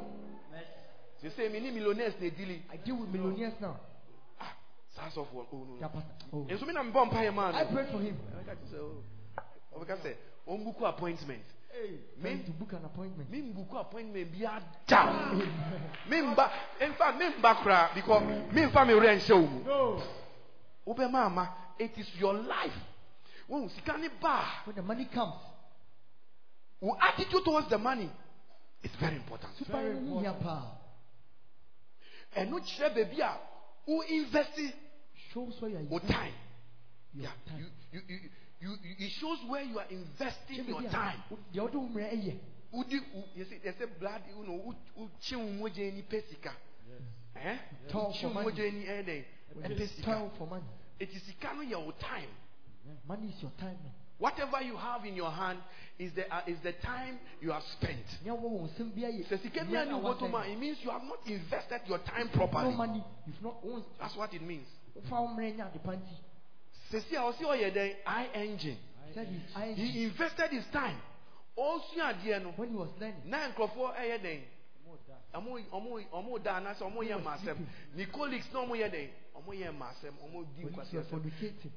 sɛ 1.22 1.30
sɛ 1.36 1.52
mene 1.52 1.72
millionaires 1.72 2.14
na 2.20 2.26
ɛdili 2.30 2.62
I 2.72 2.76
deal 2.78 2.96
with 2.96 3.10
millionaires 3.10 3.54
now. 3.60 3.76
Ah 4.98 5.10
saa 5.10 5.20
sɔfoɔ 5.22 5.46
oh, 5.52 5.64
no, 5.66 5.74
Yeah, 5.80 5.80
no. 5.82 5.88
Pastor. 5.88 6.14
Oh. 6.32 6.46
nso 6.48 6.66
me 6.66 6.72
na 6.72 6.82
mebɔ 6.82 7.10
mpayɛ 7.10 7.34
maa 7.34 7.52
I 7.52 7.64
no 7.64 7.70
prayed 7.70 7.88
for 7.90 7.98
him. 8.00 8.16
Ɔbɛka 8.16 8.56
kyerɛ 8.56 8.70
sɛ, 8.70 8.78
oh. 8.80 9.78
ɔbɛka 9.78 9.96
sɛ 10.02 10.14
ɔmbuku 10.48 10.88
appointment 10.88 11.44
Trying 12.20 12.44
to 12.44 12.52
book 12.52 12.72
an 12.74 12.84
appointment. 12.84 13.28
membuku 13.32 13.76
appointment 13.80 14.30
bia 14.32 14.62
da 14.86 15.06
memba 16.08 16.48
mfa 16.80 17.12
memba 17.18 17.54
koraa 17.56 17.94
because 17.94 18.22
memfa 18.52 18.86
me 18.86 18.92
werɛ 18.94 19.18
nhyɛ 19.18 19.30
wo 19.34 19.46
mu 19.46 19.64
No. 19.64 20.02
wobɛma 20.86 21.26
ama 21.26 21.48
it 21.78 21.98
is 21.98 22.08
your 22.16 22.34
life 22.34 22.76
wohu 23.48 23.68
sika 23.74 23.96
ne 23.98 24.08
ba 24.20 24.62
When 24.64 24.76
the 24.76 24.82
money 24.82 25.06
comes, 25.06 25.34
a 26.80 26.84
wo 26.86 26.96
attitude 27.00 27.44
towards 27.44 27.68
the 27.68 27.78
money 27.78 28.08
is 28.82 28.92
very 29.00 29.16
important 29.16 29.56
super 29.58 29.82
no 29.94 30.20
hia 30.20 30.32
paa. 30.34 30.62
ɛno 32.36 32.60
kyerɛ 32.60 32.94
baabi 32.94 33.20
a 33.20 33.36
wo 33.86 34.00
invest 34.02 34.60
Shows 35.34 35.54
where 35.60 35.70
you 35.70 35.76
are 35.76 35.80
investing 35.80 36.08
time 36.08 36.32
your 37.14 37.24
Yeah, 37.24 37.30
time. 37.48 37.58
you, 37.58 37.66
you, 37.92 38.00
you, 38.60 38.70
you, 38.70 39.06
it 39.06 39.12
shows 39.20 39.38
where 39.48 39.62
you 39.62 39.78
are 39.78 39.86
investing 39.90 40.64
your 40.66 40.82
time. 40.90 41.22
wo- 41.30 41.38
Deɛ 41.52 41.60
wode 41.62 41.74
wo 41.74 41.88
mmerɛ 41.88 42.10
ɛyɛ. 42.14 42.38
Wodi, 42.74 42.98
wo- 43.14 43.24
you 43.36 43.44
see, 43.44 43.58
they 43.62 43.70
say 43.72 43.86
blood, 44.00 44.22
you 44.28 44.44
know, 44.46 44.74
wokye 44.98 45.58
wo 45.60 45.66
ni 45.68 46.02
pɛ 46.10 46.22
sika. 46.30 46.52
Eh? 47.36 47.56
Toil 47.90 48.12
Wokye 48.12 48.20
for 48.22 48.30
money. 48.30 48.50
mogya 48.50 48.72
ni 48.72 48.84
ɛyɛ 48.86 49.04
dɛn? 49.06 49.24
When 49.54 49.70
Ɛpɛ 49.70 49.78
you 49.80 49.86
sika. 49.86 50.02
toil 50.04 50.32
for 50.38 50.46
money. 50.46 50.64
Eti 51.00 51.18
sika 51.26 51.54
no 51.54 51.62
yɛ 51.62 51.84
wo 51.84 51.92
time. 52.00 52.30
Money 53.06 53.28
is 53.28 53.42
your 53.42 53.52
time. 53.58 53.78
Whatever 54.18 54.62
you 54.62 54.76
have 54.76 55.04
in 55.04 55.16
your 55.16 55.30
hand 55.30 55.58
is 55.98 56.12
the, 56.14 56.32
uh, 56.34 56.42
is 56.46 56.58
the 56.62 56.72
time 56.84 57.18
you 57.40 57.50
have 57.50 57.62
spent. 57.78 58.06
Nea 58.24 58.32
wɔ 58.32 58.42
wɔ 58.42 58.68
nsɛm 58.74 58.92
biara 58.92 59.12
yɛ 59.12 59.26
Sɛ 59.28 59.42
sika 59.42 59.64
bi 59.64 59.70
mmerɛ 59.72 59.82
a 59.82 59.86
ne 59.86 59.92
a 59.92 59.98
wo 59.98 60.14
to 60.14 60.24
woasɛn. 60.24 60.30
ma, 60.30 60.42
it 60.42 60.58
means 60.58 60.78
you 60.82 60.90
have 60.90 61.02
not 61.04 61.18
invested 61.26 61.80
your 61.86 61.98
time 61.98 62.26
No 62.26 62.32
properly. 62.46 62.74
money. 62.74 63.04
You've 63.26 63.42
not. 63.42 63.56
That's 64.00 64.16
what 64.16 64.32
it 64.34 64.42
means. 64.42 64.66
Wofa 64.96 65.20
wo 65.20 65.28
mmerɛ 65.28 65.56
nya 65.56 65.66
ade 65.66 65.78
panti. 65.78 66.16
Sɛsi 66.90 67.16
a 67.16 67.22
ɔsi 67.30 67.42
ɔyɛ 67.42 67.72
dɛn? 67.74 67.96
I 68.06 68.26
engine. 68.34 68.78
Said 69.14 69.28
his 69.28 69.42
eyes 69.56 69.76
He 69.76 70.04
invested 70.04 70.50
his 70.50 70.66
time. 70.72 71.00
Ɔsua 71.56 72.14
adeɛ 72.14 72.42
no. 72.42 72.52
when 72.56 72.70
he 72.70 72.76
was 72.76 72.90
learning. 72.98 73.22
na 73.24 73.48
nkurɔfoɔ 73.48 73.96
ɛyɛ 73.96 74.18
dɛn 74.22 74.42
ɔmo 75.34 76.42
da. 76.42 76.56
Anaasɛ 76.56 76.82
ɔmo 76.82 77.02
yɛ 77.02 77.18
mma 77.18 77.36
asɛm 77.36 77.58
ne 77.94 78.06
colleagues 78.06 78.46
na 78.52 78.60
ɔmo 78.60 78.74
yɛ 78.76 78.90
dɛn 78.90 79.10
ɔmo 79.36 79.50
yɛ 79.52 79.72
mma 79.72 79.90
asɛm 79.90 80.14
ɔmo 80.24 80.46
di 80.56 80.64
nkwasi 80.64 80.98
asɛm 80.98 81.70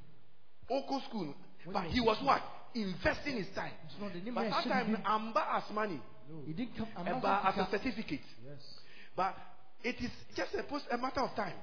oko 0.69 0.99
school. 1.01 1.33
But 1.65 1.85
he 1.85 1.99
was 2.01 2.21
what? 2.21 2.41
Investing 2.75 3.37
his 3.37 3.49
time. 3.55 3.71
It's 3.85 3.99
not 3.99 4.13
the 4.13 4.19
name 4.19 4.35
but 4.35 4.49
that 4.49 4.63
time 4.63 4.97
amba 5.05 5.55
as 5.55 5.73
money. 5.73 5.99
He 6.45 6.53
didn't 6.53 6.75
come. 6.75 6.87
I'm 6.95 7.07
eh, 7.07 7.39
as 7.45 7.57
a 7.57 7.67
certificate. 7.71 8.21
But 9.15 9.35
it 9.83 9.95
is 10.01 10.11
just 10.35 10.53
a, 10.55 10.63
post, 10.63 10.85
a 10.91 10.97
matter 10.97 11.21
of 11.21 11.35
time. 11.35 11.53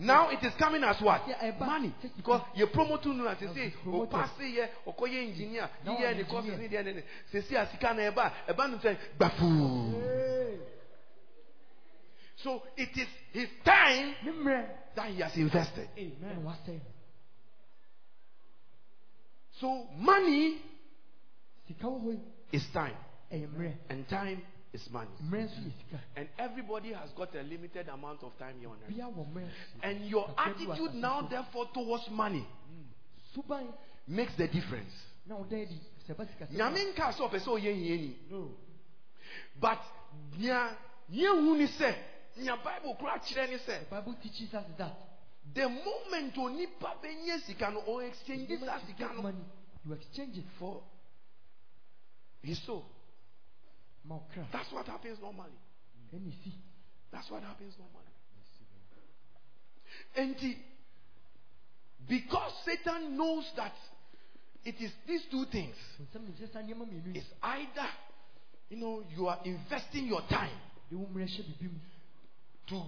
Now 0.00 0.30
it 0.30 0.44
is 0.44 0.52
coming 0.58 0.84
as 0.84 1.00
what? 1.00 1.22
Money. 1.58 1.94
because 2.16 2.42
yɛ 2.56 2.70
promote 2.72 3.06
nu 3.06 3.14
na 3.24 3.32
Now 3.32 3.34
sese 3.38 3.54
he's 3.56 3.72
promoted. 3.82 4.12
ɔpaase 4.12 4.40
yɛ 4.40 4.68
ɔkɔyɛ 4.86 5.28
engineer. 5.28 5.70
Now 5.84 5.96
yiyɛ 5.96 6.10
I'm 6.10 6.16
ne 6.18 6.24
courses 6.24 6.52
engineer. 6.52 6.82
ne 6.84 6.90
deɛ 6.92 6.94
ne 6.94 7.00
ne 7.00 7.02
sese 7.32 7.52
a 7.56 7.66
sika 7.70 7.94
na 7.94 8.02
ɛba 8.10 8.32
ɛba 8.48 8.70
no 8.70 8.78
sɛ 8.78 8.96
gbafuu. 9.18 10.58
So 12.36 12.62
it 12.76 12.90
is 12.96 13.08
his 13.32 13.48
time 13.64 14.14
that 14.94 15.10
he 15.10 15.20
has 15.20 15.34
invested. 15.36 15.88
Ɛna 15.96 16.42
wasɛn. 16.44 16.80
So 19.60 19.86
money 19.96 20.58
sika 21.66 21.84
wɔ 21.86 22.02
hɔ 22.04 22.12
yi 22.12 22.20
is 22.52 22.66
time, 22.72 22.94
ɛyɛ 23.32 23.74
and 23.88 24.06
time 24.08 24.42
is 24.72 24.88
money. 24.90 25.08
And 26.16 26.28
everybody 26.38 26.92
has 26.92 27.10
got 27.16 27.34
a 27.34 27.42
limited 27.42 27.88
amount 27.88 28.22
of 28.22 28.36
time 28.38 28.56
here 28.60 28.68
on 28.68 28.76
earth. 28.82 28.94
bia 28.94 29.04
wɔ 29.04 29.26
mmerɛ 29.32 29.48
And 29.82 30.06
your 30.06 30.26
Kakra 30.28 30.54
bi 30.54 30.64
wɔ 30.64 30.72
attitude 30.72 30.94
now, 30.94 31.22
therefore, 31.22 31.66
towards 31.72 32.08
money 32.10 32.46
makes 34.06 34.34
the 34.36 34.48
difference. 34.48 34.92
ɔda 35.28 35.66
sɛ 36.06 36.14
ɛba 36.14 36.26
sika 36.26 36.46
nyame 36.50 36.92
nka 36.92 37.12
sɛ 37.12 37.20
ɔpɛ 37.28 37.38
sɛ 37.38 37.48
ɔyɛ 37.48 37.72
hiani 37.74 38.16
but 39.60 39.80
nea 40.38 40.76
yɛhu 41.10 41.56
ni 41.58 41.66
sɛ 41.66 41.94
nea 42.36 42.56
bible 42.56 42.94
kora 42.96 43.18
kyerɛ 43.18 43.50
ne 43.50 43.58
the 43.58 43.64
sɛ 43.64 43.90
bible 43.90 44.14
teaches 44.22 44.54
us 44.54 44.64
that 44.78 44.96
the 45.54 45.68
moment 45.68 46.34
onipa 46.36 46.96
bɛnya 47.02 47.40
sika 47.42 47.70
no 47.70 47.80
or 47.80 48.02
exchange 48.02 48.48
saa 48.60 48.78
you 48.80 48.86
sika 48.86 49.12
no 49.14 49.22
money 49.22 49.44
you 49.84 49.92
exchange 49.92 50.38
it 50.38 50.46
for 50.58 50.82
his 52.42 52.58
soul 52.62 52.84
that's 54.52 54.72
what 54.72 54.86
happens 54.86 55.18
normally 55.20 55.58
that's 57.12 57.30
what 57.30 57.42
happens 57.42 57.74
normally 57.78 58.12
enti 60.16 60.56
because 62.08 62.52
satan 62.64 63.16
knows 63.16 63.44
that 63.56 63.72
it 64.64 64.74
is 64.80 64.90
these 65.06 65.22
two 65.30 65.44
things 65.52 65.74
nsɛm 66.00 66.22
ne 66.26 66.32
kyerɛ 66.32 66.52
saa 66.52 66.60
nneɛma 66.62 66.84
mmienu 66.86 67.14
yi 67.14 67.18
it's 67.20 67.32
either 67.42 67.88
you 68.70 68.76
know 68.76 69.02
you 69.16 69.26
are 69.28 69.40
investing 69.44 70.06
your 70.06 70.22
time 70.28 70.56
de 70.90 70.96
wo 70.96 71.06
mmerɛ 71.06 71.26
hyɛ 71.28 71.42
biribi 71.44 71.72
mu 71.72 71.80
to 72.66 72.82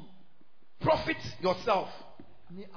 profit 0.80 1.16
yourself 1.40 1.88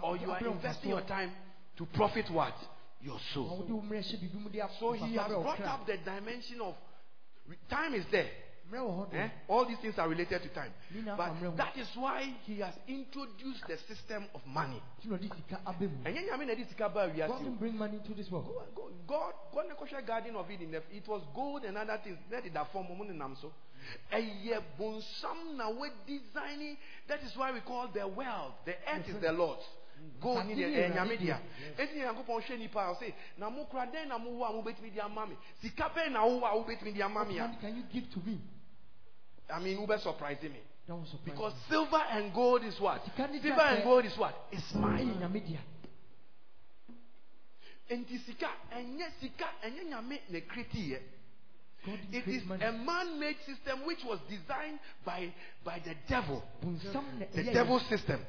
or 0.03 0.17
you 0.17 0.31
are 0.31 0.39
investing 0.45 0.89
your 0.89 1.01
time 1.07 1.31
to 1.75 1.85
profit 1.87 2.29
what? 2.29 2.53
Your 3.01 3.19
soul. 3.33 3.57
wode 3.59 3.71
wo 3.71 3.81
mmerɛ 3.81 3.99
hyɛ 4.03 4.19
biribi 4.21 4.35
mu 4.39 4.49
de 4.49 4.59
a- 4.59 4.69
So 4.79 4.93
he 4.93 5.15
has 5.15 5.27
brought 5.27 5.61
up 5.61 5.85
the 5.85 5.97
dimension 5.97 6.61
of 6.61 6.75
time 7.69 7.93
is 7.93 8.05
there. 8.11 8.29
mmerɛ 8.71 8.79
wɔ 8.79 8.91
hɔ 9.11 9.13
eh? 9.13 9.29
All 9.47 9.65
these 9.65 9.77
things 9.79 9.97
are 9.97 10.09
related 10.09 10.41
to 10.41 10.49
time. 10.49 10.73
But 11.17 11.57
that 11.57 11.77
is 11.77 11.87
why 11.95 12.33
he 12.43 12.59
has 12.59 12.73
introduced 12.87 13.63
the 13.67 13.77
system 13.87 14.25
of 14.33 14.41
money. 14.45 14.81
nti 14.99 15.09
na 15.09 15.17
ɔde 15.17 15.35
sika 15.35 15.59
aba 15.65 15.85
mu 15.85 15.97
And 16.05 16.15
yɛn 16.15 16.27
nyame 16.29 16.45
na 16.47 16.53
ɛde 16.53 16.69
sika 16.69 16.89
baa 16.89 17.07
wiase 17.07 17.27
God 17.27 17.39
didn't 17.39 17.59
bring 17.59 17.77
money 17.77 17.97
into 17.97 18.13
this 18.13 18.29
world 18.31 18.47
God, 18.75 18.93
God, 19.07 19.33
God 19.53 20.07
garden 20.07 20.35
of 20.35 20.49
Eden. 20.49 20.73
It 20.91 21.07
was 21.07 21.21
gold 21.35 21.63
and 21.65 21.77
other 21.77 21.99
things. 22.03 22.17
That 22.31 22.45
is 22.45 22.53
that 22.53 22.71
form 22.71 22.87
so. 23.41 23.51
Ɛyɛ 24.11 24.61
bonsam 24.79 25.57
na 25.57 25.69
we 25.69 25.89
designing. 26.07 26.77
That 27.07 27.21
is 27.23 27.35
why 27.35 27.51
we 27.51 27.59
call 27.61 27.89
the 27.93 28.07
world. 28.07 28.53
The 28.65 28.75
earth 28.87 29.07
is 29.09 29.21
the 29.21 29.31
Lord's. 29.31 29.63
Gold 30.21 30.37
Asase 30.37 30.47
ne 30.47 30.55
ne 30.55 30.61
ɛyɛ 30.63 30.85
Awurade 30.85 30.93
nyame 30.95 31.17
dea. 31.17 31.39
Eti 31.77 31.99
Nyankopɔn 31.99 32.41
hwɛ 32.41 32.57
nipa 32.59 32.79
a 32.79 32.93
ɔse 32.93 33.13
na 33.37 33.49
mo 33.49 33.65
kura 33.65 33.85
dɛn 33.87 34.07
na 34.07 34.17
mo 34.17 34.31
wɔ 34.31 34.49
a 34.49 34.53
mo 34.53 34.61
betumi 34.61 34.93
de 34.93 35.01
ama 35.01 35.25
me. 35.27 35.35
Sika 35.61 35.89
bɛn 35.95 36.11
na 36.11 36.25
wo 36.25 36.39
wɔ 36.41 36.51
a 36.51 36.55
wo 36.57 36.63
betumi 36.63 36.93
de 36.93 37.01
ama 37.01 37.25
me 37.25 37.39
a. 37.39 37.57
can 37.61 37.75
you 37.75 37.83
give 37.91 38.09
to 38.11 38.19
me 38.25 38.39
I 39.49 39.59
mean, 39.59 39.79
wo 39.79 39.87
bɛ 39.87 39.99
surprise 39.99 40.41
me. 40.41 40.59
that 40.87 40.95
was 40.95 41.09
surprising 41.09 41.33
Because 41.33 41.53
silver 41.69 42.03
and 42.11 42.33
gold 42.33 42.63
is 42.63 42.79
what? 42.79 43.01
Silver 43.15 43.61
and 43.61 43.83
gold 43.83 44.05
is 44.05 44.17
what? 44.17 44.33
It's 44.51 44.73
mine. 44.73 45.17
nyame 45.19 45.45
dea 45.45 45.59
Enti 47.91 48.17
sika 48.25 48.49
ɛnyɛ 48.71 49.19
sika 49.19 49.45
ɛnyɛ 49.63 49.89
nyame 49.89 50.19
na 50.29 50.39
kreti 50.39 50.91
yɛ. 50.91 50.99
God 51.85 51.99
didn't 52.11 52.29
It 52.29 52.35
is 52.41 52.45
money 52.45 52.63
a 52.63 52.71
man-made 52.71 53.37
system 53.45 53.85
which 53.85 53.99
was 54.05 54.19
designed 54.29 54.79
by 55.05 55.33
by 55.65 55.79
the 55.83 55.95
devil, 56.07 56.41
the 56.61 57.43
devil 57.51 57.79
system. 57.89 58.25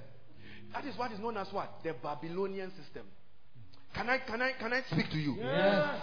That 0.75 0.85
is 0.87 0.99
what 0.99 1.13
is 1.13 1.21
known 1.21 1.37
as 1.37 1.47
what 1.53 1.71
the 1.85 1.95
Babylonian 2.03 2.71
system. 2.71 3.07
Can 3.95 4.11
I 4.11 4.19
can 4.19 4.43
I 4.43 4.53
can 4.59 4.73
I 4.73 4.83
speak 4.91 5.09
to 5.11 5.17
you? 5.19 5.37
yes 5.39 6.01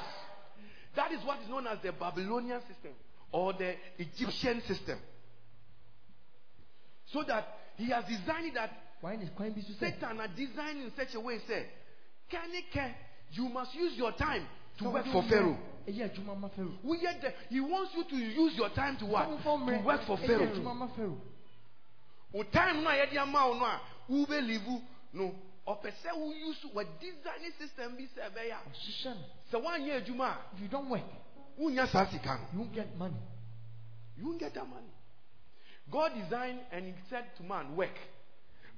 That 0.96 1.12
is 1.12 1.20
what 1.26 1.40
is 1.42 1.50
known 1.50 1.68
as 1.68 1.80
the 1.84 1.92
Babylonian 1.92 2.62
system 2.62 2.92
or 3.34 3.52
the 3.54 3.76
Egyptian 3.98 4.62
system. 4.62 4.98
So 7.12 7.24
that 7.28 7.46
he 7.76 7.90
has 7.90 8.06
designed 8.06 8.48
it 8.48 8.54
that 8.56 8.72
why 9.02 9.16
ne 9.18 9.30
kwan 9.36 9.52
bi 9.52 9.62
so 9.62 9.74
Satan 9.80 10.20
are 10.20 10.28
designed 10.30 10.84
in 10.84 10.92
such 10.96 11.16
a 11.16 11.20
way, 11.20 11.40
say, 11.48 11.66
can 12.30 12.50
it 12.54 12.66
can 12.72 12.94
you 13.32 13.50
must 13.50 13.76
use 13.76 13.98
your 13.98 14.14
time 14.14 14.46
to 14.80 14.90
work 14.90 15.06
for 15.12 15.24
Pharaoh. 15.24 15.58
mmerɛ 15.86 15.94
ɛyɛ 15.94 16.12
adwuma 16.16 16.40
ma 16.40 16.48
Pharaoh 16.48 16.78
We 16.84 17.00
yet 17.02 17.22
the, 17.22 17.34
he 17.50 17.60
wants 17.60 17.92
you 17.96 18.04
to 18.06 18.16
use 18.16 18.56
your 18.56 18.70
time 18.70 18.98
to 18.98 19.06
what? 19.06 19.28
Sɛ 19.28 19.44
womfa 19.44 19.60
wo 19.60 19.78
To 19.78 19.84
work 19.84 20.02
for 20.08 20.18
Pharaoh. 20.18 20.48
adwuma 20.48 20.76
ma 20.76 20.88
Pharaoh 20.96 21.18
wo 22.32 22.44
time 22.44 22.84
no 22.84 22.90
a 24.08 24.12
yɛde 24.12 24.58
ama 24.58 24.66
wo 24.68 24.72
no. 24.72 24.72
A 24.72 24.72
wobɛlivu 24.72 24.82
no 25.14 25.36
ɔpɛ 25.68 25.92
sɛ 26.04 26.18
wo 26.18 26.32
use 26.32 26.66
wɔ 26.74 26.86
design 27.00 27.52
system 27.58 27.96
bi 27.96 28.08
sɛ 28.16 28.32
ɛbɛyɛ 28.32 28.54
a 28.54 29.52
sɛ 29.52 29.62
woanyɛ 29.62 30.04
adwuma 30.04 30.30
a 30.30 30.38
if 30.56 30.62
you 30.62 30.68
don't 30.68 30.90
work. 30.90 31.04
Wonya 31.60 31.88
saa 31.88 32.06
sika 32.06 32.38
no 32.38 32.48
you 32.54 32.60
won't 32.60 32.74
get 32.74 32.98
money. 32.98 33.16
You 34.18 34.26
won't 34.26 34.40
get 34.40 34.54
that 34.54 34.68
money. 34.68 34.92
God 35.90 36.14
designed 36.16 36.60
and 36.72 36.86
he 36.86 36.94
said 37.10 37.26
to 37.38 37.44
man 37.44 37.76
work. 37.76 37.98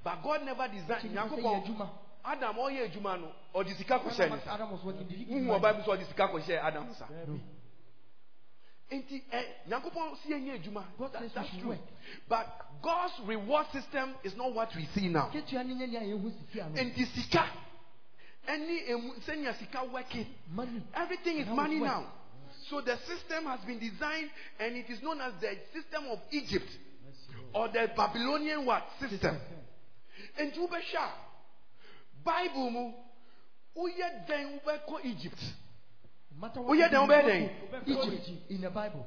But 0.03 0.23
god 0.23 0.43
never 0.43 0.67
designed 0.67 1.03
Nti 1.03 1.11
ne 1.11 1.21
sɛ 1.21 1.37
yɛ 1.39 1.65
nyankopɔn 1.67 1.89
adam 2.25 2.55
ɔyɛ 2.55 2.91
adwuma 2.91 3.19
no. 3.19 3.31
Ɔde 3.55 3.77
sika 3.77 3.99
kɔhyɛ 3.99 4.29
ne 4.29 4.39
sa 4.45 4.53
Adam 4.55 4.71
was 4.71 4.83
working 4.83 5.07
did 5.07 5.27
wohu 5.27 5.59
ɔba 5.59 5.73
bi 5.73 5.81
sɛ 5.81 5.97
ɔde 5.97 6.07
sika 6.07 6.27
kɔhyɛ 6.27 6.63
adam 6.63 6.93
sa. 6.95 7.07
No 7.27 7.39
nti 8.93 9.23
ɛ 9.31 9.43
nyankopɔn 9.67 10.17
si 10.23 10.29
yɛnyɛ 10.29 10.53
adwuma. 10.59 10.85
God 10.97 11.13
That- 11.13 11.21
says 11.21 11.31
that's 11.33 11.49
true. 11.59 11.69
work. 11.69 11.79
but 12.27 12.47
god's 12.81 13.13
reward 13.25 13.67
system 13.71 14.13
is 14.23 14.35
not 14.35 14.53
what 14.53 14.75
we 14.75 14.85
see 14.93 15.07
now. 15.07 15.29
Ketua 15.33 15.65
ne 15.65 15.73
nyɛ 15.75 15.89
nea 15.89 16.01
yɛhu 16.01 16.31
sisi 16.31 16.61
ano 16.61 16.75
nti 16.75 17.05
sika 17.15 17.49
emu 18.47 19.13
sɛnea 19.25 19.57
sika 19.57 19.83
working 19.85 20.27
money. 20.49 20.81
Everything 20.93 21.37
is 21.37 21.47
money 21.47 21.79
now. 21.79 22.05
So 22.69 22.81
the 22.81 22.97
system 23.05 23.45
has 23.45 23.59
been 23.61 23.79
designed 23.79 24.29
and 24.59 24.75
it 24.75 24.89
is 24.89 25.01
known 25.01 25.19
as 25.21 25.33
the 25.41 25.57
system 25.73 26.05
of 26.07 26.19
egypt. 26.31 26.69
Or 27.53 27.67
the 27.67 27.91
babylonian 27.95 28.65
what? 28.65 28.83
System. 28.99 29.37
Nti 30.39 30.57
wobɛhwɛ 30.57 31.11
bible 32.23 32.69
mu 32.69 32.93
woyɛ 33.75 34.27
dɛn 34.27 34.59
wobɛkɔ 34.61 35.05
egypt 35.05 35.41
no 36.35 36.47
matter 36.47 36.61
what 36.61 36.77
yeah, 36.77 36.85
you 36.85 36.91
then 36.91 37.07
do, 37.07 37.13
obey 37.13 37.51
you 37.85 37.95
then. 37.95 38.03
go 38.03 38.09
to 38.09 38.15
Egypt. 38.15 38.51
In 38.51 38.61
the 38.61 38.69
Bible. 38.69 39.05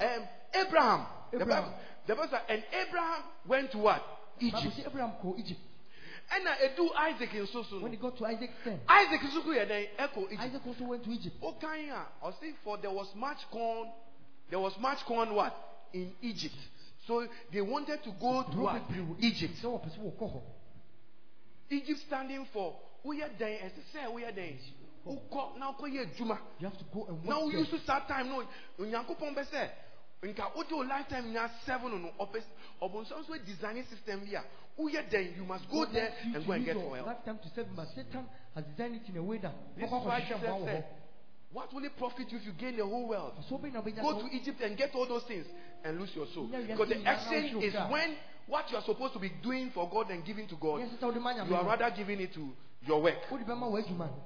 Um, 0.00 0.08
abraham. 0.54 1.06
The 1.32 1.40
Abraham. 1.40 1.64
bible 1.64 1.74
the 2.06 2.14
bible 2.14 2.38
and 2.48 2.62
abraham 2.72 3.22
went 3.46 3.72
to 3.72 3.78
what? 3.78 4.02
Egypt. 4.40 4.80
Abraham 4.86 5.12
kɔ 5.22 5.38
Egypt. 5.38 5.60
Ɛna 6.30 6.56
edu 6.60 6.88
isaac 6.96 7.30
nso 7.32 7.64
so 7.68 7.80
when 7.80 7.92
he 7.92 7.98
no 7.98 8.10
got 8.10 8.18
to 8.18 8.26
Isaac's 8.26 8.54
turn 8.64 8.80
isaac 8.88 9.20
nso 9.20 9.44
yɛ 9.44 9.66
dɛn 9.66 9.88
ɛkɔ 9.98 10.26
egypt. 10.26 10.40
Isaac 10.40 10.66
also 10.66 10.84
went 10.84 11.04
to 11.04 11.10
Egypt. 11.10 11.36
Okan 11.42 11.90
a 11.90 12.06
ɔsi 12.24 12.54
for 12.64 12.78
there 12.78 12.90
was 12.90 13.14
much 13.14 13.38
corn 13.50 13.90
there 14.50 14.58
was 14.58 14.76
much 14.78 15.04
corn 15.04 15.34
what? 15.34 15.54
In 15.92 16.12
Egypt. 16.22 16.56
So 17.06 17.26
they 17.52 17.60
wanted 17.60 18.02
to 18.04 18.10
go 18.20 18.42
to 18.42 18.58
what? 18.58 18.82
Egypt. 19.20 19.54
Sɛ 19.62 19.64
wɔpɛ 19.64 19.90
sɛ 19.90 19.98
wɔkɔ 19.98 20.32
hɔ 20.32 20.42
Egypt. 21.70 22.00
Standing 22.06 22.46
for 22.52 22.76
woyɛ 23.04 23.36
dɛn 23.38 23.60
ɛsɛ 23.60 23.82
sɛ 23.92 24.06
woyɛ 24.12 24.32
dɛn 24.34 24.58
wokɔ 25.08 25.58
na 25.58 25.72
wokɔ 25.72 25.86
yɛ 25.88 26.00
adwuma 26.06 26.38
you 26.60 26.68
have 26.68 26.78
to 26.78 26.84
go 26.92 27.04
and 27.08 27.24
work 27.24 27.40
wo 27.40 27.50
there. 27.50 27.60
use 27.60 27.82
saa 27.86 28.00
time 28.06 28.28
no 28.28 28.44
onyankopɔn 28.78 29.34
bɛ 29.34 29.44
sɛ 29.50 29.70
nka 30.22 30.52
wode 30.56 30.70
wo 30.72 30.82
lifetime 30.82 31.32
nya 31.32 31.50
seven 31.64 32.02
no 32.02 32.10
ɔpɛ 32.20 32.42
ɔbɔnsɔn 32.82 33.26
so 33.26 33.38
designing 33.46 33.84
system 33.86 34.20
bi 34.24 34.36
a 34.36 34.42
woyɛ 34.78 35.08
dɛn? 35.10 35.36
You 35.36 35.44
must 35.44 35.68
go 35.70 35.84
there 35.86 36.12
and 36.22 36.46
go 36.46 36.52
and 36.52 36.64
get 36.64 36.76
oil. 36.76 37.04
lifetime 37.06 37.38
to 37.38 37.48
serve 37.54 37.68
but 37.74 37.88
Satan 37.94 38.26
has 38.54 38.64
designed 38.64 38.96
it 38.96 39.08
in 39.08 39.16
a 39.16 39.22
way 39.22 39.38
that 39.38 39.54
this 39.76 39.84
is 39.86 39.90
wɔkɔ 39.90 40.04
why 40.04 40.20
akɔhyehyɛ 40.20 40.26
Jesus 40.28 40.42
mmoa 40.42 40.60
wɔ 40.60 40.64
said 40.64 40.84
hɔ 40.84 40.94
what 41.50 41.72
will 41.72 41.84
it 41.84 41.96
profit 41.96 42.30
you 42.30 42.38
if 42.38 42.44
you 42.44 42.52
gain 42.52 42.76
the 42.76 42.84
whole 42.84 43.08
world 43.08 43.32
so 43.48 43.56
bɛn 43.56 43.72
na 43.72 43.80
wobɛnya 43.80 44.02
Go 44.02 44.20
to 44.20 44.36
Egypt 44.36 44.60
and 44.60 44.76
get 44.76 44.94
all 44.94 45.06
those 45.06 45.24
things 45.24 45.46
and 45.84 45.98
lose 45.98 46.14
your 46.14 46.26
soul. 46.34 46.46
Because 46.46 46.88
the 46.88 47.00
exchange 47.10 47.64
is 47.64 47.74
when 47.90 48.16
what 48.46 48.70
you 48.70 48.76
are 48.76 48.82
supposed 48.84 49.12
to 49.14 49.18
be 49.18 49.30
doing 49.42 49.70
for 49.70 49.88
God 49.88 50.10
and 50.10 50.24
giving 50.24 50.48
to 50.48 50.56
God, 50.56 50.80
Yes, 50.80 50.90
sɛ 51.00 51.04
wode 51.04 51.20
ma 51.22 51.32
Nyame 51.32 51.48
you 51.48 51.54
are 51.56 51.64
rather 51.64 51.90
giving 51.96 52.20
it 52.20 52.34
to 52.34 52.52
your 52.86 53.00
work. 53.02 53.16
wode 53.30 53.46
bɛma 53.46 53.70
w'adwuma 53.70 54.06
no. 54.10 54.22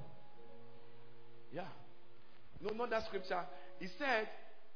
Yeah. 1.53 1.63
No, 2.61 2.73
not 2.73 2.89
that 2.89 3.05
scripture. 3.05 3.41
He 3.79 3.87
said, 3.97 4.27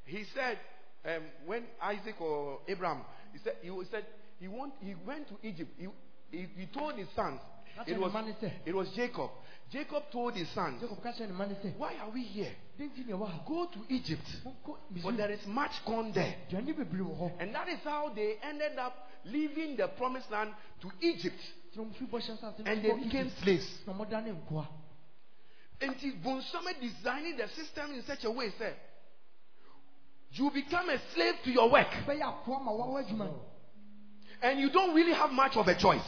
he 0.04 0.24
said, 0.34 0.58
um, 1.04 1.22
when 1.46 1.64
Isaac 1.82 2.20
or 2.20 2.60
Abraham, 2.68 3.02
he 3.32 3.38
said, 3.42 3.54
he 3.62 3.70
said 3.90 4.04
he 4.40 4.48
want, 4.48 4.74
he 4.80 4.94
went 5.06 5.28
to 5.28 5.34
Egypt. 5.46 5.70
He, 5.78 5.88
he, 6.30 6.46
he 6.56 6.66
told 6.66 6.94
his 6.94 7.08
sons. 7.16 7.40
It 7.86 7.98
was, 7.98 8.12
the 8.12 8.22
man 8.22 8.36
said. 8.40 8.52
it 8.66 8.74
was 8.74 8.88
Jacob. 8.96 9.30
Jacob 9.70 10.04
told 10.10 10.34
his 10.34 10.48
sons, 10.50 10.80
Jacob 10.80 11.02
ka 11.02 11.12
kyerɛ 11.12 11.28
ne 11.28 11.34
ma 11.34 11.44
ne 11.44 11.54
sɛ 11.54 11.76
Why 11.76 11.94
are 12.00 12.10
we 12.10 12.22
here? 12.22 12.50
dɛnti 12.78 13.06
ne 13.06 13.12
ɛwɔ 13.12 13.26
ha 13.28 13.42
Go 13.46 13.66
to 13.66 13.78
Egypt. 13.88 14.24
Misraim. 14.92 15.16
there 15.16 15.30
is 15.30 15.46
much 15.46 15.72
corn 15.84 16.10
there. 16.12 16.34
And 16.50 17.54
that 17.54 17.68
is 17.68 17.78
how 17.84 18.10
they 18.14 18.36
ended 18.42 18.78
up 18.78 19.08
leaving 19.24 19.76
the 19.76 19.88
promised 19.88 20.30
land 20.30 20.54
to 20.80 20.90
Egypt. 21.00 21.38
Nti 21.70 21.76
na 21.76 21.82
ɔmfiri 21.84 22.10
bɔhyɛ 22.10 22.38
nsase 22.38 22.64
no 22.64 22.72
And 22.72 22.82
they 22.82 22.92
became 23.04 23.30
slaves. 23.42 23.78
Na 25.80 25.86
ɔmɔdane 25.86 25.92
nkoa 25.92 26.14
And 26.14 26.22
Bonsame 26.22 26.80
designing 26.80 27.36
the 27.36 27.48
system 27.48 27.92
in 27.92 28.02
such 28.06 28.24
a 28.24 28.30
way, 28.30 28.50
sir. 28.58 28.74
You 30.32 30.50
become 30.50 30.90
a 30.90 30.98
slave 31.14 31.34
to 31.44 31.50
your 31.50 31.70
work. 31.70 31.88
bɛyɛ 32.06 32.22
akoa 32.22 32.62
ma 32.62 32.72
wawa 32.72 33.02
adwuma 33.02 33.26
no 33.26 33.40
And 34.42 34.60
you 34.60 34.70
don't 34.70 34.94
really 34.94 35.14
have 35.14 35.30
much 35.30 35.56
of 35.56 35.66
a 35.66 35.74
choice. 35.74 36.02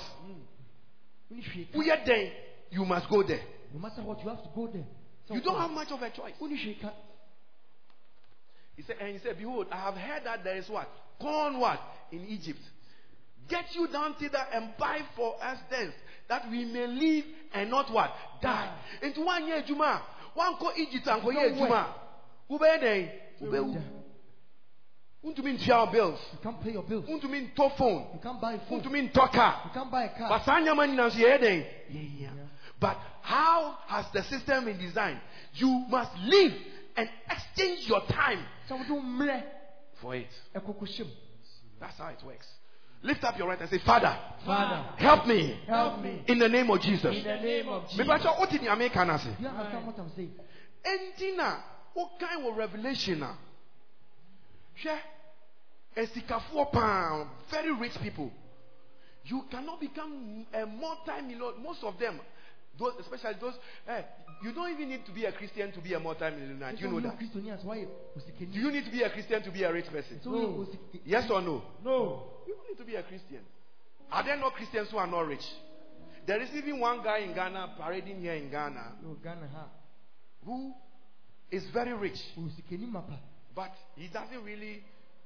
wone 1.30 1.42
hwee 1.42 1.72
ka 1.72 1.78
Where 1.78 2.02
then 2.06 2.32
you 2.70 2.84
must 2.84 3.08
go 3.08 3.22
there. 3.22 3.42
no 3.72 3.80
matter 3.80 4.02
what 4.02 4.22
you 4.22 4.28
have 4.28 4.42
to 4.42 4.50
go 4.54 4.66
there 4.66 4.84
Sɛ 5.28 5.34
You 5.34 5.40
don't 5.40 5.58
have 5.58 5.70
much 5.70 5.90
of 5.90 6.02
a 6.02 6.10
choice. 6.10 6.34
He 8.76 8.82
said, 8.86 8.96
and 9.00 9.12
he 9.12 9.18
said, 9.18 9.36
Behold, 9.36 9.66
I 9.70 9.76
have 9.76 9.94
heard 9.94 10.24
that 10.24 10.42
there 10.42 10.56
is 10.56 10.68
what? 10.68 10.88
Corn 11.20 11.60
what? 11.60 11.80
In 12.12 12.24
Egypt. 12.26 12.60
Get 13.48 13.66
you 13.74 13.88
down 13.88 14.14
thither 14.18 14.40
and 14.54 14.70
buy 14.78 15.00
for 15.16 15.34
us 15.42 15.58
thence, 15.70 15.92
that 16.30 16.50
we 16.50 16.64
may 16.64 16.86
live 16.86 17.24
and 17.52 17.68
not 17.68 17.92
what? 17.92 18.10
Die. 18.40 18.72
Into 19.02 19.20
one 19.20 19.46
year, 19.46 19.62
Juma. 19.66 20.00
One 20.32 20.56
ko 20.56 20.70
Egypt 20.78 21.06
and 21.06 21.22
ko 21.22 21.30
year, 21.30 21.50
Juma. 21.50 21.94
Ube 22.48 22.80
den. 22.80 23.10
Ube 23.42 23.82
Untumi 25.22 25.52
ntua 25.52 25.92
bills. 25.92 26.18
You 26.32 26.38
can't 26.42 26.62
pay 26.62 26.72
your 26.72 26.82
bills. 26.82 27.04
Untumi 27.06 27.52
ntɔ 27.52 27.76
phone. 27.76 28.06
You 28.14 28.20
can't 28.22 28.40
buy 28.40 28.54
a 28.54 28.58
phone. 28.60 28.80
Untumi 28.80 29.12
ntɔ 29.12 29.32
car. 29.32 29.62
You 29.66 29.70
can't 29.74 29.90
buy 29.90 30.04
a 30.04 30.18
car. 30.18 30.28
But 30.30 30.44
saa 30.46 30.60
nneɛma 30.60 30.88
nyinaa 30.88 31.10
nso 31.10 31.18
yɛyɛ 31.18 31.38
dɛn? 31.42 31.66
Yɛyɛ. 31.92 32.30
But 32.80 32.96
how 33.20 33.76
has 33.88 34.06
the 34.14 34.22
system 34.22 34.64
been 34.64 34.78
designed? 34.78 35.20
You 35.54 35.84
must 35.90 36.16
live 36.24 36.54
and 36.96 37.10
exchange 37.28 37.86
your 37.86 38.00
time 38.06 38.46
Sɛ 38.68 38.78
wode 38.78 38.90
wo 38.90 39.00
mmerɛ 39.02 39.42
for 40.00 40.14
it. 40.14 40.30
That's 40.54 41.98
how 41.98 42.08
it 42.08 42.22
works. 42.24 42.46
Lift 43.02 43.24
up 43.24 43.38
your 43.38 43.48
right 43.48 43.58
and 43.60 43.70
say, 43.70 43.78
Father, 43.78 44.14
Father, 44.44 44.84
help 44.98 45.26
me 45.26 45.58
help 45.66 46.02
me. 46.02 46.22
in 46.26 46.38
the 46.38 46.48
name 46.48 46.70
of 46.70 46.80
Jesus. 46.82 47.16
In 47.16 47.24
the 47.24 47.36
name 47.40 47.68
of 47.68 47.88
Jesus. 47.88 48.06
Mepakyɛ 48.06 48.38
wote 48.38 48.60
nea 48.60 48.76
meka 48.76 49.06
no 49.06 49.14
ase. 49.14 49.24
Do 49.24 49.42
you 49.42 49.48
understand 49.48 49.86
what 49.86 49.98
I'm 49.98 50.10
saying? 50.14 50.32
Na 51.36 51.56
wokan 51.96 52.44
wɔ 52.44 52.56
revelation 52.56 53.22
a 53.22 53.36
hwɛ 54.82 54.98
asikafoɔ 55.96 56.72
paa 56.72 57.26
very 57.50 57.72
rich 57.72 57.98
people 58.02 58.30
you 59.24 59.42
cannot 59.50 59.80
become 59.80 60.46
a 60.54 60.64
multi-million 60.66 61.62
most 61.62 61.82
of 61.84 61.98
them 61.98 62.20
those 62.78 62.92
especially 63.00 63.34
those 63.40 63.54
eh, 63.88 64.02
you 64.42 64.52
don't 64.52 64.70
even 64.70 64.88
need 64.88 65.04
to 65.04 65.12
be 65.12 65.24
a 65.24 65.32
christian 65.32 65.70
to 65.72 65.80
be 65.80 65.92
a 65.94 66.00
multi-millionaire 66.00 66.72
do 66.72 66.78
you 66.84 66.88
know 66.90 67.00
that 67.00 67.18
do 67.18 68.60
you 68.60 68.70
need 68.70 68.84
to 68.84 68.90
be 68.90 69.02
a 69.02 69.10
christian 69.10 69.42
to 69.42 69.50
be 69.50 69.62
a 69.64 69.72
rich 69.72 69.86
person 69.86 70.18
woyɛ 70.24 70.56
osik- 70.56 71.00
yes 71.04 71.30
or 71.30 71.42
no 71.42 71.62
No. 71.84 72.22
You 72.50 72.56
don't 72.56 72.68
need 72.68 72.78
to 72.78 72.84
be 72.84 72.96
a 72.96 73.02
christian 73.02 73.40
are 74.10 74.24
there 74.24 74.36
no 74.36 74.50
christians 74.50 74.88
who 74.90 74.98
are 74.98 75.06
not 75.06 75.26
rich 75.26 75.44
there 76.26 76.42
is 76.42 76.50
even 76.54 76.80
one 76.80 77.02
guy 77.02 77.18
in 77.18 77.34
ghana 77.34 77.74
parading 77.78 78.20
here 78.20 78.34
in 78.34 78.50
ghana 78.50 78.92
No, 79.02 79.14
Ghana 79.22 79.48
ha. 79.54 79.66
who 80.44 80.74
is 81.50 81.64
very 81.72 81.92
rich 81.94 82.18
But 83.54 83.72
he 83.96 84.08
doesn't 84.08 84.44
really, 84.44 84.82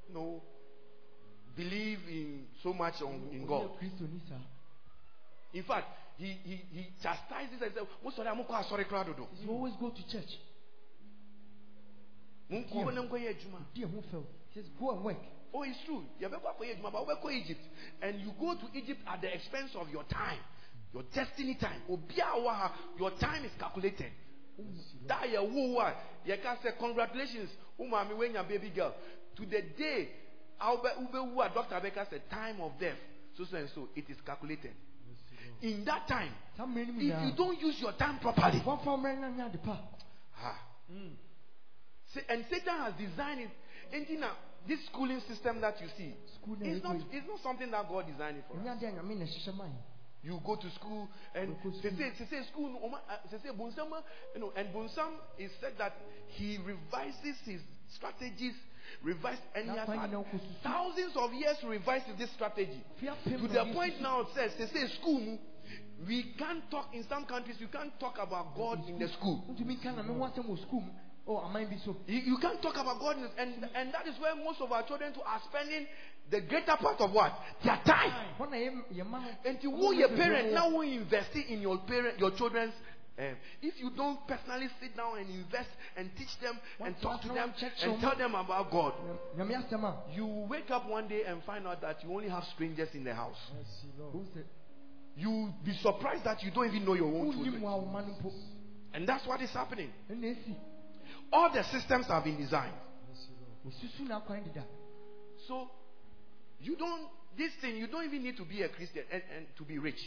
you 0.09 0.15
know, 0.15 0.43
believe 1.57 1.99
in 2.09 2.47
so 2.63 2.73
much 2.73 2.95
on, 3.03 3.29
in 3.33 3.47
God. 3.47 3.71
Ɔyɛ 3.71 3.79
Kristoni 3.79 4.21
saa. 4.29 4.41
In 5.53 5.63
fact, 5.63 5.87
he, 6.17 6.37
he, 6.43 6.57
he 6.73 6.87
chastises 7.03 7.61
and 7.63 7.73
says, 7.75 7.87
Most 8.03 8.19
of 8.19 8.25
them 8.25 8.41
are 8.49 8.65
sorry, 8.65 8.85
ah, 8.87 8.89
crowd. 8.89 9.07
You 9.43 9.51
always 9.51 9.75
go 9.79 9.91
to 9.91 10.09
church. 10.11 10.39
He 12.49 12.57
says 14.55 14.65
go 14.79 14.91
and 14.91 15.05
work. 15.05 15.17
Oh, 15.55 15.63
it's 15.63 15.79
true. 15.87 16.03
You 16.19 16.29
have 16.29 16.33
but 16.83 17.23
go 17.23 17.31
Egypt. 17.31 17.61
And 18.03 18.19
you 18.21 18.33
go 18.41 18.55
to 18.55 18.67
Egypt 18.77 19.01
at 19.07 19.21
the 19.21 19.33
expense 19.33 19.71
of 19.79 19.89
your 19.89 20.03
time, 20.05 20.39
your 20.93 21.05
destiny 21.15 21.55
time. 21.61 21.81
Your 22.99 23.11
time 23.21 23.45
is 23.45 23.53
calculated. 23.59 24.11
That 25.07 25.23
are 25.23 25.27
you 25.29 26.35
can 26.43 26.57
say 26.63 26.71
congratulations, 26.79 27.51
umami 27.79 28.17
when 28.17 28.33
your 28.35 28.43
baby 28.45 28.71
girl. 28.71 28.95
To 29.37 29.43
the 29.47 29.63
day, 29.79 30.09
Dr. 31.55 31.81
Becker 31.81 32.07
said 32.11 32.23
time 32.31 32.61
of 32.61 32.73
death, 32.81 32.97
so 33.37 33.45
so 33.51 33.57
and 33.57 33.69
so, 33.75 33.89
it 33.97 34.05
is 34.09 34.17
calculated. 34.25 34.73
In 35.63 35.85
that 35.85 36.07
time, 36.09 36.31
Saa 36.57 36.65
mmerɛ 36.67 36.87
no 36.87 36.93
mu 36.93 37.01
if 37.01 37.23
you 37.23 37.33
don't 37.37 37.61
use 37.61 37.77
your 37.81 37.93
time 37.93 38.19
properly, 38.19 38.61
Wɔmfa 38.61 38.85
mmerɛ 38.87 39.21
no 39.21 39.27
anyɛ 39.29 39.47
ade 39.55 39.63
pa. 39.63 39.81
ah, 40.43 40.59
Sa- 42.13 42.21
and 42.29 42.45
Satan 42.51 42.79
has 42.79 42.95
designed 42.99 43.41
it. 43.41 43.51
And 44.65 44.71
you 44.71 44.77
know, 44.77 44.81
this 44.81 44.87
schooling 44.87 45.21
system 45.29 45.61
that 45.61 45.81
you 45.81 45.89
see, 45.97 46.15
it's 46.61 46.85
not, 46.85 46.97
it's 47.13 47.27
not 47.27 47.41
something 47.43 47.71
that 47.71 47.89
God 47.89 48.07
designed 48.07 48.39
it 48.39 48.45
for 48.49 48.59
us. 48.59 48.83
ade 48.83 48.89
a 48.89 48.93
Nyame 48.93 49.19
na 49.19 49.25
ɛhyehyɛ 49.25 49.57
ma 49.57 49.65
yɛn. 49.65 49.83
You 50.25 50.41
go 50.45 50.57
to 50.57 50.71
school 50.71 51.09
and 51.35 51.51
You 51.51 51.57
go 51.63 51.71
to 51.71 51.83
they 51.83 51.91
say, 51.91 52.13
they 52.19 52.25
say 52.25 52.43
school, 52.51 52.73
they 53.31 53.39
say 53.39 53.51
uh, 53.51 54.01
you 54.35 54.41
know, 54.41 54.53
and 54.57 54.69
Bunsam 54.73 55.21
is 55.39 55.51
said 55.61 55.75
that 55.79 55.93
he 56.29 56.59
revises 56.65 57.37
his 57.45 57.61
strategies, 57.95 58.55
revise, 59.03 59.37
and 59.55 59.71
he 59.71 59.77
has 59.77 59.87
had 59.87 60.07
you 60.09 60.17
know, 60.17 60.25
kususu. 60.33 60.63
thousands 60.63 61.13
of 61.17 61.33
years 61.35 61.57
to 61.61 61.69
revise 61.69 62.03
this 62.19 62.31
strategy. 62.33 62.83
To 63.01 63.49
the 63.49 63.71
point 63.75 64.01
now 64.01 64.21
it 64.23 64.29
says, 64.35 64.53
they 64.59 64.67
say 64.73 64.89
school, 64.99 65.39
we 66.09 66.35
can't 66.39 66.71
talk 66.71 66.89
in 66.95 67.05
some 67.09 67.27
countries, 67.27 67.57
you 67.61 67.69
can't 67.69 67.93
talk 68.01 68.17
about 68.19 68.57
God 68.57 68.81
in 68.89 68.99
the 68.99 69.09
school. 69.09 69.45
Ntumi 71.27 71.33
nka 71.33 71.33
na 71.33 71.33
me 71.33 71.33
ho 71.33 71.33
asɛm 71.33 71.33
wɔ 71.33 71.33
school 71.33 71.33
mu. 71.33 71.33
Oh, 71.33 71.39
aman 71.39 71.67
bi 71.67 71.77
so. 71.85 71.97
You, 72.07 72.21
you 72.21 72.39
can't 72.39 72.61
talk 72.61 72.75
about 72.77 73.01
God, 73.01 73.17
and 73.39 73.67
and 73.75 73.93
that 73.93 74.07
is 74.07 74.19
where 74.21 74.35
most 74.37 74.61
of 74.61 74.71
our 74.73 74.83
children 74.87 75.13
too 75.15 75.23
are 75.23 75.41
spending 75.51 75.87
the 76.31 76.41
greater 76.41 76.77
part 76.77 77.01
of 77.01 77.13
what 77.13 77.33
their 77.65 77.81
time. 77.87 78.13
Hɔ 78.39 78.51
na 78.51 78.57
yɛ 78.57 78.71
yɛ 78.95 79.07
ma 79.07 79.21
ho. 79.21 79.31
And 79.45 79.61
to 79.61 79.71
who 79.71 79.95
your 79.95 80.09
parent 80.09 80.53
now 80.53 80.71
who 80.71 80.83
invest 80.83 81.35
in 81.37 81.61
your 81.61 81.79
parent 81.79 82.19
your 82.19 82.31
children's. 82.33 82.75
Um, 83.17 83.37
if 83.63 83.79
you 83.79 83.91
don't 83.97 84.27
personally 84.27 84.67
sit 84.81 84.97
down 84.97 85.19
and 85.19 85.31
invest 85.31 85.69
and 85.97 86.11
teach 86.19 86.37
them 86.43 86.59
and 86.81 86.97
talk 87.01 87.23
to 87.23 87.29
them 87.29 87.55
and 87.83 88.01
tell 88.01 88.17
them 88.17 88.35
about 88.35 88.73
God, 88.73 88.93
Nyame 89.39 89.55
asɛm 89.55 89.85
a. 89.85 90.13
you 90.13 90.27
wake 90.51 90.69
up 90.73 90.89
one 90.89 91.07
day 91.07 91.23
and 91.25 91.41
find 91.45 91.65
out 91.65 91.81
that 91.81 92.03
you 92.03 92.11
only 92.11 92.29
have 92.29 92.43
strangers 92.55 92.89
in 92.93 93.05
the 93.05 93.15
house. 93.15 93.39
You'll 95.17 95.55
be 95.65 95.73
surprised 95.81 96.25
that 96.25 96.43
you 96.43 96.51
don't 96.51 96.67
even 96.67 96.85
know 96.85 96.95
your 96.95 97.07
own 97.07 97.31
children. 97.31 97.63
wo 97.63 97.69
a 97.69 97.79
wo 97.79 97.87
ma 97.87 98.01
no 98.01 98.15
mpo. 98.21 98.33
And 98.95 99.07
that's 99.07 99.25
what 99.29 99.41
is 99.41 99.51
happening. 99.51 99.93
All 101.33 101.53
the 101.53 101.63
systems 101.65 102.07
have 102.07 102.25
been 102.25 102.37
designed. 102.37 102.75
Osusu 103.67 104.09
na 104.09 104.21
akwan 104.21 104.45
deda. 104.45 104.65
So 105.49 105.69
you 106.61 106.77
don't 106.77 107.09
this 107.37 107.53
thing 107.61 107.77
you 107.77 107.87
don't 107.87 108.05
even 108.05 108.23
need 108.23 108.37
to 108.37 108.45
be 108.45 108.63
a 108.63 108.69
Christian 108.69 109.05
and, 109.11 109.23
and 109.37 109.47
to 109.57 109.65
be 109.65 109.79
rich. 109.79 110.01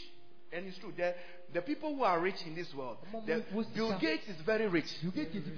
And 0.52 0.66
it's 0.66 0.78
true. 0.78 0.92
The, 0.96 1.14
the 1.52 1.60
people 1.60 1.94
who 1.94 2.02
are 2.02 2.18
rich 2.18 2.42
in 2.46 2.54
this 2.54 2.72
world, 2.72 2.96
the, 3.26 3.44
Bill 3.74 3.98
Gates 3.98 4.26
is 4.28 4.36
very 4.46 4.66
rich. 4.66 4.86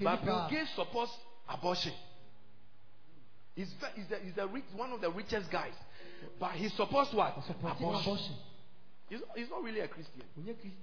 But 0.02 0.24
Bill. 0.24 0.48
Gates 0.50 0.70
supports 0.74 1.12
abortion. 1.48 1.92
He's, 3.54 3.72
he's, 3.94 4.06
the, 4.08 4.16
he's 4.24 4.34
the 4.34 4.48
rich, 4.48 4.64
one 4.74 4.92
of 4.92 5.00
the 5.00 5.10
richest 5.10 5.50
guys. 5.50 5.74
But 6.40 6.52
he 6.52 6.68
supports 6.70 7.12
what? 7.12 7.36
Supporting 7.46 7.86
abortion. 7.86 8.34
He's, 9.10 9.18
not, 9.18 9.36
he's 9.36 9.50
not 9.50 9.62
really 9.64 9.80
a 9.80 9.88
Christian. 9.88 10.22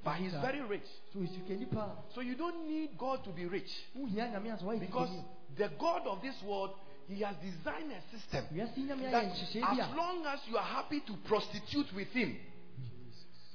But 0.04 0.16
he's 0.16 0.34
very 0.34 0.62
rich. 0.62 0.84
So 1.14 1.20
osikani 1.20 1.72
paa. 1.72 1.92
So 2.14 2.20
you 2.20 2.36
don't 2.36 2.68
need 2.68 2.98
God 2.98 3.24
to 3.24 3.30
be 3.30 3.46
rich. 3.46 3.72
Wohia 3.98 4.30
Nyame 4.30 4.54
ase 4.54 4.62
wayɛ 4.64 4.82
Because 4.82 5.10
the 5.56 5.72
God 5.80 6.06
of 6.06 6.22
this 6.22 6.36
world, 6.44 6.72
he 7.08 7.22
has 7.22 7.36
designed 7.38 7.90
a 7.90 8.02
system 8.14 8.46
that 8.58 8.76
ayɛ 8.76 9.32
nhyehyɛe 9.32 9.62
bi 9.62 9.82
as 9.82 9.96
long 9.96 10.26
as 10.26 10.40
you 10.50 10.58
are 10.58 10.64
happy 10.64 11.00
to 11.08 11.14
prostitute 11.26 11.88
with 11.96 12.10
him, 12.10 12.36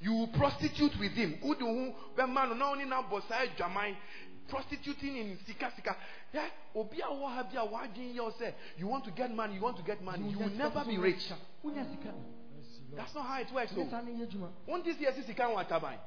you 0.01 0.15
will 0.15 0.29
prostitute 0.29 0.99
with 0.99 1.13
him. 1.13 1.35
Who 1.43 1.55
do 1.55 1.67
who 1.67 1.93
bɛma 2.17 2.49
no 2.49 2.55
na 2.55 2.71
only 2.71 2.87
now 2.87 3.03
bosa 3.03 3.47
adwaman 3.47 3.95
prostituting 4.49 5.17
in 5.17 5.39
sika 5.47 5.71
sika. 5.77 5.95
Yeah, 6.33 6.49
obi 6.75 7.01
a 7.01 7.13
wɔ 7.13 7.29
ha 7.29 7.43
bi 7.43 7.61
a 7.61 7.67
wadwin 7.67 8.15
yɛ 8.15 8.21
o 8.21 8.31
sɛ 8.31 8.55
you 8.79 8.87
want 8.87 9.05
to 9.05 9.11
get 9.11 9.31
money, 9.35 9.57
you 9.57 9.61
want 9.61 9.77
to 9.77 9.83
get 9.83 10.03
money, 10.03 10.31
you 10.31 10.39
will 10.39 10.49
never 10.49 10.83
be 10.87 10.97
rich. 10.97 11.31
That's 12.97 13.15
not 13.15 13.27
how 13.27 13.41
it 13.41 13.53
works. 13.53 13.73
Nyɛ 13.73 13.85
So, 13.85 13.91
saa 13.91 14.01
na 14.03 14.11
ɛyɛ 14.11 14.27
adwuma. 14.29 14.49
won't 14.67 14.85
this 14.85 14.99
year 15.01 15.13
see 15.15 15.23
sika 15.23 15.43
wɔ 15.43 15.65
ataban? 15.67 15.99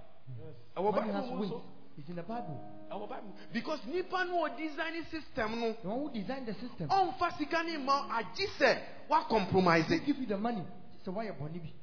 Ɛwɔ 0.78 0.92
Money 0.96 1.12
has 1.14 1.24
Bible 1.24 1.36
mu 1.36 1.40
wings. 1.42 1.52
nso. 1.52 1.62
It's 1.98 2.10
in 2.10 2.16
the 2.16 2.24
Bible. 2.24 2.60
Ɛwɔ 2.92 3.10
Bible. 3.10 3.34
Because 3.54 3.80
nipa 3.88 4.26
no 4.26 4.48
design 4.58 5.06
system 5.10 5.60
no. 5.60 5.74
The 5.82 5.88
one 5.90 6.00
who 6.02 6.10
designed 6.14 6.46
the 6.48 6.54
system. 6.54 6.90
ɔmfa 6.90 7.38
sika 7.38 7.64
ne 7.64 7.78
ma 7.78 8.08
agye 8.20 8.48
sɛ 8.60 8.80
woacompromise 9.10 9.88
They 9.90 10.00
give 10.00 10.18
you 10.18 10.26
the 10.28 10.38
money. 10.38 10.64
So 11.04 11.12
why 11.12 11.24
your 11.26 11.34
Sɛ 11.34 11.40
wayɛ 11.40 11.52
bɔne 11.54 11.62
bi. 11.64 11.74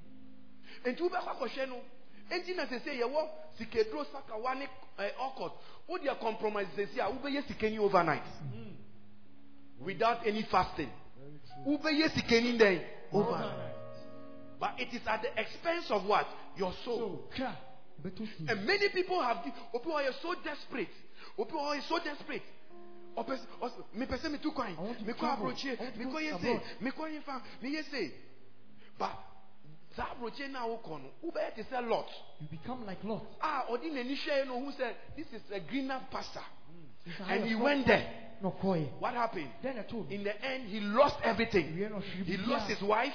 enti 0.91 1.01
wobɛkɔ 1.01 1.29
akɔhwɛ 1.39 1.69
no 1.69 1.81
enti 2.31 2.57
na 2.57 2.65
sɛsɛ 2.67 2.99
yɛwɔ 3.01 3.29
sikaduro 3.59 4.05
sakawa 4.13 4.55
ne 4.59 4.67
eh, 4.99 5.11
ɔkɔt 5.21 5.53
wodeɛ 5.89 6.19
compromise 6.21 6.69
sɛsi 6.77 6.99
a 6.99 7.11
wobɛyɛ 7.11 7.43
sikani 7.47 7.79
overnight 7.79 8.23
without 9.81 10.27
any 10.27 10.43
fasting 10.45 10.91
wobɛyɛ 11.67 12.09
sikani 12.11 12.59
dɛn 12.59 12.83
overnight 13.13 13.72
but 14.63 14.79
it 14.79 14.95
is 14.95 15.03
at 15.09 15.21
the 15.23 15.41
expense 15.41 15.91
of 15.91 16.07
what? 16.07 16.25
Your 16.57 16.73
soul. 16.85 17.25
Kra. 17.37 17.53
Bɛtɔ 18.01 18.27
si. 18.39 18.47
and 18.49 18.65
many 18.65 18.89
people 18.91 19.21
have 19.21 19.39
obi 19.75 19.91
wɔ 19.91 20.13
so 20.23 20.35
desperate? 20.45 20.95
Wɔ 21.37 21.51
yɛ 21.51 21.83
so 21.89 21.99
desperate? 21.99 22.45
Ɔpɛ 23.17 23.39
sɛ 23.39 23.47
ɔsɛ 23.61 23.83
mepɛ 23.97 24.19
sɛ 24.21 24.31
metu 24.31 24.55
kwan 24.55 24.77
I 24.79 24.81
want 24.81 24.99
to 25.01 25.05
mekɔ 25.05 25.19
travel. 25.19 25.47
aburokyire 25.47 25.81
I 25.81 25.83
want 25.83 25.95
to 25.95 26.01
mekɔ 26.01 26.13
go 26.13 26.19
yɛ 26.19 26.41
se 26.41 26.49
abroad. 26.49 26.63
mekɔ 26.81 27.03
yɛ 27.11 27.23
fa 27.25 27.43
meyɛ 27.61 27.91
se 27.91 28.13
but 28.97 29.19
saa 29.97 30.15
aburokyire 30.15 30.51
no 30.53 30.59
a 30.61 30.79
wokɔ 30.79 31.03
no 31.03 31.11
wobɛyɛ 31.25 31.55
te 31.57 31.63
sɛ 31.63 31.89
lot. 31.89 32.09
You 32.41 32.47
become 32.47 32.87
like 32.87 33.03
Lot. 33.03 33.27
Ah, 33.41 33.67
a 33.69 33.73
ɔde 33.73 33.91
n'ani 33.91 34.17
hwɛɛ 34.17 34.47
no 34.47 34.63
ohu 34.63 34.71
sɛ 34.79 34.95
this 35.17 35.27
is 35.33 35.43
a 35.51 35.59
greener 35.59 36.01
pasture. 36.09 36.39
Hmm. 36.39 37.11
It's 37.11 37.21
and 37.29 37.49
he 37.49 37.57
went 37.57 37.89
there. 37.89 38.31
Na 38.43 38.51
what 38.51 39.15
happened? 39.15 39.51
Then 39.63 39.79
I 39.79 39.83
told 39.83 40.11
in 40.11 40.25
the 40.25 40.45
end 40.45 40.69
he 40.69 40.81
lost 40.81 41.17
everything. 41.23 41.79
Na 41.79 42.01
he 42.25 42.37
lost 42.39 42.71
his 42.71 42.83
wife 42.83 43.15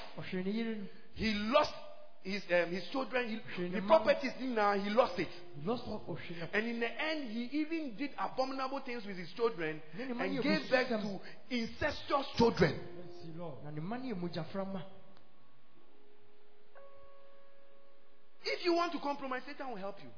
Ɔhwere 1.17 1.21
ne 1.21 1.27
yere 1.27 1.33
no. 1.33 1.33
he 1.33 1.33
lost 1.51 1.73
his, 2.23 2.43
um, 2.51 2.71
his 2.71 2.83
children, 2.91 3.41
he, 3.57 3.69
the 3.69 3.81
properties, 3.81 4.31
now 4.41 4.73
he 4.73 4.89
lost 4.89 5.17
it. 5.17 5.29
lost 5.63 5.83
all 5.87 6.03
of 6.09 6.19
him. 6.19 6.47
And 6.53 6.67
in 6.67 6.79
the 6.79 6.87
end, 6.87 7.31
he 7.31 7.45
even 7.59 7.95
did 7.97 8.11
abominable 8.19 8.81
things 8.85 9.05
with 9.05 9.17
his 9.17 9.29
children 9.35 9.81
Ne 9.97 10.05
ne 10.05 10.13
mma 10.13 10.23
and 10.25 10.43
gave 10.43 10.69
birth 10.69 10.89
to 10.89 11.19
incestuous 11.49 12.27
children. 12.35 12.75
Na 13.63 13.71
ne 13.71 13.81
mma 13.81 13.97
no 13.97 14.15
yɛ 14.15 14.19
mogyaframa. 14.19 14.81
If 18.43 18.65
you 18.65 18.73
want 18.73 18.91
to 18.93 18.99
compromise, 18.99 19.41
Satan 19.45 19.69
will 19.69 19.77
help 19.77 19.97
you. 20.01 20.09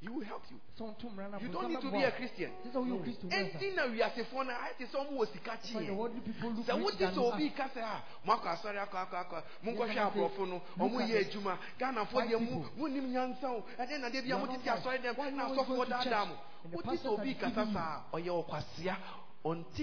He 0.00 0.08
will 0.08 0.22
help 0.24 0.42
you. 0.48 0.60
Sɛ 0.78 0.94
ɔnto 0.94 1.10
mmara 1.10 1.30
no 1.32 1.38
You 1.40 1.48
don't 1.48 1.68
need 1.70 1.80
to 1.80 1.90
be 1.90 2.02
a 2.04 2.12
Christian. 2.12 2.52
sɛ 2.64 2.70
sɛ 2.70 2.78
woyɛ 2.78 3.02
Kristo 3.02 3.24
wura 3.26 3.32
Anything 3.34 3.74
that 3.74 3.90
we 3.90 4.00
are 4.02 4.10
saying 4.14 4.26
for 4.30 4.44
now, 4.44 4.54
I 4.60 4.72
think 4.78 4.90
someone 4.92 5.16
was 5.16 5.28
the 5.32 5.38
catching. 5.40 5.96
worldly 5.96 6.20
people 6.20 6.50
look 6.52 6.66
sɛ 6.66 6.74
rich 6.76 6.84
wode 6.84 6.98
than 6.98 7.10
sɛ 7.10 7.16
you 7.16 7.24
obi 7.32 7.46
are. 7.48 7.56
ka 7.58 7.68
sɛ 7.74 7.82
a 7.82 8.02
moakɔ 8.24 8.46
asɔre 8.54 8.78
akɔ 8.78 8.96
akɔ 9.10 9.16
akɔ 9.26 9.42
monkɔhwɛ 9.64 9.88
Yes, 9.88 9.90
I 9.90 9.94
say, 9.94 9.98
ah, 9.98 10.10
aborɔfo 10.10 10.48
no 10.48 10.62
ɔmo 10.78 11.00
at 11.02 11.08
yɛ 11.10 11.16
it. 11.18 11.32
adwuma 11.34 11.58
ghanafoɔ 11.80 12.30
mu 12.38 12.46
people. 12.46 12.64
monim 12.78 13.10
nyansa 13.12 13.44
o 13.50 13.64
ɛdɛn 13.78 14.00
na 14.00 14.08
de 14.08 14.20
bia 14.22 14.28
You 14.28 14.34
are 14.36 14.46
motete 14.46 14.66
not 14.66 14.78
asɔre 14.78 14.98
dɛm 15.02 15.16
white. 15.18 15.34
na 15.34 15.48
Why 15.48 15.54
you 15.54 15.60
asɔfoɔ 15.62 15.68
always 15.68 15.78
go 15.78 15.84
to 15.84 15.90
daadaa 15.90 16.02
church? 16.04 16.28
mo 16.28 16.36
And 16.62 16.72
the 16.72 16.76
wote 16.76 16.84
pastors 16.84 17.00
sɛ 17.02 17.18
obi 17.18 17.30
are 17.30 17.34
kasa 17.34 17.54
giving 17.58 17.74
saa 17.74 18.02
a 18.12 18.16
ɔyɛ 18.16 18.28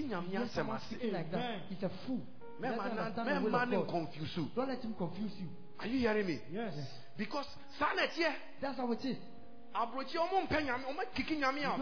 nyame 0.08 0.32
When 0.32 0.42
ase 0.48 1.12
like 1.12 1.30
that, 1.30 1.60
he's 1.68 1.82
a 1.82 1.90
fool. 2.06 2.20
He 2.56 2.62
doesn't 2.62 2.78
mɛma 2.80 2.94
na- 2.96 3.02
understand 3.04 3.28
the 3.28 3.40
will 3.44 3.50
mɛma 3.52 3.62
of 3.62 3.68
ne 3.68 3.76
confuse 3.92 4.36
you 4.38 4.50
Don't 4.56 4.68
let 4.68 4.80
him 4.80 4.94
confuse 4.94 5.32
you. 5.38 5.48
are 5.78 5.86
you 5.86 5.98
hearing 5.98 6.26
me 6.26 6.40
Yes. 6.50 6.72
because 7.18 7.46
na 7.78 8.06
That's 8.62 8.78
how 8.78 8.90
it 8.92 9.04
is. 9.04 9.16
Aborɔkyi 9.76 10.16
ɔmo 10.18 10.40
mpɛ 10.46 10.64
nyame 10.64 10.84
ọmọ 10.90 11.02
kiki 11.14 11.36
nyame 11.36 11.64
a 11.64 11.76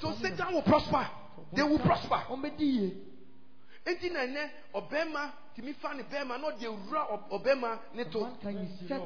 so 0.00 0.12
satan 0.22 0.54
will 0.54 0.62
prosper. 0.62 1.06
They 1.52 1.62
will 1.62 1.78
prosper. 1.78 2.22
Ɔmbɛdi 2.30 2.60
yie. 2.60 2.96
enti 3.84 4.10
na 4.10 4.20
ɛnɛ 4.26 4.50
ɔbɛrima 4.74 5.32
tìmi 5.54 5.74
fa 5.74 5.94
ne 5.94 6.02
bɛrima 6.02 6.38
na 6.40 6.50
ɔde 6.50 6.62
ewura 6.62 7.06
ɔ- 7.10 7.28
ɔbɛrima 7.30 7.78
ne 7.94 8.04
to. 8.04 8.20
Man 8.20 8.36
can 8.40 8.78
set? 8.88 9.02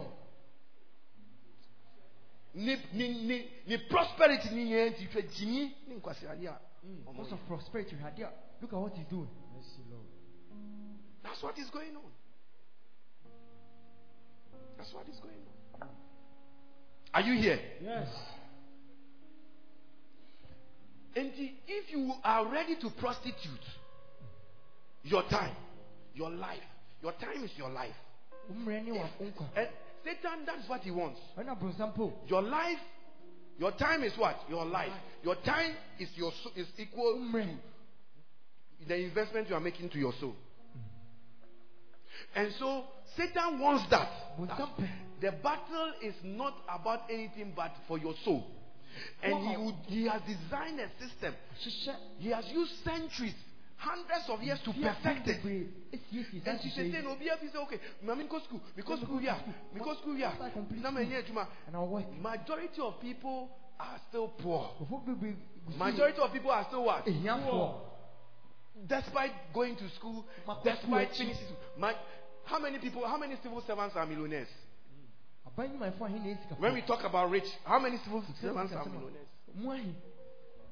Ne 2.55 2.77
ne 2.93 3.09
ne 3.27 3.51
ne 3.67 3.79
prosperity 3.89 4.55
ni 4.55 4.71
yɛn 4.71 4.97
ti 4.97 5.07
hwɛ 5.07 5.23
gyinyi 5.31 5.75
ne 5.89 5.95
nkwasiade 5.97 6.47
a 6.47 6.59
ɔmo 6.85 7.05
hmm, 7.07 7.13
Because 7.13 7.33
of 7.33 7.47
prosperity, 7.47 7.97
right 7.97 8.17
there. 8.17 8.33
Look 8.61 8.73
at 8.73 8.79
what 8.79 8.95
he's 8.95 9.07
doing. 9.07 9.29
that's 11.23 11.43
what 11.43 11.59
is 11.59 11.71
going 11.71 11.97
on. 11.97 12.13
That's 14.77 14.93
what 14.93 15.09
is 15.09 15.19
going 15.21 15.41
on 15.81 15.89
are 17.15 17.21
you 17.23 17.41
here? 17.41 17.59
Yes. 17.83 18.09
And 21.17 21.31
if 21.37 21.91
you 21.93 22.13
are 22.25 22.51
ready 22.51 22.75
to 22.81 22.91
prostitute 22.99 23.65
your 25.05 25.23
time 25.31 25.55
your 26.15 26.31
life 26.31 26.59
your 27.03 27.13
time 27.13 27.45
is 27.45 27.51
your 27.57 27.71
life. 27.71 27.95
Umre 28.51 28.83
ni 28.83 28.93
wa 28.93 29.07
unkwa. 29.21 29.47
and 29.57 29.69
satan 30.05 30.45
that's 30.47 30.69
what 30.69 30.81
he 30.81 30.91
wants. 30.91 31.21
Your 32.27 32.43
life 32.43 32.79
your 33.59 33.73
time 33.73 34.03
is 34.03 34.13
what? 34.19 34.37
Your 34.49 34.65
life. 34.65 34.93
Your 35.23 35.37
time 35.37 35.75
is 36.01 36.09
your 36.17 36.33
is 36.57 36.67
equal 36.79 37.31
to 37.33 38.89
the 38.89 38.97
investment 38.97 39.49
you 39.49 39.55
are 39.55 39.61
making 39.61 39.89
to 39.91 39.99
your 39.99 40.13
soul 40.21 40.35
and 42.35 42.53
so 42.59 42.85
satan 43.17 43.59
wants 43.61 43.85
that. 43.91 44.09
Brɔnsampo. 44.39 44.83
Ah, 44.83 44.89
the 45.21 45.33
battle 45.43 45.93
is 46.03 46.15
not 46.23 46.55
about 46.69 47.03
anything 47.11 47.53
but 47.57 47.73
for 47.89 47.99
your 47.99 48.15
soul. 48.25 48.45
And 49.23 49.49
he 49.49 49.57
would, 49.57 49.75
he 49.87 50.07
has 50.07 50.21
designed 50.23 50.79
a 50.81 50.89
system. 51.01 51.35
He 52.19 52.31
has 52.31 52.45
used 52.53 52.73
centuries 52.85 53.35
hundreds 53.77 54.29
of 54.29 54.43
years 54.43 54.59
to 54.65 54.73
perfect 54.73 55.29
it. 55.29 55.43
Bebree 55.43 55.67
esiesie 55.93 56.41
saa 56.45 56.51
and 56.53 56.61
she 56.63 56.83
yi. 56.83 57.03
no 57.03 57.11
obi 57.13 57.29
afi 57.29 57.53
say 57.53 57.59
okay 57.59 57.81
mami 58.05 58.25
nkɔ 58.29 58.45
school 58.45 58.61
because 58.77 59.01
school 59.01 59.19
here 59.19 59.37
because 59.75 59.99
school 59.99 60.15
here. 60.15 60.33
Na 60.81 60.91
ma 60.91 61.01
nye 61.01 61.23
adwuma 61.23 61.47
And 61.67 61.77
I'll 61.77 61.89
work. 61.89 62.05
majority 62.23 62.81
of 62.81 63.01
people 63.01 63.49
are 63.79 63.99
still 64.09 64.29
poor. 64.39 64.71
Nkurɔfoɔ 64.81 65.05
bebree 65.07 65.37
gu 65.67 65.73
so. 65.73 65.79
majority 65.79 66.19
of 66.19 66.33
people 66.33 66.51
are 66.51 66.65
still 66.69 66.85
what? 66.85 67.05
Ehiafoɔ. 67.07 67.75
despite 68.87 69.33
going 69.53 69.77
to 69.77 69.89
school 69.91 70.25
despite 70.65 71.11
finishing 71.17 71.57
my 71.79 71.95
how 72.45 72.59
many 72.59 72.79
people 72.79 73.07
how 73.07 73.19
many 73.19 73.37
civil 73.43 73.63
servants 73.67 73.97
are 73.97 74.07
millionaires 74.07 74.49
Aban 75.47 75.71
nnwumayɛfoɔ 75.71 76.07
ahe 76.07 76.19
na 76.19 76.29
esi 76.31 76.49
kafoɔ? 76.49 76.59
when 76.61 76.75
we 76.75 76.83
talk 76.83 77.05
about 77.05 77.31
rich 77.31 77.49
how 77.65 77.79
many 77.79 77.99
civil 78.05 78.23
servants 78.41 78.73
are 78.73 78.85
millionaires 78.87 79.95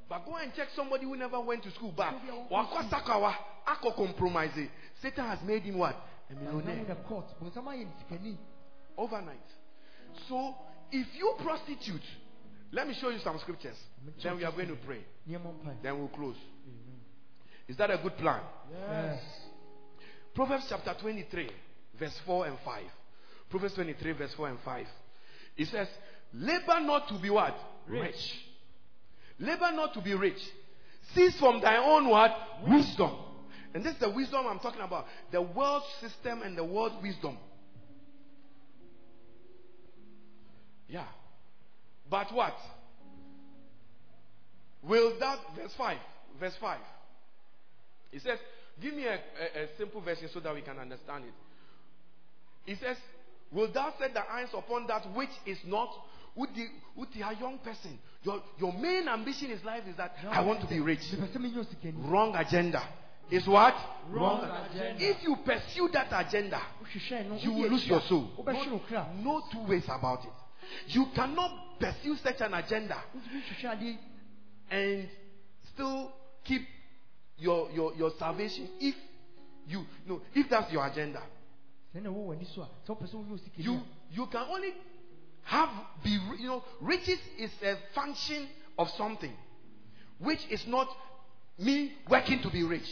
But 0.09 0.26
go 0.26 0.36
and 0.36 0.52
check 0.55 0.68
somebody 0.76 1.05
who 1.05 1.17
never 1.17 1.41
went 1.41 1.62
to 1.62 1.70
school 1.70 1.92
back. 1.92 2.12
Maybe 2.12 2.36
I 2.36 2.47
won't 2.51 2.68
Wakɔ 2.68 2.91
sakawa, 2.91 3.33
akɔ 3.67 3.97
compromise. 3.97 4.68
Satan 5.01 5.25
has 5.25 5.39
made 5.42 5.62
him 5.62 5.78
what? 5.78 5.97
A 6.31 6.34
millionaire 6.34 6.84
the 6.84 6.97
court. 7.09 7.25
Brɔnsam 7.41 7.65
ayɛ 7.65 7.86
ne 7.86 7.92
sikani. 8.05 8.36
overnight. 8.99 9.49
So 10.28 10.55
if 10.91 11.07
you 11.17 11.34
prostitute, 11.42 12.02
let 12.73 12.86
me 12.86 12.94
show 13.01 13.09
you 13.09 13.20
some 13.25 13.39
scriptures. 13.39 13.76
Then 14.23 14.36
we 14.36 14.44
are 14.44 14.52
going 14.52 14.68
to 14.68 14.76
pray. 14.84 15.05
Then 15.83 15.99
we'll 15.99 16.09
close. 16.09 16.36
Is 17.68 17.76
that 17.78 17.91
a 17.91 17.97
good 17.97 18.17
plan? 18.18 18.41
Yes. 18.70 19.20
Proverbs 20.34 20.66
chapter 20.68 20.94
23, 21.00 21.50
verse 21.98 22.18
4 22.24 22.46
and 22.46 22.58
5. 22.64 22.82
Proverbs 23.50 23.74
23, 23.74 24.12
verse 24.12 24.34
4 24.34 24.48
and 24.48 24.58
5. 24.64 24.86
It 25.56 25.68
says, 25.68 25.88
Labor 26.32 26.80
not 26.80 27.08
to 27.08 27.18
be 27.18 27.30
what? 27.30 27.54
Rich. 27.86 28.38
Labor 29.38 29.72
not 29.72 29.92
to 29.94 30.00
be 30.00 30.14
rich. 30.14 30.40
Cease 31.14 31.38
from 31.38 31.60
thy 31.60 31.76
own 31.76 32.08
what? 32.08 32.34
Wisdom. 32.66 33.12
And 33.74 33.84
this 33.84 33.94
is 33.94 34.00
the 34.00 34.10
wisdom 34.10 34.46
I'm 34.46 34.58
talking 34.58 34.80
about. 34.80 35.06
The 35.30 35.42
world 35.42 35.82
system 36.00 36.42
and 36.42 36.56
the 36.56 36.64
world 36.64 36.92
wisdom. 37.02 37.36
Yeah. 40.88 41.06
But 42.08 42.32
what? 42.32 42.54
Will 44.82 45.18
that, 45.20 45.38
verse 45.56 45.72
5, 45.76 45.96
verse 46.38 46.56
5. 46.60 46.78
It 48.12 48.22
says, 48.22 48.38
give 48.81 48.94
me 48.94 49.05
a, 49.07 49.15
a, 49.15 49.65
a 49.65 49.76
simple 49.76 50.01
version 50.01 50.28
so 50.33 50.41
that 50.41 50.55
we 50.55 50.62
can 50.62 50.78
understand 50.78 51.25
it. 51.25 51.34
He 52.65 52.75
says, 52.76 52.97
Will 53.52 53.70
thou 53.70 53.92
set 53.99 54.15
the 54.15 54.23
eyes 54.31 54.49
upon 54.55 54.86
that 54.86 55.05
which 55.15 55.31
is 55.47 55.59
not? 55.67 55.91
Would 56.34 56.51
the, 56.55 56.67
would 56.97 57.09
the 57.15 57.20
a 57.28 57.34
young 57.39 57.59
person, 57.59 57.99
your, 58.23 58.41
your 58.59 58.73
main 58.73 59.07
ambition 59.07 59.51
in 59.51 59.62
life 59.65 59.83
is 59.86 59.97
that 59.97 60.15
I 60.31 60.41
want 60.41 60.62
to 60.62 60.67
be 60.67 60.81
rich. 60.81 61.01
Mepɛ 61.01 61.28
sɛ 61.28 61.36
menyɛ 61.36 61.67
osikani. 61.67 62.10
Wrong 62.10 62.34
agenda. 62.34 62.83
Is 63.31 63.47
what? 63.47 63.75
Wrong 64.10 64.42
agenda. 64.44 65.05
If 65.05 65.23
you 65.23 65.36
pursue 65.44 65.89
that 65.92 66.09
agenda, 66.10 66.60
you 67.41 67.52
will 67.52 67.68
lose 67.70 67.86
your 67.86 68.01
soul. 68.02 68.31
wobɛhwe 68.39 68.70
wo 68.73 68.81
kra. 68.89 69.15
No, 69.23 69.39
no 69.39 69.42
two 69.52 69.68
ways 69.68 69.84
about 69.84 70.25
it. 70.25 70.33
You 70.89 71.07
cannot 71.15 71.78
pursue 71.78 72.17
such 72.17 72.41
an 72.41 72.55
agenda 72.55 72.97
Wotumi 73.15 73.42
hwehwɛ 73.42 73.76
adeɛ 73.76 73.99
and 74.70 75.09
still 75.75 76.12
keep 76.44 76.62
your, 77.42 77.70
your, 77.72 77.94
your 77.94 78.12
salvation 78.18 78.68
if 78.80 78.94
you 79.66 79.84
no 80.06 80.20
if 80.34 80.48
that's 80.48 80.72
your 80.72 80.86
agenda. 80.86 81.22
sɛ 81.94 82.02
na 82.02 82.10
ɛwɔ 82.10 82.26
w'ani 82.26 82.46
so 82.54 82.62
a 82.62 82.68
sɛ 82.86 82.96
wopɛ 82.96 83.06
sɛ 83.08 83.14
woyɛ 83.14 83.32
osikani 83.32 83.64
You 83.64 83.80
you 84.10 84.26
can 84.26 84.46
only 84.48 84.74
have 85.44 85.70
be 86.02 86.10
you 86.38 86.46
know 86.46 86.64
riches 86.80 87.18
is 87.38 87.50
a 87.62 87.76
function 87.94 88.48
of 88.78 88.88
something 88.90 89.32
which 90.18 90.46
is 90.50 90.66
not 90.66 90.88
me 91.58 91.92
working 92.08 92.40
to 92.42 92.50
be 92.50 92.62
rich. 92.62 92.88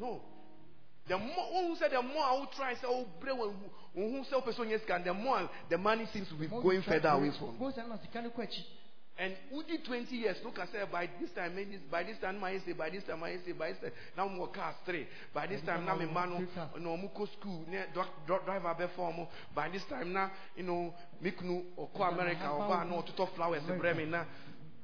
No. 0.00 0.20
The 1.06 1.16
more 1.16 1.68
who 1.68 1.76
said 1.76 1.90
the 1.92 2.02
more 2.02 2.22
I 2.24 2.32
will 2.32 2.46
try 2.54 2.74
say 2.74 2.86
oh 2.86 3.06
bre 3.20 3.30
when 3.32 3.54
who 3.94 4.24
say 4.24 4.40
person 4.40 4.68
yes 4.70 4.80
can 4.86 5.04
the 5.04 5.14
more 5.14 5.48
the 5.68 5.78
money 5.78 6.06
seems 6.12 6.28
to 6.28 6.34
be 6.34 6.46
going 6.46 6.82
further 6.82 7.08
away 7.10 7.30
from. 7.38 7.58
You. 9.18 9.26
Go 9.26 9.26
sɛ 9.26 9.26
na 9.26 9.26
sika 9.26 9.26
no 9.26 9.26
kɔ 9.26 9.26
akyi. 9.26 9.26
And 9.26 9.34
within 9.50 9.82
20 9.82 10.16
years, 10.16 10.36
look, 10.44 10.58
I 10.58 10.66
said, 10.66 10.92
by 10.92 11.08
this 11.20 11.30
time, 11.32 11.54
maybe 11.56 11.78
by 11.90 12.04
this 12.04 12.18
time, 12.18 12.44
I 12.44 12.58
say, 12.58 12.72
by 12.72 12.90
this 12.90 13.04
time, 13.04 13.22
I 13.24 13.36
say, 13.44 13.52
by 13.52 13.68
this 13.70 13.78
time, 13.80 13.92
now 14.16 14.28
I'm 14.28 14.46
cars 14.52 14.74
three. 14.86 15.06
By 15.34 15.46
this 15.46 15.60
time, 15.62 15.84
now 15.84 15.94
I'm 15.94 16.08
a 16.08 16.12
man, 16.12 16.48
no, 16.78 16.92
I'm 16.92 17.10
school, 17.26 17.64
ne, 17.68 17.84
dro- 17.92 18.04
dro- 18.26 18.40
driver 18.44 18.74
before 18.78 19.12
me. 19.12 19.28
By 19.54 19.68
this 19.70 19.84
time, 19.84 20.12
now, 20.12 20.30
you 20.56 20.62
know, 20.62 20.94
make 21.20 21.42
no, 21.42 21.62
or 21.76 21.88
co 21.96 22.02
America, 22.04 22.48
or 22.48 22.68
buy 22.68 22.84
no, 22.84 23.02
to 23.02 23.26
flowers, 23.34 23.62
and 23.68 23.80
bremen, 23.80 24.10
now. 24.10 24.26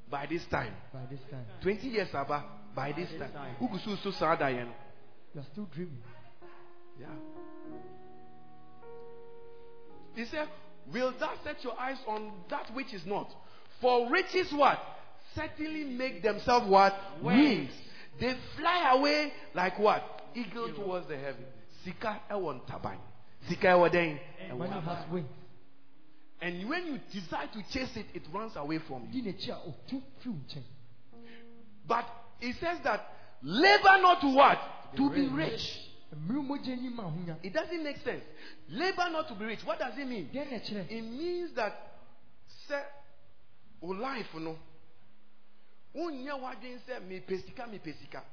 By 0.09 0.27
this 0.27 0.45
time, 0.51 0.73
By 0.93 1.05
this 1.09 1.19
time, 1.31 1.45
20 1.61 1.87
years, 1.87 2.13
Abba, 2.13 2.43
by 2.75 2.91
this 2.91 3.09
time, 3.19 3.55
who 3.57 3.67
so 3.79 3.95
so 4.03 4.11
sad, 4.11 4.41
I 4.41 4.51
am. 4.51 4.73
you 5.33 5.41
are 5.41 5.45
still 5.51 5.65
dreaming. 5.73 6.03
Yeah. 6.99 7.07
He 10.15 10.25
said, 10.25 10.47
Will 10.93 11.11
thou 11.19 11.33
set 11.43 11.63
your 11.63 11.77
eyes 11.79 11.97
on 12.07 12.31
that 12.49 12.73
which 12.73 12.93
is 12.93 13.05
not? 13.05 13.33
For 13.81 14.09
riches 14.09 14.51
what? 14.53 14.79
Certainly 15.35 15.83
make 15.85 16.23
themselves 16.23 16.67
what? 16.67 16.95
Wings. 17.21 17.71
They 18.19 18.35
fly 18.57 18.93
away 18.97 19.33
like 19.53 19.77
what? 19.79 20.03
Eagle 20.33 20.73
towards 20.73 21.07
the 21.07 21.17
heaven. 21.17 21.45
Sika 21.83 22.21
ewon 22.31 22.61
taban. 22.69 22.97
Sika 23.49 23.67
ewo 23.67 23.91
den. 23.91 24.19
Money 24.57 24.79
has 24.81 25.09
wings. 25.11 25.27
And 26.41 26.69
when 26.69 26.85
you 26.87 26.99
decide 27.11 27.51
to 27.53 27.63
chase 27.71 27.95
it, 27.95 28.05
it 28.13 28.23
runs 28.33 28.53
away 28.55 28.79
from 28.87 29.07
you. 29.11 29.21
Di 29.21 29.31
n'akyi 29.31 29.49
a 29.49 29.55
otu 29.55 30.01
firi 30.21 30.31
wo 30.31 30.39
nkyɛn. 30.47 30.63
But 31.87 32.05
it 32.41 32.55
says 32.59 32.79
that 32.83 33.07
labor 33.41 34.01
not 34.01 34.21
to 34.21 34.35
what? 34.35 34.59
To 34.97 35.09
be 35.09 35.27
rich. 35.27 35.79
mmiri 36.15 36.47
mogya 36.47 36.75
yi 36.81 36.89
ma 36.89 37.03
ahonya 37.03 37.37
It 37.43 37.53
doesn't 37.53 37.83
make 37.83 37.97
sense. 38.03 38.23
Labor 38.69 39.09
not 39.11 39.27
to 39.29 39.35
be 39.35 39.45
rich. 39.45 39.63
What 39.65 39.79
does 39.79 39.97
it 39.97 40.07
mean? 40.07 40.29
deɛ 40.33 40.51
na 40.51 40.57
ɛkyerɛ 40.57 40.91
It 40.91 41.01
means 41.01 41.53
that 41.55 41.73
sɛ 43.81 43.85
o 43.85 43.87
life 43.93 44.33
no. 44.35 44.57
Oh, 45.95 46.09
Wonyɛ 46.09 46.41
wadwin 46.41 46.79
sɛ 46.87 46.99
mepɛ 47.01 47.45
sika 47.45 47.65
mepɛ 47.67 47.93
sika. 47.99 48.23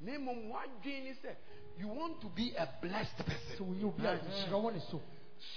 Na 0.00 0.12
mmom 0.18 0.50
wadwin 0.50 1.04
ne 1.04 1.12
sɛ 1.22 1.34
you 1.78 1.88
want 1.88 2.20
to 2.20 2.28
be 2.28 2.54
a 2.56 2.68
blessed 2.80 3.16
person. 3.24 3.66
Wonyɛ 3.66 3.84
obi 3.84 4.06
a 4.06 4.18
nhyira 4.18 4.58
wɔ 4.60 4.72
ne 4.74 4.80
so 4.90 5.00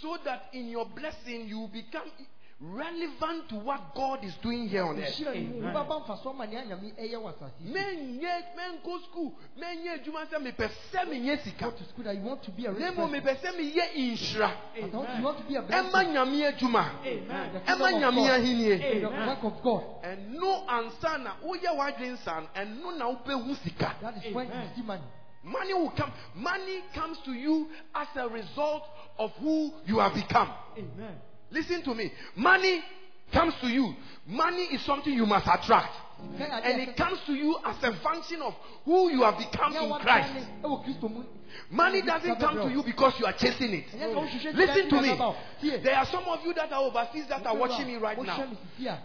so 0.02 0.18
that 0.24 0.50
in 0.54 0.70
your 0.70 0.86
blessing 0.86 1.48
you 1.48 1.68
become 1.72 2.10
relevant 2.62 3.50
to 3.50 3.56
what 3.56 3.94
God 3.96 4.24
is 4.24 4.34
doing 4.42 4.68
here 4.70 4.84
on 4.86 4.98
earth. 4.98 5.14
nhyira 5.20 5.36
no 5.36 5.42
mu 5.42 5.62
wobɛba 5.68 6.00
mfa 6.06 6.24
so 6.24 6.30
ama 6.30 6.46
nea 6.48 6.64
nyame 6.66 6.94
ɛyɛ 6.98 7.18
wɔ 7.20 7.30
asase 7.36 7.54
yi 7.60 7.68
so. 7.74 7.80
Menyɛ 7.80 8.44
menkɔ 8.56 9.04
school 9.04 9.34
menyɛ 9.60 10.00
adwuma 10.00 10.26
sɛ 10.26 10.40
mepɛ 10.40 10.70
sɛ 10.92 11.06
menyɛ 11.06 11.36
go 11.38 11.44
sika 11.44 11.72
to 11.72 11.84
school 11.84 12.04
that 12.06 12.16
you 12.16 12.22
want 12.22 12.42
to 12.44 12.52
be 12.52 12.66
a 12.66 12.72
na 12.72 12.78
rich 12.78 12.96
mmom 12.96 13.12
person 13.22 13.22
mepɛ 13.22 13.36
sɛ 13.42 13.50
meyɛ 13.60 13.94
nhyira 13.96 14.52
but 14.80 14.94
I 14.94 14.98
want- 14.98 15.18
you 15.20 15.24
want 15.26 15.38
to 15.40 15.44
be 15.44 15.56
a 15.56 15.62
ɛma 15.62 15.68
blessing 15.92 16.14
nyame 16.14 16.54
adwuma 16.54 16.92
The 17.04 17.10
ɛma 17.10 17.66
kingdom 17.66 17.82
of 17.94 18.02
nyame 18.02 18.28
God. 18.28 18.40
ahennie 18.40 19.02
the 19.02 19.10
work 19.10 19.44
of 19.44 19.62
God. 19.62 19.84
Ɛno 20.04 20.68
ansa 20.68 21.18
na 21.24 21.32
woyɛ 21.44 21.76
w'adwen 21.76 22.18
sa 22.20 22.40
no 22.40 22.48
ɛno 22.56 22.98
na 22.98 23.12
wobɛhu 23.14 23.56
sika. 23.64 23.96
That 24.02 24.26
is 24.26 24.34
when 24.34 24.48
you 24.48 24.54
see 24.76 24.82
money. 24.82 25.04
Money 25.44 25.74
will 25.74 25.92
come 25.92 26.12
money 26.34 26.82
comes 26.94 27.18
to 27.26 27.34
you 27.34 27.70
as 27.94 28.08
a 28.16 28.30
result 28.30 28.84
of 29.20 29.32
who 29.34 29.74
you 29.86 30.00
have 30.00 30.14
become. 30.14 30.50
Amen 30.78 31.20
listen 31.56 31.82
to 31.84 31.96
me. 31.96 32.12
Money 32.36 32.84
comes 33.32 33.54
to 33.62 33.68
you. 33.68 33.96
Money 34.28 34.64
is 34.74 34.82
something 34.82 35.14
you 35.14 35.26
must 35.26 35.48
attract. 35.48 35.96
And 36.40 36.82
it 36.82 36.96
comes 36.96 37.20
to 37.28 37.34
you 37.34 37.58
as 37.66 37.76
a 37.84 37.94
function 38.02 38.42
of 38.42 38.54
who 38.84 39.12
you 39.12 39.24
have 39.24 39.38
become 39.38 39.76
in 39.76 39.92
Christ. 40.00 40.34
ɛwɔ 40.64 40.84
kristo 40.86 41.10
mu 41.10 41.24
Money 41.70 42.02
doesn't 42.02 42.38
come 42.40 42.58
to 42.58 42.70
you 42.70 42.84
because 42.84 43.14
you 43.20 43.26
are 43.26 43.34
chasing 43.34 43.74
it. 43.74 43.86
Listen 44.56 44.90
to 44.90 45.02
me. 45.02 45.80
There 45.84 45.96
are 45.96 46.06
some 46.06 46.24
of 46.26 46.44
you 46.44 46.54
that 46.54 46.72
are 46.72 46.82
overseas 46.84 47.28
that 47.30 47.46
are 47.46 47.56
watching 47.56 47.88
me 47.88 47.96
right 47.96 48.22
now. 48.22 48.48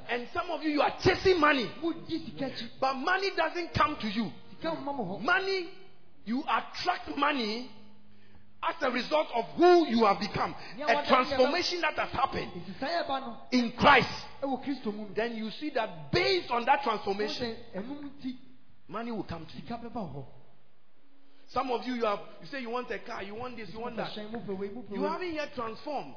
And 0.08 0.26
some 0.32 0.50
of 0.50 0.62
you, 0.62 0.70
you 0.70 0.82
are 0.82 0.94
chasing 1.02 1.38
money. 1.40 1.70
wodi 1.82 2.24
sika 2.24 2.44
akyi 2.46 2.68
But 2.80 2.94
money 2.94 3.30
doesn't 3.36 3.74
come 3.74 3.96
to 4.00 4.08
you. 4.08 4.30
sika 4.50 4.74
mma 4.76 4.92
mo 4.96 5.04
hɔ 5.04 5.22
Money, 5.22 5.68
you 6.24 6.42
attract 6.42 7.16
money 7.16 7.70
as 8.62 8.76
a 8.82 8.90
result 8.90 9.28
of 9.34 9.44
who 9.56 9.86
you 9.88 10.04
have 10.04 10.20
become. 10.20 10.54
A 10.86 11.06
transformation 11.06 11.80
that 11.80 11.94
has 11.94 12.10
happened 12.10 12.52
nti 12.52 12.78
saa 12.78 12.88
yɛba 12.88 13.20
no 13.20 13.36
in 13.52 13.72
Christ. 13.72 14.08
ɛwɔ 14.42 14.62
kristo 14.64 14.92
mu 14.94 15.04
no 15.08 15.14
Then 15.14 15.36
you 15.36 15.50
see 15.52 15.70
that 15.70 16.12
based 16.12 16.50
on 16.50 16.64
that 16.66 16.82
transformation, 16.82 17.56
sɛ 17.74 17.82
ɛnum 17.82 18.10
nti 18.20 18.36
money 18.88 19.10
will 19.12 19.24
come 19.24 19.46
to 19.46 19.54
you. 19.56 19.62
sika 19.62 19.74
bɛba 19.78 19.94
wo 19.94 20.20
hɔ 20.20 20.24
Some 21.48 21.70
of 21.72 21.84
you, 21.86 21.94
you 21.94 22.04
have 22.04 22.20
you 22.40 22.46
say 22.48 22.60
you 22.60 22.70
want 22.70 22.90
a 22.90 22.98
car, 22.98 23.22
you 23.22 23.34
want 23.34 23.56
this, 23.56 23.70
you 23.72 23.80
want 23.80 23.96
that. 23.96 24.10
hyɛn 24.12 24.30
mu 24.30 24.38
pɛ 24.40 24.58
wei 24.58 24.68
mu 24.68 24.82
pɛ 24.82 24.94
You 24.94 25.02
haven't 25.04 25.32
yet 25.34 25.54
transformed. 25.54 26.14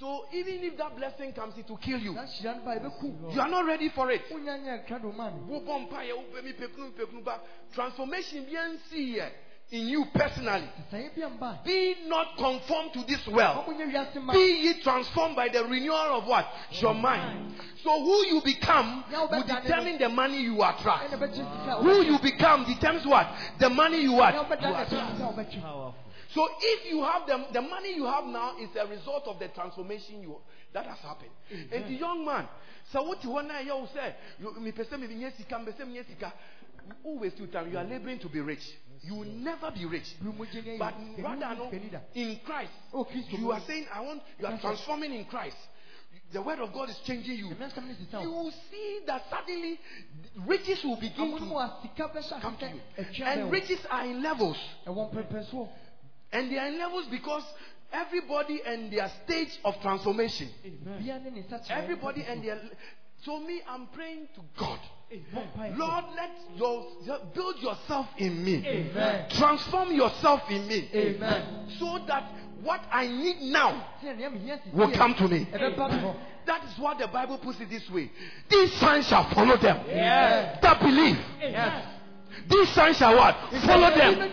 So 0.00 0.24
even 0.32 0.64
if 0.64 0.78
that 0.78 0.96
blessing 0.96 1.34
comes, 1.34 1.58
it 1.58 1.68
will 1.68 1.76
kill 1.76 1.98
you. 1.98 2.14
na 2.14 2.22
hyira 2.22 2.56
no 2.56 2.64
ba 2.64 2.78
ɛbɛku 2.78 3.34
You 3.34 3.40
are 3.40 3.48
not 3.50 3.66
ready 3.66 3.88
for 3.90 4.10
it. 4.10 4.22
wonya 4.30 4.56
nyɛ 4.62 4.86
krado 4.86 5.14
ma 5.14 5.30
no 5.30 5.60
Wobɔ 5.60 5.88
mpaeɛ, 5.90 6.12
wopɛ 6.12 6.44
mi 6.44 6.52
pekunu, 6.52 6.92
pekunu 6.92 7.24
ba. 7.24 7.40
Transformation 7.74 8.44
bi 8.44 8.52
nsi 8.52 9.16
yɛ 9.16 9.30
in 9.72 9.88
you 9.88 10.04
personally. 10.14 10.68
saa 10.90 10.98
yɛ 10.98 11.14
bi 11.16 11.22
amba 11.24 11.60
Be 11.64 11.94
not 12.06 12.36
conformed 12.36 12.92
to 12.92 13.02
this 13.08 13.26
world. 13.26 13.64
ɔmo 13.64 13.72
nyɛ 13.72 13.90
wiase 13.92 14.22
ma 14.22 14.32
Be 14.32 14.38
ye 14.68 14.80
transformed 14.82 15.34
by 15.34 15.48
the 15.48 15.64
renewal 15.64 16.18
of 16.20 16.26
what? 16.26 16.46
Your 16.72 16.94
mind. 16.94 17.54
So 17.82 17.90
who 18.04 18.26
you 18.26 18.42
become 18.44 19.02
will 19.10 19.42
determine 19.42 19.98
the 19.98 20.10
money 20.10 20.42
you 20.42 20.62
attract. 20.62 21.10
bɛkyɛ 21.12 21.34
sika 21.34 21.76
a 21.78 21.82
Who 21.82 22.02
you 22.02 22.18
become 22.20 22.64
determines 22.66 23.06
what? 23.06 23.26
The 23.58 23.70
money 23.70 24.02
you 24.02 24.12
what? 24.12 24.34
Ɛna 24.34 24.48
You 24.50 24.56
wobɛda 24.56 24.62
na 24.62 24.82
attract. 24.82 24.92
kyɛ 24.92 25.16
sika 25.16 25.24
a 25.24 25.32
wobɛkyɛ. 25.32 25.94
So 26.34 26.48
if 26.60 26.86
you 26.90 27.02
have 27.02 27.26
the, 27.26 27.44
the 27.52 27.60
money 27.60 27.94
you 27.94 28.06
have 28.06 28.24
now 28.24 28.56
is 28.58 28.70
a 28.76 28.86
result 28.86 29.24
of 29.26 29.38
the 29.38 29.48
transformation 29.48 30.22
you 30.22 30.36
that 30.72 30.86
has 30.86 30.98
happened. 30.98 31.30
And 31.70 31.84
the 31.84 31.94
young 31.94 32.24
man, 32.24 32.46
so 32.90 33.02
what 33.02 33.22
you 33.24 33.30
want 33.30 33.48
to 33.48 33.62
you 33.64 33.86
say, 33.94 34.14
you 34.38 34.52
me 34.60 34.72
pese 34.72 34.90
me 34.92 35.08
sika, 35.36 35.58
me 35.58 35.72
pese 35.72 35.86
me 35.86 36.00
sika. 36.08 36.32
Who 37.02 37.18
waste 37.20 37.38
your 37.38 37.48
time? 37.48 37.70
You 37.70 37.78
are 37.78 37.84
laboring 37.84 38.18
to 38.20 38.28
be 38.28 38.40
rich. 38.40 38.64
You 39.04 39.16
will 39.16 39.28
never 39.28 39.70
be 39.70 39.84
rich. 39.84 40.14
Mmiri 40.22 40.36
mogya 40.36 40.62
nyɛ 40.62 40.78
But 40.78 40.94
rather, 41.22 41.56
no, 41.56 41.70
pɛ 41.70 41.82
ni 41.82 41.90
da. 41.90 42.00
in 42.14 42.38
Christ, 42.44 42.72
Oh, 42.92 43.04
Kristo 43.04 43.38
you 43.38 43.50
are 43.50 43.60
saying, 43.60 43.86
I 43.92 44.00
want, 44.00 44.22
you 44.38 44.46
are 44.46 44.58
transforming 44.60 45.12
in 45.12 45.24
Christ. 45.24 45.56
The 46.32 46.40
word 46.40 46.60
of 46.60 46.72
God 46.72 46.88
is 46.88 46.98
changing 47.04 47.36
you. 47.36 47.46
Nyame 47.48 47.72
asɛm 47.72 47.86
ne 47.86 47.94
sisa 47.94 48.18
wo. 48.18 48.22
You 48.22 48.30
will 48.30 48.52
see 48.70 49.00
that 49.06 49.28
suddenly 49.28 49.78
riches 50.46 50.82
will 50.84 50.96
begin 50.96 51.32
Amono 51.32 51.40
mu 51.40 51.48
to 51.50 51.56
a 51.56 51.78
sika 51.82 52.08
bɛhyɛ 52.08 52.40
come 52.40 52.56
to 52.58 52.68
you. 52.68 53.24
And 53.24 53.50
riches 53.50 53.80
are 53.90 54.04
in 54.04 54.22
levels. 54.22 54.56
And 54.86 56.50
they 56.50 56.58
are 56.58 56.68
in 56.68 56.78
levels 56.78 57.06
because 57.10 57.44
everybody 57.92 58.62
and 58.64 58.90
their 58.92 59.10
stage 59.24 59.58
of 59.64 59.74
transformation. 59.82 60.48
bia 60.98 61.18
ne 61.18 61.30
ne 61.30 61.42
nsa 61.42 61.66
kyerɛ 61.66 61.82
Everybody 61.82 62.22
and 62.22 62.42
their. 62.44 62.60
So 63.24 63.38
me, 63.40 63.62
I'm 63.68 63.86
praying 63.88 64.28
to 64.34 64.40
God. 64.58 64.80
Bɔ 65.34 65.42
mpaeɛ. 65.54 65.76
Lord, 65.76 66.04
let 66.16 66.30
your 66.56 66.86
build 67.34 67.62
yourself 67.62 68.06
in 68.18 68.44
me. 68.44 68.64
Amen. 68.66 69.26
Transform 69.30 69.92
yourself 69.92 70.42
in 70.50 70.66
me. 70.66 70.88
Amen. 70.94 71.68
So 71.78 71.98
that 72.06 72.24
what 72.62 72.80
I 72.92 73.06
need 73.08 73.40
now 73.42 73.84
Sɛ 74.02 74.16
nea 74.16 74.30
mehia 74.30 74.58
sisi 74.62 74.72
will 74.72 74.90
come 74.92 75.14
to 75.14 75.28
me. 75.28 75.46
ɛbɛba 75.52 76.14
That 76.46 76.64
is 76.64 76.78
what 76.78 76.98
the 76.98 77.08
Bible 77.08 77.38
puts 77.38 77.60
it 77.60 77.70
this 77.70 77.88
way. 77.90 78.10
These 78.48 78.72
signs 78.74 79.08
shall 79.08 79.28
follow 79.30 79.56
them. 79.56 79.80
Yes. 79.86 80.58
That 80.62 80.80
believe. 80.80 81.18
Yes. 81.40 81.86
These 82.48 82.68
signs 82.70 82.96
shall 82.96 83.16
what? 83.16 83.36
Follow 83.64 83.90
them. 83.94 84.32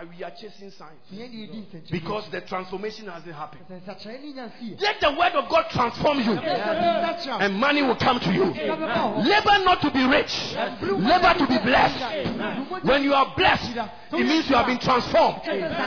Bɛdi 0.00 0.08
wɔn 0.08 0.08
akyi. 0.08 0.08
But 0.08 0.08
we 0.16 0.24
are 0.24 0.30
chasing 0.30 0.70
signs. 0.70 1.00
Nea 1.10 1.28
deɛ 1.28 1.44
edi 1.44 1.58
nsɛnkyerɛnne. 1.60 1.90
Because 1.90 2.28
the 2.30 2.40
transformation 2.42 3.06
hasn't 3.08 3.34
happened. 3.34 3.64
Sɛ 3.68 3.80
nsakyerɛnne 3.80 4.22
ne 4.22 4.32
nya 4.32 4.48
nsi 4.48 4.76
yɛ. 4.76 4.80
Let 4.80 5.00
the 5.00 5.10
word 5.12 5.32
of 5.32 5.48
God 5.48 5.64
transform 5.70 6.18
you. 6.18 6.32
Ɛbɛsɛ 6.36 6.80
ne 6.80 6.88
nsa 7.00 7.26
kyerɛ 7.26 7.40
And 7.40 7.60
money 7.60 7.82
will 7.82 7.96
come 7.96 8.20
to 8.20 8.32
you. 8.32 8.44
wo. 8.44 8.52
Sika 8.52 8.76
bɛba 8.76 9.14
wo 9.14 9.22
hɔ. 9.22 9.26
Labor 9.26 9.64
not 9.64 9.80
to 9.82 9.90
be 9.90 10.04
rich. 10.04 10.54
Labor 10.82 11.34
to 11.38 11.46
be 11.46 11.58
blessed. 11.58 12.84
When 12.84 13.04
you 13.04 13.14
are 13.14 13.34
blessed, 13.36 13.76
it 14.12 14.26
means 14.26 14.48
you 14.48 14.56
have 14.56 14.66
been 14.66 14.78
transformed 14.78 15.42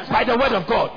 by 0.09 0.23
the 0.23 0.37
word 0.37 0.53
of 0.53 0.67
God. 0.67 0.91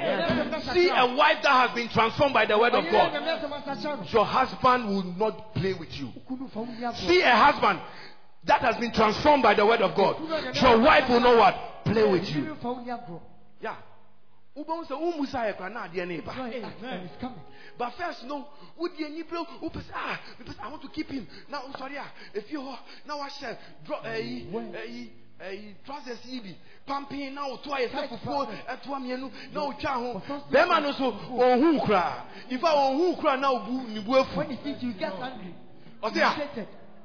See 0.72 0.88
a 0.88 1.06
wife 1.14 1.42
that 1.42 1.68
has 1.68 1.74
been 1.74 1.88
transformed 1.88 2.34
by 2.34 2.46
the 2.46 2.58
word 2.58 2.74
of 2.74 2.84
God. 2.90 3.12
Nyame 3.12 3.40
asɛm 3.40 3.62
asakyerɛ 3.62 3.98
no. 3.98 4.04
Your 4.10 4.24
husband 4.24 4.88
will 4.88 5.02
not 5.16 5.54
play 5.54 5.72
with 5.72 5.92
you. 5.98 6.12
Kunu 6.28 6.48
fa 6.50 6.60
wo 6.60 6.66
ni 6.66 6.82
agorɔ. 6.82 6.94
See 7.08 7.20
a 7.22 7.34
husband 7.34 7.80
that 8.46 8.60
has 8.60 8.76
been 8.76 8.92
transformed 8.92 9.42
by 9.42 9.54
the 9.54 9.66
word 9.66 9.80
of 9.80 9.96
God. 9.96 10.16
Your 10.54 10.80
wife 10.80 11.08
will 11.08 11.20
know 11.20 11.36
what? 11.36 11.84
Play 11.84 12.10
with 12.10 12.28
you. 12.28 12.42
Kunu 12.42 12.60
fa 12.60 12.68
wo 12.72 12.80
ni 12.80 12.90
agorɔ. 12.90 13.20
Yeah. 13.60 13.76
Wobɛhu 14.56 14.86
sɛ 14.88 14.98
wo 14.98 15.12
musa 15.16 15.38
yɛ 15.38 15.56
kora 15.56 15.70
na 15.70 15.86
adeɛ 15.86 16.08
ne 16.08 16.20
ba. 16.20 16.32
Joy, 16.32 16.62
ah, 16.64 16.86
and 16.86 17.04
it's 17.04 17.20
coming. 17.20 17.40
But 17.78 17.92
first, 17.98 18.24
no, 18.24 18.46
need 18.80 19.26
ah, 19.94 20.20
because 20.38 20.56
I 20.62 20.68
want 20.68 20.82
to 20.82 20.88
keep 20.88 21.10
him. 21.10 21.28
Now, 21.50 21.62
I'm 21.66 21.74
sorry, 21.74 21.98
ah, 21.98 22.10
if 22.32 22.50
you 22.50 22.62
now 23.06 23.20
I 23.20 23.28
shall 23.28 23.58
drop 23.84 24.04
a 24.06 25.10
trousers 25.84 26.18
yibi 26.26 26.54
pumping 26.86 27.34
now 27.34 27.56
to 27.56 27.74
a 27.74 27.90
self 27.90 28.22
for 28.24 28.48
at 28.68 28.86
one 28.86 29.04
yenu 29.04 29.30
now 29.52 29.72
chaho. 29.72 30.50
Bema 30.50 30.80
no 30.80 30.92
so 30.92 31.12
on 31.12 31.60
who 31.60 31.84
cry. 31.84 32.24
If 32.48 32.64
I 32.64 32.72
on 32.72 32.96
who 32.96 33.20
cry 33.20 33.36
now, 33.36 33.66
boo 33.66 33.86
ni 33.88 34.00
boo 34.02 34.24
When 34.34 34.50
he 34.50 34.56
sees 34.64 34.82
you, 34.82 34.92
he 34.92 34.98
gets 34.98 35.16
angry. 35.20 35.54
A 36.02 36.10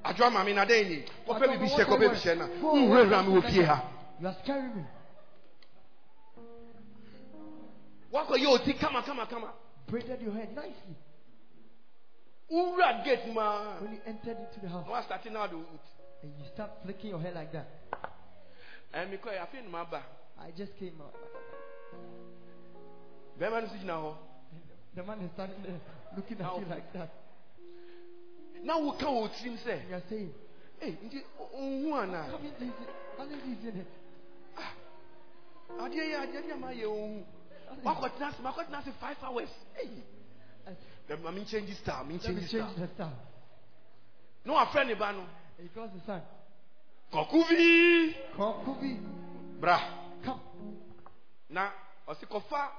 Irritated. 0.04 0.22
adwa 0.22 0.32
ma 0.32 0.44
na 0.54 0.66
den 0.66 0.90
ni. 0.90 1.06
Wo 1.28 1.34
pe 1.36 1.46
Adwa, 1.46 1.58
bi 1.58 1.66
what 1.66 1.72
hyɛ 1.80 1.86
ko 1.86 1.96
I 1.96 1.98
bi 2.00 2.06
want. 2.08 2.18
hyɛ 2.18 2.38
na. 2.38 2.48
Go, 2.48 2.74
Wo 2.74 2.90
what 2.90 3.08
wura 3.08 3.26
wo 3.28 3.34
want. 3.34 3.46
fie 3.46 3.64
ha. 3.64 3.84
You 4.20 4.28
are 4.28 4.36
scaring 4.44 4.76
me. 4.76 4.84
Wakɔ 8.14 8.36
yɛ 8.38 8.48
oti 8.48 8.74
kama 8.74 9.02
kama 9.04 9.26
kama. 9.26 9.54
Braided 9.88 10.22
your 10.22 10.34
hair 10.34 10.48
nicely. 10.56 10.96
Wura 12.52 13.04
gate 13.04 13.34
ma. 13.34 13.80
When 13.80 13.94
you 13.94 14.00
entered 14.06 14.38
into 14.38 14.60
the 14.62 14.68
house, 14.70 14.88
Wa 14.88 15.02
starting 15.04 15.34
now 15.34 15.48
the 15.48 15.56
and 16.24 16.34
you 16.38 16.46
start 16.54 16.72
flicking 16.84 17.10
your 17.12 17.20
hair 17.20 17.32
like 17.34 17.52
that. 17.54 17.68
and 18.94 19.10
me 19.12 19.18
kɔ 19.18 19.34
ya 19.34 19.46
fe 19.46 19.62
no 19.64 19.70
ma 19.70 19.86
ba. 19.86 20.04
I 20.40 20.52
just 20.52 20.76
came 20.78 21.00
out. 21.02 21.16
Bema 23.40 23.62
no 23.62 23.68
so 23.68 23.74
gyina 23.76 23.94
hɔ. 24.02 24.16
The 24.94 25.04
man 25.04 25.22
is 25.22 25.32
standing 25.32 25.64
there 25.64 25.80
looking 26.18 26.42
at 26.42 26.60
you 26.60 26.66
like 26.70 26.92
that. 26.94 27.10
Na 28.64 28.78
wo 28.78 28.92
ka 28.94 29.10
wo 29.10 29.28
tirim 29.28 29.58
sɛ. 29.58 29.80
And 29.82 29.90
you 29.90 29.96
are 29.96 30.04
saying, 30.10 30.34
Hey, 30.80 30.98
nti 31.06 31.24
ohun 31.40 31.94
ana. 31.94 32.24
Haven't 32.24 32.44
you 32.44 32.52
seen, 32.60 32.74
haven't 33.18 33.46
you 33.46 33.56
seen 33.62 33.80
it? 33.82 33.88
adeɛ 35.80 36.04
yɛ 36.12 36.16
adeɛ 36.24 36.42
bi 36.42 36.52
a 36.52 36.58
ma 36.58 36.68
yɛ 36.72 36.86
ohun 36.86 37.26
wakɔtena 37.84 38.28
ase 38.30 38.42
makɔtena 38.42 38.78
ase 38.80 38.92
five 39.00 39.18
hours. 39.24 39.50
Eyi 39.82 40.04
bɛn 41.10 41.34
mi 41.34 41.46
change 41.46 41.74
style 41.76 42.04
mi 42.06 42.14
Let 42.16 42.24
change 42.24 42.42
me 42.42 42.48
style 42.48 42.62
change 42.68 42.80
the 42.80 42.88
style. 42.94 43.20
na 44.46 44.54
wafrɛ 44.66 44.88
ne 44.88 44.94
ba 44.96 45.12
no. 45.14 45.26
And 45.58 45.68
he 45.68 45.70
calls 45.70 45.92
the 45.94 46.02
son. 46.06 46.22
kɔkɔ 47.12 47.48
bi 47.50 48.16
Come, 48.36 48.66
Kubi, 48.66 49.00
bra. 49.60 49.80
Come. 50.24 50.42
na 51.50 51.72
ɔsi 52.08 52.26
kɔfa 52.28 52.70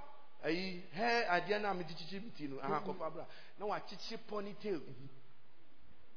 ayi 0.45 0.83
hɛ 0.95 1.29
adeɛ 1.29 1.61
na 1.63 1.73
mi 1.73 1.85
di 1.85 1.95
kyikyi 1.95 2.23
mi 2.23 2.31
ti 2.31 2.47
no. 2.49 2.59
Aha 2.61 2.81
kɔfa 2.85 3.13
bra. 3.13 3.25
Na 3.59 3.67
wakyikyi 3.67 4.19
ponytail 4.29 4.81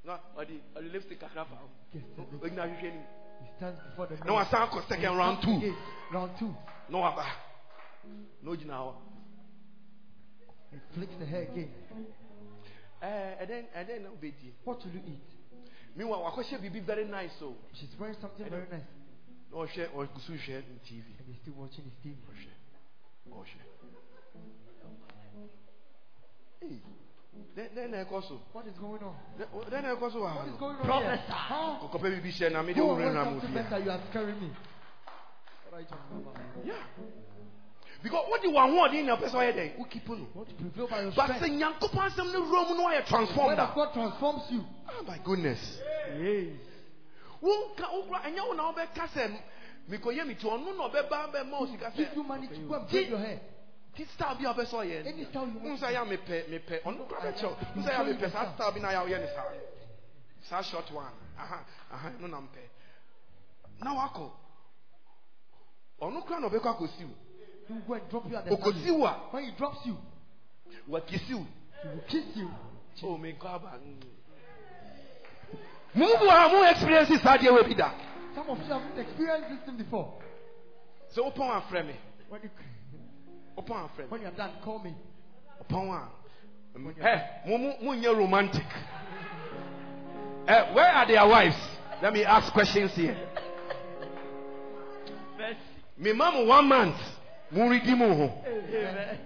na 0.05 0.19
ɔde 0.37 0.61
ɔde 0.75 0.91
lipstick 0.91 1.19
kakra 1.19 1.45
fa 1.45 1.57
Yes, 1.93 2.03
ho 2.17 2.25
sir. 2.29 2.37
ogyina 2.47 2.63
ahwehwɛ 2.63 2.81
nim 2.93 3.05
He 3.43 3.51
stands 3.57 3.79
before 3.89 4.07
the 4.07 4.15
na 4.17 4.23
mirror. 4.25 4.37
wasan 4.45 4.61
akɔ 4.69 4.87
second 4.87 5.17
round 5.17 5.41
two 5.41 5.75
Round 6.11 6.37
two. 6.39 6.55
na 6.89 6.97
waba 6.99 7.25
No 8.41 8.55
gyina 8.55 8.73
hɔ. 8.77 8.95
He 10.71 10.77
flicks 10.93 11.15
the 11.19 11.25
hair 11.25 11.43
again. 11.43 11.71
Ɛɛ 13.01 13.41
ɛdɛn 13.41 13.65
ɛdɛn 13.73 14.01
na 14.03 14.09
obedi. 14.09 14.53
What 14.63 14.83
will 14.85 14.91
you 14.93 15.01
eat? 15.07 15.29
Meanwhile, 15.95 16.21
wakɔhyɛ 16.31 16.59
biribi 16.61 16.81
very 16.85 17.05
nice 17.05 17.41
o. 17.41 17.55
She's 17.73 17.95
wearing 17.97 18.15
something 18.21 18.47
very 18.49 18.67
nice. 18.69 18.83
Na 19.51 19.57
ɔhwɛ 19.57 19.89
ɔkusu 19.89 20.35
hwɛ 20.37 20.57
n 20.67 20.79
TV. 20.85 21.15
And 21.17 21.27
he's 21.27 21.37
still 21.41 21.53
watching 21.55 21.85
his 21.85 21.93
TV. 22.03 22.17
Ɔhwɛ 23.29 23.33
ɔhwɛ. 23.33 23.61
Ee, 26.63 26.81
dɛn 27.55 27.69
dɛn 27.75 27.89
na 27.91 28.03
ɛkɔ? 28.03 28.39
What 28.53 28.67
is 28.67 28.77
going 28.77 29.03
on? 29.03 29.15
Dɛn 29.39 29.69
dɛn 29.71 29.81
na 29.83 29.95
ɛkɔ 29.95 30.11
so 30.11 30.19
wɔ 30.19 30.27
ha 30.29 30.35
What 30.35 30.45
is 30.47 30.51
no? 30.53 30.57
going 30.59 30.75
on 30.77 30.85
Professor. 30.85 31.09
here? 31.15 31.35
Huh? 31.35 31.79
Kɔkɔpɛ 31.81 32.01
biribi 32.01 32.31
hyɛ 32.31 32.51
na 32.51 32.61
mi 32.63 32.73
de 32.73 32.79
Go 32.79 32.87
wura 32.87 32.97
wear 32.97 33.13
na 33.13 33.25
mu 33.29 33.39
something 33.41 33.63
fia. 33.69 33.79
You 33.79 33.91
are 33.91 33.99
scaring 34.09 34.39
me. 34.41 34.49
What 35.69 35.73
are 35.73 35.81
you 35.81 35.87
talking 35.87 36.17
about? 36.21 36.37
Yeah. 36.65 36.73
Because 38.03 38.25
what 38.29 38.41
the 38.43 38.49
one 38.51 38.75
word 38.77 38.93
in 38.93 39.05
your 39.05 39.17
person 39.17 39.39
there, 39.39 39.69
who 39.77 39.85
keep 39.85 40.07
on. 40.09 40.27
What 40.33 40.47
to 40.49 40.53
prevail 40.55 40.87
by 40.87 41.01
your 41.01 41.11
But 41.15 41.25
strength. 41.25 41.41
say 41.41 41.49
nyankopɔn 41.49 42.11
asɛm 42.11 42.31
ne 42.31 42.39
wura 42.39 42.67
mu 42.69 42.75
no 42.77 42.87
ayɛ 42.89 42.99
Word 42.99 43.05
transformed 43.07 43.59
of. 43.59 43.73
God 43.75 43.93
transforms 43.93 44.43
you. 44.51 44.63
Oh 44.89 45.03
my 45.07 45.17
goodness. 45.23 45.79
Yes. 46.19 46.53
Wonka 47.41 47.85
wokura 47.89 48.21
ɛnyɛ 48.25 48.47
wo 48.47 48.53
na 48.53 48.71
wobɛka 48.73 49.07
sɛ 49.09 49.37
mekɔyɛ 49.89 50.27
me 50.27 50.35
ti 50.35 50.45
ɔno 50.47 50.75
na 50.77 50.89
ɔbɛba 50.89 51.31
bɛma 51.33 51.59
wo 51.59 51.65
sika 51.67 51.91
Give 51.95 52.07
you 52.15 52.23
sɛ 52.23 52.27
money 52.27 52.47
to 52.47 52.55
go 52.67 52.73
and 52.75 52.89
braid 52.89 53.09
your 53.09 53.17
hair. 53.19 53.39
ti 53.39 53.39
style 53.39 53.39
bi 53.39 53.39
a 53.39 53.39
wobɛsɛ 53.39 53.39
ɔyɛ 53.39 53.39
Any 53.39 53.54
style 54.03 54.37
you 54.39 54.47
Wohu 54.47 55.63
want. 55.63 55.79
sɛ 55.79 55.91
yɛ 55.93 56.01
a 56.01 56.05
mepɛ 56.05 56.49
mepɛ 56.49 56.81
ɔno 56.83 57.07
kora 57.07 57.21
bɛkyɛw 57.21 57.55
wohu 57.75 57.81
sɛ 57.81 57.89
yɛ 57.89 57.99
a 57.99 58.03
mepɛ 58.13 58.31
saa 58.31 58.53
style 58.55 58.71
bi 58.71 58.79
na 58.79 58.89
yɛ 58.89 58.97
a 59.01 59.05
woyɛ 59.05 59.19
ne 59.21 59.27
saa 59.27 59.45
saa 60.49 60.61
short 60.61 60.91
one. 60.91 61.13
Aha 61.37 61.63
aha 61.91 62.09
no 62.19 62.27
na 62.27 62.37
mpɛ 62.41 62.61
na 63.81 63.93
wakɔ 63.93 64.31
ɔno 66.01 66.25
kora 66.25 66.39
na 66.39 66.47
ɔbɛkɔ 66.49 66.69
akɔsiw 66.77 67.09
He 67.67 67.73
will 67.73 67.81
go 67.87 67.93
and 67.95 68.09
drop 68.09 68.29
you 68.29 68.35
at 68.35 68.45
the 68.45 68.51
ɔkɔsiw 68.51 68.83
family. 68.83 69.05
a 69.05 69.13
When 69.31 69.43
he 69.45 69.51
drops 69.57 69.85
you, 69.85 69.97
wakisiw 70.89 71.45
he 71.81 71.87
will 71.89 72.03
kiss 72.07 72.25
you. 72.35 72.49
Oh, 73.03 73.17
me 73.17 73.33
God, 73.39 73.61
Move 75.93 76.15
on, 76.21 76.51
more 76.51 76.67
experiences 76.67 77.21
had 77.21 77.41
you 77.41 77.53
with 77.53 77.77
that. 77.77 77.95
Some 78.35 78.49
of 78.49 78.57
you 78.59 78.65
haven't 78.65 78.99
experienced 78.99 79.49
this 79.49 79.59
thing 79.65 79.77
before. 79.77 80.13
So 81.13 81.27
upon 81.27 81.61
a 81.63 81.69
friend 81.69 81.87
me, 81.87 81.95
Upon 83.57 83.85
a 83.85 83.95
friend, 83.95 84.11
when 84.11 84.21
you're 84.21 84.31
done, 84.31 84.51
call 84.63 84.79
me. 84.79 84.93
upon 85.59 85.87
one. 85.87 86.07
Hey, 86.99 87.21
munya 87.47 88.15
romantic. 88.15 88.65
Eh, 90.47 90.73
where 90.73 90.91
are 90.91 91.07
their 91.07 91.25
wives? 91.25 91.55
Let 92.01 92.13
me 92.13 92.23
ask 92.23 92.51
questions 92.51 92.91
here. 92.95 93.17
Me 95.97 96.11
mama 96.13 96.43
one 96.43 96.67
month. 96.67 96.95
Muridi 97.53 97.97
mu 97.97 98.13
ho. 98.13 98.43
Amen. 98.45 99.19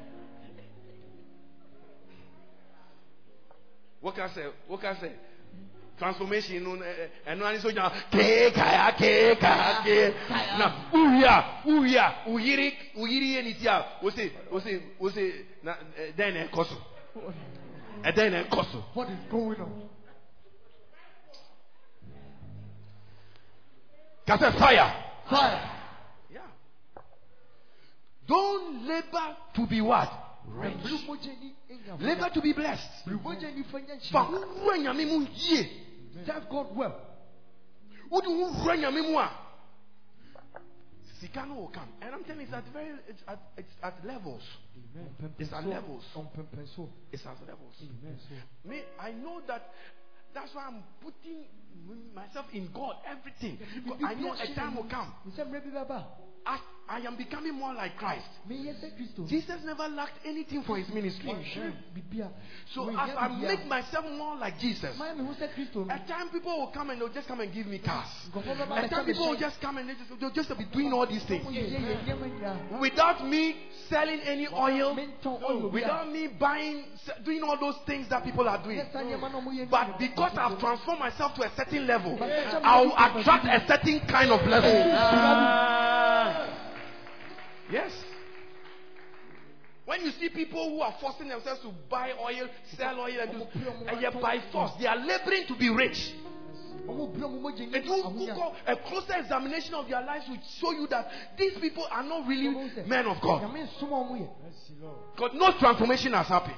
What 4.02 4.16
can 4.16 4.30
I 4.30 4.34
say? 4.34 4.46
What 4.68 4.82
can 4.82 4.96
I 4.96 5.00
say? 5.02 5.12
Transformation 6.00 6.64
no 6.64 6.76
ɛno 7.28 7.46
ani 7.46 7.60
so 7.60 7.70
gyina 7.70 7.92
kee 8.12 8.52
kaya 8.52 8.92
kee 8.98 9.36
kaya 9.36 9.82
kee 9.84 10.14
na 10.58 10.72
uwia 10.94 11.44
uwia 11.66 12.14
uyiri 12.28 12.74
uyiri 12.96 13.36
yɛ 13.36 13.44
ne 13.44 13.54
ti 13.54 13.68
a 13.68 13.86
wose 14.02 14.32
wose 14.52 14.82
wose 15.00 15.46
na 15.64 15.74
ɛ, 15.74 16.16
dɛn 16.16 16.34
na 16.34 16.44
ɛkɔ 16.48 16.66
so 16.66 16.76
ɛdɛn 18.04 18.32
na 18.32 18.44
ɛkɔ 18.44 18.72
so 18.72 18.84
What 18.94 19.10
is 19.10 19.20
going 19.30 19.60
on? 19.62 19.90
kasɛ 24.26 24.52
fire. 24.60 24.94
Fire. 25.30 25.70
Yeah. 26.32 26.40
Don't 28.28 28.86
labor 28.88 29.36
to 29.56 29.66
be 29.68 29.82
what? 29.82 30.10
Rich. 30.48 30.76
Labor 32.00 32.30
to 32.34 32.42
be 32.42 32.54
blessed. 32.54 32.90
Fa 34.12 34.28
wura 34.64 34.78
nyame 34.78 35.06
mu 35.06 35.26
yie. 35.36 35.89
Serve 36.26 36.50
God 36.50 36.76
well. 36.76 36.96
Wode 38.10 38.28
wo 38.28 38.52
wura 38.54 38.78
nyame 38.78 39.02
mu 39.02 39.18
a 39.20 39.30
sika 41.20 41.46
no 41.46 41.56
will 41.56 41.68
come. 41.68 41.90
And 42.02 42.16
I'm 42.16 42.24
telling 42.24 42.42
you, 42.42 42.48
it's 42.48 42.54
at 42.54 42.64
very, 42.74 42.92
it's 43.08 43.22
at, 43.28 43.40
it's 43.58 43.72
at 43.84 44.06
levels. 44.06 44.42
It's 45.38 45.54
at 45.54 45.66
levels. 45.68 46.04
It's 47.12 47.26
at 47.26 47.38
levels. 47.48 47.76
Me, 48.66 48.82
I 49.00 49.12
know 49.12 49.42
that. 49.48 49.70
That's 50.34 50.54
why 50.54 50.68
I'm 50.68 50.84
putting 51.02 51.46
myself 52.14 52.46
in 52.54 52.70
God, 52.74 52.96
everything. 53.10 53.58
I 54.06 54.14
know 54.14 54.34
a 54.34 54.56
time 54.56 54.76
will 54.76 54.86
come. 54.90 55.12
As 56.46 56.60
I 56.90 57.02
am 57.02 57.16
becoming 57.16 57.54
more 57.54 57.72
like 57.74 57.96
Christ. 57.98 58.26
Jesus 59.28 59.62
never 59.64 59.88
lacked 59.88 60.26
anything 60.26 60.64
for 60.64 60.76
his 60.76 60.90
ministry. 60.90 61.30
So 62.74 62.90
as 62.90 63.12
I 63.16 63.28
make 63.40 63.66
myself 63.68 64.06
more 64.18 64.36
like 64.36 64.58
Jesus, 64.58 65.00
at 65.00 66.08
time 66.08 66.30
people 66.32 66.58
will 66.58 66.72
come 66.74 66.90
and 66.90 67.00
they'll 67.00 67.14
just 67.14 67.28
come 67.28 67.42
and 67.42 67.54
give 67.54 67.68
me 67.68 67.78
cars. 67.78 68.08
At 68.36 68.90
time 68.90 69.06
people 69.06 69.30
will 69.30 69.38
just 69.38 69.62
come 69.62 69.78
and 69.78 69.88
they 69.88 69.94
just, 69.94 70.20
they'll 70.20 70.32
just 70.32 70.50
be 70.58 70.66
doing 70.74 70.92
all 70.92 71.06
these 71.06 71.24
things. 71.26 71.46
Without 72.82 73.24
me 73.28 73.56
selling 73.88 74.22
any 74.22 74.48
oil, 74.48 74.96
without 75.72 76.12
me 76.12 76.28
buying, 76.40 76.86
doing 77.24 77.44
all 77.44 77.60
those 77.60 77.78
things 77.86 78.10
that 78.10 78.24
people 78.24 78.50
are 78.50 78.64
doing. 78.64 78.82
But 79.70 80.00
because 80.00 80.32
I've 80.36 80.58
transformed 80.60 81.00
myself 81.00 81.36
to 81.36 81.44
a 81.44 81.52
certain 81.56 81.86
level, 81.86 82.18
I'll 82.64 82.94
attract 82.98 83.46
a 83.46 83.64
certain 83.68 84.00
kind 84.08 84.32
of 84.32 84.42
level. 84.48 84.74
Yes. 87.72 87.92
When 89.86 90.02
you 90.06 90.12
see 90.12 90.30
people 90.30 90.70
who 90.70 90.82
are 90.82 90.94
forcing 91.02 91.30
themselves 91.30 91.62
to 91.62 91.72
buy 91.90 92.12
oil, 92.14 92.48
sell 92.78 93.00
oil, 93.00 93.20
and, 93.22 93.32
do, 93.32 93.46
and 93.88 94.02
yet 94.02 94.14
by 94.22 94.40
force, 94.52 94.72
they 94.80 94.86
are 94.86 94.98
laboring 94.98 95.48
to 95.48 95.56
be 95.56 95.70
rich. 95.70 96.14
And 97.76 97.86
you 97.86 98.36
a 98.68 98.76
closer 98.76 99.16
examination 99.18 99.74
of 99.74 99.88
their 99.90 100.02
lives 100.02 100.26
will 100.30 100.38
show 100.60 100.72
you 100.72 100.88
that 100.88 101.08
these 101.38 101.54
people 101.60 101.86
are 101.92 102.04
not 102.04 102.28
really 102.28 102.50
men 102.88 103.06
of 103.08 103.20
God. 103.22 103.42
Because 105.16 105.34
no 105.34 105.52
transformation 105.60 106.14
has 106.14 106.28
happened. 106.28 106.56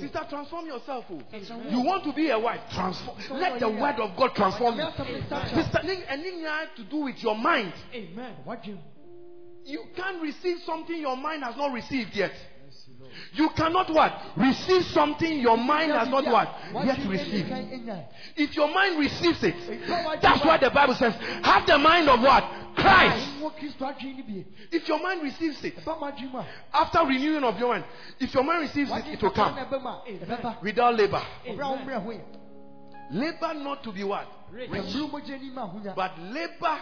Sister, 0.00 0.26
transform 0.28 0.66
yourself. 0.66 1.04
oh. 1.10 1.20
You 1.70 1.80
want 1.80 2.04
to 2.04 2.12
be 2.12 2.30
a 2.30 2.38
wife? 2.38 2.60
Transform. 2.72 3.16
Let 3.40 3.60
the 3.60 3.68
word 3.68 4.00
of 4.00 4.16
God 4.16 4.34
transform 4.34 4.76
you. 4.78 4.84
Sister, 5.54 5.82
ning- 5.84 6.02
anything 6.08 6.40
has 6.44 6.68
to 6.76 6.82
do 6.84 6.96
with 7.04 7.22
your 7.22 7.36
mind. 7.36 7.72
You 9.64 9.84
can't 9.96 10.20
receive 10.22 10.58
something 10.66 10.96
your 10.96 11.16
mind 11.16 11.42
has 11.42 11.56
not 11.56 11.72
received 11.72 12.14
yet. 12.14 12.32
You 13.32 13.48
cannot 13.50 13.92
what? 13.92 14.12
Receive 14.36 14.84
something 14.86 15.38
your 15.40 15.56
mind 15.56 15.92
has 15.92 16.08
not 16.08 16.24
what? 16.26 16.48
Yet 16.86 17.06
received. 17.08 17.48
If 18.36 18.56
your 18.56 18.72
mind 18.72 18.98
receives 18.98 19.42
it, 19.42 19.54
that's 20.20 20.44
what 20.44 20.60
the 20.60 20.70
Bible 20.70 20.94
says, 20.94 21.14
have 21.42 21.66
the 21.66 21.78
mind 21.78 22.08
of 22.08 22.20
what? 22.20 22.44
Christ. 22.76 23.28
If 24.72 24.88
your 24.88 25.00
mind 25.00 25.22
receives 25.22 25.64
it, 25.64 25.74
after 26.72 26.98
renewing 27.00 27.44
of 27.44 27.58
your 27.58 27.68
mind, 27.68 27.84
if 28.18 28.34
your 28.34 28.42
mind 28.42 28.62
receives 28.62 28.90
it, 28.90 29.06
it 29.06 29.22
will 29.22 29.30
come 29.30 29.56
without 30.62 30.94
labor. 30.96 31.22
Labor 33.10 33.54
not 33.54 33.84
to 33.84 33.92
be 33.92 34.02
what? 34.02 34.26
But 35.94 36.18
labor 36.18 36.78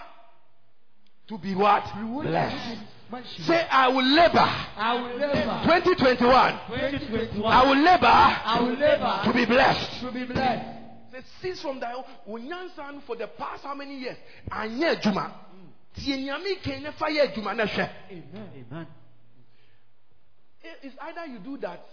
to 1.29 1.39
be 1.39 1.55
what? 1.55 1.85
Blessed. 2.23 2.79
Say, 3.41 3.67
I 3.71 3.89
will 3.89 4.05
labor. 4.05 4.39
I 4.39 4.95
will 4.95 5.19
labor. 5.19 5.61
2021. 5.65 6.61
2021. 6.69 7.53
I 7.53 7.65
will 7.67 7.83
labor 7.83 8.07
I 8.07 8.61
will 8.61 8.73
labor 8.73 9.21
to 9.25 9.33
be 9.35 9.45
blessed. 9.45 10.01
to 10.01 10.13
be 10.13 10.25
blessed. 10.25 10.81
Say, 11.13 11.21
cease 11.43 11.61
from 11.61 11.79
thy 11.79 11.95
onyansan 12.27 13.03
for 13.07 13.17
the 13.17 13.27
past 13.27 13.65
how 13.65 13.75
many 13.75 13.99
years? 13.99 14.17
Anya 14.51 14.97
juma. 14.97 15.31
Tie 15.95 16.17
nyame 16.17 16.63
kan 16.63 16.83
na 16.83 16.93
fa 16.93 17.07
yɛ 17.11 17.35
adwuma 17.35 17.55
na 17.55 17.65
hwɛ. 17.67 17.91
Amen. 18.11 18.87
It's 20.83 20.97
either 21.03 21.27
you 21.27 21.39
do 21.41 21.59
that 21.59 21.85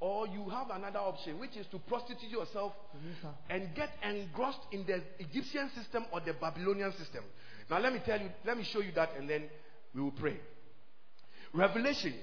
or 0.00 0.26
you 0.26 0.48
have 0.48 0.70
another 0.70 0.98
option, 0.98 1.38
which 1.38 1.56
is 1.56 1.66
to 1.68 1.78
prostitute 1.78 2.30
yourself 2.30 2.72
and 3.50 3.74
get 3.74 3.90
engrossed 4.02 4.60
in 4.72 4.84
the 4.86 5.02
Egyptian 5.18 5.70
system 5.76 6.04
or 6.12 6.20
the 6.20 6.32
Babylonian 6.32 6.92
system. 6.92 7.22
Now, 7.70 7.78
let 7.80 7.92
me 7.92 8.00
tell 8.04 8.20
you, 8.20 8.30
let 8.46 8.56
me 8.56 8.64
show 8.64 8.80
you 8.80 8.92
that, 8.92 9.10
and 9.18 9.28
then 9.28 9.44
we 9.94 10.02
will 10.02 10.10
pray. 10.10 10.38
Revelation, 11.52 12.14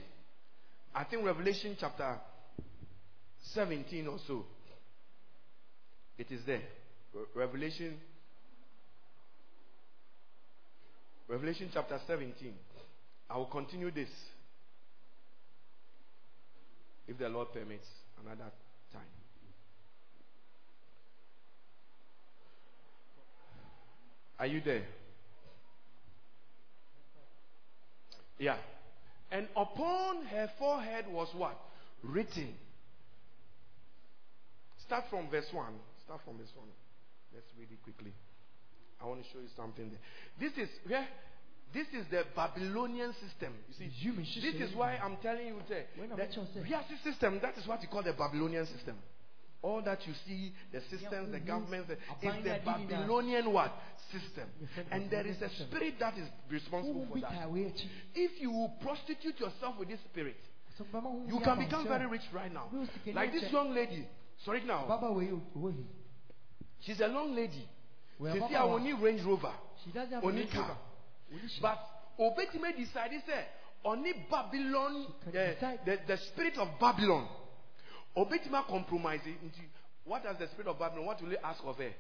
I 0.94 1.04
think 1.04 1.26
Revelation 1.26 1.76
chapter 1.80 2.18
17 3.54 4.08
or 4.08 4.18
so. 4.26 4.46
It 6.18 6.32
is 6.32 6.42
there. 6.46 6.62
Revelation, 7.36 7.98
Revelation 11.28 11.70
chapter 11.74 12.00
17. 12.08 12.54
I 13.30 13.38
will 13.38 13.46
continue 13.46 13.92
this 13.92 14.10
if 17.08 17.18
the 17.18 17.30
Lord 17.30 17.50
permits 17.54 17.88
another 18.24 18.52
time. 18.92 19.02
Are 24.40 24.48
you 24.48 24.62
there? 24.62 24.84
Yeah. 28.38 28.58
And 29.32 29.48
upon 29.56 30.26
her 30.26 30.50
forehead 30.60 31.06
was 31.10 31.28
what? 31.36 31.60
Written. 32.04 32.54
Start 34.86 35.06
from 35.10 35.30
verse 35.30 35.48
1. 35.52 35.66
Start 36.06 36.22
from 36.24 36.38
verse 36.38 36.52
1. 36.56 36.68
Let's 37.34 37.48
read 37.58 37.70
it 37.72 37.82
quickly. 37.84 38.14
I 39.02 39.06
want 39.06 39.24
to 39.24 39.30
show 39.32 39.40
you 39.40 39.50
something 39.58 39.90
there. 39.90 40.00
This 40.40 40.58
is 40.58 40.70
where 40.88 41.08
this 41.74 41.88
is 41.88 42.06
the 42.10 42.24
Babylonian 42.36 43.14
system. 43.14 43.54
You 43.68 43.90
see, 43.90 44.52
this 44.52 44.70
is 44.70 44.76
why 44.76 44.96
I'm 44.96 45.18
telling 45.22 45.48
you 45.48 45.58
I'm 45.58 46.10
the 46.10 46.16
not 46.16 46.34
sure, 46.34 46.48
sir. 46.54 46.62
Riasi 46.62 47.04
system, 47.04 47.40
that 47.42 47.58
is 47.58 47.68
what 47.68 47.82
you 47.82 47.90
call 47.90 48.04
the 48.04 48.14
Babylonian 48.14 48.66
system. 48.68 48.96
All 49.66 49.82
that 49.82 50.06
you 50.06 50.14
see, 50.28 50.54
the 50.72 50.80
systems, 50.92 51.32
the 51.32 51.40
governments, 51.40 51.90
is 51.90 51.98
the 52.22 52.28
na 52.28 52.34
dini 52.38 52.64
na- 52.64 52.78
Babylonian 52.78 53.52
what? 53.52 53.74
System. 54.12 54.48
And 54.92 55.10
there 55.10 55.26
is 55.26 55.42
a 55.42 55.50
spirit 55.50 55.96
that 56.00 56.14
is 56.20 56.28
responsible 56.52 57.08
for 57.12 57.20
that. 57.20 57.50
If 58.14 58.40
you 58.40 58.52
will 58.52 58.74
prostitute 58.80 59.40
yourself 59.40 59.80
with 59.80 59.90
this 59.90 60.00
spirit, 60.12 60.38
you 61.28 61.40
can 61.44 61.58
become 61.58 61.88
very 61.88 62.06
rich 62.06 62.22
right 62.32 62.54
now. 62.54 62.70
No, 62.72 62.86
she 62.86 63.00
can 63.06 63.16
Like 63.16 63.32
this 63.32 63.52
young 63.52 63.74
lady. 63.74 64.08
Sorry 64.46 64.64
now. 64.64 64.86
Baba 64.88 65.12
wei 65.12 65.32
wei. 65.56 65.74
She's 66.82 67.00
a 67.00 67.08
long 67.08 67.34
lady. 67.36 67.68
She 68.20 68.40
see, 68.48 68.56
I 68.56 68.62
only 68.62 68.94
Range 68.94 69.24
Rover. 69.24 69.54
She 69.84 69.92
doesn't 69.92 70.14
have 70.14 70.24
Only 70.24 70.44
a 70.44 70.48
car. 70.48 70.68
car. 70.68 70.78
But 71.60 71.80
Obetime 72.20 72.78
decided, 72.78 73.22
say, 73.26 73.46
only 73.84 74.14
Babylon, 74.30 75.08
the, 75.32 75.40
eh, 75.40 75.78
the, 75.86 75.98
the 76.08 76.18
spirit 76.18 76.58
of 76.60 76.68
Babylon. 76.80 77.28
Obetime 78.16 78.64
compromise. 78.68 79.22
Eh, 79.26 79.30
it 79.32 79.44
into- 79.44 79.70
What 80.06 80.24
does 80.24 80.38
the 80.38 80.48
spirit 80.48 80.68
of 80.68 80.78
Babylon? 80.80 81.06
What 81.06 81.22
will 81.22 81.30
he 81.32 81.38
ask 81.38 81.62
of 81.66 81.78
her? 81.78 81.92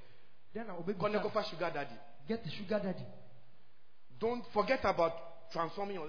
Then. 0.53 0.65
Konekofa 0.99 1.43
sugar 1.49 1.71
daddy. 1.73 1.95
Get 2.27 2.43
the 2.43 2.51
sugar 2.51 2.79
daddy. 2.79 3.05
Don't 4.19 4.43
forget 4.53 4.79
about 4.85 5.51
transforming 5.51 5.95
your 5.95 6.07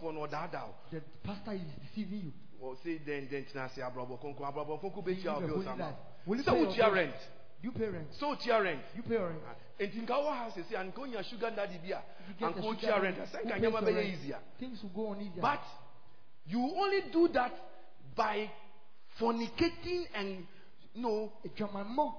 one 0.00 0.16
or 0.16 0.28
the 0.28 0.36
other. 0.38 0.62
The 0.90 1.00
pastor 1.24 1.52
is 1.52 1.62
deceiving 1.88 2.20
you. 2.26 2.32
Well, 2.60 2.76
say 2.84 2.98
then 3.04 3.28
then 3.30 3.44
tina 3.50 3.68
say 3.74 3.82
abrobo 3.82 4.18
konko 4.20 4.40
abrobo 4.44 4.78
konko 4.80 5.04
be 5.04 5.14
You 5.14 5.22
tia 5.22 5.32
live 5.38 5.50
a 5.50 5.52
obi 5.54 5.64
holy 5.64 5.66
osama. 5.66 5.78
life. 5.78 5.94
Will 6.26 6.36
you 6.36 6.42
So 6.44 6.52
pay 6.52 6.64
what 6.64 6.76
your 6.76 6.86
your 6.86 6.94
bills? 6.94 7.06
rent? 7.08 7.16
You 7.62 7.72
pay 7.72 7.88
rent. 7.88 8.08
So 8.20 8.28
what 8.28 8.46
rent? 8.46 8.80
You 8.94 9.02
pay 9.02 9.16
rent. 9.16 9.42
Ah, 9.48 9.54
enti 9.82 10.00
nka 10.02 10.18
wo 10.22 10.30
house 10.32 10.54
say 10.68 10.76
and 10.76 10.94
go 10.94 11.04
your 11.04 11.22
sugar 11.24 11.50
daddy 11.50 11.78
bia 11.82 12.02
and 12.40 12.54
go 12.54 12.74
sugar 12.74 13.00
rent. 13.00 13.18
I 13.18 13.24
Who 13.24 13.26
say 13.26 13.42
pays 13.50 13.62
nyama 13.62 13.80
your 13.90 14.02
be 14.02 14.08
easier. 14.10 14.38
Things 14.60 14.82
will 14.82 14.90
go 14.90 15.06
on 15.10 15.20
easier. 15.22 15.40
But 15.40 15.62
you 16.46 16.60
only 16.60 17.00
do 17.10 17.28
that 17.28 17.52
by 18.14 18.50
fornicating 19.20 20.04
and 20.14 20.46
you 20.94 21.02
know 21.02 21.32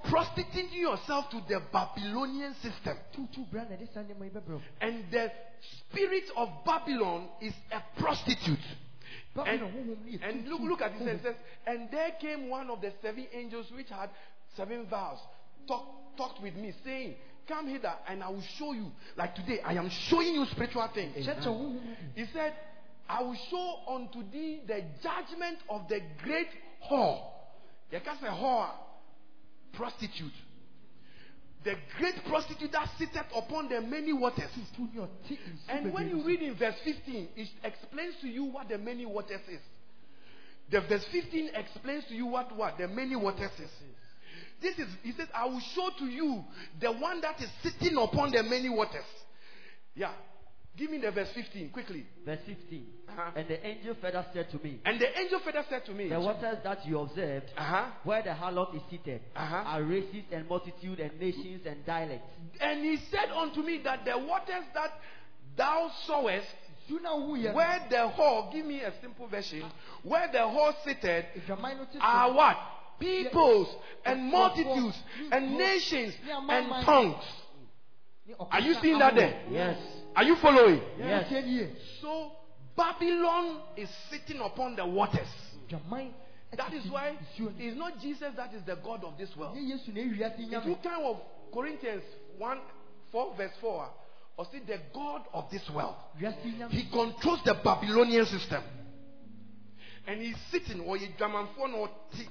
prostituting 0.10 0.70
yourself 0.74 1.30
to 1.30 1.42
the 1.48 1.62
Babylonian 1.72 2.54
system. 2.56 2.98
tutu 3.14 3.46
bra 3.52 3.64
na 3.64 3.76
ɛde 3.76 3.94
saa 3.94 4.02
nneɛma 4.02 4.26
yi 4.26 4.32
bɛbrɛ 4.32 4.50
wo. 4.54 4.62
And 4.82 5.06
the 5.12 5.32
spirit 5.90 6.30
of 6.36 6.50
Babylon 6.66 7.30
is 7.42 7.54
a 7.72 7.82
prostitute. 8.00 8.60
And, 9.36 9.62
honhom 9.62 9.86
no 9.88 9.96
yɛ 10.08 10.20
and 10.24 10.48
look, 10.48 10.62
look 10.62 10.82
at 10.82 10.94
it. 11.00 11.08
It 11.08 11.22
says, 11.24 11.36
and 11.66 11.90
there 11.92 12.12
came 12.20 12.50
one 12.50 12.70
of 12.70 12.82
the 12.82 12.92
seven 13.02 13.28
angels 13.34 13.72
which 13.72 13.90
had 13.90 14.10
seven 14.56 14.86
vows, 14.88 15.20
talk, 15.68 15.86
talked 16.18 16.42
with 16.42 16.56
me, 16.56 16.74
saying, 16.84 17.16
Come 17.48 17.68
hither, 17.68 17.94
and 18.08 18.24
I 18.24 18.30
will 18.30 18.44
show 18.58 18.72
you. 18.72 18.90
Like 19.18 19.36
today, 19.36 19.60
I 19.66 19.74
am 19.74 19.90
showing 19.90 20.34
you 20.34 20.46
spiritual 20.46 20.88
things. 20.94 21.16
Kyerɛkyerɛ 21.28 21.44
honhom 21.46 21.74
no 21.74 21.80
bi. 21.80 21.96
He 22.16 22.26
said, 22.32 22.54
I 23.10 23.22
will 23.22 23.36
show 23.50 23.80
unto 23.90 24.24
thee 24.32 24.62
the 24.66 24.82
judgment 25.02 25.58
of 25.70 25.88
the 25.90 26.00
great 26.24 26.48
whore. 26.90 27.22
Can 27.92 28.18
say 28.20 28.28
whore, 28.28 28.70
prostitute. 29.74 30.34
The 31.64 31.76
great 31.98 32.16
prostitute 32.28 32.72
that 32.74 32.90
sitteth 32.98 33.26
upon 33.36 33.70
the 33.70 33.82
many 33.82 34.12
waters. 34.12 34.50
Tutu 34.76 34.94
ne 34.94 35.02
ɔte 35.02 35.32
nsu 35.32 35.38
And 35.70 35.94
when 35.94 36.10
you 36.10 36.24
read 36.24 36.42
in 36.42 36.56
verse 36.56 36.76
15, 36.84 37.30
it 37.36 37.50
explains 37.64 38.16
to 38.22 38.28
you 38.28 38.44
what 38.45 38.68
the 38.68 38.78
many 38.78 39.06
waters 39.06 39.42
is. 39.48 39.62
The 40.72 40.82
verse 40.82 41.06
15 41.12 41.52
explains 41.56 42.06
to 42.06 42.16
you 42.16 42.26
what 42.26 42.56
what 42.56 42.78
the 42.78 42.88
many 42.88 43.16
waters 43.16 43.52
is. 43.60 43.70
This 44.62 44.78
is 44.80 44.88
he 45.03 45.12
says, 45.14 45.28
I 45.34 45.45
will 45.45 45.62
show 45.76 45.90
to 46.00 46.06
you 46.06 46.44
the 46.82 46.92
one 46.92 47.22
that 47.22 47.40
is 47.42 47.50
sitting 47.62 47.98
upon 47.98 48.32
the 48.32 48.44
many 48.44 48.70
waters. 48.70 49.06
Yeah. 49.95 50.12
Give 50.76 50.90
me 50.90 50.98
the 50.98 51.11
verse 51.11 51.30
15 51.35 51.69
quickly. 51.69 52.06
Verse 52.26 52.40
15. 52.48 52.85
Uh-huh. 53.10 53.32
And 53.35 53.48
the 53.48 53.64
angel 53.66 53.95
further 54.02 54.26
said 54.34 54.50
to 54.52 54.58
me, 54.64 54.80
And 54.85 55.00
the 55.00 55.19
angel 55.19 55.40
further 55.45 55.64
said 55.69 55.85
to 55.85 55.92
me, 55.93 56.10
The 56.10 56.19
waters 56.19 56.58
that 56.64 56.84
you 56.88 57.00
observed, 57.00 57.45
uh-huh, 57.56 57.85
where 58.03 58.24
the 58.24 58.32
harlot 58.32 58.76
is 58.76 58.82
seated, 58.90 59.22
Uh-huh. 59.35 59.56
are 59.56 59.84
races 59.84 60.24
and 60.32 60.50
multitude 60.50 61.00
and 61.00 61.19
nations 61.19 61.61
and 61.68 61.85
dialects. 61.85 62.27
and 62.60 62.84
he 62.84 62.98
said 63.11 63.30
unto 63.35 63.61
me 63.61 63.82
that 63.84 64.03
the 64.03 64.18
waters 64.18 64.66
that 64.74 64.92
thou 65.56 65.92
sawest, 66.08 66.48
Nsu 66.90 67.02
na 67.02 67.11
woyɛ 67.16 67.43
no, 67.45 67.53
where 67.53 67.80
the 67.90 67.95
whore, 68.18 68.52
give 68.52 68.66
me 68.66 68.82
a 68.82 68.92
simple 69.00 69.27
version, 69.27 69.64
where 70.02 70.27
the 70.32 70.40
whore 70.40 70.74
seated, 70.84 71.26
adwaman 71.38 71.77
no 71.77 71.85
te 71.85 71.93
so. 71.93 72.00
are 72.02 72.34
what? 72.34 72.58
Peoples 73.00 73.68
and 74.06 74.24
multitudes 74.32 74.98
and 75.32 75.56
nations 75.58 76.14
and 76.50 76.69
tongues. 76.84 77.24
Ne 78.27 78.34
Are 78.40 78.60
you 78.61 78.74
seeing 78.82 78.98
that 79.00 79.14
ahodoɔ. 79.14 79.18
there? 79.18 79.42
Yes. 79.52 79.77
Are 80.16 80.24
you 80.24 80.35
following? 80.42 80.82
Yes. 80.98 81.32
Nie. 81.32 81.69
So 82.01 82.32
Babylon 82.75 83.61
is 83.77 83.90
sitting 84.09 84.42
upon 84.42 84.75
the 84.75 84.85
waters. 84.85 85.27
That 86.56 86.74
is 86.74 86.85
why 86.92 87.17
it's 87.38 87.77
not 87.77 88.00
Jesus 88.00 88.30
that 88.38 88.53
is 88.53 88.61
the 88.66 88.75
God 88.75 89.03
of 89.03 89.17
this 89.17 89.30
world. 89.35 89.58
Nyɛ 89.58 89.74
Yesu 89.74 89.93
na 89.93 90.01
ewiase 90.01 90.40
If 90.40 90.66
you 90.66 90.75
kind 90.83 91.03
of 91.03 91.17
Corinthians 91.51 92.03
1 92.38 92.58
4 93.11 93.35
verse 93.38 93.51
4, 93.61 93.90
or 94.38 94.45
see 94.51 94.59
the 94.66 94.80
God 94.93 95.22
of 95.33 95.45
this 95.51 95.67
world. 95.74 95.95
He 96.69 96.90
controls 96.92 97.42
the 97.45 97.56
Babylonian 97.64 98.25
system. 98.25 98.64
And 100.06 100.22
he's 100.22 100.36
sitting 100.52 100.82
or 100.82 100.98
you 100.98 101.08
German 101.18 101.48
phone 101.58 101.74
or 101.74 101.90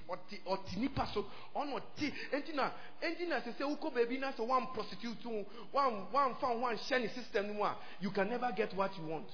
or 0.09 0.19
or 0.47 0.59
ti 0.69 0.77
nipa 0.79 1.09
so 1.15 1.25
on 1.55 1.73
or 1.73 1.81
ti 1.99 2.13
entina 2.33 2.71
entina 3.03 3.43
say 3.45 3.53
say 3.59 3.65
uko 3.65 3.95
baby 3.95 4.19
na 4.19 4.33
so 4.37 4.45
one 4.45 4.67
prostitute 4.75 5.17
one 5.71 6.07
one 6.11 6.35
found 6.41 6.61
one 6.61 6.79
sharing 6.89 7.09
system 7.09 7.57
no. 7.57 7.71
You 8.01 8.11
can 8.11 8.29
never 8.29 8.51
get 8.55 8.75
what 8.77 8.91
you 8.99 9.07
want. 9.07 9.27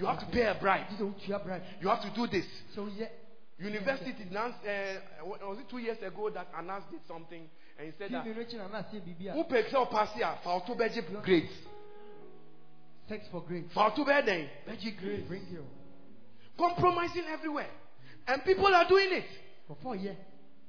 You 0.00 0.06
have 0.06 0.20
to 0.20 0.26
pay 0.26 0.46
a 0.46 0.54
bribe. 0.54 0.88
Gye 0.88 0.96
sɛ 0.96 1.12
wotua 1.12 1.44
bribe. 1.44 1.62
You 1.80 1.88
have 1.88 2.02
to 2.02 2.10
do 2.14 2.26
this. 2.26 2.46
Sɛ 2.74 3.08
University 3.60 4.14
announced, 4.30 4.58
uh, 4.64 5.24
was 5.26 5.58
it 5.58 5.68
two 5.68 5.78
years 5.78 5.98
ago 6.00 6.30
that 6.30 6.46
Anas 6.56 6.84
did 6.92 7.00
something 7.08 7.42
and 7.76 7.86
he 7.86 7.92
said 7.98 8.12
that 8.12 8.24
TV 8.24 8.36
no 8.36 8.42
akyi 8.42 8.56
na 8.56 8.68
na 8.68 8.78
ase 8.78 9.00
biribi 9.02 9.28
a 9.28 9.32
who 9.32 9.44
pay 9.44 9.68
sell 9.70 9.86
pass 9.86 10.14
here 10.14 10.32
for 10.44 10.62
to 10.64 10.74
be 10.76 10.86
grades 11.22 11.50
sex 13.08 13.26
for 13.32 13.42
grades. 13.42 13.72
for 13.74 13.90
to 13.90 14.04
be 14.04 14.20
then 14.24 14.48
grades 15.00 15.26
Bring 15.26 15.42
you. 15.50 15.64
Compromising 16.58 17.24
everywhere. 17.30 17.70
And 18.26 18.44
people 18.44 18.66
are 18.66 18.86
doing 18.88 19.12
it. 19.12 19.24
For 19.66 19.76
four 19.82 19.96
years. 19.96 20.16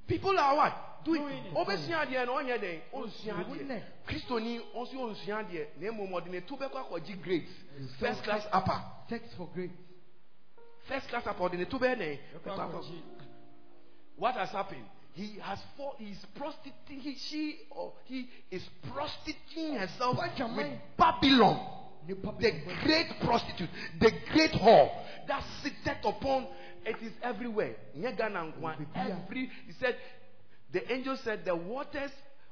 people 0.07 0.37
are 0.37 0.55
what? 0.55 0.73
Doing 1.05 1.23
it. 1.23 1.53
obesua 1.53 2.05
deɛ 2.05 2.25
na 2.25 2.33
ɔnyɛ 2.33 2.59
den 2.59 2.81
onsua 2.93 3.47
Wouldn't 3.47 3.69
deɛ 3.69 3.77
it? 3.77 3.83
kristoni 4.05 4.59
ɔnso 4.75 4.95
onsua 4.95 5.43
deɛ 5.49 5.67
na 5.79 5.87
emu 5.87 6.07
ɔde 6.07 6.27
ne 6.29 6.41
to 6.41 6.55
bɛkɔ 6.55 6.75
akɔgye 6.75 7.21
grades. 7.21 7.51
First 7.99 8.23
class 8.23 8.45
upper. 8.51 8.81
Sex 9.09 9.23
for 9.37 9.47
grades. 9.53 9.73
first 10.87 11.07
class 11.07 11.25
upper 11.25 11.43
ɔde 11.43 11.57
ne. 11.57 11.65
To 11.65 11.79
bɛyɛ 11.79 11.97
den 11.97 12.19
bɛkɔ 12.43 12.59
akɔ 12.59 13.01
what 14.17 14.35
has 14.35 14.49
happened? 14.49 14.83
He 15.13 15.39
has 15.41 15.59
for 15.77 15.93
he 15.97 16.11
is 16.11 16.25
prostituting 16.35 16.99
he 16.99 17.15
she 17.29 17.59
or 17.71 17.93
he 18.05 18.29
is 18.51 18.61
prostituting 18.93 19.75
herself 19.75 20.17
with? 20.17 20.79
Babylon. 20.97 21.78
The 22.07 22.53
great 22.83 23.07
prostitute, 23.21 23.69
the 23.99 24.11
great 24.31 24.51
whore 24.51 24.89
that 25.27 25.43
sitteth 25.61 26.03
upon 26.03 26.47
it 26.85 26.95
is 27.01 27.11
everywhere. 27.21 27.75
Nye 27.95 28.11
Ghana 28.11 28.39
nkwa, 28.53 28.77
Bibia. 28.77 29.21
Every 29.25 29.49
he 29.67 29.73
said, 29.79 29.95
the 30.71 30.91
angel 30.91 31.17
said, 31.17 31.45
the 31.45 31.55
waters 31.55 32.11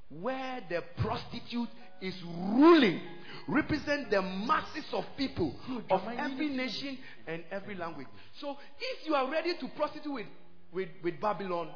where 0.09 0.61
the 0.69 0.83
prostitute 0.97 1.69
is 2.01 2.13
ruling 2.23 3.01
represent 3.47 4.09
the 4.09 4.21
masses 4.21 4.85
of 4.93 5.05
people 5.17 5.55
of 5.89 6.01
every 6.17 6.49
nation 6.49 6.97
and 7.25 7.43
every 7.51 7.75
language. 7.75 8.07
So 8.39 8.57
if 8.79 9.07
you 9.07 9.15
are 9.15 9.29
ready 9.29 9.55
to 9.57 9.67
prostitute 9.69 10.13
with, 10.13 10.25
with, 10.71 10.89
with 11.03 11.19
Babylon, 11.19 11.67
Wo 11.67 11.67
ne 11.67 11.67
Babylon 11.67 11.75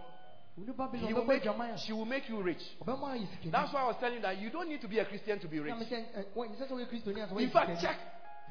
he 0.56 1.14
will 1.14 1.26
make, 1.26 1.44
she 1.86 1.94
will 1.94 2.06
make 2.06 2.28
you 2.30 2.42
rich. 2.42 2.62
ɔbɛma 2.82 3.16
ayɛ 3.16 3.28
sikani. 3.28 3.52
That's 3.52 3.74
why 3.74 3.82
I 3.82 3.88
was 3.88 3.96
telling 4.00 4.16
you 4.16 4.22
that 4.22 4.38
you 4.40 4.50
don't 4.50 4.68
need 4.70 4.82
to 4.82 4.88
be 4.88 5.00
a 5.00 5.06
Christian 5.06 5.40
to 5.40 5.48
be 5.48 5.60
rich. 5.60 5.70
Na 5.74 5.80
me 5.80 5.86
sɛ, 5.86 6.04
ɛ, 6.18 6.26
wɔn- 6.36 6.56
sɛ 6.58 6.68
sɛ 6.68 6.72
woyɛ 6.72 6.88
Kristoni 6.90 7.24
a 7.24 7.28
sɛ 7.28 7.32
woyɛ 7.32 7.42
In 7.44 7.50
fact, 7.52 7.82
check 7.82 7.98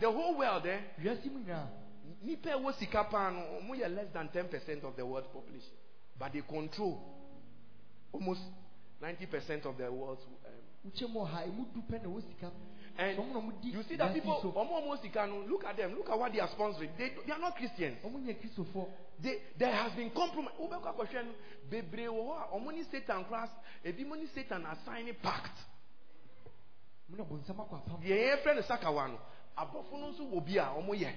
the 0.00 0.10
whole 0.10 0.36
world, 0.38 0.66
eh? 0.66 0.78
Wiase 1.02 1.26
mu 1.30 1.40
nyinaa. 1.44 1.68
nipa 2.22 2.48
ɛwɔ 2.50 2.74
sika 2.78 3.04
paa 3.04 3.30
no 3.30 3.40
ɔmo 3.60 3.74
yɛ 3.76 3.94
less 3.94 4.08
than 4.12 4.28
ten 4.28 4.48
percent 4.48 4.82
of 4.84 4.96
the 4.96 5.04
world 5.04 5.30
population 5.32 5.72
but 6.18 6.32
they 6.32 6.40
control 6.42 7.00
almost 8.12 8.40
ninety 9.00 9.26
percent 9.26 9.64
of 9.66 9.76
the 9.78 9.90
world's 9.90 10.22
um, 10.24 10.90
Wokyɛ 13.00 13.16
mu 13.16 13.16
ɔha, 13.16 13.16
emu 13.16 13.16
du 13.16 13.16
pɛ 13.16 13.16
na 13.16 13.16
ɛwɔ 13.16 13.18
sika. 13.18 13.18
and 13.18 13.18
Sɛ 13.18 13.22
ɔmo 13.22 13.32
na 13.32 13.40
ɔmo 13.40 13.60
di 13.60 13.68
you 13.70 13.82
see 13.82 13.96
that 13.96 14.12
people 14.14 14.52
ɔmo 14.52 15.48
look 15.48 15.64
at 15.64 15.76
them 15.76 15.94
look 15.94 16.10
at 16.10 16.18
what 16.18 16.32
they 16.32 16.40
are 16.40 16.48
sponsoring. 16.48 16.96
They 16.96 17.12
they 17.26 17.32
are 17.32 17.38
not 17.38 17.56
christians. 17.56 17.98
Ɔmo 18.04 18.22
nyɛ 18.22 18.36
Kristofoɔ. 18.40 18.88
they 19.20 19.38
there 19.58 19.72
has 19.72 19.92
been 19.92 20.10
compromise. 20.10 20.54
Wobɛkɔ 20.60 20.96
akɔhwɛ 20.96 21.24
no 21.24 21.32
bebree 21.70 22.06
a 22.06 22.56
ɔmo 22.56 22.72
ne 22.72 22.84
satan 22.90 23.24
koraa 23.24 23.48
ne 23.84 24.26
satan 24.34 24.66
assign 24.66 25.14
pact. 25.22 25.58
Ɔmo 27.10 27.18
na 27.18 27.24
bonsam 27.24 27.56
akɔ 27.56 27.82
apam. 27.82 28.02
deɛ 28.02 28.36
yɛn 28.36 28.42
fɛ 28.42 28.56
no 28.56 28.62
sakawa 28.62 29.08
no 29.08 29.18
abɔfo 29.56 29.92
no 29.92 30.12
nso 30.12 30.30
wɔ 30.30 30.44
bi 30.44 30.58
a 30.58 30.66
ɔmo 30.66 30.94
yɛ 30.94 31.12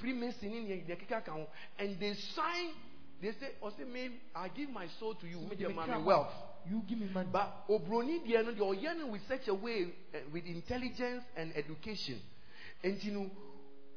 freemason 0.00 0.52
in 0.52 0.86
the 0.86 0.96
keka 0.96 1.24
ka 1.24 1.32
ho. 1.32 1.46
And 1.78 1.98
they 2.00 2.14
sign 2.14 2.72
they 3.20 3.32
say 3.32 3.52
ɔsɛ 3.62 3.86
me 3.86 4.18
i 4.34 4.48
give 4.48 4.70
my 4.70 4.88
soul 4.98 5.14
to 5.14 5.26
you 5.26 5.38
with 5.40 5.60
your 5.60 5.70
money 5.70 6.02
wealth 6.02 6.32
You 6.70 6.82
give 6.88 6.98
me 6.98 7.08
money. 7.12 7.28
but 7.32 7.64
obroni 7.68 8.20
deɛ 8.26 8.44
no 8.44 8.52
deɛ 8.52 8.76
ɔyɛ 8.82 8.98
no 8.98 9.06
with 9.08 9.22
such 9.28 9.48
a 9.48 9.54
way 9.54 9.84
uh, 10.14 10.18
with 10.32 10.46
intelligence 10.46 11.24
and 11.36 11.52
education 11.56 12.20
nti 12.84 13.10
no 13.12 13.30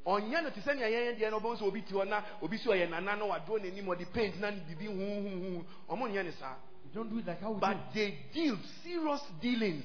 ɔnyɛ 0.06 0.42
no 0.42 0.50
te 0.50 0.60
sɛ 0.60 0.74
nea 0.76 0.88
yɛyɛ 0.88 1.18
deɛ 1.18 1.30
no 1.30 1.40
ɔbɛn 1.40 1.58
sɛ 1.58 1.62
obi 1.62 1.82
ti 1.82 1.92
hɔ 1.94 2.08
na 2.08 2.22
obi 2.42 2.56
si 2.58 2.68
ɔyɛ 2.68 2.88
nana 2.90 3.16
na 3.16 3.24
waduro 3.24 3.58
n'anim 3.58 3.84
ɔde 3.86 4.12
paint 4.12 4.38
na 4.40 4.50
bibi 4.50 4.86
huhuhu 4.86 5.64
ɔmo 5.88 6.08
nyɛ 6.10 6.24
ne 6.24 6.30
saa 6.32 6.56
You 6.84 6.92
don't 6.94 7.10
do 7.10 7.18
it 7.18 7.26
like 7.26 7.40
how 7.40 7.50
we 7.52 7.60
but 7.60 7.74
do. 7.92 8.00
they 8.00 8.18
deal 8.32 8.56
serious 8.84 9.20
dealings 9.40 9.84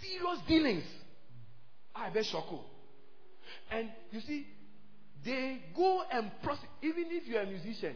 serious 0.00 0.40
dealings 0.46 0.84
I 1.94 2.10
bet 2.10 2.24
shoko 2.24 2.62
and 3.70 3.90
you 4.12 4.20
see 4.20 4.46
they 5.24 5.60
go 5.74 6.02
and 6.10 6.30
process. 6.42 6.68
even 6.82 7.06
if 7.10 7.26
you 7.28 7.36
are 7.36 7.42
a 7.42 7.46
musician 7.46 7.94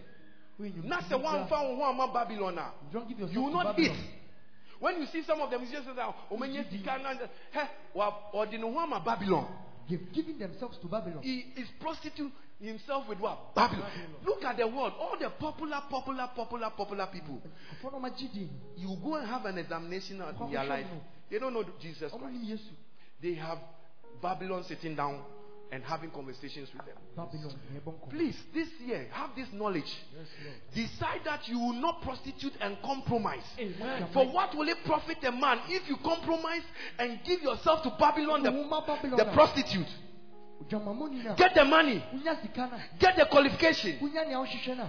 When 0.57 0.73
you 0.75 0.83
na 0.83 1.01
give 1.01 1.09
sɛ 1.11 1.19
me 1.19 1.25
one 1.25 1.49
found 1.49 1.79
one 1.79 1.95
ama 1.95 2.13
babylon 2.13 2.55
you 2.55 2.93
don't 2.93 3.09
give 3.09 3.19
yourself 3.19 3.35
you 3.35 3.43
will 3.43 3.53
not 3.53 3.77
Babylon. 3.77 3.97
eat. 3.97 4.21
When 4.81 5.01
you 5.01 5.07
see 5.07 5.23
some 5.23 5.41
of 5.41 5.51
the 5.51 5.59
musicians 5.59 5.87
say 5.87 5.95
that, 5.95 6.15
"Omenye 6.31 6.69
sika 6.71 6.99
na 6.99 7.15
heh, 7.53 7.69
wa 7.95 8.13
ɔde 8.35 8.53
ne 8.59 8.71
ho 8.71 8.79
ama 8.79 9.01
Babylon." 9.01 9.47
They've 9.89 10.13
given 10.13 10.39
themselves 10.39 10.79
to 10.79 10.87
Babylon. 10.89 11.23
He 11.23 11.47
is 11.57 11.69
prostituting 11.81 12.33
himself 12.61 13.09
with 13.09 13.19
what? 13.19 13.55
Babylon. 13.55 13.91
Look 14.25 14.45
at 14.45 14.57
the 14.57 14.67
world. 14.67 14.93
All 14.99 15.17
the 15.19 15.31
popular, 15.31 15.81
popular, 15.91 16.31
popular, 16.35 16.71
popular 16.71 17.07
people. 17.13 17.41
Follow 17.81 17.99
my 17.99 18.11
GD. 18.11 18.49
You 18.77 18.97
go 19.03 19.17
and 19.17 19.27
have 19.27 19.45
an 19.47 19.59
examination 19.59 20.21
of 20.21 20.51
their 20.51 20.65
life. 20.65 20.87
They 21.31 21.39
don't 21.39 21.53
know 21.53 21.65
Jesus 21.81 22.13
Christ. 22.13 22.63
They 23.21 23.35
have 23.35 23.59
Babylon 24.21 24.65
sitting 24.65 24.95
down 24.95 25.21
and 25.73 25.83
having 25.85 26.11
conversations 26.11 26.69
with 26.75 26.85
them. 26.85 26.97
Babylon. 27.17 27.55
ní 27.73 27.81
ẹbọ 27.81 27.93
nkọ. 27.99 28.11
Please, 28.11 28.37
this 28.53 28.69
year, 28.87 29.09
have 29.11 29.35
this 29.35 29.49
knowledge. 29.53 29.91
Decide 30.75 31.25
that 31.25 31.49
you 31.49 31.59
will 31.59 31.81
not 31.81 32.03
prostitute 32.03 32.53
and 32.61 32.77
compromise. 32.83 33.45
Amen. 33.59 34.07
For 34.13 34.27
what 34.29 34.55
will 34.55 34.69
it 34.69 34.77
profit 34.85 35.25
a 35.25 35.33
man 35.33 35.61
if 35.69 35.89
you 35.89 35.97
compromise 35.97 36.63
and 36.99 37.19
give 37.25 37.43
yourself 37.43 37.83
to 37.85 37.91
Babylon, 37.99 38.43
the, 38.43 38.51
the 39.17 39.31
prostitute? 39.33 39.89
Ojamamo 40.63 41.09
ni 41.11 41.23
na. 41.23 41.35
Get 41.35 41.55
the 41.55 41.65
money, 41.65 42.05
Unya 42.15 42.41
sika 42.43 42.69
na. 42.71 42.79
get 42.99 43.17
the 43.17 43.25
qualification, 43.27 43.99
Unya 44.01 44.27
ni 44.27 44.35
ahohwehwɛ 44.35 44.77
na. 44.77 44.89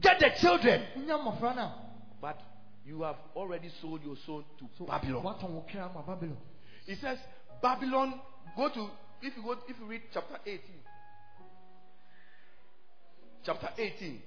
get 0.00 0.18
the 0.18 0.30
children. 0.40 0.82
Unya 0.96 1.16
mmɔfra 1.16 1.54
na. 1.54 1.72
But 2.20 2.40
you 2.84 3.02
have 3.02 3.16
already 3.36 3.70
sold 3.80 4.02
your 4.04 4.16
soul 4.26 4.44
to 4.58 4.84
Babylon. 4.84 5.22
watɔn 5.22 5.50
wo 5.50 5.64
kra 5.70 5.94
ma 5.94 6.02
Babylon. 6.02 6.36
It 6.88 6.98
says, 7.00 7.18
Babylon, 7.62 8.20
go 8.56 8.68
to, 8.68 8.90
if 9.22 9.36
you 9.36 9.42
go, 9.42 9.52
if 9.68 9.76
you 9.78 9.86
read 9.86 10.02
chapter 10.12 10.36
18, 10.44 10.60
chapter 13.44 13.68
18, 13.78 14.20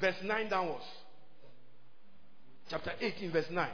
verse 0.00 0.14
9 0.22 0.48
downwards. 0.48 0.84
Chapter 2.70 2.92
18, 3.00 3.32
verse 3.32 3.46
9. 3.50 3.68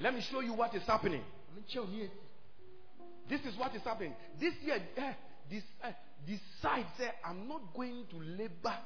Let 0.00 0.14
me 0.14 0.24
show 0.30 0.40
you 0.40 0.54
what 0.54 0.74
is 0.74 0.82
happening. 0.86 1.22
Ame 1.54 1.62
kyerɛ 1.70 1.84
wo 1.84 1.90
ni 1.92 2.00
esi. 2.02 2.10
This 3.28 3.40
is 3.46 3.56
what 3.58 3.74
is 3.74 3.82
happening. 3.82 4.14
This 4.40 4.54
year, 4.62 4.76
eh, 4.96 5.12
this, 5.48 5.62
eh, 5.82 5.92
decide, 6.26 6.86
say, 6.98 7.10
I'm 7.24 7.46
not 7.48 7.72
going 7.74 8.04
to 8.10 8.16
labor 8.16 8.76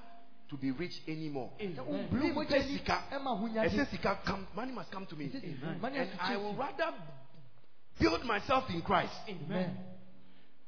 to 0.51 0.57
be 0.57 0.70
rich 0.73 1.01
anymore. 1.09 1.51
Sɛ 1.59 1.78
wobere 1.78 1.85
wo 1.85 2.19
Mempɛ 2.19 2.35
mogya 2.35 2.59
ni 2.67 2.77
sika. 2.78 3.03
ɛma 3.12 3.57
I 3.57 3.69
nyade. 3.69 3.91
sika, 3.91 4.19
come, 4.27 4.47
money 4.55 4.73
must 4.73 4.91
come 4.91 5.07
to 5.07 5.17
me. 5.17 5.31
Money 5.81 5.99
And 5.99 6.11
I 6.20 6.37
will 6.37 6.55
rather 6.55 6.93
build 8.01 8.25
myself 8.25 8.65
in 8.70 8.83
Christ. 8.83 9.12
Amen. 9.28 9.77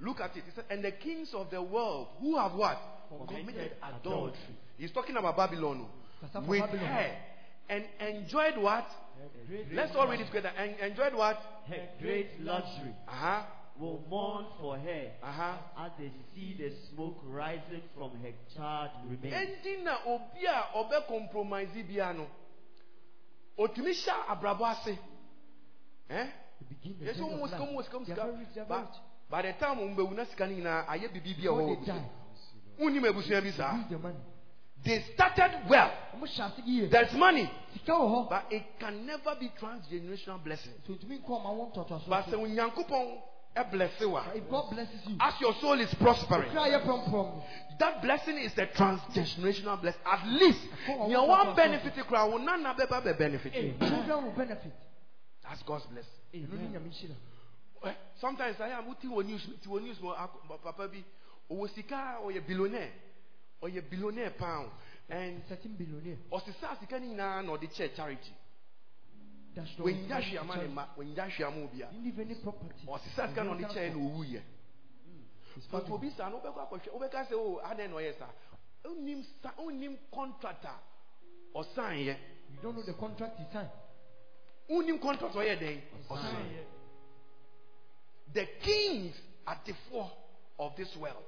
Look 0.00 0.20
at 0.20 0.36
it. 0.36 0.44
It 0.49 0.55
said, 0.55 0.65
and 0.70 0.83
the 0.84 0.92
kings 0.92 1.31
of 1.34 1.50
the 1.50 1.60
world 1.62 2.09
who 2.20 2.36
have 2.39 2.52
what? 2.55 2.78
Committed 3.28 3.73
adultery. 3.83 4.39
He's 4.78 4.92
talking 4.92 5.17
about 5.17 5.36
Babylon. 5.36 5.86
With 6.47 6.60
Babylon. 6.60 6.78
her. 6.86 7.17
And 7.68 7.84
enjoyed 8.00 8.57
what? 8.59 8.86
Let's 9.73 9.94
all 9.97 10.09
read 10.09 10.20
it 10.20 10.26
together. 10.26 10.50
And 10.57 10.75
enjoyed 10.81 11.15
what? 11.15 11.36
Her 11.68 11.89
great 12.00 12.41
luxury 12.41 12.94
Uh 13.07 13.10
huh. 13.12 13.42
will 13.78 14.02
mourn 14.09 14.47
for 14.60 14.78
her 14.78 15.10
Uh 15.23 15.33
huh. 15.33 15.84
as 15.84 15.92
they 15.99 16.10
see 16.34 16.55
the 16.59 16.73
smoke 16.92 17.18
rising 17.25 17.83
from 17.97 18.10
her 18.23 18.33
charred 18.57 18.91
remains. 19.09 19.34
Ending 19.34 19.84
na 19.84 19.97
obi 20.07 20.47
a 20.47 20.76
ọbẹ 20.78 21.07
compromise 21.09 21.68
bia 21.86 22.12
no. 22.15 22.26
Otumi 23.59 23.92
hyɛ 23.92 24.26
abrabɔ 24.28 24.70
ase. 24.73 24.99
Eh? 26.10 26.26
The 26.60 26.74
beginning, 26.74 26.98
the 27.00 27.06
Yɛsɛ 27.06 27.16
end 27.24 27.32
ɔmo 27.32 27.44
of 27.44 27.50
sika 27.50 27.62
ɔmo 27.62 27.74
life. 27.76 27.84
sika 27.86 27.98
They 27.98 28.12
are 28.12 28.16
sika. 28.16 28.24
very 28.26 28.36
rich, 28.39 28.48
they 28.55 28.60
are 28.60 28.64
Ba- 28.64 28.74
very 28.74 28.86
rich. 28.86 28.97
By 29.30 29.42
the 29.42 29.52
time 29.55 29.78
ɔmo 29.78 29.97
bɛwu 29.97 30.14
na 30.16 30.24
sika 30.24 30.47
no 30.47 30.55
nyinaa 30.55 30.86
ayɛ 30.86 31.12
bibi 31.12 31.34
bi 31.34 31.42
a 31.47 31.50
ɔwɔ 31.50 31.66
they 31.66 31.76
wɔ 31.76 31.86
die, 31.86 32.10
Wunni 32.80 33.00
mu 33.00 33.06
ebusua 33.12 33.40
bi 33.40 33.50
they 33.50 33.52
saa. 33.52 33.78
They 34.82 35.02
started 35.14 35.68
well. 35.68 35.90
Ɔmo 36.16 36.22
hyɛ 36.24 36.47
ase 36.47 36.62
yie. 36.64 36.86
There's 36.89 37.12
money. 37.12 37.50
Sika 37.74 37.92
wɔ 37.92 38.08
hɔ. 38.08 38.28
But 38.30 38.47
it 38.52 38.78
can 38.78 39.05
never 39.06 39.34
be 39.39 39.50
transgenerational 39.60 40.42
blessing. 40.42 40.72
So 40.86 40.94
ɔmo 40.94 41.20
awɔ 41.26 41.72
ntɔtɔ 41.74 42.08
But 42.08 42.26
sɛ 42.26 42.34
onyankopɔn 42.34 43.20
ɛblɛse 43.56 44.08
wa, 44.10 44.24
If 44.34 44.48
God 44.48 44.70
blesses 44.70 45.00
you, 45.06 45.16
as 45.20 45.40
your 45.40 45.55
soul 45.55 45.80
is 45.80 45.92
prospering, 45.94 46.52
that 47.78 48.00
blessing 48.02 48.39
is 48.39 48.56
a 48.58 48.66
transgenerational 48.66 49.80
blessing. 49.80 50.00
At 50.06 50.26
least, 50.26 50.60
Oh, 50.89 51.12
oh, 51.12 51.24
one 51.24 51.48
oh, 51.48 51.55
benefit 51.55 51.94
kura, 52.06 52.26
wo 52.28 52.39
nana 52.39 52.74
bɛba 52.74 53.02
bɛ 53.02 53.18
benefit. 53.18 53.52
Children 53.52 54.24
will 54.24 54.32
benefit. 54.32 54.72
That's 55.42 55.62
God's 55.64 55.84
blessing. 55.86 56.19
Ɛno 56.33 56.55
ne 56.57 56.68
nyame 56.68 56.89
nhyira. 56.89 57.15
Eh, 57.83 57.94
Sometimes 58.20 58.60
I 58.60 58.70
am 58.73 58.89
uti 58.89 59.07
wɔ 59.09 59.25
news, 59.25 59.42
ti 59.62 59.68
wɔ 59.68 59.83
news 59.83 60.00
mo 60.00 60.15
papa 60.62 60.86
bi, 60.89 61.02
ɔwɔ 61.50 61.75
sika, 61.75 62.18
ɔyɛ 62.23 62.47
billionaire, 62.47 62.92
ɔyɛ 63.62 63.89
billionaire 63.91 64.31
pound, 64.39 64.70
and 65.09 65.42
Certain 65.49 65.75
billionaire. 65.76 66.18
ɔsesa 66.31 66.78
sika 66.81 66.99
ne 67.00 67.07
nyinaa 67.09 67.42
na 67.44 67.52
ɔde 67.52 67.67
kyɛ 67.68 67.94
charity. 67.97 68.33
Wɔnya 69.78 70.20
hwee 70.23 70.39
ama 70.39 70.57
ne 70.57 70.68
ma, 70.68 70.86
wɔnya 70.97 71.26
hwee 71.28 71.44
ama 71.44 71.65
obi 71.65 71.83
a. 71.83 71.89
Ɔsesa 72.86 73.28
sika 73.28 73.44
na 73.44 73.55
ɔde 73.55 73.65
kyɛɛ 73.67 73.91
na 73.94 73.99
owu 73.99 74.25
yɛ. 74.25 74.42
But 75.73 75.91
obi 75.91 76.10
saa 76.10 76.28
no 76.28 76.39
wobɛkɔ 76.39 76.68
akɔhwɛ 76.68 76.91
wobɛka 76.92 77.28
sɛ 77.28 77.33
o 77.34 77.60
adɛn 77.65 77.91
na 77.91 77.97
ɔyɛ 77.97 78.18
saa 78.18 78.31
wonim 78.84 79.25
sa 79.42 79.50
wonim 79.59 79.99
contractor 80.12 80.76
ɔsan 81.55 81.97
yɛ 82.07 82.17
You 82.52 82.59
don't 82.62 82.75
know 82.76 82.83
the 82.83 82.94
contract 82.94 83.39
he 83.39 83.44
signed. 83.52 83.70
Wonim 84.70 85.00
contract 85.00 85.34
ɔyɛ 85.34 85.58
dɛn 85.58 85.81
the 88.32 88.47
kings 88.62 89.15
of 90.58 90.76
this 90.76 90.94
world 90.97 91.24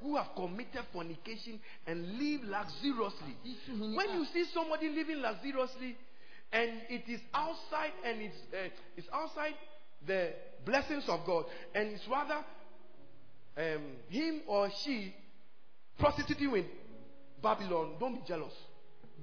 who 0.00 0.16
have 0.16 0.28
committed 0.36 0.82
fornication 0.92 1.58
and 1.86 2.18
live 2.18 2.42
luxuriously. 2.44 3.36
When 3.68 4.10
you 4.12 4.26
see 4.32 4.44
somebody 4.52 4.88
living 4.90 5.22
luxuriously 5.22 5.96
and 6.52 6.70
it 6.90 7.08
is 7.08 7.20
outside 7.32 7.92
and 8.04 8.20
it's 8.20 8.36
uh, 8.52 8.68
it's 8.96 9.08
outside 9.12 9.54
the 10.06 10.32
blessings 10.64 11.04
of 11.08 11.24
God 11.26 11.46
and 11.74 11.88
it's 11.88 12.06
rather 12.08 12.44
um, 13.56 13.82
him 14.08 14.42
or 14.46 14.70
she 14.84 15.14
prostituting 15.98 16.52
with 16.52 16.66
Babylon 17.42 17.94
don't 17.98 18.14
be 18.14 18.20
jealous 18.28 18.52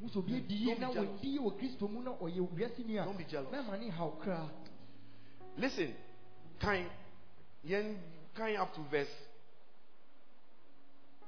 Don't 0.02 0.26
be 0.28 0.42
jealous. 0.76 0.96
wɔdi 0.98 1.24
yie 1.24 1.40
wɔ 1.40 1.58
Kristo 1.58 1.88
mu 1.90 2.02
na 2.02 2.12
ɔyɛ 2.12 2.48
wiase 2.56 2.86
ni 2.86 2.98
a. 2.98 3.06
Don't 3.06 3.18
be 3.18 3.24
jealous. 3.26 3.50
Mɛma 3.52 3.80
ne 3.80 3.90
haw 3.90 4.12
kra. 4.22 4.50
listen 5.58 5.94
kind 6.60 6.90
yen 7.64 7.98
kind 8.36 8.58
up 8.58 8.74
to 8.74 8.82
verse 8.90 9.10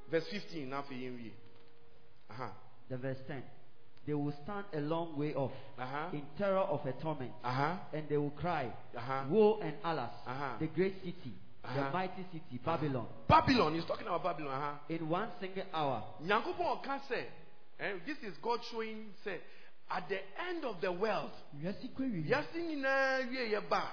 verse 0.10 0.26
15 0.32 0.70
now 0.70 0.82
for 0.84 0.94
yen 0.94 1.32
uh-huh 2.30 2.50
The 2.90 2.98
verse 2.98 3.18
10. 3.28 3.44
They 4.06 4.14
will 4.14 4.34
stand 4.44 4.66
a 4.74 4.80
long 4.82 5.18
way 5.18 5.34
off 5.34 5.52
uh-huh 5.80 6.10
in 6.14 6.24
terror 6.38 6.60
of 6.60 6.86
a 6.86 6.92
torment, 7.02 7.32
uh-huh 7.44 7.78
and 7.94 8.08
they 8.10 8.18
will 8.18 8.32
cry, 8.32 8.72
uh-huh 8.98 9.26
Woe 9.30 9.60
and 9.62 9.76
alas, 9.84 10.12
Uh-huh. 10.28 10.58
the 10.60 10.68
great 10.68 10.96
city, 11.04 11.34
Uh-huh. 11.64 11.76
the 11.76 11.90
mighty 11.92 12.26
city, 12.32 12.60
Babylon. 12.66 13.08
Babylon 13.28 13.74
he's 13.76 13.86
talking 13.86 14.08
about 14.08 14.24
Babylon 14.24 14.52
uh-huh 14.54 14.78
In 14.90 15.08
one 15.10 15.30
single 15.40 15.64
hour, 15.74 16.04
And 17.84 18.00
this 18.08 18.18
is 18.24 18.38
God 18.42 18.60
showing 18.72 19.08
say 19.26 19.38
at 19.92 20.08
the 20.08 20.20
end 20.50 20.64
of 20.64 20.80
the 20.80 20.92
world 20.92 21.32
Wiase 21.62 21.90
kɔ 21.98 22.12
wie. 22.12 22.24
wiase 22.24 22.56
nyinaa 22.56 23.30
wie 23.30 23.52
yɛ 23.52 23.70
ba 23.70 23.84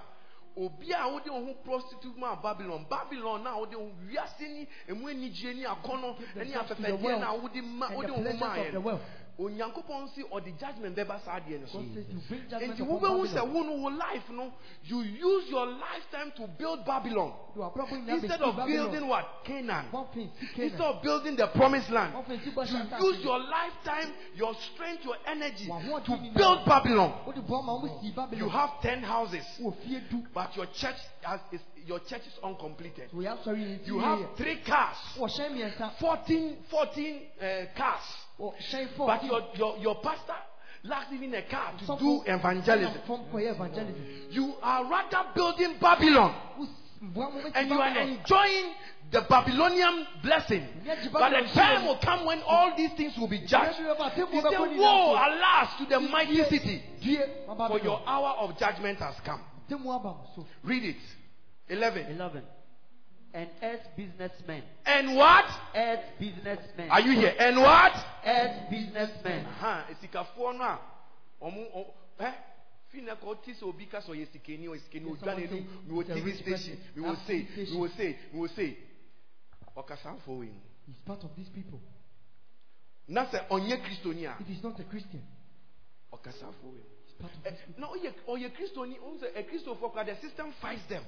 obi 0.57 0.93
a 0.93 1.09
wode 1.09 1.29
wo 1.29 1.45
ho 1.45 1.55
prostitute 1.65 2.17
ma 2.17 2.37
babylon 2.41 2.87
babylon 2.89 3.43
na 3.45 3.57
wode 3.59 3.75
wo 3.75 3.91
wiase 4.09 4.47
ni 4.49 4.69
emu 4.89 5.09
anigye 5.09 5.55
ni 5.55 5.65
akɔnɔ 5.65 6.19
ne 6.37 6.45
themselves 6.45 6.69
to 6.69 6.75
the 6.83 6.89
afɛfɛdeɛ 6.89 7.21
na 7.21 7.33
wode 7.35 7.63
ma 7.65 7.87
and 7.87 7.97
wode 7.97 8.07
the 8.07 8.13
wo 8.13 8.23
ho 8.23 8.37
maa 8.37 8.57
yɛ 8.57 8.73
no. 8.73 9.01
Onyankopɔn 9.41 10.09
si 10.15 10.23
ɔde 10.23 10.53
judgment 10.59 10.97
bɛba 10.97 11.21
saa 11.25 11.41
adeɛ 11.41 11.61
no 11.61 11.67
so. 11.67 11.79
God 11.79 11.95
says 11.95 12.07
you 12.11 12.21
bring 12.29 12.43
judgment 12.51 12.79
nti 12.79 12.83
wobɛhu 12.83 13.27
sɛ 13.27 13.43
wo 13.53 13.63
no 13.63 13.73
wo 13.73 13.89
life 13.89 14.29
no 14.31 14.53
you 14.85 15.01
use 15.01 15.49
your 15.51 15.67
lifetime 15.67 16.33
to 16.37 16.47
build 16.59 16.85
babylon. 16.85 17.33
Do 17.55 17.61
abrabɔ 17.63 18.05
nyinaa 18.05 18.15
instead 18.21 18.43
of 18.43 18.57
building 18.67 19.09
what? 19.09 19.27
Canaan. 19.45 19.87
Wɔn 19.93 20.07
fɛn 20.13 20.29
si 20.39 20.63
instead 20.63 20.81
of 20.81 21.03
building 21.03 21.37
the 21.37 21.47
promised 21.49 21.91
land 21.91 22.15
Wɔn 22.15 22.25
fɛn 22.27 22.45
si 22.45 22.51
bɔ 22.51 22.71
you 22.71 23.09
use 23.09 23.25
your 23.25 23.39
lifetime 23.39 24.13
your 24.35 24.55
strength 24.55 25.05
your 25.05 25.17
energy 25.27 25.67
to 25.67 26.17
build 26.37 26.65
babylon. 26.67 27.13
Wode 27.27 27.47
bɔ 27.47 27.65
ma 27.65 27.73
wɔn 27.81 28.01
si 28.03 28.11
Babylon. 28.11 28.39
you 28.45 28.49
have 28.49 28.81
10 28.83 29.03
houses 29.03 29.45
Wɔ 29.61 29.75
fie 29.83 30.01
du. 30.11 30.23
but 30.35 30.55
your 30.57 30.67
church 30.67 30.97
has 31.23 31.41
is 31.53 31.61
your 31.87 32.01
church 32.01 32.23
is 32.27 32.39
uncompleted. 32.43 33.09
We 33.13 33.25
have 33.25 33.39
sorry 33.45 33.81
You 33.85 33.99
have 34.01 34.19
three 34.37 34.59
cars, 34.67 34.97
wɔhyɛn 35.19 35.51
mmiɛnsa 35.53 35.93
14, 35.99 36.57
14 36.71 37.21
uh, 37.41 37.45
cars, 37.77 38.03
wɔhyɛn 38.39 38.89
but 38.97 39.25
your, 39.25 39.43
your, 39.55 39.79
your 39.79 39.95
pastor 40.03 40.35
lacks 40.85 41.13
even 41.13 41.35
a 41.35 41.43
car 41.43 41.73
to 41.79 41.97
do 41.99 42.23
evangelism. 42.27 42.93
ɛna 42.95 43.07
fam 43.07 43.21
kɔyɛ 43.33 43.55
evangelism. 43.55 43.95
You 44.31 44.55
are 44.63 44.85
rather 44.91 45.25
building 45.35 45.77
Babylon. 45.81 46.35
Wo 46.59 46.65
s- 46.65 46.71
mboa 47.03 47.33
mo 47.33 47.41
bɛ 47.41 47.53
ti 47.53 47.59
and 47.59 47.69
you 47.71 47.81
are 47.81 47.99
enjoying 47.99 48.75
the 49.11 49.21
Babylonian 49.29 50.07
blessing. 50.23 50.67
But 51.13 51.31
the 51.31 51.49
time 51.53 51.85
will 51.87 51.99
come 51.99 52.25
when 52.27 52.41
all 52.43 52.77
these 52.77 52.93
things 52.93 53.19
will 53.19 53.27
be 53.29 53.41
judged. 53.41 53.79
Nyɛ 53.81 53.99
bi 53.99 54.09
bɛ 54.11 54.15
ba, 54.17 54.27
He 54.31 54.41
said, 54.41 54.79
Woe, 54.79 55.15
alas, 55.17 55.77
to 55.79 55.85
the 55.87 56.01
mighty 56.01 56.45
city, 56.45 56.83
for 57.69 57.79
your 57.81 58.01
hour 58.07 58.37
of 58.39 58.57
judgment 58.59 58.99
has 59.01 59.17
come. 59.25 59.41
temu 59.69 59.91
aba 59.95 60.15
mo 60.15 60.25
so? 60.35 60.47
Read 60.63 60.85
it. 60.85 60.97
11. 61.71 62.07
11. 62.11 62.43
And 63.33 63.49
earth 63.63 63.87
businessmen. 63.97 64.63
And 64.85 65.17
what? 65.17 65.45
Earth 65.75 66.05
businessmen. 66.19 66.91
Are 66.91 67.01
you 67.01 67.13
here? 67.13 67.35
And 67.39 67.57
what? 67.59 67.93
Earth 68.27 68.71
businessmen. 68.71 69.47
Aha, 69.47 69.87
esikafoɔ 69.93 70.59
no 70.59 70.65
a 70.65 70.79
ɔmo 71.41 71.87
ɛ 72.19 72.35
fi 72.91 73.01
na 73.03 73.15
kɔ 73.15 73.43
ti 73.43 73.53
sɛ 73.53 73.63
obi 73.63 73.87
ka 73.87 74.01
sɛ 74.01 74.11
ɔyɛ 74.11 74.27
sikani 74.33 74.67
ɔyɛ 74.67 74.81
sikani 74.81 75.07
Yes, 75.09 75.23
odwa 75.23 75.35
n'anim 75.35 75.67
mi 75.87 75.95
wɔ 75.95 76.05
tv 76.07 76.35
station 76.43 76.79
mi 76.97 77.03
wɔ 77.03 77.17
say 77.27 77.49
mi 77.57 77.65
wɔ 77.79 77.97
say 77.97 78.19
mi 78.33 78.41
wɔ 78.41 78.49
say 78.55 78.77
ɔkasanfoɔ 79.77 80.27
wɔ 80.27 80.47
mu 80.53 80.61
he's 80.87 80.99
part 81.07 81.23
of 81.25 81.35
these 81.37 81.49
people 81.51 81.81
na 83.09 83.25
sɛ 83.27 83.47
ɔnyɛ 83.49 83.81
kristoni 83.85 84.27
a 84.27 84.37
if 84.41 84.47
he's 84.49 84.63
not 84.63 84.79
a 84.81 84.85
Christian 84.85 85.23
ɔkasanfoɔ 86.13 86.67
wɔ 86.67 86.73
mu 86.75 86.83
he's 87.07 87.15
part 87.15 87.33
of 87.33 87.43
Ɛ, 87.45 87.51
these 87.51 87.61
people 87.67 87.81
na 87.81 87.87
ɔyɛ 87.89 88.13
ɔyɛ 88.27 88.51
kristoni 88.57 88.99
ɔn 88.99 89.19
sɛ 89.21 89.27
eh, 89.37 89.43
ɛkristofo 89.43 89.93
kora 89.93 90.05
the 90.05 90.17
system 90.17 90.53
fights 90.61 90.85
them 90.89 91.05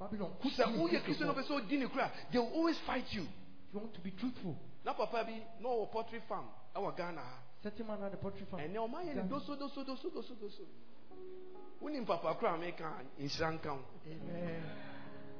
Babylon 0.00 0.30
ɔyɛ 0.32 0.40
Christians. 0.40 1.04
kristoni 1.04 1.30
ɔpɛ 1.30 1.42
sɛ 1.44 1.52
ɔdi 1.60 1.78
ne 1.78 1.86
kora 1.86 2.10
they 2.32 2.38
will 2.38 2.52
always 2.54 2.78
fight 2.86 3.04
you. 3.12 3.26
You 3.72 3.78
want 3.80 3.94
to 3.94 4.00
be 4.00 4.10
truthful. 4.12 4.56
Na 4.84 4.94
papa 4.94 5.26
na 5.60 5.68
ɔwɔ 5.68 5.90
poultry 5.92 6.20
farm 6.28 6.46
ɛwɔ 6.74 6.96
ghana. 6.96 7.20
Ha 7.20 7.38
certain 7.62 7.86
man 7.86 8.00
had 8.00 8.14
a 8.14 8.16
poultry 8.16 8.46
farm. 8.50 8.62
Ɛnɛ 8.62 8.76
ɔmo 8.76 8.94
ayɛ 8.96 9.06
ne 9.06 9.14
Ghana. 9.14 9.28
doso 9.28 9.54
doso 9.58 9.84
doso 9.84 10.08
doso 10.10 10.34
doso. 10.40 10.64
Wonim 11.82 12.06
papa 12.06 12.34
kora 12.34 12.54
a 12.54 12.58
meka 12.58 13.04
nhyira 13.20 13.52
nka 13.60 13.68
ho 13.68 13.78
Amen. 14.06 14.62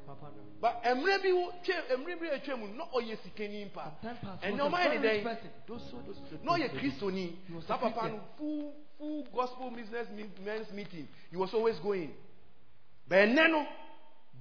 Papa 0.07 0.27
no. 0.37 0.43
But 0.61 0.83
mmerɛ 0.85 1.23
bi 1.23 1.33
wo- 1.33 1.53
twe 1.65 1.75
mmerɛ 1.97 2.21
bi 2.21 2.27
atwa 2.37 2.59
mu 2.59 2.67
na 2.77 2.85
ɔyɛ 2.95 3.17
sikani 3.25 3.65
mpa. 3.73 3.85
Some 3.85 3.97
time 4.03 4.17
passed, 4.21 4.43
ɛnɛ 4.43 4.55
he 4.55 4.61
was 4.61 4.61
ɔmo 4.61 4.75
a 4.75 4.79
ayɛ 4.79 4.91
ne 4.91 4.99
very 4.99 5.17
rich 5.19 5.25
dɛn 5.25 5.25
person. 5.25 5.51
doso 5.67 5.97
doso 6.05 6.45
na 6.45 6.53
ɔyɛ 6.53 6.69
kristoni 6.79 7.37
saa 7.67 7.79
papa 7.79 8.09
no 8.11 8.21
full 8.37 8.75
full 8.99 9.23
gospel 9.33 9.71
business 9.71 10.07
men's 10.45 10.71
meeting. 10.73 11.09
He 11.31 11.37
was 11.39 11.55
always 11.55 11.79
going. 11.79 12.15
But 13.09 13.17
ɛnɛ 13.29 13.51
no 13.51 13.67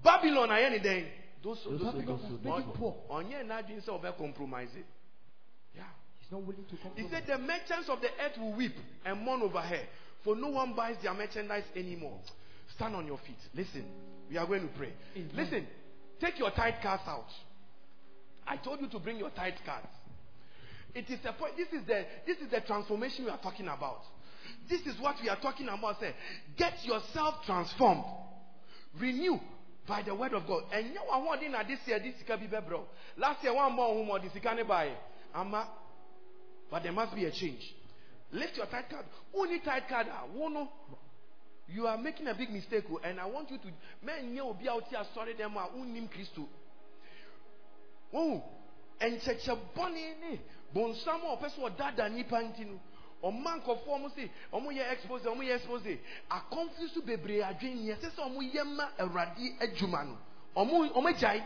babylon 0.03 0.50
ayɛ 0.50 0.69
ne 0.72 0.80
dɛn 0.80 1.06
doso 1.44 1.72
doso 1.72 1.92
Babylon 1.94 2.19
has 2.19 2.44
made 2.44 2.64
him 2.64 2.72
poor. 2.74 2.95
ɔnyɛ 3.10 3.45
n'adwene 3.45 3.82
sɛ 3.82 4.02
ɔbɛ 4.02 4.18
compromise 4.18 4.76
it 4.76 4.86
yeah. 5.76 5.84
he's 6.19 6.32
not 6.32 6.42
willing 6.42 6.66
to 6.66 6.76
compromise. 6.78 6.98
He 6.98 7.10
said, 7.10 7.24
The 7.28 7.38
merchants 7.38 7.90
of 7.90 8.02
the 8.02 8.10
earth 8.22 8.38
will 8.38 8.53
weep 8.53 8.76
and 9.06 9.22
mourn 9.22 9.42
over 9.42 9.61
her, 9.61 9.82
for 10.24 10.36
no 10.36 10.50
one 10.50 10.74
buys 10.76 10.95
their 11.02 11.14
merchandise 11.14 11.64
anymore. 11.76 12.19
Stand 12.76 12.95
on 12.95 13.06
your 13.06 13.18
feet. 13.19 13.40
Listen, 13.53 13.86
we 14.30 14.38
are 14.38 14.45
going 14.45 14.61
to 14.61 14.74
pray. 14.78 14.94
Amen. 15.16 15.32
Listen, 15.34 15.68
take 16.19 16.38
your 16.40 16.52
tithe 16.52 16.76
cards 16.82 17.03
out. 17.08 17.30
I 18.48 18.58
told 18.58 18.82
you 18.82 18.90
to 18.90 19.00
bring 19.00 19.18
your 19.18 19.30
tithe 19.30 19.53
cards. 19.66 19.88
It 20.95 21.10
is 21.10 21.19
a 21.26 21.34
point. 21.34 21.56
This 21.56 21.68
is 21.69 21.86
the 21.86 22.06
this 22.26 22.38
is 22.38 22.50
the 22.50 22.61
transformation 22.61 23.26
we 23.26 23.32
are 23.32 23.40
talking 23.42 23.68
about. 23.68 24.02
This 24.68 24.82
is 24.82 25.00
what 25.00 25.16
we 25.22 25.30
are 25.30 25.40
talking 25.40 25.68
about. 25.68 26.00
Say, 26.00 26.14
get 26.58 26.74
yourself 26.84 27.36
transformed, 27.45 28.03
renew 29.00 29.38
by 29.90 30.03
the 30.03 30.14
word 30.14 30.34
of 30.34 30.45
God. 30.48 30.64
And 30.72 30.93
you 30.93 31.01
are 31.11 31.22
one 31.22 31.51
na 31.51 31.64
this 31.64 31.80
year 31.85 32.00
this 32.00 32.14
sika 32.19 32.38
bi 32.38 32.59
bro. 32.61 32.85
Last 33.18 33.43
year 33.43 33.53
one 33.53 33.74
more 33.74 34.06
more 34.06 34.19
this 34.19 34.32
sika 34.32 34.53
ne 34.56 34.64
buy. 34.64 34.92
Ama 35.34 35.68
but 36.72 36.84
there 36.84 36.92
must 36.92 37.16
be 37.16 37.26
a 37.26 37.32
change. 37.32 37.74
Lift 38.32 38.56
your 38.58 38.68
tithe 38.68 38.85
card. 38.90 39.06
Only 39.35 39.59
tithe 39.59 39.84
card. 39.90 40.08
ah, 40.11 40.26
wo 40.34 40.48
no. 40.48 40.69
You 41.68 41.88
are 41.88 41.98
making 41.98 42.27
a 42.27 42.34
big 42.34 42.50
mistake, 42.51 42.85
oh, 42.92 43.00
and 43.03 43.19
I 43.19 43.26
want 43.27 43.51
you 43.51 43.58
to. 43.58 43.68
Men 44.03 44.34
nye 44.34 44.42
obi 44.42 44.68
out 44.69 44.84
here 44.90 45.00
sorry 45.14 45.34
them 45.34 45.56
a 45.58 45.68
unim 45.77 46.09
Christo. 46.09 46.48
Oh, 48.14 48.43
nkyɛkyɛ 49.01 49.58
bɔne 49.76 50.19
ne 50.22 50.40
bonsam 50.74 51.22
a 51.24 51.38
ɔpɛ 51.38 51.50
sɛ 51.50 51.59
ɔdaadaa 51.69 52.09
nnipa 52.09 52.42
nti 52.42 52.66
no 52.66 52.80
ɔma 53.23 53.61
nkɔfoɔ 53.61 53.95
ɔmo 53.95 54.09
se 54.15 54.30
ɔmo 54.53 54.72
yɛ 54.72 54.91
expose 54.93 55.23
ɔmo 55.25 55.43
yɛ 55.43 55.56
expose 55.56 55.99
akɔmfi 56.30 56.93
so 56.93 57.01
bebree 57.01 57.41
adwene 57.43 57.81
nea 57.83 57.95
ɛsɛ 57.95 58.11
sɛ 58.15 58.22
ɔmo 58.23 58.41
yɛ 58.53 58.64
ma 58.75 58.89
awurade 58.98 59.56
adwuma 59.59 60.03
no 60.06 60.17
ɔmo 60.56 60.91
ɔmo 60.93 61.09
agyae 61.09 61.43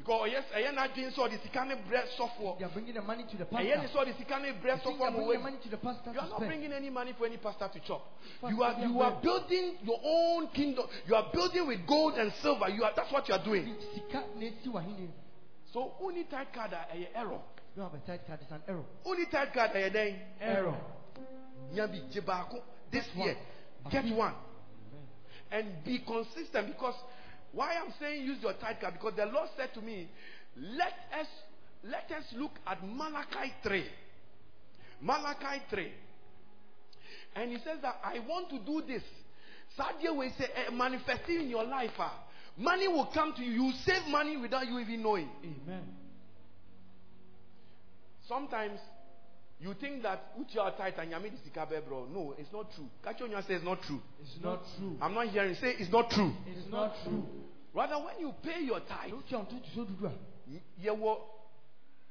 because 0.00 0.30
ɔyɛ 0.30 0.42
ɛyɛ 0.54 0.72
n'adwene 0.72 1.10
sɛ 1.12 1.20
ɔde 1.28 1.42
sika 1.42 1.64
ne 1.64 1.74
brɛ 1.74 2.02
sɔfoɔ 2.16 2.58
they 2.58 2.64
are 2.64 2.70
bringing 2.70 2.94
the 2.94 3.02
money 3.02 3.24
to 3.24 3.36
the 3.36 3.44
ɛyɛ 3.44 3.82
ne 3.82 3.86
sɛ 3.86 3.96
ɔde 3.96 4.16
sika 4.18 4.38
ne 4.40 4.52
brɛ 4.52 4.62
They 4.62 4.70
think 4.78 4.84
they 4.84 4.90
sɔfoɔ 4.90 5.06
are 5.06 5.10
mo 5.10 5.16
bringing 5.18 5.38
the 5.38 5.44
money 5.44 5.58
to 5.62 5.68
the 5.68 5.76
pastor 5.76 6.12
you 6.12 6.20
are 6.20 6.28
not 6.28 6.40
bringing 6.40 6.72
any 6.72 6.90
money 6.90 7.12
for 7.12 7.26
any 7.26 7.36
pastor 7.36 7.68
to 7.72 7.80
chop. 7.80 8.02
You 8.48 8.62
are 8.62 8.80
you 8.80 9.00
are 9.00 9.20
building 9.22 9.76
your 9.84 10.00
own 10.02 10.48
kingdom. 10.48 10.86
You 11.06 11.14
are 11.14 11.30
building 11.32 11.66
with 11.66 11.86
gold 11.86 12.14
and 12.14 12.32
silver. 12.42 12.68
You 12.70 12.82
are 12.84 12.92
that's 12.96 13.12
what 13.12 13.28
you 13.28 13.34
are 13.34 13.44
doing. 13.44 13.76
sika 13.94 14.24
na 14.36 14.46
esi 14.46 14.68
wahene 14.72 15.10
So 15.72 15.92
only 16.00 16.24
tithe 16.24 16.52
card 16.52 16.72
ɛyɛ 16.72 17.08
error. 17.14 17.40
You 17.76 17.82
have 17.82 17.94
a 17.94 17.98
tithe 17.98 18.20
card 18.26 18.40
it's 18.42 18.50
an 18.50 18.62
error 18.68 18.84
Only 19.04 19.26
tithe 19.26 19.52
card 19.54 19.70
ɛyɛ 19.72 19.92
dɛn. 19.92 20.18
error 20.40 20.76
Nyabi 21.74 22.12
this 22.90 23.04
one. 23.14 23.28
year. 23.28 23.36
Get 23.90 24.04
one. 24.16 24.34
And 25.52 25.84
be 25.84 26.00
consistent 26.00 26.66
because 26.68 26.94
why 27.52 27.74
I'm 27.74 27.92
saying 28.00 28.24
use 28.24 28.38
your 28.42 28.54
tithe 28.54 28.80
card 28.80 28.94
because 28.94 29.14
the 29.16 29.26
Lord 29.26 29.48
said 29.56 29.72
to 29.74 29.80
me, 29.80 30.08
let 30.56 30.92
us 31.18 31.26
let 31.84 32.10
us 32.10 32.24
look 32.36 32.52
at 32.66 32.84
Malachi 32.86 33.52
3. 33.62 33.84
Malachi 35.00 35.62
3. 35.70 35.92
And 37.36 37.50
he 37.52 37.58
says 37.58 37.78
that 37.82 37.96
I 38.04 38.18
want 38.28 38.50
to 38.50 38.58
do 38.58 38.82
this. 38.86 39.02
Sadia 39.78 40.14
will 40.14 40.30
say 40.38 40.46
eh, 40.54 40.70
manifesting 40.72 41.42
in 41.42 41.48
your 41.48 41.64
life. 41.64 41.90
ah. 41.98 42.24
Money 42.58 42.88
will 42.88 43.06
come 43.14 43.32
to 43.36 43.42
you. 43.42 43.62
You 43.64 43.72
save 43.84 44.06
money 44.08 44.36
without 44.36 44.66
you 44.66 44.78
even 44.80 45.02
knowing. 45.02 45.28
amen 45.44 45.84
Sometimes 48.30 48.78
you 49.58 49.74
think 49.74 50.04
that 50.04 50.32
uti 50.38 50.54
your 50.54 50.70
tithe 50.70 50.94
and 50.98 51.10
yami 51.12 51.32
disikabe 51.34 51.84
bro. 51.84 52.06
No, 52.06 52.36
it's 52.38 52.52
not 52.52 52.72
true. 52.76 52.86
Kacho 53.04 53.28
Nwa 53.28 53.42
says 53.42 53.56
it's 53.56 53.64
not 53.64 53.82
true. 53.82 54.00
it's 54.22 54.38
not 54.40 54.62
true 54.78 54.96
I'm 55.02 55.14
not 55.14 55.26
hearing. 55.26 55.56
Say 55.56 55.74
it's 55.80 55.90
not 55.90 56.10
true. 56.10 56.32
it's 56.46 56.70
not 56.70 56.94
true 57.02 57.24
Rather, 57.74 57.96
when 57.96 58.20
you 58.20 58.32
pay 58.42 58.62
your 58.62 58.78
tithe, 58.80 59.10
you 59.10 59.36
want 59.36 59.50
to 59.50 59.56
so 59.74 59.84
dudu 59.84 60.06
a 60.06 60.12
you 60.78 60.94
were 60.94 61.16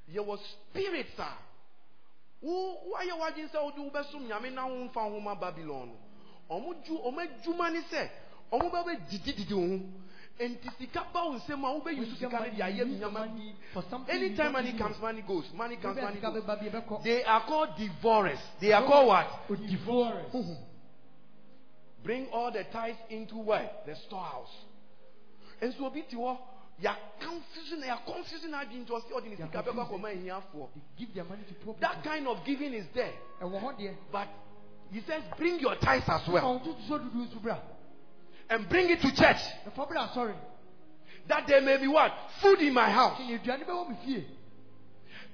you 0.10 0.24
were 0.24 0.38
spirits 0.70 1.16
ah. 1.20 1.38
Wo 2.42 2.78
wayɛ 2.92 3.18
wagye 3.20 3.48
sɛ 3.48 3.64
wode 3.64 3.80
wobɛsom 3.80 4.28
nyame 4.28 4.54
na 4.54 4.66
womfa 4.68 5.10
nhoma 5.10 5.40
babylon 5.40 5.88
no 5.88 5.96
ɔmo 6.56 6.84
dwu 6.86 6.98
ɔmo 7.08 7.20
adwuma 7.20 7.72
ne 7.72 7.82
sɛ 7.92 8.10
ɔmo 8.52 8.72
bɛbɛdidididi 8.72 9.54
wo 9.54 9.80
ho 10.40 10.46
enti 10.46 10.70
sika 10.78 11.06
ba 11.14 11.24
wo 11.24 11.34
nsɛm 11.36 11.66
a 11.66 11.70
wobɛyi 11.74 12.10
so 12.10 12.16
sika 12.16 12.40
no 12.40 12.46
de 12.50 12.62
ayɛ 12.64 12.78
you 12.78 12.86
use 12.86 13.00
the 13.00 13.06
nyama 13.06 13.20
money 13.28 13.56
for 13.74 13.84
something 13.90 14.16
you 14.20 14.26
anytime 14.28 14.52
money 14.54 14.74
comes 14.78 15.00
money 15.00 15.22
goes 15.22 15.46
money 15.54 15.76
comes 15.78 15.98
money 16.02 16.20
goes. 16.20 16.44
bɛba 16.44 16.60
bi 16.60 16.70
ɛbɛkɔ. 16.70 17.04
they 17.04 17.24
are 17.24 17.42
called 17.46 17.70
devourers. 17.78 18.40
They 18.60 18.72
are 18.72 18.86
called 18.86 19.08
what? 19.08 19.28
O 19.50 19.56
devourers. 19.56 20.32
Hmm, 20.32 20.42
hmm. 20.42 20.54
bring 22.04 22.28
all 22.32 22.52
the 22.52 22.64
tithes 22.72 22.98
into 23.10 23.38
where? 23.38 23.70
The 23.86 23.96
storehouse. 24.08 24.54
And 25.62 25.74
so 25.78 25.86
obi 25.86 26.04
ti 26.04 26.16
hɔ 26.16 26.38
yà 26.82 26.96
confusion 27.20 27.82
yà 27.82 27.98
confusion 28.06 28.52
adwene 28.54 28.86
nti 28.86 28.92
ɔsi 28.92 29.12
ɔdi 29.12 29.34
are 29.34 29.46
sika 29.48 29.64
bɛkɔ 29.64 29.76
confusing. 29.76 30.00
akɔma 30.00 30.10
ehiafoɔ 30.16 30.68
They 30.74 30.82
give 31.06 31.14
their 31.16 31.26
money 31.26 31.44
to 31.48 31.54
poor 31.66 31.74
people. 31.74 31.82
that 31.82 32.04
kind 32.04 32.28
of 32.28 32.46
giving 32.46 32.74
is 32.74 32.86
there. 32.94 33.14
Ɛwɔ 33.42 33.60
hɔ 33.62 33.78
deɛ. 33.80 33.96
but 34.12 34.28
he 34.92 35.02
says 35.02 35.22
bring 35.38 35.60
your 35.60 35.76
tithes 35.76 36.08
as 36.08 36.28
well 36.30 36.62
and 38.50 38.68
bring 38.68 38.90
it 38.90 39.02
to 39.02 39.16
church. 39.16 39.42
Ɛfɔ 39.68 39.88
bra 39.88 40.08
asɔre. 40.08 40.36
that 41.28 41.46
there 41.48 41.62
may 41.62 41.78
be 41.78 41.88
what? 41.88 42.12
Food 42.42 42.60
in 42.60 42.74
my 42.74 42.90
house. 42.90 43.18
Kini 43.18 43.38
aduane 43.38 43.66
bɛ 43.66 43.70
wɔ 43.70 43.90
mi 43.90 43.96
fie. 44.06 44.26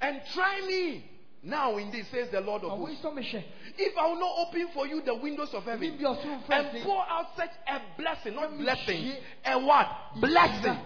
and 0.01 0.21
try 0.33 0.61
me 0.67 1.09
now 1.41 1.77
in 1.77 1.91
this 1.91 2.07
says 2.09 2.29
the 2.31 2.41
Lord 2.41 2.63
of 2.63 2.71
hosts. 2.77 3.03
Sɔ 3.03 3.13
mi 3.13 3.21
hwɛ. 3.23 3.43
if 3.77 3.97
I 3.97 4.07
will 4.07 4.19
not 4.19 4.47
open 4.47 4.67
for 4.73 4.87
you 4.87 5.01
the 5.01 5.15
windows 5.15 5.53
of 5.53 5.63
heaven 5.63 5.97
bi 5.97 6.03
ɔsoro 6.03 6.43
fɛ 6.45 6.59
and 6.59 6.71
se. 6.73 6.83
pour 6.83 7.03
out 7.09 7.27
such 7.37 7.51
a 7.67 7.81
blessing 7.97 8.35
not 8.35 8.57
blessing 8.57 9.13
a 9.45 9.59
what? 9.59 9.87
Blessing. 10.19 10.77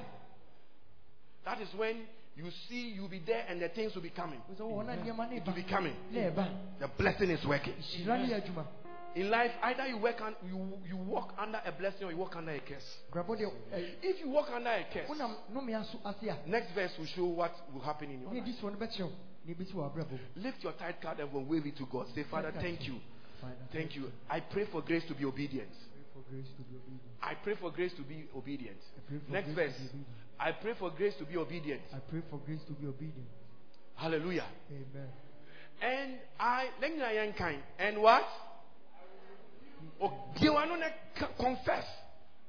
that 1.45 1.61
is 1.61 1.74
when 1.75 2.03
you 2.35 2.45
see 2.69 2.90
you'll 2.95 3.09
be 3.09 3.22
there 3.25 3.43
and 3.49 3.61
the 3.61 3.69
things 3.69 3.95
will 3.95 4.03
be 4.03 4.11
coming. 4.11 4.40
O 4.49 4.53
sɛ 4.53 4.61
wɔn 4.61 4.85
na 4.85 4.93
nneɛma 4.95 5.30
ne 5.32 5.38
it 5.38 5.45
will 5.45 5.53
be 5.53 5.64
coming. 5.64 5.95
The 6.14 6.88
blessing 6.98 7.32
is 7.32 7.43
working 7.45 7.74
hyira 9.15 9.15
ne 9.15 9.23
yɛ 9.23 9.25
adwuma. 9.25 9.25
in 9.25 9.29
life 9.29 9.51
either 9.63 9.88
you 9.88 9.97
work 9.97 10.21
you 10.47 10.77
you 10.88 10.97
walk 10.97 11.33
under 11.38 11.61
a 11.65 11.71
blessing 11.71 12.07
or 12.07 12.11
you 12.11 12.17
walk 12.17 12.35
under 12.35 12.51
a 12.51 12.59
curse 12.59 12.97
ɛɛ 13.13 13.51
eh, 13.73 13.95
if 14.01 14.19
you 14.21 14.29
walk 14.29 14.49
under 14.51 14.69
a 14.69 14.83
curse 14.93 15.09
wonam 15.09 15.35
nnome 15.51 15.73
aso 15.75 15.99
ase 16.05 16.29
a. 16.29 16.49
next 16.49 16.71
verse 16.73 16.91
will 16.97 17.05
show 17.05 17.25
what 17.25 17.53
will 17.73 17.81
happen 17.81 18.09
in 18.11 18.21
your 18.21 18.31
life 18.31 18.43
edi 18.43 18.53
soɔ 18.61 18.71
no 18.71 18.77
bɛkyerɛw 18.77 19.11
ne 19.45 19.53
ebi 19.53 19.65
si 19.65 19.73
wɔ 19.73 19.91
abrabɔ 19.91 20.11
mu. 20.11 20.17
lift 20.35 20.63
your 20.63 20.73
tithe 20.73 20.99
card 21.01 21.19
and 21.19 21.47
wave 21.47 21.65
it 21.65 21.75
to 21.77 21.85
God 21.85 22.07
say 22.15 22.23
father 22.23 22.51
thank 22.59 22.88
you 22.88 22.99
thank 23.71 23.95
you 23.95 24.11
I 24.29 24.39
pray 24.41 24.65
for 24.65 24.81
grace 24.81 25.05
to 25.07 25.13
be 25.15 25.25
obedient 25.25 25.69
for 26.13 26.19
for 26.19 26.31
grace 26.31 26.47
to 26.57 26.63
be 26.63 26.75
obedient. 26.75 27.15
I 27.21 27.33
pray 27.43 27.55
for 27.55 27.71
grace 27.71 27.93
to 27.95 28.03
be 28.03 28.25
obedient. 28.35 28.77
I 28.97 29.01
pray 29.07 29.19
for 29.25 29.31
Next 29.31 29.49
verse. 29.55 29.73
to 29.73 29.79
be 29.79 29.88
obedient. 29.88 30.07
I 30.39 30.51
pray 30.51 30.73
for 30.79 30.89
grace 30.91 31.13
to 31.19 31.25
be 31.25 31.38
obedient. 31.38 31.81
I 31.93 31.99
pray 32.09 32.21
for 32.29 32.39
grace 32.45 32.61
to 32.67 32.73
be 32.73 32.88
obedient. 32.88 33.27
Hallelujah. 33.95 34.45
Amen. 34.71 35.09
And 35.81 36.19
I 36.39 36.69
let 36.81 36.91
me 36.91 36.97
know 36.97 37.31
kind. 37.38 37.61
And 37.77 38.01
what? 38.01 38.23
Oh, 38.23 39.03
you 39.11 39.27
want 39.27 39.39
to 39.39 39.68
confess. 41.38 41.85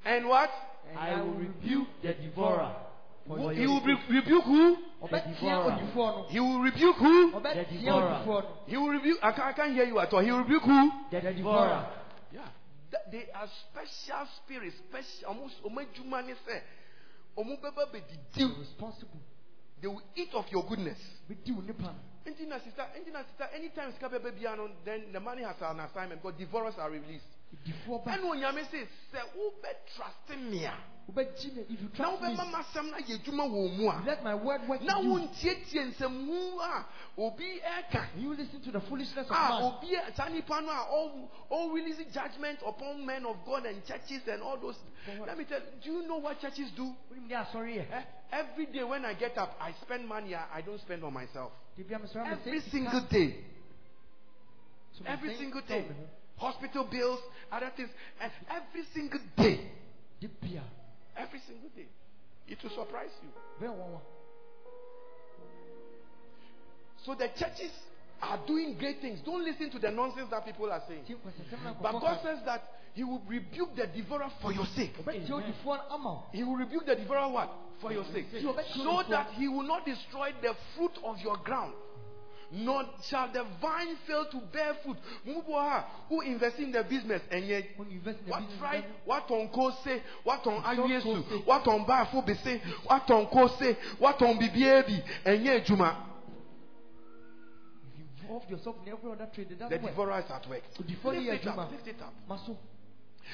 And 0.05 0.26
what? 0.28 0.50
And 0.91 0.99
I 0.99 1.20
will 1.23 1.33
rebuke 1.34 1.89
the 2.02 2.15
devourer. 2.15 2.75
for 3.26 3.52
He 3.52 3.67
will 3.67 3.81
re- 3.83 3.99
rebuke 4.10 4.44
who? 4.44 4.76
Ɔbɛtia 5.02 5.78
devourer. 5.78 6.26
He 6.31 6.41
will 6.41 6.60
rebuke 6.60 6.97
who? 6.97 7.33
Ɔbɛtia 7.33 7.68
devourer. 7.70 8.44
He 8.67 8.76
will 8.76 8.89
rebuke. 8.89 9.18
I 9.23 9.33
can't, 9.33 9.47
I 9.49 9.52
can't 9.52 9.73
hear 9.75 9.84
you 9.84 9.99
at 9.99 10.12
all. 10.12 10.20
He 10.20 10.31
will 10.31 10.39
rebuke 10.41 10.62
who? 10.62 10.91
The 11.10 11.20
devourer. 11.20 11.86
Yeah. 12.33 12.41
Th- 12.91 13.02
They 13.12 13.31
are 13.33 13.49
special 13.70 14.26
spirits. 14.44 14.76
Special. 14.89 15.28
Almost. 15.28 15.62
Omejuma 15.65 16.23
ni 16.26 16.34
se. 16.47 16.62
Omubeba 17.36 17.92
be 17.92 18.02
You're 18.34 18.49
di. 18.49 18.55
responsible. 18.60 19.20
They 19.81 19.89
will 19.89 20.02
eat 20.15 20.31
of 20.34 20.44
your 20.50 20.65
goodness. 20.65 20.99
Anytime 22.26 22.60
sister, 22.65 22.84
anytime 23.55 23.92
then 24.84 25.12
the 25.12 25.20
money 25.20 25.42
has 25.42 25.57
an 25.62 25.81
assignment. 25.81 26.23
God 26.23 26.39
devourers 26.39 26.75
are 26.78 26.91
released. 26.91 27.25
And 28.07 28.28
when 28.28 28.39
Yame 28.41 28.62
says, 28.70 28.86
trust 29.97 30.41
me. 30.41 30.68
If 31.09 31.81
you 31.81 31.89
trust 31.97 32.23
me, 32.23 32.36
let 34.07 34.23
my 34.23 34.34
word 34.34 34.60
work. 34.68 34.83
Now, 34.83 35.00
you 35.02 35.31
listen 38.36 38.60
to 38.62 38.70
the 38.70 38.81
foolishness 38.83 39.26
of 39.26 39.33
ah, 39.33 39.81
man. 39.81 40.68
All, 40.89 41.31
all 41.49 41.73
releasing 41.73 42.07
judgment 42.12 42.60
upon 42.65 43.05
men 43.05 43.26
of 43.26 43.36
God 43.44 43.67
and 43.67 43.84
churches 43.84 44.23
and 44.28 44.42
all 44.42 44.57
those. 44.60 44.76
Let 45.26 45.36
me 45.36 45.44
tell 45.44 45.59
you, 45.59 45.67
do 45.83 45.91
you 45.91 46.07
know 46.07 46.18
what 46.18 46.41
churches 46.41 46.70
do? 46.76 46.92
Eh? 47.81 47.84
eh? 47.91 48.02
Every 48.33 48.67
day 48.67 48.84
when 48.84 49.05
I 49.05 49.15
get 49.15 49.36
up 49.39 49.57
I 49.60 49.73
spend 49.83 50.07
money 50.07 50.34
I 50.34 50.60
don't 50.60 50.81
spend 50.81 51.05
on 51.05 51.12
myself. 51.12 51.52
Da 51.76 51.84
bia 51.84 51.99
mesɔre 51.99 52.20
a 52.20 52.36
mesɛ 52.36 52.47
every 52.47 52.60
single 52.70 53.00
day. 53.10 53.44
Every 55.07 55.36
single 55.36 55.62
day. 55.62 55.83
wɔ 55.83 55.89
me 55.89 55.94
ho. 55.94 56.07
hospital 56.36 56.84
bills 56.84 57.20
other 57.50 57.70
things. 57.76 57.91
And 58.20 58.33
every 58.49 58.84
single 58.94 59.20
day. 59.36 59.70
Da 60.20 60.28
every 61.17 61.41
single 61.47 61.70
day. 61.75 61.89
It 62.49 62.59
will 62.62 62.70
surprise 62.70 63.12
you. 63.23 63.31
Bɛn 63.60 63.70
wɔn 63.70 63.92
wa. 63.92 64.00
So 67.05 67.15
the 67.15 67.28
churches 67.28 67.73
are 68.20 68.39
doing 68.47 68.76
great 68.78 69.00
things. 69.00 69.20
Don't 69.25 69.44
listen 69.44 69.70
to 69.70 69.78
the 69.78 69.91
nonsense 69.91 70.28
that 70.31 70.44
people 70.44 70.70
are 70.70 70.83
saying. 70.86 71.05
Tie 71.07 71.15
nkwasasɛm 71.15 71.65
na 71.65 71.75
But 71.81 71.92
God 72.00 72.20
says 72.23 72.39
that 72.44 72.80
He 72.94 73.05
will 73.05 73.23
rebuke 73.28 73.77
the 73.77 73.86
devourer 73.86 74.31
for 74.43 74.52
your 74.52 74.67
sake. 74.77 74.97
Ɔbɛtie 74.99 75.31
odifoɔ 75.31 75.65
no 75.65 75.94
ama 75.94 76.12
wo. 76.12 76.25
He 76.33 76.43
will 76.43 76.57
rebuke 76.57 76.86
the 76.86 76.97
devourer 76.97 77.28
what? 77.28 77.52
For 77.81 77.93
your 77.93 78.05
sake. 78.12 78.27
sake. 78.33 78.43
So 78.43 79.02
that 79.09 79.31
He 79.36 79.49
will 79.49 79.62
not 79.62 79.86
destroy 79.86 80.33
the 80.43 80.55
fruit 80.77 80.99
of 81.05 81.19
your 81.20 81.36
ground. 81.39 81.75
Nor 82.52 82.85
shall 83.09 83.33
the 83.33 83.44
vine 83.60 83.97
fail 84.09 84.27
to 84.33 84.41
bear 84.52 84.75
fruit. 84.83 84.97
Who 86.09 86.20
invest 86.23 86.59
in 86.59 86.73
the 86.73 86.83
business 86.83 87.23
and 87.31 87.47
yet 87.47 87.65
When 87.77 87.91
you 87.91 87.99
invest 87.99 88.19
in 88.19 88.25
the 88.27 88.31
what 88.33 88.43
try 88.59 88.85
what 89.05 89.31
on 89.31 89.49
ko 89.51 89.70
say 89.85 90.02
what 90.25 90.44
on 90.47 90.60
ayesu 90.65 91.47
what 91.47 91.67
on 91.69 91.86
baafo 91.86 92.27
be 92.27 92.35
say 92.35 92.60
what 92.86 93.09
on 93.09 93.27
ko 93.27 93.47
say 93.57 93.77
what 94.01 94.20
on 94.20 94.36
bibie 94.36 95.01
and 95.25 95.44
yet 95.44 95.65
Juma 95.65 96.07
if 97.97 98.23
involve 98.25 98.51
yourself 98.51 98.77
in 98.85 98.93
every 98.93 99.12
other 99.12 99.28
trade, 99.33 99.52
it 99.52 99.59
the 99.59 99.78
devourer 99.78 100.19
is 100.19 100.31
at 100.31 100.49
work 100.49 100.62
lift 100.78 100.91
it 101.07 101.47
up 101.47 101.57
adwuma. 101.57 101.70
lift 101.70 101.86
it 101.86 102.02
up 102.02 102.15
Maso. 102.28 102.57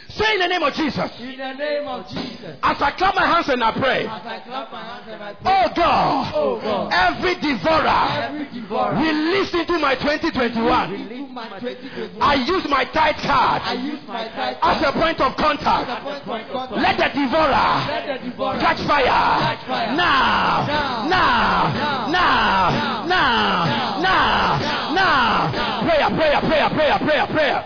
Say 0.08 0.34
in 0.34 0.40
the 0.40 0.46
name 0.48 0.62
of 0.62 0.72
Jesus 0.74 1.10
In 1.20 1.36
the 1.36 1.52
name 1.54 1.86
of 1.88 2.08
Jesus. 2.08 2.56
as 2.62 2.80
I 2.80 2.90
clap 2.92 3.14
my 3.14 3.26
hands 3.26 3.48
and 3.48 3.62
I 3.62 3.72
pray 3.72 4.06
As 4.06 4.22
I 4.26 4.40
clap 4.46 4.72
my 4.72 4.82
hands 4.82 5.04
and 5.08 5.22
I 5.22 5.32
pray. 5.34 5.52
oh 5.52 5.68
God 5.74 6.32
Oh 6.34 6.60
God. 6.60 6.92
every 6.92 7.34
devourer 7.36 8.06
Every 8.22 8.46
devourer. 8.60 8.96
release 8.96 9.52
into 9.54 9.78
my 9.78 9.94
2021 9.94 10.90
Release 10.92 11.30
my 11.32 11.48
2021. 11.60 12.22
I 12.22 12.34
use 12.34 12.64
my 12.68 12.84
tithe 12.84 13.16
I 13.18 13.26
card 13.26 13.78
use 13.84 14.00
my 14.06 14.28
tithe 14.28 14.56
as 14.62 14.82
a 14.82 14.92
point 14.92 15.20
of 15.20 15.32
as 15.32 15.38
a 15.38 15.42
contact 15.42 16.24
point 16.24 16.48
of 16.48 16.52
contact. 16.52 16.80
let 16.80 16.96
the 16.96 17.08
devourer 17.20 17.66
Let 17.90 18.02
the 18.06 18.30
devourer 18.30 18.58
catch 18.60 18.80
fire 18.86 19.04
Catch 19.04 19.66
fire. 19.66 19.96
now 19.96 20.66
Now. 20.66 21.06
now 21.08 22.08
now 22.08 23.06
Now. 23.06 23.98
now 24.00 24.58
now 24.92 25.52
now 25.52 25.82
prayer 25.82 26.08
prayer 26.10 26.40
prayer 26.40 26.68
prayer 26.70 26.98
prayer 26.98 27.26
prayer 27.26 27.62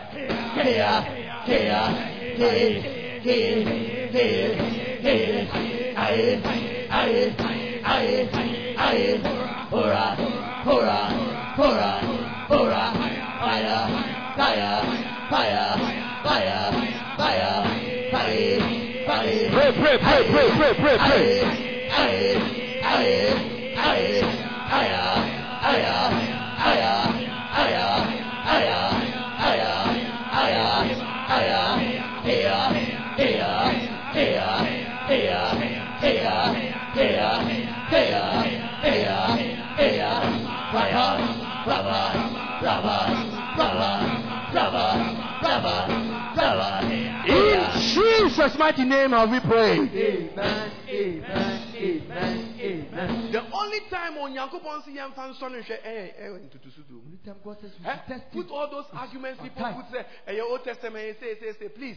Here, 0.61 1.03
here, 1.47 2.10
Hurrah, 9.71 10.17
hurrah, 10.65 11.11
hurrah, 11.55 12.01
hurrah. 12.49 12.93
Fire, 13.41 13.89
fire, 14.37 14.83
fire, 15.31 15.77
fire, 16.23 16.73
fire, 17.17 17.63
fire, 18.11 18.61
fire. 19.07 19.51
pray 19.51 19.73
pray 19.73 19.99
pray 19.99 20.23
pray 20.31 20.51
pray 20.51 20.75
pray 20.75 20.97
pray 20.99 21.41
Aye, 21.41 21.70
mighty 48.61 48.85
name 48.85 49.11
have 49.13 49.31
we 49.31 49.41
pray 49.41 49.73
Amen. 49.73 50.71
Amen. 50.87 51.75
Amen. 51.81 52.55
Amen. 52.61 53.33
the 53.33 53.41
only 53.57 53.81
time 53.89 54.15
onyankopɔn 54.21 54.85
si 54.85 54.91
yɛn 54.93 55.15
fa 55.15 55.23
nsɔ 55.33 55.41
no 55.51 55.59
nhwɛ 55.59 55.77
ɛyɛ 55.81 56.21
ɛyɛ 56.21 56.39
ntutusu 56.45 56.85
do 56.87 57.01
Only 57.07 57.17
time 57.25 57.37
God 57.43 57.57
says 57.63 57.73
we 57.81 57.87
Eh? 57.89 57.97
test 58.07 58.25
Put 58.33 58.51
all 58.51 58.69
those 58.71 58.85
arguments 58.93 59.41
people 59.41 59.65
put 59.65 59.91
say, 59.91 60.05
eh, 60.27 60.33
your 60.33 60.45
Old 60.51 60.63
Testament, 60.63 61.17
say, 61.21 61.39
say, 61.41 61.53
say, 61.59 61.69
please. 61.71 61.97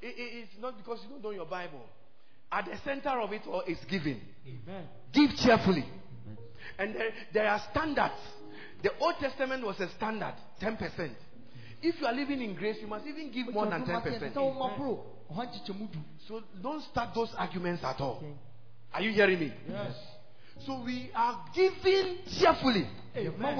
It, 0.00 0.14
it- 0.16 0.32
it's 0.46 0.52
not 0.62 0.76
because 0.78 1.00
you 1.02 1.10
don't 1.10 1.22
know 1.22 1.30
your 1.32 1.46
Bible. 1.46 1.82
At 2.52 2.66
the 2.66 2.76
center 2.84 3.10
of 3.20 3.32
it 3.32 3.42
all 3.46 3.62
is 3.66 3.78
giving. 3.88 4.20
Amen. 4.46 4.86
Give 5.12 5.30
cheerfully. 5.36 5.84
And 6.78 6.94
there, 6.94 7.10
there 7.32 7.48
are 7.48 7.60
standards. 7.72 8.14
The 8.82 8.90
Old 9.00 9.16
Testament 9.20 9.64
was 9.66 9.80
a 9.80 9.88
standard, 9.96 10.34
10%. 10.62 11.10
If 11.82 12.00
you 12.00 12.06
are 12.06 12.12
living 12.14 12.40
in 12.40 12.54
grace, 12.54 12.76
you 12.80 12.86
must 12.86 13.06
even 13.06 13.32
give 13.32 13.52
more 13.52 13.66
than 13.66 13.84
10%. 13.84 14.32
So 16.26 16.42
don't 16.62 16.82
start 16.84 17.14
those 17.14 17.32
arguments 17.36 17.82
at 17.84 18.00
all. 18.00 18.22
Are 18.92 19.02
you 19.02 19.12
hearing 19.12 19.38
me? 19.40 19.52
Yes. 19.68 19.94
So 20.66 20.82
we 20.84 21.10
are 21.14 21.44
giving 21.54 22.18
cheerfully. 22.38 22.86
Amen. 23.16 23.58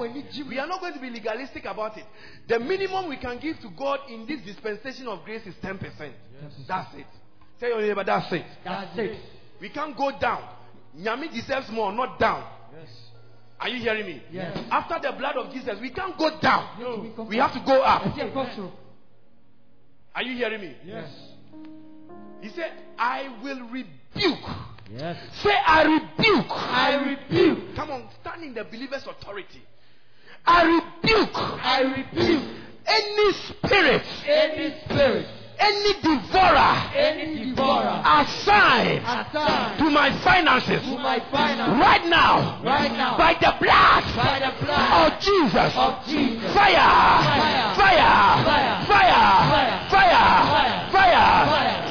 We 0.49 0.59
are 0.59 0.67
not 0.67 0.79
going 0.79 0.93
to 0.93 0.99
be 0.99 1.09
legalistic 1.09 1.65
about 1.65 1.97
it. 1.97 2.05
The 2.47 2.59
minimum 2.59 3.09
we 3.09 3.17
can 3.17 3.39
give 3.39 3.59
to 3.61 3.69
God 3.77 3.99
in 4.09 4.25
this 4.27 4.41
dispensation 4.45 5.07
of 5.07 5.23
grace 5.25 5.45
is 5.45 5.55
10%. 5.63 5.79
That's 6.67 6.93
it. 6.95 7.07
Tell 7.59 7.69
your 7.69 7.81
neighbor, 7.81 8.03
that's 8.03 8.31
it. 8.31 8.45
That's 8.63 8.97
it. 8.97 9.19
We 9.59 9.69
can't 9.69 9.95
go 9.97 10.11
down. 10.19 10.43
Nyami 10.97 11.31
deserves 11.33 11.69
more, 11.71 11.91
not 11.93 12.19
down. 12.19 12.43
Yes. 12.77 12.89
Are 13.59 13.69
you 13.69 13.79
hearing 13.79 14.05
me? 14.05 14.23
Yes. 14.31 14.57
After 14.71 14.99
the 15.01 15.17
blood 15.17 15.37
of 15.37 15.53
Jesus, 15.53 15.79
we 15.79 15.91
can't 15.91 16.17
go 16.17 16.39
down. 16.39 16.79
No. 16.79 17.25
We 17.29 17.37
have 17.37 17.53
to 17.53 17.63
go 17.65 17.81
up. 17.81 18.03
Are 20.13 20.23
you 20.23 20.35
hearing 20.35 20.61
me? 20.61 20.75
Yes. 20.83 21.09
He 22.41 22.49
said, 22.49 22.71
I 22.97 23.29
will 23.43 23.61
rebuke. 23.69 24.39
Yes. 24.93 25.17
Say, 25.41 25.55
I 25.65 25.83
rebuke. 25.83 26.51
I 26.51 27.17
rebuke. 27.29 27.75
Come 27.75 27.91
on, 27.91 28.09
stand 28.21 28.43
in 28.43 28.53
the 28.53 28.63
believer's 28.63 29.07
authority. 29.07 29.61
I 30.45 30.63
rebuke. 30.63 31.35
I 31.35 31.81
rebuke 31.81 32.43
any 32.87 33.33
spirit, 33.33 34.03
any 34.27 34.75
spirit, 34.85 35.27
any 35.59 35.93
devourer 36.01 36.91
any 36.95 37.45
devourer 37.45 38.01
assigned 38.03 39.05
assigned 39.05 39.77
to 39.77 39.89
my 39.91 40.11
finances 40.23 40.81
to 40.81 40.97
my 40.97 41.19
finances 41.31 41.79
right 41.79 42.05
now 42.07 42.61
right 42.63 42.91
now 42.93 43.17
by 43.17 43.33
the 43.33 43.53
blood 43.61 44.03
by 44.17 44.39
the 44.41 44.65
blood 44.65 45.13
of 45.13 45.19
Jesus. 45.21 45.71
of 45.75 46.05
Jesus. 46.07 46.53
Fire! 46.53 47.75
Fire! 47.77 48.45
Fire! 48.45 48.85
Fire! 48.85 48.85
Fire! 48.87 49.29
Fire! 49.47 49.89
Fire! 49.89 50.31
Fire! 50.51 50.91
Fire! 50.91 50.91
Fire! 50.91 51.45
Fire! 51.47 51.90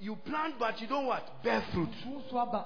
you 0.00 0.16
plant 0.16 0.54
but 0.58 0.80
you 0.80 0.86
don't 0.86 1.06
what 1.06 1.42
bear 1.42 1.62
fruit 1.72 1.88
So 2.04 2.22
so 2.30 2.38
aba. 2.38 2.64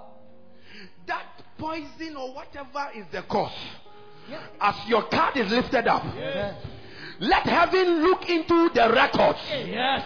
that 1.07 1.27
poison 1.59 2.17
or 2.17 2.35
whatever 2.35 2.91
is 2.94 3.07
the 3.12 3.23
cause 3.23 3.52
Yeah. 4.31 4.39
as 4.61 4.75
your 4.89 5.02
card 5.09 5.36
is 5.36 5.51
lifted 5.51 5.86
up 5.89 6.05
Amen. 6.05 6.55
let 7.20 7.44
heaven 7.44 8.02
look 8.02 8.28
into 8.28 8.69
the 8.75 8.93
records 8.93 9.39
Yes. 9.49 10.05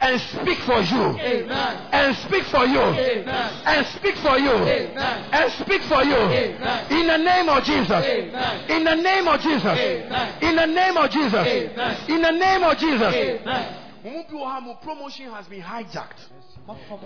and 0.00 0.20
speak 0.20 0.58
for 0.58 0.80
you 0.82 1.02
Amen. 1.18 1.88
and 1.92 2.16
speak 2.18 2.44
for 2.44 2.66
you 2.66 2.80
Amen. 2.80 3.52
and 3.64 3.86
speak 3.86 4.14
for 4.16 4.38
you 4.38 4.52
Amen. 4.52 5.28
and 5.32 5.52
speak 5.54 5.82
for 5.82 6.04
you 6.04 6.16
Amen. 6.16 6.92
in 6.92 7.06
the 7.06 7.16
name 7.18 7.48
of 7.48 7.64
Jesus 7.64 8.04
Amen. 8.04 8.70
in 8.70 8.84
the 8.84 8.94
name 8.96 9.26
of 9.28 9.40
Jesus 9.40 9.64
Amen. 9.78 10.42
in 10.42 10.56
the 10.56 10.66
name 10.66 10.96
of 10.96 11.10
Jesus 11.10 11.46
Amen. 11.46 12.10
in 12.10 12.22
the 12.22 12.32
name 12.32 12.62
of 12.64 12.76
Jesus 12.78 13.14
Amen. 13.14 13.82
Mo 14.06 14.22
bi 14.28 14.34
wɔ 14.34 14.44
ha, 14.46 14.60
mo 14.60 14.74
promotion 14.74 15.30
has 15.32 15.46
been 15.48 15.62
hijacked. 15.62 16.28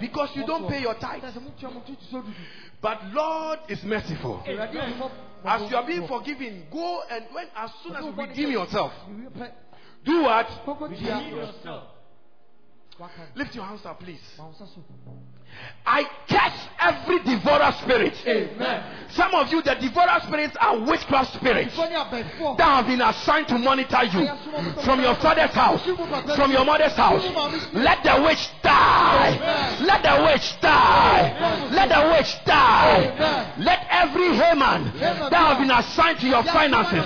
Because 0.00 0.30
you 0.34 0.44
don't 0.46 0.68
pay 0.68 0.80
your 0.82 0.94
tithe. 0.94 1.22
Sɛ 1.22 1.32
sɛ 1.32 1.40
motua 1.40 1.72
mo 1.74 1.80
tutu 1.80 2.04
so 2.10 2.20
dudu. 2.22 2.34
but 2.82 3.04
Lord 3.12 3.58
is 3.68 3.82
merciful. 3.84 4.42
Awurade 4.46 4.74
a 4.76 4.92
ɔfɔ- 4.92 5.10
as 5.44 5.70
you 5.70 5.76
are 5.76 5.86
being 5.86 6.06
forgiven 6.06 6.66
go 6.70 7.02
and 7.10 7.24
when 7.32 7.46
as 7.56 7.70
soon 7.82 7.96
as 7.96 8.04
you 8.04 8.12
Ɔfɔ 8.12 8.28
redeem 8.28 8.50
yourself 8.50 8.92
do 10.04 10.22
what? 10.22 10.46
Kɔkɔ 10.66 10.98
tia. 10.98 11.82
Waka. 12.98 13.28
lift 13.34 13.54
your 13.54 13.64
hands 13.64 13.86
up 13.86 13.98
please 13.98 14.20
Ma 15.86 15.96
wo 15.96 16.02
nsa 16.02 16.04
so. 16.04 16.04
I 16.04 16.04
curse 16.28 16.68
every 16.78 17.18
devourer 17.20 17.72
spirit. 17.82 18.14
Amen. 18.26 18.82
Some 19.10 19.34
of 19.34 19.50
you, 19.50 19.60
the 19.62 19.74
devourer 19.74 20.20
spirits 20.22 20.56
are 20.60 20.78
witchcraft 20.78 21.34
spirits 21.34 21.70
Before 21.74 21.88
ne 21.88 21.96
abɛɛfoɔ. 21.96 22.56
that 22.58 22.64
have 22.64 22.86
been 22.86 23.00
assigned 23.00 23.48
to 23.48 23.58
monitor 23.58 24.04
you 24.04 24.28
from 24.84 25.00
your 25.02 25.16
father's 25.16 25.50
house, 25.50 25.82
from 26.36 26.52
your 26.52 26.64
mother's 26.64 26.92
house. 26.92 27.24
Let 27.72 28.04
the 28.04 28.22
witch 28.22 28.48
die. 28.62 29.76
Let 29.80 30.02
the 30.04 30.22
witch 30.22 30.60
die. 30.60 31.68
Let 31.72 31.88
the 31.88 32.08
witch 32.14 32.36
die. 32.44 33.54
Let 33.58 33.86
every 33.90 34.30
Haman 34.36 34.92
that 35.00 35.32
have 35.34 35.58
been 35.58 35.72
assigned 35.72 36.20
to 36.20 36.28
your 36.28 36.44
finances, 36.44 37.04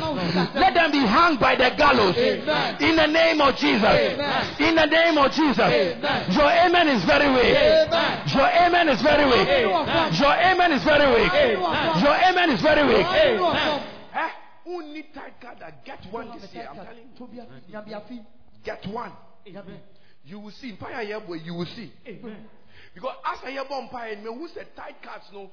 let 0.54 0.74
them 0.74 0.90
be 0.92 1.06
hung 1.06 1.36
by 1.38 1.54
the 1.54 1.70
gallows. 1.76 2.16
In 2.18 2.96
the 2.96 3.06
name 3.06 3.40
of 3.40 3.56
Jesus. 3.56 4.60
In 4.60 4.74
the 4.74 4.86
name 4.86 5.16
of 5.16 5.32
Jesus. 5.32 6.04
Your 6.36 6.50
amen 6.50 6.88
is 6.88 7.02
very 7.04 7.32
weak. 7.32 7.56
Amen. 7.56 8.20
Your 8.44 8.52
amen 8.66 8.88
is 8.90 9.00
very 9.00 9.24
weak. 9.24 9.48
Your 10.20 10.34
amen 10.36 10.72
is 10.72 10.84
very 10.84 11.08
weak. 11.16 11.32
Your 11.32 12.14
amen 12.28 12.50
is 12.50 12.60
very 12.60 12.84
weak. 12.86 13.06
Who 14.64 14.82
need 14.92 15.06
tithe 15.14 15.32
card? 15.40 15.58
that 15.60 15.84
Get 15.84 16.00
one 16.10 16.38
this 16.40 16.52
year. 16.52 16.68
I'm 16.68 16.76
telling 16.76 16.98
you. 16.98 17.26
Tobia, 17.26 17.46
Nyabiafi. 17.70 18.24
Get 18.64 18.86
one. 18.88 19.12
You 20.24 20.40
will 20.40 20.50
see. 20.50 20.70
Empire 20.70 21.04
here, 21.04 21.20
boy, 21.20 21.34
you 21.34 21.54
will 21.54 21.66
see. 21.66 21.92
Amen. 22.06 22.46
Because 22.94 23.14
as 23.26 23.38
I 23.44 23.50
hear 23.50 23.64
Empire, 23.70 24.16
me 24.16 24.24
who 24.24 24.48
said 24.48 24.68
tithe 24.76 24.94
cards, 25.02 25.24
no 25.32 25.50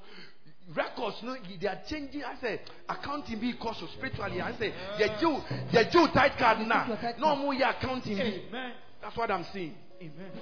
records, 0.74 1.16
no, 1.22 1.36
they 1.60 1.66
are 1.66 1.80
changing. 1.88 2.24
I 2.24 2.36
say 2.40 2.60
accounting 2.88 3.40
be 3.40 3.54
cautious 3.54 3.90
spiritually. 3.92 4.40
I 4.40 4.52
say 4.58 4.72
the 4.98 5.08
Jew, 5.20 5.40
the 5.72 5.84
Jew 5.90 6.08
tithe 6.14 6.38
card 6.38 6.66
now. 6.66 6.98
No 7.18 7.36
more 7.36 7.54
your 7.54 7.68
accounting. 7.68 8.16
be. 8.16 8.44
Amen. 8.48 8.72
That's 9.02 9.16
what 9.16 9.30
I'm 9.30 9.44
saying. 9.52 9.74
Amen. 10.02 10.32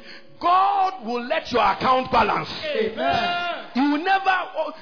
God 0.41 1.05
will 1.05 1.23
let 1.27 1.53
your 1.53 1.63
account 1.63 2.11
balance. 2.11 2.49
Amen. 2.65 3.67
You 3.75 3.91
will 3.91 4.03
never, 4.03 4.37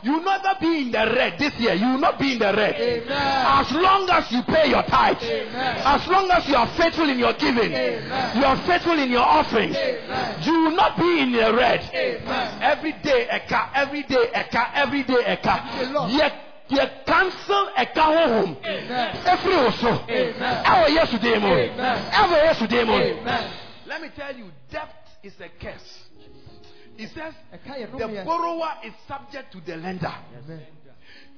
you 0.04 0.12
will 0.12 0.22
never 0.22 0.54
be 0.60 0.82
in 0.82 0.92
the 0.92 1.12
red 1.16 1.36
this 1.36 1.52
year. 1.58 1.74
You 1.74 1.86
will 1.92 1.98
not 1.98 2.16
be 2.16 2.34
in 2.34 2.38
the 2.38 2.54
red. 2.54 2.76
Amen. 2.76 3.10
As 3.10 3.72
long 3.72 4.08
as 4.08 4.30
you 4.30 4.40
pay 4.44 4.70
your 4.70 4.84
tithe, 4.84 5.20
Amen. 5.20 5.82
as 5.84 6.06
long 6.06 6.30
as 6.30 6.46
you 6.46 6.54
are 6.54 6.68
faithful 6.76 7.10
in 7.10 7.18
your 7.18 7.32
giving, 7.32 7.72
Amen. 7.72 8.36
you 8.36 8.44
are 8.44 8.56
faithful 8.68 8.96
in 8.96 9.10
your 9.10 9.24
offerings, 9.24 9.74
Amen. 9.74 10.42
you 10.44 10.52
will 10.52 10.76
not 10.76 10.96
be 10.96 11.22
in 11.22 11.32
the 11.32 11.52
red. 11.52 11.80
Amen. 11.92 12.62
Every 12.62 12.92
day 13.02 13.26
a 13.28 13.40
car, 13.48 13.72
every 13.74 14.04
day 14.04 14.30
a 14.32 14.44
car, 14.44 14.70
every 14.74 15.02
day 15.02 15.24
a 15.26 15.36
car. 15.38 16.08
Yet, 16.08 16.34
yet 16.68 17.04
cancel 17.04 17.68
a 17.76 17.86
car 17.86 18.28
home. 18.28 18.56
Amen. 18.64 19.16
Every 19.26 19.54
also. 19.54 20.04
Amen. 20.08 20.62
Ever 20.64 20.88
yesterday, 20.88 21.38
mo. 21.40 21.48
Amen. 21.48 22.10
Ever 22.12 22.36
yesterday, 22.36 22.84
mo. 22.84 22.94
Amen. 22.94 23.67
Let 23.88 24.02
me 24.02 24.08
tell 24.14 24.36
you, 24.36 24.50
debt 24.70 24.94
is 25.22 25.32
a 25.40 25.48
curse. 25.62 25.98
It 26.98 27.10
says 27.14 27.32
the 27.96 28.22
borrower 28.24 28.74
is 28.84 28.92
subject 29.06 29.52
to 29.52 29.60
the 29.60 29.76
lender. 29.76 30.12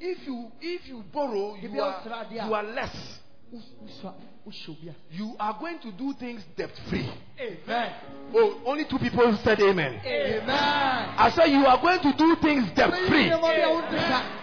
If 0.00 0.26
you 0.26 0.50
if 0.60 0.88
you 0.88 1.04
borrow, 1.12 1.54
you 1.54 1.80
are 1.80 1.92
are 1.94 2.02
srade 2.02 2.32
a- 2.32 2.46
you 2.46 2.54
are 2.54 2.62
less. 2.64 3.20
Wo- 3.52 3.60
wosua- 3.84 4.14
wohyɛ 4.46 4.68
obi 4.70 4.88
a. 4.88 4.94
You 5.10 5.36
are 5.38 5.56
going 5.60 5.78
to 5.80 5.92
do 5.92 6.12
things 6.14 6.42
debt 6.56 6.70
free. 6.88 7.08
Amen. 7.38 7.92
Oh, 8.34 8.62
only 8.66 8.84
two 8.86 8.98
people 8.98 9.36
said 9.44 9.60
amen. 9.60 10.00
Amen. 10.04 10.48
I 10.50 11.30
said 11.34 11.46
you 11.50 11.66
are 11.66 11.80
going 11.80 12.00
to 12.00 12.12
do 12.16 12.36
things 12.42 12.70
debt 12.74 12.90
free. 13.08 13.28
Nneɛma 13.28 13.40
bi 13.42 13.54
a 13.60 13.68
wonte 13.68 13.98
ka. 13.98 14.36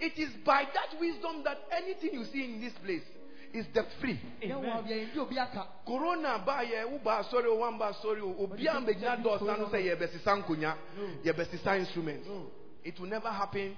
It 0.00 0.18
is 0.18 0.30
by 0.44 0.64
that 0.74 1.00
wisdom 1.00 1.42
that 1.44 1.58
anything 1.72 2.10
you 2.12 2.24
see 2.26 2.44
in 2.44 2.60
this 2.60 2.74
place 2.84 3.02
is 3.54 3.66
debt 3.72 3.86
free. 4.00 4.18
Nyɛ 4.42 4.56
wo 4.60 4.78
a 4.78 4.82
bia 4.82 4.96
yɛndi 4.96 5.18
obi 5.18 5.38
aka. 5.38 5.66
corona 5.86 6.38
ba 6.44 6.62
yɛ 6.64 6.90
wo 6.90 6.98
ba 6.98 7.22
asɔre 7.22 7.46
o 7.46 7.54
wan 7.56 7.78
ba 7.78 7.92
asɔre 7.92 8.20
o 8.20 8.34
obiara 8.46 8.80
mbɛgyina 8.80 9.22
dɔɔsa 9.22 9.58
no. 9.58 9.66
sɛ 9.68 9.96
yɛbɛsesa 9.96 10.42
nkonya 10.42 10.74
yɛbɛsesa 11.24 11.78
instrument 11.78 12.22
it 12.84 13.00
will 13.00 13.08
never 13.08 13.28
happen. 13.28 13.76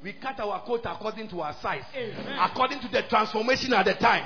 We 0.00 0.12
cut 0.12 0.38
our 0.38 0.62
coat 0.64 0.82
according 0.84 1.28
to 1.30 1.40
our 1.40 1.54
size. 1.60 1.82
According 2.38 2.78
to 2.80 2.88
the 2.88 3.02
transformation 3.08 3.72
at 3.72 3.84
the 3.84 3.94
time. 3.94 4.24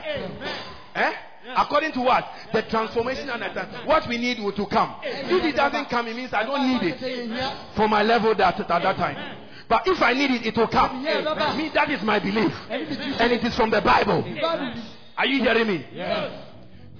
Eh? 0.94 1.12
according 1.56 1.92
to 1.92 2.00
what? 2.00 2.24
The 2.52 2.62
transformation 2.62 3.30
at 3.30 3.40
the 3.54 3.60
time. 3.60 3.86
What 3.86 4.06
we 4.08 4.18
need 4.18 4.38
will 4.38 4.52
to 4.52 4.66
come. 4.66 4.96
If 5.02 5.42
it 5.44 5.56
doesn't 5.56 5.86
come 5.88 6.06
it 6.08 6.14
means 6.16 6.32
i 6.34 6.42
don't 6.44 6.66
need 6.68 6.92
it 6.92 6.98
yɛhia. 7.00 7.74
for 7.74 7.88
my 7.88 8.02
level 8.02 8.34
that 8.34 8.60
at 8.60 8.68
that 8.68 8.96
time 8.96 9.38
but 9.68 9.82
if 9.86 10.00
i 10.02 10.12
need 10.12 10.30
it 10.30 10.46
it 10.46 10.56
will 10.56 10.68
come. 10.68 11.04
Amen. 11.06 11.56
me 11.56 11.70
that 11.74 11.90
is 11.90 12.02
my 12.02 12.18
belief. 12.18 12.52
Ɛne 12.70 13.20
and 13.20 13.32
it 13.32 13.44
is 13.44 13.54
from 13.56 13.70
the 13.70 13.80
bible. 13.80 14.22
Bible. 14.22 14.74
Are 15.16 15.26
you 15.26 15.42
hearing 15.42 15.66
me? 15.68 15.86
Yes. 15.92 16.32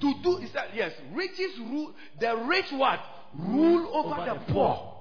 to 0.01 0.13
do 0.23 0.37
is 0.37 0.51
that 0.53 0.75
yes 0.75 0.91
riches 1.13 1.57
rule 1.59 1.93
the 2.19 2.35
rich 2.47 2.71
what? 2.71 2.99
Rule 3.35 3.89
over, 3.93 4.23
the, 4.25 4.53
poor. 4.53 4.93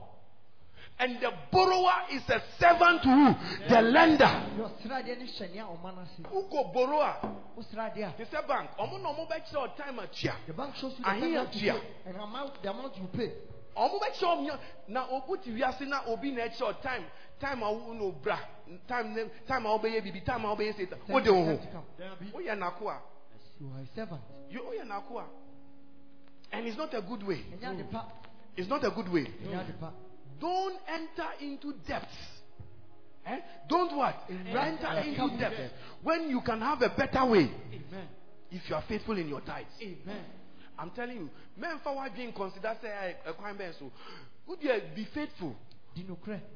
and 0.99 1.21
the 1.21 1.31
borrower 1.51 2.09
is 2.11 2.23
a 2.31 2.41
servant 2.59 3.03
to 3.03 3.09
who? 3.09 3.69
The 3.69 3.83
lender. 3.83 4.25
Yɛ 4.25 4.71
ɔsradeɛ 4.71 5.19
ne 5.19 5.27
hyɛ 5.27 5.53
nea 5.53 5.65
ɔma 5.65 5.95
no 5.95 6.03
ase. 6.03 6.25
who 6.31 6.43
go 6.51 6.71
borrower? 6.73 7.17
Wo 7.55 7.63
a, 7.63 7.91
they 8.17 8.25
say 8.25 8.39
bank. 8.49 8.71
Ọmọ 8.79 9.03
na 9.03 9.09
ọmọ 9.13 9.29
bẹ 9.29 9.77
time 9.77 9.99
atua 10.01 10.35
the 10.47 10.53
bank 10.55 10.75
shows 10.77 10.93
you 10.99 11.05
the 11.05 11.11
time 11.11 11.25
you 11.25 11.37
have 11.39 11.51
to 11.51 11.59
atua. 11.59 11.81
pay 11.81 12.11
and 12.11 12.17
amount, 12.17 12.63
the 12.63 12.71
amount 12.71 12.97
you 12.97 13.09
pay. 13.13 13.33
Ọmọ 13.77 13.99
bẹ 14.01 14.11
kyerɛ 14.13 14.37
ọmọ 14.37 14.59
na 14.89 15.07
obu 15.11 15.37
ti 15.37 15.51
wiase 15.53 15.87
na 15.87 16.03
obi 16.07 16.31
na 16.33 16.43
ɛkyerɛ 16.47 16.65
ọ 16.73 16.83
time 16.83 17.05
time 17.41 17.63
awo 17.63 17.95
na 17.95 18.03
obra 18.05 18.39
time 18.89 19.15
ne 19.15 19.25
time 19.47 19.67
a 19.67 19.69
ɔbɛyɛ 19.79 20.03
bibi 20.03 20.21
time 20.21 20.45
a 20.45 20.55
ɔbɛyɛ 20.55 20.77
seta 20.77 20.97
o 21.09 21.21
de 21.21 21.31
o 21.31 21.45
ho 21.45 21.57
Time 21.57 21.59
to 21.59 21.67
come. 21.73 21.85
o 22.35 22.39
yɛ 22.39 22.57
n'ako 22.59 22.89
a 22.91 22.99
You 23.61 23.71
are 23.75 23.81
a 23.81 23.87
servant. 23.95 24.23
you 24.51 24.61
o 24.61 24.71
yɛ 24.73 24.85
n'ako 24.87 25.19
a 25.21 25.25
and 26.53 26.67
it's 26.67 26.77
not 26.77 26.93
a 26.95 27.01
good 27.03 27.23
way 27.27 27.43
Ɛnyɛ 27.61 27.81
ade 27.81 27.91
pa. 27.91 28.05
it's 28.57 28.69
not 28.69 28.85
a 28.85 28.91
good 28.91 29.09
way. 29.13 29.25
Ɛnyɛ 29.25 29.61
ade 29.69 29.81
pa. 29.81 29.91
Don't 30.41 30.79
enter 30.89 31.29
into 31.41 31.73
depths. 31.87 32.17
Eh? 33.25 33.39
Don't 33.69 33.97
what? 33.97 34.17
Enter 34.29 34.99
into 35.07 35.39
depths. 35.39 35.73
When 36.03 36.29
you 36.29 36.41
can 36.41 36.61
have 36.61 36.83
a 36.83 36.89
better 36.89 37.25
way 37.25 37.49
Amen. 37.73 38.09
if 38.51 38.69
you 38.69 38.75
are 38.75 38.83
faithful 38.89 39.17
in 39.17 39.29
your 39.29 39.41
tithes. 39.41 39.71
Amen. 39.81 40.25
I'm 40.83 40.91
telling 40.91 41.17
you, 41.17 41.31
men 41.57 41.79
for 41.85 41.95
what 41.95 42.13
being 42.13 42.33
considered 42.33 42.77
say 42.83 43.15
a 43.25 43.33
crime 43.35 43.57
so. 43.79 43.93
Would 44.49 44.59
you 44.61 44.73
be 44.97 45.07
faithful? 45.15 45.55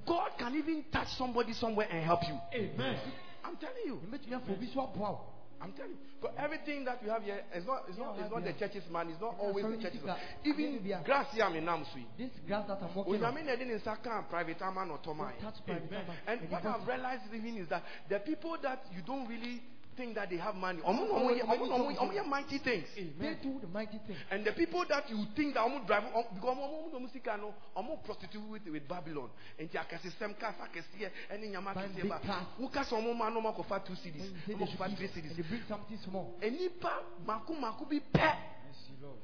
God 0.05 0.31
can 0.37 0.57
even 0.57 0.85
touch 0.93 1.07
somebody 1.17 1.53
somewhere 1.53 1.87
and 1.89 2.05
help 2.05 2.23
you. 2.27 2.37
Amen. 2.53 2.99
I'm 3.45 3.57
telling 3.57 3.87
you. 3.87 4.01
Yɛmbɛtumi 4.03 4.35
afɔ 4.35 4.51
obi 4.51 4.67
so 4.75 4.81
aboa 4.81 5.13
wo. 5.13 5.21
I'm 5.61 5.73
telling 5.73 5.93
you. 5.93 5.99
Because 6.21 6.35
everything 6.39 6.85
that 6.87 7.01
we 7.03 7.09
have 7.09 7.23
here 7.23 7.41
is 7.55 7.65
not 7.65 7.85
it's 7.89 7.99
not 7.99 8.19
it's 8.19 8.33
not 8.33 8.43
the 8.43 8.53
church's 8.55 8.91
man, 8.91 9.11
it's 9.11 9.21
not 9.21 9.37
always 9.39 9.65
the 9.65 9.81
church's 9.81 10.03
man. 10.03 10.17
Even 10.45 10.83
grass 11.05 11.33
here 11.33 11.45
I'm 11.45 11.55
in 11.55 11.65
Namsui. 11.65 12.05
This 12.19 12.31
grass 12.49 12.67
that 12.67 12.83
I'm 12.83 12.93
walking 12.97 13.23
on. 13.23 13.33
Onyame 13.33 13.45
na 13.47 13.53
ɛde 13.53 13.67
ne 13.69 13.75
nsa 13.79 14.03
ka 14.03 14.23
private 14.29 14.61
ama 14.63 14.87
na 14.87 14.97
ɔtɔ 14.97 15.15
maa 15.15 15.31
yɛ. 15.31 15.41
Touch 15.41 15.65
private 15.65 15.93
number. 15.93 16.15
And 16.27 16.51
what 16.51 16.67
I've 16.67 16.89
realized 16.89 17.23
even 17.33 17.59
is 17.59 17.69
that 17.69 17.85
the 18.09 18.19
people 18.19 18.57
that 18.63 18.87
you 18.93 19.03
don't 19.03 19.29
really 19.29 19.63
think 19.97 20.15
that 20.15 20.29
they 20.31 20.37
have 20.37 20.55
money, 20.55 20.81
ọmọ 20.83 21.09
na 21.09 21.15
ọmọ 21.15 21.31
yẹ- 21.39 21.43
ọmọ 21.47 21.69
na 21.69 21.75
ọmọ- 21.77 21.97
ọmọ 21.97 22.13
yẹ 22.15 22.27
mighty 22.29 22.59
things. 22.59 22.89
They 22.95 23.35
do 23.43 23.59
the 23.61 23.67
mighty 23.67 23.99
thing. 24.07 24.17
And 24.31 24.45
the 24.45 24.53
people 24.53 24.85
that 24.89 25.09
you 25.11 25.25
think 25.35 25.55
that 25.55 25.65
ọmọ 25.67 25.87
drive 25.87 26.05
ọmọ 26.05 26.35
because 26.35 26.57
ọmọ 26.57 26.93
ọmọ 26.93 26.95
ọmọ 26.95 27.11
sika 27.13 27.37
no 27.37 27.55
ọmọ 27.77 28.03
prostitute 28.05 28.45
with, 28.49 28.67
with 28.69 28.87
Babylon. 28.89 29.31
Nti 29.59 29.77
akasisɛm 29.79 30.35
kasa 30.39 30.69
kɛseɛ 30.73 31.11
ɛne 31.33 31.51
nyama 31.51 31.75
Buying 31.75 31.91
kɛseɛ 31.91 32.03
big 32.03 32.11
ba. 32.11 32.19
cars. 32.21 32.47
Wokasa 32.61 32.97
ɔmɔ 32.97 33.17
ma 33.17 33.29
na 33.31 33.41
ɔmɔ 33.41 33.55
akɔfa 33.57 33.85
two 33.87 33.95
cities, 33.97 34.23
you 34.31 34.37
say 34.47 34.55
ɔmɔ 34.55 34.59
they 34.59 34.67
should 34.67 34.79
akɔfa 34.81 34.89
give, 34.91 34.99
three 34.99 35.09
cities. 35.09 35.37
they 35.37 35.43
bring 35.43 35.63
something 35.69 35.99
small. 35.99 36.35
Enipa 36.41 37.03
mako 37.27 37.55
mako 37.55 37.85
bi 37.87 38.01
pɛ 38.13 38.37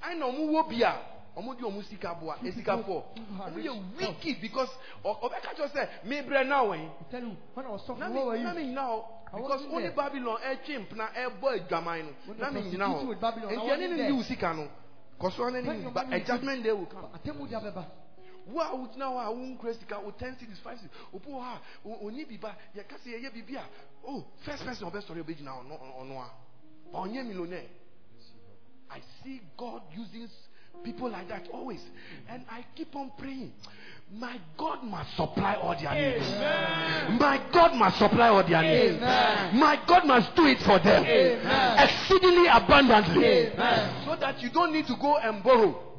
I 0.02 0.15
know 0.15 0.33
mu 0.33 0.52
wo 0.52 0.62
bi 0.65 0.83
ɔmo 1.36 1.57
de 1.57 1.62
ɔmo 1.65 1.83
sika 1.85 2.15
boa 2.15 2.36
esika 2.44 2.77
fɔ 2.85 2.85
who 2.86 3.43
are 3.43 3.51
ɔmo 3.51 3.57
rich 3.57 3.67
yɛ 3.67 3.97
wicked 3.99 4.41
because 4.41 4.69
ɔ- 5.05 5.20
ɔbɛka 5.20 5.55
kyerɛ 5.57 5.70
sɛ 5.73 5.89
mebrɛ 6.05 6.47
na 6.47 6.62
wɔn 6.65 6.91
I 7.01 7.05
tell 7.11 7.23
you, 7.23 7.36
when 7.55 7.67
I 7.67 7.70
was 7.70 7.85
talking, 7.86 8.02
eh, 8.02 8.09
na 8.09 8.15
where 8.15 8.25
were 8.27 8.36
me 8.39 8.43
na 8.43 8.52
you? 8.52 8.57
me 8.57 8.75
nyina 8.75 9.05
I 9.33 9.36
because 9.39 9.62
only 9.73 9.89
babylon 9.91 10.39
ɛtwe 10.43 10.86
mpena 10.86 11.09
ɛbɔ 11.15 11.69
adwaman 11.69 12.05
no 12.05 12.12
When 12.27 12.39
na 12.39 12.51
they 12.51 12.61
me 12.61 12.70
nyina 12.70 12.85
prostitute 12.85 13.05
hɔ 13.05 13.09
with 13.09 13.20
Babylon, 13.20 13.49
I 13.49 13.55
nti 13.57 13.61
ɛne 13.62 13.69
wasn't 13.69 13.91
ne 13.91 13.97
there. 13.97 14.11
ndi 14.11 14.17
wo 14.17 14.23
sika 14.23 14.52
no 14.55 14.69
kɔsɔɔ 15.20 15.52
ne 15.52 15.69
When 15.69 15.77
ne 15.78 15.83
your 15.83 15.91
ba 15.93 16.02
money 16.05 16.17
a 16.17 16.20
is 16.20 16.27
judgment 16.28 16.62
day 16.62 16.73
will 16.73 16.86
come. 16.86 17.09
di 17.25 17.31
wo 18.44 18.61
a 18.61 18.75
wogyina 18.75 19.07
hɔ 19.07 19.25
a 19.25 19.31
wonkura 19.33 19.75
sika 19.78 20.01
wo 20.01 20.11
ten 20.11 20.36
cities 20.36 20.59
five 20.62 20.77
cities 20.78 20.91
obi 21.15 21.31
wɔ 21.31 21.41
hɔ 21.41 21.55
a 21.55 21.89
o- 21.89 22.11
ɔni 22.11 22.28
bi 22.28 22.36
ba 22.36 22.57
yɛka 22.77 22.99
sɛ 22.99 23.09
yɛyɛ 23.23 23.31
biribi 23.33 23.57
a 23.57 23.61
ah. 23.61 23.67
oh 24.09 24.25
first 24.44 24.65
person 24.65 24.91
ɔbɛsɔre 24.91 25.23
ɔbɛgyina 25.25 25.49
ɔno 25.65 26.20
a 26.20 26.31
ɔnyɛ 26.97 27.25
millionaire. 27.27 27.69
I 28.91 29.01
see 29.25 29.41
God 29.57 29.83
using 29.97 30.28
people 30.84 31.10
like 31.10 31.28
that 31.28 31.49
always 31.52 31.81
and 32.28 32.44
I 32.51 32.65
keep 32.75 32.94
on 32.97 33.12
praying 33.18 33.52
my 34.15 34.39
God 34.59 34.83
must 34.84 35.17
supply 35.17 35.55
all 35.55 35.75
their 35.81 35.94
needs 35.94 36.28
my 37.20 37.41
God 37.52 37.75
must 37.76 37.99
supply 37.99 38.28
all 38.28 38.42
their 38.47 38.62
needs 38.62 39.01
my 39.01 39.81
God 39.86 40.07
must 40.07 40.34
do 40.34 40.47
it 40.47 40.59
for 40.62 40.78
them 40.81 41.05
exceedingly 41.78 42.47
abundantly 42.49 43.51
so 44.05 44.17
that 44.17 44.41
you 44.41 44.51
don't 44.51 44.73
need 44.73 44.86
to 44.86 44.97
go 44.97 45.17
and 45.18 45.42
borrow 45.42 45.92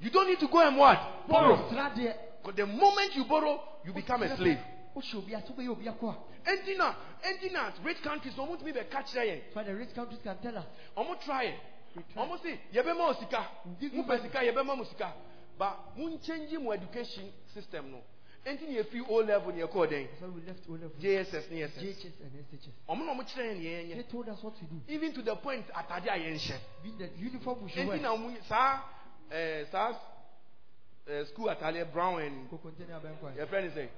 you 0.00 0.10
don't 0.10 0.28
need 0.28 0.40
to 0.40 0.48
go 0.48 0.66
and 0.66 0.76
what 0.76 0.98
borrow 1.28 1.68
Tra 1.70 1.92
deɛ. 1.96 2.14
because 2.42 2.56
the 2.56 2.66
moment 2.66 3.14
you 3.14 3.24
borrow, 3.24 3.60
you 3.84 3.92
become 3.92 4.22
a 4.24 4.36
slave. 4.36 4.58
Wohyɛ 4.96 5.14
obi 5.14 5.34
ase, 5.34 5.44
wobɛyɛ 5.48 5.68
obi 5.70 5.84
akɔ 5.86 6.08
a. 6.10 6.50
Enti 6.50 6.76
na, 6.76 6.94
enti 7.24 7.52
na, 7.52 7.70
rich 7.84 8.02
countries, 8.02 8.34
ɔmo 8.34 8.58
tumi 8.58 8.72
bɛ 8.72 8.90
catch 8.90 9.14
yɛn. 9.14 9.40
That's 9.44 9.54
why 9.54 9.62
the 9.62 9.74
rich 9.74 9.94
countries 9.94 10.20
can 10.22 10.36
tell 10.42 10.58
us. 10.58 10.64
Ɔmo 10.96 11.20
try 11.24 11.44
yɛn. 11.46 11.54
We 11.54 11.56
try. 11.56 11.71
Ɔmo 12.16 12.38
si, 12.42 12.58
yɛbɛma 12.72 13.08
o 13.08 13.12
sika. 13.14 13.50
Mo 13.92 14.02
pɛ 14.04 14.22
sika, 14.22 14.38
yɛbɛma 14.44 14.76
mo 14.76 14.84
sika. 14.84 15.12
But 15.58 15.96
mo 15.96 16.16
change 16.18 16.52
mo 16.58 16.72
education 16.72 17.32
system 17.54 17.90
no. 17.90 18.02
Enti 18.44 18.66
na 18.66 18.80
yɛfi 18.80 19.04
O 19.08 19.16
level 19.22 19.52
na 19.52 19.66
yɛkɔɔ 19.66 19.86
dɛn. 19.88 20.08
JSS 20.98 21.50
ne 21.50 21.62
SS. 21.62 22.06
Ɔmo 22.88 23.04
na 23.04 23.12
ɔmo 23.14 23.22
kyerɛ 23.22 23.54
yɛn 23.54 23.60
yɛn 23.62 24.04
yɛn. 24.06 24.88
Even 24.88 25.12
to 25.12 25.22
the 25.22 25.36
point 25.36 25.66
atade 25.68 26.06
a 26.08 26.18
yɛn 26.18 26.38
hyɛ. 26.38 26.58
Enti 27.76 28.00
na 28.00 28.08
ɔmo 28.16 28.42
saa 28.44 28.82
ɛɛ 29.30 29.70
saa 29.70 29.92
ɛɛ 31.06 31.26
school 31.28 31.48
atade 31.50 31.84
brown 31.92 32.20
and 32.22 32.50
yɛ 32.50 33.46
fɛ 33.46 33.62
ne 33.62 33.68
sɛ. 33.70 33.88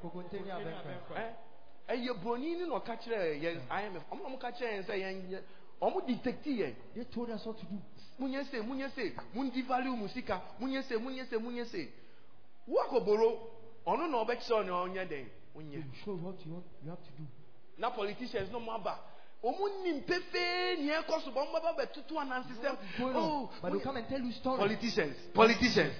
Ɛyɛ 1.88 2.14
buroni 2.22 2.56
ni 2.56 2.66
na 2.66 2.74
ɔka 2.80 2.96
kyerɛ 3.00 3.40
yɛn 3.40 3.60
imf 3.68 4.02
ɔmo 4.10 4.22
na 4.22 4.28
ɔmo 4.28 4.38
ka 4.40 4.50
kyerɛ 4.50 4.72
yɛn 4.72 4.84
sɛ 4.84 4.94
yɛn 4.98 5.30
yɛ 5.30 5.42
ɔmo 5.80 6.06
detect 6.06 6.46
yɛn 6.46 6.70
eh? 6.70 6.74
They 6.94 7.04
told 7.04 7.30
us 7.30 7.44
what 7.44 7.58
to 7.58 7.66
do. 7.66 7.78
munyɛ 8.18 8.44
se 8.50 8.60
munyɛ 8.60 8.90
se 8.94 9.62
value 9.62 9.96
mu 9.96 10.08
sika 10.08 10.40
munyɛ 10.60 10.82
se 10.84 10.94
munyɛ 10.96 11.28
se 11.28 11.36
munyɛ 11.36 11.66
se 11.66 11.88
wo 12.66 12.80
akɔboro 12.82 13.38
ɔno 13.86 14.10
na 14.10 14.24
ɔbɛkyerɛ 14.24 14.64
ɔna 14.64 14.72
ɔnyɛ 14.86 15.08
dɛn 15.08 15.28
They 15.54 15.62
will 15.62 15.84
show 16.04 16.10
you 16.14 16.18
what 16.18 16.44
you 16.46 16.52
want, 16.52 16.64
you 16.82 16.90
have 16.90 16.98
to 17.04 17.10
do. 17.12 17.26
na 17.78 17.90
politicians 17.90 18.50
no 18.50 18.60
mo 18.60 18.72
aba 18.72 18.98
ɔmo 19.42 19.82
nim 19.82 20.02
pefee 20.02 20.76
nea 20.82 21.02
ɛkɔ 21.02 21.24
so 21.24 21.30
bɔ 21.30 21.46
ɔmo 21.46 21.60
bɛba 21.60 21.76
bɛtutu 21.78 22.18
anansi 22.18 22.50
You 22.50 22.56
sɛm 22.56 22.76
what 22.76 22.82
is 22.84 22.98
going 22.98 23.16
oh 23.16 23.50
But 23.60 23.70
they'll 23.72 23.80
come 23.80 23.96
and 23.96 24.08
tell 24.08 24.20
you 24.20 24.32
stories. 24.32 24.58
politicians 24.60 25.16
politicians 25.34 25.94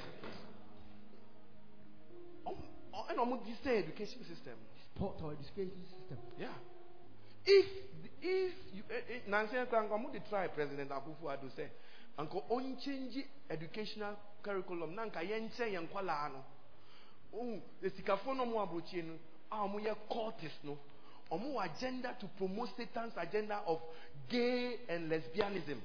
ɛna 3.10 3.18
ɔmo 3.18 3.44
di 3.44 3.52
sɛ 3.64 3.78
education 3.84 4.24
system 4.24 4.56
Sport 4.94 5.16
or 5.22 5.32
education 5.32 5.82
system. 5.90 6.18
Yeah. 6.38 6.54
If 7.44 7.66
if 8.24 8.52
you 8.74 8.82
eh, 8.90 9.02
eh, 9.16 9.20
Nancy 9.28 9.56
Nkwa 9.56 9.82
nka 9.82 9.98
mo 9.98 10.10
try 10.30 10.48
President 10.48 10.90
Akufo-Addo 10.90 11.50
say 11.56 11.68
nka 12.18 12.42
on 12.50 12.76
change 12.80 13.24
educational 13.50 14.16
curriculum 14.42 14.94
na 14.94 15.04
nka 15.06 15.20
yɛn 15.22 15.48
nkyɛn 15.50 15.72
yɛn 15.72 15.84
nkwalaa 15.88 16.28
no. 16.32 16.44
Ohun 17.34 17.62
esikafo 17.82 18.34
no 18.34 18.46
mo 18.46 18.60
aburokyie 18.64 19.02
no 19.04 19.14
a 19.52 19.56
wɔn 19.68 19.84
yɛ 19.84 19.94
cultist 20.08 20.64
no 20.64 20.78
wɔ 21.30 21.64
agenda 21.64 22.16
to 22.18 22.26
promote 22.38 22.70
Satan's 22.76 23.12
agenda 23.16 23.60
of 23.66 23.80
gay 24.28 24.78
and 24.88 25.10
lesbianism. 25.10 25.80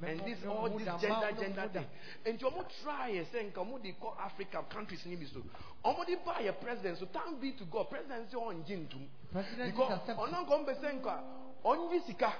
And 0.00 0.20
this 0.20 0.38
all 0.46 0.70
this 0.70 0.86
gender 1.00 1.30
gender 1.40 1.68
thing. 1.72 1.86
And 2.24 2.40
you 2.40 2.50
try 2.84 3.08
and 3.10 3.26
say 3.32 3.50
mo 3.56 3.78
dey 3.82 3.94
call 4.00 4.16
Africa 4.20 4.64
countries 4.72 5.02
bi 5.04 5.26
so. 5.32 5.42
Wɔn 5.84 6.06
dey 6.06 6.16
buy 6.24 6.40
a 6.42 6.52
president 6.52 6.98
so 6.98 7.06
thank 7.12 7.40
be 7.40 7.52
to 7.52 7.64
God 7.70 7.88
president 7.88 8.30
say 8.32 8.36
ɔn 8.36 8.66
gye 8.66 8.74
ntum. 8.76 9.06
President 9.32 9.70
Because 9.76 9.92
is 10.02 10.08
accepted. 10.08 10.34
ɔno 10.34 11.47
ɔngye 11.64 12.06
sika. 12.06 12.32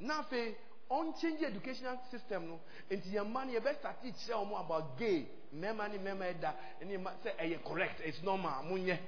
Na 0.00 0.18
afei 0.22 0.54
ɔnchange 0.90 1.42
educational 1.44 1.98
system 2.10 2.48
no 2.48 2.60
nti 2.90 3.08
yɛn 3.10 3.24
mma 3.28 3.44
no 3.44 3.52
yɛbɛ 3.52 3.78
start 3.78 4.02
kyerɛ 4.02 4.34
wɔn 4.50 4.60
about 4.60 4.98
gay 4.98 5.26
mmarima 5.52 5.88
ne 5.88 5.98
mmarima 5.98 6.24
ɛda 6.32 6.54
ne 6.84 6.96
mma 6.96 7.12
sɛ 7.22 7.36
ɛyɛ 7.36 7.64
correct 7.64 8.00
it's 8.04 8.22
normal 8.22 8.62
mo 8.64 8.76
nyɛ 8.76 8.98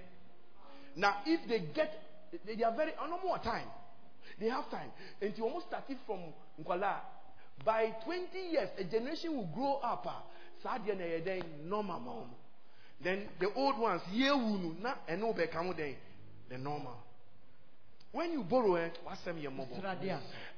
na 0.96 1.22
if 1.26 1.46
they 1.48 1.60
get 1.74 2.02
they, 2.44 2.62
are 2.64 2.72
very 2.74 2.92
ɔno 2.92 3.22
mo 3.22 3.34
wɔ 3.36 3.42
time. 3.42 3.68
They 4.38 4.48
have 4.48 4.68
time. 4.70 4.90
Nti 5.22 5.38
wɔn 5.38 5.62
starting 5.66 5.98
from 6.06 6.20
nkwalaa. 6.60 7.00
By 7.64 7.90
twenty 8.04 8.40
years 8.50 8.68
a 8.78 8.84
generation 8.84 9.36
will 9.36 9.46
grow 9.54 9.74
up 9.82 10.06
a 10.06 10.22
saa 10.62 10.78
deɛ 10.78 10.96
na 10.96 11.04
ɛyɛ 11.04 11.24
dɛn? 11.24 11.64
Normal 11.64 12.00
ma 12.00 12.12
wɔn. 12.12 12.28
Then 13.00 13.28
the 13.38 13.52
old 13.54 13.78
ones 13.78 14.02
yewu 14.12 14.58
no 14.62 14.74
na 14.80 14.94
ɛno 15.08 15.34
bɛka 15.34 15.54
ho 15.64 15.72
dɛn? 15.72 15.94
The 16.48 16.58
normal. 16.58 16.96
When 18.16 18.32
you 18.32 18.44
borrow 18.44 18.76
it, 18.76 18.98
what's 19.04 19.20
them 19.24 19.36
your 19.36 19.50
mobile? 19.50 19.76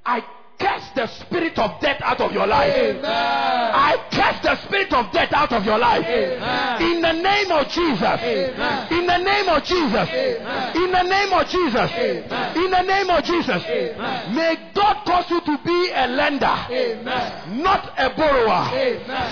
I 0.07 0.21
cast 0.61 0.95
the 0.95 1.09
spirit 1.09 1.59
of 1.59 1.81
death 1.81 2.01
out 2.03 2.21
of 2.21 2.31
your 2.31 2.47
life. 2.47 2.73
I 3.03 3.97
cast 4.13 4.45
the 4.45 4.55
spirit 4.63 4.93
of 4.95 5.11
death 5.11 5.33
out 5.33 5.53
of 5.53 5.65
your 5.67 5.77
life. 5.77 6.07
In 6.81 7.03
the 7.03 7.13
name 7.15 7.51
of 7.51 7.67
Jesus. 7.67 8.23
In 8.95 9.07
the 9.11 9.19
name 9.19 9.49
of 9.49 9.65
Jesus. 9.65 10.09
In 10.79 10.93
the 10.93 11.03
name 11.03 11.33
of 11.33 11.49
Jesus. 11.49 11.91
In 12.55 12.71
the 12.71 12.83
name 12.83 13.11
of 13.11 13.25
Jesus. 13.25 13.63
May 14.39 14.55
God 14.73 15.05
cause 15.05 15.29
you 15.29 15.41
to 15.41 15.59
be 15.65 15.91
a 15.91 16.07
lender, 16.07 16.47
not 17.59 17.93
a 17.99 18.15
borrower. 18.15 18.71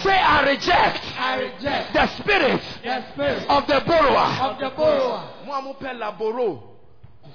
Say, 0.03 0.19
I 0.19 0.43
reject 0.51 1.01
I 1.17 1.37
reject 1.43 1.93
the 1.95 2.07
spirit 2.19 2.61
the 2.83 3.13
spirit 3.13 3.49
of 3.49 3.69
the 3.69 3.85
borrower. 3.87 4.51
of 4.51 4.59
the 4.59 4.71
borrower. 4.75 5.31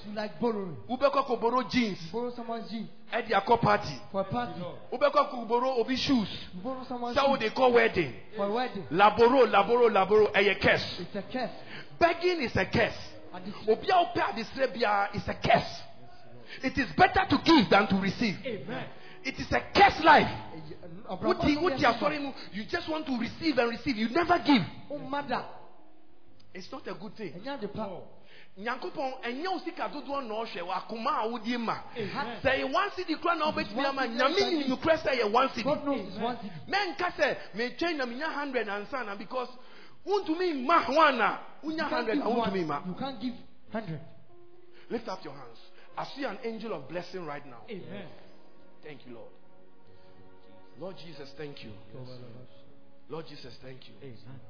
You 0.07 0.13
like 0.15 0.39
borrowing. 0.39 0.77
Wobɛkɔ 0.89 1.25
kɔ 1.25 1.41
borrow 1.41 1.63
jeans. 1.63 1.99
Borrow 2.11 2.31
someone's 2.35 2.69
jeans 2.69 2.89
Ɛde 3.13 3.29
akɔ 3.31 3.61
party. 3.61 3.93
for 4.11 4.21
a 4.21 4.23
party. 4.23 4.61
wobɛkɔ 4.91 5.29
kɔ 5.31 5.47
borrow 5.47 5.79
obi 5.79 5.95
shoes 5.95 6.29
borrow 6.63 6.83
someone's 6.87 7.17
shoes 7.17 7.27
wode 7.27 7.41
kɔ 7.53 7.73
wedding 7.73 8.13
for 8.35 8.45
a 8.45 8.51
wedding. 8.51 8.85
laboro 8.91 9.45
laboro 9.51 9.89
laboro 9.89 10.31
ɛyɛ 10.33 10.59
curse 10.61 10.99
It's 11.01 11.15
a 11.15 11.21
curse. 11.23 11.51
begging 11.99 12.41
is 12.41 12.55
a 12.55 12.65
curse 12.65 12.97
obi 13.67 13.89
a 13.89 13.93
wopɛ 13.93 14.73
biara 14.73 15.15
is 15.15 15.27
a 15.27 15.33
curse 15.33 15.81
it 16.63 16.77
is 16.77 16.91
better 16.97 17.25
to 17.29 17.37
give 17.43 17.69
than 17.69 17.87
to 17.87 17.95
receive 17.95 18.37
Amen. 18.45 18.85
it 19.23 19.39
is 19.39 19.51
a 19.51 19.61
curse 19.73 19.99
life 20.03 20.29
Oh, 21.09 21.15
wote 21.21 21.43
wote 21.61 21.73
asɔre 21.79 22.21
mu 22.21 22.31
you 22.53 22.63
just 22.65 22.87
want 22.89 23.05
to 23.05 23.17
receive 23.19 23.57
and 23.57 23.69
receive 23.71 23.97
you 23.97 24.07
never 24.09 24.39
give 24.39 24.61
Oh 24.89 24.97
mother. 24.97 25.43
it's 26.53 26.71
not 26.71 26.87
a 26.87 26.93
good 26.93 27.15
thing 27.17 27.33
And 27.35 27.43
you're 27.45 27.57
the 27.57 27.67
power. 27.67 28.01
Nyankopɔn 28.57 29.21
ɛnyɛ 29.23 29.47
wo 29.47 29.59
sika 29.59 29.87
dodoɔ 29.87 30.27
na 30.27 30.33
ɔhwɛ 30.35 30.61
wɔ 30.61 30.73
akoma 30.75 31.23
a 31.23 31.27
wodie 31.29 31.57
ma. 31.57 31.77
Sɛ 31.95 32.59
ɛyɛ 32.59 32.73
one 32.73 32.89
cedi 32.91 33.15
kora 33.21 33.35
na 33.35 33.51
wobɛtumi 33.51 33.85
ama 33.85 34.07
nyame 34.07 34.51
nim 34.51 34.67
nokorɛ 34.69 34.97
sɛ 35.01 35.09
ɛyɛ 35.15 35.31
one 35.31 35.49
cedi. 35.49 35.63
God 35.63 35.85
knows 35.85 36.07
it's 36.07 36.17
one 36.17 36.37
thing. 36.37 36.51
mɛnka 36.67 37.11
sɛ 37.15 37.37
metwɛn 37.55 37.95
na 37.95 38.05
menya 38.05 38.29
hundred 38.33 38.67
ansa 38.67 39.05
na 39.05 39.15
because 39.15 39.47
wontumi 40.05 40.65
mma 40.65 40.95
one 40.95 41.21
a 41.21 41.39
wonya 41.63 41.87
hundred 41.87 42.15
give 42.15 42.25
a 42.25 42.29
wontumi 42.29 42.65
mma. 42.65 42.87
You 42.87 42.95
can't 42.95 43.21
give 43.21 43.33
hundred. 43.71 44.01
lift 44.89 45.07
up 45.07 45.23
your 45.23 45.33
hands. 45.33 45.57
I 45.97 46.05
see 46.13 46.25
an 46.25 46.37
angel 46.43 46.73
of 46.73 46.89
blessing 46.89 47.25
right 47.25 47.45
now. 47.45 47.63
Amen. 47.69 48.07
thank 48.83 49.05
you 49.05 49.13
lord. 49.13 49.31
Lord 50.77 50.97
jesus 50.97 51.29
thank 51.37 51.63
you. 51.63 51.71
Lord 53.07 53.27
jesus 53.27 53.53
thank 53.63 53.87
you. 53.87 53.93
Amen. 54.03 54.41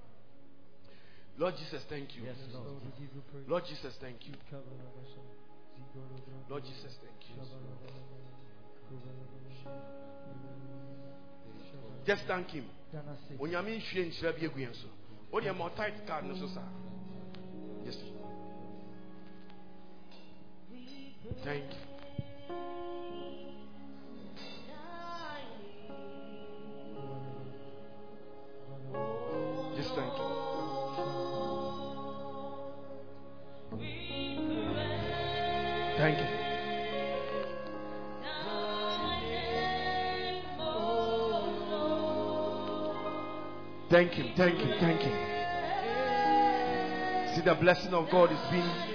Lord 1.38 1.56
jesus 1.58 1.84
thank 1.90 2.16
you. 2.16 2.24
Yes, 2.24 2.36
Lord. 2.54 2.82
We 2.84 2.92
give 3.00 3.14
you 3.16 3.22
praise. 3.32 3.48
lord 3.48 3.64
jesus 3.66 3.94
thank 4.00 4.28
you. 4.28 4.34
Lord 6.50 6.64
jesus 6.64 6.96
thank 7.02 7.20
you. 7.30 7.36
Just 12.06 12.24
thank 12.28 12.50
him. 12.50 12.66
Onyame 13.40 13.78
nhwie 13.78 14.06
nhyira 14.06 14.34
bi 14.34 14.46
agu 14.46 14.60
yɛn 14.60 14.74
so. 14.74 14.88
Wodeɛ 15.32 15.56
ma 15.56 15.70
ɔtit 15.70 16.06
card 16.08 16.26
no 16.26 16.36
so 16.36 16.48
saa. 16.48 16.68
Yes 17.86 17.98
thank 21.44 21.64
you. 21.64 21.78
Just 29.76 29.96
thank 29.96 30.18
you 30.18 30.31
Thank 36.02 36.18
you. 36.18 36.26
Thank 43.92 44.14
him, 44.14 44.32
thank 44.36 44.58
him, 44.58 44.80
thank 44.80 45.02
him. 45.02 45.14
See, 47.36 47.42
the 47.42 47.54
blessing 47.54 47.94
of 47.94 48.10
God 48.10 48.32
is 48.32 48.40
being 48.50 48.91